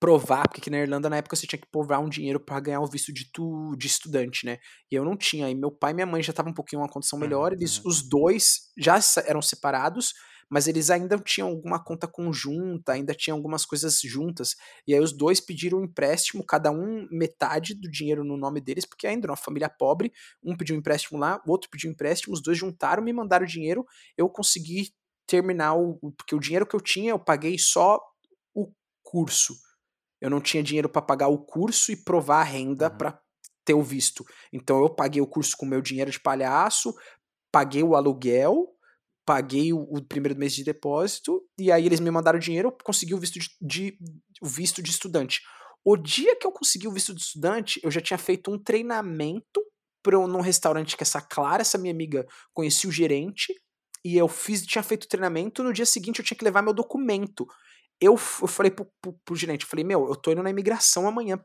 provar, 0.00 0.42
porque 0.48 0.60
aqui 0.60 0.70
na 0.70 0.78
Irlanda 0.78 1.08
na 1.08 1.16
época 1.16 1.34
você 1.36 1.46
tinha 1.46 1.60
que 1.60 1.68
provar 1.70 1.98
um 1.98 2.08
dinheiro 2.08 2.40
pra 2.40 2.60
ganhar 2.60 2.80
o 2.80 2.86
visto 2.86 3.12
de, 3.12 3.30
tu, 3.32 3.74
de 3.76 3.86
estudante, 3.86 4.44
né? 4.44 4.58
E 4.90 4.94
eu 4.94 5.04
não 5.04 5.16
tinha. 5.16 5.48
E 5.50 5.54
meu 5.54 5.70
pai 5.70 5.92
e 5.92 5.94
minha 5.94 6.06
mãe 6.06 6.22
já 6.22 6.30
estavam 6.30 6.52
um 6.52 6.54
pouquinho 6.54 6.80
em 6.80 6.82
uma 6.82 6.88
condição 6.88 7.18
melhor, 7.18 7.52
Uhum, 7.52 7.58
eles, 7.58 7.78
uhum. 7.78 7.90
os 7.90 8.08
dois 8.08 8.70
já 8.76 8.98
eram 9.26 9.40
separados, 9.40 10.12
mas 10.50 10.66
eles 10.66 10.90
ainda 10.90 11.18
tinham 11.18 11.48
alguma 11.48 11.82
conta 11.82 12.06
conjunta, 12.06 12.92
ainda 12.92 13.14
tinham 13.14 13.36
algumas 13.36 13.64
coisas 13.64 14.00
juntas. 14.00 14.54
E 14.86 14.94
aí 14.94 15.00
os 15.00 15.12
dois 15.12 15.40
pediram 15.40 15.78
um 15.78 15.84
empréstimo, 15.84 16.44
cada 16.44 16.70
um 16.70 17.06
metade 17.10 17.74
do 17.74 17.90
dinheiro 17.90 18.24
no 18.24 18.36
nome 18.36 18.60
deles, 18.60 18.84
porque 18.86 19.06
ainda 19.06 19.26
era 19.26 19.32
uma 19.32 19.36
família 19.36 19.68
pobre. 19.68 20.12
Um 20.42 20.56
pediu 20.56 20.74
um 20.76 20.78
empréstimo 20.78 21.18
lá, 21.18 21.40
o 21.46 21.50
outro 21.50 21.68
pediu 21.70 21.90
um 21.90 21.92
empréstimo, 21.92 22.34
os 22.34 22.42
dois 22.42 22.56
juntaram, 22.56 23.02
me 23.02 23.12
mandaram 23.12 23.44
o 23.44 23.48
dinheiro, 23.48 23.84
eu 24.16 24.28
consegui 24.28 24.90
terminar 25.28 25.74
o. 25.76 25.94
Porque 26.16 26.34
o 26.34 26.40
dinheiro 26.40 26.66
que 26.66 26.74
eu 26.74 26.80
tinha, 26.80 27.10
eu 27.10 27.18
paguei 27.18 27.56
só 27.58 28.00
o 28.54 28.72
curso. 29.02 29.54
Eu 30.20 30.28
não 30.30 30.40
tinha 30.40 30.62
dinheiro 30.62 30.88
para 30.88 31.02
pagar 31.02 31.28
o 31.28 31.38
curso 31.38 31.92
e 31.92 31.96
provar 31.96 32.40
a 32.40 32.44
renda 32.44 32.90
Uhum. 32.90 32.98
para 32.98 33.20
ter 33.64 33.74
o 33.74 33.82
visto. 33.82 34.24
Então 34.52 34.80
eu 34.82 34.88
paguei 34.90 35.20
o 35.22 35.26
curso 35.26 35.56
com 35.56 35.66
meu 35.66 35.80
dinheiro 35.82 36.10
de 36.10 36.18
palhaço, 36.18 36.92
paguei 37.52 37.82
o 37.82 37.94
aluguel, 37.94 38.66
paguei 39.26 39.72
o, 39.74 39.80
o 39.82 40.02
primeiro 40.02 40.38
mês 40.38 40.54
de 40.54 40.64
depósito 40.64 41.46
e 41.58 41.70
aí 41.70 41.84
eles 41.84 42.00
me 42.00 42.10
mandaram 42.10 42.38
dinheiro, 42.38 42.68
eu 42.68 42.76
consegui 42.82 43.14
o 43.14 43.18
visto 43.18 43.38
de, 43.38 43.48
de- 43.60 43.98
o 44.42 44.46
visto 44.46 44.82
de 44.82 44.90
estudante. 44.90 45.42
O 45.84 45.96
dia 45.96 46.34
que 46.36 46.46
eu 46.46 46.50
consegui 46.52 46.88
o 46.88 46.92
visto 46.92 47.14
de 47.14 47.20
estudante, 47.20 47.78
eu 47.84 47.90
já 47.90 48.00
tinha 48.00 48.18
feito 48.18 48.50
um 48.50 48.58
treinamento 48.58 49.62
para 50.02 50.18
num 50.26 50.40
restaurante 50.40 50.96
que 50.96 51.02
essa 51.02 51.20
Clara, 51.20 51.60
essa 51.60 51.76
minha 51.78 51.92
amiga, 51.92 52.26
conhecia 52.54 52.88
o 52.88 52.92
gerente 52.92 53.54
e 54.08 54.16
eu 54.16 54.28
fiz, 54.28 54.64
tinha 54.64 54.82
feito 54.82 55.04
o 55.04 55.08
treinamento. 55.08 55.62
No 55.62 55.72
dia 55.72 55.86
seguinte 55.86 56.18
eu 56.20 56.24
tinha 56.24 56.36
que 56.36 56.44
levar 56.44 56.62
meu 56.62 56.72
documento. 56.72 57.46
Eu, 58.00 58.12
eu 58.12 58.46
falei 58.48 58.70
pro, 58.70 58.86
pro, 59.02 59.12
pro 59.24 59.36
gerente, 59.36 59.62
eu 59.62 59.68
falei, 59.68 59.84
meu, 59.84 60.08
eu 60.08 60.16
tô 60.16 60.30
indo 60.32 60.42
na 60.42 60.50
imigração 60.50 61.06
amanhã. 61.08 61.40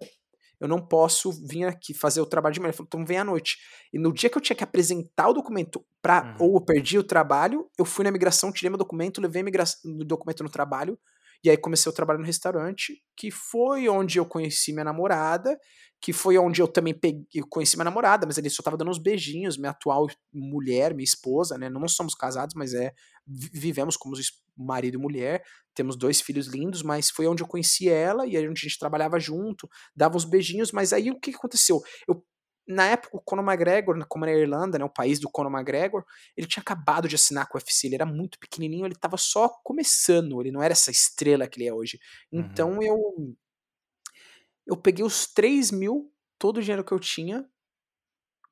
Eu 0.60 0.68
não 0.68 0.80
posso 0.80 1.32
vir 1.46 1.66
aqui 1.66 1.94
fazer 1.94 2.22
o 2.22 2.26
trabalho 2.26 2.54
de 2.54 2.60
manhã. 2.62 2.70
Ele 2.70 2.78
falou, 2.78 2.88
então 2.88 3.06
vem 3.06 3.18
à 3.18 3.24
noite. 3.24 3.58
E 3.92 4.00
no 4.00 4.14
dia 4.14 4.30
que 4.30 4.38
eu 4.38 4.42
tinha 4.42 4.56
que 4.56 4.64
apresentar 4.64 5.28
o 5.28 5.34
documento 5.34 5.84
pra, 6.02 6.36
Uhum. 6.40 6.48
ou 6.48 6.56
eu 6.56 6.62
perdi 6.62 6.98
o 6.98 7.04
trabalho, 7.04 7.70
eu 7.78 7.84
fui 7.84 8.04
na 8.04 8.10
imigração, 8.10 8.52
tirei 8.52 8.70
meu 8.70 8.78
documento, 8.78 9.20
levei 9.20 9.44
o 9.44 10.06
documento 10.06 10.44
no 10.44 10.50
trabalho, 10.50 10.98
e 11.44 11.50
aí 11.50 11.58
comecei 11.58 11.90
o 11.90 11.94
trabalho 11.96 12.20
no 12.20 12.26
restaurante, 12.26 13.02
que 13.18 13.30
foi 13.32 13.90
onde 13.90 14.18
eu 14.20 14.26
conheci 14.26 14.72
minha 14.74 14.86
namorada, 14.86 15.58
que 16.02 16.12
foi 16.14 16.38
onde 16.38 16.62
eu 16.62 16.68
também 16.68 16.94
peguei, 16.94 17.26
conheci 17.50 17.78
minha 17.78 17.86
namorada, 17.86 18.26
mas 18.26 18.38
ele 18.38 18.50
só 18.50 18.62
tava 18.62 18.76
dando 18.78 18.92
uns 18.92 18.98
beijinhos, 18.98 19.58
minha 19.58 19.72
atual 19.72 20.08
mulher, 20.34 20.94
minha 20.94 21.04
esposa, 21.06 21.58
né? 21.58 21.70
Não 21.70 21.88
somos 21.88 22.14
casados, 22.14 22.56
mas 22.56 22.74
é 22.74 22.92
vi- 23.26 23.50
vivemos 23.54 23.96
como 23.98 24.16
marido 24.56 24.96
e 24.98 25.02
mulher, 25.02 25.44
temos 25.74 25.96
dois 25.96 26.22
filhos 26.22 26.48
lindos, 26.48 26.84
mas 26.84 27.10
foi 27.10 27.26
onde 27.28 27.42
eu 27.42 27.48
conheci 27.48 27.90
ela 27.90 28.28
e 28.28 28.38
aí 28.38 28.48
onde 28.48 28.60
a 28.60 28.68
gente 28.68 28.78
trabalhava 28.78 29.20
junto, 29.20 29.68
dava 29.96 30.16
uns 30.18 30.26
beijinhos, 30.26 30.72
mas 30.72 30.94
aí 30.94 31.10
o 31.10 31.20
que 31.20 31.32
aconteceu? 31.32 31.82
Eu 32.08 32.24
na 32.68 32.88
época, 32.88 33.18
o 33.18 33.22
Conor 33.22 33.46
McGregor, 33.46 33.98
na- 33.98 34.06
como 34.06 34.26
era 34.26 34.34
a 34.38 34.40
Irlanda, 34.40 34.80
né, 34.80 34.86
o 34.86 34.90
país 34.90 35.20
do 35.20 35.30
Conor 35.30 35.52
McGregor, 35.52 36.04
ele 36.38 36.48
tinha 36.48 36.62
acabado 36.62 37.08
de 37.08 37.16
assinar 37.16 37.48
com 37.48 37.58
o 37.58 37.60
UFC, 37.60 37.88
ele 37.88 37.96
era 37.96 38.06
muito 38.06 38.40
pequenininho, 38.40 38.86
ele 38.86 38.96
tava 38.96 39.18
só 39.18 39.50
começando, 39.64 40.40
ele 40.42 40.52
não 40.52 40.64
era 40.64 40.72
essa 40.72 40.92
estrela 40.92 41.48
que 41.48 41.60
ele 41.60 41.68
é 41.68 41.74
hoje. 41.74 42.00
Uhum. 42.32 42.40
Então 42.40 42.82
eu 42.82 43.36
eu 44.66 44.78
peguei 44.78 45.04
os 45.04 45.28
3 45.28 45.72
mil, 45.72 46.12
todo 46.40 46.58
o 46.58 46.62
dinheiro 46.62 46.84
que 46.84 46.94
eu 46.94 47.00
tinha, 47.00 47.46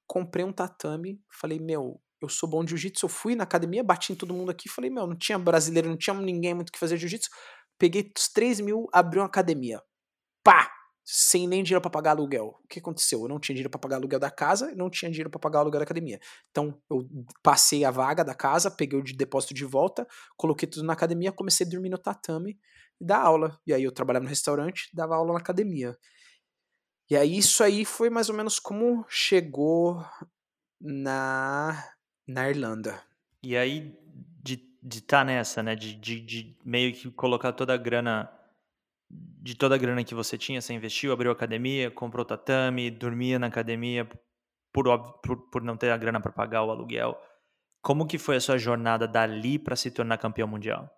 comprei 0.05 0.43
um 0.43 0.51
tatame, 0.51 1.21
falei, 1.29 1.57
meu, 1.59 2.01
eu 2.21 2.27
sou 2.27 2.47
bom 2.49 2.63
de 2.63 2.71
jiu-jitsu, 2.71 3.05
eu 3.05 3.09
fui 3.09 3.33
na 3.35 3.43
academia, 3.43 3.83
bati 3.83 4.11
em 4.11 4.15
todo 4.15 4.33
mundo 4.33 4.51
aqui, 4.51 4.67
falei, 4.69 4.89
meu, 4.89 5.07
não 5.07 5.15
tinha 5.15 5.39
brasileiro, 5.39 5.89
não 5.89 5.97
tinha 5.97 6.13
ninguém 6.13 6.53
muito 6.53 6.71
que 6.71 6.77
fazer 6.77 6.97
jiu-jitsu, 6.97 7.29
peguei 7.77 8.11
os 8.17 8.27
3 8.27 8.59
mil, 8.59 8.87
abri 8.93 9.19
uma 9.19 9.25
academia, 9.25 9.81
pá, 10.43 10.69
sem 11.03 11.47
nem 11.47 11.63
dinheiro 11.63 11.81
pra 11.81 11.89
pagar 11.89 12.11
aluguel. 12.11 12.59
O 12.63 12.67
que 12.67 12.79
aconteceu? 12.79 13.21
Eu 13.21 13.27
não 13.27 13.39
tinha 13.39 13.55
dinheiro 13.55 13.69
pra 13.69 13.79
pagar 13.79 13.97
aluguel 13.97 14.19
da 14.19 14.29
casa, 14.29 14.73
não 14.75 14.89
tinha 14.89 15.09
dinheiro 15.09 15.29
pra 15.29 15.39
pagar 15.39 15.59
aluguel 15.59 15.79
da 15.79 15.83
academia. 15.83 16.19
Então, 16.49 16.79
eu 16.89 17.07
passei 17.41 17.83
a 17.83 17.91
vaga 17.91 18.23
da 18.23 18.35
casa, 18.35 18.69
peguei 18.69 18.99
o 18.99 19.03
de 19.03 19.13
depósito 19.13 19.53
de 19.53 19.65
volta, 19.65 20.07
coloquei 20.37 20.67
tudo 20.67 20.85
na 20.85 20.93
academia, 20.93 21.31
comecei 21.31 21.65
a 21.65 21.69
dormir 21.69 21.89
no 21.89 21.97
tatame 21.97 22.59
e 22.99 23.05
dar 23.05 23.21
aula. 23.21 23.59
E 23.65 23.73
aí 23.73 23.83
eu 23.83 23.91
trabalhava 23.91 24.23
no 24.23 24.29
restaurante, 24.29 24.89
dava 24.93 25.15
aula 25.15 25.33
na 25.33 25.39
academia. 25.39 25.97
E 27.09 27.17
aí 27.17 27.37
isso 27.37 27.61
aí 27.63 27.83
foi 27.83 28.09
mais 28.09 28.29
ou 28.29 28.35
menos 28.35 28.57
como 28.57 29.05
chegou 29.09 30.01
na, 30.79 31.91
na 32.25 32.49
Irlanda. 32.49 33.03
E 33.43 33.57
aí, 33.57 33.93
de 34.41 34.53
estar 34.53 34.67
de 34.81 35.01
tá 35.01 35.23
nessa, 35.23 35.61
né? 35.61 35.75
De, 35.75 35.93
de, 35.93 36.19
de 36.21 36.57
meio 36.63 36.93
que 36.93 37.11
colocar 37.11 37.53
toda 37.53 37.73
a 37.73 37.77
grana. 37.77 38.31
De 39.43 39.55
toda 39.55 39.75
a 39.75 39.77
grana 39.77 40.03
que 40.03 40.13
você 40.13 40.37
tinha, 40.37 40.61
você 40.61 40.73
investiu, 40.73 41.11
abriu 41.11 41.31
academia, 41.31 41.89
comprou 41.89 42.23
tatame, 42.23 42.91
dormia 42.91 43.39
na 43.39 43.47
academia 43.47 44.07
por, 44.71 44.85
por, 45.21 45.49
por 45.49 45.61
não 45.63 45.75
ter 45.75 45.91
a 45.91 45.97
grana 45.97 46.21
para 46.21 46.31
pagar 46.31 46.63
o 46.63 46.71
aluguel. 46.71 47.19
Como 47.81 48.05
que 48.05 48.19
foi 48.19 48.35
a 48.35 48.41
sua 48.41 48.57
jornada 48.57 49.07
dali 49.07 49.57
para 49.57 49.75
se 49.75 49.89
tornar 49.89 50.17
campeão 50.19 50.47
mundial? 50.47 50.89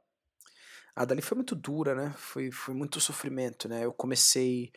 A 0.96 1.06
dali 1.06 1.22
foi 1.22 1.36
muito 1.36 1.56
dura, 1.56 1.96
né? 1.96 2.14
Foi, 2.18 2.52
foi 2.52 2.76
muito 2.76 3.00
sofrimento, 3.00 3.68
né? 3.68 3.86
Eu 3.86 3.94
comecei 3.94 4.72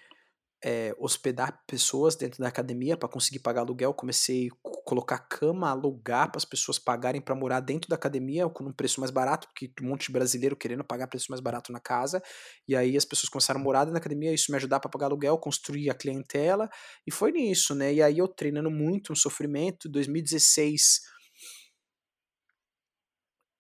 é, 0.65 0.95
hospedar 0.99 1.63
pessoas 1.67 2.17
dentro 2.17 2.41
da 2.41 2.49
academia 2.49 2.97
para 2.97 3.09
conseguir 3.09 3.41
pagar 3.41 3.61
aluguel. 3.61 3.93
Comecei 3.93 4.49
a 4.49 4.71
colocar 4.85 5.19
cama, 5.19 5.71
alugar 5.71 6.31
para 6.31 6.39
as 6.39 6.45
pessoas 6.45 6.79
pagarem 6.79 7.21
para 7.21 7.35
morar 7.35 7.61
dentro 7.61 7.89
da 7.89 7.97
academia 7.97 8.49
com 8.49 8.65
um 8.65 8.73
preço 8.73 9.01
mais 9.01 9.11
barato, 9.11 9.49
porque 9.49 9.71
um 9.83 9.89
monte 9.89 10.07
de 10.07 10.13
brasileiro 10.13 10.57
querendo 10.57 10.85
pagar 10.85 11.07
preço 11.07 11.27
mais 11.31 11.41
barato 11.41 11.73
na 11.73 11.81
casa. 11.81 12.23
E 12.67 12.75
aí 12.75 12.97
as 12.97 13.05
pessoas 13.05 13.29
começaram 13.29 13.61
a 13.61 13.63
morar 13.63 13.81
dentro 13.81 13.95
da 13.95 13.99
academia, 13.99 14.33
isso 14.33 14.51
me 14.51 14.57
ajudar 14.57 14.81
para 14.81 14.91
pagar 14.91 15.07
aluguel, 15.07 15.39
construir 15.39 15.91
a 15.91 15.95
clientela. 15.95 16.69
E 17.07 17.11
foi 17.11 17.33
nisso, 17.33 17.75
né? 17.75 17.93
E 17.93 18.03
aí 18.03 18.19
eu 18.19 18.29
treinando 18.29 18.71
muito, 18.71 19.13
um 19.13 19.17
sofrimento. 19.17 19.89
2016 19.89 21.17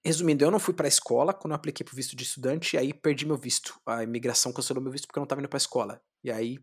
Resumindo, 0.06 0.44
eu 0.44 0.52
não 0.52 0.60
fui 0.60 0.72
para 0.72 0.86
a 0.86 0.88
escola 0.88 1.34
quando 1.34 1.50
eu 1.50 1.56
apliquei 1.56 1.84
para 1.84 1.96
visto 1.96 2.14
de 2.14 2.22
estudante, 2.22 2.76
e 2.76 2.78
aí 2.78 2.94
perdi 2.94 3.26
meu 3.26 3.36
visto. 3.36 3.74
A 3.84 4.04
imigração 4.04 4.52
cancelou 4.52 4.80
meu 4.80 4.92
visto 4.92 5.08
porque 5.08 5.18
eu 5.18 5.20
não 5.20 5.24
estava 5.24 5.40
indo 5.40 5.48
para 5.48 5.56
a 5.56 5.58
escola. 5.58 6.00
E 6.22 6.30
aí 6.30 6.60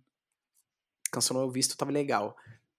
cancelou 1.13 1.43
meu 1.43 1.51
visto, 1.51 1.77
tava 1.77 1.91
legal. 1.91 2.35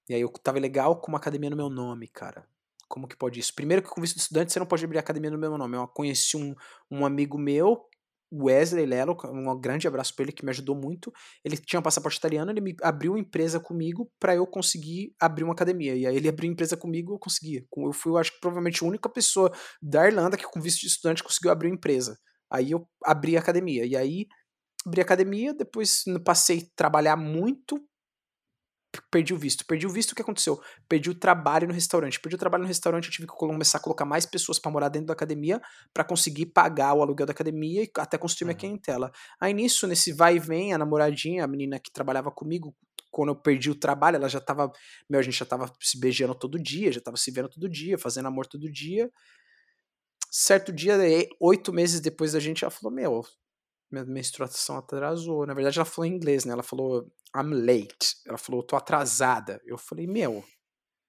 E 0.09 0.15
aí 0.15 0.21
eu 0.21 0.29
tava 0.29 0.59
legal 0.59 1.01
com 1.01 1.13
uma 1.13 1.19
academia 1.19 1.49
no 1.49 1.57
meu 1.57 1.71
nome, 1.71 2.09
cara. 2.09 2.47
Como 2.89 3.09
que 3.09 3.17
pode 3.17 3.41
isso? 3.41 3.55
Primeiro 3.55 3.83
que 3.83 3.89
com 3.89 4.01
visto 4.01 4.17
de 4.17 4.23
estudante 4.23 4.53
você 4.53 4.59
não 4.59 4.67
pode 4.67 4.85
abrir 4.85 4.99
academia 4.99 5.31
no 5.31 5.39
meu 5.39 5.57
nome. 5.57 5.77
Eu 5.77 5.89
conheci 5.89 6.37
um, 6.37 6.55
um 6.91 7.07
amigo 7.07 7.39
meu, 7.39 7.89
Wesley 8.33 8.85
Lelo, 8.85 9.17
um 9.25 9.59
grande 9.59 9.87
abraço 9.87 10.15
para 10.15 10.25
ele 10.25 10.33
que 10.33 10.45
me 10.45 10.51
ajudou 10.51 10.75
muito. 10.75 11.13
Ele 11.45 11.57
tinha 11.57 11.81
um 11.81 11.83
passaporte 11.83 12.19
italiano, 12.19 12.51
ele 12.51 12.61
me 12.61 12.77
abriu 12.83 13.13
uma 13.13 13.19
empresa 13.19 13.61
comigo 13.61 14.11
para 14.19 14.35
eu 14.35 14.47
conseguir 14.47 15.15
abrir 15.21 15.45
uma 15.45 15.53
academia. 15.53 15.95
E 15.95 16.07
aí 16.07 16.17
ele 16.17 16.29
abriu 16.29 16.51
empresa 16.51 16.77
comigo, 16.77 17.15
eu 17.15 17.19
conseguia. 17.19 17.65
Eu 17.77 17.93
fui, 17.93 18.13
eu 18.13 18.19
acho 18.19 18.33
que 18.33 18.41
provavelmente 18.41 18.83
a 18.83 18.87
única 18.87 19.09
pessoa 19.09 19.53
da 19.81 20.07
Irlanda 20.07 20.37
que 20.37 20.45
com 20.45 20.61
visto 20.61 20.81
de 20.81 20.89
estudante 20.89 21.23
conseguiu 21.23 21.53
abrir 21.53 21.69
uma 21.69 21.77
empresa. 21.77 22.19
Aí 22.51 22.73
eu 22.73 22.87
abri 23.05 23.37
a 23.37 23.41
academia. 23.41 23.87
E 23.87 23.97
aí 23.97 24.27
abri 24.87 25.01
a 25.01 25.05
academia, 25.05 25.55
depois 25.55 26.05
passei 26.25 26.59
a 26.59 26.77
trabalhar 26.77 27.17
muito 27.17 27.81
perdi 29.11 29.33
o 29.33 29.39
visto. 29.39 29.65
Perdi 29.67 29.87
o 29.87 29.91
visto, 29.91 30.13
o 30.13 30.15
que 30.15 30.23
aconteceu? 30.23 30.61
Perdi 30.89 31.11
o 31.11 31.15
trabalho 31.15 31.67
no 31.67 31.75
restaurante. 31.75 32.21
Perdi 32.21 32.37
o 32.37 32.39
trabalho 32.39 32.63
no 32.63 32.69
restaurante, 32.69 33.07
eu 33.07 33.13
tive 33.13 33.27
que 33.27 33.35
começar 33.35 33.79
a 33.79 33.81
colocar 33.81 34.05
mais 34.05 34.27
pessoas 34.27 34.59
para 34.59 34.71
morar 34.71 34.89
dentro 34.89 35.09
da 35.09 35.13
academia 35.13 35.61
para 35.93 36.05
conseguir 36.05 36.47
pagar 36.47 36.95
o 36.95 37.03
aluguel 37.03 37.27
da 37.27 37.33
academia 37.33 37.83
e 37.83 37.91
até 37.99 38.19
construir 38.19 38.47
minha 38.47 38.57
clientela. 38.57 39.13
Aí 39.41 39.53
nisso, 39.53 39.87
nesse 39.87 40.13
vai 40.13 40.37
e 40.37 40.39
vem, 40.39 40.73
a 40.73 40.79
namoradinha, 40.79 41.45
a 41.45 41.47
menina 41.47 41.79
que 41.79 41.93
trabalhava 41.93 42.31
comigo, 42.31 42.75
quando 43.11 43.29
eu 43.29 43.37
perdi 43.37 43.71
o 43.71 43.75
trabalho, 43.77 44.17
ela 44.17 44.29
já 44.29 44.41
tava, 44.41 44.73
meu, 45.09 45.21
a 45.21 45.23
gente 45.23 45.39
já 45.39 45.47
tava 45.47 45.73
se 45.81 45.99
beijando 45.99 46.35
todo 46.35 46.59
dia, 46.59 46.91
já 46.91 47.01
tava 47.01 47.17
se 47.17 47.31
vendo 47.31 47.49
todo 47.49 47.69
dia, 47.69 47.97
fazendo 47.97 48.27
amor 48.27 48.47
todo 48.47 48.71
dia. 48.71 49.11
Certo 50.31 50.73
dia, 50.73 50.99
oito 51.39 51.73
meses 51.73 52.01
depois 52.01 52.33
da 52.33 52.41
gente, 52.41 52.65
ela 52.65 52.71
falou, 52.73 52.93
meu, 52.93 53.25
minha 53.91 54.05
menstruação 54.05 54.77
atrasou. 54.77 55.47
Na 55.47 55.55
verdade, 55.55 55.79
ela 55.79 55.85
falou 55.85 56.11
em 56.11 56.15
inglês, 56.15 56.45
né? 56.45 56.53
Ela 56.53 56.63
falou, 56.63 57.11
I'm 57.37 57.55
late. 57.55 58.17
Ela 58.27 58.39
falou, 58.39 58.63
tô 58.63 58.77
atrasada. 58.77 59.61
Eu 59.65 59.79
falei, 59.79 60.07
meu, 60.07 60.45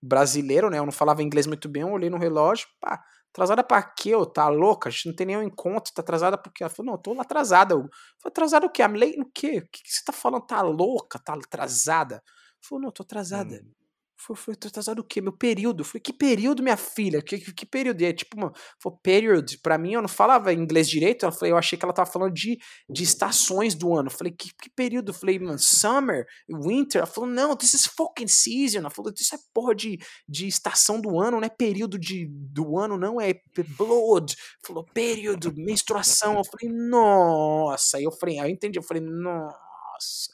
brasileiro, 0.01 0.69
né? 0.69 0.79
Eu 0.79 0.85
não 0.85 0.91
falava 0.91 1.23
inglês 1.23 1.47
muito 1.47 1.67
bem, 1.67 1.81
eu 1.81 1.91
olhei 1.91 2.09
no 2.09 2.17
relógio, 2.17 2.67
pá, 2.79 3.03
atrasada 3.31 3.63
pra 3.63 3.81
quê? 3.81 4.09
Eu, 4.11 4.25
tá 4.25 4.47
louca? 4.47 4.89
A 4.89 4.91
gente 4.91 5.07
não 5.07 5.15
tem 5.15 5.27
nenhum 5.27 5.43
encontro, 5.43 5.93
tá 5.93 6.01
atrasada 6.01 6.37
porque 6.37 6.63
Ela 6.63 6.69
falou, 6.69 6.91
não, 6.93 7.01
tô 7.01 7.19
atrasada. 7.19 7.73
Eu 7.73 7.81
falei, 8.21 8.31
atrasada 8.31 8.65
o 8.65 8.69
quê? 8.69 8.83
I'm 8.83 8.97
late 8.97 9.17
no 9.17 9.29
quê? 9.31 9.57
O 9.57 9.69
que, 9.71 9.83
que 9.83 9.91
você 9.91 10.03
tá 10.05 10.13
falando? 10.13 10.45
Tá 10.45 10.61
louca? 10.61 11.19
Tá 11.19 11.33
atrasada? 11.33 12.15
Eu 12.25 12.67
falei, 12.69 12.85
não, 12.85 12.91
tô 12.91 13.03
atrasada. 13.03 13.55
Hum. 13.55 13.84
Foi, 14.17 14.35
foi 14.35 14.53
atrasado 14.53 14.99
o 14.99 15.03
quê? 15.03 15.19
Meu 15.19 15.33
período. 15.33 15.81
Eu 15.81 15.85
falei, 15.85 16.01
que 16.01 16.13
período, 16.13 16.63
minha 16.63 16.77
filha? 16.77 17.21
Que, 17.21 17.37
que, 17.37 17.53
que 17.53 17.65
período? 17.65 18.01
E 18.01 18.05
é 18.05 18.13
tipo, 18.13 18.37
uma, 18.37 18.51
foi 18.81 18.93
period. 19.03 19.57
Pra 19.61 19.77
mim, 19.77 19.93
eu 19.93 20.01
não 20.01 20.07
falava 20.07 20.53
inglês 20.53 20.87
direito. 20.87 21.25
Ela 21.25 21.31
falei, 21.31 21.51
eu 21.51 21.57
achei 21.57 21.77
que 21.77 21.83
ela 21.83 21.93
tava 21.93 22.09
falando 22.09 22.33
de, 22.33 22.57
de 22.89 23.03
estações 23.03 23.75
do 23.75 23.93
ano. 23.93 24.07
Eu 24.07 24.11
falei, 24.11 24.31
que, 24.31 24.49
que 24.61 24.69
período? 24.69 25.09
Eu 25.09 25.13
falei, 25.13 25.37
mano, 25.37 25.59
summer, 25.59 26.25
winter. 26.49 26.99
Ela 26.99 27.07
falou, 27.07 27.29
não, 27.29 27.55
this 27.55 27.73
is 27.73 27.85
fucking 27.85 28.27
season. 28.27 28.79
Ela 28.79 28.89
falou, 28.89 29.11
isso 29.15 29.35
é 29.35 29.39
porra 29.53 29.75
de, 29.75 29.99
de 30.27 30.47
estação 30.47 30.99
do 31.01 31.19
ano, 31.19 31.37
não 31.37 31.45
é 31.45 31.49
período 31.49 31.99
de, 31.99 32.27
do 32.29 32.77
ano, 32.77 32.97
não, 32.97 33.19
é 33.19 33.33
blood. 33.77 34.35
Falou, 34.65 34.85
período, 34.93 35.53
menstruação. 35.55 36.37
Eu 36.37 36.45
falei, 36.45 36.73
nossa. 36.73 37.97
Aí 37.97 38.03
eu 38.05 38.11
falei, 38.11 38.39
aí 38.39 38.49
eu 38.49 38.53
entendi. 38.53 38.79
Eu 38.79 38.83
falei, 38.83 39.03
nossa, 39.03 40.33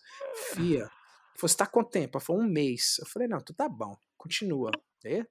fia 0.53 0.87
você 1.47 1.57
tá 1.57 1.65
com 1.65 1.83
tempo? 1.83 2.17
Ela 2.17 2.25
falou, 2.25 2.41
um 2.41 2.47
mês. 2.47 2.97
Eu 2.99 3.05
falei, 3.07 3.27
não, 3.27 3.39
tu 3.39 3.53
tá 3.53 3.67
bom, 3.67 3.95
continua. 4.17 4.71
E 5.05 5.25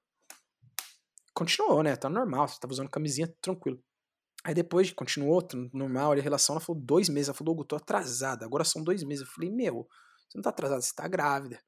continuou, 1.34 1.82
né? 1.82 1.96
Tá 1.96 2.08
normal, 2.08 2.48
você 2.48 2.58
tava 2.60 2.72
usando 2.72 2.90
camisinha, 2.90 3.32
tranquilo. 3.40 3.82
Aí 4.44 4.54
depois 4.54 4.90
continuou, 4.92 5.46
normal, 5.72 6.12
a 6.12 6.14
relação, 6.16 6.54
ela 6.54 6.60
falou 6.60 6.80
dois 6.80 7.08
meses. 7.08 7.28
Ela 7.28 7.36
falou, 7.36 7.54
Hugo, 7.54 7.64
tô 7.64 7.76
atrasada, 7.76 8.44
agora 8.44 8.64
são 8.64 8.82
dois 8.82 9.02
meses. 9.02 9.26
Eu 9.26 9.32
falei, 9.32 9.50
meu, 9.50 9.86
você 10.28 10.38
não 10.38 10.42
tá 10.42 10.50
atrasada, 10.50 10.80
você 10.80 10.94
tá 10.94 11.06
grávida. 11.06 11.60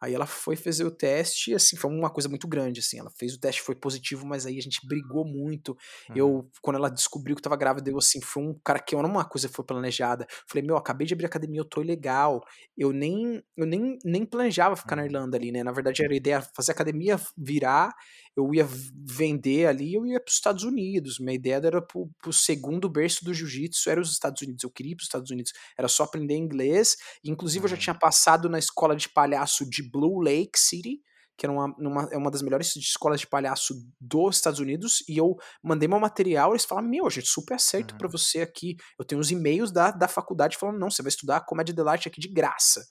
Aí 0.00 0.14
ela 0.14 0.24
foi 0.24 0.56
fazer 0.56 0.84
o 0.84 0.90
teste, 0.90 1.54
assim, 1.54 1.76
foi 1.76 1.90
uma 1.90 2.08
coisa 2.08 2.28
muito 2.28 2.48
grande, 2.48 2.80
assim. 2.80 2.98
Ela 2.98 3.10
fez 3.10 3.34
o 3.34 3.38
teste, 3.38 3.60
foi 3.60 3.74
positivo, 3.74 4.26
mas 4.26 4.46
aí 4.46 4.58
a 4.58 4.62
gente 4.62 4.86
brigou 4.86 5.26
muito. 5.26 5.76
Uhum. 6.08 6.16
Eu, 6.16 6.50
quando 6.62 6.76
ela 6.76 6.88
descobriu 6.88 7.36
que 7.36 7.42
tava 7.42 7.56
grávida, 7.56 7.90
eu, 7.90 7.98
assim, 7.98 8.20
foi 8.20 8.42
um 8.42 8.58
cara 8.64 8.78
que 8.78 8.96
não 8.96 9.04
uma 9.04 9.24
coisa 9.24 9.48
foi 9.48 9.64
planejada. 9.64 10.26
Falei, 10.48 10.66
meu, 10.66 10.76
acabei 10.76 11.06
de 11.06 11.12
abrir 11.12 11.26
academia, 11.26 11.60
eu 11.60 11.64
tô 11.64 11.82
ilegal. 11.82 12.42
Eu 12.76 12.92
nem, 12.92 13.42
eu 13.56 13.66
nem, 13.66 13.98
nem 14.04 14.24
planejava 14.24 14.74
ficar 14.74 14.96
uhum. 14.96 15.02
na 15.02 15.06
Irlanda 15.06 15.36
ali, 15.36 15.52
né? 15.52 15.62
Na 15.62 15.72
verdade, 15.72 16.02
era 16.02 16.12
a 16.12 16.16
ideia 16.16 16.42
fazer 16.54 16.72
academia 16.72 17.20
virar, 17.36 17.94
eu 18.36 18.54
ia 18.54 18.66
vender 18.94 19.66
ali, 19.66 19.94
eu 19.94 20.06
ia 20.06 20.20
para 20.20 20.30
os 20.30 20.34
Estados 20.34 20.64
Unidos. 20.64 21.18
Minha 21.18 21.34
ideia 21.34 21.56
era 21.56 21.82
pro, 21.82 22.08
pro 22.18 22.32
segundo 22.32 22.88
berço 22.88 23.24
do 23.24 23.34
jiu-jitsu, 23.34 23.90
era 23.90 24.00
os 24.00 24.12
Estados 24.12 24.40
Unidos. 24.42 24.62
Eu 24.62 24.70
queria 24.70 24.92
ir 24.92 24.96
para 24.96 25.02
os 25.02 25.06
Estados 25.06 25.30
Unidos. 25.30 25.52
Era 25.78 25.88
só 25.88 26.04
aprender 26.04 26.36
inglês. 26.36 26.96
Inclusive, 27.24 27.60
uhum. 27.60 27.64
eu 27.66 27.76
já 27.76 27.76
tinha 27.76 27.94
passado 27.94 28.48
na 28.48 28.58
escola 28.58 28.96
de 28.96 29.08
palhaço 29.08 29.68
de 29.68 29.82
Blue 29.88 30.20
Lake 30.20 30.58
City, 30.58 31.00
que 31.36 31.46
era 31.46 31.52
uma, 31.52 31.74
uma, 31.78 32.08
é 32.12 32.18
uma 32.18 32.30
das 32.30 32.42
melhores 32.42 32.76
escolas 32.76 33.20
de 33.20 33.26
palhaço 33.26 33.74
dos 33.98 34.36
Estados 34.36 34.60
Unidos, 34.60 35.02
e 35.08 35.16
eu 35.16 35.36
mandei 35.62 35.88
meu 35.88 35.98
material, 35.98 36.52
eles 36.52 36.66
falaram, 36.66 36.86
meu, 36.86 37.08
gente, 37.08 37.28
super 37.28 37.54
aceito 37.54 37.92
uhum. 37.92 37.98
para 37.98 38.08
você 38.08 38.42
aqui. 38.42 38.76
Eu 38.98 39.06
tenho 39.06 39.20
os 39.20 39.30
e-mails 39.30 39.72
da, 39.72 39.90
da 39.90 40.06
faculdade 40.06 40.58
falando, 40.58 40.78
não, 40.78 40.90
você 40.90 41.02
vai 41.02 41.08
estudar 41.08 41.40
comédia 41.46 41.74
de 41.74 41.80
arte 41.80 42.08
aqui 42.08 42.20
de 42.20 42.28
graça. 42.28 42.86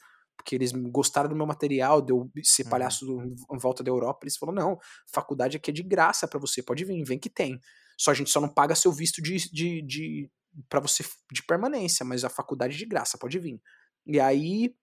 Porque 0.49 0.55
eles 0.55 0.71
gostaram 0.71 1.29
do 1.29 1.35
meu 1.35 1.45
material, 1.45 2.01
de 2.01 2.11
eu 2.11 2.27
ser 2.43 2.63
uhum. 2.63 2.69
palhaço 2.71 3.05
uhum. 3.05 3.35
em 3.53 3.57
volta 3.59 3.83
da 3.83 3.91
Europa, 3.91 4.21
eles 4.23 4.35
falaram, 4.35 4.65
não, 4.65 4.79
faculdade 5.13 5.57
aqui 5.57 5.69
é 5.69 5.73
de 5.73 5.83
graça 5.83 6.27
para 6.27 6.39
você, 6.39 6.63
pode 6.63 6.83
vir, 6.83 7.03
vem 7.03 7.19
que 7.19 7.29
tem. 7.29 7.59
Só 7.95 8.09
a 8.09 8.15
gente 8.15 8.31
só 8.31 8.41
não 8.41 8.49
paga 8.49 8.73
seu 8.73 8.91
visto 8.91 9.21
de, 9.21 9.37
de, 9.51 9.83
de 9.83 10.31
para 10.67 10.79
você 10.79 11.05
de 11.31 11.43
permanência, 11.43 12.03
mas 12.03 12.25
a 12.25 12.29
faculdade 12.29 12.73
é 12.73 12.77
de 12.79 12.85
graça, 12.87 13.15
pode 13.15 13.37
vir. 13.37 13.61
E 14.07 14.19
aí 14.19 14.73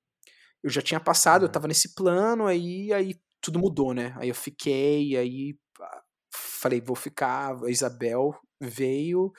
eu 0.63 0.71
já 0.71 0.81
tinha 0.81 1.01
passado, 1.01 1.43
uhum. 1.43 1.49
eu 1.49 1.53
tava 1.53 1.67
nesse 1.67 1.97
plano, 1.97 2.47
aí, 2.47 2.93
aí 2.93 3.21
tudo 3.41 3.59
mudou, 3.59 3.93
né? 3.93 4.15
Aí 4.19 4.29
eu 4.29 4.37
fiquei, 4.37 5.17
aí 5.17 5.59
falei, 6.33 6.81
vou 6.81 6.95
ficar, 6.95 7.57
a 7.65 7.71
Isabel 7.71 8.39
veio, 8.61 9.33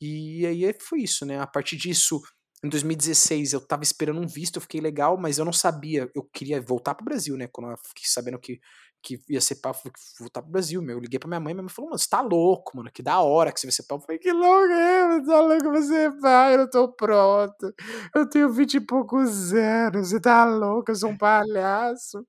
e 0.00 0.46
aí 0.46 0.72
foi 0.80 1.00
isso, 1.00 1.26
né? 1.26 1.40
A 1.40 1.46
partir 1.46 1.76
disso, 1.76 2.20
em 2.64 2.68
2016 2.68 3.52
eu 3.52 3.60
tava 3.60 3.82
esperando 3.82 4.20
um 4.20 4.26
visto, 4.26 4.56
eu 4.56 4.62
fiquei 4.62 4.80
legal, 4.80 5.16
mas 5.16 5.38
eu 5.38 5.44
não 5.44 5.52
sabia, 5.52 6.10
eu 6.14 6.22
queria 6.32 6.60
voltar 6.60 6.94
pro 6.94 7.04
Brasil, 7.04 7.36
né? 7.36 7.48
Quando 7.50 7.70
eu 7.70 7.76
fiquei 7.78 8.04
sabendo 8.06 8.38
que 8.38 8.60
que 9.02 9.20
ia 9.28 9.40
ser 9.40 9.56
pau, 9.56 9.74
falei, 9.74 9.92
voltar 10.18 10.42
pro 10.42 10.52
Brasil, 10.52 10.80
meu. 10.80 10.96
Eu 10.96 11.00
liguei 11.00 11.18
pra 11.18 11.28
minha 11.28 11.40
mãe, 11.40 11.52
minha 11.52 11.64
mãe 11.64 11.68
falou, 11.68 11.90
mano, 11.90 11.98
você 11.98 12.08
tá 12.08 12.20
louco, 12.20 12.76
mano, 12.76 12.90
que 12.92 13.02
da 13.02 13.20
hora 13.20 13.50
que 13.52 13.58
você 13.58 13.66
vai 13.66 13.72
ser 13.72 13.82
pai. 13.82 13.96
Eu 13.96 14.00
falei, 14.00 14.18
que 14.18 14.32
louco, 14.32 14.72
é, 14.72 15.08
você 15.08 15.26
tá 15.26 15.40
louco 15.40 15.70
você 15.70 16.10
pai, 16.20 16.54
eu 16.54 16.58
não 16.58 16.70
tô 16.70 16.88
pronto. 16.92 17.74
Eu 18.14 18.28
tenho 18.28 18.52
vinte 18.52 18.74
e 18.74 18.80
poucos 18.80 19.52
anos, 19.52 20.08
você 20.08 20.20
tá 20.20 20.44
louco, 20.44 20.90
eu 20.90 20.94
sou 20.94 21.10
um 21.10 21.18
palhaço. 21.18 22.24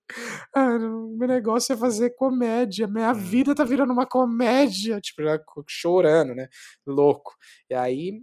Ah, 0.55 0.79
meu 0.79 1.27
negócio 1.27 1.73
é 1.73 1.77
fazer 1.77 2.11
comédia, 2.15 2.87
minha 2.87 3.11
hum. 3.11 3.13
vida 3.13 3.53
tá 3.53 3.63
virando 3.63 3.93
uma 3.93 4.07
comédia. 4.07 4.99
Tipo, 4.99 5.21
chorando, 5.67 6.33
né? 6.33 6.47
Louco. 6.85 7.35
E 7.69 7.75
aí, 7.75 8.21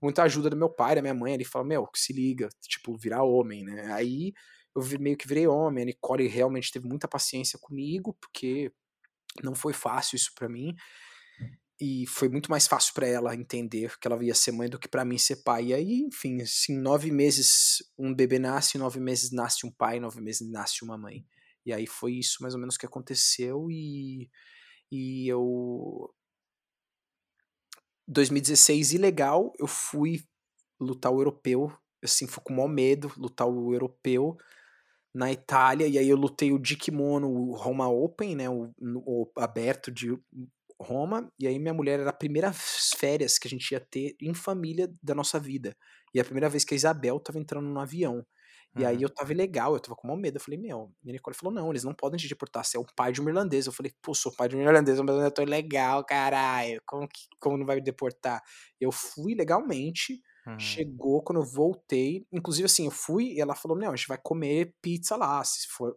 muita 0.00 0.22
ajuda 0.22 0.50
do 0.50 0.56
meu 0.56 0.68
pai, 0.68 0.94
da 0.94 1.02
minha 1.02 1.14
mãe, 1.14 1.34
ele 1.34 1.44
falou, 1.44 1.66
meu, 1.66 1.88
se 1.94 2.12
liga, 2.12 2.48
tipo, 2.62 2.96
virar 2.96 3.22
homem, 3.22 3.64
né? 3.64 3.92
Aí 3.92 4.32
eu 4.74 4.82
meio 4.98 5.16
que 5.16 5.28
virei 5.28 5.46
homem. 5.46 5.82
A 5.82 5.86
Nicole 5.86 6.26
realmente 6.26 6.72
teve 6.72 6.86
muita 6.86 7.08
paciência 7.08 7.58
comigo, 7.58 8.16
porque 8.20 8.72
não 9.42 9.54
foi 9.54 9.72
fácil 9.72 10.16
isso 10.16 10.32
para 10.34 10.48
mim. 10.48 10.74
E 11.80 12.06
foi 12.06 12.28
muito 12.28 12.50
mais 12.50 12.66
fácil 12.66 12.94
para 12.94 13.08
ela 13.08 13.34
entender 13.34 13.98
que 13.98 14.06
ela 14.06 14.22
ia 14.22 14.34
ser 14.34 14.52
mãe 14.52 14.68
do 14.68 14.78
que 14.78 14.88
para 14.88 15.04
mim 15.04 15.18
ser 15.18 15.42
pai. 15.42 15.66
E 15.66 15.74
aí, 15.74 16.00
enfim, 16.02 16.40
assim, 16.40 16.78
nove 16.78 17.10
meses 17.10 17.78
um 17.98 18.14
bebê 18.14 18.38
nasce, 18.38 18.78
nove 18.78 19.00
meses 19.00 19.32
nasce 19.32 19.66
um 19.66 19.70
pai, 19.70 19.98
nove 19.98 20.20
meses 20.20 20.48
nasce 20.48 20.84
uma 20.84 20.96
mãe. 20.96 21.26
E 21.66 21.72
aí 21.72 21.86
foi 21.86 22.14
isso 22.14 22.38
mais 22.40 22.54
ou 22.54 22.60
menos 22.60 22.76
que 22.76 22.86
aconteceu 22.86 23.68
e, 23.70 24.30
e 24.90 25.28
eu 25.28 26.12
2016 28.12 28.92
ilegal, 28.92 29.52
eu 29.58 29.66
fui 29.66 30.22
lutar 30.80 31.12
o 31.12 31.20
europeu, 31.20 31.72
assim, 32.02 32.26
fui 32.26 32.42
com 32.42 32.52
o 32.52 32.56
maior 32.56 32.68
medo, 32.68 33.12
lutar 33.16 33.48
o 33.48 33.72
europeu, 33.72 34.36
na 35.14 35.30
Itália, 35.30 35.86
e 35.86 35.98
aí 35.98 36.08
eu 36.08 36.16
lutei 36.16 36.52
o 36.52 36.58
de 36.58 36.76
kimono, 36.76 37.28
o 37.28 37.54
Roma 37.54 37.88
Open, 37.88 38.34
né, 38.34 38.48
o, 38.48 38.72
o, 38.80 39.30
aberto 39.36 39.90
de 39.90 40.16
Roma, 40.80 41.30
e 41.38 41.46
aí 41.46 41.58
minha 41.58 41.74
mulher 41.74 42.00
era 42.00 42.10
a 42.10 42.14
primeira 42.14 42.52
férias 42.52 43.38
que 43.38 43.46
a 43.46 43.50
gente 43.50 43.70
ia 43.70 43.80
ter 43.80 44.16
em 44.20 44.34
família 44.34 44.92
da 45.02 45.14
nossa 45.14 45.38
vida, 45.38 45.76
e 46.14 46.20
a 46.20 46.24
primeira 46.24 46.48
vez 46.48 46.64
que 46.64 46.74
a 46.74 46.76
Isabel 46.76 47.18
estava 47.18 47.38
entrando 47.38 47.68
no 47.68 47.78
avião. 47.78 48.24
E 48.74 48.84
aí 48.86 49.02
eu 49.02 49.10
tava 49.10 49.32
ilegal, 49.32 49.74
eu 49.74 49.80
tava 49.80 49.94
com 49.96 50.08
mal 50.08 50.16
medo. 50.16 50.36
Eu 50.36 50.40
falei, 50.40 50.58
meu, 50.58 50.90
e 51.04 51.12
Nicole 51.12 51.36
falou, 51.36 51.52
não, 51.54 51.70
eles 51.70 51.84
não 51.84 51.94
podem 51.94 52.18
te 52.18 52.28
deportar, 52.28 52.64
você 52.64 52.76
é 52.76 52.80
o 52.80 52.86
pai 52.96 53.12
de 53.12 53.20
um 53.20 53.28
irlandês. 53.28 53.66
Eu 53.66 53.72
falei, 53.72 53.92
pô, 54.02 54.14
sou 54.14 54.32
pai 54.34 54.48
de 54.48 54.56
um 54.56 54.60
irlandês, 54.60 54.98
mas 55.00 55.16
eu 55.16 55.30
tô 55.30 55.42
ilegal, 55.42 56.04
caralho, 56.04 56.80
como, 56.86 57.06
que, 57.08 57.26
como 57.38 57.58
não 57.58 57.66
vai 57.66 57.76
me 57.76 57.82
deportar? 57.82 58.42
Eu 58.80 58.90
fui 58.90 59.34
legalmente, 59.34 60.22
Uhum. 60.44 60.58
Chegou 60.58 61.22
quando 61.22 61.40
eu 61.40 61.44
voltei. 61.44 62.26
Inclusive, 62.32 62.66
assim, 62.66 62.86
eu 62.86 62.90
fui 62.90 63.34
e 63.34 63.40
ela 63.40 63.54
falou: 63.54 63.78
Não, 63.78 63.92
a 63.92 63.96
gente 63.96 64.08
vai 64.08 64.18
comer 64.18 64.74
pizza 64.82 65.14
lá, 65.14 65.42
se 65.44 65.68
for 65.68 65.94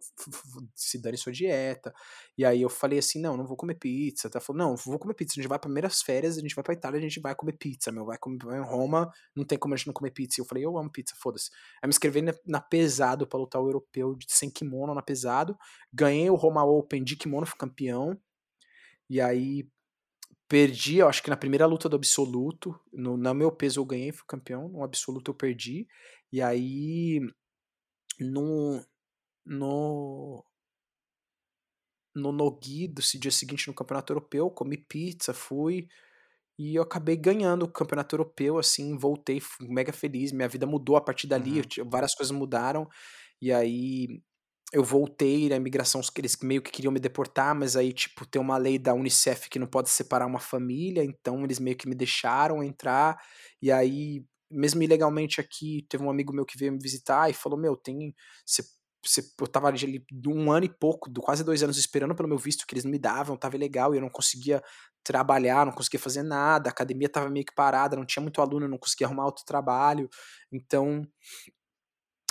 se 0.74 1.00
dane 1.02 1.16
sua 1.16 1.32
dieta. 1.32 1.92
E 2.38 2.44
aí 2.44 2.62
eu 2.62 2.68
falei 2.68 3.00
assim: 3.00 3.20
Não, 3.20 3.36
não 3.36 3.44
vou 3.44 3.56
comer 3.56 3.74
pizza. 3.74 4.30
Ela 4.32 4.40
falou: 4.40 4.58
Não, 4.58 4.76
vou 4.76 5.00
comer 5.00 5.14
pizza. 5.14 5.32
A 5.34 5.42
gente 5.42 5.48
vai 5.48 5.58
para 5.58 5.66
primeiras 5.66 6.00
férias, 6.00 6.38
a 6.38 6.40
gente 6.40 6.54
vai 6.54 6.62
pra 6.62 6.74
Itália, 6.74 6.98
a 6.98 7.02
gente 7.02 7.18
vai 7.20 7.34
comer 7.34 7.54
pizza, 7.54 7.90
meu. 7.90 8.04
Vai 8.06 8.18
comer 8.18 8.38
em 8.56 8.64
Roma, 8.64 9.10
não 9.34 9.44
tem 9.44 9.58
como 9.58 9.74
a 9.74 9.76
gente 9.76 9.88
não 9.88 9.94
comer 9.94 10.12
pizza. 10.12 10.40
E 10.40 10.42
eu 10.42 10.46
falei: 10.46 10.64
Eu 10.64 10.78
amo 10.78 10.90
pizza, 10.92 11.14
foda-se. 11.18 11.50
Aí 11.82 11.88
me 11.88 11.90
inscrevi 11.90 12.22
na, 12.22 12.32
na 12.46 12.60
pesado 12.60 13.26
pra 13.26 13.38
lutar 13.40 13.60
o 13.60 13.66
europeu 13.66 14.14
de 14.14 14.26
sem 14.28 14.48
kimono 14.48 14.94
na 14.94 15.02
pesado. 15.02 15.58
Ganhei 15.92 16.30
o 16.30 16.36
Roma 16.36 16.64
Open 16.64 17.02
de 17.02 17.16
kimono, 17.16 17.46
fui 17.46 17.58
campeão. 17.58 18.16
E 19.08 19.20
aí 19.20 19.68
Perdi, 20.48 20.98
eu 20.98 21.08
acho 21.08 21.22
que 21.22 21.30
na 21.30 21.36
primeira 21.36 21.66
luta 21.66 21.88
do 21.88 21.96
absoluto, 21.96 22.78
no, 22.92 23.16
no 23.16 23.34
meu 23.34 23.50
peso 23.50 23.80
eu 23.80 23.84
ganhei, 23.84 24.12
fui 24.12 24.24
campeão, 24.28 24.68
no 24.68 24.84
absoluto 24.84 25.30
eu 25.30 25.34
perdi. 25.34 25.88
E 26.32 26.40
aí, 26.40 27.20
no, 28.20 28.84
no, 29.44 30.44
no 32.14 32.32
Nogi, 32.32 32.88
do 32.88 33.02
dia 33.02 33.30
seguinte 33.30 33.68
no 33.68 33.74
campeonato 33.74 34.12
europeu, 34.12 34.50
comi 34.50 34.76
pizza, 34.76 35.34
fui, 35.34 35.88
e 36.58 36.74
eu 36.74 36.82
acabei 36.82 37.16
ganhando 37.16 37.64
o 37.64 37.70
campeonato 37.70 38.14
europeu, 38.14 38.58
assim, 38.58 38.96
voltei 38.96 39.40
mega 39.60 39.92
feliz, 39.92 40.32
minha 40.32 40.48
vida 40.48 40.66
mudou 40.66 40.96
a 40.96 41.00
partir 41.00 41.26
dali, 41.26 41.60
uhum. 41.60 41.90
várias 41.90 42.14
coisas 42.14 42.34
mudaram, 42.34 42.88
e 43.40 43.52
aí 43.52 44.22
eu 44.72 44.82
voltei 44.82 45.48
na 45.48 45.56
imigração, 45.56 46.00
eles 46.16 46.36
meio 46.42 46.60
que 46.62 46.70
queriam 46.72 46.92
me 46.92 47.00
deportar, 47.00 47.54
mas 47.54 47.76
aí, 47.76 47.92
tipo, 47.92 48.26
tem 48.26 48.40
uma 48.42 48.56
lei 48.58 48.78
da 48.78 48.94
Unicef 48.94 49.48
que 49.48 49.58
não 49.58 49.66
pode 49.66 49.88
separar 49.90 50.26
uma 50.26 50.40
família, 50.40 51.04
então 51.04 51.44
eles 51.44 51.58
meio 51.60 51.76
que 51.76 51.88
me 51.88 51.94
deixaram 51.94 52.62
entrar, 52.62 53.16
e 53.62 53.70
aí, 53.70 54.24
mesmo 54.50 54.82
ilegalmente 54.82 55.40
aqui, 55.40 55.86
teve 55.88 56.02
um 56.04 56.10
amigo 56.10 56.32
meu 56.32 56.44
que 56.44 56.58
veio 56.58 56.72
me 56.72 56.78
visitar 56.80 57.30
e 57.30 57.34
falou, 57.34 57.58
meu, 57.58 57.76
tem, 57.76 58.14
você 58.44 58.62
eu 59.40 59.46
tava 59.46 59.68
ali 59.68 60.04
um 60.26 60.50
ano 60.50 60.66
e 60.66 60.68
pouco, 60.68 61.08
quase 61.20 61.44
dois 61.44 61.62
anos 61.62 61.78
esperando 61.78 62.14
pelo 62.14 62.28
meu 62.28 62.38
visto 62.38 62.66
que 62.66 62.74
eles 62.74 62.84
me 62.84 62.98
davam, 62.98 63.36
tava 63.36 63.56
legal 63.56 63.94
e 63.94 63.98
eu 63.98 64.00
não 64.00 64.10
conseguia 64.10 64.60
trabalhar, 65.04 65.64
não 65.64 65.72
conseguia 65.72 66.00
fazer 66.00 66.24
nada, 66.24 66.68
a 66.68 66.72
academia 66.72 67.08
tava 67.08 67.30
meio 67.30 67.44
que 67.46 67.54
parada, 67.54 67.96
não 67.96 68.04
tinha 68.04 68.20
muito 68.22 68.40
aluno, 68.40 68.66
não 68.66 68.78
conseguia 68.78 69.06
arrumar 69.06 69.26
outro 69.26 69.44
trabalho. 69.44 70.08
Então, 70.50 71.06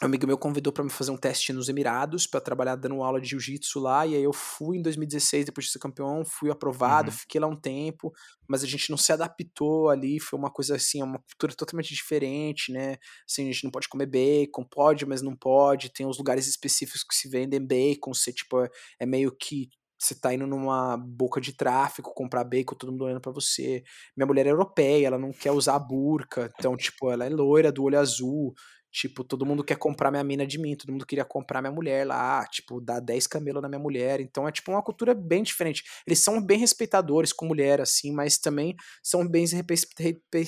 um 0.05 0.09
amigo 0.09 0.27
meu 0.27 0.37
convidou 0.37 0.71
para 0.71 0.83
me 0.83 0.89
fazer 0.89 1.11
um 1.11 1.17
teste 1.17 1.51
nos 1.51 1.67
Emirados 1.67 2.27
para 2.27 2.39
trabalhar 2.39 2.75
dando 2.75 3.01
aula 3.01 3.19
de 3.19 3.29
jiu-jitsu 3.29 3.79
lá, 3.79 4.05
e 4.05 4.15
aí 4.15 4.23
eu 4.23 4.31
fui 4.31 4.77
em 4.77 4.81
2016 4.81 5.45
depois 5.45 5.65
de 5.65 5.71
ser 5.71 5.79
campeão, 5.79 6.23
fui 6.23 6.51
aprovado, 6.51 7.09
uhum. 7.09 7.17
fiquei 7.17 7.41
lá 7.41 7.47
um 7.47 7.55
tempo, 7.55 8.13
mas 8.47 8.63
a 8.63 8.67
gente 8.67 8.89
não 8.89 8.97
se 8.97 9.11
adaptou 9.11 9.89
ali, 9.89 10.19
foi 10.19 10.37
uma 10.37 10.51
coisa 10.51 10.75
assim, 10.75 11.01
uma 11.01 11.19
cultura 11.19 11.53
totalmente 11.55 11.93
diferente, 11.93 12.71
né? 12.71 12.97
Assim, 13.27 13.49
a 13.49 13.51
gente 13.51 13.63
não 13.63 13.71
pode 13.71 13.89
comer 13.89 14.05
bacon, 14.05 14.63
pode, 14.63 15.05
mas 15.05 15.21
não 15.21 15.35
pode, 15.35 15.91
tem 15.91 16.05
os 16.05 16.17
lugares 16.17 16.47
específicos 16.47 17.03
que 17.03 17.15
se 17.15 17.27
vendem 17.27 17.65
bacon, 17.65 18.13
você 18.13 18.31
tipo 18.31 18.67
é 18.99 19.05
meio 19.05 19.35
que 19.35 19.69
você 19.97 20.13
tá 20.13 20.33
indo 20.33 20.45
numa 20.45 20.97
boca 20.97 21.39
de 21.39 21.53
tráfico 21.53 22.13
comprar 22.13 22.43
bacon, 22.43 22.75
todo 22.75 22.91
mundo 22.91 23.05
olhando 23.05 23.21
para 23.21 23.31
você. 23.31 23.81
Minha 24.15 24.27
mulher 24.27 24.45
é 24.45 24.49
europeia, 24.49 25.07
ela 25.07 25.17
não 25.17 25.31
quer 25.31 25.51
usar 25.51 25.79
burca, 25.79 26.51
então, 26.59 26.75
tipo, 26.75 27.09
ela 27.09 27.25
é 27.25 27.29
loira, 27.29 27.71
do 27.71 27.83
olho 27.83 27.97
azul. 27.97 28.53
Tipo, 28.95 29.25
todo 29.25 29.45
mundo 29.45 29.61
quer 29.61 29.77
comprar 29.77 30.09
minha 30.09 30.23
mina 30.23 30.47
de 30.47 30.57
mim, 30.57 30.73
todo 30.73 30.89
mundo 30.89 31.05
queria 31.05 31.25
comprar 31.25 31.61
minha 31.61 31.73
mulher 31.73 32.07
lá, 32.07 32.45
tipo, 32.47 32.79
dar 32.79 33.01
10 33.01 33.27
camelos 33.27 33.61
na 33.61 33.67
minha 33.67 33.77
mulher. 33.77 34.21
Então 34.21 34.47
é 34.47 34.51
tipo 34.53 34.71
uma 34.71 34.81
cultura 34.81 35.13
bem 35.13 35.43
diferente. 35.43 35.83
Eles 36.07 36.23
são 36.23 36.41
bem 36.41 36.57
respeitadores 36.57 37.33
com 37.33 37.45
mulher, 37.45 37.81
assim, 37.81 38.13
mas 38.13 38.37
também 38.37 38.73
são 39.03 39.27
bem 39.27 39.45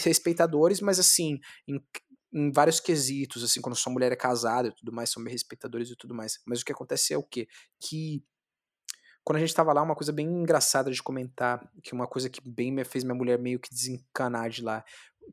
respeitadores, 0.02 0.80
mas 0.80 0.98
assim, 0.98 1.41
em, 1.68 1.78
em 2.34 2.49
vários 2.49 2.80
quesitos, 2.80 3.44
assim, 3.44 3.60
quando 3.60 3.76
sua 3.76 3.91
mulher 3.91 4.14
é 4.14 4.15
casada 4.15 4.69
e 4.69 4.72
tudo 4.74 4.94
mais, 4.94 5.10
são 5.10 5.22
bem 5.22 5.34
respeitadores 5.34 5.90
e 5.90 5.95
tudo 5.98 6.15
mais. 6.15 6.40
Mas 6.48 6.61
o 6.61 6.65
que 6.65 6.72
acontece 6.72 7.14
é 7.14 7.18
o 7.18 7.24
quê? 7.24 7.49
Que 7.82 8.24
quando 9.26 9.40
a 9.40 9.41
gente 9.41 9.53
tava 9.53 9.74
lá, 9.74 9.82
uma 9.82 9.94
coisa 9.94 10.14
bem 10.14 10.26
engraçada 10.26 10.90
de 10.90 11.03
comentar, 11.03 11.69
que 11.84 11.91
uma 11.91 12.07
coisa 12.07 12.30
que 12.30 12.40
bem 12.49 12.72
me 12.72 12.86
fez 12.86 13.03
minha 13.03 13.14
mulher 13.14 13.38
meio 13.38 13.60
que 13.60 13.69
desencanar 13.69 14.49
de 14.49 14.64
lá, 14.64 14.86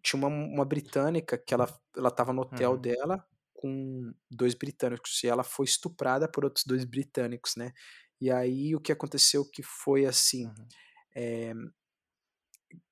tinha 0.02 0.18
uma, 0.18 0.28
uma 0.28 0.64
britânica 0.64 1.38
que 1.38 1.54
ela, 1.54 1.68
ela 1.96 2.10
tava 2.10 2.32
no 2.32 2.42
hotel 2.42 2.72
uhum. 2.72 2.80
dela 2.80 3.26
com 3.54 4.12
dois 4.30 4.54
britânicos 4.54 5.22
e 5.22 5.26
ela 5.26 5.42
foi 5.42 5.64
estuprada 5.64 6.28
por 6.28 6.44
outros 6.44 6.64
dois 6.66 6.84
britânicos, 6.84 7.54
né? 7.56 7.72
E 8.20 8.30
aí 8.30 8.74
o 8.74 8.80
que 8.80 8.92
aconteceu 8.92 9.44
que 9.44 9.62
foi 9.62 10.06
assim, 10.06 10.46
uhum. 10.46 10.68
é, 11.16 11.52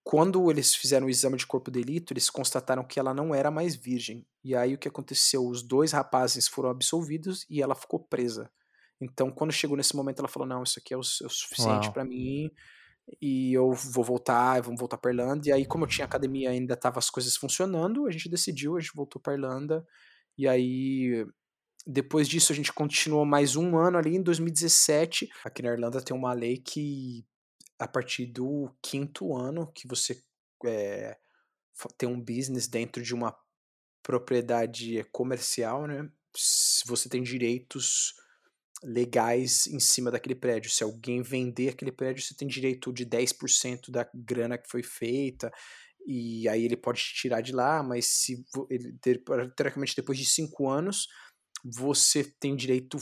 quando 0.04 0.50
eles 0.50 0.74
fizeram 0.74 1.06
o 1.06 1.10
exame 1.10 1.36
de 1.36 1.46
corpo 1.46 1.70
de 1.70 1.80
delito, 1.82 2.12
eles 2.12 2.28
constataram 2.28 2.84
que 2.84 2.98
ela 2.98 3.14
não 3.14 3.34
era 3.34 3.50
mais 3.50 3.76
virgem. 3.76 4.26
E 4.42 4.54
aí 4.54 4.74
o 4.74 4.78
que 4.78 4.88
aconteceu? 4.88 5.46
Os 5.46 5.62
dois 5.62 5.92
rapazes 5.92 6.48
foram 6.48 6.70
absolvidos 6.70 7.46
e 7.48 7.62
ela 7.62 7.74
ficou 7.74 8.00
presa. 8.00 8.50
Então, 9.00 9.30
quando 9.30 9.52
chegou 9.52 9.76
nesse 9.76 9.96
momento, 9.96 10.20
ela 10.20 10.28
falou: 10.28 10.46
Não, 10.46 10.62
isso 10.62 10.78
aqui 10.78 10.94
é 10.94 10.96
o, 10.96 11.00
é 11.00 11.26
o 11.26 11.30
suficiente 11.30 11.90
para 11.92 12.04
mim 12.04 12.50
e 13.20 13.52
eu 13.52 13.72
vou 13.72 14.04
voltar, 14.04 14.60
vamos 14.62 14.78
voltar 14.78 14.96
para 14.98 15.10
Irlanda. 15.10 15.48
E 15.48 15.52
aí, 15.52 15.66
como 15.66 15.84
eu 15.84 15.88
tinha 15.88 16.04
academia, 16.04 16.50
ainda 16.50 16.76
tava 16.76 16.98
as 16.98 17.10
coisas 17.10 17.36
funcionando, 17.36 18.06
a 18.06 18.10
gente 18.10 18.28
decidiu, 18.28 18.76
a 18.76 18.80
gente 18.80 18.94
voltou 18.94 19.20
para 19.20 19.34
Irlanda. 19.34 19.86
E 20.36 20.48
aí, 20.48 21.26
depois 21.86 22.28
disso, 22.28 22.52
a 22.52 22.56
gente 22.56 22.72
continuou 22.72 23.24
mais 23.24 23.56
um 23.56 23.76
ano 23.76 23.98
ali 23.98 24.16
em 24.16 24.22
2017. 24.22 25.28
Aqui 25.44 25.62
na 25.62 25.70
Irlanda 25.70 26.00
tem 26.00 26.16
uma 26.16 26.32
lei 26.32 26.58
que, 26.58 27.24
a 27.78 27.88
partir 27.88 28.26
do 28.26 28.70
quinto 28.80 29.36
ano, 29.36 29.70
que 29.72 29.86
você 29.86 30.22
é, 30.64 31.18
tem 31.98 32.08
um 32.08 32.20
business 32.20 32.68
dentro 32.68 33.02
de 33.02 33.14
uma 33.14 33.36
propriedade 34.02 35.04
comercial, 35.12 35.86
né? 35.86 36.08
Você 36.86 37.08
tem 37.08 37.22
direitos 37.22 38.14
legais 38.82 39.66
em 39.66 39.78
cima 39.78 40.10
daquele 40.10 40.34
prédio. 40.34 40.70
Se 40.70 40.82
alguém 40.82 41.22
vender 41.22 41.70
aquele 41.70 41.92
prédio, 41.92 42.22
você 42.22 42.34
tem 42.34 42.48
direito 42.48 42.92
de 42.92 43.06
10% 43.06 43.90
da 43.90 44.08
grana 44.14 44.58
que 44.58 44.68
foi 44.68 44.82
feita, 44.82 45.50
e 46.06 46.48
aí 46.48 46.64
ele 46.64 46.76
pode 46.76 47.00
te 47.00 47.14
tirar 47.14 47.40
de 47.40 47.52
lá, 47.52 47.82
mas 47.82 48.06
se 48.06 48.44
ele, 48.68 48.98
teoricamente 49.56 49.94
depois 49.94 50.18
de 50.18 50.24
cinco 50.24 50.68
anos, 50.68 51.06
você 51.64 52.24
tem 52.40 52.56
direito 52.56 52.98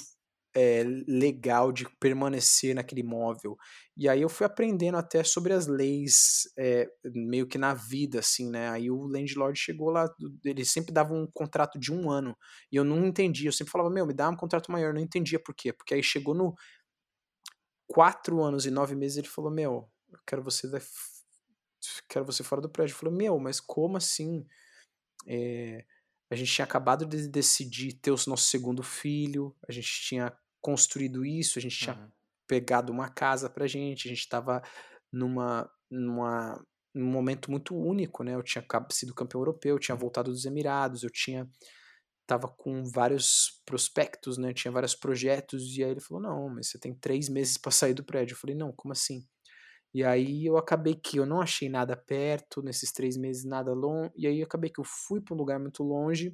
é, 0.55 0.83
legal 1.07 1.73
de 1.73 1.89
permanecer 1.99 2.75
naquele 2.75 3.03
imóvel. 3.03 3.57
E 3.97 4.09
aí 4.09 4.23
eu 4.23 4.29
fui 4.29 4.47
aprendendo 4.47 4.97
até 4.97 5.23
sobre 5.23 5.53
as 5.53 5.67
leis, 5.67 6.51
é, 6.59 6.89
meio 7.05 7.47
que 7.47 7.59
na 7.59 7.75
vida, 7.75 8.19
assim, 8.21 8.51
né? 8.51 8.69
Aí 8.71 8.91
o 8.91 9.07
landlord 9.07 9.59
chegou 9.59 9.91
lá, 9.91 10.09
ele 10.45 10.65
sempre 10.65 10.93
dava 10.93 11.15
um 11.15 11.27
contrato 11.33 11.79
de 11.79 11.93
um 11.93 12.11
ano, 12.11 12.37
e 12.73 12.77
eu 12.77 12.85
não 12.85 13.07
entendia, 13.07 13.49
eu 13.49 13.53
sempre 13.53 13.71
falava, 13.71 13.91
meu, 13.91 14.07
me 14.07 14.15
dá 14.15 14.29
um 14.29 14.37
contrato 14.37 14.73
maior, 14.73 14.89
eu 14.89 14.95
não 14.95 15.01
entendia 15.01 15.39
por 15.39 15.55
quê, 15.55 15.73
porque 15.73 15.95
aí 15.95 16.03
chegou 16.03 16.35
no 16.35 16.55
quatro 17.87 18.43
anos 18.43 18.67
e 18.67 18.71
nove 18.71 18.95
meses, 18.95 19.19
ele 19.19 19.29
falou, 19.29 19.51
meu, 19.51 19.89
eu 20.11 20.19
quero 20.27 20.43
você 20.43 20.69
da... 20.69 20.81
quero 22.09 22.25
você 22.25 22.43
fora 22.43 22.61
do 22.61 22.71
prédio. 22.71 22.93
Eu 22.95 22.99
falei, 22.99 23.15
meu, 23.15 23.39
mas 23.39 23.61
como 23.61 23.97
assim? 23.97 24.47
É 25.27 25.85
a 26.31 26.37
gente 26.37 26.53
tinha 26.53 26.65
acabado 26.65 27.05
de 27.05 27.27
decidir 27.27 27.95
ter 27.95 28.13
o 28.13 28.17
nosso 28.29 28.45
segundo 28.45 28.85
filho, 28.85 29.55
a 29.69 29.73
gente 29.73 29.89
tinha 29.89 30.33
construído 30.61 31.25
isso, 31.25 31.59
a 31.59 31.63
gente 31.63 31.79
tinha 31.79 31.97
uhum. 31.97 32.09
pegado 32.47 32.93
uma 32.93 33.09
casa 33.09 33.49
pra 33.49 33.67
gente, 33.67 34.07
a 34.07 34.11
gente 34.11 34.21
estava 34.21 34.63
numa, 35.13 35.71
numa, 35.91 36.65
num 36.95 37.11
momento 37.11 37.51
muito 37.51 37.77
único, 37.77 38.23
né? 38.23 38.35
Eu 38.35 38.43
tinha 38.43 38.65
sido 38.91 39.15
campeão 39.15 39.41
europeu, 39.41 39.77
eu 39.77 39.81
tinha 39.81 39.97
voltado 39.97 40.31
dos 40.31 40.45
Emirados, 40.45 41.03
eu 41.03 41.11
tinha 41.11 41.49
tava 42.31 42.47
com 42.47 42.85
vários 42.85 43.61
prospectos, 43.67 44.39
né? 44.39 44.53
Tinha 44.55 44.71
vários 44.71 44.95
projetos 44.95 45.77
e 45.77 45.83
aí 45.83 45.91
ele 45.91 46.01
falou 46.01 46.23
não, 46.23 46.49
mas 46.49 46.69
você 46.69 46.79
tem 46.79 46.95
três 46.95 47.29
meses 47.29 47.59
para 47.59 47.73
sair 47.73 47.93
do 47.93 48.05
prédio. 48.05 48.35
Eu 48.35 48.39
falei 48.39 48.55
não, 48.55 48.73
como 48.73 48.93
assim? 48.93 49.27
E 49.93 50.05
aí 50.05 50.47
eu 50.47 50.57
acabei 50.57 50.95
que 50.95 51.17
eu 51.19 51.27
não 51.27 51.41
achei 51.41 51.69
nada 51.69 51.97
perto 51.97 52.63
nesses 52.63 52.93
três 52.93 53.17
meses, 53.17 53.45
nada 53.45 53.73
longe. 53.73 54.13
E 54.17 54.29
aí 54.29 54.43
acabei 54.43 54.71
que 54.71 54.79
eu 54.79 54.85
fui 54.85 55.21
para 55.21 55.35
um 55.35 55.39
lugar 55.39 55.59
muito 55.59 55.83
longe. 55.83 56.33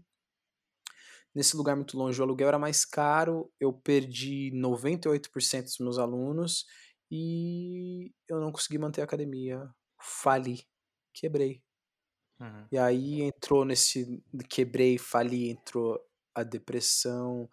Nesse 1.36 1.54
lugar 1.54 1.76
muito 1.76 1.98
longe 1.98 2.18
o 2.18 2.24
aluguel 2.24 2.48
era 2.48 2.58
mais 2.58 2.86
caro, 2.86 3.52
eu 3.60 3.70
perdi 3.70 4.50
98% 4.54 5.64
dos 5.64 5.78
meus 5.80 5.98
alunos 5.98 6.64
e 7.10 8.10
eu 8.26 8.40
não 8.40 8.50
consegui 8.50 8.78
manter 8.78 9.02
a 9.02 9.04
academia. 9.04 9.68
Fali, 10.00 10.62
quebrei. 11.12 11.62
Uhum. 12.40 12.66
E 12.72 12.78
aí 12.78 13.20
entrou 13.20 13.66
nesse 13.66 14.24
quebrei, 14.48 14.96
fali, 14.96 15.50
entrou 15.50 16.00
a 16.34 16.42
depressão, 16.42 17.46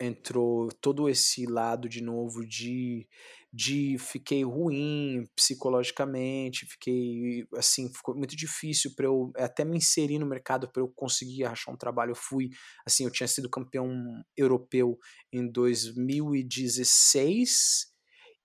entrou 0.00 0.68
todo 0.80 1.08
esse 1.08 1.46
lado 1.46 1.88
de 1.88 2.02
novo 2.02 2.46
de 2.46 3.06
de 3.52 3.96
fiquei 3.98 4.44
ruim 4.44 5.26
psicologicamente, 5.34 6.66
fiquei 6.66 7.46
assim, 7.56 7.92
ficou 7.92 8.14
muito 8.14 8.36
difícil 8.36 8.94
para 8.94 9.06
eu 9.06 9.32
até 9.36 9.64
me 9.64 9.78
inserir 9.78 10.18
no 10.18 10.26
mercado 10.26 10.70
para 10.70 10.82
eu 10.82 10.88
conseguir 10.88 11.44
achar 11.44 11.72
um 11.72 11.76
trabalho. 11.76 12.10
Eu 12.10 12.16
fui, 12.16 12.50
assim, 12.86 13.04
eu 13.04 13.10
tinha 13.10 13.26
sido 13.26 13.48
campeão 13.48 13.90
europeu 14.36 14.98
em 15.32 15.50
2016 15.50 17.86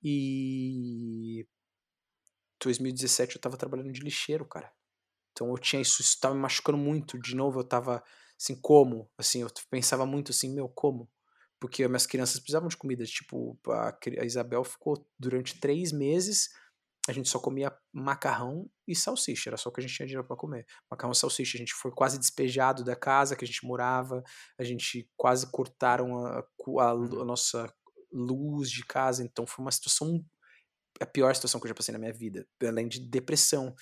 e 0.02 1.46
2017 2.62 3.36
eu 3.36 3.42
tava 3.42 3.58
trabalhando 3.58 3.92
de 3.92 4.02
lixeiro, 4.02 4.46
cara. 4.48 4.72
Então 5.32 5.50
eu 5.50 5.58
tinha 5.58 5.82
isso, 5.82 6.02
isso 6.02 6.20
tava 6.20 6.36
me 6.36 6.42
machucando 6.42 6.78
muito. 6.78 7.20
De 7.20 7.36
novo, 7.36 7.60
eu 7.60 7.64
tava 7.64 8.04
assim, 8.40 8.56
como? 8.62 9.10
Assim, 9.18 9.42
eu 9.42 9.50
pensava 9.70 10.06
muito 10.06 10.32
assim, 10.32 10.54
meu, 10.54 10.70
como? 10.70 11.10
Porque 11.64 11.88
minhas 11.88 12.06
crianças 12.06 12.42
precisavam 12.42 12.68
de 12.68 12.76
comida. 12.76 13.06
Tipo, 13.06 13.58
a, 13.70 13.98
a 14.20 14.26
Isabel 14.26 14.66
ficou 14.66 15.08
durante 15.18 15.62
três 15.62 15.94
meses, 15.94 16.50
a 17.08 17.14
gente 17.14 17.30
só 17.30 17.40
comia 17.40 17.74
macarrão 17.94 18.70
e 18.86 18.94
salsicha, 18.94 19.50
era 19.50 19.56
só 19.56 19.70
o 19.70 19.72
que 19.72 19.80
a 19.80 19.84
gente 19.84 19.96
tinha 19.96 20.06
dinheiro 20.06 20.28
para 20.28 20.36
comer. 20.36 20.66
Macarrão 20.92 21.14
e 21.14 21.16
salsicha. 21.16 21.56
A 21.56 21.60
gente 21.60 21.74
foi 21.74 21.90
quase 21.92 22.20
despejado 22.20 22.84
da 22.84 22.98
casa 22.98 23.34
que 23.34 23.46
a 23.46 23.48
gente 23.48 23.66
morava, 23.66 24.22
a 24.60 24.64
gente 24.66 25.10
quase 25.16 25.50
cortaram 25.52 26.18
a, 26.26 26.40
a, 26.40 26.84
a 26.84 26.94
uhum. 26.96 27.24
nossa 27.24 27.74
luz 28.12 28.70
de 28.70 28.86
casa, 28.86 29.24
então 29.24 29.48
foi 29.48 29.64
uma 29.64 29.72
situação 29.72 30.22
a 31.00 31.06
pior 31.06 31.34
situação 31.34 31.62
que 31.62 31.66
eu 31.66 31.70
já 31.70 31.76
passei 31.76 31.94
na 31.94 31.98
minha 31.98 32.14
vida, 32.14 32.46
além 32.62 32.90
de 32.90 33.00
depressão. 33.00 33.74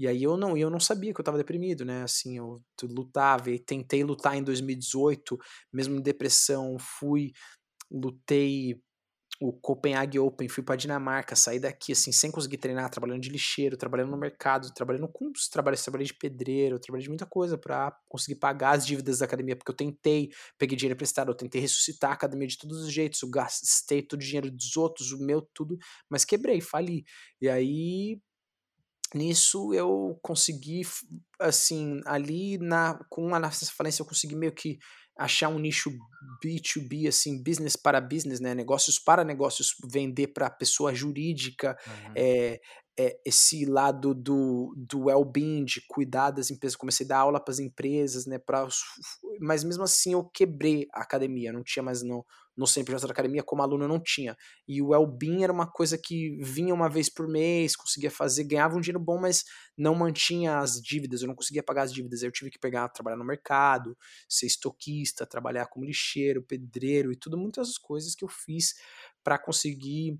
E 0.00 0.08
aí 0.08 0.22
eu 0.22 0.34
não, 0.34 0.56
eu 0.56 0.70
não 0.70 0.80
sabia 0.80 1.12
que 1.12 1.20
eu 1.20 1.22
estava 1.22 1.36
deprimido, 1.36 1.84
né? 1.84 2.02
Assim, 2.02 2.38
eu 2.38 2.62
lutava 2.84 3.50
e 3.50 3.58
tentei 3.58 4.02
lutar 4.02 4.34
em 4.34 4.42
2018, 4.42 5.38
mesmo 5.70 5.96
em 5.96 6.00
depressão, 6.00 6.78
fui, 6.78 7.32
lutei 7.90 8.80
o 9.40 9.52
Copenhague 9.52 10.18
Open, 10.18 10.48
fui 10.48 10.62
para 10.62 10.76
Dinamarca, 10.76 11.36
saí 11.36 11.58
daqui 11.58 11.92
assim 11.92 12.12
sem 12.12 12.30
conseguir 12.30 12.58
treinar, 12.58 12.90
trabalhando 12.90 13.20
de 13.22 13.30
lixeiro, 13.30 13.76
trabalhando 13.76 14.10
no 14.10 14.16
mercado, 14.18 14.72
trabalhando 14.74 15.08
com 15.08 15.30
os 15.34 15.48
trabalhos, 15.48 15.82
trabalhei 15.82 16.06
de 16.06 16.14
pedreiro, 16.14 16.78
trabalhei 16.78 17.04
de 17.04 17.08
muita 17.08 17.26
coisa 17.26 17.58
para 17.58 17.96
conseguir 18.08 18.38
pagar 18.38 18.72
as 18.76 18.86
dívidas 18.86 19.18
da 19.20 19.24
academia, 19.26 19.56
porque 19.56 19.70
eu 19.70 19.76
tentei, 19.76 20.30
peguei 20.58 20.76
dinheiro 20.76 20.94
emprestado, 20.94 21.30
eu 21.30 21.34
tentei 21.34 21.60
ressuscitar 21.60 22.10
a 22.10 22.14
academia 22.14 22.46
de 22.48 22.58
todos 22.58 22.82
os 22.82 22.92
jeitos, 22.92 23.22
eu 23.22 23.30
gastei 23.30 24.02
todo 24.02 24.20
o 24.20 24.24
dinheiro 24.24 24.50
dos 24.50 24.76
outros, 24.76 25.12
o 25.12 25.18
meu 25.18 25.40
tudo, 25.54 25.78
mas 26.08 26.24
quebrei, 26.24 26.60
fali. 26.60 27.04
E 27.40 27.48
aí 27.48 28.20
nisso 29.14 29.72
eu 29.74 30.18
consegui 30.22 30.82
assim 31.38 32.00
ali 32.06 32.58
na 32.58 32.98
com 33.08 33.34
a 33.34 33.38
nossa 33.38 33.66
falência 33.72 34.02
eu 34.02 34.06
consegui 34.06 34.36
meio 34.36 34.52
que 34.52 34.78
achar 35.18 35.48
um 35.48 35.58
nicho 35.58 35.90
B2B 36.44 37.08
assim 37.08 37.42
business 37.42 37.76
para 37.76 38.00
business 38.00 38.40
né 38.40 38.54
negócios 38.54 38.98
para 38.98 39.24
negócios 39.24 39.74
vender 39.92 40.28
para 40.28 40.48
pessoa 40.48 40.94
jurídica 40.94 41.76
uhum. 41.86 42.12
é, 42.16 42.60
é, 43.00 43.18
esse 43.24 43.64
lado 43.64 44.14
do, 44.14 44.74
do 44.76 45.06
well-being, 45.06 45.64
de 45.64 45.80
cuidar 45.88 46.30
das 46.30 46.50
empresas, 46.50 46.76
comecei 46.76 47.06
a 47.06 47.08
dar 47.08 47.18
aula 47.20 47.40
para 47.40 47.52
as 47.52 47.58
empresas, 47.58 48.26
né, 48.26 48.38
pra, 48.38 48.68
mas 49.40 49.64
mesmo 49.64 49.82
assim 49.82 50.12
eu 50.12 50.22
quebrei 50.24 50.86
a 50.92 51.00
academia, 51.00 51.50
não 51.50 51.62
tinha 51.64 51.82
mais 51.82 52.02
no, 52.60 52.64
no 52.64 52.66
CNPJ 52.66 53.06
da 53.06 53.12
academia, 53.12 53.42
como 53.42 53.62
aluno 53.62 53.84
eu 53.84 53.88
não 53.88 53.98
tinha, 53.98 54.36
e 54.68 54.82
o 54.82 54.88
well-being 54.88 55.42
era 55.42 55.52
uma 55.52 55.66
coisa 55.66 55.96
que 55.96 56.38
vinha 56.42 56.74
uma 56.74 56.88
vez 56.88 57.08
por 57.08 57.26
mês, 57.26 57.74
conseguia 57.74 58.10
fazer, 58.10 58.44
ganhava 58.44 58.76
um 58.76 58.80
dinheiro 58.80 59.00
bom, 59.00 59.18
mas 59.18 59.44
não 59.76 59.94
mantinha 59.94 60.58
as 60.58 60.80
dívidas, 60.80 61.22
eu 61.22 61.28
não 61.28 61.34
conseguia 61.34 61.62
pagar 61.62 61.82
as 61.82 61.92
dívidas, 61.92 62.22
eu 62.22 62.30
tive 62.30 62.50
que 62.50 62.58
pegar, 62.58 62.88
trabalhar 62.90 63.16
no 63.16 63.24
mercado, 63.24 63.96
ser 64.28 64.46
estoquista, 64.46 65.26
trabalhar 65.26 65.66
como 65.66 65.86
lixeiro, 65.86 66.42
pedreiro 66.42 67.10
e 67.10 67.16
tudo, 67.16 67.38
muitas 67.38 67.78
coisas 67.78 68.14
que 68.14 68.24
eu 68.24 68.28
fiz 68.28 68.74
para 69.24 69.38
conseguir 69.38 70.18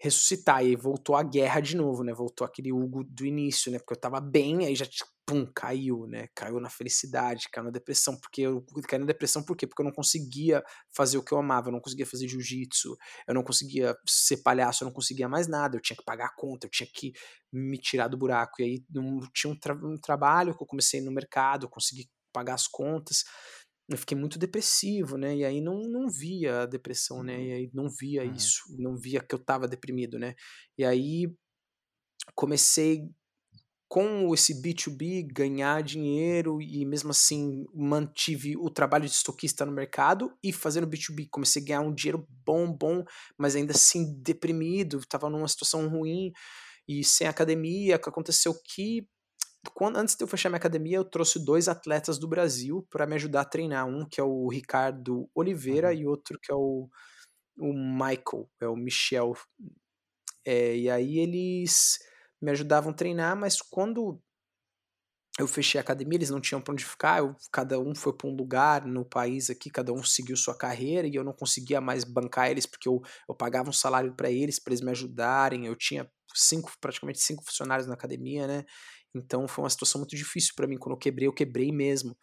ressuscitar. 0.00 0.64
E 0.64 0.74
voltou 0.74 1.14
a 1.14 1.22
guerra 1.22 1.60
de 1.60 1.76
novo, 1.76 2.02
né? 2.02 2.12
Voltou 2.12 2.46
aquele 2.46 2.72
Hugo 2.72 3.04
do 3.04 3.26
início, 3.26 3.70
né? 3.70 3.78
Porque 3.78 3.92
eu 3.92 4.00
tava 4.00 4.20
bem, 4.20 4.64
aí 4.64 4.74
já, 4.74 4.86
pum, 5.26 5.46
caiu, 5.54 6.06
né? 6.06 6.28
Caiu 6.34 6.58
na 6.58 6.70
felicidade, 6.70 7.48
caiu 7.52 7.66
na 7.66 7.70
depressão. 7.70 8.18
Porque 8.18 8.40
eu 8.42 8.64
caí 8.88 8.98
na 8.98 9.04
depressão 9.04 9.44
por 9.44 9.56
quê? 9.56 9.66
Porque 9.66 9.82
eu 9.82 9.84
não 9.84 9.92
conseguia 9.92 10.64
fazer 10.90 11.18
o 11.18 11.22
que 11.22 11.32
eu 11.32 11.38
amava, 11.38 11.68
eu 11.68 11.72
não 11.72 11.80
conseguia 11.80 12.06
fazer 12.06 12.26
jiu-jitsu, 12.26 12.96
eu 13.28 13.34
não 13.34 13.42
conseguia 13.42 13.94
ser 14.08 14.38
palhaço, 14.38 14.82
eu 14.82 14.86
não 14.86 14.92
conseguia 14.92 15.28
mais 15.28 15.46
nada, 15.46 15.76
eu 15.76 15.82
tinha 15.82 15.96
que 15.96 16.04
pagar 16.04 16.26
a 16.26 16.34
conta, 16.34 16.66
eu 16.66 16.70
tinha 16.70 16.88
que 16.92 17.12
me 17.52 17.78
tirar 17.78 18.08
do 18.08 18.16
buraco. 18.16 18.62
E 18.62 18.64
aí 18.64 18.84
não, 18.90 19.20
tinha 19.34 19.52
um, 19.52 19.56
tra 19.58 19.74
um 19.74 19.98
trabalho 19.98 20.56
que 20.56 20.62
eu 20.62 20.66
comecei 20.66 21.00
no 21.02 21.12
mercado, 21.12 21.66
eu 21.66 21.70
consegui 21.70 22.08
pagar 22.32 22.54
as 22.54 22.66
contas 22.66 23.24
eu 23.90 23.98
fiquei 23.98 24.16
muito 24.16 24.38
depressivo, 24.38 25.16
né? 25.16 25.36
E 25.36 25.44
aí 25.44 25.60
não, 25.60 25.82
não 25.82 26.08
via 26.08 26.62
a 26.62 26.66
depressão, 26.66 27.22
né? 27.22 27.36
Uhum. 27.36 27.42
E 27.42 27.52
aí 27.52 27.70
não 27.74 27.88
via 27.90 28.22
uhum. 28.22 28.32
isso, 28.32 28.62
não 28.78 28.96
via 28.96 29.20
que 29.20 29.34
eu 29.34 29.38
tava 29.38 29.66
deprimido, 29.66 30.18
né? 30.18 30.34
E 30.78 30.84
aí 30.84 31.26
comecei 32.34 33.10
com 33.88 34.32
esse 34.32 34.62
B2B 34.62 35.26
ganhar 35.32 35.82
dinheiro 35.82 36.62
e 36.62 36.86
mesmo 36.86 37.10
assim 37.10 37.66
mantive 37.74 38.56
o 38.56 38.70
trabalho 38.70 39.04
de 39.04 39.10
estoquista 39.10 39.66
no 39.66 39.72
mercado 39.72 40.32
e 40.44 40.52
fazendo 40.52 40.86
B2B 40.86 41.26
comecei 41.28 41.60
a 41.60 41.64
ganhar 41.64 41.80
um 41.80 41.92
dinheiro 41.92 42.24
bom, 42.46 42.72
bom, 42.72 43.04
mas 43.36 43.56
ainda 43.56 43.72
assim 43.72 44.14
deprimido, 44.22 45.00
tava 45.08 45.28
numa 45.28 45.48
situação 45.48 45.88
ruim 45.88 46.30
e 46.86 47.02
sem 47.02 47.26
academia, 47.26 47.98
que 47.98 48.08
aconteceu 48.08 48.54
que 48.64 49.04
quando, 49.74 49.96
antes 49.96 50.16
de 50.16 50.24
eu 50.24 50.28
fechar 50.28 50.48
minha 50.48 50.58
academia, 50.58 50.96
eu 50.96 51.04
trouxe 51.04 51.44
dois 51.44 51.68
atletas 51.68 52.18
do 52.18 52.28
Brasil 52.28 52.86
para 52.90 53.06
me 53.06 53.14
ajudar 53.14 53.42
a 53.42 53.44
treinar. 53.44 53.86
Um 53.86 54.06
que 54.08 54.20
é 54.20 54.24
o 54.24 54.48
Ricardo 54.48 55.28
Oliveira 55.34 55.88
uhum. 55.88 55.94
e 55.94 56.06
outro 56.06 56.38
que 56.40 56.50
é 56.50 56.54
o, 56.54 56.88
o 57.58 57.72
Michael, 57.72 58.48
é 58.60 58.68
o 58.68 58.76
Michel. 58.76 59.34
É, 60.44 60.76
e 60.76 60.90
aí 60.90 61.18
eles 61.18 61.98
me 62.40 62.50
ajudavam 62.50 62.90
a 62.90 62.94
treinar, 62.94 63.36
mas 63.36 63.60
quando 63.60 64.20
eu 65.38 65.46
fechei 65.46 65.78
a 65.78 65.82
academia, 65.82 66.16
eles 66.16 66.30
não 66.30 66.40
tinham 66.40 66.60
para 66.60 66.72
onde 66.72 66.84
ficar, 66.84 67.18
eu, 67.20 67.34
cada 67.52 67.78
um 67.78 67.94
foi 67.94 68.14
para 68.14 68.28
um 68.28 68.34
lugar 68.34 68.84
no 68.86 69.04
país 69.04 69.48
aqui, 69.48 69.70
cada 69.70 69.92
um 69.92 70.02
seguiu 70.02 70.36
sua 70.36 70.56
carreira 70.56 71.06
e 71.06 71.14
eu 71.14 71.24
não 71.24 71.32
conseguia 71.32 71.80
mais 71.80 72.04
bancar 72.04 72.50
eles 72.50 72.66
porque 72.66 72.88
eu, 72.88 73.00
eu 73.28 73.34
pagava 73.34 73.70
um 73.70 73.72
salário 73.72 74.14
para 74.14 74.30
eles, 74.30 74.58
para 74.58 74.72
eles 74.72 74.82
me 74.82 74.90
ajudarem. 74.90 75.66
Eu 75.66 75.76
tinha 75.76 76.10
cinco, 76.34 76.72
praticamente 76.80 77.20
cinco 77.20 77.44
funcionários 77.44 77.86
na 77.86 77.94
academia, 77.94 78.46
né? 78.46 78.64
Então 79.14 79.48
foi 79.48 79.64
uma 79.64 79.70
situação 79.70 80.00
muito 80.00 80.16
difícil 80.16 80.52
para 80.54 80.66
mim. 80.66 80.78
Quando 80.78 80.94
eu 80.94 80.98
quebrei, 80.98 81.26
eu 81.26 81.32
quebrei 81.32 81.72
mesmo. 81.72 82.16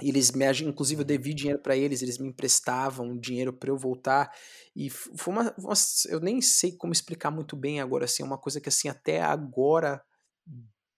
Eles 0.00 0.30
me 0.30 0.44
inclusive 0.62 1.00
eu 1.00 1.04
uhum. 1.04 1.06
devi 1.06 1.32
dinheiro 1.32 1.60
para 1.62 1.74
eles, 1.74 2.02
eles 2.02 2.18
me 2.18 2.28
emprestavam 2.28 3.18
dinheiro 3.18 3.52
para 3.52 3.70
eu 3.70 3.78
voltar 3.78 4.30
e 4.74 4.90
foi 4.90 5.32
uma, 5.32 5.54
uma, 5.56 5.72
eu 6.10 6.20
nem 6.20 6.38
sei 6.42 6.76
como 6.76 6.92
explicar 6.92 7.30
muito 7.30 7.56
bem 7.56 7.80
agora 7.80 8.04
assim, 8.04 8.22
é 8.22 8.26
uma 8.26 8.36
coisa 8.36 8.60
que 8.60 8.68
assim 8.68 8.88
até 8.88 9.22
agora 9.22 10.02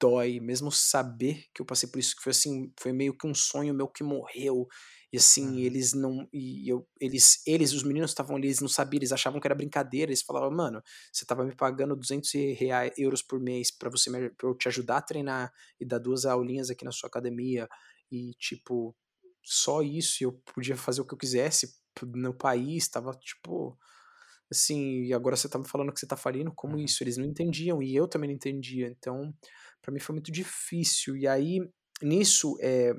dói, 0.00 0.40
mesmo 0.40 0.70
saber 0.70 1.44
que 1.54 1.62
eu 1.62 1.66
passei 1.66 1.88
por 1.88 1.98
isso, 1.98 2.16
que 2.16 2.22
foi 2.22 2.30
assim, 2.30 2.72
foi 2.78 2.92
meio 2.92 3.16
que 3.16 3.26
um 3.26 3.34
sonho 3.34 3.74
meu 3.74 3.88
que 3.88 4.02
morreu 4.04 4.68
e 5.12 5.16
assim, 5.16 5.46
uhum. 5.48 5.58
eles 5.58 5.94
não. 5.94 6.28
E 6.32 6.68
eu, 6.68 6.86
eles, 7.00 7.42
eles, 7.46 7.72
os 7.72 7.82
meninos 7.82 8.10
estavam 8.10 8.36
ali, 8.36 8.48
eles 8.48 8.60
não 8.60 8.68
sabiam, 8.68 8.98
eles 8.98 9.12
achavam 9.12 9.40
que 9.40 9.46
era 9.46 9.54
brincadeira. 9.54 10.10
Eles 10.10 10.22
falavam, 10.22 10.50
mano, 10.50 10.82
você 11.10 11.24
tava 11.24 11.44
me 11.44 11.54
pagando 11.54 11.96
200 11.96 12.30
reais, 12.58 12.92
euros 12.98 13.22
por 13.22 13.40
mês 13.40 13.70
para 13.70 13.88
você 13.88 14.10
pra 14.30 14.48
eu 14.48 14.54
te 14.54 14.68
ajudar 14.68 14.98
a 14.98 15.02
treinar 15.02 15.52
e 15.80 15.86
dar 15.86 15.98
duas 15.98 16.26
aulinhas 16.26 16.68
aqui 16.68 16.84
na 16.84 16.92
sua 16.92 17.08
academia. 17.08 17.66
E, 18.12 18.32
tipo, 18.38 18.94
só 19.42 19.82
isso. 19.82 20.22
Eu 20.22 20.32
podia 20.54 20.76
fazer 20.76 21.00
o 21.00 21.06
que 21.06 21.14
eu 21.14 21.18
quisesse 21.18 21.74
no 22.14 22.34
país, 22.34 22.86
tava, 22.88 23.12
tipo. 23.12 23.78
Assim, 24.50 25.04
e 25.04 25.12
agora 25.12 25.36
você 25.36 25.48
tá 25.48 25.58
me 25.58 25.68
falando 25.68 25.92
que 25.92 26.00
você 26.00 26.06
tá 26.06 26.16
falindo, 26.16 26.52
como 26.54 26.74
uhum. 26.74 26.80
isso? 26.84 27.02
Eles 27.02 27.16
não 27.18 27.26
entendiam 27.26 27.82
e 27.82 27.94
eu 27.94 28.08
também 28.08 28.28
não 28.28 28.36
entendia. 28.36 28.88
Então, 28.88 29.34
para 29.88 29.92
mim 29.94 30.00
foi 30.00 30.12
muito 30.12 30.30
difícil. 30.30 31.16
E 31.16 31.26
aí, 31.26 31.60
nisso, 32.02 32.58
é, 32.60 32.92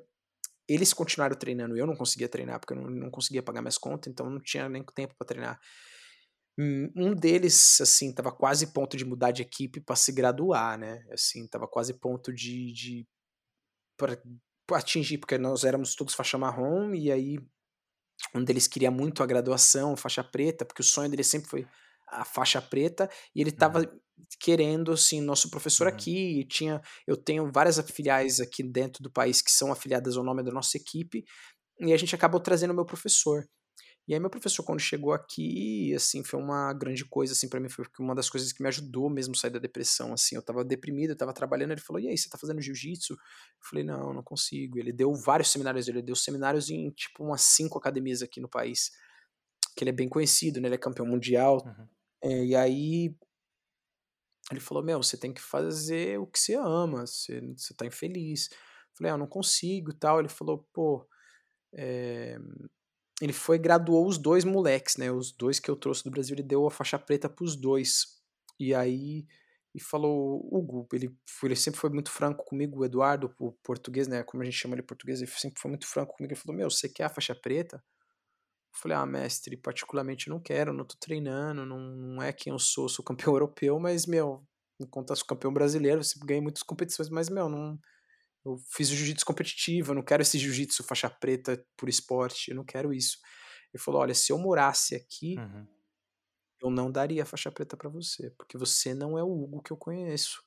eles 0.68 0.92
continuaram 0.92 1.38
treinando 1.38 1.78
eu 1.78 1.86
não 1.86 1.96
conseguia 1.96 2.28
treinar 2.28 2.60
porque 2.60 2.74
eu 2.74 2.78
não, 2.78 2.90
não 2.90 3.12
conseguia 3.12 3.44
pagar 3.44 3.62
minhas 3.62 3.78
contas, 3.78 4.12
então 4.12 4.28
não 4.28 4.42
tinha 4.42 4.68
nem 4.68 4.84
tempo 4.96 5.14
para 5.16 5.28
treinar. 5.28 5.60
Hum, 6.58 6.92
um 6.96 7.14
deles, 7.14 7.80
assim, 7.80 8.12
tava 8.12 8.32
quase 8.32 8.74
ponto 8.74 8.98
de 8.98 9.06
mudar 9.06 9.30
de 9.30 9.44
equipe 9.44 9.80
para 9.80 9.96
se 9.96 10.12
graduar, 10.12 10.80
né? 10.80 11.06
Assim, 11.12 11.48
tava 11.48 11.68
quase 11.68 11.94
ponto 11.94 12.34
de, 12.34 12.74
de 12.74 13.08
para 13.96 14.20
atingir, 14.72 15.20
porque 15.20 15.38
nós 15.38 15.64
éramos 15.64 15.96
todos 15.96 16.16
faixa 16.16 16.40
marrom 16.40 16.96
e 16.96 17.12
aí 17.12 17.38
um 18.34 18.44
deles 18.44 18.68
queria 18.68 18.90
muito 18.90 19.22
a 19.22 19.28
graduação, 19.28 19.96
faixa 19.96 20.24
preta, 20.24 20.66
porque 20.66 20.82
o 20.82 20.86
sonho 20.86 21.10
dele 21.10 21.24
sempre 21.24 21.50
foi 21.50 21.68
a 22.08 22.26
faixa 22.26 22.60
preta 22.60 23.08
e 23.36 23.42
ele 23.42 23.52
estava 23.52 23.80
uhum. 23.80 24.00
Querendo 24.40 24.92
assim 24.92 25.22
nosso 25.22 25.50
professor 25.50 25.88
uhum. 25.88 25.94
aqui 25.94 26.46
tinha 26.50 26.82
eu 27.08 27.18
tenho 27.18 27.52
várias 27.52 27.80
filiais 27.92 28.40
aqui 28.40 28.64
dentro 28.64 29.04
do 29.04 29.12
país 29.12 29.42
que 29.42 29.52
são 29.52 29.72
afiliadas 29.72 30.18
ao 30.18 30.24
nome 30.24 30.44
da 30.44 30.52
nossa 30.52 30.78
equipe 30.78 31.24
e 31.80 31.94
a 31.94 31.98
gente 31.98 32.16
acabou 32.16 32.40
trazendo 32.42 32.72
o 32.72 32.76
meu 32.76 32.86
professor 32.86 33.46
E 34.08 34.14
aí 34.14 34.20
meu 34.20 34.30
professor 34.30 34.64
quando 34.64 34.80
chegou 34.80 35.14
aqui, 35.14 35.94
assim, 35.96 36.24
foi 36.24 36.40
uma 36.40 36.74
grande 36.74 37.06
coisa 37.06 37.34
assim 37.34 37.48
para 37.50 37.60
mim, 37.60 37.70
foi 37.70 37.86
uma 38.00 38.16
das 38.16 38.30
coisas 38.30 38.52
que 38.52 38.62
me 38.64 38.70
ajudou 38.70 39.10
mesmo 39.10 39.36
a 39.36 39.38
sair 39.40 39.52
da 39.52 39.60
depressão, 39.60 40.14
assim, 40.14 40.36
eu 40.36 40.42
tava 40.44 40.66
deprimido, 40.66 41.12
eu 41.12 41.18
tava 41.18 41.34
trabalhando, 41.34 41.72
ele 41.74 41.82
falou: 41.82 42.02
"E 42.02 42.08
aí, 42.10 42.18
você 42.18 42.30
tá 42.30 42.38
fazendo 42.38 42.62
jiu-jitsu?" 42.62 43.14
Eu 43.14 43.18
falei: 43.70 43.84
"Não, 43.86 44.14
não 44.14 44.24
consigo". 44.24 44.80
Ele 44.80 44.92
deu 44.94 45.14
vários 45.14 45.52
seminários, 45.52 45.88
ele 45.88 46.02
deu 46.02 46.16
seminários 46.16 46.70
em 46.72 46.90
tipo 46.92 47.24
umas 47.24 47.42
cinco 47.44 47.78
academias 47.78 48.22
aqui 48.24 48.42
no 48.42 48.50
país, 48.50 48.92
que 49.76 49.84
ele 49.84 49.92
é 49.92 49.94
bem 49.94 50.10
conhecido, 50.10 50.60
né? 50.62 50.68
Ele 50.68 50.76
é 50.76 50.78
campeão 50.78 51.06
mundial. 51.08 51.64
Uhum. 51.66 51.88
É, 52.24 52.46
e 52.46 52.56
aí 52.56 53.16
ele 54.52 54.60
falou: 54.60 54.84
Meu, 54.84 55.02
você 55.02 55.18
tem 55.18 55.34
que 55.34 55.42
fazer 55.42 56.20
o 56.20 56.28
que 56.28 56.40
você 56.40 56.56
ama, 56.56 57.06
você, 57.06 57.42
você 57.56 57.74
tá 57.74 57.86
infeliz. 57.86 58.50
Eu 58.52 58.58
falei: 58.98 59.12
Ah, 59.12 59.16
eu 59.16 59.20
não 59.20 59.28
consigo 59.28 59.94
tal. 59.94 60.20
Ele 60.20 60.30
falou: 60.30 60.68
Pô, 60.74 61.08
é... 61.74 62.38
ele 63.22 63.34
foi 63.34 63.58
graduou 63.60 64.08
os 64.08 64.18
dois 64.18 64.44
moleques, 64.44 64.98
né? 64.98 65.12
Os 65.12 65.32
dois 65.32 65.60
que 65.60 65.70
eu 65.70 65.76
trouxe 65.76 66.04
do 66.04 66.12
Brasil, 66.12 66.36
ele 66.36 66.44
deu 66.44 66.66
a 66.68 66.72
faixa 66.72 66.98
preta 67.00 67.30
pros 67.30 67.56
dois. 67.56 68.20
E 68.60 68.74
aí 68.74 69.26
e 69.74 69.80
falou: 69.82 70.48
Hugo, 70.52 70.88
ele, 70.94 71.16
ele 71.44 71.56
sempre 71.56 71.80
foi 71.80 71.90
muito 71.90 72.12
franco 72.12 72.44
comigo, 72.46 72.80
o 72.80 72.86
Eduardo, 72.86 73.34
o 73.40 73.52
português, 73.64 74.08
né? 74.08 74.24
Como 74.24 74.42
a 74.42 74.46
gente 74.46 74.58
chama 74.58 74.76
ele 74.76 74.84
português, 74.84 75.22
ele 75.22 75.32
sempre 75.32 75.60
foi 75.62 75.70
muito 75.70 75.88
franco 75.88 76.16
comigo. 76.16 76.34
Ele 76.34 76.40
falou: 76.40 76.58
Meu, 76.58 76.70
você 76.70 76.90
quer 76.90 77.06
a 77.06 77.10
faixa 77.10 77.36
preta? 77.36 77.84
Eu 78.74 78.80
falei, 78.82 78.98
ah, 78.98 79.06
mestre, 79.06 79.58
particularmente 79.58 80.30
não 80.30 80.40
quero, 80.40 80.74
não 80.74 80.86
tô 80.86 80.96
treinando, 81.00 81.66
não, 81.66 81.80
não 81.80 82.22
é 82.22 82.32
quem 82.32 82.52
eu 82.54 82.60
sou, 82.60 82.88
sou 82.88 83.04
campeão 83.04 83.34
europeu, 83.36 83.80
mas, 83.80 84.06
meu, 84.06 84.46
enquanto 84.80 85.10
eu 85.10 85.16
sou 85.16 85.26
campeão 85.26 85.54
brasileiro, 85.54 86.04
você 86.04 86.18
ganha 86.24 86.42
muitas 86.42 86.64
competições, 86.64 87.10
mas, 87.10 87.30
meu, 87.30 87.50
não. 87.50 87.78
Eu 88.46 88.58
fiz 88.72 88.88
jiu-jitsu 88.88 89.26
competitivo, 89.26 89.92
eu 89.92 89.96
não 89.96 90.02
quero 90.02 90.22
esse 90.22 90.40
jiu-jitsu 90.40 90.84
faixa 90.84 91.10
preta 91.10 91.62
por 91.76 91.90
esporte, 91.90 92.52
eu 92.52 92.56
não 92.56 92.64
quero 92.64 92.94
isso. 92.94 93.18
Ele 93.74 93.84
falou: 93.84 94.02
olha, 94.02 94.14
se 94.14 94.32
eu 94.32 94.38
morasse 94.38 94.96
aqui, 94.96 95.38
uhum. 95.38 95.68
eu 96.62 96.70
não 96.70 96.92
daria 96.92 97.26
faixa 97.26 97.52
preta 97.52 97.76
para 97.76 97.90
você, 97.90 98.32
porque 98.32 98.58
você 98.58 98.94
não 98.94 99.18
é 99.18 99.24
o 99.24 99.44
Hugo 99.44 99.62
que 99.62 99.72
eu 99.72 99.78
conheço. 99.78 100.42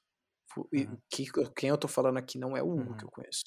Uhum. 0.57 0.99
Que, 1.11 1.27
quem 1.57 1.71
eu 1.71 1.79
tô 1.79 1.89
falando 1.89 2.19
aqui 2.19 2.39
não 2.39 2.57
é 2.57 2.63
o 2.63 2.71
Hugo 2.71 2.91
uhum. 2.91 2.97
que 2.97 3.05
eu 3.05 3.11
conheço. 3.11 3.45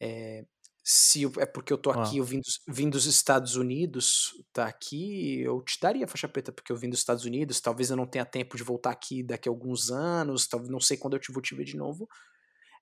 É, 0.00 0.44
se 0.92 1.24
é 1.38 1.46
porque 1.46 1.72
eu 1.72 1.78
tô 1.78 1.88
aqui, 1.90 2.16
ah. 2.16 2.18
eu 2.18 2.24
vim 2.24 2.40
dos, 2.40 2.60
vim 2.66 2.90
dos 2.90 3.06
Estados 3.06 3.54
Unidos, 3.54 4.32
tá 4.52 4.66
aqui, 4.66 5.40
eu 5.40 5.62
te 5.62 5.78
daria 5.80 6.08
faixa 6.08 6.28
preta 6.28 6.50
porque 6.50 6.72
eu 6.72 6.76
vim 6.76 6.90
dos 6.90 6.98
Estados 6.98 7.24
Unidos, 7.24 7.60
talvez 7.60 7.90
eu 7.90 7.96
não 7.96 8.08
tenha 8.08 8.24
tempo 8.24 8.56
de 8.56 8.64
voltar 8.64 8.90
aqui 8.90 9.22
daqui 9.22 9.48
a 9.48 9.52
alguns 9.52 9.88
anos, 9.92 10.48
talvez 10.48 10.68
não 10.68 10.80
sei 10.80 10.96
quando 10.96 11.14
eu 11.14 11.20
te 11.20 11.30
vou 11.30 11.40
te 11.40 11.54
ver 11.54 11.62
de 11.62 11.76
novo. 11.76 12.08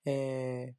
É, 0.06 0.72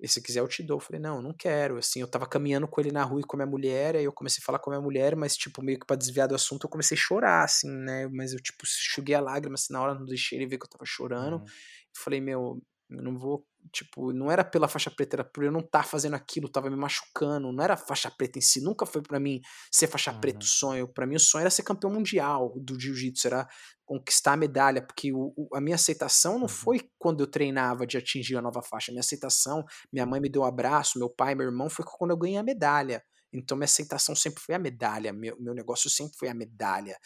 e 0.00 0.08
se 0.08 0.20
quiser 0.20 0.40
eu 0.40 0.48
te 0.48 0.60
dou. 0.60 0.78
Eu 0.78 0.80
falei, 0.80 1.00
não, 1.00 1.22
não 1.22 1.32
quero. 1.32 1.78
Assim, 1.78 2.00
eu 2.00 2.08
tava 2.08 2.26
caminhando 2.26 2.66
com 2.66 2.80
ele 2.80 2.90
na 2.90 3.04
rua 3.04 3.20
e 3.20 3.24
com 3.24 3.36
a 3.36 3.38
minha 3.38 3.50
mulher, 3.50 3.94
aí 3.94 4.04
eu 4.04 4.12
comecei 4.12 4.42
a 4.42 4.44
falar 4.44 4.58
com 4.58 4.68
a 4.70 4.74
minha 4.74 4.82
mulher, 4.82 5.14
mas, 5.14 5.36
tipo, 5.36 5.62
meio 5.62 5.78
que 5.78 5.86
pra 5.86 5.94
desviar 5.94 6.26
do 6.26 6.34
assunto, 6.34 6.64
eu 6.64 6.70
comecei 6.70 6.96
a 6.96 7.00
chorar, 7.00 7.44
assim, 7.44 7.70
né? 7.70 8.08
Mas 8.08 8.32
eu, 8.32 8.40
tipo, 8.40 8.64
enxuguei 8.64 9.14
a 9.14 9.20
lágrima, 9.20 9.54
assim, 9.54 9.72
na 9.72 9.80
hora, 9.80 9.94
não 9.94 10.04
deixei 10.04 10.36
ele 10.36 10.48
ver 10.48 10.58
que 10.58 10.64
eu 10.64 10.70
tava 10.70 10.84
chorando. 10.84 11.36
Uhum. 11.36 11.46
falei, 11.94 12.20
meu, 12.20 12.60
eu 12.90 13.02
não 13.02 13.18
vou 13.18 13.46
Tipo, 13.72 14.12
não 14.12 14.30
era 14.30 14.44
pela 14.44 14.68
faixa 14.68 14.90
preta, 14.90 15.16
era 15.16 15.24
por 15.24 15.44
eu 15.44 15.50
não 15.50 15.60
estar 15.60 15.82
tá 15.82 15.84
fazendo 15.84 16.14
aquilo, 16.14 16.48
tava 16.48 16.70
me 16.70 16.76
machucando. 16.76 17.52
Não 17.52 17.62
era 17.62 17.76
faixa 17.76 18.10
preta 18.10 18.38
em 18.38 18.42
si, 18.42 18.60
nunca 18.60 18.86
foi 18.86 19.02
para 19.02 19.18
mim 19.18 19.40
ser 19.70 19.86
faixa 19.86 20.12
uhum. 20.12 20.20
preta 20.20 20.38
o 20.40 20.44
sonho. 20.44 20.88
para 20.88 21.06
mim 21.06 21.16
o 21.16 21.20
sonho 21.20 21.42
era 21.42 21.50
ser 21.50 21.62
campeão 21.62 21.92
mundial 21.92 22.52
do 22.56 22.78
jiu-jitsu, 22.78 23.26
era 23.26 23.48
conquistar 23.84 24.32
a 24.32 24.36
medalha, 24.36 24.82
porque 24.82 25.12
o, 25.12 25.32
o, 25.36 25.48
a 25.54 25.60
minha 25.60 25.76
aceitação 25.76 26.34
não 26.34 26.42
uhum. 26.42 26.48
foi 26.48 26.88
quando 26.98 27.20
eu 27.20 27.26
treinava 27.26 27.86
de 27.86 27.96
atingir 27.96 28.36
a 28.36 28.42
nova 28.42 28.62
faixa. 28.62 28.90
A 28.90 28.92
minha 28.92 29.00
aceitação, 29.00 29.64
minha 29.92 30.06
mãe 30.06 30.20
me 30.20 30.28
deu 30.28 30.42
um 30.42 30.46
abraço, 30.46 30.98
meu 30.98 31.10
pai, 31.10 31.34
meu 31.34 31.46
irmão, 31.46 31.68
foi 31.68 31.84
quando 31.84 32.10
eu 32.10 32.16
ganhei 32.16 32.38
a 32.38 32.42
medalha. 32.42 33.02
Então 33.32 33.56
minha 33.56 33.66
aceitação 33.66 34.14
sempre 34.14 34.40
foi 34.40 34.54
a 34.54 34.58
medalha, 34.58 35.12
meu, 35.12 35.36
meu 35.40 35.54
negócio 35.54 35.90
sempre 35.90 36.16
foi 36.16 36.28
a 36.28 36.34
medalha, 36.34 36.96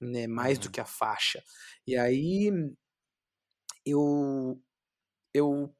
né, 0.00 0.26
mais 0.26 0.58
uhum. 0.58 0.64
do 0.64 0.70
que 0.70 0.80
a 0.80 0.84
faixa. 0.84 1.42
E 1.86 1.96
aí 1.96 2.52
eu 3.86 4.60
eu 5.34 5.74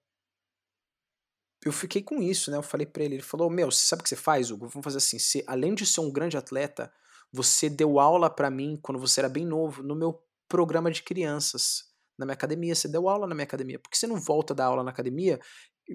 eu 1.64 1.72
fiquei 1.72 2.02
com 2.02 2.22
isso, 2.22 2.51
né? 2.51 2.56
Eu 2.56 2.62
falei 2.62 2.86
para 2.86 3.05
ele, 3.05 3.16
ele 3.16 3.22
falou: 3.22 3.51
"Meu, 3.51 3.70
você 3.70 3.85
sabe 3.86 4.01
o 4.01 4.02
que 4.05 4.09
você 4.09 4.16
faz, 4.16 4.51
Hugo? 4.51 4.68
Vamos 4.68 4.85
fazer 4.85 4.98
assim, 4.98 5.18
se 5.18 5.44
além 5.47 5.74
de 5.74 5.85
ser 5.86 6.01
um 6.01 6.10
grande 6.10 6.36
atleta, 6.36 6.93
você 7.32 7.68
deu 7.68 8.01
aula 8.01 8.31
para 8.31 8.51
mim 8.51 8.78
quando 8.82 8.98
você 8.98 9.20
era 9.20 9.28
bem 9.28 9.44
novo 9.47 9.82
no 9.82 9.94
meu 9.94 10.22
programa 10.48 10.90
de 10.90 11.02
crianças, 11.02 11.85
na 12.18 12.27
minha 12.27 12.35
academia, 12.35 12.74
você 12.74 12.89
deu 12.89 13.09
aula 13.09 13.27
na 13.27 13.35
minha 13.35 13.44
academia. 13.44 13.78
Por 13.78 13.90
que 13.90 13.97
você 13.98 14.06
não 14.06 14.16
volta 14.20 14.52
a 14.52 14.56
dar 14.56 14.66
aula 14.66 14.82
na 14.85 14.90
academia? 14.90 15.39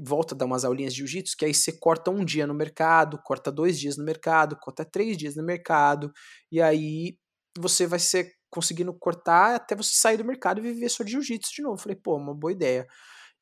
Volta 0.03 0.33
a 0.35 0.37
dar 0.37 0.45
umas 0.45 0.65
aulinhas 0.65 0.93
de 0.93 0.99
jiu-jitsu, 0.99 1.35
que 1.37 1.45
aí 1.45 1.53
você 1.53 1.71
corta 1.73 2.11
um 2.11 2.23
dia 2.25 2.47
no 2.47 2.53
mercado, 2.53 3.19
corta 3.23 3.51
dois 3.51 3.79
dias 3.79 3.97
no 3.97 4.03
mercado, 4.03 4.57
corta 4.57 4.83
três 4.85 5.17
dias 5.17 5.35
no 5.35 5.43
mercado, 5.43 6.11
e 6.51 6.61
aí 6.61 7.17
você 7.57 7.85
vai 7.87 7.99
ser 7.99 8.31
conseguindo 8.49 8.93
cortar 8.93 9.55
até 9.55 9.75
você 9.75 9.91
sair 9.93 10.17
do 10.17 10.25
mercado 10.25 10.59
e 10.59 10.63
viver 10.63 10.89
só 10.89 11.03
de 11.03 11.11
jiu-jitsu 11.11 11.53
de 11.55 11.61
novo. 11.61 11.75
Eu 11.75 11.79
falei, 11.81 11.95
pô, 11.97 12.17
uma 12.17 12.33
boa 12.33 12.51
ideia. 12.51 12.87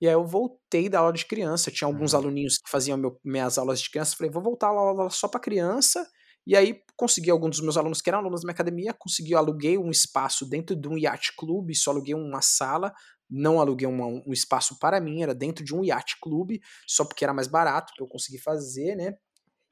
E 0.03 0.07
aí 0.07 0.13
eu 0.13 0.27
voltei 0.27 0.89
da 0.89 0.99
aula 0.99 1.13
de 1.13 1.25
criança. 1.25 1.71
Tinha 1.71 1.87
alguns 1.87 2.11
uhum. 2.11 2.19
aluninhos 2.19 2.57
que 2.57 2.69
faziam 2.69 2.97
meu, 2.97 3.17
minhas 3.23 3.57
aulas 3.57 3.79
de 3.79 3.89
criança. 3.89 4.17
Falei, 4.17 4.29
vou 4.29 4.43
voltar 4.43 4.67
a 4.67 4.71
aula 4.71 5.09
só 5.09 5.29
para 5.29 5.39
criança. 5.39 6.05
E 6.45 6.57
aí 6.57 6.81
consegui 6.97 7.31
alguns 7.31 7.51
dos 7.51 7.61
meus 7.61 7.77
alunos 7.77 8.01
que 8.01 8.09
eram 8.09 8.19
alunos 8.19 8.41
da 8.41 8.47
minha 8.47 8.53
academia, 8.53 8.93
consegui, 8.93 9.33
aluguei 9.33 9.77
um 9.77 9.89
espaço 9.89 10.45
dentro 10.45 10.75
de 10.75 10.89
um 10.89 10.97
yacht 10.97 11.33
clube, 11.37 11.73
só 11.73 11.91
aluguei 11.91 12.13
uma 12.13 12.41
sala, 12.41 12.93
não 13.29 13.61
aluguei 13.61 13.87
uma, 13.87 14.05
um 14.05 14.33
espaço 14.33 14.77
para 14.77 14.99
mim, 14.99 15.23
era 15.23 15.33
dentro 15.33 15.63
de 15.63 15.73
um 15.73 15.85
yacht 15.85 16.17
clube, 16.21 16.59
só 16.85 17.05
porque 17.05 17.23
era 17.23 17.33
mais 17.33 17.47
barato 17.47 17.93
que 17.95 18.03
eu 18.03 18.07
consegui 18.07 18.39
fazer, 18.39 18.97
né? 18.97 19.13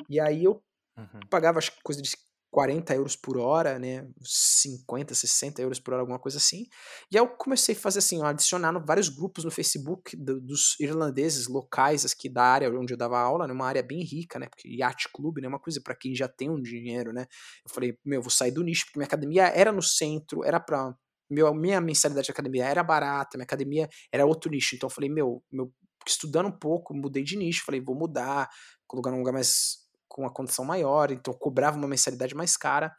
E 0.09 0.17
aí 0.17 0.45
eu 0.45 0.63
uhum. 0.97 1.19
pagava 1.29 1.57
acho 1.57 1.73
que 1.73 1.83
coisa 1.83 2.01
de 2.01 2.09
40 2.51 2.93
euros 2.95 3.15
por 3.15 3.37
hora, 3.37 3.79
né? 3.79 4.05
50, 4.21 5.15
60 5.15 5.61
euros 5.61 5.79
por 5.79 5.93
hora, 5.93 6.03
alguma 6.03 6.19
coisa 6.19 6.37
assim. 6.37 6.67
E 7.09 7.17
aí 7.17 7.23
eu 7.23 7.27
comecei 7.27 7.73
a 7.73 7.77
fazer 7.77 7.99
assim, 7.99 8.21
adicionar 8.21 8.77
vários 8.85 9.07
grupos 9.07 9.45
no 9.45 9.49
Facebook 9.49 10.17
do, 10.17 10.39
dos 10.41 10.77
irlandeses 10.77 11.47
locais 11.47 12.05
aqui 12.05 12.27
da 12.27 12.43
área 12.43 12.69
onde 12.69 12.93
eu 12.93 12.97
dava 12.97 13.17
aula, 13.17 13.47
né? 13.47 13.53
Uma 13.53 13.67
área 13.67 13.81
bem 13.81 14.03
rica, 14.03 14.37
né? 14.37 14.47
Porque 14.49 14.67
yacht 14.67 15.09
club, 15.13 15.39
né? 15.39 15.47
Uma 15.47 15.59
coisa 15.59 15.79
para 15.81 15.95
quem 15.95 16.13
já 16.13 16.27
tem 16.27 16.49
um 16.49 16.61
dinheiro, 16.61 17.13
né? 17.13 17.25
Eu 17.65 17.73
falei, 17.73 17.97
meu, 18.05 18.21
vou 18.21 18.29
sair 18.29 18.51
do 18.51 18.63
nicho, 18.63 18.85
porque 18.85 18.99
minha 18.99 19.07
academia 19.07 19.47
era 19.47 19.71
no 19.71 19.81
centro, 19.81 20.43
era 20.43 20.59
pra. 20.59 20.93
Meu, 21.29 21.53
minha 21.53 21.79
mensalidade 21.79 22.25
de 22.25 22.31
academia 22.31 22.65
era 22.65 22.83
barata, 22.83 23.37
minha 23.37 23.45
academia 23.45 23.87
era 24.11 24.25
outro 24.25 24.51
nicho. 24.51 24.75
Então 24.75 24.87
eu 24.87 24.93
falei, 24.93 25.09
meu, 25.09 25.41
meu 25.49 25.71
estudando 26.05 26.47
um 26.47 26.51
pouco, 26.51 26.93
mudei 26.93 27.23
de 27.23 27.37
nicho, 27.37 27.63
falei, 27.63 27.79
vou 27.79 27.95
mudar, 27.95 28.49
colocar 28.87 29.11
num 29.11 29.19
lugar 29.19 29.31
mais 29.31 29.80
com 30.11 30.23
uma 30.23 30.33
condição 30.33 30.65
maior, 30.65 31.09
então 31.09 31.33
cobrava 31.33 31.77
uma 31.77 31.87
mensalidade 31.87 32.35
mais 32.35 32.57
cara. 32.57 32.93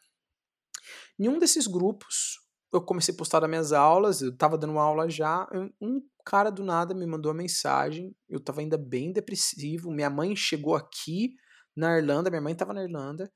Em 1.18 1.28
um 1.28 1.38
desses 1.38 1.66
grupos, 1.66 2.40
eu 2.72 2.80
comecei 2.80 3.14
a 3.14 3.16
postar 3.16 3.40
das 3.40 3.50
minhas 3.50 3.70
aulas, 3.70 4.22
eu 4.22 4.30
estava 4.30 4.56
dando 4.56 4.78
aula 4.78 5.08
já, 5.10 5.46
um 5.80 6.00
cara 6.24 6.50
do 6.50 6.64
nada 6.64 6.94
me 6.94 7.06
mandou 7.06 7.30
uma 7.30 7.38
mensagem, 7.38 8.16
eu 8.30 8.38
estava 8.38 8.60
ainda 8.60 8.78
bem 8.78 9.12
depressivo, 9.12 9.90
minha 9.90 10.08
mãe 10.08 10.34
chegou 10.34 10.74
aqui 10.74 11.34
na 11.76 11.98
Irlanda, 11.98 12.30
minha 12.30 12.40
mãe 12.40 12.54
estava 12.54 12.72
na 12.72 12.82
Irlanda, 12.82 13.30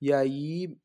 e 0.00 0.12
aí 0.12 0.76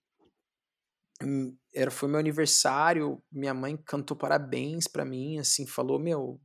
hum, 1.23 1.57
era 1.73 1.89
foi 1.89 2.07
meu 2.07 2.19
aniversário, 2.19 3.19
minha 3.31 3.53
mãe 3.53 3.75
cantou 3.77 4.15
parabéns 4.15 4.87
para 4.87 5.03
mim, 5.03 5.39
assim, 5.39 5.65
falou, 5.65 5.99
meu, 5.99 6.39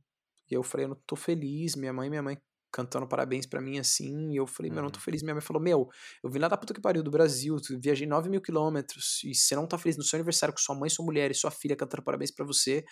eu 0.49 0.63
falei, 0.63 0.85
eu 0.85 0.89
não 0.89 1.01
tô 1.05 1.15
feliz, 1.15 1.75
minha 1.75 1.93
mãe, 1.93 2.09
minha 2.09 2.23
mãe 2.23 2.37
cantando 2.73 3.07
parabéns 3.07 3.45
para 3.45 3.61
mim 3.61 3.77
assim. 3.77 4.31
E 4.31 4.35
eu 4.35 4.47
falei, 4.47 4.71
meu, 4.71 4.81
não 4.81 4.89
tô 4.89 4.97
uhum. 4.97 5.03
feliz. 5.03 5.21
Minha 5.21 5.35
mãe 5.35 5.41
falou, 5.41 5.61
meu, 5.61 5.87
eu 6.23 6.29
vim 6.29 6.39
lá 6.39 6.47
da 6.47 6.57
puta 6.57 6.73
que 6.73 6.81
pariu 6.81 7.03
do 7.03 7.11
Brasil, 7.11 7.55
viajei 7.79 8.07
9 8.07 8.29
mil 8.29 8.41
quilômetros 8.41 9.21
e 9.23 9.35
você 9.35 9.55
não 9.55 9.67
tá 9.67 9.77
feliz 9.77 9.95
no 9.95 10.03
seu 10.03 10.17
aniversário 10.17 10.53
com 10.53 10.59
sua 10.59 10.75
mãe, 10.75 10.89
sua 10.89 11.05
mulher 11.05 11.29
e 11.29 11.35
sua 11.35 11.51
filha 11.51 11.75
cantando 11.75 12.03
parabéns 12.03 12.31
para 12.31 12.43
você, 12.43 12.83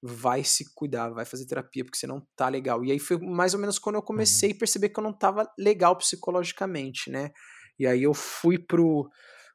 vai 0.00 0.44
se 0.44 0.72
cuidar, 0.74 1.10
vai 1.10 1.24
fazer 1.24 1.46
terapia 1.46 1.84
porque 1.84 1.98
você 1.98 2.06
não 2.06 2.24
tá 2.36 2.48
legal. 2.48 2.84
E 2.84 2.92
aí 2.92 2.98
foi 3.00 3.18
mais 3.18 3.54
ou 3.54 3.60
menos 3.60 3.78
quando 3.78 3.96
eu 3.96 4.02
comecei 4.02 4.50
uhum. 4.50 4.56
a 4.56 4.58
perceber 4.60 4.88
que 4.90 5.00
eu 5.00 5.04
não 5.04 5.12
tava 5.12 5.50
legal 5.58 5.98
psicologicamente, 5.98 7.10
né? 7.10 7.30
E 7.78 7.86
aí 7.86 8.04
eu 8.04 8.14
fui 8.14 8.56
pro. 8.56 9.08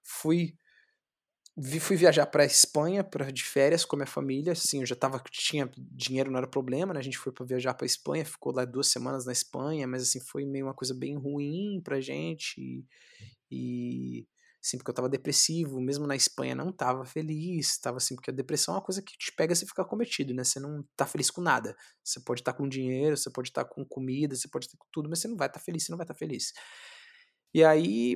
fui 0.03 0.53
fui 1.79 1.95
viajar 1.95 2.25
para 2.25 2.45
Espanha 2.45 3.03
para 3.03 3.31
de 3.31 3.43
férias 3.43 3.83
com 3.83 3.95
a 3.95 3.99
minha 3.99 4.07
família. 4.07 4.53
Assim, 4.53 4.79
eu 4.81 4.85
já 4.85 4.95
tava 4.95 5.21
tinha 5.29 5.69
dinheiro, 5.77 6.31
não 6.31 6.37
era 6.37 6.47
problema, 6.47 6.93
né? 6.93 6.99
A 6.99 7.03
gente 7.03 7.17
foi 7.17 7.31
para 7.31 7.45
viajar 7.45 7.73
para 7.73 7.85
Espanha, 7.85 8.25
ficou 8.25 8.53
lá 8.53 8.65
duas 8.65 8.87
semanas 8.87 9.25
na 9.25 9.31
Espanha, 9.31 9.87
mas 9.87 10.03
assim 10.03 10.19
foi 10.19 10.45
meio 10.45 10.65
uma 10.65 10.73
coisa 10.73 10.93
bem 10.93 11.17
ruim 11.17 11.81
pra 11.83 11.99
gente 11.99 12.59
e, 12.59 12.85
e 13.51 14.27
assim, 14.63 14.77
porque 14.77 14.91
eu 14.91 14.95
tava 14.95 15.09
depressivo, 15.09 15.79
mesmo 15.81 16.05
na 16.05 16.15
Espanha 16.15 16.53
não 16.53 16.71
tava 16.71 17.05
feliz, 17.05 17.77
tava 17.79 17.97
assim, 17.97 18.15
porque 18.15 18.29
a 18.29 18.33
depressão 18.33 18.75
é 18.75 18.77
uma 18.77 18.83
coisa 18.83 19.01
que 19.01 19.17
te 19.17 19.31
pega 19.35 19.55
se 19.55 19.65
ficar 19.65 19.85
cometido, 19.85 20.33
né? 20.33 20.43
Você 20.43 20.59
não 20.59 20.83
tá 20.95 21.05
feliz 21.05 21.31
com 21.31 21.41
nada. 21.41 21.75
Você 22.03 22.19
pode 22.19 22.41
estar 22.41 22.53
tá 22.53 22.57
com 22.57 22.67
dinheiro, 22.67 23.17
você 23.17 23.29
pode 23.29 23.49
estar 23.49 23.63
tá 23.63 23.69
com 23.69 23.85
comida, 23.85 24.35
você 24.35 24.47
pode 24.47 24.65
estar 24.65 24.77
com 24.77 24.87
tudo, 24.91 25.09
mas 25.09 25.19
você 25.19 25.27
não 25.27 25.37
vai 25.37 25.47
estar 25.47 25.59
tá 25.59 25.65
feliz, 25.65 25.83
você 25.83 25.91
não 25.91 25.97
vai 25.97 26.05
estar 26.05 26.13
tá 26.13 26.17
feliz. 26.17 26.53
E 27.53 27.63
aí, 27.63 28.15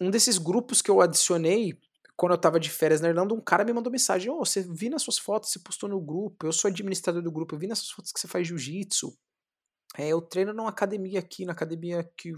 um 0.00 0.10
desses 0.10 0.38
grupos 0.38 0.82
que 0.82 0.90
eu 0.90 1.00
adicionei 1.00 1.78
quando 2.18 2.32
eu 2.32 2.38
tava 2.38 2.58
de 2.58 2.68
férias 2.68 3.00
na 3.00 3.08
Irlanda, 3.08 3.32
um 3.32 3.40
cara 3.40 3.64
me 3.64 3.72
mandou 3.72 3.92
mensagem: 3.92 4.28
Ô, 4.28 4.40
oh, 4.40 4.44
você 4.44 4.60
vi 4.60 4.90
nas 4.90 5.02
suas 5.02 5.18
fotos, 5.18 5.52
você 5.52 5.60
postou 5.60 5.88
no 5.88 6.00
grupo, 6.00 6.44
eu 6.44 6.52
sou 6.52 6.68
administrador 6.68 7.22
do 7.22 7.30
grupo, 7.30 7.54
eu 7.54 7.58
vi 7.60 7.68
nas 7.68 7.78
suas 7.78 7.92
fotos 7.92 8.10
que 8.10 8.18
você 8.18 8.26
faz 8.26 8.48
jiu-jitsu. 8.48 9.16
É, 9.96 10.08
eu 10.08 10.20
treino 10.20 10.52
numa 10.52 10.68
academia 10.68 11.20
aqui, 11.20 11.44
na 11.44 11.52
academia 11.52 12.02
que 12.16 12.32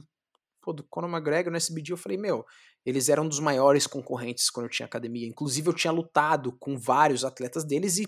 pô, 0.60 0.74
do 0.74 0.84
Conor 0.84 1.10
McGregor 1.10 1.50
no 1.50 1.56
SBD, 1.56 1.92
eu 1.92 1.96
falei, 1.96 2.18
meu, 2.18 2.44
eles 2.84 3.08
eram 3.08 3.26
dos 3.26 3.40
maiores 3.40 3.86
concorrentes 3.86 4.50
quando 4.50 4.66
eu 4.66 4.70
tinha 4.70 4.84
academia. 4.84 5.26
Inclusive, 5.26 5.68
eu 5.68 5.74
tinha 5.74 5.92
lutado 5.92 6.52
com 6.58 6.78
vários 6.78 7.24
atletas 7.24 7.64
deles 7.64 7.96
e 7.96 8.06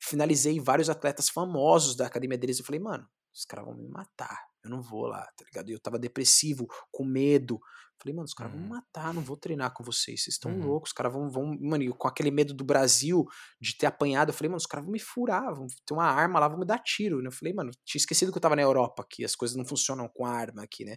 finalizei 0.00 0.60
vários 0.60 0.88
atletas 0.88 1.28
famosos 1.28 1.96
da 1.96 2.06
academia 2.06 2.38
deles. 2.38 2.60
Eu 2.60 2.64
falei, 2.64 2.80
mano, 2.80 3.04
os 3.34 3.44
caras 3.44 3.66
vão 3.66 3.74
me 3.74 3.88
matar. 3.88 4.47
Eu 4.68 4.76
não 4.76 4.82
vou 4.82 5.06
lá, 5.06 5.24
tá 5.36 5.44
ligado? 5.44 5.70
E 5.70 5.72
eu 5.72 5.80
tava 5.80 5.98
depressivo, 5.98 6.66
com 6.90 7.04
medo. 7.04 7.58
Falei, 8.00 8.14
mano, 8.14 8.26
os 8.26 8.34
caras 8.34 8.52
uhum. 8.52 8.60
vão 8.60 8.68
me 8.68 8.74
matar, 8.74 9.12
não 9.12 9.22
vou 9.22 9.36
treinar 9.36 9.72
com 9.72 9.82
vocês. 9.82 10.22
Vocês 10.22 10.34
estão 10.34 10.52
uhum. 10.52 10.66
loucos, 10.66 10.90
os 10.90 10.92
caras 10.92 11.12
vão, 11.12 11.28
vão. 11.28 11.58
Mano, 11.60 11.92
com 11.96 12.06
aquele 12.06 12.30
medo 12.30 12.54
do 12.54 12.64
Brasil 12.64 13.26
de 13.60 13.76
ter 13.76 13.86
apanhado, 13.86 14.30
eu 14.30 14.34
falei, 14.34 14.48
mano, 14.50 14.58
os 14.58 14.66
caras 14.66 14.84
vão 14.84 14.92
me 14.92 15.00
furar, 15.00 15.52
vão 15.52 15.66
ter 15.84 15.94
uma 15.94 16.06
arma 16.06 16.38
lá, 16.38 16.46
vão 16.46 16.60
me 16.60 16.66
dar 16.66 16.78
tiro. 16.78 17.20
Né? 17.20 17.26
Eu 17.26 17.32
falei, 17.32 17.52
mano, 17.52 17.70
tinha 17.84 17.98
esquecido 17.98 18.30
que 18.30 18.38
eu 18.38 18.42
tava 18.42 18.54
na 18.54 18.62
Europa 18.62 19.02
aqui, 19.02 19.24
as 19.24 19.34
coisas 19.34 19.56
não 19.56 19.64
funcionam 19.64 20.08
com 20.08 20.24
arma 20.24 20.62
aqui, 20.62 20.84
né? 20.84 20.96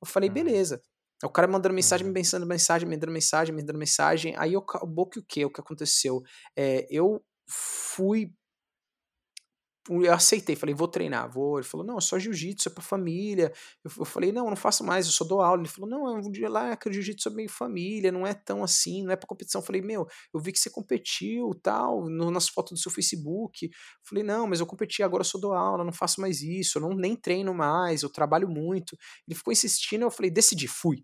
Eu 0.00 0.08
falei, 0.08 0.28
uhum. 0.30 0.34
beleza. 0.34 0.80
O 1.22 1.28
cara 1.28 1.48
mandando 1.48 1.74
mensagem, 1.74 2.06
me 2.06 2.14
pensando 2.14 2.46
mensagem, 2.46 2.88
me 2.88 2.96
dando 2.96 3.12
mensagem, 3.12 3.54
me 3.54 3.62
dando 3.62 3.78
mensagem. 3.78 4.34
Aí 4.38 4.52
eu 4.52 4.60
acabou 4.60 5.08
que 5.08 5.18
o 5.18 5.24
que? 5.24 5.44
O 5.44 5.50
que 5.50 5.60
aconteceu? 5.60 6.22
É, 6.56 6.86
eu 6.88 7.20
fui 7.48 8.32
eu 9.88 10.12
aceitei, 10.12 10.54
falei, 10.54 10.74
vou 10.74 10.88
treinar, 10.88 11.30
vou. 11.30 11.58
Ele 11.58 11.66
falou, 11.66 11.86
não, 11.86 11.98
é 11.98 12.00
só 12.00 12.18
jiu-jitsu, 12.18 12.68
é 12.68 12.72
pra 12.72 12.82
família. 12.82 13.52
Eu, 13.84 13.90
eu, 13.98 14.04
falei, 14.04 14.32
não, 14.32 14.48
não 14.48 14.56
faço 14.56 14.84
mais, 14.84 15.06
eu 15.06 15.12
só 15.12 15.24
dou 15.24 15.40
aula. 15.40 15.60
Ele 15.60 15.68
falou, 15.68 15.88
não, 15.88 16.18
um 16.18 16.30
dia 16.30 16.48
lá 16.48 16.76
que 16.76 16.88
o 16.88 16.92
jiu-jitsu 16.92 17.28
é 17.28 17.32
meio 17.32 17.48
família, 17.48 18.12
não 18.12 18.26
é 18.26 18.34
tão 18.34 18.62
assim, 18.62 19.02
não 19.04 19.12
é 19.12 19.16
pra 19.16 19.26
competição. 19.26 19.60
Eu 19.60 19.66
falei, 19.66 19.82
meu, 19.82 20.06
eu 20.32 20.40
vi 20.40 20.52
que 20.52 20.58
você 20.58 20.70
competiu 20.70 21.54
tal, 21.62 22.08
no, 22.08 22.30
nas 22.30 22.48
fotos 22.48 22.72
do 22.72 22.82
seu 22.82 22.92
Facebook. 22.92 23.66
Eu 23.66 23.70
falei, 24.04 24.24
não, 24.24 24.46
mas 24.46 24.60
eu 24.60 24.66
competi, 24.66 25.02
agora 25.02 25.22
eu 25.22 25.26
só 25.26 25.38
dou 25.38 25.52
aula, 25.52 25.84
não 25.84 25.92
faço 25.92 26.20
mais 26.20 26.42
isso, 26.42 26.78
eu 26.78 26.82
não 26.82 26.90
nem 26.90 27.16
treino 27.16 27.54
mais, 27.54 28.02
eu 28.02 28.10
trabalho 28.10 28.48
muito. 28.48 28.96
Ele 29.26 29.36
ficou 29.36 29.52
insistindo, 29.52 30.02
eu 30.02 30.10
falei, 30.10 30.30
decidi, 30.30 30.68
fui. 30.68 31.02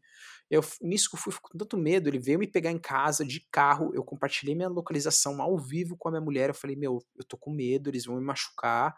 Eu, 0.51 0.63
nisso 0.83 1.09
que 1.11 1.17
eu 1.17 1.21
fui 1.21 1.33
com 1.41 1.57
tanto 1.59 1.77
medo, 1.77 2.09
ele 2.09 2.19
veio 2.19 2.39
me 2.39 2.47
pegar 2.47 2.71
em 2.71 2.79
casa 2.79 3.25
de 3.25 3.41
carro, 3.51 3.93
eu 3.95 4.05
compartilhei 4.05 4.55
minha 4.55 4.69
localização 4.69 5.41
ao 5.41 5.59
vivo 5.59 5.97
com 5.97 6.09
a 6.09 6.13
minha 6.13 6.21
mulher, 6.21 6.51
eu 6.51 6.55
falei, 6.55 6.77
meu, 6.77 6.99
eu 7.17 7.25
tô 7.25 7.37
com 7.37 7.51
medo, 7.51 7.91
eles 7.91 8.05
vão 8.05 8.17
me 8.17 8.23
machucar. 8.25 8.95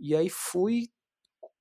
E 0.00 0.14
aí 0.16 0.30
fui, 0.30 0.88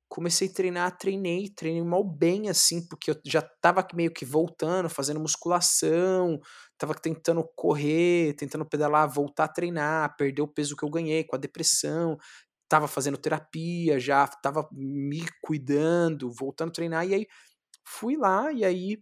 comecei 0.08 0.48
a 0.48 0.54
treinar, 0.54 0.98
treinei, 0.98 1.50
treinei 1.50 1.84
mal 1.84 2.04
bem 2.04 2.50
assim, 2.50 2.88
porque 2.88 3.12
eu 3.12 3.20
já 3.26 3.42
tava 3.42 3.86
meio 3.94 4.12
que 4.14 4.26
voltando, 4.26 4.90
fazendo 4.90 5.20
musculação, 5.20 6.40
tava 6.78 6.94
tentando 6.94 7.44
correr, 7.56 8.34
tentando 8.36 8.66
pedalar, 8.66 9.10
voltar 9.10 9.46
a 9.46 9.48
treinar, 9.50 10.16
perder 10.18 10.42
o 10.42 10.48
peso 10.48 10.76
que 10.76 10.84
eu 10.84 10.90
ganhei 10.90 11.24
com 11.24 11.36
a 11.36 11.40
depressão, 11.40 12.18
tava 12.70 12.88
fazendo 12.88 13.18
terapia, 13.18 14.00
já 14.00 14.28
tava 14.28 14.68
me 14.72 15.26
cuidando, 15.42 16.32
voltando 16.32 16.70
a 16.70 16.74
treinar, 16.74 17.08
e 17.08 17.14
aí 17.16 17.28
fui 17.86 18.18
lá, 18.18 18.52
e 18.52 18.64
aí 18.66 18.98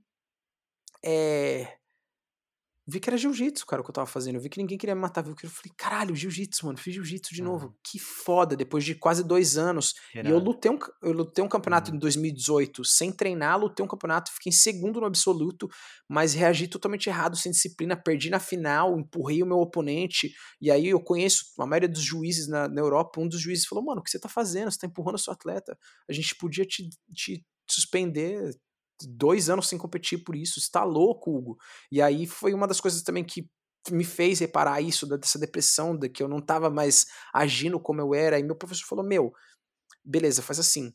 é, 1.03 1.77
vi 2.85 2.99
que 2.99 3.09
era 3.09 3.17
jiu-jitsu, 3.17 3.65
cara, 3.65 3.81
o 3.81 3.85
que 3.85 3.89
eu 3.89 3.93
tava 3.93 4.07
fazendo. 4.07 4.35
Eu 4.35 4.41
vi 4.41 4.49
que 4.49 4.57
ninguém 4.57 4.77
queria 4.77 4.93
me 4.93 5.01
matar. 5.01 5.25
Eu 5.25 5.49
falei, 5.49 5.71
caralho, 5.77 6.15
jiu-jitsu, 6.15 6.65
mano. 6.65 6.77
Fiz 6.77 6.93
jiu-jitsu 6.93 7.33
de 7.33 7.41
novo. 7.41 7.73
Que 7.83 7.97
foda, 7.97 8.55
depois 8.55 8.83
de 8.83 8.93
quase 8.93 9.23
dois 9.23 9.57
anos. 9.57 9.93
E 10.13 10.29
eu 10.29 10.37
lutei 10.37 10.69
um, 10.69 10.77
eu 11.01 11.13
lutei 11.13 11.43
um 11.43 11.47
campeonato 11.47 11.91
uhum. 11.91 11.97
em 11.97 11.99
2018 11.99 12.83
sem 12.83 13.11
treinar, 13.11 13.57
lutei 13.57 13.83
um 13.85 13.87
campeonato, 13.87 14.31
fiquei 14.33 14.49
em 14.49 14.53
segundo 14.53 14.99
no 14.99 15.05
absoluto, 15.05 15.69
mas 16.09 16.33
reagi 16.33 16.67
totalmente 16.67 17.07
errado, 17.07 17.37
sem 17.37 17.51
disciplina. 17.51 17.95
Perdi 17.95 18.29
na 18.29 18.39
final, 18.39 18.99
empurrei 18.99 19.41
o 19.41 19.45
meu 19.45 19.59
oponente. 19.59 20.33
E 20.59 20.69
aí 20.69 20.89
eu 20.89 20.99
conheço 21.01 21.45
a 21.59 21.65
maioria 21.65 21.89
dos 21.89 22.03
juízes 22.03 22.49
na, 22.49 22.67
na 22.67 22.81
Europa. 22.81 23.21
Um 23.21 23.29
dos 23.29 23.39
juízes 23.39 23.65
falou, 23.65 23.83
mano, 23.83 24.01
o 24.01 24.03
que 24.03 24.11
você 24.11 24.19
tá 24.19 24.29
fazendo? 24.29 24.69
Você 24.69 24.79
tá 24.79 24.87
empurrando 24.87 25.15
o 25.15 25.19
seu 25.19 25.31
atleta. 25.31 25.77
A 26.09 26.13
gente 26.13 26.35
podia 26.35 26.65
te, 26.65 26.89
te 27.13 27.45
suspender 27.69 28.53
dois 29.07 29.49
anos 29.49 29.67
sem 29.67 29.77
competir 29.77 30.23
por 30.23 30.35
isso, 30.35 30.59
está 30.59 30.83
louco, 30.83 31.31
Hugo. 31.31 31.57
E 31.91 32.01
aí 32.01 32.25
foi 32.25 32.53
uma 32.53 32.67
das 32.67 32.81
coisas 32.81 33.01
também 33.01 33.23
que 33.23 33.47
me 33.91 34.03
fez 34.03 34.39
reparar 34.39 34.81
isso, 34.81 35.05
dessa 35.05 35.37
depressão, 35.37 35.97
de 35.97 36.09
que 36.09 36.23
eu 36.23 36.27
não 36.27 36.37
estava 36.37 36.69
mais 36.69 37.05
agindo 37.33 37.79
como 37.79 37.99
eu 37.99 38.13
era. 38.13 38.39
E 38.39 38.43
meu 38.43 38.55
professor 38.55 38.85
falou: 38.87 39.05
Meu, 39.05 39.33
beleza, 40.03 40.41
faz 40.41 40.59
assim, 40.59 40.93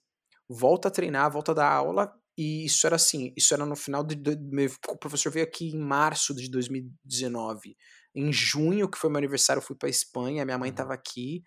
volta 0.49 0.89
a 0.89 0.91
treinar, 0.91 1.31
volta 1.31 1.53
a 1.53 1.55
dar 1.55 1.73
aula. 1.73 2.13
E 2.37 2.65
isso 2.65 2.87
era 2.87 2.95
assim, 2.95 3.33
isso 3.37 3.53
era 3.53 3.67
no 3.67 3.75
final 3.75 4.05
de. 4.05 4.15
de 4.15 4.37
meu, 4.37 4.71
professor 5.01 5.31
veio 5.31 5.45
aqui 5.45 5.71
em 5.71 5.79
março 5.79 6.35
de 6.35 6.49
2019. 6.51 7.77
Em 8.15 8.33
junho, 8.33 8.89
que 8.89 8.97
foi 8.97 9.11
meu 9.11 9.19
aniversário, 9.19 9.61
eu 9.61 9.65
fui 9.65 9.77
para 9.77 9.89
Espanha, 9.89 10.45
minha 10.45 10.59
mãe 10.59 10.71
estava 10.71 10.91
uhum. 10.91 10.95
aqui. 10.95 11.43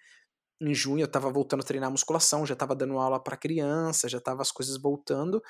Em 0.62 0.76
junho 0.76 1.02
eu 1.02 1.06
estava 1.06 1.32
voltando 1.32 1.62
a 1.62 1.66
treinar 1.66 1.90
musculação, 1.90 2.46
já 2.46 2.54
estava 2.54 2.76
dando 2.76 3.00
aula 3.00 3.22
para 3.24 3.36
criança, 3.38 4.08
já 4.08 4.20
estava 4.20 4.42
as 4.42 4.52
coisas 4.52 4.80
voltando. 4.80 5.42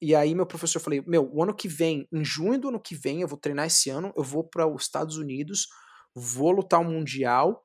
E 0.00 0.14
aí 0.14 0.34
meu 0.34 0.46
professor 0.46 0.80
falei, 0.80 1.02
meu, 1.06 1.30
o 1.32 1.42
ano 1.42 1.54
que 1.54 1.68
vem, 1.68 2.08
em 2.12 2.24
junho 2.24 2.58
do 2.58 2.68
ano 2.68 2.80
que 2.80 2.94
vem, 2.94 3.20
eu 3.20 3.28
vou 3.28 3.38
treinar 3.38 3.66
esse 3.66 3.90
ano, 3.90 4.12
eu 4.16 4.24
vou 4.24 4.42
para 4.42 4.66
os 4.66 4.82
Estados 4.82 5.16
Unidos, 5.16 5.66
vou 6.14 6.50
lutar 6.50 6.80
o 6.80 6.84
um 6.84 6.90
mundial 6.90 7.64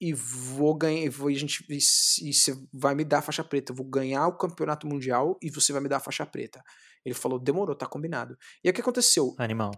e 0.00 0.12
vou 0.12 0.76
ganhar, 0.76 1.10
vou, 1.10 1.28
a 1.28 1.32
gente 1.32 1.64
e 1.70 2.32
você 2.32 2.54
vai 2.72 2.94
me 2.94 3.04
dar 3.04 3.18
a 3.18 3.22
faixa 3.22 3.42
preta, 3.42 3.72
eu 3.72 3.76
vou 3.76 3.86
ganhar 3.86 4.26
o 4.28 4.36
campeonato 4.36 4.86
mundial 4.86 5.36
e 5.42 5.50
você 5.50 5.72
vai 5.72 5.80
me 5.80 5.88
dar 5.88 5.96
a 5.96 6.00
faixa 6.00 6.26
preta. 6.26 6.62
Ele 7.04 7.14
falou, 7.14 7.38
demorou, 7.38 7.74
tá 7.74 7.86
combinado. 7.86 8.36
E 8.62 8.68
aí 8.68 8.70
o 8.70 8.74
que 8.74 8.80
aconteceu? 8.80 9.34
Animal. 9.38 9.72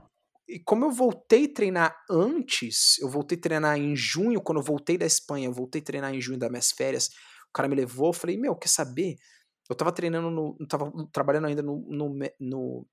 E 0.49 0.59
como 0.59 0.85
eu 0.85 0.91
voltei 0.91 1.45
a 1.45 1.55
treinar 1.55 1.97
antes, 2.11 2.99
eu 2.99 3.09
voltei 3.09 3.39
a 3.39 3.41
treinar 3.41 3.79
em 3.79 3.95
junho, 3.95 4.43
quando 4.43 4.59
eu 4.59 4.65
voltei 4.65 4.99
da 4.99 5.07
Espanha, 5.07 5.47
eu 5.47 5.53
voltei 5.53 5.81
a 5.81 5.85
treinar 5.85 6.13
em 6.13 6.21
junho 6.21 6.39
das 6.39 6.51
minhas 6.51 6.73
férias, 6.73 7.09
o 7.49 7.53
cara 7.53 7.69
me 7.69 7.77
levou, 7.77 8.09
eu 8.09 8.13
falei, 8.13 8.37
meu, 8.37 8.57
quer 8.57 8.69
saber? 8.69 9.17
Eu 9.71 9.77
tava 9.77 9.93
treinando, 9.93 10.33
no, 10.33 10.57
tava 10.67 10.93
trabalhando 11.13 11.47
ainda 11.47 11.63
no, 11.63 11.87
no, 11.89 12.19
no, 12.41 12.87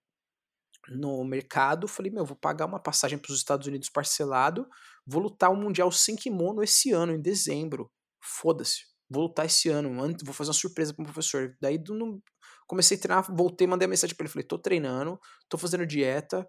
no 0.90 1.24
mercado, 1.24 1.88
falei, 1.88 2.12
meu, 2.12 2.24
vou 2.24 2.38
pagar 2.38 2.68
uma 2.68 2.80
passagem 2.80 3.18
para 3.18 3.32
os 3.32 3.38
Estados 3.40 3.66
Unidos 3.66 3.90
parcelado, 3.90 4.68
vou 5.04 5.24
lutar 5.24 5.50
o 5.50 5.54
um 5.54 5.60
Mundial 5.60 5.92
sem 5.92 6.16
kimono 6.16 6.62
esse 6.62 6.92
ano, 6.92 7.14
em 7.14 7.20
dezembro. 7.20 7.92
Foda-se, 8.22 8.82
vou 9.10 9.24
lutar 9.24 9.48
esse 9.48 9.70
ano, 9.70 9.92
vou 10.24 10.34
fazer 10.36 10.52
uma 10.52 10.54
surpresa 10.54 10.94
pro 10.94 11.04
professor. 11.04 11.58
Daí 11.60 11.80
do, 11.80 12.22
comecei 12.68 12.96
a 12.96 13.02
treinar, 13.02 13.36
voltei, 13.36 13.66
mandei 13.66 13.88
a 13.88 13.90
mensagem 13.90 14.16
para 14.16 14.26
ele, 14.26 14.34
falei, 14.34 14.48
tô 14.48 14.60
treinando, 14.60 15.20
tô 15.50 15.58
fazendo 15.58 15.84
dieta, 15.84 16.48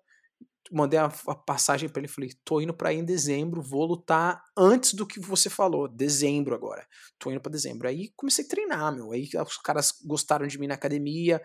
mandei 0.71 0.99
a, 0.99 1.07
a 1.07 1.35
passagem 1.35 1.89
para 1.89 2.01
ele, 2.01 2.09
falei, 2.09 2.31
tô 2.45 2.61
indo 2.61 2.75
para 2.75 2.93
ir 2.93 2.99
em 2.99 3.05
dezembro, 3.05 3.63
vou 3.63 3.87
lutar 3.87 4.43
antes 4.57 4.95
do 4.95 5.07
que 5.07 5.19
você 5.19 5.49
falou, 5.49 5.89
dezembro 5.89 6.55
agora. 6.55 6.87
Tô 7.19 7.31
indo 7.31 7.41
para 7.41 7.53
dezembro. 7.53 7.89
Aí 7.89 8.13
comecei 8.17 8.45
a 8.45 8.49
treinar, 8.49 8.95
meu. 8.95 9.13
Aí 9.13 9.29
os 9.47 9.57
caras 9.59 9.95
gostaram 10.05 10.47
de 10.47 10.59
mim 10.59 10.67
na 10.67 10.75
academia, 10.75 11.41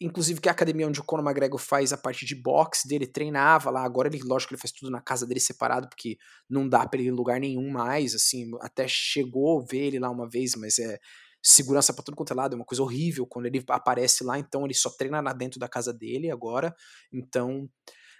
inclusive 0.00 0.40
que 0.40 0.48
a 0.48 0.52
academia 0.52 0.86
onde 0.86 1.00
o 1.00 1.04
Conor 1.04 1.24
McGregor 1.24 1.58
faz 1.58 1.92
a 1.92 1.96
parte 1.96 2.26
de 2.26 2.34
boxe 2.34 2.86
dele, 2.86 3.06
treinava 3.06 3.70
lá, 3.70 3.82
agora 3.82 4.08
ele, 4.08 4.22
lógico, 4.22 4.52
ele 4.52 4.60
faz 4.60 4.72
tudo 4.72 4.90
na 4.90 5.00
casa 5.00 5.26
dele 5.26 5.40
separado, 5.40 5.88
porque 5.88 6.18
não 6.48 6.68
dá 6.68 6.86
pra 6.86 7.00
ele 7.00 7.08
em 7.08 7.12
lugar 7.12 7.40
nenhum 7.40 7.70
mais, 7.70 8.14
assim, 8.14 8.50
até 8.60 8.86
chegou 8.86 9.64
ver 9.64 9.86
ele 9.86 9.98
lá 9.98 10.10
uma 10.10 10.28
vez, 10.28 10.54
mas 10.54 10.78
é 10.78 10.98
segurança 11.42 11.94
pra 11.94 12.02
tudo 12.02 12.16
quanto 12.16 12.32
é 12.32 12.36
lado, 12.36 12.54
é 12.54 12.56
uma 12.56 12.64
coisa 12.64 12.82
horrível 12.82 13.26
quando 13.26 13.46
ele 13.46 13.64
aparece 13.68 14.24
lá, 14.24 14.38
então 14.38 14.64
ele 14.64 14.74
só 14.74 14.90
treina 14.90 15.20
lá 15.20 15.32
dentro 15.32 15.58
da 15.58 15.68
casa 15.68 15.92
dele 15.92 16.30
agora, 16.30 16.74
então 17.12 17.68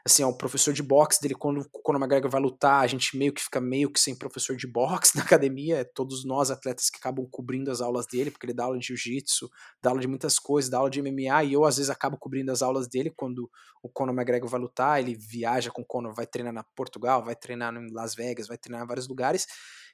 assim, 0.07 0.23
ó, 0.23 0.29
o 0.29 0.37
professor 0.37 0.73
de 0.73 0.85
boxe 0.85 1.21
dele, 1.21 1.35
quando 1.35 1.61
o 1.61 1.83
Conor 1.83 2.01
McGregor 2.01 2.31
vai 2.31 2.41
lutar, 2.41 2.83
a 2.83 2.87
gente 2.87 3.17
meio 3.17 3.33
que 3.33 3.43
fica 3.43 3.61
meio 3.61 3.91
que 3.91 3.99
sem 3.99 4.15
professor 4.15 4.57
de 4.57 4.67
boxe 4.67 5.15
na 5.19 5.23
academia, 5.23 5.79
é 5.79 5.85
todos 5.85 6.25
nós 6.25 6.49
atletas 6.49 6.89
que 6.89 6.97
acabam 6.97 7.27
cobrindo 7.29 7.71
as 7.73 7.81
aulas 7.81 8.07
dele, 8.07 8.31
porque 8.31 8.47
ele 8.47 8.55
dá 8.55 8.65
aula 8.65 8.79
de 8.79 8.87
jiu-jitsu, 8.87 9.51
dá 9.83 9.91
aula 9.91 10.01
de 10.01 10.07
muitas 10.07 10.39
coisas, 10.39 10.71
dá 10.71 10.79
aula 10.79 10.89
de 10.89 11.03
MMA, 11.03 11.45
e 11.45 11.53
eu 11.53 11.65
às 11.65 11.77
vezes 11.77 11.91
acabo 11.91 12.17
cobrindo 12.17 12.53
as 12.53 12.63
aulas 12.63 12.87
dele 12.89 13.13
quando 13.15 13.51
o 13.83 13.89
Conor 13.89 14.15
McGregor 14.15 14.49
vai 14.49 14.61
lutar, 14.61 15.01
ele 15.01 15.17
viaja 15.17 15.73
com 15.73 15.83
o 15.83 15.85
Conor, 15.85 16.15
vai 16.15 16.27
treinar 16.27 16.53
na 16.53 16.63
Portugal, 16.63 17.25
vai 17.25 17.35
treinar 17.35 17.75
em 17.75 17.93
Las 17.93 18.15
Vegas, 18.15 18.47
vai 18.47 18.57
treinar 18.57 18.85
em 18.85 18.87
vários 18.87 19.09
lugares, 19.09 19.47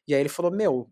e 0.06 0.14
aí 0.14 0.20
ele 0.20 0.28
falou, 0.28 0.52
meu, 0.52 0.90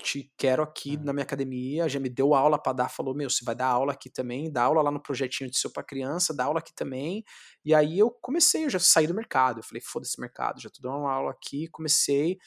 te 0.00 0.32
quero 0.38 0.62
aqui 0.62 0.96
na 0.96 1.12
minha 1.12 1.22
academia, 1.22 1.88
já 1.88 2.00
me 2.00 2.08
deu 2.08 2.34
aula 2.34 2.58
para 2.60 2.72
dar, 2.72 2.88
falou, 2.88 3.14
meu, 3.14 3.28
você 3.28 3.44
vai 3.44 3.54
dar 3.54 3.66
aula 3.66 3.92
aqui 3.92 4.08
também, 4.08 4.50
dá 4.50 4.62
aula 4.62 4.80
lá 4.80 4.90
no 4.90 5.02
projetinho 5.02 5.50
de 5.50 5.58
seu 5.58 5.70
para 5.70 5.82
criança, 5.82 6.34
dá 6.34 6.44
aula 6.44 6.60
aqui 6.60 6.74
também. 6.74 7.22
E 7.64 7.74
aí 7.74 7.98
eu 7.98 8.10
comecei, 8.10 8.64
eu 8.64 8.70
já 8.70 8.78
saí 8.78 9.06
do 9.06 9.14
mercado, 9.14 9.60
eu 9.60 9.64
falei, 9.64 9.82
foda-se 9.82 10.18
mercado, 10.20 10.60
já 10.60 10.70
tô 10.70 10.80
dando 10.80 11.00
uma 11.00 11.12
aula 11.12 11.32
aqui, 11.32 11.68
comecei. 11.68 12.38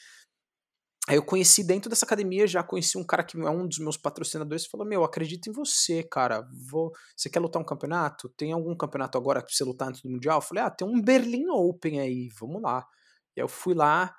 Aí 1.08 1.14
eu 1.14 1.24
conheci 1.24 1.62
dentro 1.62 1.88
dessa 1.88 2.04
academia, 2.04 2.48
já 2.48 2.64
conheci 2.64 2.98
um 2.98 3.04
cara 3.04 3.22
que 3.22 3.38
é 3.38 3.50
um 3.50 3.68
dos 3.68 3.78
meus 3.78 3.96
patrocinadores, 3.96 4.66
falou, 4.66 4.84
meu, 4.84 5.04
acredito 5.04 5.48
em 5.48 5.52
você, 5.52 6.02
cara, 6.02 6.44
vou, 6.68 6.90
você 7.16 7.30
quer 7.30 7.38
lutar 7.38 7.62
um 7.62 7.64
campeonato? 7.64 8.28
Tem 8.30 8.52
algum 8.52 8.76
campeonato 8.76 9.16
agora 9.16 9.40
pra 9.40 9.54
você 9.54 9.62
lutar 9.62 9.88
antes 9.88 10.02
do 10.02 10.10
Mundial? 10.10 10.38
Eu 10.38 10.42
falei, 10.42 10.64
ah, 10.64 10.70
tem 10.70 10.86
um 10.86 11.00
Berlin 11.00 11.48
Open 11.48 12.00
aí, 12.00 12.28
vamos 12.40 12.60
lá. 12.60 12.84
E 13.36 13.40
aí 13.40 13.44
eu 13.44 13.48
fui 13.48 13.72
lá, 13.72 14.12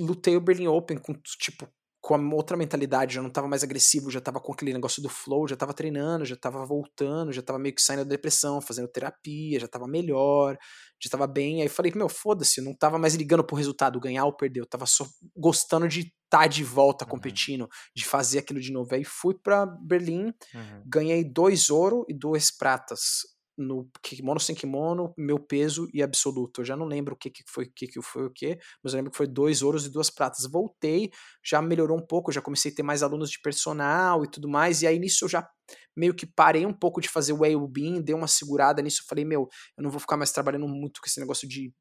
lutei 0.00 0.34
o 0.34 0.40
Berlin 0.40 0.68
Open 0.68 0.96
com, 0.96 1.12
tipo, 1.38 1.68
com 2.00 2.14
a 2.14 2.34
outra 2.34 2.56
mentalidade, 2.56 3.14
já 3.14 3.22
não 3.22 3.28
tava 3.28 3.46
mais 3.46 3.62
agressivo, 3.62 4.10
já 4.10 4.20
tava 4.20 4.40
com 4.40 4.52
aquele 4.52 4.72
negócio 4.72 5.02
do 5.02 5.08
flow, 5.08 5.46
já 5.46 5.54
tava 5.54 5.74
treinando, 5.74 6.24
já 6.24 6.34
tava 6.34 6.64
voltando, 6.64 7.32
já 7.32 7.42
tava 7.42 7.58
meio 7.58 7.74
que 7.74 7.82
saindo 7.82 8.04
da 8.04 8.08
depressão, 8.08 8.60
fazendo 8.60 8.88
terapia, 8.88 9.60
já 9.60 9.68
tava 9.68 9.86
melhor, 9.86 10.56
já 10.98 11.10
tava 11.10 11.26
bem. 11.26 11.60
Aí 11.60 11.68
falei, 11.68 11.92
meu, 11.94 12.08
foda-se, 12.08 12.62
não 12.62 12.74
tava 12.74 12.98
mais 12.98 13.14
ligando 13.14 13.44
pro 13.44 13.56
resultado, 13.56 14.00
ganhar 14.00 14.24
ou 14.24 14.32
perder, 14.32 14.60
eu 14.60 14.66
tava 14.66 14.86
só 14.86 15.06
gostando 15.36 15.86
de 15.86 16.12
tá 16.30 16.46
de 16.46 16.62
volta 16.64 17.04
uhum. 17.04 17.10
competindo, 17.10 17.68
de 17.94 18.04
fazer 18.04 18.38
aquilo 18.38 18.60
de 18.60 18.72
novo. 18.72 18.94
Aí 18.94 19.04
fui 19.04 19.34
para 19.34 19.66
Berlim, 19.66 20.32
uhum. 20.54 20.82
ganhei 20.86 21.24
dois 21.24 21.68
ouro 21.70 22.06
e 22.08 22.14
duas 22.14 22.50
pratas 22.50 23.22
no 23.60 23.88
kimono 24.02 24.40
sem 24.40 24.54
kimono, 24.54 25.12
meu 25.16 25.38
peso 25.38 25.88
e 25.92 26.02
absoluto. 26.02 26.60
Eu 26.60 26.64
já 26.64 26.76
não 26.76 26.86
lembro 26.86 27.14
o 27.14 27.16
que, 27.16 27.30
que 27.30 27.42
foi 27.46 27.64
o 27.64 27.72
que, 27.74 27.86
que 27.86 28.02
foi 28.02 28.26
o 28.26 28.30
que, 28.30 28.58
mas 28.82 28.92
eu 28.92 28.98
lembro 28.98 29.10
que 29.10 29.16
foi 29.16 29.26
dois 29.26 29.62
ouros 29.62 29.86
e 29.86 29.90
duas 29.90 30.10
pratas. 30.10 30.46
Voltei, 30.50 31.10
já 31.44 31.60
melhorou 31.60 31.98
um 31.98 32.06
pouco, 32.06 32.32
já 32.32 32.40
comecei 32.40 32.72
a 32.72 32.74
ter 32.74 32.82
mais 32.82 33.02
alunos 33.02 33.30
de 33.30 33.40
personal 33.40 34.24
e 34.24 34.30
tudo 34.30 34.48
mais, 34.48 34.82
e 34.82 34.86
aí 34.86 34.98
nisso 34.98 35.24
eu 35.24 35.28
já 35.28 35.48
meio 35.96 36.14
que 36.14 36.26
parei 36.26 36.66
um 36.66 36.72
pouco 36.72 37.00
de 37.00 37.08
fazer 37.08 37.32
o 37.32 37.40
well-being, 37.40 38.02
dei 38.02 38.14
uma 38.14 38.26
segurada 38.26 38.80
nisso, 38.82 39.04
falei, 39.08 39.24
meu, 39.24 39.48
eu 39.76 39.82
não 39.82 39.90
vou 39.90 40.00
ficar 40.00 40.16
mais 40.16 40.32
trabalhando 40.32 40.66
muito 40.66 41.00
com 41.00 41.06
esse 41.06 41.20
negócio 41.20 41.46
de 41.46 41.72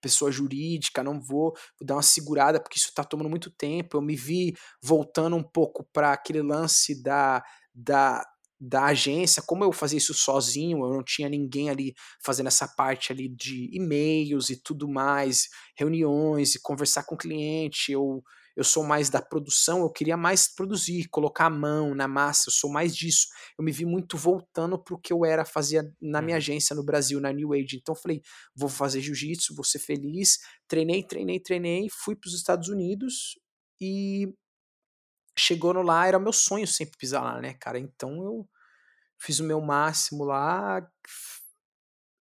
pessoa 0.00 0.30
jurídica, 0.30 1.02
não 1.02 1.20
vou, 1.20 1.52
vou 1.78 1.86
dar 1.86 1.96
uma 1.96 2.02
segurada 2.02 2.60
porque 2.60 2.78
isso 2.78 2.88
está 2.88 3.02
tomando 3.04 3.30
muito 3.30 3.50
tempo. 3.50 3.96
Eu 3.96 4.02
me 4.02 4.14
vi 4.16 4.54
voltando 4.82 5.36
um 5.36 5.42
pouco 5.42 5.84
para 5.92 6.12
aquele 6.12 6.42
lance 6.42 7.02
da, 7.02 7.42
da 7.74 8.24
da 8.64 8.84
agência, 8.84 9.42
como 9.44 9.64
eu 9.64 9.72
fazia 9.72 9.98
isso 9.98 10.14
sozinho, 10.14 10.84
eu 10.84 10.90
não 10.90 11.02
tinha 11.02 11.28
ninguém 11.28 11.68
ali 11.68 11.94
fazendo 12.24 12.46
essa 12.46 12.68
parte 12.68 13.10
ali 13.10 13.28
de 13.28 13.68
e-mails 13.72 14.50
e 14.50 14.62
tudo 14.62 14.88
mais, 14.88 15.48
reuniões 15.76 16.54
e 16.54 16.62
conversar 16.62 17.02
com 17.02 17.16
o 17.16 17.18
cliente, 17.18 17.90
eu, 17.90 18.22
eu 18.56 18.62
sou 18.62 18.84
mais 18.84 19.10
da 19.10 19.20
produção, 19.20 19.80
eu 19.80 19.90
queria 19.90 20.16
mais 20.16 20.46
produzir, 20.46 21.08
colocar 21.08 21.46
a 21.46 21.50
mão 21.50 21.92
na 21.92 22.06
massa, 22.06 22.50
eu 22.50 22.52
sou 22.52 22.70
mais 22.70 22.94
disso. 22.94 23.26
Eu 23.58 23.64
me 23.64 23.72
vi 23.72 23.84
muito 23.84 24.16
voltando 24.16 24.78
para 24.78 24.94
o 24.94 24.98
que 24.98 25.12
eu 25.12 25.24
era, 25.24 25.44
fazia 25.44 25.82
na 26.00 26.22
minha 26.22 26.36
uhum. 26.36 26.38
agência 26.38 26.76
no 26.76 26.84
Brasil, 26.84 27.20
na 27.20 27.32
New 27.32 27.52
Age. 27.52 27.78
Então 27.78 27.96
eu 27.96 28.00
falei, 28.00 28.22
vou 28.54 28.68
fazer 28.68 29.00
jiu-jitsu, 29.00 29.56
vou 29.56 29.64
ser 29.64 29.80
feliz. 29.80 30.38
Treinei, 30.68 31.02
treinei, 31.02 31.40
treinei, 31.40 31.88
fui 31.90 32.14
para 32.14 32.28
os 32.28 32.34
Estados 32.34 32.68
Unidos 32.68 33.38
e 33.80 34.32
chegou 35.36 35.74
no 35.74 35.82
lá, 35.82 36.06
era 36.06 36.18
meu 36.18 36.32
sonho 36.32 36.66
sempre 36.66 36.96
pisar 36.96 37.22
lá, 37.24 37.40
né, 37.40 37.54
cara? 37.54 37.78
Então 37.78 38.22
eu 38.22 38.48
fiz 39.22 39.38
o 39.38 39.44
meu 39.44 39.60
máximo 39.60 40.24
lá, 40.24 40.84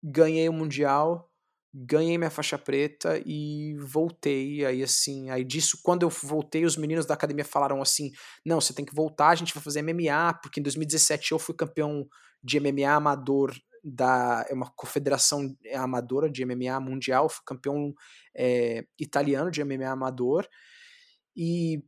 ganhei 0.04 0.48
o 0.48 0.54
Mundial, 0.54 1.32
ganhei 1.74 2.18
minha 2.18 2.30
faixa 2.30 2.58
preta 2.58 3.22
e 3.26 3.76
voltei. 3.80 4.66
Aí, 4.66 4.84
assim, 4.84 5.30
aí 5.30 5.44
disso, 5.44 5.80
quando 5.84 6.04
eu 6.04 6.10
voltei, 6.10 6.64
os 6.64 6.78
meninos 6.78 7.06
da 7.06 7.16
academia 7.16 7.46
falaram 7.46 7.82
assim: 7.82 8.12
não, 8.46 8.62
você 8.62 8.74
tem 8.74 8.86
que 8.86 8.96
voltar, 8.96 9.30
a 9.30 9.36
gente 9.36 9.54
vai 9.54 9.64
fazer 9.64 9.82
MMA, 9.82 10.40
porque 10.42 10.60
em 10.60 10.64
2017 10.64 11.32
eu 11.32 11.40
fui 11.40 11.56
campeão 11.56 12.08
de 12.44 12.60
MMA 12.60 12.92
amador 12.92 13.54
da 13.84 14.46
é 14.48 14.54
uma 14.54 14.72
confederação 14.76 15.56
amadora 15.74 16.30
de 16.30 16.46
MMA 16.46 16.80
mundial, 16.80 17.28
fui 17.28 17.44
campeão 17.44 17.94
é, 18.36 18.86
italiano 19.00 19.50
de 19.50 19.64
MMA 19.64 19.90
amador. 19.90 20.48
E 21.36 21.84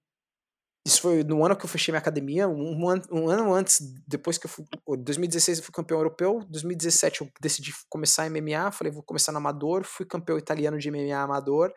isso 0.86 1.02
foi 1.02 1.24
no 1.24 1.46
ano 1.46 1.56
que 1.56 1.64
eu 1.66 1.70
fechei 1.70 1.92
minha 1.92 2.00
academia, 2.00 2.48
um, 2.48 2.74
um, 2.76 3.02
um 3.12 3.30
ano 3.30 3.54
antes, 3.54 3.80
depois 4.08 4.38
que 4.38 4.48
eu 4.48 4.50
fui. 4.50 4.66
2016 4.98 5.60
eu 5.60 5.64
fui 5.64 5.74
campeão 5.74 5.98
europeu, 5.98 6.44
2017 6.50 7.22
eu 7.22 7.30
decidi 7.42 7.74
começar 7.90 8.30
MMA, 8.30 8.72
falei, 8.72 8.92
vou 8.92 9.04
começar 9.04 9.32
no 9.32 9.38
amador, 9.38 9.86
fui 9.86 10.06
campeão 10.06 10.38
italiano 10.38 10.78
de 10.78 10.92
MMA 10.92 11.18
amador, 11.18 11.74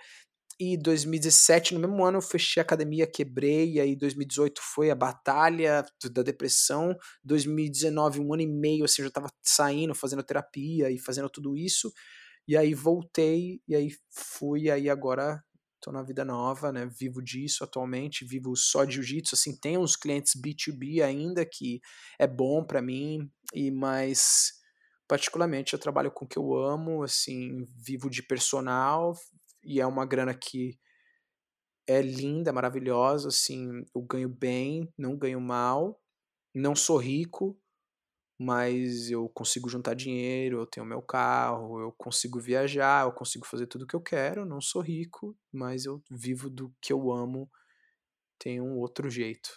e 0.58 0.76
2017, 0.76 1.74
no 1.74 1.80
mesmo 1.80 2.02
ano, 2.04 2.18
eu 2.18 2.22
fechei 2.22 2.60
a 2.60 2.64
academia, 2.64 3.06
quebrei, 3.06 3.74
e 3.74 3.80
aí 3.80 3.94
2018 3.94 4.60
foi 4.62 4.90
a 4.90 4.94
batalha 4.94 5.84
da 6.10 6.22
depressão, 6.22 6.96
2019, 7.22 8.20
um 8.20 8.32
ano 8.32 8.42
e 8.42 8.46
meio, 8.46 8.84
assim, 8.84 9.02
eu 9.02 9.06
já 9.06 9.12
tava 9.12 9.28
saindo, 9.44 9.94
fazendo 9.94 10.22
terapia 10.22 10.90
e 10.90 10.98
fazendo 10.98 11.28
tudo 11.28 11.56
isso, 11.56 11.92
e 12.48 12.56
aí 12.56 12.74
voltei, 12.74 13.60
e 13.68 13.74
aí 13.76 13.90
fui, 14.10 14.70
aí 14.70 14.88
agora 14.88 15.42
Na 15.92 16.02
vida 16.02 16.24
nova, 16.24 16.72
né? 16.72 16.86
Vivo 16.86 17.22
disso 17.22 17.62
atualmente, 17.62 18.24
vivo 18.24 18.56
só 18.56 18.84
de 18.84 18.94
jiu-jitsu. 18.94 19.34
Assim, 19.34 19.56
tem 19.56 19.78
uns 19.78 19.96
clientes 19.96 20.34
B2B 20.34 21.02
ainda 21.02 21.46
que 21.46 21.80
é 22.18 22.26
bom 22.26 22.64
para 22.64 22.82
mim, 22.82 23.30
e 23.54 23.70
mas 23.70 24.52
particularmente 25.08 25.72
eu 25.72 25.78
trabalho 25.78 26.10
com 26.10 26.24
o 26.24 26.28
que 26.28 26.38
eu 26.38 26.54
amo, 26.54 27.02
assim, 27.04 27.64
vivo 27.76 28.10
de 28.10 28.22
personal 28.22 29.14
e 29.64 29.80
é 29.80 29.86
uma 29.86 30.04
grana 30.04 30.34
que 30.34 30.76
é 31.88 32.02
linda, 32.02 32.52
maravilhosa, 32.52 33.28
assim, 33.28 33.84
eu 33.94 34.02
ganho 34.02 34.28
bem, 34.28 34.92
não 34.98 35.16
ganho 35.16 35.40
mal, 35.40 36.00
não 36.54 36.74
sou 36.74 36.98
rico, 36.98 37.56
mas 38.38 39.10
eu 39.10 39.28
consigo 39.30 39.68
juntar 39.68 39.94
dinheiro, 39.94 40.58
eu 40.58 40.66
tenho 40.66 40.84
meu 40.84 41.00
carro, 41.00 41.80
eu 41.80 41.92
consigo 41.92 42.38
viajar, 42.38 43.06
eu 43.06 43.12
consigo 43.12 43.46
fazer 43.46 43.66
tudo 43.66 43.82
o 43.82 43.86
que 43.86 43.96
eu 43.96 44.00
quero. 44.00 44.44
Não 44.44 44.60
sou 44.60 44.82
rico, 44.82 45.36
mas 45.52 45.84
eu 45.86 46.02
vivo 46.10 46.50
do 46.50 46.74
que 46.80 46.92
eu 46.92 47.10
amo. 47.10 47.50
Tem 48.38 48.60
um 48.60 48.76
outro 48.76 49.08
jeito. 49.08 49.50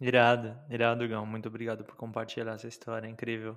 Irado, 0.00 0.58
irado, 0.68 1.08
Gão. 1.08 1.24
Muito 1.24 1.48
obrigado 1.48 1.84
por 1.84 1.96
compartilhar 1.96 2.54
essa 2.54 2.68
história, 2.68 3.06
é 3.06 3.10
incrível. 3.10 3.56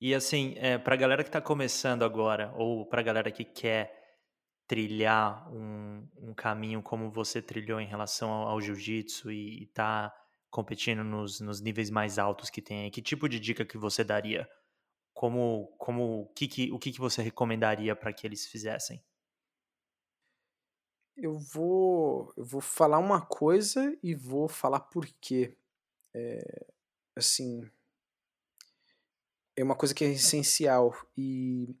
E 0.00 0.14
assim, 0.14 0.54
é, 0.56 0.76
para 0.76 0.94
a 0.94 0.98
galera 0.98 1.22
que 1.22 1.28
está 1.28 1.40
começando 1.40 2.04
agora, 2.04 2.52
ou 2.56 2.86
para 2.86 3.00
a 3.00 3.04
galera 3.04 3.30
que 3.30 3.44
quer 3.44 4.00
trilhar 4.66 5.52
um, 5.52 6.08
um, 6.16 6.34
caminho 6.34 6.82
como 6.82 7.10
você 7.10 7.42
trilhou 7.42 7.80
em 7.80 7.86
relação 7.86 8.30
ao, 8.30 8.48
ao 8.48 8.60
jiu-jitsu 8.60 9.30
e 9.30 9.64
está 9.64 10.14
competindo 10.50 11.04
nos, 11.04 11.40
nos 11.40 11.60
níveis 11.60 11.90
mais 11.90 12.18
altos 12.18 12.50
que 12.50 12.60
tem, 12.60 12.90
que 12.90 13.00
tipo 13.00 13.28
de 13.28 13.38
dica 13.38 13.64
que 13.64 13.78
você 13.78 14.02
daria? 14.02 14.48
Como, 15.14 15.66
como 15.78 16.30
que, 16.34 16.48
que, 16.48 16.72
o 16.72 16.78
que, 16.78 16.92
que 16.92 17.00
você 17.00 17.22
recomendaria 17.22 17.94
para 17.94 18.12
que 18.12 18.26
eles 18.26 18.46
fizessem? 18.46 19.02
Eu 21.16 21.38
vou, 21.38 22.32
eu 22.36 22.44
vou 22.44 22.60
falar 22.60 22.98
uma 22.98 23.20
coisa 23.20 23.96
e 24.02 24.14
vou 24.14 24.48
falar 24.48 24.80
por 24.80 25.06
quê. 25.20 25.56
É, 26.14 26.66
assim, 27.14 27.70
é 29.56 29.62
uma 29.62 29.76
coisa 29.76 29.94
que 29.94 30.04
é 30.04 30.08
essencial. 30.08 30.96
E 31.16 31.76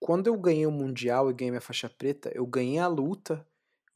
quando 0.00 0.28
eu 0.28 0.38
ganhei 0.38 0.66
o 0.66 0.70
Mundial 0.70 1.30
e 1.30 1.34
ganhei 1.34 1.50
minha 1.50 1.60
faixa 1.60 1.90
preta, 1.90 2.30
eu 2.34 2.46
ganhei 2.46 2.78
a 2.78 2.88
luta 2.88 3.46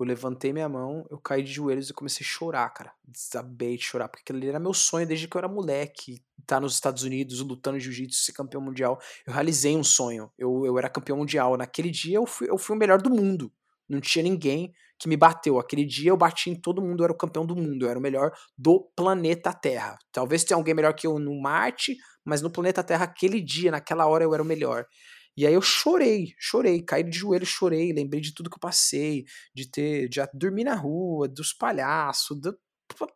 eu 0.03 0.07
levantei 0.07 0.53
minha 0.53 0.69
mão, 0.69 1.07
eu 1.11 1.19
caí 1.19 1.43
de 1.43 1.53
joelhos 1.53 1.91
e 1.91 1.95
comecei 1.95 2.25
a 2.25 2.29
chorar, 2.29 2.71
cara. 2.71 2.93
Desabei 3.07 3.77
de 3.77 3.85
chorar, 3.85 4.09
porque 4.09 4.23
aquilo 4.23 4.49
era 4.49 4.59
meu 4.59 4.73
sonho 4.73 5.07
desde 5.07 5.29
que 5.29 5.37
eu 5.37 5.39
era 5.39 5.49
moleque. 5.49 6.23
Tá 6.47 6.59
nos 6.59 6.75
Estados 6.75 7.03
Unidos, 7.03 7.41
lutando 7.41 7.79
jiu-jitsu, 7.79 8.25
ser 8.25 8.33
campeão 8.33 8.63
mundial. 8.63 8.99
Eu 9.27 9.33
realizei 9.33 9.77
um 9.77 9.85
sonho. 9.85 10.31
Eu, 10.39 10.65
eu 10.65 10.79
era 10.79 10.89
campeão 10.89 11.19
mundial. 11.19 11.57
Naquele 11.57 11.91
dia 11.91 12.17
eu 12.17 12.27
fui, 12.27 12.49
eu 12.49 12.57
fui 12.57 12.75
o 12.75 12.79
melhor 12.79 13.01
do 13.01 13.11
mundo. 13.11 13.53
Não 13.89 14.01
tinha 14.01 14.23
ninguém 14.23 14.73
que 14.99 15.09
me 15.09 15.17
bateu. 15.17 15.59
Aquele 15.59 15.85
dia 15.85 16.11
eu 16.11 16.17
bati 16.17 16.49
em 16.49 16.55
todo 16.55 16.81
mundo, 16.81 17.01
eu 17.01 17.05
era 17.05 17.13
o 17.13 17.17
campeão 17.17 17.45
do 17.45 17.55
mundo. 17.55 17.85
Eu 17.85 17.91
era 17.91 17.99
o 17.99 18.03
melhor 18.03 18.33
do 18.57 18.91
planeta 18.97 19.53
Terra. 19.53 19.99
Talvez 20.11 20.45
tenha 20.45 20.57
alguém 20.57 20.75
melhor 20.75 20.95
que 20.95 21.07
eu 21.07 21.19
no 21.19 21.39
Marte, 21.41 21.97
mas 22.25 22.41
no 22.41 22.51
planeta 22.51 22.83
Terra, 22.83 23.05
aquele 23.05 23.41
dia, 23.41 23.71
naquela 23.71 24.07
hora, 24.07 24.25
eu 24.25 24.33
era 24.33 24.43
o 24.43 24.47
melhor. 24.47 24.87
E 25.41 25.47
aí 25.47 25.55
eu 25.55 25.63
chorei, 25.63 26.35
chorei, 26.39 26.83
caí 26.83 27.03
de 27.03 27.17
joelho, 27.17 27.47
chorei, 27.47 27.95
lembrei 27.95 28.21
de 28.21 28.35
tudo 28.35 28.51
que 28.51 28.57
eu 28.57 28.61
passei, 28.61 29.25
de 29.55 29.71
ter, 29.71 30.07
de 30.07 30.21
dormir 30.35 30.65
na 30.65 30.75
rua, 30.75 31.27
dos 31.27 31.55
palhaços, 31.55 32.39
da 32.39 32.53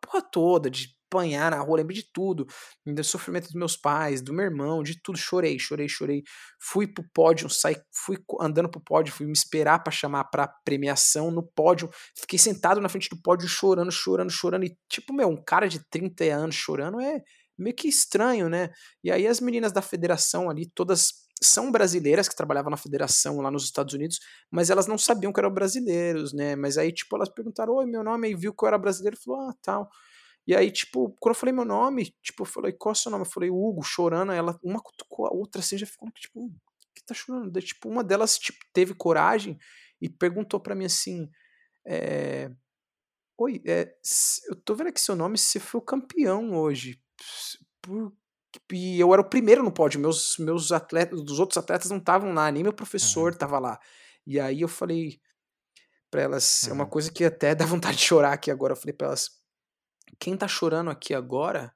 porra 0.01 0.23
toda, 0.23 0.67
de 0.67 0.89
apanhar 1.07 1.51
na 1.51 1.59
rua, 1.59 1.77
lembrei 1.77 1.97
de 2.01 2.11
tudo, 2.11 2.47
do 2.83 3.03
sofrimento 3.03 3.45
dos 3.45 3.53
meus 3.53 3.77
pais, 3.77 4.23
do 4.23 4.33
meu 4.33 4.43
irmão, 4.43 4.81
de 4.81 4.99
tudo, 5.03 5.19
chorei, 5.19 5.59
chorei, 5.59 5.87
chorei. 5.87 6.23
Fui 6.59 6.87
pro 6.87 7.05
pódio, 7.13 7.47
saí, 7.47 7.77
fui 7.93 8.17
andando 8.41 8.71
pro 8.71 8.81
pódio, 8.81 9.13
fui 9.13 9.27
me 9.27 9.33
esperar 9.33 9.83
para 9.83 9.91
chamar 9.91 10.23
pra 10.23 10.47
premiação 10.47 11.29
no 11.29 11.43
pódio, 11.43 11.91
fiquei 12.19 12.39
sentado 12.39 12.81
na 12.81 12.89
frente 12.89 13.07
do 13.07 13.21
pódio 13.21 13.47
chorando, 13.47 13.91
chorando, 13.91 14.31
chorando, 14.31 14.65
e 14.65 14.75
tipo, 14.89 15.13
meu, 15.13 15.27
um 15.29 15.43
cara 15.43 15.69
de 15.69 15.79
30 15.91 16.23
anos 16.23 16.55
chorando 16.55 16.99
é 16.99 17.21
meio 17.55 17.75
que 17.75 17.87
estranho, 17.87 18.49
né? 18.49 18.71
E 19.03 19.11
aí 19.11 19.27
as 19.27 19.39
meninas 19.39 19.71
da 19.71 19.83
federação 19.83 20.49
ali, 20.49 20.65
todas 20.73 21.24
são 21.41 21.71
brasileiras 21.71 22.29
que 22.29 22.35
trabalhavam 22.35 22.71
na 22.71 22.77
federação 22.77 23.41
lá 23.41 23.51
nos 23.51 23.65
Estados 23.65 23.93
Unidos, 23.93 24.19
mas 24.49 24.69
elas 24.69 24.87
não 24.87 24.97
sabiam 24.97 25.33
que 25.33 25.39
eram 25.39 25.51
brasileiros, 25.51 26.33
né? 26.33 26.55
Mas 26.55 26.77
aí, 26.77 26.91
tipo, 26.91 27.15
elas 27.15 27.29
perguntaram, 27.29 27.73
oi, 27.73 27.85
meu 27.85 28.03
nome, 28.03 28.29
e 28.29 28.35
viu 28.35 28.53
que 28.53 28.63
eu 28.63 28.67
era 28.67 28.77
brasileiro, 28.77 29.17
falou, 29.17 29.41
ah, 29.41 29.55
tal. 29.61 29.89
E 30.47 30.55
aí, 30.55 30.71
tipo, 30.71 31.15
quando 31.19 31.35
eu 31.35 31.39
falei 31.39 31.53
meu 31.53 31.65
nome, 31.65 32.15
tipo, 32.21 32.43
eu 32.43 32.45
falei, 32.45 32.71
qual 32.71 32.93
é 32.93 32.95
o 32.95 32.95
seu 32.95 33.11
nome? 33.11 33.25
Eu 33.25 33.29
falei, 33.29 33.49
Hugo, 33.49 33.81
chorando, 33.83 34.31
ela, 34.31 34.57
uma 34.63 34.81
cutucou 34.81 35.27
a 35.27 35.33
outra, 35.33 35.59
assim, 35.59 35.77
já 35.77 35.85
ficou, 35.85 36.09
tipo, 36.11 36.51
que 36.95 37.03
tá 37.03 37.13
chorando? 37.13 37.51
Daí, 37.51 37.63
tipo, 37.63 37.89
uma 37.89 38.03
delas, 38.03 38.37
tipo, 38.37 38.59
teve 38.71 38.93
coragem 38.93 39.57
e 40.01 40.07
perguntou 40.09 40.59
para 40.59 40.75
mim 40.75 40.85
assim, 40.85 41.29
é, 41.85 42.49
oi, 43.37 43.61
é, 43.65 43.95
eu 44.49 44.55
tô 44.55 44.75
vendo 44.75 44.87
aqui 44.87 45.01
seu 45.01 45.15
nome, 45.15 45.37
você 45.37 45.59
foi 45.59 45.79
o 45.79 45.83
campeão 45.83 46.55
hoje, 46.55 47.01
por 47.81 48.13
e 48.71 48.99
eu 48.99 49.11
era 49.13 49.21
o 49.21 49.29
primeiro 49.29 49.63
no 49.63 49.71
pódio, 49.71 49.99
meus, 49.99 50.37
meus 50.37 50.71
atletas, 50.71 51.21
dos 51.23 51.39
outros 51.39 51.57
atletas 51.57 51.89
não 51.89 51.97
estavam 51.97 52.33
lá, 52.33 52.51
nem 52.51 52.63
meu 52.63 52.73
professor 52.73 53.31
estava 53.31 53.59
lá. 53.59 53.79
E 54.25 54.39
aí 54.39 54.61
eu 54.61 54.67
falei 54.67 55.19
para 56.09 56.21
elas, 56.21 56.63
uhum. 56.63 56.69
é 56.69 56.73
uma 56.73 56.87
coisa 56.87 57.11
que 57.11 57.23
até 57.23 57.53
dá 57.53 57.65
vontade 57.67 57.97
de 57.97 58.03
chorar 58.03 58.33
aqui 58.33 58.49
agora, 58.49 58.73
eu 58.73 58.77
falei 58.77 58.93
para 58.93 59.07
elas, 59.07 59.31
quem 60.19 60.37
tá 60.37 60.47
chorando 60.47 60.89
aqui 60.89 61.13
agora 61.13 61.73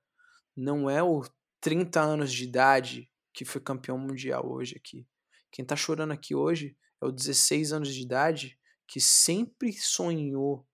não 0.56 0.90
é 0.90 1.01
o 1.03 1.24
30 1.61 1.99
anos 1.99 2.32
de 2.32 2.43
idade 2.43 3.09
que 3.33 3.45
foi 3.45 3.61
campeão 3.61 3.98
mundial 3.98 4.49
hoje 4.49 4.75
aqui. 4.77 5.08
Quem 5.51 5.66
tá 5.66 5.75
chorando 5.75 6.11
aqui 6.11 6.35
hoje 6.35 6.77
é 7.01 7.06
o 7.06 7.11
16 7.11 7.74
anos 7.74 7.93
de 7.93 8.01
idade 8.01 8.59
que 8.88 8.99
sempre 8.99 9.72
sonhou 9.74 10.66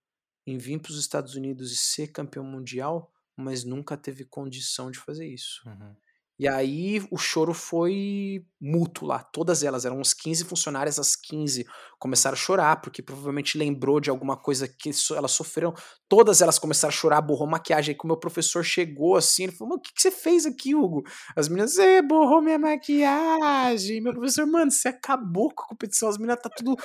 em 0.46 0.58
vir 0.58 0.80
para 0.80 0.92
os 0.92 1.00
Estados 1.00 1.36
Unidos 1.36 1.72
e 1.72 1.76
ser 1.76 2.08
campeão 2.08 2.46
mundial, 2.46 3.12
mas 3.36 3.64
nunca 3.64 3.98
teve 3.98 4.26
condição 4.26 4.90
de 4.90 5.00
fazer 5.00 5.28
isso. 5.28 5.62
Uhum. 5.66 5.96
E 6.38 6.50
aí 6.50 7.02
o 7.10 7.18
choro 7.18 7.54
foi 7.54 8.46
mútuo 8.60 9.08
lá, 9.08 9.20
todas 9.20 9.64
elas, 9.64 9.86
eram 9.86 10.02
uns 10.02 10.14
15 10.14 10.44
funcionárias, 10.44 11.00
as 11.00 11.16
15 11.16 11.66
começaram 11.98 12.34
a 12.34 12.38
chorar, 12.38 12.82
porque 12.82 13.02
provavelmente 13.02 13.58
lembrou 13.58 14.02
de 14.02 14.10
alguma 14.10 14.36
coisa 14.36 14.68
que 14.68 14.92
elas 15.16 15.32
sofreram. 15.32 15.74
Todas 16.10 16.42
elas 16.42 16.60
começaram 16.60 16.94
a 16.94 16.96
chorar, 16.96 17.22
borrou 17.22 17.48
maquiagem. 17.48 17.94
Aí, 17.94 17.98
quando 17.98 18.12
o 18.12 18.14
meu 18.16 18.20
professor 18.20 18.66
chegou 18.66 19.16
assim, 19.16 19.44
ele 19.44 19.54
falou: 19.54 19.78
o 19.78 19.80
que, 19.80 19.94
que 19.94 20.02
você 20.02 20.12
fez 20.12 20.46
aqui, 20.46 20.76
Hugo? 20.76 21.04
As 21.38 21.48
meninas, 21.48 21.74
você 21.74 22.02
borrou 22.02 22.42
minha 22.42 22.60
maquiagem. 22.60 24.02
Meu 24.02 24.14
professor, 24.14 24.46
mano, 24.46 24.70
você 24.70 24.90
acabou 24.90 25.54
com 25.54 25.64
a 25.64 25.68
competição. 25.68 26.10
As 26.10 26.18
meninas 26.18 26.42
tá 26.42 26.50
tudo, 26.50 26.76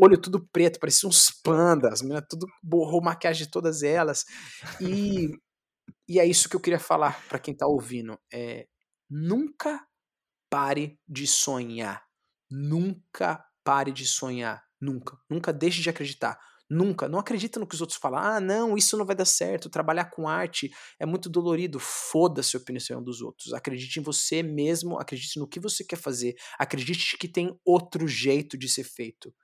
olho 0.00 0.16
tudo 0.16 0.48
preto, 0.50 0.80
parecia 0.80 1.06
uns 1.06 1.30
pandas. 1.30 1.92
As 1.92 2.02
meninas 2.02 2.24
tudo 2.28 2.46
borrou 2.62 3.02
maquiagem 3.02 3.44
de 3.44 3.50
todas 3.50 3.82
elas. 3.82 4.24
E 4.80 5.30
e 6.08 6.18
é 6.18 6.26
isso 6.26 6.48
que 6.48 6.56
eu 6.56 6.60
queria 6.60 6.78
falar 6.78 7.26
para 7.28 7.38
quem 7.38 7.54
tá 7.54 7.66
ouvindo. 7.66 8.18
É, 8.32 8.66
nunca 9.08 9.84
pare 10.50 10.98
de 11.08 11.26
sonhar. 11.26 12.04
Nunca 12.50 13.44
pare 13.64 13.92
de 13.92 14.06
sonhar. 14.06 14.62
Nunca. 14.80 15.18
Nunca 15.30 15.52
deixe 15.52 15.80
de 15.80 15.88
acreditar. 15.88 16.38
Nunca. 16.68 17.08
Não 17.08 17.18
acredita 17.18 17.60
no 17.60 17.66
que 17.66 17.74
os 17.74 17.80
outros 17.80 17.98
falam. 17.98 18.18
Ah, 18.18 18.40
não, 18.40 18.76
isso 18.76 18.96
não 18.96 19.06
vai 19.06 19.14
dar 19.14 19.24
certo. 19.24 19.70
Trabalhar 19.70 20.06
com 20.06 20.28
arte 20.28 20.70
é 20.98 21.06
muito 21.06 21.28
dolorido. 21.28 21.78
Foda-se 21.78 22.56
a 22.56 22.60
opinião 22.60 23.02
dos 23.02 23.20
outros. 23.20 23.52
Acredite 23.52 24.00
em 24.00 24.02
você 24.02 24.42
mesmo. 24.42 24.98
Acredite 24.98 25.38
no 25.38 25.48
que 25.48 25.60
você 25.60 25.84
quer 25.84 25.96
fazer. 25.96 26.34
Acredite 26.58 27.16
que 27.16 27.28
tem 27.28 27.58
outro 27.64 28.06
jeito 28.08 28.58
de 28.58 28.68
ser 28.68 28.84
feito. 28.84 29.34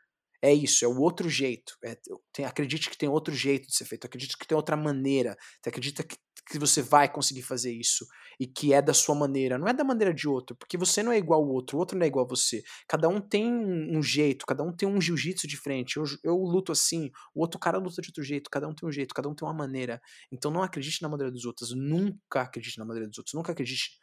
É 0.41 0.53
isso, 0.53 0.85
é 0.85 0.89
o 0.89 1.01
outro 1.01 1.29
jeito. 1.29 1.77
É, 1.85 1.97
tem, 2.33 2.45
acredite 2.45 2.89
que 2.89 2.97
tem 2.97 3.09
outro 3.09 3.35
jeito 3.35 3.67
de 3.67 3.75
ser 3.75 3.85
feito. 3.85 4.07
Acredite 4.07 4.37
que 4.39 4.47
tem 4.47 4.57
outra 4.57 4.77
maneira. 4.77 5.37
Acredita 5.67 6.03
que 6.05 6.17
que 6.49 6.59
você 6.59 6.81
vai 6.81 7.13
conseguir 7.13 7.43
fazer 7.43 7.73
isso 7.73 8.07
e 8.41 8.47
que 8.47 8.73
é 8.73 8.81
da 8.81 8.95
sua 8.95 9.15
maneira, 9.15 9.59
não 9.59 9.69
é 9.69 9.73
da 9.73 9.85
maneira 9.85 10.15
de 10.15 10.27
outro, 10.27 10.57
porque 10.57 10.79
você 10.79 11.03
não 11.03 11.13
é 11.13 11.19
igual 11.19 11.43
ao 11.43 11.49
outro, 11.49 11.77
o 11.77 11.81
outro 11.81 11.97
não 11.99 12.05
é 12.05 12.09
igual 12.09 12.25
a 12.25 12.29
você. 12.29 12.63
Cada 12.89 13.09
um 13.09 13.21
tem 13.21 13.53
um 13.53 14.03
jeito, 14.03 14.47
cada 14.47 14.63
um 14.63 14.73
tem 14.73 14.89
um 14.89 15.01
jiu-jitsu 15.01 15.47
diferente. 15.47 15.97
Eu, 15.97 16.05
eu 16.25 16.37
luto 16.37 16.73
assim, 16.73 17.11
o 17.35 17.41
outro 17.41 17.61
cara 17.61 17.79
luta 17.79 18.01
de 18.01 18.09
outro 18.09 18.23
jeito, 18.23 18.49
cada 18.51 18.67
um 18.67 18.75
tem 18.75 18.89
um 18.89 18.93
jeito, 18.93 19.15
cada 19.15 19.29
um 19.29 19.35
tem 19.35 19.47
uma 19.47 19.55
maneira. 19.55 20.01
Então 20.33 20.51
não 20.51 20.63
acredite 20.63 21.03
na 21.03 21.09
maneira 21.09 21.31
dos 21.31 21.45
outros, 21.45 21.75
nunca 21.75 22.43
acredite 22.43 22.79
na 22.79 22.85
maneira 22.85 23.09
dos 23.09 23.19
outros, 23.19 23.35
nunca 23.35 23.53
acredite. 23.53 23.99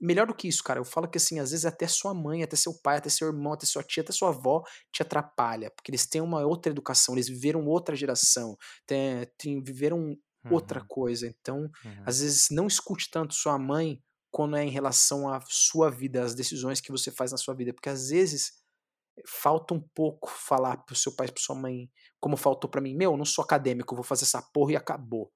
Melhor 0.00 0.26
do 0.26 0.34
que 0.34 0.48
isso, 0.48 0.62
cara, 0.62 0.80
eu 0.80 0.84
falo 0.84 1.08
que 1.08 1.18
assim, 1.18 1.38
às 1.38 1.50
vezes 1.52 1.64
até 1.64 1.86
sua 1.86 2.12
mãe, 2.12 2.42
até 2.42 2.56
seu 2.56 2.74
pai, 2.82 2.96
até 2.98 3.08
seu 3.08 3.28
irmão, 3.28 3.52
até 3.52 3.64
sua 3.66 3.82
tia, 3.82 4.02
até 4.02 4.12
sua 4.12 4.30
avó 4.30 4.62
te 4.92 5.02
atrapalha, 5.02 5.70
porque 5.70 5.90
eles 5.90 6.06
têm 6.06 6.20
uma 6.20 6.44
outra 6.44 6.70
educação, 6.72 7.14
eles 7.14 7.28
viveram 7.28 7.64
outra 7.66 7.94
geração, 7.96 8.56
tem, 8.86 9.24
tem, 9.38 9.62
viveram 9.62 10.16
outra 10.48 10.80
Uhum. 10.80 10.88
coisa. 10.88 11.26
Então, 11.28 11.70
Uhum. 11.84 12.04
às 12.04 12.20
vezes, 12.20 12.48
não 12.50 12.66
escute 12.66 13.08
tanto 13.10 13.34
sua 13.34 13.58
mãe 13.58 14.02
quando 14.30 14.56
é 14.56 14.64
em 14.64 14.70
relação 14.70 15.28
à 15.32 15.40
sua 15.48 15.90
vida, 15.90 16.22
às 16.24 16.34
decisões 16.34 16.80
que 16.80 16.90
você 16.90 17.10
faz 17.12 17.30
na 17.30 17.38
sua 17.38 17.54
vida, 17.54 17.72
porque 17.72 17.88
às 17.88 18.08
vezes 18.08 18.52
falta 19.28 19.74
um 19.74 19.80
pouco 19.94 20.28
falar 20.30 20.78
pro 20.84 20.94
seu 20.96 21.14
pai, 21.14 21.28
pra 21.30 21.42
sua 21.42 21.54
mãe, 21.54 21.90
como 22.20 22.36
faltou 22.36 22.68
para 22.70 22.80
mim, 22.80 22.94
meu, 22.96 23.12
eu 23.12 23.16
não 23.16 23.24
sou 23.24 23.44
acadêmico, 23.44 23.94
vou 23.94 24.04
fazer 24.04 24.24
essa 24.24 24.42
porra 24.42 24.72
e 24.72 24.76
acabou. 24.76 25.32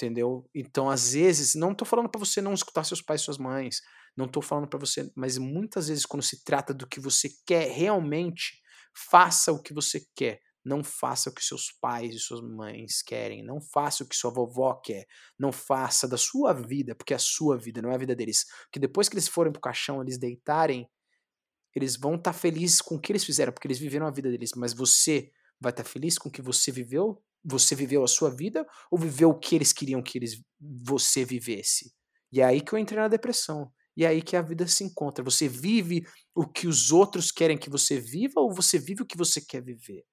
Entendeu? 0.00 0.48
Então, 0.54 0.88
às 0.88 1.12
vezes, 1.12 1.56
não 1.56 1.74
tô 1.74 1.84
falando 1.84 2.08
para 2.08 2.20
você 2.20 2.40
não 2.40 2.54
escutar 2.54 2.84
seus 2.84 3.02
pais 3.02 3.20
e 3.20 3.24
suas 3.24 3.36
mães, 3.36 3.80
não 4.16 4.28
tô 4.28 4.40
falando 4.40 4.68
para 4.68 4.78
você, 4.78 5.10
mas 5.16 5.38
muitas 5.38 5.88
vezes 5.88 6.06
quando 6.06 6.22
se 6.22 6.44
trata 6.44 6.72
do 6.72 6.86
que 6.86 7.00
você 7.00 7.28
quer 7.44 7.68
realmente, 7.72 8.60
faça 8.94 9.52
o 9.52 9.60
que 9.60 9.74
você 9.74 10.00
quer. 10.14 10.40
Não 10.64 10.84
faça 10.84 11.30
o 11.30 11.34
que 11.34 11.42
seus 11.42 11.72
pais 11.80 12.14
e 12.14 12.18
suas 12.18 12.40
mães 12.40 13.02
querem. 13.02 13.44
Não 13.44 13.60
faça 13.60 14.04
o 14.04 14.08
que 14.08 14.14
sua 14.14 14.30
vovó 14.30 14.74
quer. 14.74 15.06
Não 15.38 15.50
faça 15.50 16.06
da 16.06 16.16
sua 16.16 16.52
vida, 16.52 16.94
porque 16.94 17.12
é 17.12 17.16
a 17.16 17.20
sua 17.20 17.56
vida, 17.56 17.80
não 17.82 17.90
é 17.90 17.94
a 17.94 17.98
vida 17.98 18.14
deles. 18.14 18.44
Porque 18.64 18.78
depois 18.78 19.08
que 19.08 19.14
eles 19.14 19.28
forem 19.28 19.52
pro 19.52 19.60
caixão, 19.60 20.02
eles 20.02 20.18
deitarem, 20.18 20.88
eles 21.74 21.96
vão 21.96 22.16
estar 22.16 22.32
tá 22.32 22.38
felizes 22.38 22.80
com 22.80 22.96
o 22.96 23.00
que 23.00 23.12
eles 23.12 23.24
fizeram, 23.24 23.52
porque 23.52 23.66
eles 23.66 23.78
viveram 23.78 24.06
a 24.06 24.10
vida 24.10 24.30
deles. 24.30 24.50
Mas 24.56 24.72
você 24.72 25.32
vai 25.60 25.70
estar 25.70 25.84
tá 25.84 25.88
feliz 25.88 26.18
com 26.18 26.28
o 26.28 26.32
que 26.32 26.42
você 26.42 26.70
viveu? 26.70 27.22
Você 27.44 27.74
viveu 27.74 28.02
a 28.02 28.08
sua 28.08 28.30
vida 28.30 28.66
ou 28.90 28.98
viveu 28.98 29.30
o 29.30 29.38
que 29.38 29.54
eles 29.54 29.72
queriam 29.72 30.02
que 30.02 30.18
eles, 30.18 30.42
você 30.60 31.24
vivesse? 31.24 31.92
E 32.32 32.40
é 32.40 32.44
aí 32.44 32.60
que 32.60 32.72
eu 32.72 32.78
entrei 32.78 33.00
na 33.00 33.08
depressão. 33.08 33.72
E 33.96 34.04
é 34.04 34.08
aí 34.08 34.22
que 34.22 34.36
a 34.36 34.42
vida 34.42 34.66
se 34.66 34.84
encontra. 34.84 35.24
Você 35.24 35.48
vive 35.48 36.04
o 36.34 36.46
que 36.46 36.68
os 36.68 36.92
outros 36.92 37.32
querem 37.32 37.58
que 37.58 37.68
você 37.68 37.98
viva 37.98 38.40
ou 38.40 38.52
você 38.52 38.78
vive 38.78 39.02
o 39.02 39.06
que 39.06 39.16
você 39.16 39.40
quer 39.40 39.62
viver? 39.62 40.04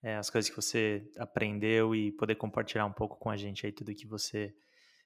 é, 0.03 0.17
as 0.17 0.29
coisas 0.29 0.51
que 0.51 0.57
você 0.57 1.09
aprendeu 1.17 1.95
e 1.95 2.11
poder 2.13 2.35
compartilhar 2.35 2.87
um 2.87 2.93
pouco 2.93 3.17
com 3.19 3.31
a 3.31 3.37
gente 3.37 3.65
aí 3.65 3.73
tudo 3.73 3.95
que 3.95 4.07
você 4.07 4.53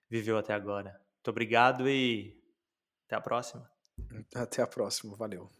viveu 0.08 0.38
até 0.38 0.54
agora. 0.54 0.90
Muito 0.90 1.28
obrigado 1.28 1.88
e 1.88 2.34
até 3.06 3.16
a 3.16 3.20
próxima. 3.20 3.68
Até 4.34 4.62
a 4.62 4.66
próxima, 4.66 5.14
valeu. 5.16 5.50